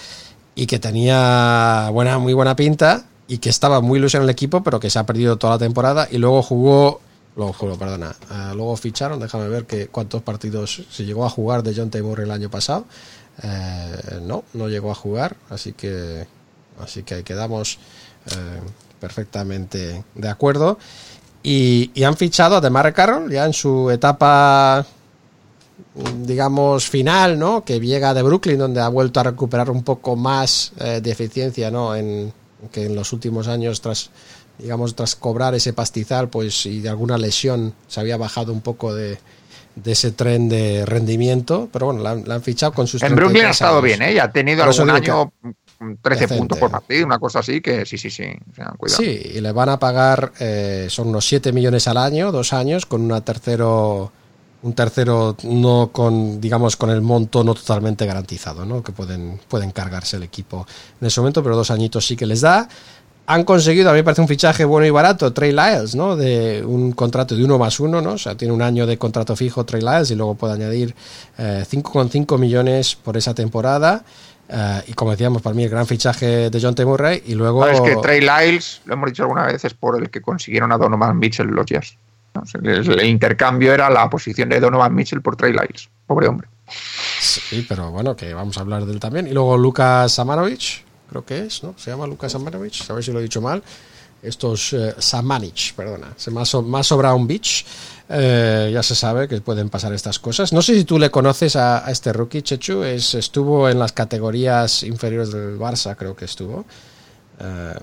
y 0.54 0.66
que 0.66 0.78
tenía 0.78 1.88
buena, 1.92 2.18
muy 2.18 2.34
buena 2.34 2.54
pinta 2.56 3.04
y 3.26 3.38
que 3.38 3.48
estaba 3.48 3.80
muy 3.80 3.98
ilusionado 3.98 4.24
en 4.24 4.28
el 4.28 4.32
equipo, 4.32 4.62
pero 4.62 4.80
que 4.80 4.90
se 4.90 4.98
ha 4.98 5.06
perdido 5.06 5.36
toda 5.38 5.54
la 5.54 5.58
temporada 5.58 6.08
y 6.10 6.18
luego 6.18 6.42
jugó, 6.42 7.00
luego 7.36 7.54
jugó, 7.54 7.78
perdona, 7.78 8.14
ah, 8.28 8.52
luego 8.54 8.76
ficharon, 8.76 9.18
déjame 9.18 9.48
ver 9.48 9.64
que 9.64 9.86
cuántos 9.86 10.20
partidos 10.20 10.82
se 10.90 11.04
llegó 11.06 11.24
a 11.24 11.30
jugar 11.30 11.62
de 11.62 11.74
John 11.74 11.88
Taylor 11.88 12.20
el 12.20 12.30
año 12.30 12.50
pasado. 12.50 12.84
Eh, 13.42 14.20
no, 14.22 14.44
no 14.52 14.68
llegó 14.68 14.90
a 14.90 14.94
jugar, 14.94 15.36
así 15.48 15.72
que 15.72 16.26
así 16.78 17.02
que 17.02 17.14
ahí 17.14 17.22
quedamos 17.22 17.78
eh, 18.26 18.60
perfectamente 19.00 20.04
de 20.14 20.28
acuerdo. 20.28 20.78
Y, 21.42 21.90
han 22.04 22.16
fichado 22.16 22.56
a 22.56 22.60
DeMar 22.60 22.92
Carroll 22.92 23.30
ya 23.30 23.44
en 23.44 23.52
su 23.52 23.90
etapa 23.90 24.86
digamos 26.20 26.88
final, 26.88 27.38
¿no? 27.38 27.64
Que 27.64 27.80
llega 27.80 28.14
de 28.14 28.22
Brooklyn 28.22 28.58
donde 28.58 28.80
ha 28.80 28.88
vuelto 28.88 29.20
a 29.20 29.24
recuperar 29.24 29.70
un 29.70 29.82
poco 29.82 30.14
más 30.16 30.72
eh, 30.78 31.00
de 31.02 31.10
eficiencia, 31.10 31.70
¿no? 31.70 31.94
En 31.96 32.32
que 32.70 32.86
en 32.86 32.94
los 32.94 33.12
últimos 33.12 33.48
años 33.48 33.80
tras 33.80 34.10
digamos 34.58 34.94
tras 34.94 35.16
cobrar 35.16 35.54
ese 35.54 35.72
pastizal, 35.72 36.28
pues 36.28 36.66
y 36.66 36.80
de 36.80 36.88
alguna 36.88 37.18
lesión 37.18 37.74
se 37.88 37.98
había 37.98 38.16
bajado 38.16 38.52
un 38.52 38.60
poco 38.60 38.94
de, 38.94 39.18
de 39.74 39.92
ese 39.92 40.12
tren 40.12 40.48
de 40.48 40.84
rendimiento, 40.86 41.68
pero 41.72 41.86
bueno, 41.86 42.02
la, 42.02 42.10
han- 42.12 42.24
la 42.26 42.34
han 42.36 42.42
fichado 42.42 42.72
con 42.72 42.86
sus 42.86 43.02
En 43.02 43.14
Brooklyn 43.16 43.42
33 43.42 43.48
ha 43.48 43.50
estado 43.52 43.78
años. 43.78 43.84
bien, 43.98 44.02
¿eh? 44.02 44.20
Ha 44.20 44.30
tenido 44.30 44.62
algún 44.64 44.90
año 44.90 45.32
mm, 45.42 45.92
13 46.02 46.20
Decente. 46.20 46.38
puntos 46.38 46.58
por 46.58 46.70
partido, 46.70 47.06
una 47.06 47.18
cosa 47.18 47.38
así, 47.40 47.60
que 47.60 47.84
sí, 47.86 47.96
sí, 47.98 48.10
sí. 48.10 48.24
Cuidado. 48.76 49.02
Sí, 49.02 49.20
y 49.34 49.40
le 49.40 49.50
van 49.52 49.68
a 49.70 49.78
pagar, 49.78 50.32
eh, 50.40 50.86
son 50.90 51.08
unos 51.08 51.26
7 51.26 51.52
millones 51.52 51.88
al 51.88 51.96
año, 51.96 52.30
dos 52.32 52.52
años, 52.52 52.86
con 52.86 53.00
una 53.00 53.22
tercero, 53.22 54.12
un 54.62 54.74
tercero 54.74 55.36
no 55.44 55.90
con, 55.92 56.40
digamos, 56.40 56.76
con 56.76 56.90
el 56.90 57.00
monto 57.02 57.42
no 57.42 57.54
totalmente 57.54 58.06
garantizado, 58.06 58.64
¿no? 58.64 58.82
Que 58.82 58.92
pueden, 58.92 59.40
pueden 59.48 59.70
cargarse 59.72 60.16
el 60.18 60.22
equipo 60.22 60.66
en 61.00 61.06
ese 61.08 61.20
momento, 61.20 61.42
pero 61.42 61.56
dos 61.56 61.70
añitos 61.70 62.06
sí 62.06 62.14
que 62.14 62.26
les 62.26 62.42
da. 62.42 62.68
Han 63.32 63.44
conseguido, 63.44 63.88
a 63.88 63.92
mí 63.94 64.00
me 64.00 64.04
parece 64.04 64.20
un 64.20 64.28
fichaje 64.28 64.62
bueno 64.66 64.86
y 64.86 64.90
barato, 64.90 65.32
Trey 65.32 65.52
Lyles, 65.52 65.94
¿no? 65.94 66.16
De 66.16 66.62
un 66.62 66.92
contrato 66.92 67.34
de 67.34 67.42
uno 67.42 67.56
más 67.56 67.80
uno, 67.80 68.02
¿no? 68.02 68.12
O 68.12 68.18
sea, 68.18 68.36
tiene 68.36 68.52
un 68.52 68.60
año 68.60 68.86
de 68.86 68.98
contrato 68.98 69.34
fijo 69.36 69.64
Trey 69.64 69.80
Lyles 69.80 70.10
y 70.10 70.16
luego 70.16 70.34
puede 70.34 70.52
añadir 70.52 70.94
eh, 71.38 71.64
5,5 71.66 72.38
millones 72.38 72.94
por 72.94 73.16
esa 73.16 73.32
temporada. 73.32 74.04
Eh, 74.50 74.82
y 74.88 74.92
como 74.92 75.12
decíamos, 75.12 75.40
para 75.40 75.54
mí 75.54 75.64
el 75.64 75.70
gran 75.70 75.86
fichaje 75.86 76.50
de 76.50 76.60
John 76.60 76.74
T. 76.74 76.84
Murray. 76.84 77.22
Y 77.24 77.34
luego. 77.34 77.64
Sabes 77.64 77.80
que 77.80 77.96
Trey 77.96 78.20
Lyles, 78.20 78.82
lo 78.84 78.92
hemos 78.92 79.08
dicho 79.08 79.22
alguna 79.22 79.46
vez, 79.46 79.64
es 79.64 79.72
por 79.72 79.98
el 79.98 80.10
que 80.10 80.20
consiguieron 80.20 80.70
a 80.70 80.76
Donovan 80.76 81.18
Mitchell 81.18 81.46
los 81.46 81.64
Jazz. 81.64 81.96
el 82.62 83.06
intercambio 83.06 83.72
era 83.72 83.88
la 83.88 84.10
posición 84.10 84.50
de 84.50 84.60
Donovan 84.60 84.94
Mitchell 84.94 85.22
por 85.22 85.36
Trey 85.36 85.52
Lyles. 85.52 85.88
Pobre 86.06 86.28
hombre. 86.28 86.48
Sí, 87.18 87.64
pero 87.66 87.90
bueno, 87.90 88.14
que 88.14 88.34
vamos 88.34 88.58
a 88.58 88.60
hablar 88.60 88.84
de 88.84 88.92
él 88.92 89.00
también. 89.00 89.26
Y 89.26 89.30
luego 89.30 89.56
Lucas 89.56 90.12
Samanovich, 90.12 90.84
creo 91.12 91.24
que 91.24 91.46
es, 91.46 91.62
¿no? 91.62 91.74
Se 91.76 91.90
llama 91.90 92.06
Lucas 92.06 92.32
Samanovich, 92.32 92.90
a 92.90 92.94
ver 92.94 93.04
si 93.04 93.12
lo 93.12 93.20
he 93.20 93.22
dicho 93.22 93.40
mal. 93.40 93.62
Estos 94.22 94.72
eh, 94.72 94.94
Samanich, 94.98 95.74
perdona, 95.74 96.14
se 96.16 96.30
más, 96.30 96.54
más 96.54 96.86
sobra 96.86 97.12
un 97.12 97.26
beach. 97.26 97.64
Eh, 98.08 98.70
ya 98.72 98.82
se 98.82 98.94
sabe 98.94 99.26
que 99.26 99.40
pueden 99.40 99.68
pasar 99.68 99.92
estas 99.92 100.18
cosas. 100.18 100.52
No 100.52 100.62
sé 100.62 100.74
si 100.74 100.84
tú 100.84 100.98
le 100.98 101.10
conoces 101.10 101.56
a, 101.56 101.90
este 101.90 102.12
rookie, 102.12 102.42
Chechu. 102.42 102.82
Es, 102.84 103.14
estuvo 103.14 103.68
en 103.68 103.78
las 103.78 103.92
categorías 103.92 104.84
inferiores 104.84 105.32
del 105.32 105.58
Barça, 105.58 105.96
creo 105.96 106.14
que 106.14 106.24
estuvo. 106.24 106.64
Eh, 107.40 107.74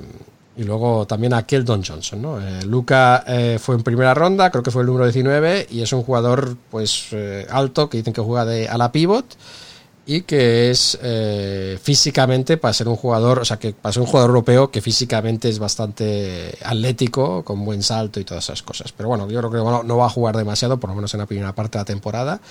y 0.58 0.64
luego 0.64 1.06
también 1.06 1.34
a 1.34 1.46
Keldon 1.46 1.84
Johnson, 1.84 2.22
¿no? 2.22 2.42
Eh, 2.42 2.64
Luca 2.66 3.24
fue 3.60 3.76
en 3.76 3.84
primera 3.84 4.14
ronda, 4.14 4.50
creo 4.50 4.64
que 4.64 4.72
fue 4.72 4.82
el 4.82 4.88
número 4.88 5.06
19, 5.06 5.68
y 5.70 5.82
es 5.82 5.92
un 5.94 6.04
jugador 6.04 6.58
pues 6.70 7.08
alto 7.50 7.90
que 7.90 7.98
dicen 7.98 8.14
que 8.14 8.22
juega 8.22 8.46
de 8.46 8.68
a 8.68 8.78
la 8.78 8.92
pivot 8.92 9.26
y 10.12 10.22
que 10.22 10.72
es 10.72 10.98
eh, 11.04 11.78
físicamente 11.80 12.58
para 12.58 12.74
ser 12.74 12.88
un 12.88 12.96
jugador, 12.96 13.38
o 13.38 13.46
sea, 13.46 13.60
que 13.60 13.74
para 13.74 13.94
ser 13.94 14.02
un 14.02 14.08
jugador 14.08 14.32
europeo 14.32 14.72
que 14.72 14.82
físicamente 14.82 15.50
es 15.50 15.60
bastante 15.60 16.58
atlético, 16.66 17.44
con 17.44 17.64
buen 17.64 17.84
salto 17.84 18.20
y 18.20 18.24
todas 18.24 18.46
esas 18.46 18.64
cosas. 18.64 18.92
Pero 18.92 19.08
bueno, 19.08 19.30
yo 19.30 19.38
creo 19.38 19.52
que 19.52 19.88
no, 19.88 19.98
va 19.98 20.08
a 20.08 20.10
jugar 20.10 20.36
demasiado, 20.36 20.80
por 20.80 20.90
lo 20.90 20.96
menos 20.96 21.14
en 21.14 21.20
la 21.20 21.28
primera 21.28 21.54
parte 21.54 21.78
de 21.78 21.82
la 21.82 21.86
temporada. 21.86 22.42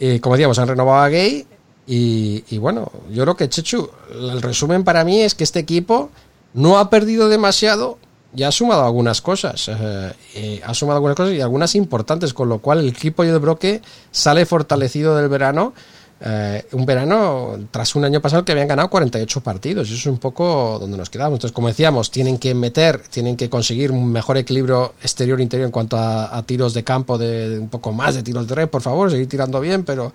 Eh, 0.00 0.18
como 0.20 0.36
decíamos, 0.36 0.58
han 0.58 0.66
renovado 0.66 1.02
a 1.02 1.10
Gay 1.10 1.46
y, 1.86 2.42
y 2.48 2.56
bueno, 2.56 2.90
yo 3.12 3.22
creo 3.24 3.36
que 3.36 3.50
Chechu, 3.50 3.90
el 4.10 4.40
resumen 4.40 4.82
para 4.82 5.04
mí 5.04 5.20
es 5.20 5.34
que 5.34 5.44
este 5.44 5.58
equipo 5.58 6.08
no 6.54 6.78
ha 6.78 6.88
perdido 6.88 7.28
demasiado 7.28 7.98
y 8.34 8.44
ha 8.44 8.50
sumado 8.50 8.86
algunas 8.86 9.20
cosas. 9.20 9.68
eh, 9.68 10.62
ha 10.64 10.72
sumado 10.72 10.96
algunas 10.96 11.16
cosas 11.16 11.34
y 11.34 11.42
algunas 11.42 11.74
importantes, 11.74 12.32
con 12.32 12.48
lo 12.48 12.60
cual 12.60 12.78
el 12.78 12.88
equipo 12.88 13.24
de 13.24 13.36
Broque 13.36 13.82
sale 14.10 14.46
fortalecido 14.46 15.14
del 15.16 15.28
verano. 15.28 15.74
Eh, 16.20 16.66
un 16.72 16.84
verano 16.84 17.56
tras 17.70 17.94
un 17.94 18.04
año 18.04 18.20
pasado 18.20 18.44
que 18.44 18.50
habían 18.50 18.66
ganado 18.66 18.90
48 18.90 19.40
partidos. 19.40 19.88
Y 19.88 19.92
eso 19.92 20.00
es 20.00 20.06
un 20.06 20.18
poco 20.18 20.78
donde 20.80 20.96
nos 20.96 21.10
quedamos. 21.10 21.36
Entonces, 21.36 21.54
como 21.54 21.68
decíamos, 21.68 22.10
tienen 22.10 22.38
que 22.38 22.54
meter, 22.54 22.98
tienen 23.08 23.36
que 23.36 23.48
conseguir 23.48 23.92
un 23.92 24.10
mejor 24.10 24.36
equilibrio 24.36 24.94
exterior-interior 25.00 25.66
en 25.66 25.72
cuanto 25.72 25.96
a, 25.96 26.42
tiros 26.44 26.74
de 26.74 26.82
campo, 26.82 27.18
de, 27.18 27.58
un 27.58 27.68
poco 27.68 27.92
más 27.92 28.14
de 28.14 28.22
tiros 28.22 28.48
de 28.48 28.54
red, 28.54 28.68
por 28.68 28.82
favor, 28.82 29.10
seguir 29.10 29.28
tirando 29.28 29.60
bien, 29.60 29.84
pero 29.84 30.12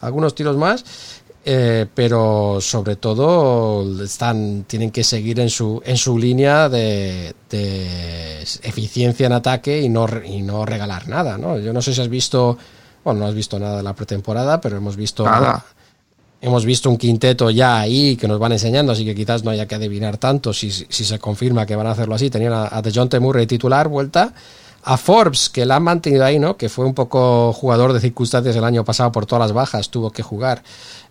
algunos 0.00 0.34
tiros 0.34 0.56
más. 0.56 0.84
Eh, 1.48 1.86
pero 1.94 2.58
sobre 2.60 2.96
todo 2.96 4.02
están 4.02 4.64
tienen 4.64 4.90
que 4.90 5.04
seguir 5.04 5.38
en 5.38 5.48
su 5.48 5.80
en 5.84 5.96
su 5.96 6.18
línea 6.18 6.68
de, 6.68 7.36
de 7.48 8.42
eficiencia 8.64 9.26
en 9.26 9.32
ataque 9.32 9.80
y 9.80 9.88
no 9.88 10.08
y 10.24 10.42
no 10.42 10.66
regalar 10.66 11.06
nada 11.06 11.38
¿no? 11.38 11.56
yo 11.60 11.72
no 11.72 11.80
sé 11.82 11.94
si 11.94 12.00
has 12.00 12.08
visto 12.08 12.58
bueno 13.06 13.20
no 13.20 13.26
has 13.26 13.34
visto 13.34 13.58
nada 13.58 13.78
de 13.78 13.82
la 13.82 13.94
pretemporada 13.94 14.60
pero 14.60 14.76
hemos 14.76 14.96
visto 14.96 15.24
Nada. 15.24 15.64
hemos 16.40 16.64
visto 16.64 16.90
un 16.90 16.96
quinteto 16.96 17.50
ya 17.50 17.78
ahí 17.78 18.16
que 18.16 18.28
nos 18.28 18.38
van 18.38 18.52
enseñando 18.52 18.92
así 18.92 19.04
que 19.04 19.14
quizás 19.14 19.44
no 19.44 19.50
haya 19.50 19.66
que 19.66 19.76
adivinar 19.76 20.18
tanto 20.18 20.52
si, 20.52 20.70
si 20.70 21.04
se 21.04 21.18
confirma 21.18 21.64
que 21.64 21.76
van 21.76 21.86
a 21.86 21.92
hacerlo 21.92 22.14
así 22.16 22.28
tenían 22.28 22.52
a, 22.52 22.68
a 22.70 22.82
DeJounte 22.82 23.20
Murray 23.20 23.46
titular 23.46 23.88
vuelta 23.88 24.34
a 24.88 24.96
Forbes, 24.96 25.48
que 25.48 25.66
la 25.66 25.76
han 25.76 25.82
mantenido 25.82 26.24
ahí, 26.24 26.38
¿no? 26.38 26.56
Que 26.56 26.68
fue 26.68 26.84
un 26.84 26.94
poco 26.94 27.52
jugador 27.52 27.92
de 27.92 27.98
circunstancias 27.98 28.54
el 28.54 28.62
año 28.62 28.84
pasado 28.84 29.10
por 29.10 29.26
todas 29.26 29.40
las 29.40 29.52
bajas, 29.52 29.90
tuvo 29.90 30.12
que 30.12 30.22
jugar 30.22 30.62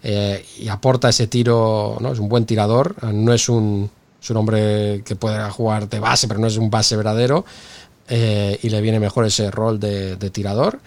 eh, 0.02 0.46
y 0.58 0.70
aporta 0.70 1.10
ese 1.10 1.28
tiro, 1.28 1.98
¿no? 2.00 2.14
Es 2.14 2.20
un 2.20 2.30
buen 2.30 2.46
tirador, 2.46 2.96
no 3.04 3.34
es 3.34 3.50
un, 3.50 3.92
es 4.24 4.30
un 4.30 4.38
hombre 4.38 5.04
que 5.04 5.18
puede 5.18 5.50
jugar 5.50 5.90
de 5.90 6.00
base, 6.00 6.26
pero 6.26 6.40
no 6.40 6.48
es 6.48 6.56
un 6.56 6.70
base 6.70 6.96
verdadero 6.96 7.44
eh, 8.08 8.58
y 8.64 8.70
le 8.70 8.80
viene 8.80 8.98
mejor 8.98 9.26
ese 9.26 9.52
rol 9.52 9.78
de, 9.78 10.16
de 10.16 10.30
tirador. 10.30 10.80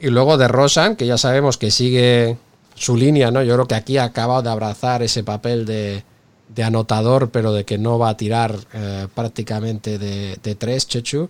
Y 0.00 0.08
luego 0.08 0.36
de 0.36 0.48
Rosan, 0.48 0.96
que 0.96 1.06
ya 1.06 1.18
sabemos 1.18 1.58
que 1.58 1.70
sigue 1.70 2.36
su 2.74 2.96
línea, 2.96 3.30
¿no? 3.30 3.42
Yo 3.42 3.54
creo 3.54 3.66
que 3.66 3.74
aquí 3.74 3.98
ha 3.98 4.04
acabado 4.04 4.42
de 4.42 4.50
abrazar 4.50 5.02
ese 5.02 5.24
papel 5.24 5.66
de, 5.66 6.04
de 6.48 6.62
anotador, 6.62 7.30
pero 7.30 7.52
de 7.52 7.64
que 7.64 7.78
no 7.78 7.98
va 7.98 8.10
a 8.10 8.16
tirar 8.16 8.56
eh, 8.72 9.06
prácticamente 9.14 9.98
de, 9.98 10.54
tres, 10.54 10.86
Chechu. 10.86 11.28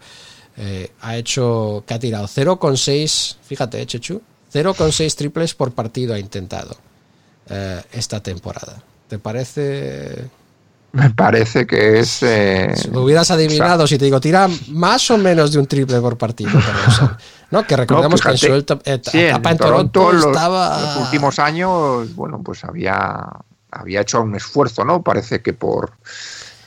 Eh, 0.57 0.91
ha 1.01 1.17
hecho, 1.17 1.85
que 1.87 1.95
ha 1.95 1.99
tirado 1.99 2.27
0,6, 2.27 3.37
fíjate, 3.43 3.81
eh, 3.81 3.87
Chechu, 3.87 4.21
0,6 4.53 5.15
triples 5.15 5.55
por 5.55 5.73
partido 5.73 6.15
ha 6.15 6.19
intentado 6.19 6.77
esta 7.93 8.23
temporada. 8.23 8.83
¿Te 9.09 9.19
parece? 9.19 10.29
Me 10.93 11.11
parece 11.11 11.67
que 11.67 11.99
es. 12.01 12.23
eh, 12.23 12.73
Si 12.75 12.89
lo 12.91 13.03
hubieras 13.03 13.31
adivinado, 13.31 13.87
si 13.87 13.99
te 13.99 14.07
digo, 14.07 14.21
tira 14.21 14.49
más 14.69 15.11
o 15.11 15.19
menos 15.19 15.53
de 15.53 15.59
un 15.59 15.67
triple 15.67 16.01
por 16.01 16.17
partido. 16.17 16.51
¿No? 17.51 17.67
Que 17.67 17.77
recordemos 17.77 18.21
que 18.21 18.31
en 18.31 18.39
su 18.39 18.47
fíjate, 18.47 18.75
eta- 18.75 18.81
et- 18.95 19.09
sí, 19.09 19.19
en 19.21 19.27
etapa 19.29 19.51
en 19.51 19.59
Toronto, 19.59 20.13
los, 20.13 20.27
estaba. 20.27 20.81
los 20.81 20.97
últimos 21.05 21.39
años, 21.39 22.15
bueno, 22.15 22.43
pues 22.43 22.65
había, 22.65 23.27
había 23.71 24.01
hecho 24.01 24.23
un 24.23 24.35
esfuerzo, 24.35 24.85
¿no? 24.85 25.03
Parece 25.03 25.41
que 25.43 25.53
por, 25.53 25.93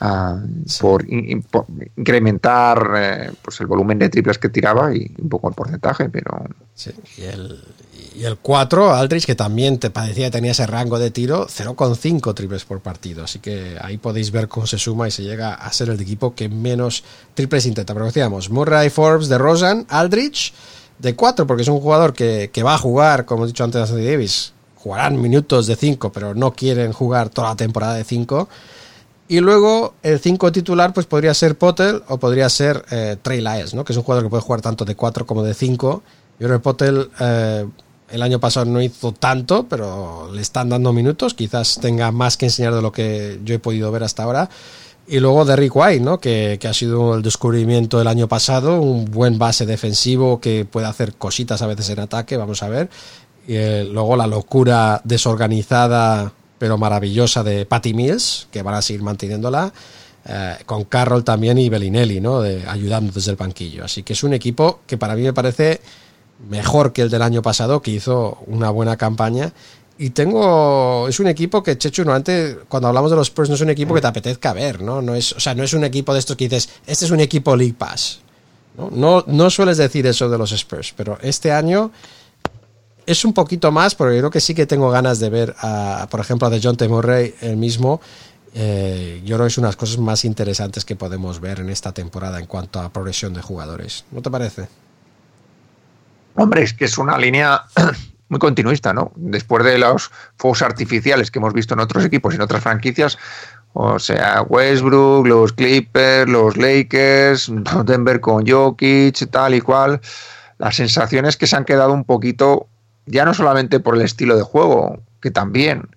ah, 0.02 0.38
por, 0.82 1.06
in- 1.10 1.44
por 1.44 1.66
incrementar 1.96 2.92
eh, 2.98 3.32
pues 3.42 3.60
el 3.62 3.68
volumen 3.68 3.98
de 4.00 4.10
triples 4.10 4.38
que 4.38 4.50
tiraba 4.50 4.94
y 4.94 5.10
un 5.18 5.30
poco 5.30 5.48
el 5.48 5.56
porcentaje, 5.56 6.10
pero 6.10 6.46
Sí, 6.76 6.92
y 7.18 7.22
el, 7.24 7.64
y 8.16 8.24
el 8.24 8.38
4, 8.38 8.94
Aldrich, 8.94 9.26
que 9.26 9.36
también 9.36 9.78
te 9.78 9.90
parecía 9.92 10.28
que 10.28 10.32
tenía 10.32 10.52
ese 10.52 10.66
rango 10.68 10.98
de 11.00 11.12
tiro, 11.12 11.48
0,5 11.48 12.34
triples 12.34 12.66
por 12.66 12.80
partido. 12.82 13.24
Así 13.24 13.40
que 13.40 13.78
ahí 13.82 13.98
podéis 13.98 14.32
ver 14.32 14.48
cómo 14.48 14.66
se 14.68 14.78
suma 14.80 15.08
y 15.08 15.12
se 15.12 15.24
llega 15.24 15.54
a 15.54 15.72
ser 15.72 15.90
el 15.90 16.00
equipo 16.02 16.34
que 16.36 16.50
menos 16.50 17.04
triples 17.36 17.66
intenta. 17.68 17.94
Pero 17.94 18.08
decíamos, 18.08 18.50
Murray, 18.50 18.90
Forbes, 18.90 19.30
de 19.30 19.38
Rosan, 19.38 19.86
Aldrich, 19.90 20.54
de 21.00 21.16
4, 21.16 21.46
porque 21.48 21.62
es 21.64 21.70
un 21.70 21.80
jugador 21.80 22.14
que, 22.14 22.50
que 22.52 22.64
va 22.64 22.74
a 22.76 22.78
jugar, 22.80 23.26
como 23.26 23.44
he 23.44 23.48
dicho 23.48 23.64
antes, 23.64 23.82
Anthony 23.82 24.04
Davis. 24.06 24.54
Jugarán 24.76 25.22
minutos 25.22 25.68
de 25.68 25.76
5, 25.76 26.12
pero 26.12 26.34
no 26.34 26.54
quieren 26.54 26.92
jugar 26.92 27.30
toda 27.30 27.50
la 27.50 27.56
temporada 27.56 27.94
de 27.94 28.04
5. 28.04 28.50
Y 29.28 29.40
luego 29.40 29.94
el 30.04 30.20
5 30.20 30.52
titular 30.52 30.94
pues 30.94 31.06
podría 31.06 31.34
ser 31.34 31.58
Potel 31.58 32.04
o 32.10 32.18
podría 32.18 32.50
ser 32.50 32.84
eh, 32.92 33.16
Trey 33.22 33.40
Lyles, 33.40 33.74
¿no? 33.74 33.86
que 33.86 33.94
es 33.94 33.98
un 33.98 34.04
jugador 34.04 34.26
que 34.26 34.30
puede 34.30 34.44
jugar 34.44 34.62
tanto 34.62 34.84
de 34.84 34.96
4 34.96 35.26
como 35.26 35.44
de 35.44 35.54
5. 35.54 36.04
Yo 36.40 36.48
creo 36.48 36.60
que 36.60 36.64
Potel 36.64 37.10
eh, 37.20 37.66
el 38.10 38.22
año 38.22 38.40
pasado 38.40 38.66
no 38.66 38.82
hizo 38.82 39.14
tanto, 39.14 39.68
pero 39.70 40.30
le 40.34 40.42
están 40.42 40.70
dando 40.70 40.92
minutos. 40.92 41.34
Quizás 41.34 41.80
tenga 41.82 42.12
más 42.12 42.36
que 42.36 42.48
enseñar 42.48 42.76
de 42.76 42.82
lo 42.82 42.92
que 42.92 43.40
yo 43.46 43.56
he 43.56 43.60
podido 43.60 43.92
ver 43.92 44.04
hasta 44.04 44.24
ahora. 44.24 44.50
Y 45.08 45.20
luego 45.20 45.46
Derrick 45.46 45.76
White, 45.76 46.02
¿no? 46.02 46.20
que, 46.20 46.58
que 46.60 46.68
ha 46.68 46.74
sido 46.74 47.16
el 47.16 47.22
descubrimiento 47.22 47.98
del 47.98 48.08
año 48.08 48.28
pasado, 48.28 48.82
un 48.82 49.06
buen 49.06 49.38
base 49.38 49.66
defensivo 49.66 50.40
que 50.40 50.66
puede 50.66 50.88
hacer 50.88 51.14
cositas 51.16 51.62
a 51.62 51.68
veces 51.68 51.90
en 51.90 52.00
ataque, 52.00 52.38
vamos 52.38 52.64
a 52.64 52.70
ver. 52.70 52.90
Y 53.48 53.56
eh, 53.56 53.84
luego 53.92 54.16
la 54.16 54.28
locura 54.28 55.02
desorganizada 55.04 56.32
pero 56.62 56.78
maravillosa 56.78 57.42
de 57.44 57.66
Patty 57.66 57.96
Mills, 57.96 58.48
que 58.52 58.62
van 58.62 58.76
a 58.76 58.84
seguir 58.84 59.02
manteniéndola, 59.02 59.74
eh, 60.26 60.58
con 60.68 60.84
Carroll 60.84 61.24
también 61.24 61.58
y 61.58 61.70
Bellinelli, 61.70 62.22
¿no? 62.22 62.42
Ayudando 62.68 63.12
desde 63.12 63.32
el 63.32 63.36
banquillo. 63.36 63.84
Así 63.84 64.04
que 64.04 64.14
es 64.14 64.24
un 64.24 64.36
equipo 64.36 64.82
que 64.86 64.96
para 64.96 65.16
mí 65.16 65.24
me 65.24 65.34
parece 65.34 65.82
mejor 66.48 66.94
que 66.94 67.02
el 67.02 67.10
del 67.10 67.24
año 67.24 67.42
pasado, 67.42 67.82
que 67.82 67.90
hizo 67.90 68.38
una 68.46 68.70
buena 68.70 68.96
campaña. 68.96 69.52
Y 69.98 70.12
tengo. 70.12 71.08
Es 71.10 71.20
un 71.20 71.26
equipo 71.26 71.64
que, 71.64 71.80
Chechu, 71.80 72.06
no 72.06 72.14
antes, 72.14 72.58
cuando 72.70 72.90
hablamos 72.90 73.10
de 73.10 73.18
los 73.18 73.30
Spurs, 73.30 73.50
no 73.50 73.56
es 73.56 73.62
un 73.62 73.72
equipo 73.72 73.96
que 73.96 74.02
te 74.02 74.08
apetezca 74.08 74.54
ver, 74.54 74.84
¿no? 74.84 75.02
no 75.02 75.16
es, 75.16 75.34
o 75.34 75.40
sea, 75.40 75.56
no 75.56 75.64
es 75.64 75.74
un 75.74 75.84
equipo 75.84 76.14
de 76.14 76.20
estos 76.20 76.38
que 76.38 76.48
dices, 76.48 76.70
este 76.86 77.06
es 77.06 77.10
un 77.10 77.22
equipo 77.22 77.56
League 77.56 77.74
Pass. 77.76 78.20
¿no? 78.78 78.92
No, 78.92 79.24
no 79.26 79.50
sueles 79.50 79.78
decir 79.78 80.06
eso 80.06 80.30
de 80.30 80.38
los 80.38 80.52
Spurs, 80.52 80.94
pero 80.96 81.18
este 81.24 81.52
año 81.52 81.92
es 83.06 83.26
un 83.26 83.34
poquito 83.34 83.72
más, 83.72 83.96
pero 83.96 84.12
yo 84.12 84.20
creo 84.20 84.32
que 84.32 84.40
sí 84.40 84.54
que 84.54 84.66
tengo 84.66 84.90
ganas 84.90 85.20
de 85.20 85.30
ver, 85.30 85.56
a, 85.60 86.08
por 86.10 86.20
ejemplo, 86.20 86.48
a 86.48 86.50
de 86.50 86.60
John 86.62 86.78
T. 86.78 86.88
Murray 86.88 87.36
el 87.42 87.58
mismo. 87.58 88.02
Eh, 88.54 89.22
yo 89.24 89.38
creo 89.38 89.46
que 89.46 89.52
es 89.52 89.58
unas 89.58 89.76
cosas 89.76 89.98
más 89.98 90.26
interesantes 90.26 90.84
que 90.84 90.96
podemos 90.96 91.40
ver 91.40 91.60
en 91.60 91.70
esta 91.70 91.94
temporada 91.94 92.40
en 92.40 92.48
cuanto 92.48 92.80
a 92.80 92.92
progresión 92.92 93.34
de 93.34 93.42
jugadores. 93.42 94.06
¿No 94.12 94.22
te 94.22 94.30
parece? 94.30 94.68
Hombre, 96.36 96.64
es 96.64 96.74
que 96.74 96.86
es 96.86 96.98
una 96.98 97.18
línea 97.18 97.64
muy 98.30 98.40
continuista, 98.40 98.94
¿no? 98.94 99.12
Después 99.16 99.64
de 99.64 99.78
los 99.78 100.12
fuegos 100.38 100.62
artificiales 100.62 101.32
que 101.32 101.40
hemos 101.40 101.54
visto 101.54 101.74
en 101.74 101.80
otros 101.80 102.06
equipos 102.06 102.34
y 102.34 102.36
en 102.38 102.42
otras 102.42 102.64
franquicias, 102.64 103.18
o 103.74 104.00
sea, 104.00 104.42
Westbrook, 104.44 105.28
los 105.28 105.54
Clippers, 105.54 106.30
los 106.30 106.58
Lakers, 106.58 107.52
Denver 107.86 108.20
con 108.20 108.46
Jokic, 108.46 109.30
tal 109.30 109.56
y 109.56 109.62
cual, 109.62 110.02
las 110.58 110.76
sensaciones 110.76 111.38
que 111.38 111.48
se 111.48 111.56
han 111.56 111.66
quedado 111.66 111.94
un 111.94 112.04
poquito, 112.04 112.68
ya 113.12 113.26
no 113.26 113.34
solamente 113.34 113.80
por 113.80 113.96
el 113.96 114.02
estilo 114.02 114.36
de 114.36 114.44
juego, 114.44 115.02
que 115.22 115.32
también, 115.32 115.90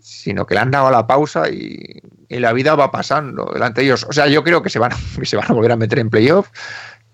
sino 0.00 0.46
que 0.46 0.54
le 0.54 0.60
han 0.60 0.70
dado 0.70 0.90
la 0.90 1.06
pausa 1.06 1.48
y, 1.50 2.00
y 2.28 2.38
la 2.38 2.52
vida 2.52 2.74
va 2.74 2.90
pasando 2.90 3.50
delante 3.52 3.80
de 3.80 3.88
ellos. 3.88 4.06
O 4.08 4.12
sea, 4.12 4.26
yo 4.28 4.42
creo 4.44 4.62
que 4.62 4.70
se 4.70 4.78
van, 4.78 4.92
que 5.18 5.26
se 5.26 5.36
van 5.36 5.50
a 5.50 5.54
volver 5.54 5.72
a 5.72 5.76
meter 5.76 5.98
en 5.98 6.10
playoff 6.10 6.48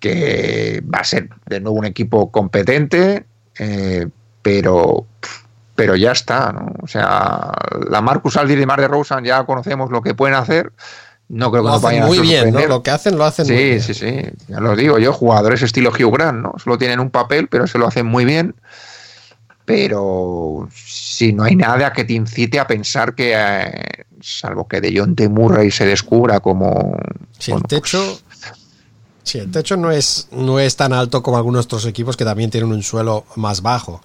que 0.02 0.82
va 0.92 0.98
a 0.98 1.04
ser 1.04 1.28
de 1.46 1.60
nuevo 1.60 1.78
un 1.78 1.84
equipo 1.84 2.32
competente, 2.32 3.24
eh, 3.56 4.08
pero 4.42 5.06
ya 5.96 6.10
está, 6.10 6.52
¿no? 6.52 6.72
O 6.82 6.88
sea, 6.88 7.52
la 7.88 8.00
Marcus 8.00 8.36
Aldridge 8.36 8.62
y 8.62 8.66
Mar 8.66 8.80
de 8.80 8.88
Rosen 8.88 9.24
ya 9.24 9.44
conocemos 9.44 9.90
lo 9.90 10.02
que 10.02 10.14
pueden 10.14 10.34
hacer. 10.34 10.72
No 11.28 11.50
creo 11.52 11.62
que 11.62 11.68
Lo 11.68 11.74
hacen 11.76 11.84
vayan 11.84 12.06
muy 12.08 12.18
a 12.18 12.22
bien, 12.22 12.52
¿no? 12.52 12.66
Lo 12.66 12.82
que 12.82 12.90
hacen 12.90 13.16
lo 13.16 13.24
hacen 13.24 13.46
Sí, 13.46 13.52
muy 13.52 13.62
bien. 13.62 13.80
sí, 13.80 13.94
sí, 13.94 14.22
ya 14.48 14.58
lo 14.58 14.74
digo 14.74 14.98
yo, 14.98 15.12
jugadores 15.12 15.62
estilo 15.62 15.90
Hugh 15.90 16.12
Grant, 16.12 16.42
¿no? 16.42 16.54
Solo 16.62 16.78
tienen 16.78 16.98
un 16.98 17.10
papel, 17.10 17.46
pero 17.46 17.68
se 17.68 17.78
lo 17.78 17.86
hacen 17.86 18.06
muy 18.06 18.24
bien. 18.24 18.56
Pero 19.74 20.68
si 20.76 21.32
no 21.32 21.44
hay 21.44 21.56
nada 21.56 21.94
que 21.94 22.04
te 22.04 22.12
incite 22.12 22.60
a 22.60 22.66
pensar 22.66 23.14
que, 23.14 23.32
eh, 23.34 24.04
salvo 24.20 24.68
que 24.68 24.82
de 24.82 24.92
John 24.94 25.16
T. 25.16 25.30
Murray 25.30 25.70
se 25.70 25.86
descubra 25.86 26.40
como... 26.40 26.94
Si 27.38 27.52
el 27.52 27.62
techo. 27.62 28.20
Sí, 29.22 29.38
el 29.38 29.50
techo 29.50 29.78
no 29.78 29.90
es, 29.90 30.28
no 30.30 30.60
es 30.60 30.76
tan 30.76 30.92
alto 30.92 31.22
como 31.22 31.38
algunos 31.38 31.64
otros 31.64 31.86
equipos 31.86 32.18
que 32.18 32.24
también 32.26 32.50
tienen 32.50 32.70
un 32.70 32.82
suelo 32.82 33.24
más 33.36 33.62
bajo. 33.62 34.02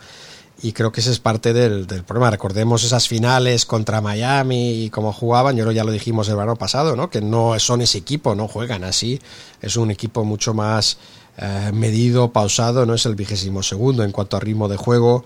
Y 0.61 0.71
creo 0.71 0.93
que 0.93 1.01
ese 1.01 1.11
es 1.11 1.19
parte 1.19 1.51
del, 1.51 1.85
del 1.85 2.05
problema. 2.05 2.31
Recordemos 2.31 2.85
esas 2.85 3.09
finales 3.09 3.65
contra 3.65 3.99
Miami 3.99 4.85
y 4.85 4.89
cómo 4.89 5.11
jugaban. 5.11 5.57
Yo 5.57 5.69
ya 5.73 5.83
lo 5.83 5.91
dijimos 5.91 6.29
el 6.29 6.35
verano 6.37 6.55
pasado, 6.55 6.95
¿no? 6.95 7.09
Que 7.09 7.19
no 7.19 7.59
son 7.59 7.81
ese 7.81 7.97
equipo, 7.97 8.35
no 8.35 8.47
juegan 8.47 8.85
así. 8.85 9.19
Es 9.61 9.75
un 9.75 9.91
equipo 9.91 10.23
mucho 10.23 10.53
más 10.53 10.97
eh, 11.37 11.71
medido, 11.73 12.31
pausado. 12.31 12.85
No 12.85 12.93
es 12.93 13.05
el 13.05 13.15
vigésimo 13.15 13.63
segundo 13.63 14.05
en 14.05 14.13
cuanto 14.13 14.37
a 14.37 14.39
ritmo 14.39 14.69
de 14.69 14.77
juego. 14.77 15.25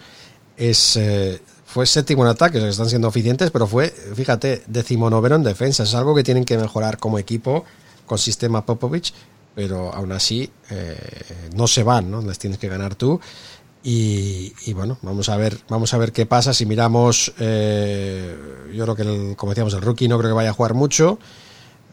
Es, 0.61 0.95
eh, 0.95 1.41
fue 1.65 1.85
séptimo 1.87 2.23
en 2.23 2.29
ataque, 2.29 2.57
o 2.57 2.61
sea, 2.61 2.69
están 2.69 2.89
siendo 2.89 3.07
eficientes, 3.07 3.49
pero 3.49 3.65
fue, 3.65 3.89
fíjate, 3.89 4.61
decimonoveno 4.67 5.35
en 5.37 5.43
defensa. 5.43 5.83
Es 5.83 5.95
algo 5.95 6.13
que 6.13 6.23
tienen 6.23 6.45
que 6.45 6.57
mejorar 6.57 6.97
como 6.99 7.17
equipo 7.17 7.65
con 8.05 8.17
sistema 8.17 8.65
Popovich, 8.65 9.13
pero 9.55 9.93
aún 9.93 10.11
así 10.11 10.49
eh, 10.69 10.97
no 11.55 11.65
se 11.67 11.83
van, 11.83 12.11
¿no? 12.11 12.21
Les 12.21 12.37
tienes 12.37 12.59
que 12.59 12.67
ganar 12.67 12.93
tú. 12.95 13.19
Y, 13.83 14.53
y 14.67 14.73
bueno, 14.73 14.99
vamos 15.01 15.29
a 15.29 15.37
ver, 15.37 15.57
vamos 15.67 15.93
a 15.93 15.97
ver 15.97 16.11
qué 16.11 16.25
pasa. 16.27 16.53
Si 16.53 16.65
miramos, 16.67 17.33
eh, 17.39 18.35
yo 18.73 18.83
creo 18.83 18.95
que 18.95 19.01
el, 19.01 19.35
como 19.35 19.51
decíamos, 19.53 19.73
el 19.73 19.81
rookie 19.81 20.07
no 20.07 20.19
creo 20.19 20.29
que 20.29 20.35
vaya 20.35 20.51
a 20.51 20.53
jugar 20.53 20.75
mucho. 20.75 21.17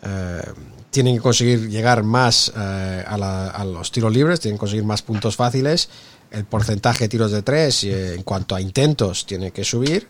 Eh, 0.04 0.42
tienen 0.90 1.16
que 1.16 1.20
conseguir 1.22 1.68
llegar 1.68 2.02
más 2.02 2.52
eh, 2.56 3.04
a, 3.06 3.16
la- 3.16 3.48
a 3.48 3.64
los 3.64 3.90
tiros 3.92 4.12
libres, 4.12 4.40
tienen 4.40 4.56
que 4.56 4.60
conseguir 4.60 4.84
más 4.84 5.02
puntos 5.02 5.36
fáciles. 5.36 5.88
El 6.30 6.44
porcentaje 6.44 7.04
de 7.04 7.08
tiros 7.08 7.32
de 7.32 7.42
tres, 7.42 7.84
eh, 7.84 8.14
en 8.14 8.22
cuanto 8.22 8.54
a 8.54 8.60
intentos, 8.60 9.26
tiene 9.26 9.50
que 9.50 9.64
subir. 9.64 10.06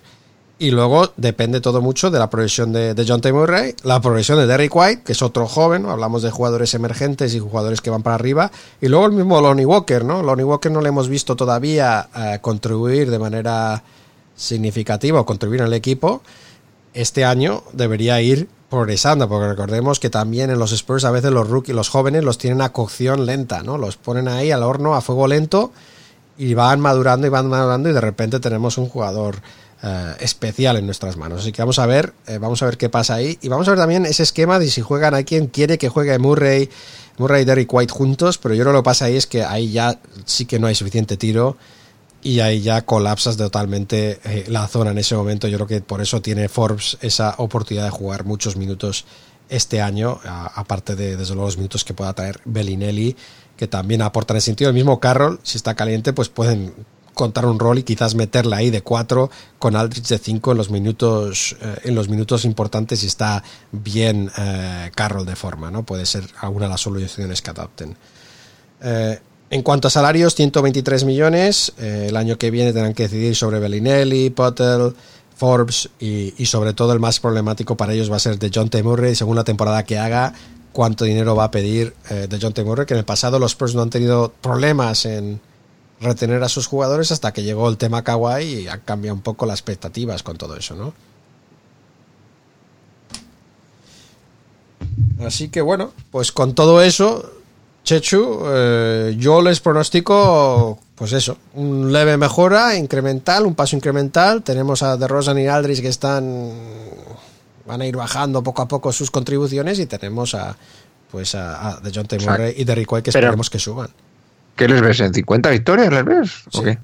Y 0.61 0.73
luego 0.73 1.13
depende 1.17 1.61
todo 1.61 1.81
mucho 1.81 2.11
de 2.11 2.19
la 2.19 2.29
progresión 2.29 2.73
de, 2.73 3.05
John 3.07 3.21
T. 3.21 3.33
Murray, 3.33 3.77
la 3.85 4.01
progresión 4.01 4.39
de 4.39 4.47
Derrick 4.47 4.75
White, 4.75 5.03
que 5.05 5.13
es 5.13 5.23
otro 5.23 5.47
joven, 5.47 5.87
hablamos 5.87 6.23
de 6.23 6.33
jugadores 6.33 6.75
emergentes 6.75 7.33
y 7.35 7.39
jugadores 7.39 7.81
que 7.81 7.91
van 7.91 8.03
para 8.03 8.17
arriba, 8.17 8.51
y 8.81 8.89
luego 8.89 9.07
el 9.07 9.13
mismo 9.13 9.41
Lonnie 9.41 9.65
Walker, 9.65 10.05
¿no? 10.05 10.21
Lonnie 10.21 10.43
Walker 10.43 10.73
no 10.73 10.81
le 10.81 10.89
hemos 10.89 11.09
visto 11.09 11.37
todavía 11.37 12.09
eh, 12.17 12.39
contribuir 12.41 13.09
de 13.09 13.21
manera 13.21 13.85
significativa 14.35 15.21
o 15.21 15.27
contribuir 15.27 15.63
al 15.63 15.73
equipo. 15.75 16.23
Este 16.93 17.25
año 17.25 17.63
debería 17.73 18.21
ir 18.21 18.49
progresando, 18.69 19.29
porque 19.29 19.47
recordemos 19.47 20.01
que 20.01 20.11
también 20.11 20.51
en 20.51 20.59
los 20.59 20.73
Spurs 20.73 21.05
a 21.05 21.13
veces 21.13 21.31
los 21.31 21.49
rookies, 21.49 21.77
los 21.77 21.89
jóvenes 21.89 22.25
los 22.25 22.37
tienen 22.37 22.63
a 22.63 22.73
cocción 22.73 23.27
lenta, 23.27 23.63
¿no? 23.63 23.79
Los 23.79 23.97
ponen 23.97 24.27
ahí 24.27 24.51
al 24.51 24.65
horno 24.65 24.97
a 24.97 25.03
fuego 25.03 25.29
lento 25.29 25.71
y 26.39 26.55
van 26.55 26.81
madurando 26.81 27.27
y 27.27 27.31
van 27.31 27.49
madurando 27.49 27.91
y 27.91 27.93
de 27.93 28.01
repente 28.01 28.41
tenemos 28.41 28.79
un 28.79 28.89
jugador 28.89 29.43
eh, 29.83 30.15
especial 30.21 30.77
en 30.77 30.87
nuestras 30.87 31.17
manos. 31.17 31.43
Así 31.43 31.53
que 31.53 31.63
vamos 31.63 31.79
a 31.79 31.87
ver, 31.87 32.15
eh, 32.27 32.39
vamos 32.39 32.63
a 32.63 32.67
ver 32.67 32.79
qué 32.79 32.89
pasa 32.89 33.15
ahí 33.15 33.39
y 33.43 33.49
vamos 33.49 33.69
a 33.69 33.73
ver 33.73 33.79
también 33.79 34.07
ese 34.07 34.23
esquema 34.23 34.59
de 34.59 34.71
si 34.71 34.81
juegan 34.81 35.15
a 35.15 35.25
quien 35.25 35.49
quiere 35.49 35.79
que 35.79 35.89
juegue 35.89 36.19
Murray, 36.19 36.71
Murray 37.19 37.43
y 37.43 37.45
Derrick 37.45 37.73
White 37.73 37.93
juntos, 37.93 38.39
pero 38.39 38.55
yo 38.55 38.63
creo 38.63 38.73
que 38.73 38.77
lo 38.79 38.83
que 38.83 38.87
pasa 38.87 39.05
ahí 39.07 39.17
es 39.17 39.27
que 39.27 39.45
ahí 39.45 39.71
ya 39.71 40.01
sí 40.25 40.47
que 40.47 40.59
no 40.59 40.69
hay 40.69 40.75
suficiente 40.75 41.17
tiro 41.17 41.57
y 42.23 42.41
ahí 42.41 42.61
ya 42.61 42.85
colapsas 42.85 43.37
totalmente 43.37 44.21
eh, 44.25 44.45
la 44.49 44.67
zona 44.69 44.91
en 44.93 44.99
ese 44.99 45.15
momento. 45.15 45.49
Yo 45.49 45.59
creo 45.59 45.69
que 45.69 45.81
por 45.81 46.01
eso 46.01 46.21
tiene 46.21 46.49
Forbes 46.49 46.99
esa 47.01 47.35
oportunidad 47.39 47.85
de 47.85 47.91
jugar 47.91 48.25
muchos 48.25 48.57
minutos 48.57 49.05
este 49.49 49.81
año, 49.81 50.21
aparte 50.25 50.95
de 50.95 51.17
desde 51.17 51.35
luego 51.35 51.47
los 51.47 51.57
minutos 51.57 51.85
que 51.85 51.95
pueda 51.95 52.13
traer 52.13 52.41
Bellinelli, 52.45 53.17
que 53.59 53.67
también 53.67 54.01
aportan 54.01 54.37
ese 54.37 54.47
sentido. 54.47 54.71
El 54.71 54.75
mismo 54.75 55.01
Carroll, 55.01 55.41
si 55.43 55.59
está 55.59 55.75
caliente, 55.75 56.15
pues 56.15 56.29
pueden 56.29 56.73
contar 57.13 57.45
un 57.47 57.59
rol 57.59 57.79
y 57.79 57.83
quizás 57.83 58.15
meterla 58.15 58.59
ahí 58.59 58.71
de 58.71 58.83
4 58.83 59.29
con 59.59 59.75
Aldrich 59.75 60.07
de 60.07 60.19
5 60.19 60.53
en 60.53 60.57
los 60.57 60.71
minutos 60.71 61.57
eh, 61.61 61.75
en 61.83 61.97
los 61.97 62.09
minutos 62.09 62.45
importantes 62.45 63.01
si 63.01 63.09
está 63.09 63.43
bien 63.73 64.31
eh, 64.39 64.93
Carroll 64.95 65.27
de 65.27 65.35
forma, 65.35 65.73
¿no? 65.73 65.83
Puede 65.83 66.07
ser 66.07 66.25
alguna 66.41 66.67
de 66.67 66.71
las 66.71 66.81
soluciones 66.81 67.43
que 67.43 67.51
adopten. 67.51 67.97
Eh, 68.81 69.19
en 69.51 69.63
cuanto 69.63 69.89
a 69.89 69.91
salarios, 69.91 70.37
123 70.37 71.05
millones. 71.05 71.73
El 71.79 72.17
año 72.17 72.37
que 72.37 72.51
viene 72.51 72.73
tendrán 72.73 72.95
que 72.95 73.05
decidir 73.05 73.35
sobre 73.35 73.59
Bellinelli, 73.59 74.31
Potter, 74.31 74.93
Forbes 75.35 75.89
y, 75.99 76.35
y 76.37 76.47
sobre 76.47 76.75
todo 76.75 76.93
el 76.93 77.01
más 77.01 77.19
problemático 77.19 77.77
para 77.77 77.95
ellos 77.95 78.13
va 78.13 78.17
a 78.17 78.21
ser 78.21 78.39
de 78.39 78.51
John 78.55 78.69
T. 78.69 78.83
Murray, 78.83 79.15
según 79.15 79.37
la 79.37 79.45
temporada 79.45 79.85
que 79.85 79.99
haga, 79.99 80.35
cuánto 80.79 81.05
dinero 81.05 81.35
va 81.35 81.43
a 81.43 81.51
pedir 81.51 81.93
eh, 82.09 82.29
de 82.31 82.39
John 82.41 82.53
T. 82.53 82.65
Que 82.87 82.95
en 82.95 82.99
el 82.99 83.05
pasado 83.05 83.41
los 83.41 83.51
Spurs 83.51 83.75
no 83.75 83.83
han 83.83 83.91
tenido 83.91 84.33
problemas 84.41 85.07
en 85.07 85.41
retener 86.01 86.41
a 86.45 86.49
sus 86.49 86.69
jugadores 86.69 87.11
hasta 87.11 87.33
que 87.33 87.43
llegó 87.43 87.69
el 87.69 87.77
tema 87.77 88.05
Kawhi 88.05 88.45
y 88.45 88.69
ha 88.69 88.79
cambiado 88.79 89.17
un 89.17 89.23
poco 89.23 89.45
las 89.45 89.59
expectativas 89.59 90.23
con 90.23 90.37
todo 90.37 90.55
eso, 90.57 90.77
¿no? 90.77 90.95
Así 95.27 95.49
que 95.49 95.63
bueno, 95.63 95.91
pues 96.13 96.31
con 96.31 96.55
todo 96.55 96.81
eso, 96.81 97.29
Chechu, 97.83 98.43
eh, 98.47 99.17
yo 99.19 99.43
les 99.43 99.59
pronostico, 99.59 100.79
pues 100.95 101.13
eso, 101.13 101.39
un 101.55 101.93
leve 101.93 102.17
mejora 102.17 102.77
incremental, 102.77 103.47
un 103.47 103.57
paso 103.57 103.75
incremental. 103.75 104.45
Tenemos 104.45 104.85
a 104.85 104.97
DeRozan 104.97 105.41
y 105.41 105.49
Aldridge 105.49 105.83
que 105.83 105.89
están, 105.89 106.53
van 107.69 107.83
a 107.83 107.87
ir 107.87 107.97
bajando 107.97 108.43
poco 108.43 108.63
a 108.63 108.69
poco 108.69 108.91
sus 108.93 109.11
contribuciones 109.11 109.79
y 109.79 109.87
tenemos 109.87 110.35
a, 110.35 110.57
pues 111.11 111.35
a, 111.35 111.69
a 111.69 111.81
de 111.81 111.93
John 111.95 112.07
T. 112.07 112.19
Murray 112.19 112.55
y 112.57 112.65
Derrick 112.65 112.91
White 112.91 113.05
que 113.05 113.11
esperemos 113.11 113.51
que 113.51 113.59
suban. 113.59 113.91
¿Qué 114.57 114.67
les 114.67 114.81
ves? 114.81 114.99
¿En 115.01 115.15
50 115.15 115.51
victorias 115.51 115.93
les 115.93 116.05
ves? 116.05 116.31
¿O 116.55 116.63
qué? 116.63 116.79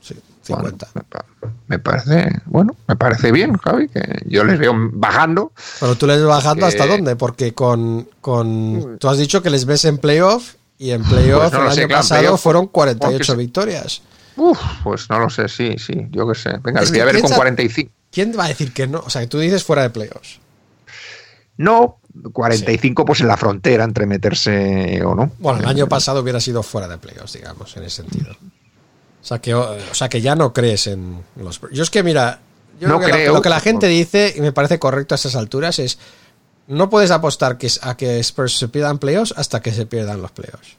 Sí, 0.00 0.14
50. 0.42 0.88
me, 0.94 1.02
pa- 1.02 1.24
me 1.66 1.78
parece, 1.78 2.30
bueno, 2.46 2.76
me 2.86 2.96
parece 2.96 3.32
bien, 3.32 3.56
Javi, 3.56 3.88
que 3.88 4.22
yo 4.26 4.44
les 4.44 4.58
veo 4.58 4.72
bajando. 4.92 5.52
Pero 5.80 5.96
tú 5.96 6.06
les 6.06 6.18
ves 6.18 6.26
bajando 6.26 6.66
hasta 6.66 6.86
dónde? 6.86 7.16
Porque 7.16 7.52
con, 7.54 8.08
con 8.20 8.98
tú 8.98 9.08
has 9.08 9.18
dicho 9.18 9.42
que 9.42 9.50
les 9.50 9.64
ves 9.64 9.84
en 9.86 9.98
playoff 9.98 10.54
y 10.78 10.90
en 10.92 11.02
playoff 11.02 11.50
Pues 11.50 11.52
no 11.52 11.58
el 11.60 11.64
lo 11.64 11.70
sé, 11.72 11.80
año 11.80 11.88
claro, 11.88 12.02
pasado 12.02 12.36
fueron 12.38 12.62
porque 12.68 12.72
48 12.96 13.24
se- 13.32 13.36
victorias. 13.38 14.02
Uf, 14.36 14.58
pues 14.84 15.10
no 15.10 15.18
lo 15.18 15.28
sé, 15.28 15.48
sí, 15.48 15.76
sí, 15.78 16.06
yo 16.10 16.26
qué 16.28 16.34
sé. 16.38 16.50
Venga, 16.62 16.80
Es 16.80 16.90
les 16.90 16.92
voy 16.92 17.00
a 17.00 17.04
ver 17.06 17.14
con 17.16 17.22
piensa- 17.22 17.36
45. 17.36 17.92
¿Quién 18.10 18.32
va 18.38 18.44
a 18.46 18.48
decir 18.48 18.72
que 18.72 18.86
no? 18.86 19.00
O 19.00 19.10
sea, 19.10 19.22
que 19.22 19.28
tú 19.28 19.38
dices 19.38 19.62
fuera 19.64 19.82
de 19.82 19.90
playoffs. 19.90 20.40
No, 21.56 21.98
45 22.32 23.04
pues 23.04 23.20
en 23.20 23.28
la 23.28 23.36
frontera 23.36 23.84
entre 23.84 24.06
meterse 24.06 25.02
o 25.04 25.14
no. 25.14 25.30
Bueno, 25.38 25.60
el 25.60 25.66
año 25.66 25.86
pasado 25.88 26.20
hubiera 26.20 26.40
sido 26.40 26.62
fuera 26.62 26.88
de 26.88 26.98
playoffs, 26.98 27.34
digamos, 27.34 27.76
en 27.76 27.84
ese 27.84 27.96
sentido. 28.02 28.32
O 28.32 29.24
sea, 29.24 29.38
que, 29.40 29.54
o 29.54 29.76
sea, 29.94 30.08
que 30.08 30.20
ya 30.22 30.34
no 30.34 30.52
crees 30.54 30.86
en 30.86 31.22
los... 31.36 31.60
Yo 31.72 31.82
es 31.82 31.90
que, 31.90 32.02
mira, 32.02 32.40
yo 32.80 32.88
No 32.88 32.96
creo 32.98 33.06
que 33.06 33.12
lo- 33.12 33.18
creo. 33.18 33.32
lo, 33.34 33.42
que 33.42 33.48
la 33.50 33.60
gente 33.60 33.86
dice, 33.88 34.32
y 34.34 34.40
me 34.40 34.52
parece 34.52 34.78
correcto 34.78 35.14
a 35.14 35.16
estas 35.16 35.36
alturas, 35.36 35.78
es 35.78 35.98
no 36.66 36.88
puedes 36.88 37.10
apostar 37.10 37.58
que, 37.58 37.68
a 37.82 37.96
que 37.96 38.18
Spurs 38.20 38.56
se 38.56 38.68
pierdan 38.68 38.98
playoffs 38.98 39.34
hasta 39.36 39.60
que 39.60 39.72
se 39.72 39.84
pierdan 39.84 40.22
los 40.22 40.30
playoffs. 40.30 40.76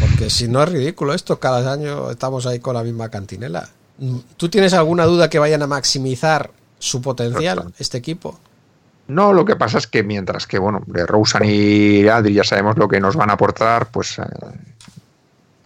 Porque 0.00 0.30
si 0.30 0.46
no 0.46 0.62
es 0.62 0.68
ridículo 0.68 1.12
esto, 1.14 1.40
cada 1.40 1.72
año 1.72 2.10
estamos 2.12 2.46
ahí 2.46 2.60
con 2.60 2.74
la 2.76 2.84
misma 2.84 3.08
cantinela. 3.08 3.68
¿Tú 4.36 4.48
tienes 4.48 4.74
alguna 4.74 5.04
duda 5.04 5.30
que 5.30 5.38
vayan 5.38 5.62
a 5.62 5.66
maximizar 5.66 6.50
su 6.78 7.00
potencial, 7.00 7.72
este 7.78 7.98
equipo? 7.98 8.38
No, 9.08 9.32
lo 9.32 9.44
que 9.44 9.56
pasa 9.56 9.78
es 9.78 9.86
que 9.86 10.02
mientras 10.02 10.46
que, 10.46 10.58
bueno, 10.58 10.82
de 10.86 11.06
Rosen 11.06 11.42
y 11.44 12.08
Adri 12.08 12.34
ya 12.34 12.44
sabemos 12.44 12.76
lo 12.76 12.88
que 12.88 13.00
nos 13.00 13.14
van 13.14 13.30
a 13.30 13.34
aportar, 13.34 13.90
pues, 13.90 14.18
eh, 14.18 14.22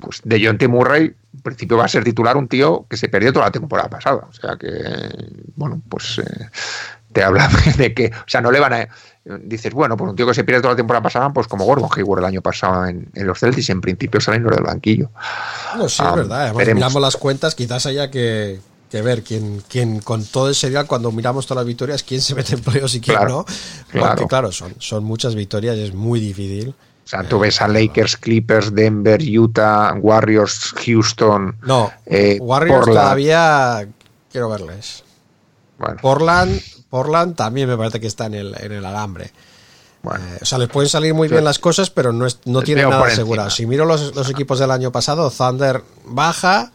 pues 0.00 0.20
de 0.24 0.44
John 0.44 0.58
T. 0.58 0.68
Murray, 0.68 1.05
en 1.05 1.40
principio 1.42 1.76
va 1.76 1.84
a 1.84 1.89
ser 1.89 2.05
titular 2.05 2.36
un 2.36 2.48
tío 2.48 2.86
que 2.89 2.97
se 2.97 3.08
perdió 3.08 3.32
toda 3.32 3.47
la 3.47 3.52
temporada 3.52 3.89
pasada. 3.89 4.26
O 4.28 4.32
sea 4.32 4.56
que, 4.56 4.70
bueno, 5.55 5.81
pues 5.89 6.18
eh, 6.18 6.50
te 7.12 7.23
habla 7.23 7.48
de 7.78 7.94
que, 7.94 8.06
o 8.06 8.28
sea, 8.28 8.40
no 8.40 8.50
le 8.50 8.60
van 8.60 8.73
a... 8.73 8.89
Dices, 9.43 9.73
bueno, 9.75 9.97
pues 9.97 10.09
un 10.11 10.15
tío 10.17 10.25
que 10.27 10.35
se 10.35 10.45
pierde 10.45 10.61
toda 10.63 10.75
la 10.75 10.77
temporada 10.77 11.03
pasada, 11.03 11.33
pues 11.33 11.49
como 11.49 11.65
Gordon 11.65 11.89
Hayward 11.97 12.21
el 12.21 12.25
año 12.27 12.43
pasado 12.43 12.87
en, 12.87 13.09
en 13.13 13.27
los 13.27 13.41
Celtics, 13.41 13.71
en 13.71 13.81
principio 13.81 14.21
salen 14.21 14.45
los 14.45 14.55
del 14.55 14.63
banquillo. 14.65 15.11
No, 15.77 15.89
sí, 15.89 16.01
Ah, 16.05 16.11
es 16.11 16.17
verdad. 16.17 16.41
Además, 16.43 16.57
veremos. 16.59 16.77
miramos 16.77 17.03
las 17.03 17.17
cuentas, 17.17 17.57
quizás 17.57 17.87
haya 17.87 18.09
que, 18.09 18.61
que 18.89 19.03
ver 19.03 19.25
quién, 19.25 19.65
quién 19.69 19.99
con 19.99 20.25
todo 20.25 20.49
el 20.49 20.55
serial, 20.55 20.87
cuando 20.87 21.11
miramos 21.11 21.45
todas 21.45 21.63
las 21.63 21.67
victorias, 21.67 22.05
quién 22.05 22.21
se 22.21 22.37
mete 22.37 22.55
en 22.55 22.61
playoffs 22.61 22.95
y 22.95 23.01
quién 23.01 23.17
Claro, 23.17 23.31
no. 23.39 23.45
claro. 23.91 24.09
Porque, 24.15 24.27
claro, 24.29 24.53
son, 24.53 24.75
son 24.79 25.03
muchas 25.03 25.35
victorias 25.35 25.77
y 25.77 25.83
es 25.83 25.93
muy 25.95 26.21
difícil. 26.21 26.69
O 26.69 27.09
sea, 27.09 27.25
tú 27.25 27.41
ves 27.41 27.61
a 27.61 27.67
Lakers, 27.67 28.17
Clippers, 28.19 28.75
Denver, 28.77 29.21
Utah, 29.23 29.93
Warriors, 29.95 30.73
Houston. 30.85 31.57
No, 31.63 31.91
eh, 32.07 32.39
Warriors 32.41 32.79
Portland. 32.79 33.01
todavía 33.01 33.89
quiero 34.31 34.49
verles. 34.51 35.03
Bueno. 35.79 35.97
Portland, 36.01 36.61
Portland 36.97 37.36
también 37.36 37.68
me 37.68 37.76
parece 37.76 38.00
que 38.00 38.07
está 38.07 38.26
en 38.26 38.34
el, 38.34 38.55
en 38.58 38.73
el 38.73 38.84
alambre. 38.84 39.31
Bueno. 40.02 40.25
Eh, 40.25 40.39
o 40.42 40.44
sea, 40.44 40.58
les 40.58 40.68
pueden 40.68 40.89
salir 40.89 41.12
muy 41.15 41.28
bien 41.28 41.44
las 41.44 41.58
cosas, 41.58 41.91
pero 41.91 42.12
no, 42.12 42.26
es- 42.26 42.39
no 42.44 42.62
tienen 42.62 42.84
nada 42.91 43.02
asegurado. 43.12 43.50
Si 43.50 43.66
miro 43.66 43.84
los, 43.84 44.15
los 44.15 44.31
equipos 44.31 44.58
del 44.58 44.70
año 44.70 44.92
pasado, 44.92 45.31
Thunder 45.31 45.83
baja, 46.07 46.70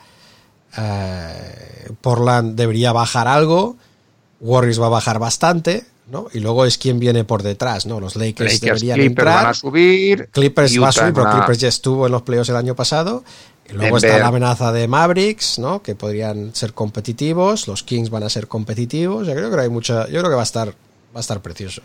eh, 0.78 1.90
Portland 2.02 2.56
debería 2.56 2.92
bajar 2.94 3.28
algo, 3.28 3.78
Warriors 4.40 4.82
va 4.82 4.88
a 4.88 4.90
bajar 4.90 5.20
bastante, 5.20 5.86
¿no? 6.10 6.28
Y 6.34 6.40
luego 6.40 6.66
es 6.66 6.78
quien 6.78 7.00
viene 7.00 7.24
por 7.24 7.44
detrás, 7.44 7.86
¿no? 7.86 8.00
Los 8.00 8.16
Lakers, 8.16 8.54
Lakers, 8.56 8.62
deberían 8.82 8.96
Clippers 8.98 9.12
entrar. 9.28 9.36
van 9.44 9.46
a 9.48 9.54
subir. 9.54 10.30
Clippers 10.32 10.82
va 10.82 10.90
a 10.90 10.92
subir, 10.92 11.14
pero 11.14 11.32
Clippers 11.32 11.60
ya 11.60 11.68
estuvo 11.70 12.06
en 12.06 12.12
los 12.12 12.22
playoffs 12.24 12.50
el 12.50 12.56
año 12.56 12.76
pasado. 12.76 13.24
Luego 13.72 13.96
Denver. 13.98 14.06
está 14.12 14.20
la 14.20 14.28
amenaza 14.28 14.72
de 14.72 14.88
Mavericks, 14.88 15.60
¿no? 15.60 15.82
Que 15.82 15.96
podrían 15.96 16.54
ser 16.56 16.74
competitivos. 16.74 17.68
Los 17.68 17.84
Kings 17.84 18.10
van 18.10 18.24
a 18.24 18.30
ser 18.30 18.48
competitivos. 18.48 19.28
Yo 19.28 19.34
creo 19.34 19.50
que 19.52 19.60
hay 19.62 19.70
mucha. 19.70 20.06
Yo 20.08 20.20
creo 20.20 20.30
que 20.30 20.36
va 20.36 20.42
a 20.42 20.44
estar, 20.44 20.70
va 20.70 20.74
a 21.16 21.20
estar 21.20 21.42
precioso. 21.42 21.82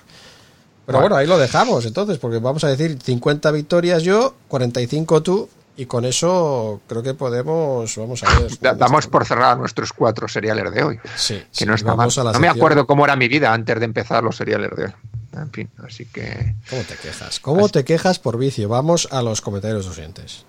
Pero 0.87 0.99
Bueno. 0.99 1.01
bueno, 1.01 1.17
ahí 1.17 1.27
lo 1.27 1.37
dejamos 1.39 1.85
entonces, 1.85 2.19
porque 2.19 2.39
vamos 2.39 2.63
a 2.65 2.69
decir 2.69 2.97
50 3.03 3.51
victorias 3.51 4.03
yo, 4.05 4.35
45 4.49 5.23
tú, 5.23 5.49
y 5.77 5.87
con 5.87 6.05
eso 6.05 6.81
creo 6.87 7.03
que 7.03 7.13
podemos, 7.15 7.97
vamos 7.97 8.23
a 8.23 8.39
ver. 8.39 8.59
Da- 8.61 8.75
damos 8.75 9.09
por 9.09 9.27
cerrada 9.27 9.57
nuestros 9.57 9.93
cuatro 9.93 10.29
seriales 10.29 10.73
de 10.73 10.83
hoy. 10.85 10.99
Sí, 11.17 11.35
que 11.35 11.47
sí, 11.51 11.67
no 11.67 11.75
está 11.75 11.95
mal. 11.97 12.09
No 12.33 12.39
me 12.39 12.49
acuerdo 12.49 12.87
cómo 12.87 13.05
era 13.05 13.17
mi 13.17 13.27
vida 13.29 13.53
antes 13.53 13.79
de 13.81 13.85
empezar 13.85 14.23
los 14.23 14.37
seriales 14.37 14.71
de 14.77 14.85
hoy. 14.85 14.93
En 15.35 15.51
fin, 15.51 15.69
así 15.87 16.07
que. 16.07 16.55
¿Cómo 16.71 16.83
te 16.83 16.95
quejas? 16.97 17.41
¿Cómo 17.41 17.69
te 17.69 17.85
quejas 17.85 18.19
por 18.21 18.39
vicio? 18.39 18.69
Vamos 18.71 19.09
a 19.11 19.21
los 19.23 19.41
comentarios 19.43 19.85
de 19.97 20.46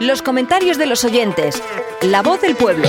los 0.00 0.22
comentarios 0.22 0.78
de 0.78 0.86
los 0.86 1.04
oyentes. 1.04 1.62
La 2.02 2.22
voz 2.22 2.40
del 2.40 2.56
pueblo. 2.56 2.88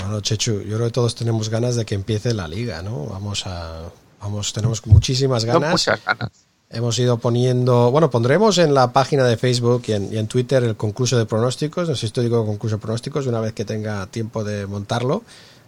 Bueno, 0.00 0.20
Chechu, 0.20 0.62
yo 0.62 0.76
creo 0.76 0.86
que 0.86 0.92
todos 0.92 1.14
tenemos 1.14 1.48
ganas 1.48 1.76
de 1.76 1.84
que 1.84 1.94
empiece 1.94 2.34
la 2.34 2.48
liga, 2.48 2.82
¿no? 2.82 3.06
Vamos 3.06 3.46
a. 3.46 3.82
Vamos, 4.20 4.52
tenemos 4.52 4.86
muchísimas 4.86 5.44
No, 5.44 5.54
ganas. 5.54 5.72
muchas 5.72 6.04
ganas. 6.04 6.30
Hemos 6.70 6.98
ido 6.98 7.18
poniendo, 7.18 7.90
bueno, 7.90 8.08
pondremos 8.10 8.56
en 8.56 8.72
la 8.72 8.92
página 8.94 9.24
de 9.24 9.36
Facebook 9.36 9.82
y 9.88 9.92
en, 9.92 10.10
y 10.12 10.16
en 10.16 10.26
Twitter 10.26 10.62
el 10.64 10.74
concurso 10.74 11.18
de 11.18 11.26
pronósticos, 11.26 11.86
no 11.86 11.94
sé 11.94 12.08
si 12.08 12.20
digo 12.22 12.46
concurso 12.46 12.76
de 12.76 12.80
pronósticos, 12.82 13.26
una 13.26 13.40
vez 13.40 13.52
que 13.52 13.66
tenga 13.66 14.06
tiempo 14.06 14.42
de 14.42 14.66
montarlo, 14.66 15.22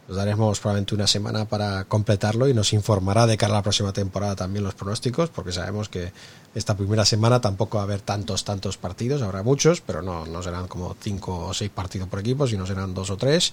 nos 0.07 0.17
daremos 0.17 0.61
probablemente 0.61 0.95
una 0.95 1.07
semana 1.07 1.47
para 1.47 1.85
completarlo 1.85 2.49
y 2.49 2.55
nos 2.55 2.73
informará 2.73 3.27
de 3.27 3.37
cara 3.37 3.55
a 3.55 3.57
la 3.57 3.63
próxima 3.63 3.93
temporada 3.93 4.37
también 4.37 4.65
los 4.65 4.75
pronósticos, 4.75 5.31
porque 5.31 5.53
sabemos 5.53 5.89
que 5.89 6.13
esta 6.55 6.77
primera 6.77 7.05
semana 7.05 7.41
tampoco 7.41 7.79
va 7.79 7.83
a 7.83 7.87
haber 7.87 8.01
tantos, 8.01 8.45
tantos 8.45 8.77
partidos, 8.77 9.23
habrá 9.23 9.43
muchos, 9.43 9.81
pero 9.81 10.03
no, 10.03 10.27
no 10.27 10.43
serán 10.43 10.69
como 10.69 10.95
cinco 11.01 11.47
o 11.47 11.55
seis 11.55 11.71
partidos 11.71 12.09
por 12.09 12.21
equipo, 12.21 12.47
sino 12.47 12.67
serán 12.67 12.93
dos 12.95 13.11
o 13.11 13.17
tres. 13.17 13.53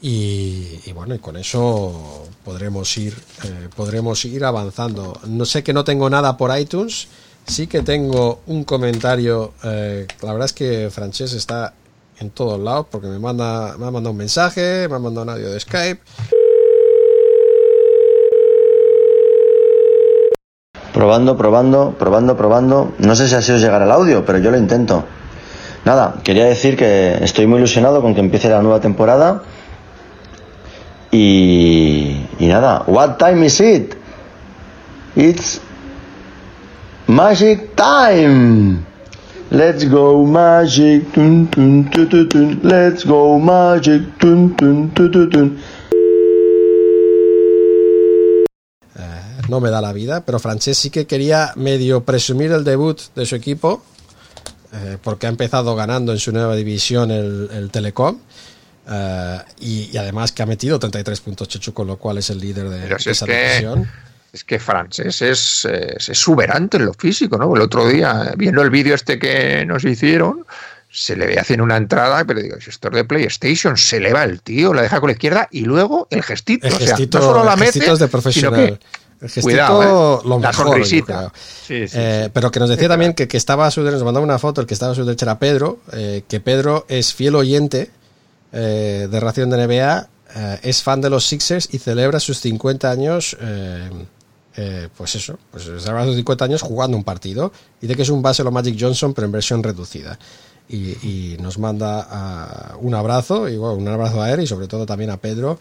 Y, 0.00 0.92
bueno, 0.92 1.14
y 1.14 1.18
con 1.18 1.36
eso 1.36 2.28
podremos 2.44 2.96
ir, 2.98 3.16
eh, 3.44 3.68
podremos 3.74 4.24
ir 4.24 4.44
avanzando. 4.44 5.20
No 5.26 5.44
sé 5.44 5.64
que 5.64 5.72
no 5.72 5.82
tengo 5.82 6.08
nada 6.08 6.36
por 6.36 6.56
iTunes, 6.56 7.08
sí 7.46 7.66
que 7.66 7.82
tengo 7.82 8.42
un 8.46 8.62
comentario. 8.62 9.54
eh, 9.64 10.06
la 10.22 10.32
verdad 10.32 10.46
es 10.46 10.52
que 10.52 10.90
Frances 10.90 11.32
está 11.32 11.74
en 12.20 12.30
todos 12.30 12.58
lados 12.58 12.86
porque 12.90 13.06
me 13.06 13.18
manda, 13.18 13.76
me 13.78 13.86
ha 13.86 13.90
mandado 13.90 14.10
un 14.10 14.16
mensaje, 14.16 14.88
me 14.88 14.96
ha 14.96 14.98
mandado 14.98 15.24
un 15.24 15.30
audio 15.30 15.50
de 15.50 15.60
Skype. 15.60 16.00
Probando, 20.92 21.36
probando, 21.36 21.94
probando, 21.98 22.36
probando. 22.36 22.92
No 22.98 23.14
sé 23.14 23.28
si 23.28 23.34
así 23.34 23.52
os 23.52 23.60
llegará 23.60 23.84
el 23.84 23.92
audio, 23.92 24.24
pero 24.24 24.38
yo 24.38 24.50
lo 24.50 24.56
intento. 24.56 25.04
Nada, 25.84 26.16
quería 26.24 26.44
decir 26.44 26.76
que 26.76 27.18
estoy 27.22 27.46
muy 27.46 27.58
ilusionado 27.58 28.02
con 28.02 28.14
que 28.14 28.20
empiece 28.20 28.48
la 28.48 28.62
nueva 28.62 28.80
temporada. 28.80 29.42
Y, 31.12 32.26
y 32.38 32.46
nada, 32.46 32.82
what 32.86 33.16
time 33.16 33.46
is 33.46 33.60
it? 33.60 33.94
It's 35.14 35.60
Magic 37.06 37.74
Time. 37.76 38.87
Let's 39.50 39.88
go 39.88 40.24
Magic. 40.24 41.10
Tun, 41.12 41.48
tun, 41.48 41.88
tu, 41.90 42.06
tu, 42.06 42.28
tun. 42.28 42.60
Let's 42.62 43.04
go 43.04 43.38
Magic. 43.38 44.02
Tun, 44.18 44.54
tun, 44.56 44.90
tu, 44.94 45.10
tu, 45.10 45.28
tun. 45.28 45.58
no 49.48 49.60
me 49.60 49.70
da 49.70 49.80
la 49.80 49.92
vida, 49.94 50.26
pero 50.26 50.38
Frances 50.38 50.76
sí 50.76 50.90
que 50.90 51.06
quería 51.06 51.52
medio 51.56 52.04
presumir 52.04 52.52
el 52.52 52.64
debut 52.64 53.00
de 53.16 53.24
su 53.24 53.34
equipo, 53.34 53.82
eh, 54.74 54.98
porque 55.02 55.26
ha 55.26 55.30
empezado 55.30 55.74
ganando 55.74 56.12
en 56.12 56.18
su 56.18 56.32
nueva 56.32 56.54
división 56.54 57.10
el, 57.10 57.48
el 57.52 57.70
Telecom. 57.70 58.18
eh, 58.90 59.38
y, 59.60 59.88
y 59.90 59.96
además 59.96 60.32
que 60.32 60.42
ha 60.42 60.46
metido 60.46 60.78
33 60.78 61.20
puntos 61.20 61.48
Chechu, 61.48 61.72
con 61.72 61.86
lo 61.86 61.96
cual 61.96 62.18
es 62.18 62.28
el 62.28 62.40
líder 62.40 62.68
de, 62.68 62.82
si 62.82 62.88
de 62.88 62.94
es 62.96 63.06
esa 63.06 63.26
que, 63.26 63.32
división. 63.42 63.88
Es 64.38 64.44
que 64.44 64.58
Frances 64.58 65.20
es, 65.22 65.64
es 65.66 66.08
exuberante 66.08 66.76
en 66.78 66.86
lo 66.86 66.94
físico, 66.94 67.36
¿no? 67.38 67.54
El 67.54 67.62
otro 67.62 67.86
día, 67.88 68.32
viendo 68.36 68.62
el 68.62 68.70
vídeo 68.70 68.94
este 68.94 69.18
que 69.18 69.64
nos 69.66 69.84
hicieron, 69.84 70.44
se 70.90 71.16
le 71.16 71.26
ve 71.26 71.38
haciendo 71.38 71.64
una 71.64 71.76
entrada, 71.76 72.24
pero 72.24 72.40
digo, 72.40 72.56
si 72.60 72.70
esto 72.70 72.88
es 72.88 72.94
de 72.94 73.04
PlayStation, 73.04 73.76
se 73.76 73.98
eleva 73.98 74.24
el 74.24 74.40
tío, 74.40 74.72
la 74.72 74.82
deja 74.82 75.00
con 75.00 75.08
la 75.08 75.12
izquierda 75.12 75.48
y 75.50 75.62
luego 75.62 76.08
el 76.10 76.22
gestito. 76.22 76.66
El 76.66 76.72
o 76.74 76.78
sea, 76.78 76.86
gestito, 76.88 77.18
no 77.18 77.24
solo 77.24 77.44
la 77.44 77.52
el 77.54 77.58
mete, 77.60 77.72
gestito 77.72 77.92
es 77.92 77.98
de 77.98 78.06
sino 78.06 78.10
profesional. 78.10 78.66
que- 78.66 78.80
El 79.20 79.28
gestito, 79.28 79.42
Cuidado, 79.44 80.20
¿eh? 80.24 80.28
lo 80.28 80.38
La 80.38 80.48
mejor, 80.48 80.66
yo 80.66 80.72
sonrisita. 80.72 81.32
Sí, 81.66 81.88
sí, 81.88 81.96
Eh, 81.98 82.22
sí. 82.26 82.30
Pero 82.32 82.50
que 82.52 82.60
nos 82.60 82.70
decía 82.70 82.88
también 82.88 83.14
que, 83.14 83.26
que 83.28 83.36
estaba 83.36 83.66
a 83.66 83.70
su 83.72 83.80
derecha, 83.82 83.96
nos 83.96 84.04
mandaba 84.04 84.24
una 84.24 84.38
foto, 84.38 84.60
el 84.60 84.66
que 84.68 84.74
estaba 84.74 84.92
a 84.92 84.94
su 84.94 85.04
derecha 85.04 85.24
era 85.26 85.38
Pedro, 85.40 85.80
eh, 85.92 86.22
que 86.28 86.38
Pedro 86.40 86.86
es 86.88 87.12
fiel 87.12 87.34
oyente 87.34 87.90
eh, 88.52 89.08
de 89.10 89.20
Ración 89.20 89.50
de 89.50 89.56
NBA, 89.66 90.08
eh, 90.36 90.58
es 90.62 90.82
fan 90.84 91.00
de 91.00 91.10
los 91.10 91.26
Sixers 91.26 91.68
y 91.72 91.78
celebra 91.78 92.20
sus 92.20 92.38
50 92.40 92.90
años, 92.90 93.36
eh, 94.58 94.84
eh, 94.84 94.88
pues 94.96 95.14
eso, 95.14 95.38
pues 95.52 95.64
celebra 95.64 96.04
sus 96.04 96.16
50 96.16 96.44
años 96.44 96.62
jugando 96.62 96.96
un 96.96 97.04
partido. 97.04 97.52
Dice 97.80 97.94
que 97.94 98.02
es 98.02 98.08
un 98.10 98.22
base 98.22 98.42
lo 98.42 98.50
Magic 98.50 98.76
Johnson, 98.78 99.14
pero 99.14 99.26
en 99.26 99.32
versión 99.32 99.62
reducida. 99.62 100.18
Y, 100.68 100.90
y 101.06 101.36
nos 101.40 101.58
manda 101.58 102.06
ah, 102.10 102.76
un 102.80 102.94
abrazo, 102.94 103.48
y 103.48 103.56
bueno, 103.56 103.76
un 103.76 103.86
abrazo 103.86 104.20
a 104.20 104.32
él 104.32 104.40
y 104.40 104.46
sobre 104.48 104.66
todo 104.66 104.84
también 104.84 105.10
a 105.10 105.16
Pedro 105.16 105.60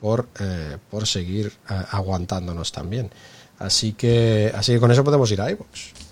por, 0.00 0.28
eh, 0.38 0.78
por 0.90 1.08
seguir 1.08 1.52
ah, 1.68 1.86
aguantándonos 1.90 2.70
también. 2.70 3.10
Así 3.58 3.94
que, 3.94 4.52
así 4.54 4.72
que 4.72 4.80
con 4.80 4.92
eso 4.92 5.02
podemos 5.02 5.30
ir 5.32 5.40
a 5.40 5.50
iVoox. 5.50 6.05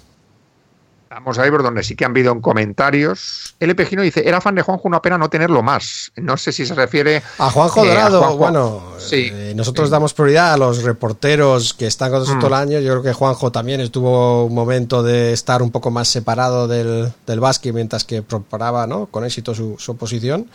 Vamos 1.14 1.38
a 1.38 1.42
ver 1.42 1.62
donde 1.62 1.84
sí 1.84 1.94
que 1.94 2.04
han 2.04 2.10
habido 2.10 2.32
en 2.32 2.40
comentarios. 2.40 3.54
LP 3.60 3.86
Gino 3.86 4.02
dice, 4.02 4.26
era 4.28 4.40
fan 4.40 4.56
de 4.56 4.62
Juanjo, 4.62 4.88
una 4.88 5.00
pena 5.00 5.16
no 5.16 5.30
tenerlo 5.30 5.62
más. 5.62 6.10
No 6.16 6.36
sé 6.36 6.50
si 6.50 6.66
se 6.66 6.74
refiere 6.74 7.22
A 7.38 7.50
Juanjo 7.50 7.84
eh, 7.84 7.88
Dorado, 7.88 8.20
Juanjo- 8.20 8.36
bueno, 8.36 8.82
Sí. 8.98 9.30
eh, 9.32 9.52
nosotros 9.54 9.90
damos 9.90 10.12
prioridad 10.12 10.52
a 10.52 10.56
los 10.56 10.82
reporteros 10.82 11.72
que 11.72 11.86
están 11.86 12.10
con 12.10 12.18
nosotros 12.18 12.38
Mm. 12.38 12.40
todo 12.40 12.48
el 12.48 12.68
año. 12.68 12.80
Yo 12.80 12.90
creo 12.90 13.02
que 13.04 13.12
Juanjo 13.12 13.52
también 13.52 13.80
estuvo 13.80 14.44
un 14.46 14.54
momento 14.54 15.04
de 15.04 15.32
estar 15.32 15.62
un 15.62 15.70
poco 15.70 15.92
más 15.92 16.08
separado 16.08 16.66
del, 16.66 17.12
del 17.26 17.38
básquet 17.40 17.72
mientras 17.72 18.02
que 18.02 18.22
preparaba 18.22 18.86
¿no? 18.88 19.06
con 19.06 19.24
éxito 19.24 19.54
su, 19.54 19.76
su 19.78 19.92
oposición. 19.92 20.48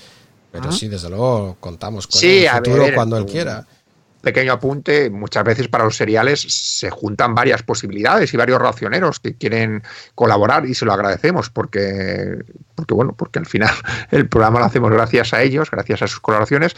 Pero 0.52 0.66
Ah. 0.70 0.72
sí, 0.74 0.88
desde 0.90 1.10
luego 1.10 1.56
contamos 1.62 2.06
con 2.08 2.20
Sí, 2.20 2.40
el 2.40 2.48
a 2.50 2.58
futuro 2.58 2.84
ver, 2.84 2.96
cuando 2.96 3.16
él 3.18 3.26
quiera. 3.26 3.66
Pequeño 4.22 4.54
apunte, 4.54 5.10
muchas 5.10 5.44
veces 5.44 5.68
para 5.68 5.86
los 5.86 5.96
seriales 5.96 6.42
se 6.42 6.90
juntan 6.90 7.36
varias 7.36 7.64
posibilidades 7.64 8.34
y 8.34 8.38
varios 8.38 8.62
racioneros 8.62 9.20
que 9.20 9.36
quieren 9.36 9.84
colaborar 10.16 10.66
y 10.66 10.76
se 10.76 10.86
lo 10.86 10.94
agradecemos 10.94 11.50
porque, 11.50 12.40
porque 12.76 12.94
bueno, 12.94 13.14
porque 13.18 13.40
al 13.40 13.46
final 13.46 13.74
el 14.12 14.28
programa 14.28 14.60
lo 14.60 14.66
hacemos 14.66 14.92
gracias 14.92 15.34
a 15.34 15.42
ellos, 15.42 15.72
gracias 15.72 16.02
a 16.02 16.08
sus 16.08 16.20
colaboraciones, 16.20 16.76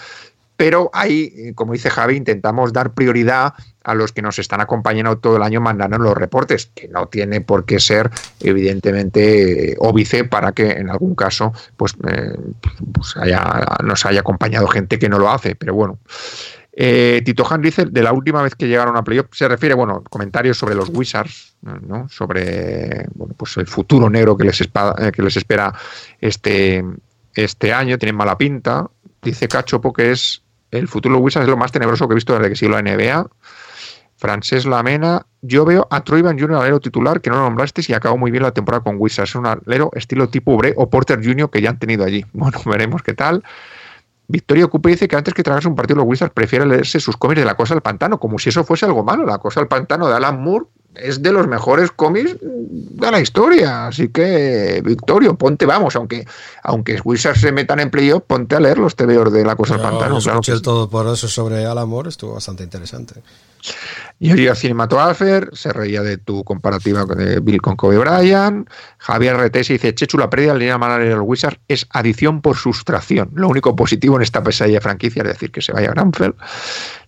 pero 0.61 0.91
ahí, 0.93 1.33
eh, 1.35 1.53
como 1.55 1.73
dice 1.73 1.89
Javi, 1.89 2.15
intentamos 2.15 2.71
dar 2.71 2.93
prioridad 2.93 3.55
a 3.83 3.95
los 3.95 4.11
que 4.11 4.21
nos 4.21 4.37
están 4.37 4.61
acompañando 4.61 5.17
todo 5.17 5.37
el 5.37 5.41
año 5.41 5.59
mandando 5.59 5.97
los 5.97 6.13
reportes, 6.13 6.69
que 6.75 6.87
no 6.87 7.07
tiene 7.07 7.41
por 7.41 7.65
qué 7.65 7.79
ser, 7.79 8.11
evidentemente, 8.39 9.71
eh, 9.71 9.75
óbice 9.79 10.23
para 10.23 10.51
que 10.51 10.69
en 10.73 10.91
algún 10.91 11.15
caso 11.15 11.51
pues, 11.77 11.95
eh, 12.07 12.37
pues 12.93 13.17
haya, 13.17 13.41
nos 13.83 14.05
haya 14.05 14.19
acompañado 14.19 14.67
gente 14.67 14.99
que 14.99 15.09
no 15.09 15.17
lo 15.17 15.31
hace, 15.31 15.55
pero 15.55 15.73
bueno. 15.73 15.97
Eh, 16.73 17.21
Tito 17.25 17.45
Han 17.49 17.61
dice, 17.61 17.85
de 17.85 18.01
la 18.01 18.13
última 18.13 18.41
vez 18.41 18.55
que 18.55 18.67
llegaron 18.67 18.95
a 18.95 19.03
playoff, 19.03 19.27
se 19.31 19.47
refiere, 19.47 19.75
bueno, 19.75 20.03
comentarios 20.09 20.57
sobre 20.57 20.73
los 20.75 20.89
Wizards, 20.89 21.55
¿no? 21.61 22.07
Sobre, 22.07 23.05
bueno, 23.13 23.33
pues 23.35 23.57
el 23.57 23.67
futuro 23.67 24.09
negro 24.09 24.37
que 24.37 24.45
les, 24.45 24.61
espa- 24.61 24.95
eh, 24.97 25.11
que 25.11 25.21
les 25.21 25.35
espera 25.35 25.73
este, 26.21 26.83
este 27.35 27.73
año, 27.73 27.97
tienen 27.97 28.15
mala 28.15 28.37
pinta. 28.37 28.87
Dice 29.21 29.47
Cachopo 29.49 29.91
que 29.91 30.11
es, 30.11 30.43
el 30.71 30.87
futuro 30.87 31.17
Wizards 31.17 31.43
es 31.45 31.49
lo 31.49 31.57
más 31.57 31.71
tenebroso 31.73 32.07
que 32.07 32.13
he 32.13 32.15
visto 32.15 32.33
desde 32.35 32.49
que 32.49 32.55
sigo 32.55 32.71
la 32.71 32.81
NBA. 32.81 33.27
Francés 34.17 34.65
Lamena, 34.65 35.25
yo 35.41 35.65
veo 35.65 35.87
a 35.89 36.03
Troy 36.03 36.21
Van 36.21 36.37
Jr. 36.39 36.53
alero 36.57 36.79
titular, 36.79 37.21
que 37.21 37.31
no 37.31 37.37
lo 37.37 37.41
nombraste 37.43 37.81
y 37.87 37.93
acabó 37.93 38.17
muy 38.17 38.29
bien 38.29 38.43
la 38.43 38.51
temporada 38.51 38.83
con 38.83 38.95
Wizards. 38.99 39.31
Es 39.31 39.35
un 39.35 39.47
alero 39.47 39.89
estilo 39.95 40.29
tipo 40.29 40.55
Bre 40.57 40.73
o 40.77 40.89
Porter 40.91 41.19
Jr. 41.25 41.49
que 41.49 41.59
ya 41.61 41.71
han 41.71 41.79
tenido 41.79 42.05
allí. 42.05 42.23
Bueno, 42.33 42.59
veremos 42.65 43.01
qué 43.01 43.13
tal. 43.13 43.43
Victoria 44.31 44.65
Ocupe 44.65 44.89
dice 44.89 45.07
que 45.07 45.15
antes 45.15 45.33
que 45.33 45.43
tragarse 45.43 45.67
un 45.67 45.75
partido 45.75 45.97
los 45.97 46.07
Wizards 46.07 46.33
prefiere 46.33 46.65
leerse 46.65 46.99
sus 46.99 47.17
cómics 47.17 47.39
de 47.39 47.45
La 47.45 47.55
Cosa 47.55 47.73
del 47.73 47.81
Pantano, 47.81 48.19
como 48.19 48.39
si 48.39 48.49
eso 48.49 48.63
fuese 48.63 48.85
algo 48.85 49.03
malo. 49.03 49.25
La 49.25 49.37
Cosa 49.37 49.59
del 49.59 49.67
Pantano 49.67 50.07
de 50.07 50.15
Alan 50.15 50.41
Moore 50.41 50.65
es 50.95 51.21
de 51.21 51.31
los 51.31 51.47
mejores 51.47 51.91
cómics 51.91 52.37
de 52.41 53.11
la 53.11 53.19
historia. 53.19 53.87
Así 53.87 54.09
que, 54.09 54.81
Victorio, 54.83 55.35
ponte, 55.35 55.65
vamos, 55.65 55.95
aunque, 55.95 56.25
aunque 56.63 56.99
Wizards 57.03 57.41
se 57.41 57.51
metan 57.51 57.79
en 57.79 57.89
playoff, 57.89 58.23
ponte 58.25 58.55
a 58.55 58.59
leer 58.59 58.77
los 58.77 58.95
TVOs 58.95 59.31
de 59.31 59.45
La 59.45 59.55
Cosa 59.55 59.75
del 59.75 59.83
Yo 59.83 59.89
Pantano. 59.89 60.19
Claro 60.19 60.39
escuché 60.39 60.51
que 60.51 60.55
el 60.55 60.61
todopoderoso 60.61 61.27
sobre 61.27 61.65
Alan 61.65 61.87
Moore, 61.87 62.09
estuvo 62.09 62.33
bastante 62.33 62.63
interesante. 62.63 63.21
Yoyo 64.19 64.53
Cinematographer 64.53 65.49
se 65.53 65.73
reía 65.73 66.03
de 66.03 66.17
tu 66.17 66.43
comparativa 66.43 67.05
de 67.05 67.39
Bill 67.39 67.61
con 67.61 67.75
Kobe 67.75 67.97
Bryant. 67.97 68.69
Javier 68.99 69.37
Retes 69.37 69.69
dice: 69.69 69.95
Chechu, 69.95 70.17
la 70.17 70.29
pérdida 70.29 70.53
de 70.53 70.59
línea 70.59 70.77
manager 70.77 71.09
del 71.09 71.21
Wizard 71.21 71.57
es 71.67 71.87
adición 71.89 72.41
por 72.41 72.55
sustracción. 72.55 73.31
Lo 73.33 73.47
único 73.47 73.75
positivo 73.75 74.17
en 74.17 74.21
esta 74.21 74.43
pesadilla 74.43 74.79
franquicia 74.79 75.23
es 75.23 75.29
decir 75.29 75.51
que 75.51 75.61
se 75.61 75.71
vaya 75.71 75.89
a 75.89 75.93
Granfell. 75.93 76.35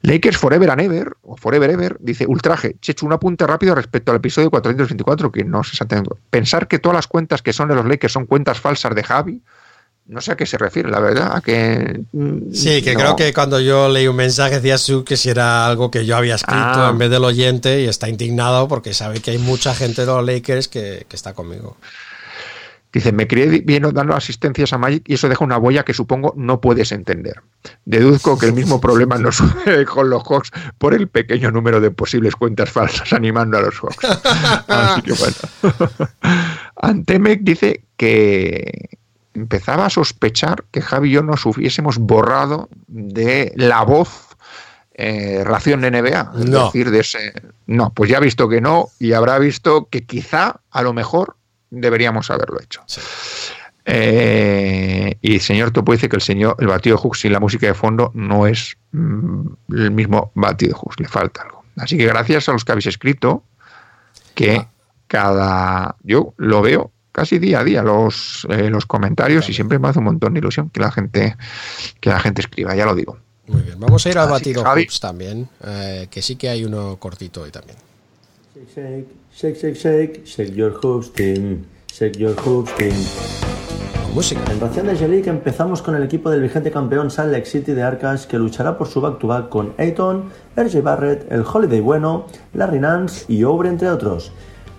Lakers 0.01 0.37
Forever 0.37 0.71
and 0.71 0.81
Ever, 0.81 1.13
o 1.21 1.37
Forever 1.37 1.69
Ever, 1.69 1.97
dice: 1.99 2.25
Ultraje, 2.27 2.77
Chechu, 2.81 3.05
un 3.05 3.13
apunte 3.13 3.45
rápido 3.45 3.75
respecto 3.75 4.11
al 4.11 4.17
episodio 4.17 4.49
424, 4.49 5.31
que 5.31 5.43
no 5.43 5.63
sé 5.63 5.71
exactamente. 5.73 6.09
Pensar 6.31 6.67
que 6.67 6.79
todas 6.79 6.95
las 6.95 7.07
cuentas 7.07 7.43
que 7.43 7.53
son 7.53 7.69
de 7.69 7.75
los 7.75 7.85
Lakers 7.85 8.13
son 8.13 8.25
cuentas 8.25 8.59
falsas 8.59 8.95
de 8.95 9.03
Javi. 9.03 9.43
No 10.05 10.19
sé 10.19 10.33
a 10.33 10.35
qué 10.35 10.45
se 10.45 10.57
refiere, 10.57 10.89
la 10.89 10.99
verdad. 10.99 11.35
A 11.35 11.41
que, 11.41 12.01
mm, 12.11 12.51
Sí, 12.53 12.81
que 12.81 12.93
no. 12.93 12.99
creo 12.99 13.15
que 13.15 13.33
cuando 13.33 13.59
yo 13.61 13.87
leí 13.87 14.07
un 14.07 14.15
mensaje 14.17 14.55
decía 14.55 14.77
su 14.77 15.05
que 15.05 15.15
si 15.15 15.29
era 15.29 15.65
algo 15.65 15.89
que 15.91 16.05
yo 16.05 16.17
había 16.17 16.35
escrito 16.35 16.57
Ah. 16.61 16.89
en 16.91 16.97
vez 16.97 17.09
del 17.09 17.23
oyente 17.23 17.81
y 17.81 17.85
está 17.85 18.09
indignado 18.09 18.67
porque 18.67 18.93
sabe 18.93 19.21
que 19.21 19.31
hay 19.31 19.37
mucha 19.37 19.73
gente 19.73 20.01
de 20.01 20.07
los 20.07 20.25
Lakers 20.25 20.67
que, 20.67 21.05
que 21.07 21.15
está 21.15 21.33
conmigo. 21.33 21.77
Dice, 22.91 23.11
me 23.11 23.27
crié 23.27 23.47
bien 23.65 23.81
dando 23.91 24.13
asistencias 24.13 24.71
a 24.71 24.77
Magic 24.77 25.03
y 25.07 25.15
eso 25.15 25.27
deja 25.27 25.43
una 25.43 25.57
huella 25.57 25.83
que 25.83 25.95
supongo 25.95 26.33
no 26.37 26.61
puedes 26.61 26.91
entender. 26.91 27.41
Deduzco 27.85 28.37
que 28.37 28.45
el 28.45 28.53
mismo 28.53 28.79
problema 28.79 29.17
no 29.17 29.31
sucede 29.31 29.85
con 29.85 30.09
los 30.11 30.21
Hawks 30.29 30.51
por 30.77 30.93
el 30.93 31.07
pequeño 31.07 31.49
número 31.49 31.79
de 31.81 31.89
posibles 31.89 32.35
cuentas 32.35 32.69
falsas 32.69 33.11
animando 33.13 33.57
a 33.57 33.61
los 33.61 33.73
Hawks. 33.79 33.97
Así 34.67 35.01
que 35.01 35.13
bueno. 35.13 36.09
Antemec 36.75 37.41
dice 37.41 37.83
que 37.97 38.89
empezaba 39.33 39.85
a 39.85 39.89
sospechar 39.89 40.63
que 40.71 40.81
Javi 40.81 41.09
y 41.09 41.13
yo 41.13 41.23
nos 41.23 41.45
hubiésemos 41.45 41.97
borrado 41.97 42.69
de 42.87 43.51
la 43.55 43.83
voz 43.83 44.29
eh, 44.95 45.43
ración 45.43 45.81
NBA. 45.81 46.33
Es 46.39 46.45
No. 46.45 46.65
decir, 46.65 46.91
de 46.91 46.99
ese. 46.99 47.33
No, 47.65 47.91
pues 47.93 48.09
ya 48.11 48.17
ha 48.17 48.19
visto 48.21 48.47
que 48.47 48.61
no 48.61 48.89
y 48.99 49.13
habrá 49.13 49.39
visto 49.39 49.87
que 49.89 50.05
quizá, 50.05 50.61
a 50.69 50.81
lo 50.83 50.93
mejor, 50.93 51.35
deberíamos 51.71 52.29
haberlo 52.29 52.61
hecho. 52.61 52.83
Eh, 53.85 55.17
y 55.21 55.35
el 55.35 55.41
señor 55.41 55.71
Topo 55.71 55.91
dice 55.91 56.07
que 56.07 56.15
el 56.15 56.21
señor 56.21 56.55
el 56.59 56.67
batido 56.67 56.95
de 56.95 57.01
Hooks 57.01 57.19
sin 57.19 57.33
la 57.33 57.39
música 57.41 57.67
de 57.67 57.73
fondo 57.73 58.11
no 58.13 58.47
es 58.47 58.77
mm, 58.91 59.47
el 59.73 59.91
mismo 59.91 60.31
batido 60.35 60.69
de 60.73 60.79
Hooks, 60.79 60.99
le 60.99 61.07
falta 61.07 61.41
algo. 61.41 61.63
Así 61.77 61.97
que 61.97 62.05
gracias 62.05 62.47
a 62.47 62.53
los 62.53 62.63
que 62.63 62.71
habéis 62.71 62.85
escrito, 62.87 63.43
que 64.35 64.65
cada 65.07 65.95
yo 66.03 66.33
lo 66.37 66.61
veo 66.61 66.91
casi 67.13 67.39
día 67.39 67.61
a 67.61 67.63
día 67.63 67.81
los, 67.81 68.45
eh, 68.49 68.69
los 68.69 68.85
comentarios 68.85 69.47
y 69.47 69.53
siempre 69.53 69.79
me 69.79 69.87
hace 69.87 69.99
un 69.99 70.05
montón 70.05 70.33
de 70.33 70.39
ilusión 70.39 70.69
que 70.69 70.81
la 70.81 70.91
gente 70.91 71.37
que 72.01 72.09
la 72.09 72.19
gente 72.19 72.41
escriba, 72.41 72.75
ya 72.75 72.85
lo 72.85 72.95
digo. 72.95 73.17
Muy 73.47 73.61
bien, 73.61 73.79
vamos 73.79 74.05
a 74.05 74.09
ir 74.09 74.17
al 74.17 74.29
batido. 74.29 74.63
Hoops 74.63 74.99
también, 74.99 75.47
eh, 75.65 76.07
que 76.09 76.21
sí 76.21 76.35
que 76.35 76.49
hay 76.49 76.65
uno 76.65 76.97
cortito 76.97 77.43
hoy 77.43 77.51
también. 77.51 77.77
Shake, 78.75 79.07
shake, 79.33 79.57
shake, 79.57 79.75
shake, 79.75 80.25
shake 80.25 80.55
your 80.55 80.79
shake 81.91 82.17
your 82.17 82.35
música. 84.13 84.41
En 84.51 84.59
Ración 84.59 84.85
de 84.85 84.95
G-League 84.95 85.29
empezamos 85.29 85.81
con 85.81 85.95
el 85.95 86.03
equipo 86.03 86.29
del 86.29 86.41
vigente 86.41 86.71
campeón 86.71 87.09
Salt 87.09 87.31
Lake 87.31 87.45
City 87.45 87.73
de 87.73 87.81
Arcas 87.81 88.27
que 88.27 88.37
luchará 88.37 88.77
por 88.77 88.87
su 88.87 89.01
back-to-back 89.01 89.49
con 89.49 89.73
Ayton, 89.77 90.29
RJ 90.55 90.81
Barrett, 90.81 91.31
el 91.31 91.41
Holiday 91.41 91.79
Bueno, 91.79 92.27
Larry 92.53 92.79
Nance 92.79 93.25
y 93.27 93.43
Obre 93.43 93.69
entre 93.69 93.89
otros. 93.89 94.31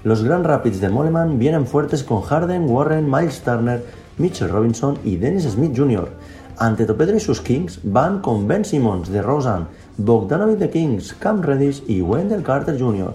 Los 0.04 0.22
Grand 0.22 0.44
Rapids 0.44 0.82
de 0.82 0.90
Moleman 0.90 1.38
vienen 1.38 1.66
fuertes 1.66 2.04
con 2.04 2.20
Harden, 2.20 2.68
Warren, 2.68 3.10
Miles 3.10 3.40
Turner, 3.40 3.82
Mitchell 4.18 4.50
Robinson 4.50 4.98
y 5.02 5.16
Dennis 5.16 5.44
Smith 5.44 5.72
Jr. 5.74 6.10
Ante 6.58 6.84
Topedro 6.84 7.16
y 7.16 7.20
sus 7.20 7.40
Kings 7.40 7.80
van 7.84 8.20
con 8.20 8.46
Ben 8.46 8.66
Simmons 8.66 9.08
de 9.08 9.22
Rosan, 9.22 9.66
Bogdanovic 9.96 10.58
de 10.58 10.68
Kings, 10.68 11.14
Cam 11.14 11.40
Reddish 11.40 11.82
y 11.88 12.02
Wendell 12.02 12.42
Carter 12.42 12.78
Jr. 12.78 13.14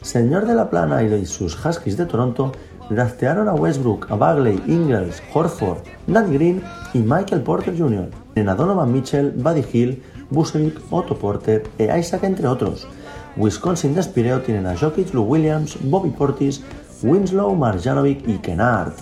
Señor 0.00 0.46
de 0.46 0.54
la 0.54 0.70
Plana 0.70 1.02
y 1.02 1.26
sus 1.26 1.62
Huskies 1.62 1.98
de 1.98 2.06
Toronto 2.06 2.52
draftearon 2.88 3.46
a 3.46 3.52
Westbrook, 3.52 4.10
a 4.10 4.16
Bagley, 4.16 4.62
Ingles, 4.66 5.22
Horford, 5.34 5.80
Danny 6.06 6.32
Green 6.32 6.62
y 6.94 7.00
Michael 7.00 7.42
Porter 7.42 7.76
Jr. 7.76 8.08
En 8.34 8.48
a 8.48 8.54
Donovan 8.54 8.90
Mitchell, 8.90 9.30
Buddy 9.30 9.64
Hill, 9.70 10.02
Busevic, 10.30 10.80
Otto 10.90 11.18
Porter 11.18 11.64
e 11.76 11.98
Isaac 11.98 12.24
entre 12.24 12.48
otros. 12.48 12.88
Wisconsin 13.36 13.94
de 13.94 14.02
Spireo 14.02 14.40
tienen 14.40 14.66
a 14.66 14.76
Jokic, 14.76 15.14
Lou 15.14 15.24
Williams, 15.24 15.78
Bobby 15.82 16.10
Portis, 16.10 16.62
Winslow, 17.02 17.54
Marjanovic 17.54 18.26
y 18.28 18.38
Kennard. 18.38 18.92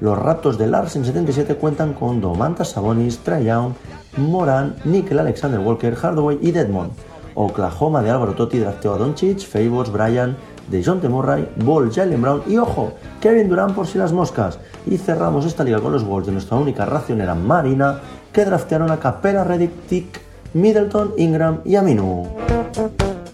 Los 0.00 0.18
Raptors 0.18 0.58
de 0.58 0.66
Larsen 0.66 1.04
77 1.04 1.56
cuentan 1.56 1.94
con 1.94 2.20
Domantas 2.20 2.70
Sabonis, 2.70 3.18
Trae 3.18 3.44
Young, 3.44 3.72
Moran, 4.18 4.76
Nickel 4.84 5.18
Alexander 5.18 5.60
Walker, 5.60 5.94
Hardaway 5.94 6.38
y 6.42 6.50
Deadmond. 6.50 6.92
Oklahoma 7.34 8.02
de 8.02 8.10
Álvaro 8.10 8.34
Totti 8.34 8.58
drafteó 8.58 8.94
a 8.94 8.98
Doncic, 8.98 9.40
Favors, 9.46 9.92
Bryan, 9.92 10.36
DeJounte 10.70 11.08
Murray, 11.08 11.48
Ball, 11.56 11.92
Jalen 11.92 12.20
Brown 12.20 12.42
y 12.46 12.56
ojo, 12.56 12.92
Kevin 13.20 13.48
Durant 13.48 13.74
por 13.74 13.86
si 13.86 13.98
las 13.98 14.12
moscas. 14.12 14.58
Y 14.86 14.98
cerramos 14.98 15.44
esta 15.44 15.64
liga 15.64 15.80
con 15.80 15.92
los 15.92 16.04
Wolves 16.04 16.26
de 16.26 16.32
nuestra 16.32 16.56
única 16.56 16.84
racionera 16.84 17.34
Marina 17.34 18.00
que 18.32 18.44
draftearon 18.44 18.90
a 18.90 18.98
Capela, 18.98 19.44
Reddick, 19.44 19.86
Tick, 19.86 20.20
Middleton, 20.54 21.12
Ingram 21.16 21.60
y 21.64 21.76
Aminu. 21.76 22.26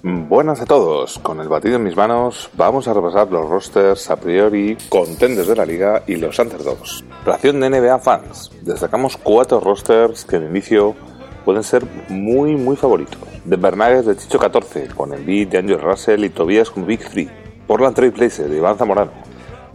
Buenas 0.05 0.60
a 0.60 0.64
todos, 0.64 1.20
con 1.20 1.39
el 1.39 1.48
batido 1.48 1.76
en 1.76 1.84
mis 1.84 1.97
manos 1.97 2.50
vamos 2.55 2.89
a 2.89 2.92
repasar 2.92 3.31
los 3.31 3.48
rosters 3.48 4.10
a 4.10 4.16
priori 4.16 4.76
contenders 4.89 5.47
de 5.47 5.55
la 5.55 5.64
liga 5.64 6.02
y 6.08 6.16
los 6.16 6.40
underdogs. 6.40 7.05
Ración 7.24 7.60
de 7.60 7.70
NBA 7.70 8.00
fans, 8.00 8.50
destacamos 8.62 9.16
cuatro 9.16 9.60
rosters 9.60 10.24
que 10.24 10.36
en 10.36 10.48
inicio 10.48 10.97
pueden 11.44 11.62
ser 11.62 11.86
muy 12.08 12.56
muy 12.56 12.74
favoritos. 12.74 13.20
Denver 13.44 13.76
Nuggets 13.76 14.06
de 14.06 14.16
Chicho 14.16 14.40
14, 14.40 14.89
con 14.89 15.14
Embiid, 15.14 15.47
de 15.47 15.58
Angel 15.58 15.81
Russell 15.81 16.24
y 16.24 16.31
Tobias 16.31 16.68
como 16.68 16.86
Big 16.86 17.08
3. 17.08 17.28
Portland 17.68 17.94
Trail 17.94 18.10
Blazers 18.10 18.50
de 18.50 18.56
Iván 18.56 18.76
Zamorano, 18.76 19.12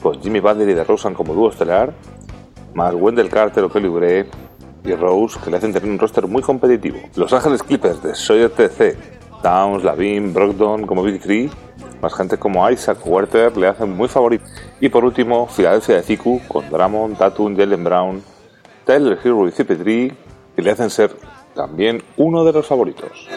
con 0.02 0.22
Jimmy 0.22 0.42
Butler 0.42 0.68
y 0.68 0.74
de 0.74 0.84
Rosen 0.84 1.14
como 1.14 1.34
dúo 1.34 1.52
estelar, 1.52 1.94
más 2.74 2.94
Wendell 2.94 3.30
Carter 3.30 3.64
o 3.64 3.70
Kelly 3.70 3.88
Oubre 3.88 4.26
y 4.84 4.94
Rose 4.94 5.40
que 5.42 5.50
le 5.50 5.58
hacen 5.58 5.72
tener 5.72 5.90
un 5.90 5.98
roster 5.98 6.28
muy 6.28 6.42
competitivo. 6.42 6.98
Los 7.16 7.32
Ángeles 7.32 7.64
Clippers 7.64 8.04
de 8.04 8.14
Sawyer 8.14 8.50
TC, 8.50 9.17
Towns, 9.42 9.84
Lavin, 9.84 10.34
Brogdon 10.34 10.86
como 10.86 11.04
Big 11.04 11.22
3, 11.22 11.52
más 12.02 12.14
gente 12.14 12.38
como 12.38 12.70
Isaac 12.70 13.00
Werther 13.06 13.56
le 13.58 13.68
hacen 13.68 13.96
muy 13.96 14.08
favorito. 14.08 14.46
Y 14.80 14.90
por 14.90 15.04
último, 15.04 15.48
Filadelfia 15.48 15.96
de 15.96 16.04
Cicu 16.04 16.42
con 16.48 16.70
Dramon, 16.70 17.16
Tatum, 17.16 17.56
Jalen 17.56 17.84
Brown, 17.84 18.24
Tyler 18.86 19.20
Hero 19.24 19.48
y 19.48 19.52
CP3 19.52 20.14
que 20.56 20.62
le 20.62 20.72
hacen 20.72 20.90
ser 20.90 21.16
también 21.54 22.04
uno 22.18 22.44
de 22.44 22.54
los 22.54 22.68
favoritos. 22.68 23.28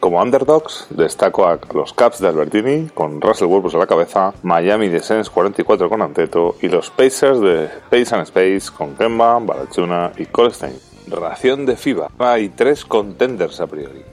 Como 0.00 0.20
underdogs, 0.20 0.86
destaco 0.90 1.46
a 1.46 1.60
los 1.74 1.92
Caps 1.92 2.18
de 2.18 2.28
Albertini, 2.28 2.88
con 2.88 3.20
Russell 3.20 3.46
Wilbur 3.46 3.76
a 3.76 3.78
la 3.78 3.86
cabeza, 3.86 4.34
Miami 4.42 4.88
de 4.88 5.00
Sens 5.00 5.30
44 5.30 5.88
con 5.88 6.02
Anteto 6.02 6.56
y 6.60 6.68
los 6.68 6.90
Pacers 6.90 7.40
de 7.40 7.68
Pace 7.88 8.14
and 8.14 8.24
Space 8.24 8.62
con 8.76 8.96
Kemba, 8.96 9.38
Balachuna 9.38 10.10
y 10.16 10.26
Colstein. 10.26 10.74
Ración 11.06 11.66
de 11.66 11.76
FIBA. 11.76 12.10
Hay 12.18 12.48
tres 12.48 12.84
contenders 12.84 13.60
a 13.60 13.66
priori. 13.68 14.11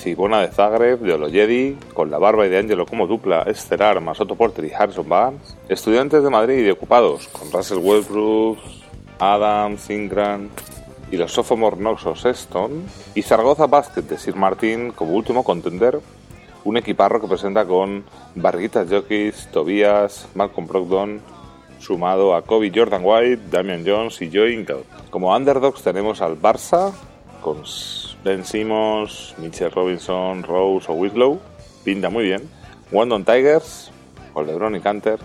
Cibona 0.00 0.40
de 0.40 0.48
Zagreb, 0.48 1.00
de 1.00 1.12
Oloyedi, 1.12 1.76
con 1.92 2.10
la 2.10 2.18
barba 2.18 2.46
y 2.46 2.48
de 2.48 2.58
Angelo 2.58 2.86
como 2.86 3.06
dupla, 3.06 3.42
estelar 3.42 4.00
más 4.00 4.18
Otto 4.18 4.34
Porter 4.34 4.64
y 4.64 4.72
Harrison 4.72 5.08
Barnes. 5.08 5.56
Estudiantes 5.68 6.22
de 6.22 6.30
Madrid 6.30 6.58
y 6.58 6.62
de 6.62 6.72
Ocupados, 6.72 7.28
con 7.28 7.52
Russell 7.52 7.78
Westbrook, 7.78 8.58
Adams, 9.18 9.90
Ingram, 9.90 10.48
y 11.10 11.16
los 11.16 11.32
sophomore 11.32 11.76
Knox 11.76 12.20
Sexton 12.20 12.84
y 13.14 13.22
Zaragoza 13.22 13.66
Basket 13.66 14.02
de 14.02 14.16
Sir 14.16 14.36
Martin 14.36 14.92
como 14.92 15.12
último 15.12 15.44
contender, 15.44 16.00
un 16.64 16.76
equiparro 16.76 17.20
que 17.20 17.28
presenta 17.28 17.66
con 17.66 18.04
Barguitas 18.34 18.88
Jokic, 18.88 19.50
Tobias, 19.50 20.28
Malcolm 20.34 20.66
Brogdon, 20.66 21.20
sumado 21.78 22.34
a 22.34 22.42
Kobe 22.42 22.72
Jordan 22.74 23.02
White, 23.04 23.42
Damian 23.50 23.84
Jones 23.86 24.20
y 24.22 24.30
Joe 24.32 24.52
Ingles. 24.52 24.84
Como 25.10 25.34
underdogs 25.34 25.82
tenemos 25.82 26.20
al 26.20 26.40
Barça 26.40 26.92
con 27.40 27.66
Ben 28.24 28.44
Simmons, 28.44 29.34
Mitchell 29.38 29.70
Robinson, 29.70 30.42
Rose 30.42 30.90
o 30.90 30.94
Winslow, 30.94 31.40
pinta 31.84 32.10
muy 32.10 32.24
bien. 32.24 32.48
Wandon 32.92 33.24
Tigers 33.24 33.90
con 34.32 34.46
LeBron 34.46 34.76
y 34.76 34.80
Canter, 34.80 35.18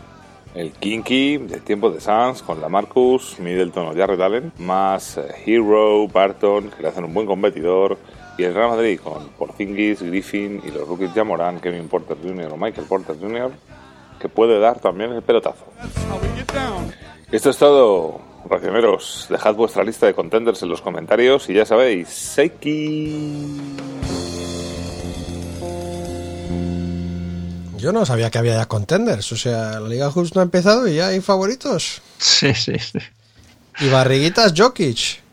el 0.55 0.71
Kinky 0.71 1.37
de 1.37 1.59
tiempo 1.59 1.89
de 1.89 1.99
Suns 1.99 2.41
con 2.41 2.61
la 2.61 2.69
Marcus, 2.69 3.39
Middleton 3.39 3.87
o 3.87 3.93
Jared 3.93 4.19
Allen, 4.21 4.53
más 4.59 5.17
eh, 5.17 5.27
Hero, 5.45 6.07
Barton, 6.07 6.69
que 6.69 6.81
le 6.81 6.87
hacen 6.87 7.03
un 7.03 7.13
buen 7.13 7.27
competidor, 7.27 7.97
y 8.37 8.43
el 8.43 8.53
Real 8.53 8.69
Madrid 8.69 8.99
con 9.01 9.29
Porzingis, 9.37 10.01
Griffin 10.01 10.61
y 10.65 10.71
los 10.71 10.87
rookies 10.87 11.11
Jamoran, 11.13 11.59
Kevin 11.59 11.87
Porter 11.87 12.17
Jr. 12.21 12.53
o 12.53 12.57
Michael 12.57 12.87
Porter 12.87 13.17
Jr., 13.19 13.51
que 14.19 14.29
puede 14.29 14.59
dar 14.59 14.79
también 14.79 15.11
el 15.11 15.21
pelotazo. 15.21 15.65
Esto 17.31 17.49
es 17.49 17.57
todo, 17.57 18.21
racioneros. 18.49 19.27
Dejad 19.29 19.55
vuestra 19.55 19.83
lista 19.83 20.05
de 20.05 20.13
contenders 20.13 20.61
en 20.63 20.69
los 20.69 20.81
comentarios 20.81 21.49
y 21.49 21.53
ya 21.53 21.65
sabéis, 21.65 22.09
Seiki. 22.09 23.61
Yo 27.77 27.91
no 27.91 28.05
sabía 28.05 28.31
que 28.31 28.37
había 28.39 28.55
ya 28.55 28.65
contenders, 28.65 29.31
o 29.31 29.37
sea, 29.37 29.79
la 29.79 29.87
Liga 29.87 30.09
Hoops 30.09 30.33
no 30.33 30.41
ha 30.41 30.43
empezado 30.43 30.87
y 30.87 30.95
ya 30.95 31.07
hay 31.09 31.21
favoritos. 31.21 32.01
Sí, 32.17 32.53
sí, 32.53 32.79
sí. 32.79 32.99
Y 33.79 33.89
barriguitas 33.89 34.53
Jokic. 34.55 35.24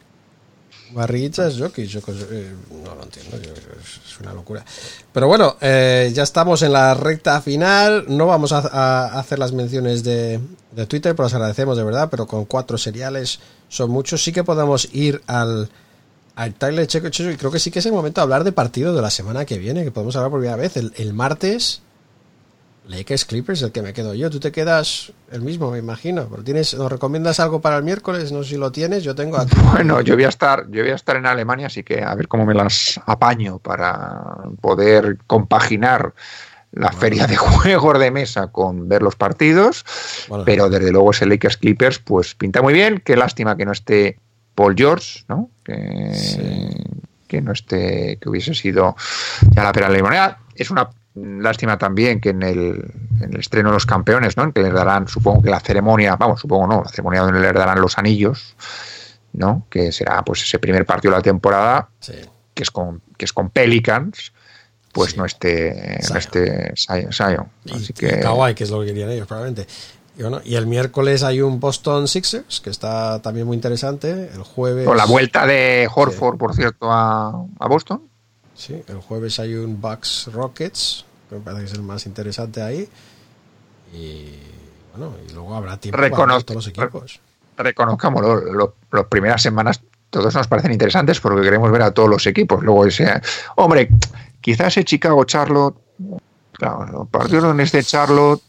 Barriguitas 0.92 1.56
Jokic, 1.58 1.86
yo 1.86 2.00
cos- 2.02 2.26
eh, 2.30 2.52
no 2.84 2.94
lo 2.94 3.02
entiendo, 3.02 3.40
yo- 3.40 3.52
es 3.52 4.20
una 4.20 4.32
locura. 4.32 4.64
Pero 5.12 5.26
bueno, 5.28 5.56
eh, 5.60 6.10
ya 6.14 6.22
estamos 6.22 6.62
en 6.62 6.72
la 6.72 6.94
recta 6.94 7.40
final, 7.40 8.04
no 8.08 8.26
vamos 8.26 8.52
a, 8.52 9.18
hacer 9.18 9.38
las 9.38 9.52
menciones 9.52 10.02
de, 10.04 10.40
de 10.72 10.86
Twitter, 10.86 11.14
pero 11.16 11.26
os 11.26 11.34
agradecemos 11.34 11.76
de 11.76 11.84
verdad, 11.84 12.08
pero 12.10 12.26
con 12.26 12.44
cuatro 12.44 12.76
seriales 12.78 13.40
son 13.68 13.90
muchos, 13.90 14.22
sí 14.22 14.32
que 14.32 14.44
podemos 14.44 14.88
ir 14.92 15.22
al, 15.26 15.68
al 16.36 16.54
Tyler 16.54 16.86
Checo 16.86 17.08
Checo, 17.08 17.30
y 17.30 17.36
creo 17.36 17.50
que 17.50 17.58
sí 17.58 17.70
que 17.70 17.78
es 17.78 17.86
el 17.86 17.92
momento 17.92 18.20
de 18.20 18.24
hablar 18.24 18.44
de 18.44 18.52
partido 18.52 18.94
de 18.94 19.02
la 19.02 19.10
semana 19.10 19.44
que 19.44 19.58
viene, 19.58 19.84
que 19.84 19.90
podemos 19.90 20.14
hablar 20.16 20.30
por 20.30 20.40
primera 20.40 20.56
vez, 20.56 20.76
el, 20.76 20.92
el 20.96 21.12
martes. 21.14 21.80
Lakers 22.88 23.24
Clippers, 23.24 23.62
el 23.62 23.72
que 23.72 23.82
me 23.82 23.92
quedo 23.92 24.14
yo. 24.14 24.28
Tú 24.30 24.40
te 24.40 24.50
quedas 24.50 25.12
el 25.30 25.42
mismo, 25.42 25.70
me 25.70 25.78
imagino. 25.78 26.26
Pero 26.28 26.42
tienes, 26.42 26.74
¿Nos 26.74 26.90
recomiendas 26.90 27.38
algo 27.40 27.60
para 27.60 27.76
el 27.76 27.84
miércoles? 27.84 28.32
No 28.32 28.42
sé 28.42 28.50
si 28.50 28.56
lo 28.56 28.72
tienes. 28.72 29.04
Yo 29.04 29.14
tengo 29.14 29.38
aquí. 29.38 29.56
Bueno, 29.72 30.00
yo 30.00 30.14
voy 30.14 30.24
a 30.24 30.28
estar, 30.28 30.68
yo 30.70 30.82
voy 30.82 30.90
a 30.90 30.96
estar 30.96 31.16
en 31.16 31.26
Alemania, 31.26 31.68
así 31.68 31.82
que 31.82 32.02
a 32.02 32.14
ver 32.14 32.28
cómo 32.28 32.44
me 32.44 32.54
las 32.54 33.00
apaño 33.06 33.58
para 33.58 34.36
poder 34.60 35.18
compaginar 35.26 36.12
la 36.72 36.90
feria 36.90 37.26
de 37.26 37.36
juegos 37.36 37.98
de 37.98 38.10
mesa 38.10 38.48
con 38.48 38.88
ver 38.88 39.02
los 39.02 39.14
partidos. 39.14 39.84
Pero 40.44 40.68
desde 40.68 40.90
luego 40.90 41.12
ese 41.12 41.26
Lakers 41.26 41.56
Clippers, 41.56 41.98
pues 42.00 42.34
pinta 42.34 42.62
muy 42.62 42.74
bien. 42.74 43.00
Qué 43.04 43.16
lástima 43.16 43.56
que 43.56 43.64
no 43.64 43.72
esté 43.72 44.18
Paul 44.54 44.74
George, 44.76 45.24
¿no? 45.28 45.50
Que, 45.64 46.12
que 47.28 47.40
no 47.40 47.52
esté, 47.52 48.18
que 48.20 48.28
hubiese 48.28 48.54
sido 48.54 48.96
ya 49.50 49.62
la 49.62 49.72
pera 49.72 49.86
de 49.86 49.92
la 49.92 49.98
limonada. 49.98 50.38
Es 50.54 50.70
una 50.70 50.90
lástima 51.14 51.78
también 51.78 52.20
que 52.20 52.30
en 52.30 52.42
el, 52.42 52.90
en 53.20 53.34
el 53.34 53.40
estreno 53.40 53.68
de 53.70 53.74
los 53.74 53.86
campeones, 53.86 54.36
¿no? 54.36 54.44
En 54.44 54.52
que 54.52 54.62
les 54.62 54.72
darán, 54.72 55.08
supongo 55.08 55.42
que 55.42 55.50
la 55.50 55.60
ceremonia, 55.60 56.16
vamos, 56.16 56.40
supongo 56.40 56.66
no, 56.66 56.82
la 56.82 56.88
ceremonia 56.88 57.20
donde 57.20 57.40
les 57.40 57.52
darán 57.52 57.80
los 57.80 57.98
anillos, 57.98 58.56
¿no? 59.32 59.66
Que 59.68 59.92
será 59.92 60.22
pues 60.22 60.42
ese 60.42 60.58
primer 60.58 60.86
partido 60.86 61.12
de 61.12 61.18
la 61.18 61.22
temporada, 61.22 61.88
que 62.54 62.62
es 62.62 62.70
con, 62.70 63.02
que 63.16 63.24
es 63.24 63.32
con 63.32 63.50
Pelicans, 63.50 64.32
pues 64.92 65.16
no 65.16 65.24
esté, 65.24 65.98
no 66.10 66.18
esté 66.18 66.74
Zion. 66.76 67.12
Zion. 67.12 67.48
Así 67.72 67.92
que 67.92 68.20
Kawhi, 68.20 68.54
que 68.54 68.64
es 68.64 68.70
lo 68.70 68.80
que 68.80 68.86
querían 68.86 69.10
ellos, 69.10 69.26
probablemente. 69.26 69.66
Y, 70.16 70.22
bueno, 70.22 70.42
y 70.44 70.56
el 70.56 70.66
miércoles 70.66 71.22
hay 71.22 71.40
un 71.40 71.58
Boston 71.58 72.06
Sixers, 72.06 72.60
que 72.60 72.68
está 72.68 73.22
también 73.22 73.46
muy 73.46 73.54
interesante. 73.54 74.30
El 74.34 74.42
jueves. 74.42 74.86
con 74.86 74.98
la 74.98 75.06
vuelta 75.06 75.46
de 75.46 75.88
Horford, 75.92 76.36
por 76.36 76.54
cierto, 76.54 76.92
a, 76.92 77.46
a 77.58 77.68
Boston. 77.68 78.11
Sí, 78.54 78.82
el 78.86 78.98
jueves 79.00 79.38
hay 79.40 79.54
un 79.54 79.80
Bucks 79.80 80.28
Rockets, 80.32 81.04
que 81.28 81.36
me 81.36 81.40
parece 81.40 81.62
que 81.64 81.70
es 81.70 81.74
el 81.74 81.82
más 81.82 82.06
interesante 82.06 82.62
ahí. 82.62 82.88
Y 83.92 84.30
bueno, 84.96 85.14
y 85.28 85.32
luego 85.32 85.54
habrá 85.54 85.76
tiempo 85.78 85.96
para 85.98 86.08
Reconoce- 86.08 86.36
ver 86.36 86.42
todos 86.44 86.56
los 86.56 86.68
equipos. 86.68 87.20
reconozcámoslo, 87.56 88.36
lo- 88.52 88.74
las 88.92 89.06
primeras 89.06 89.42
semanas 89.42 89.80
todos 90.10 90.34
nos 90.34 90.46
parecen 90.48 90.72
interesantes 90.72 91.20
porque 91.20 91.42
queremos 91.42 91.70
ver 91.72 91.82
a 91.82 91.90
todos 91.92 92.08
los 92.08 92.26
equipos. 92.26 92.62
Luego 92.62 92.84
ese, 92.86 93.20
hombre, 93.56 93.88
quizás 94.40 94.68
ese 94.68 94.84
Chicago 94.84 95.24
Charlotte, 95.24 95.76
claro, 96.52 97.06
partidos 97.10 97.44
donde 97.44 97.62
esté 97.62 97.82
Charlotte, 97.82 98.42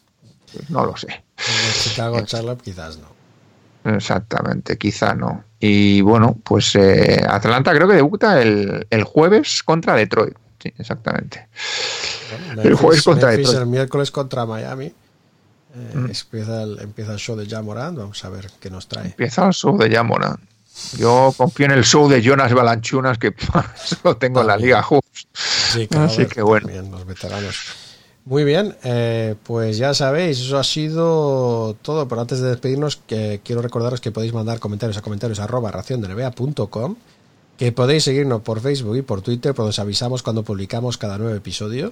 no 0.69 0.85
lo 0.85 0.97
sé. 0.97 1.23
El 1.37 1.73
Chicago 1.81 2.21
Charlotte 2.21 2.61
quizás 2.61 2.97
no. 2.97 3.12
Exactamente, 3.85 4.77
quizá 4.77 5.13
no. 5.13 5.43
Y 5.59 6.01
bueno, 6.01 6.37
pues 6.43 6.75
eh, 6.75 7.23
Atlanta 7.27 7.73
creo 7.73 7.87
que 7.87 7.95
debuta 7.95 8.41
el, 8.41 8.87
el 8.89 9.03
jueves 9.03 9.63
contra 9.63 9.95
Detroit. 9.95 10.35
Sí, 10.61 10.73
exactamente. 10.77 11.47
el 12.63 12.75
jueves 12.75 13.03
contra 13.03 13.29
Memphis 13.29 13.47
Detroit. 13.47 13.63
el 13.65 13.69
miércoles 13.71 14.11
contra 14.11 14.45
Miami. 14.45 14.85
Eh, 14.85 14.93
Mm. 15.95 16.05
empieza, 16.05 16.61
el, 16.63 16.79
empieza 16.81 17.13
el 17.13 17.17
show 17.19 17.35
de 17.35 17.47
Jamoran. 17.47 17.95
Vamos 17.95 18.23
a 18.23 18.29
ver 18.29 18.49
qué 18.59 18.69
nos 18.69 18.87
trae. 18.87 19.07
Empieza 19.07 19.45
el 19.47 19.53
show 19.53 19.75
de 19.77 19.89
Yamona. 19.89 20.37
Yo 20.97 21.33
confío 21.35 21.65
en 21.65 21.71
el 21.71 21.83
show 21.83 22.07
de 22.09 22.21
Jonas 22.21 22.53
Balanchunas, 22.53 23.17
que 23.17 23.33
lo 24.03 24.17
tengo 24.17 24.41
en 24.41 24.47
la 24.47 24.57
Liga 24.57 24.83
Hoops. 24.83 25.27
Sí, 25.33 25.87
claro, 25.87 26.05
Así 26.05 26.25
que 26.27 26.41
bueno. 26.43 26.67
los 26.91 27.05
veteranos. 27.05 27.55
Muy 28.25 28.45
bien, 28.45 28.77
eh, 28.83 29.35
pues 29.43 29.77
ya 29.77 29.93
sabéis, 29.93 30.39
eso 30.39 30.57
ha 30.57 30.63
sido 30.63 31.75
todo. 31.81 32.07
Pero 32.07 32.21
antes 32.21 32.39
de 32.39 32.49
despedirnos, 32.49 32.95
que 32.95 33.41
quiero 33.43 33.61
recordaros 33.61 33.99
que 33.99 34.11
podéis 34.11 34.33
mandar 34.33 34.59
comentarios 34.59 34.97
a 34.97 35.01
comentarios 35.01 35.39
arroba 35.39 35.71
raciondenebea.com, 35.71 36.95
que 37.57 37.71
podéis 37.73 38.05
seguirnos 38.05 38.41
por 38.41 38.61
Facebook 38.61 38.95
y 38.95 39.01
por 39.01 39.21
Twitter, 39.21 39.53
donde 39.53 39.71
os 39.71 39.79
avisamos 39.79 40.23
cuando 40.23 40.43
publicamos 40.43 40.97
cada 40.97 41.17
nuevo 41.17 41.35
episodio. 41.35 41.91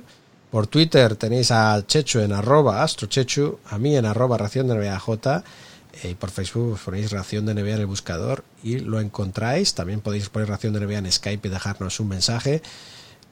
Por 0.51 0.67
Twitter 0.67 1.15
tenéis 1.17 1.51
a 1.51 1.81
Chechu 1.85 2.19
en 2.19 2.31
arroba 2.31 2.83
astrochechu, 2.83 3.59
a 3.69 3.77
mí 3.77 3.95
en 3.97 4.05
arroba 4.05 4.37
ración 4.37 4.67
de 4.67 4.87
eh, 4.87 6.09
y 6.09 6.13
por 6.15 6.29
Facebook 6.29 6.79
ponéis 6.83 7.11
ración 7.11 7.45
de 7.45 7.51
en 7.51 7.67
el 7.67 7.85
buscador 7.85 8.45
y 8.63 8.79
lo 8.79 9.01
encontráis. 9.01 9.73
También 9.73 9.99
podéis 9.99 10.29
poner 10.29 10.47
ración 10.47 10.73
de 10.73 10.95
en 10.95 11.11
Skype 11.11 11.47
y 11.47 11.51
dejarnos 11.51 11.99
un 11.99 12.07
mensaje. 12.07 12.61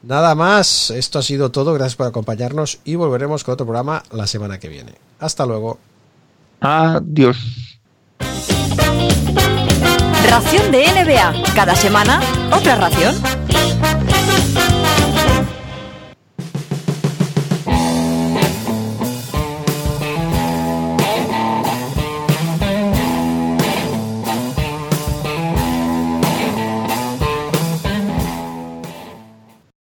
Nada 0.01 0.33
más, 0.33 0.91
esto 0.91 1.19
ha 1.19 1.21
sido 1.21 1.51
todo. 1.51 1.73
Gracias 1.73 1.95
por 1.95 2.07
acompañarnos 2.07 2.79
y 2.85 2.95
volveremos 2.95 3.43
con 3.43 3.53
otro 3.53 3.65
programa 3.65 4.03
la 4.11 4.27
semana 4.27 4.59
que 4.59 4.69
viene. 4.69 4.93
Hasta 5.19 5.45
luego. 5.45 5.79
Adiós. 6.61 7.37
Ración 10.29 10.71
de 10.71 10.85
NBA. 10.85 11.53
Cada 11.55 11.75
semana, 11.75 12.21
otra 12.51 12.75
ración. 12.75 13.15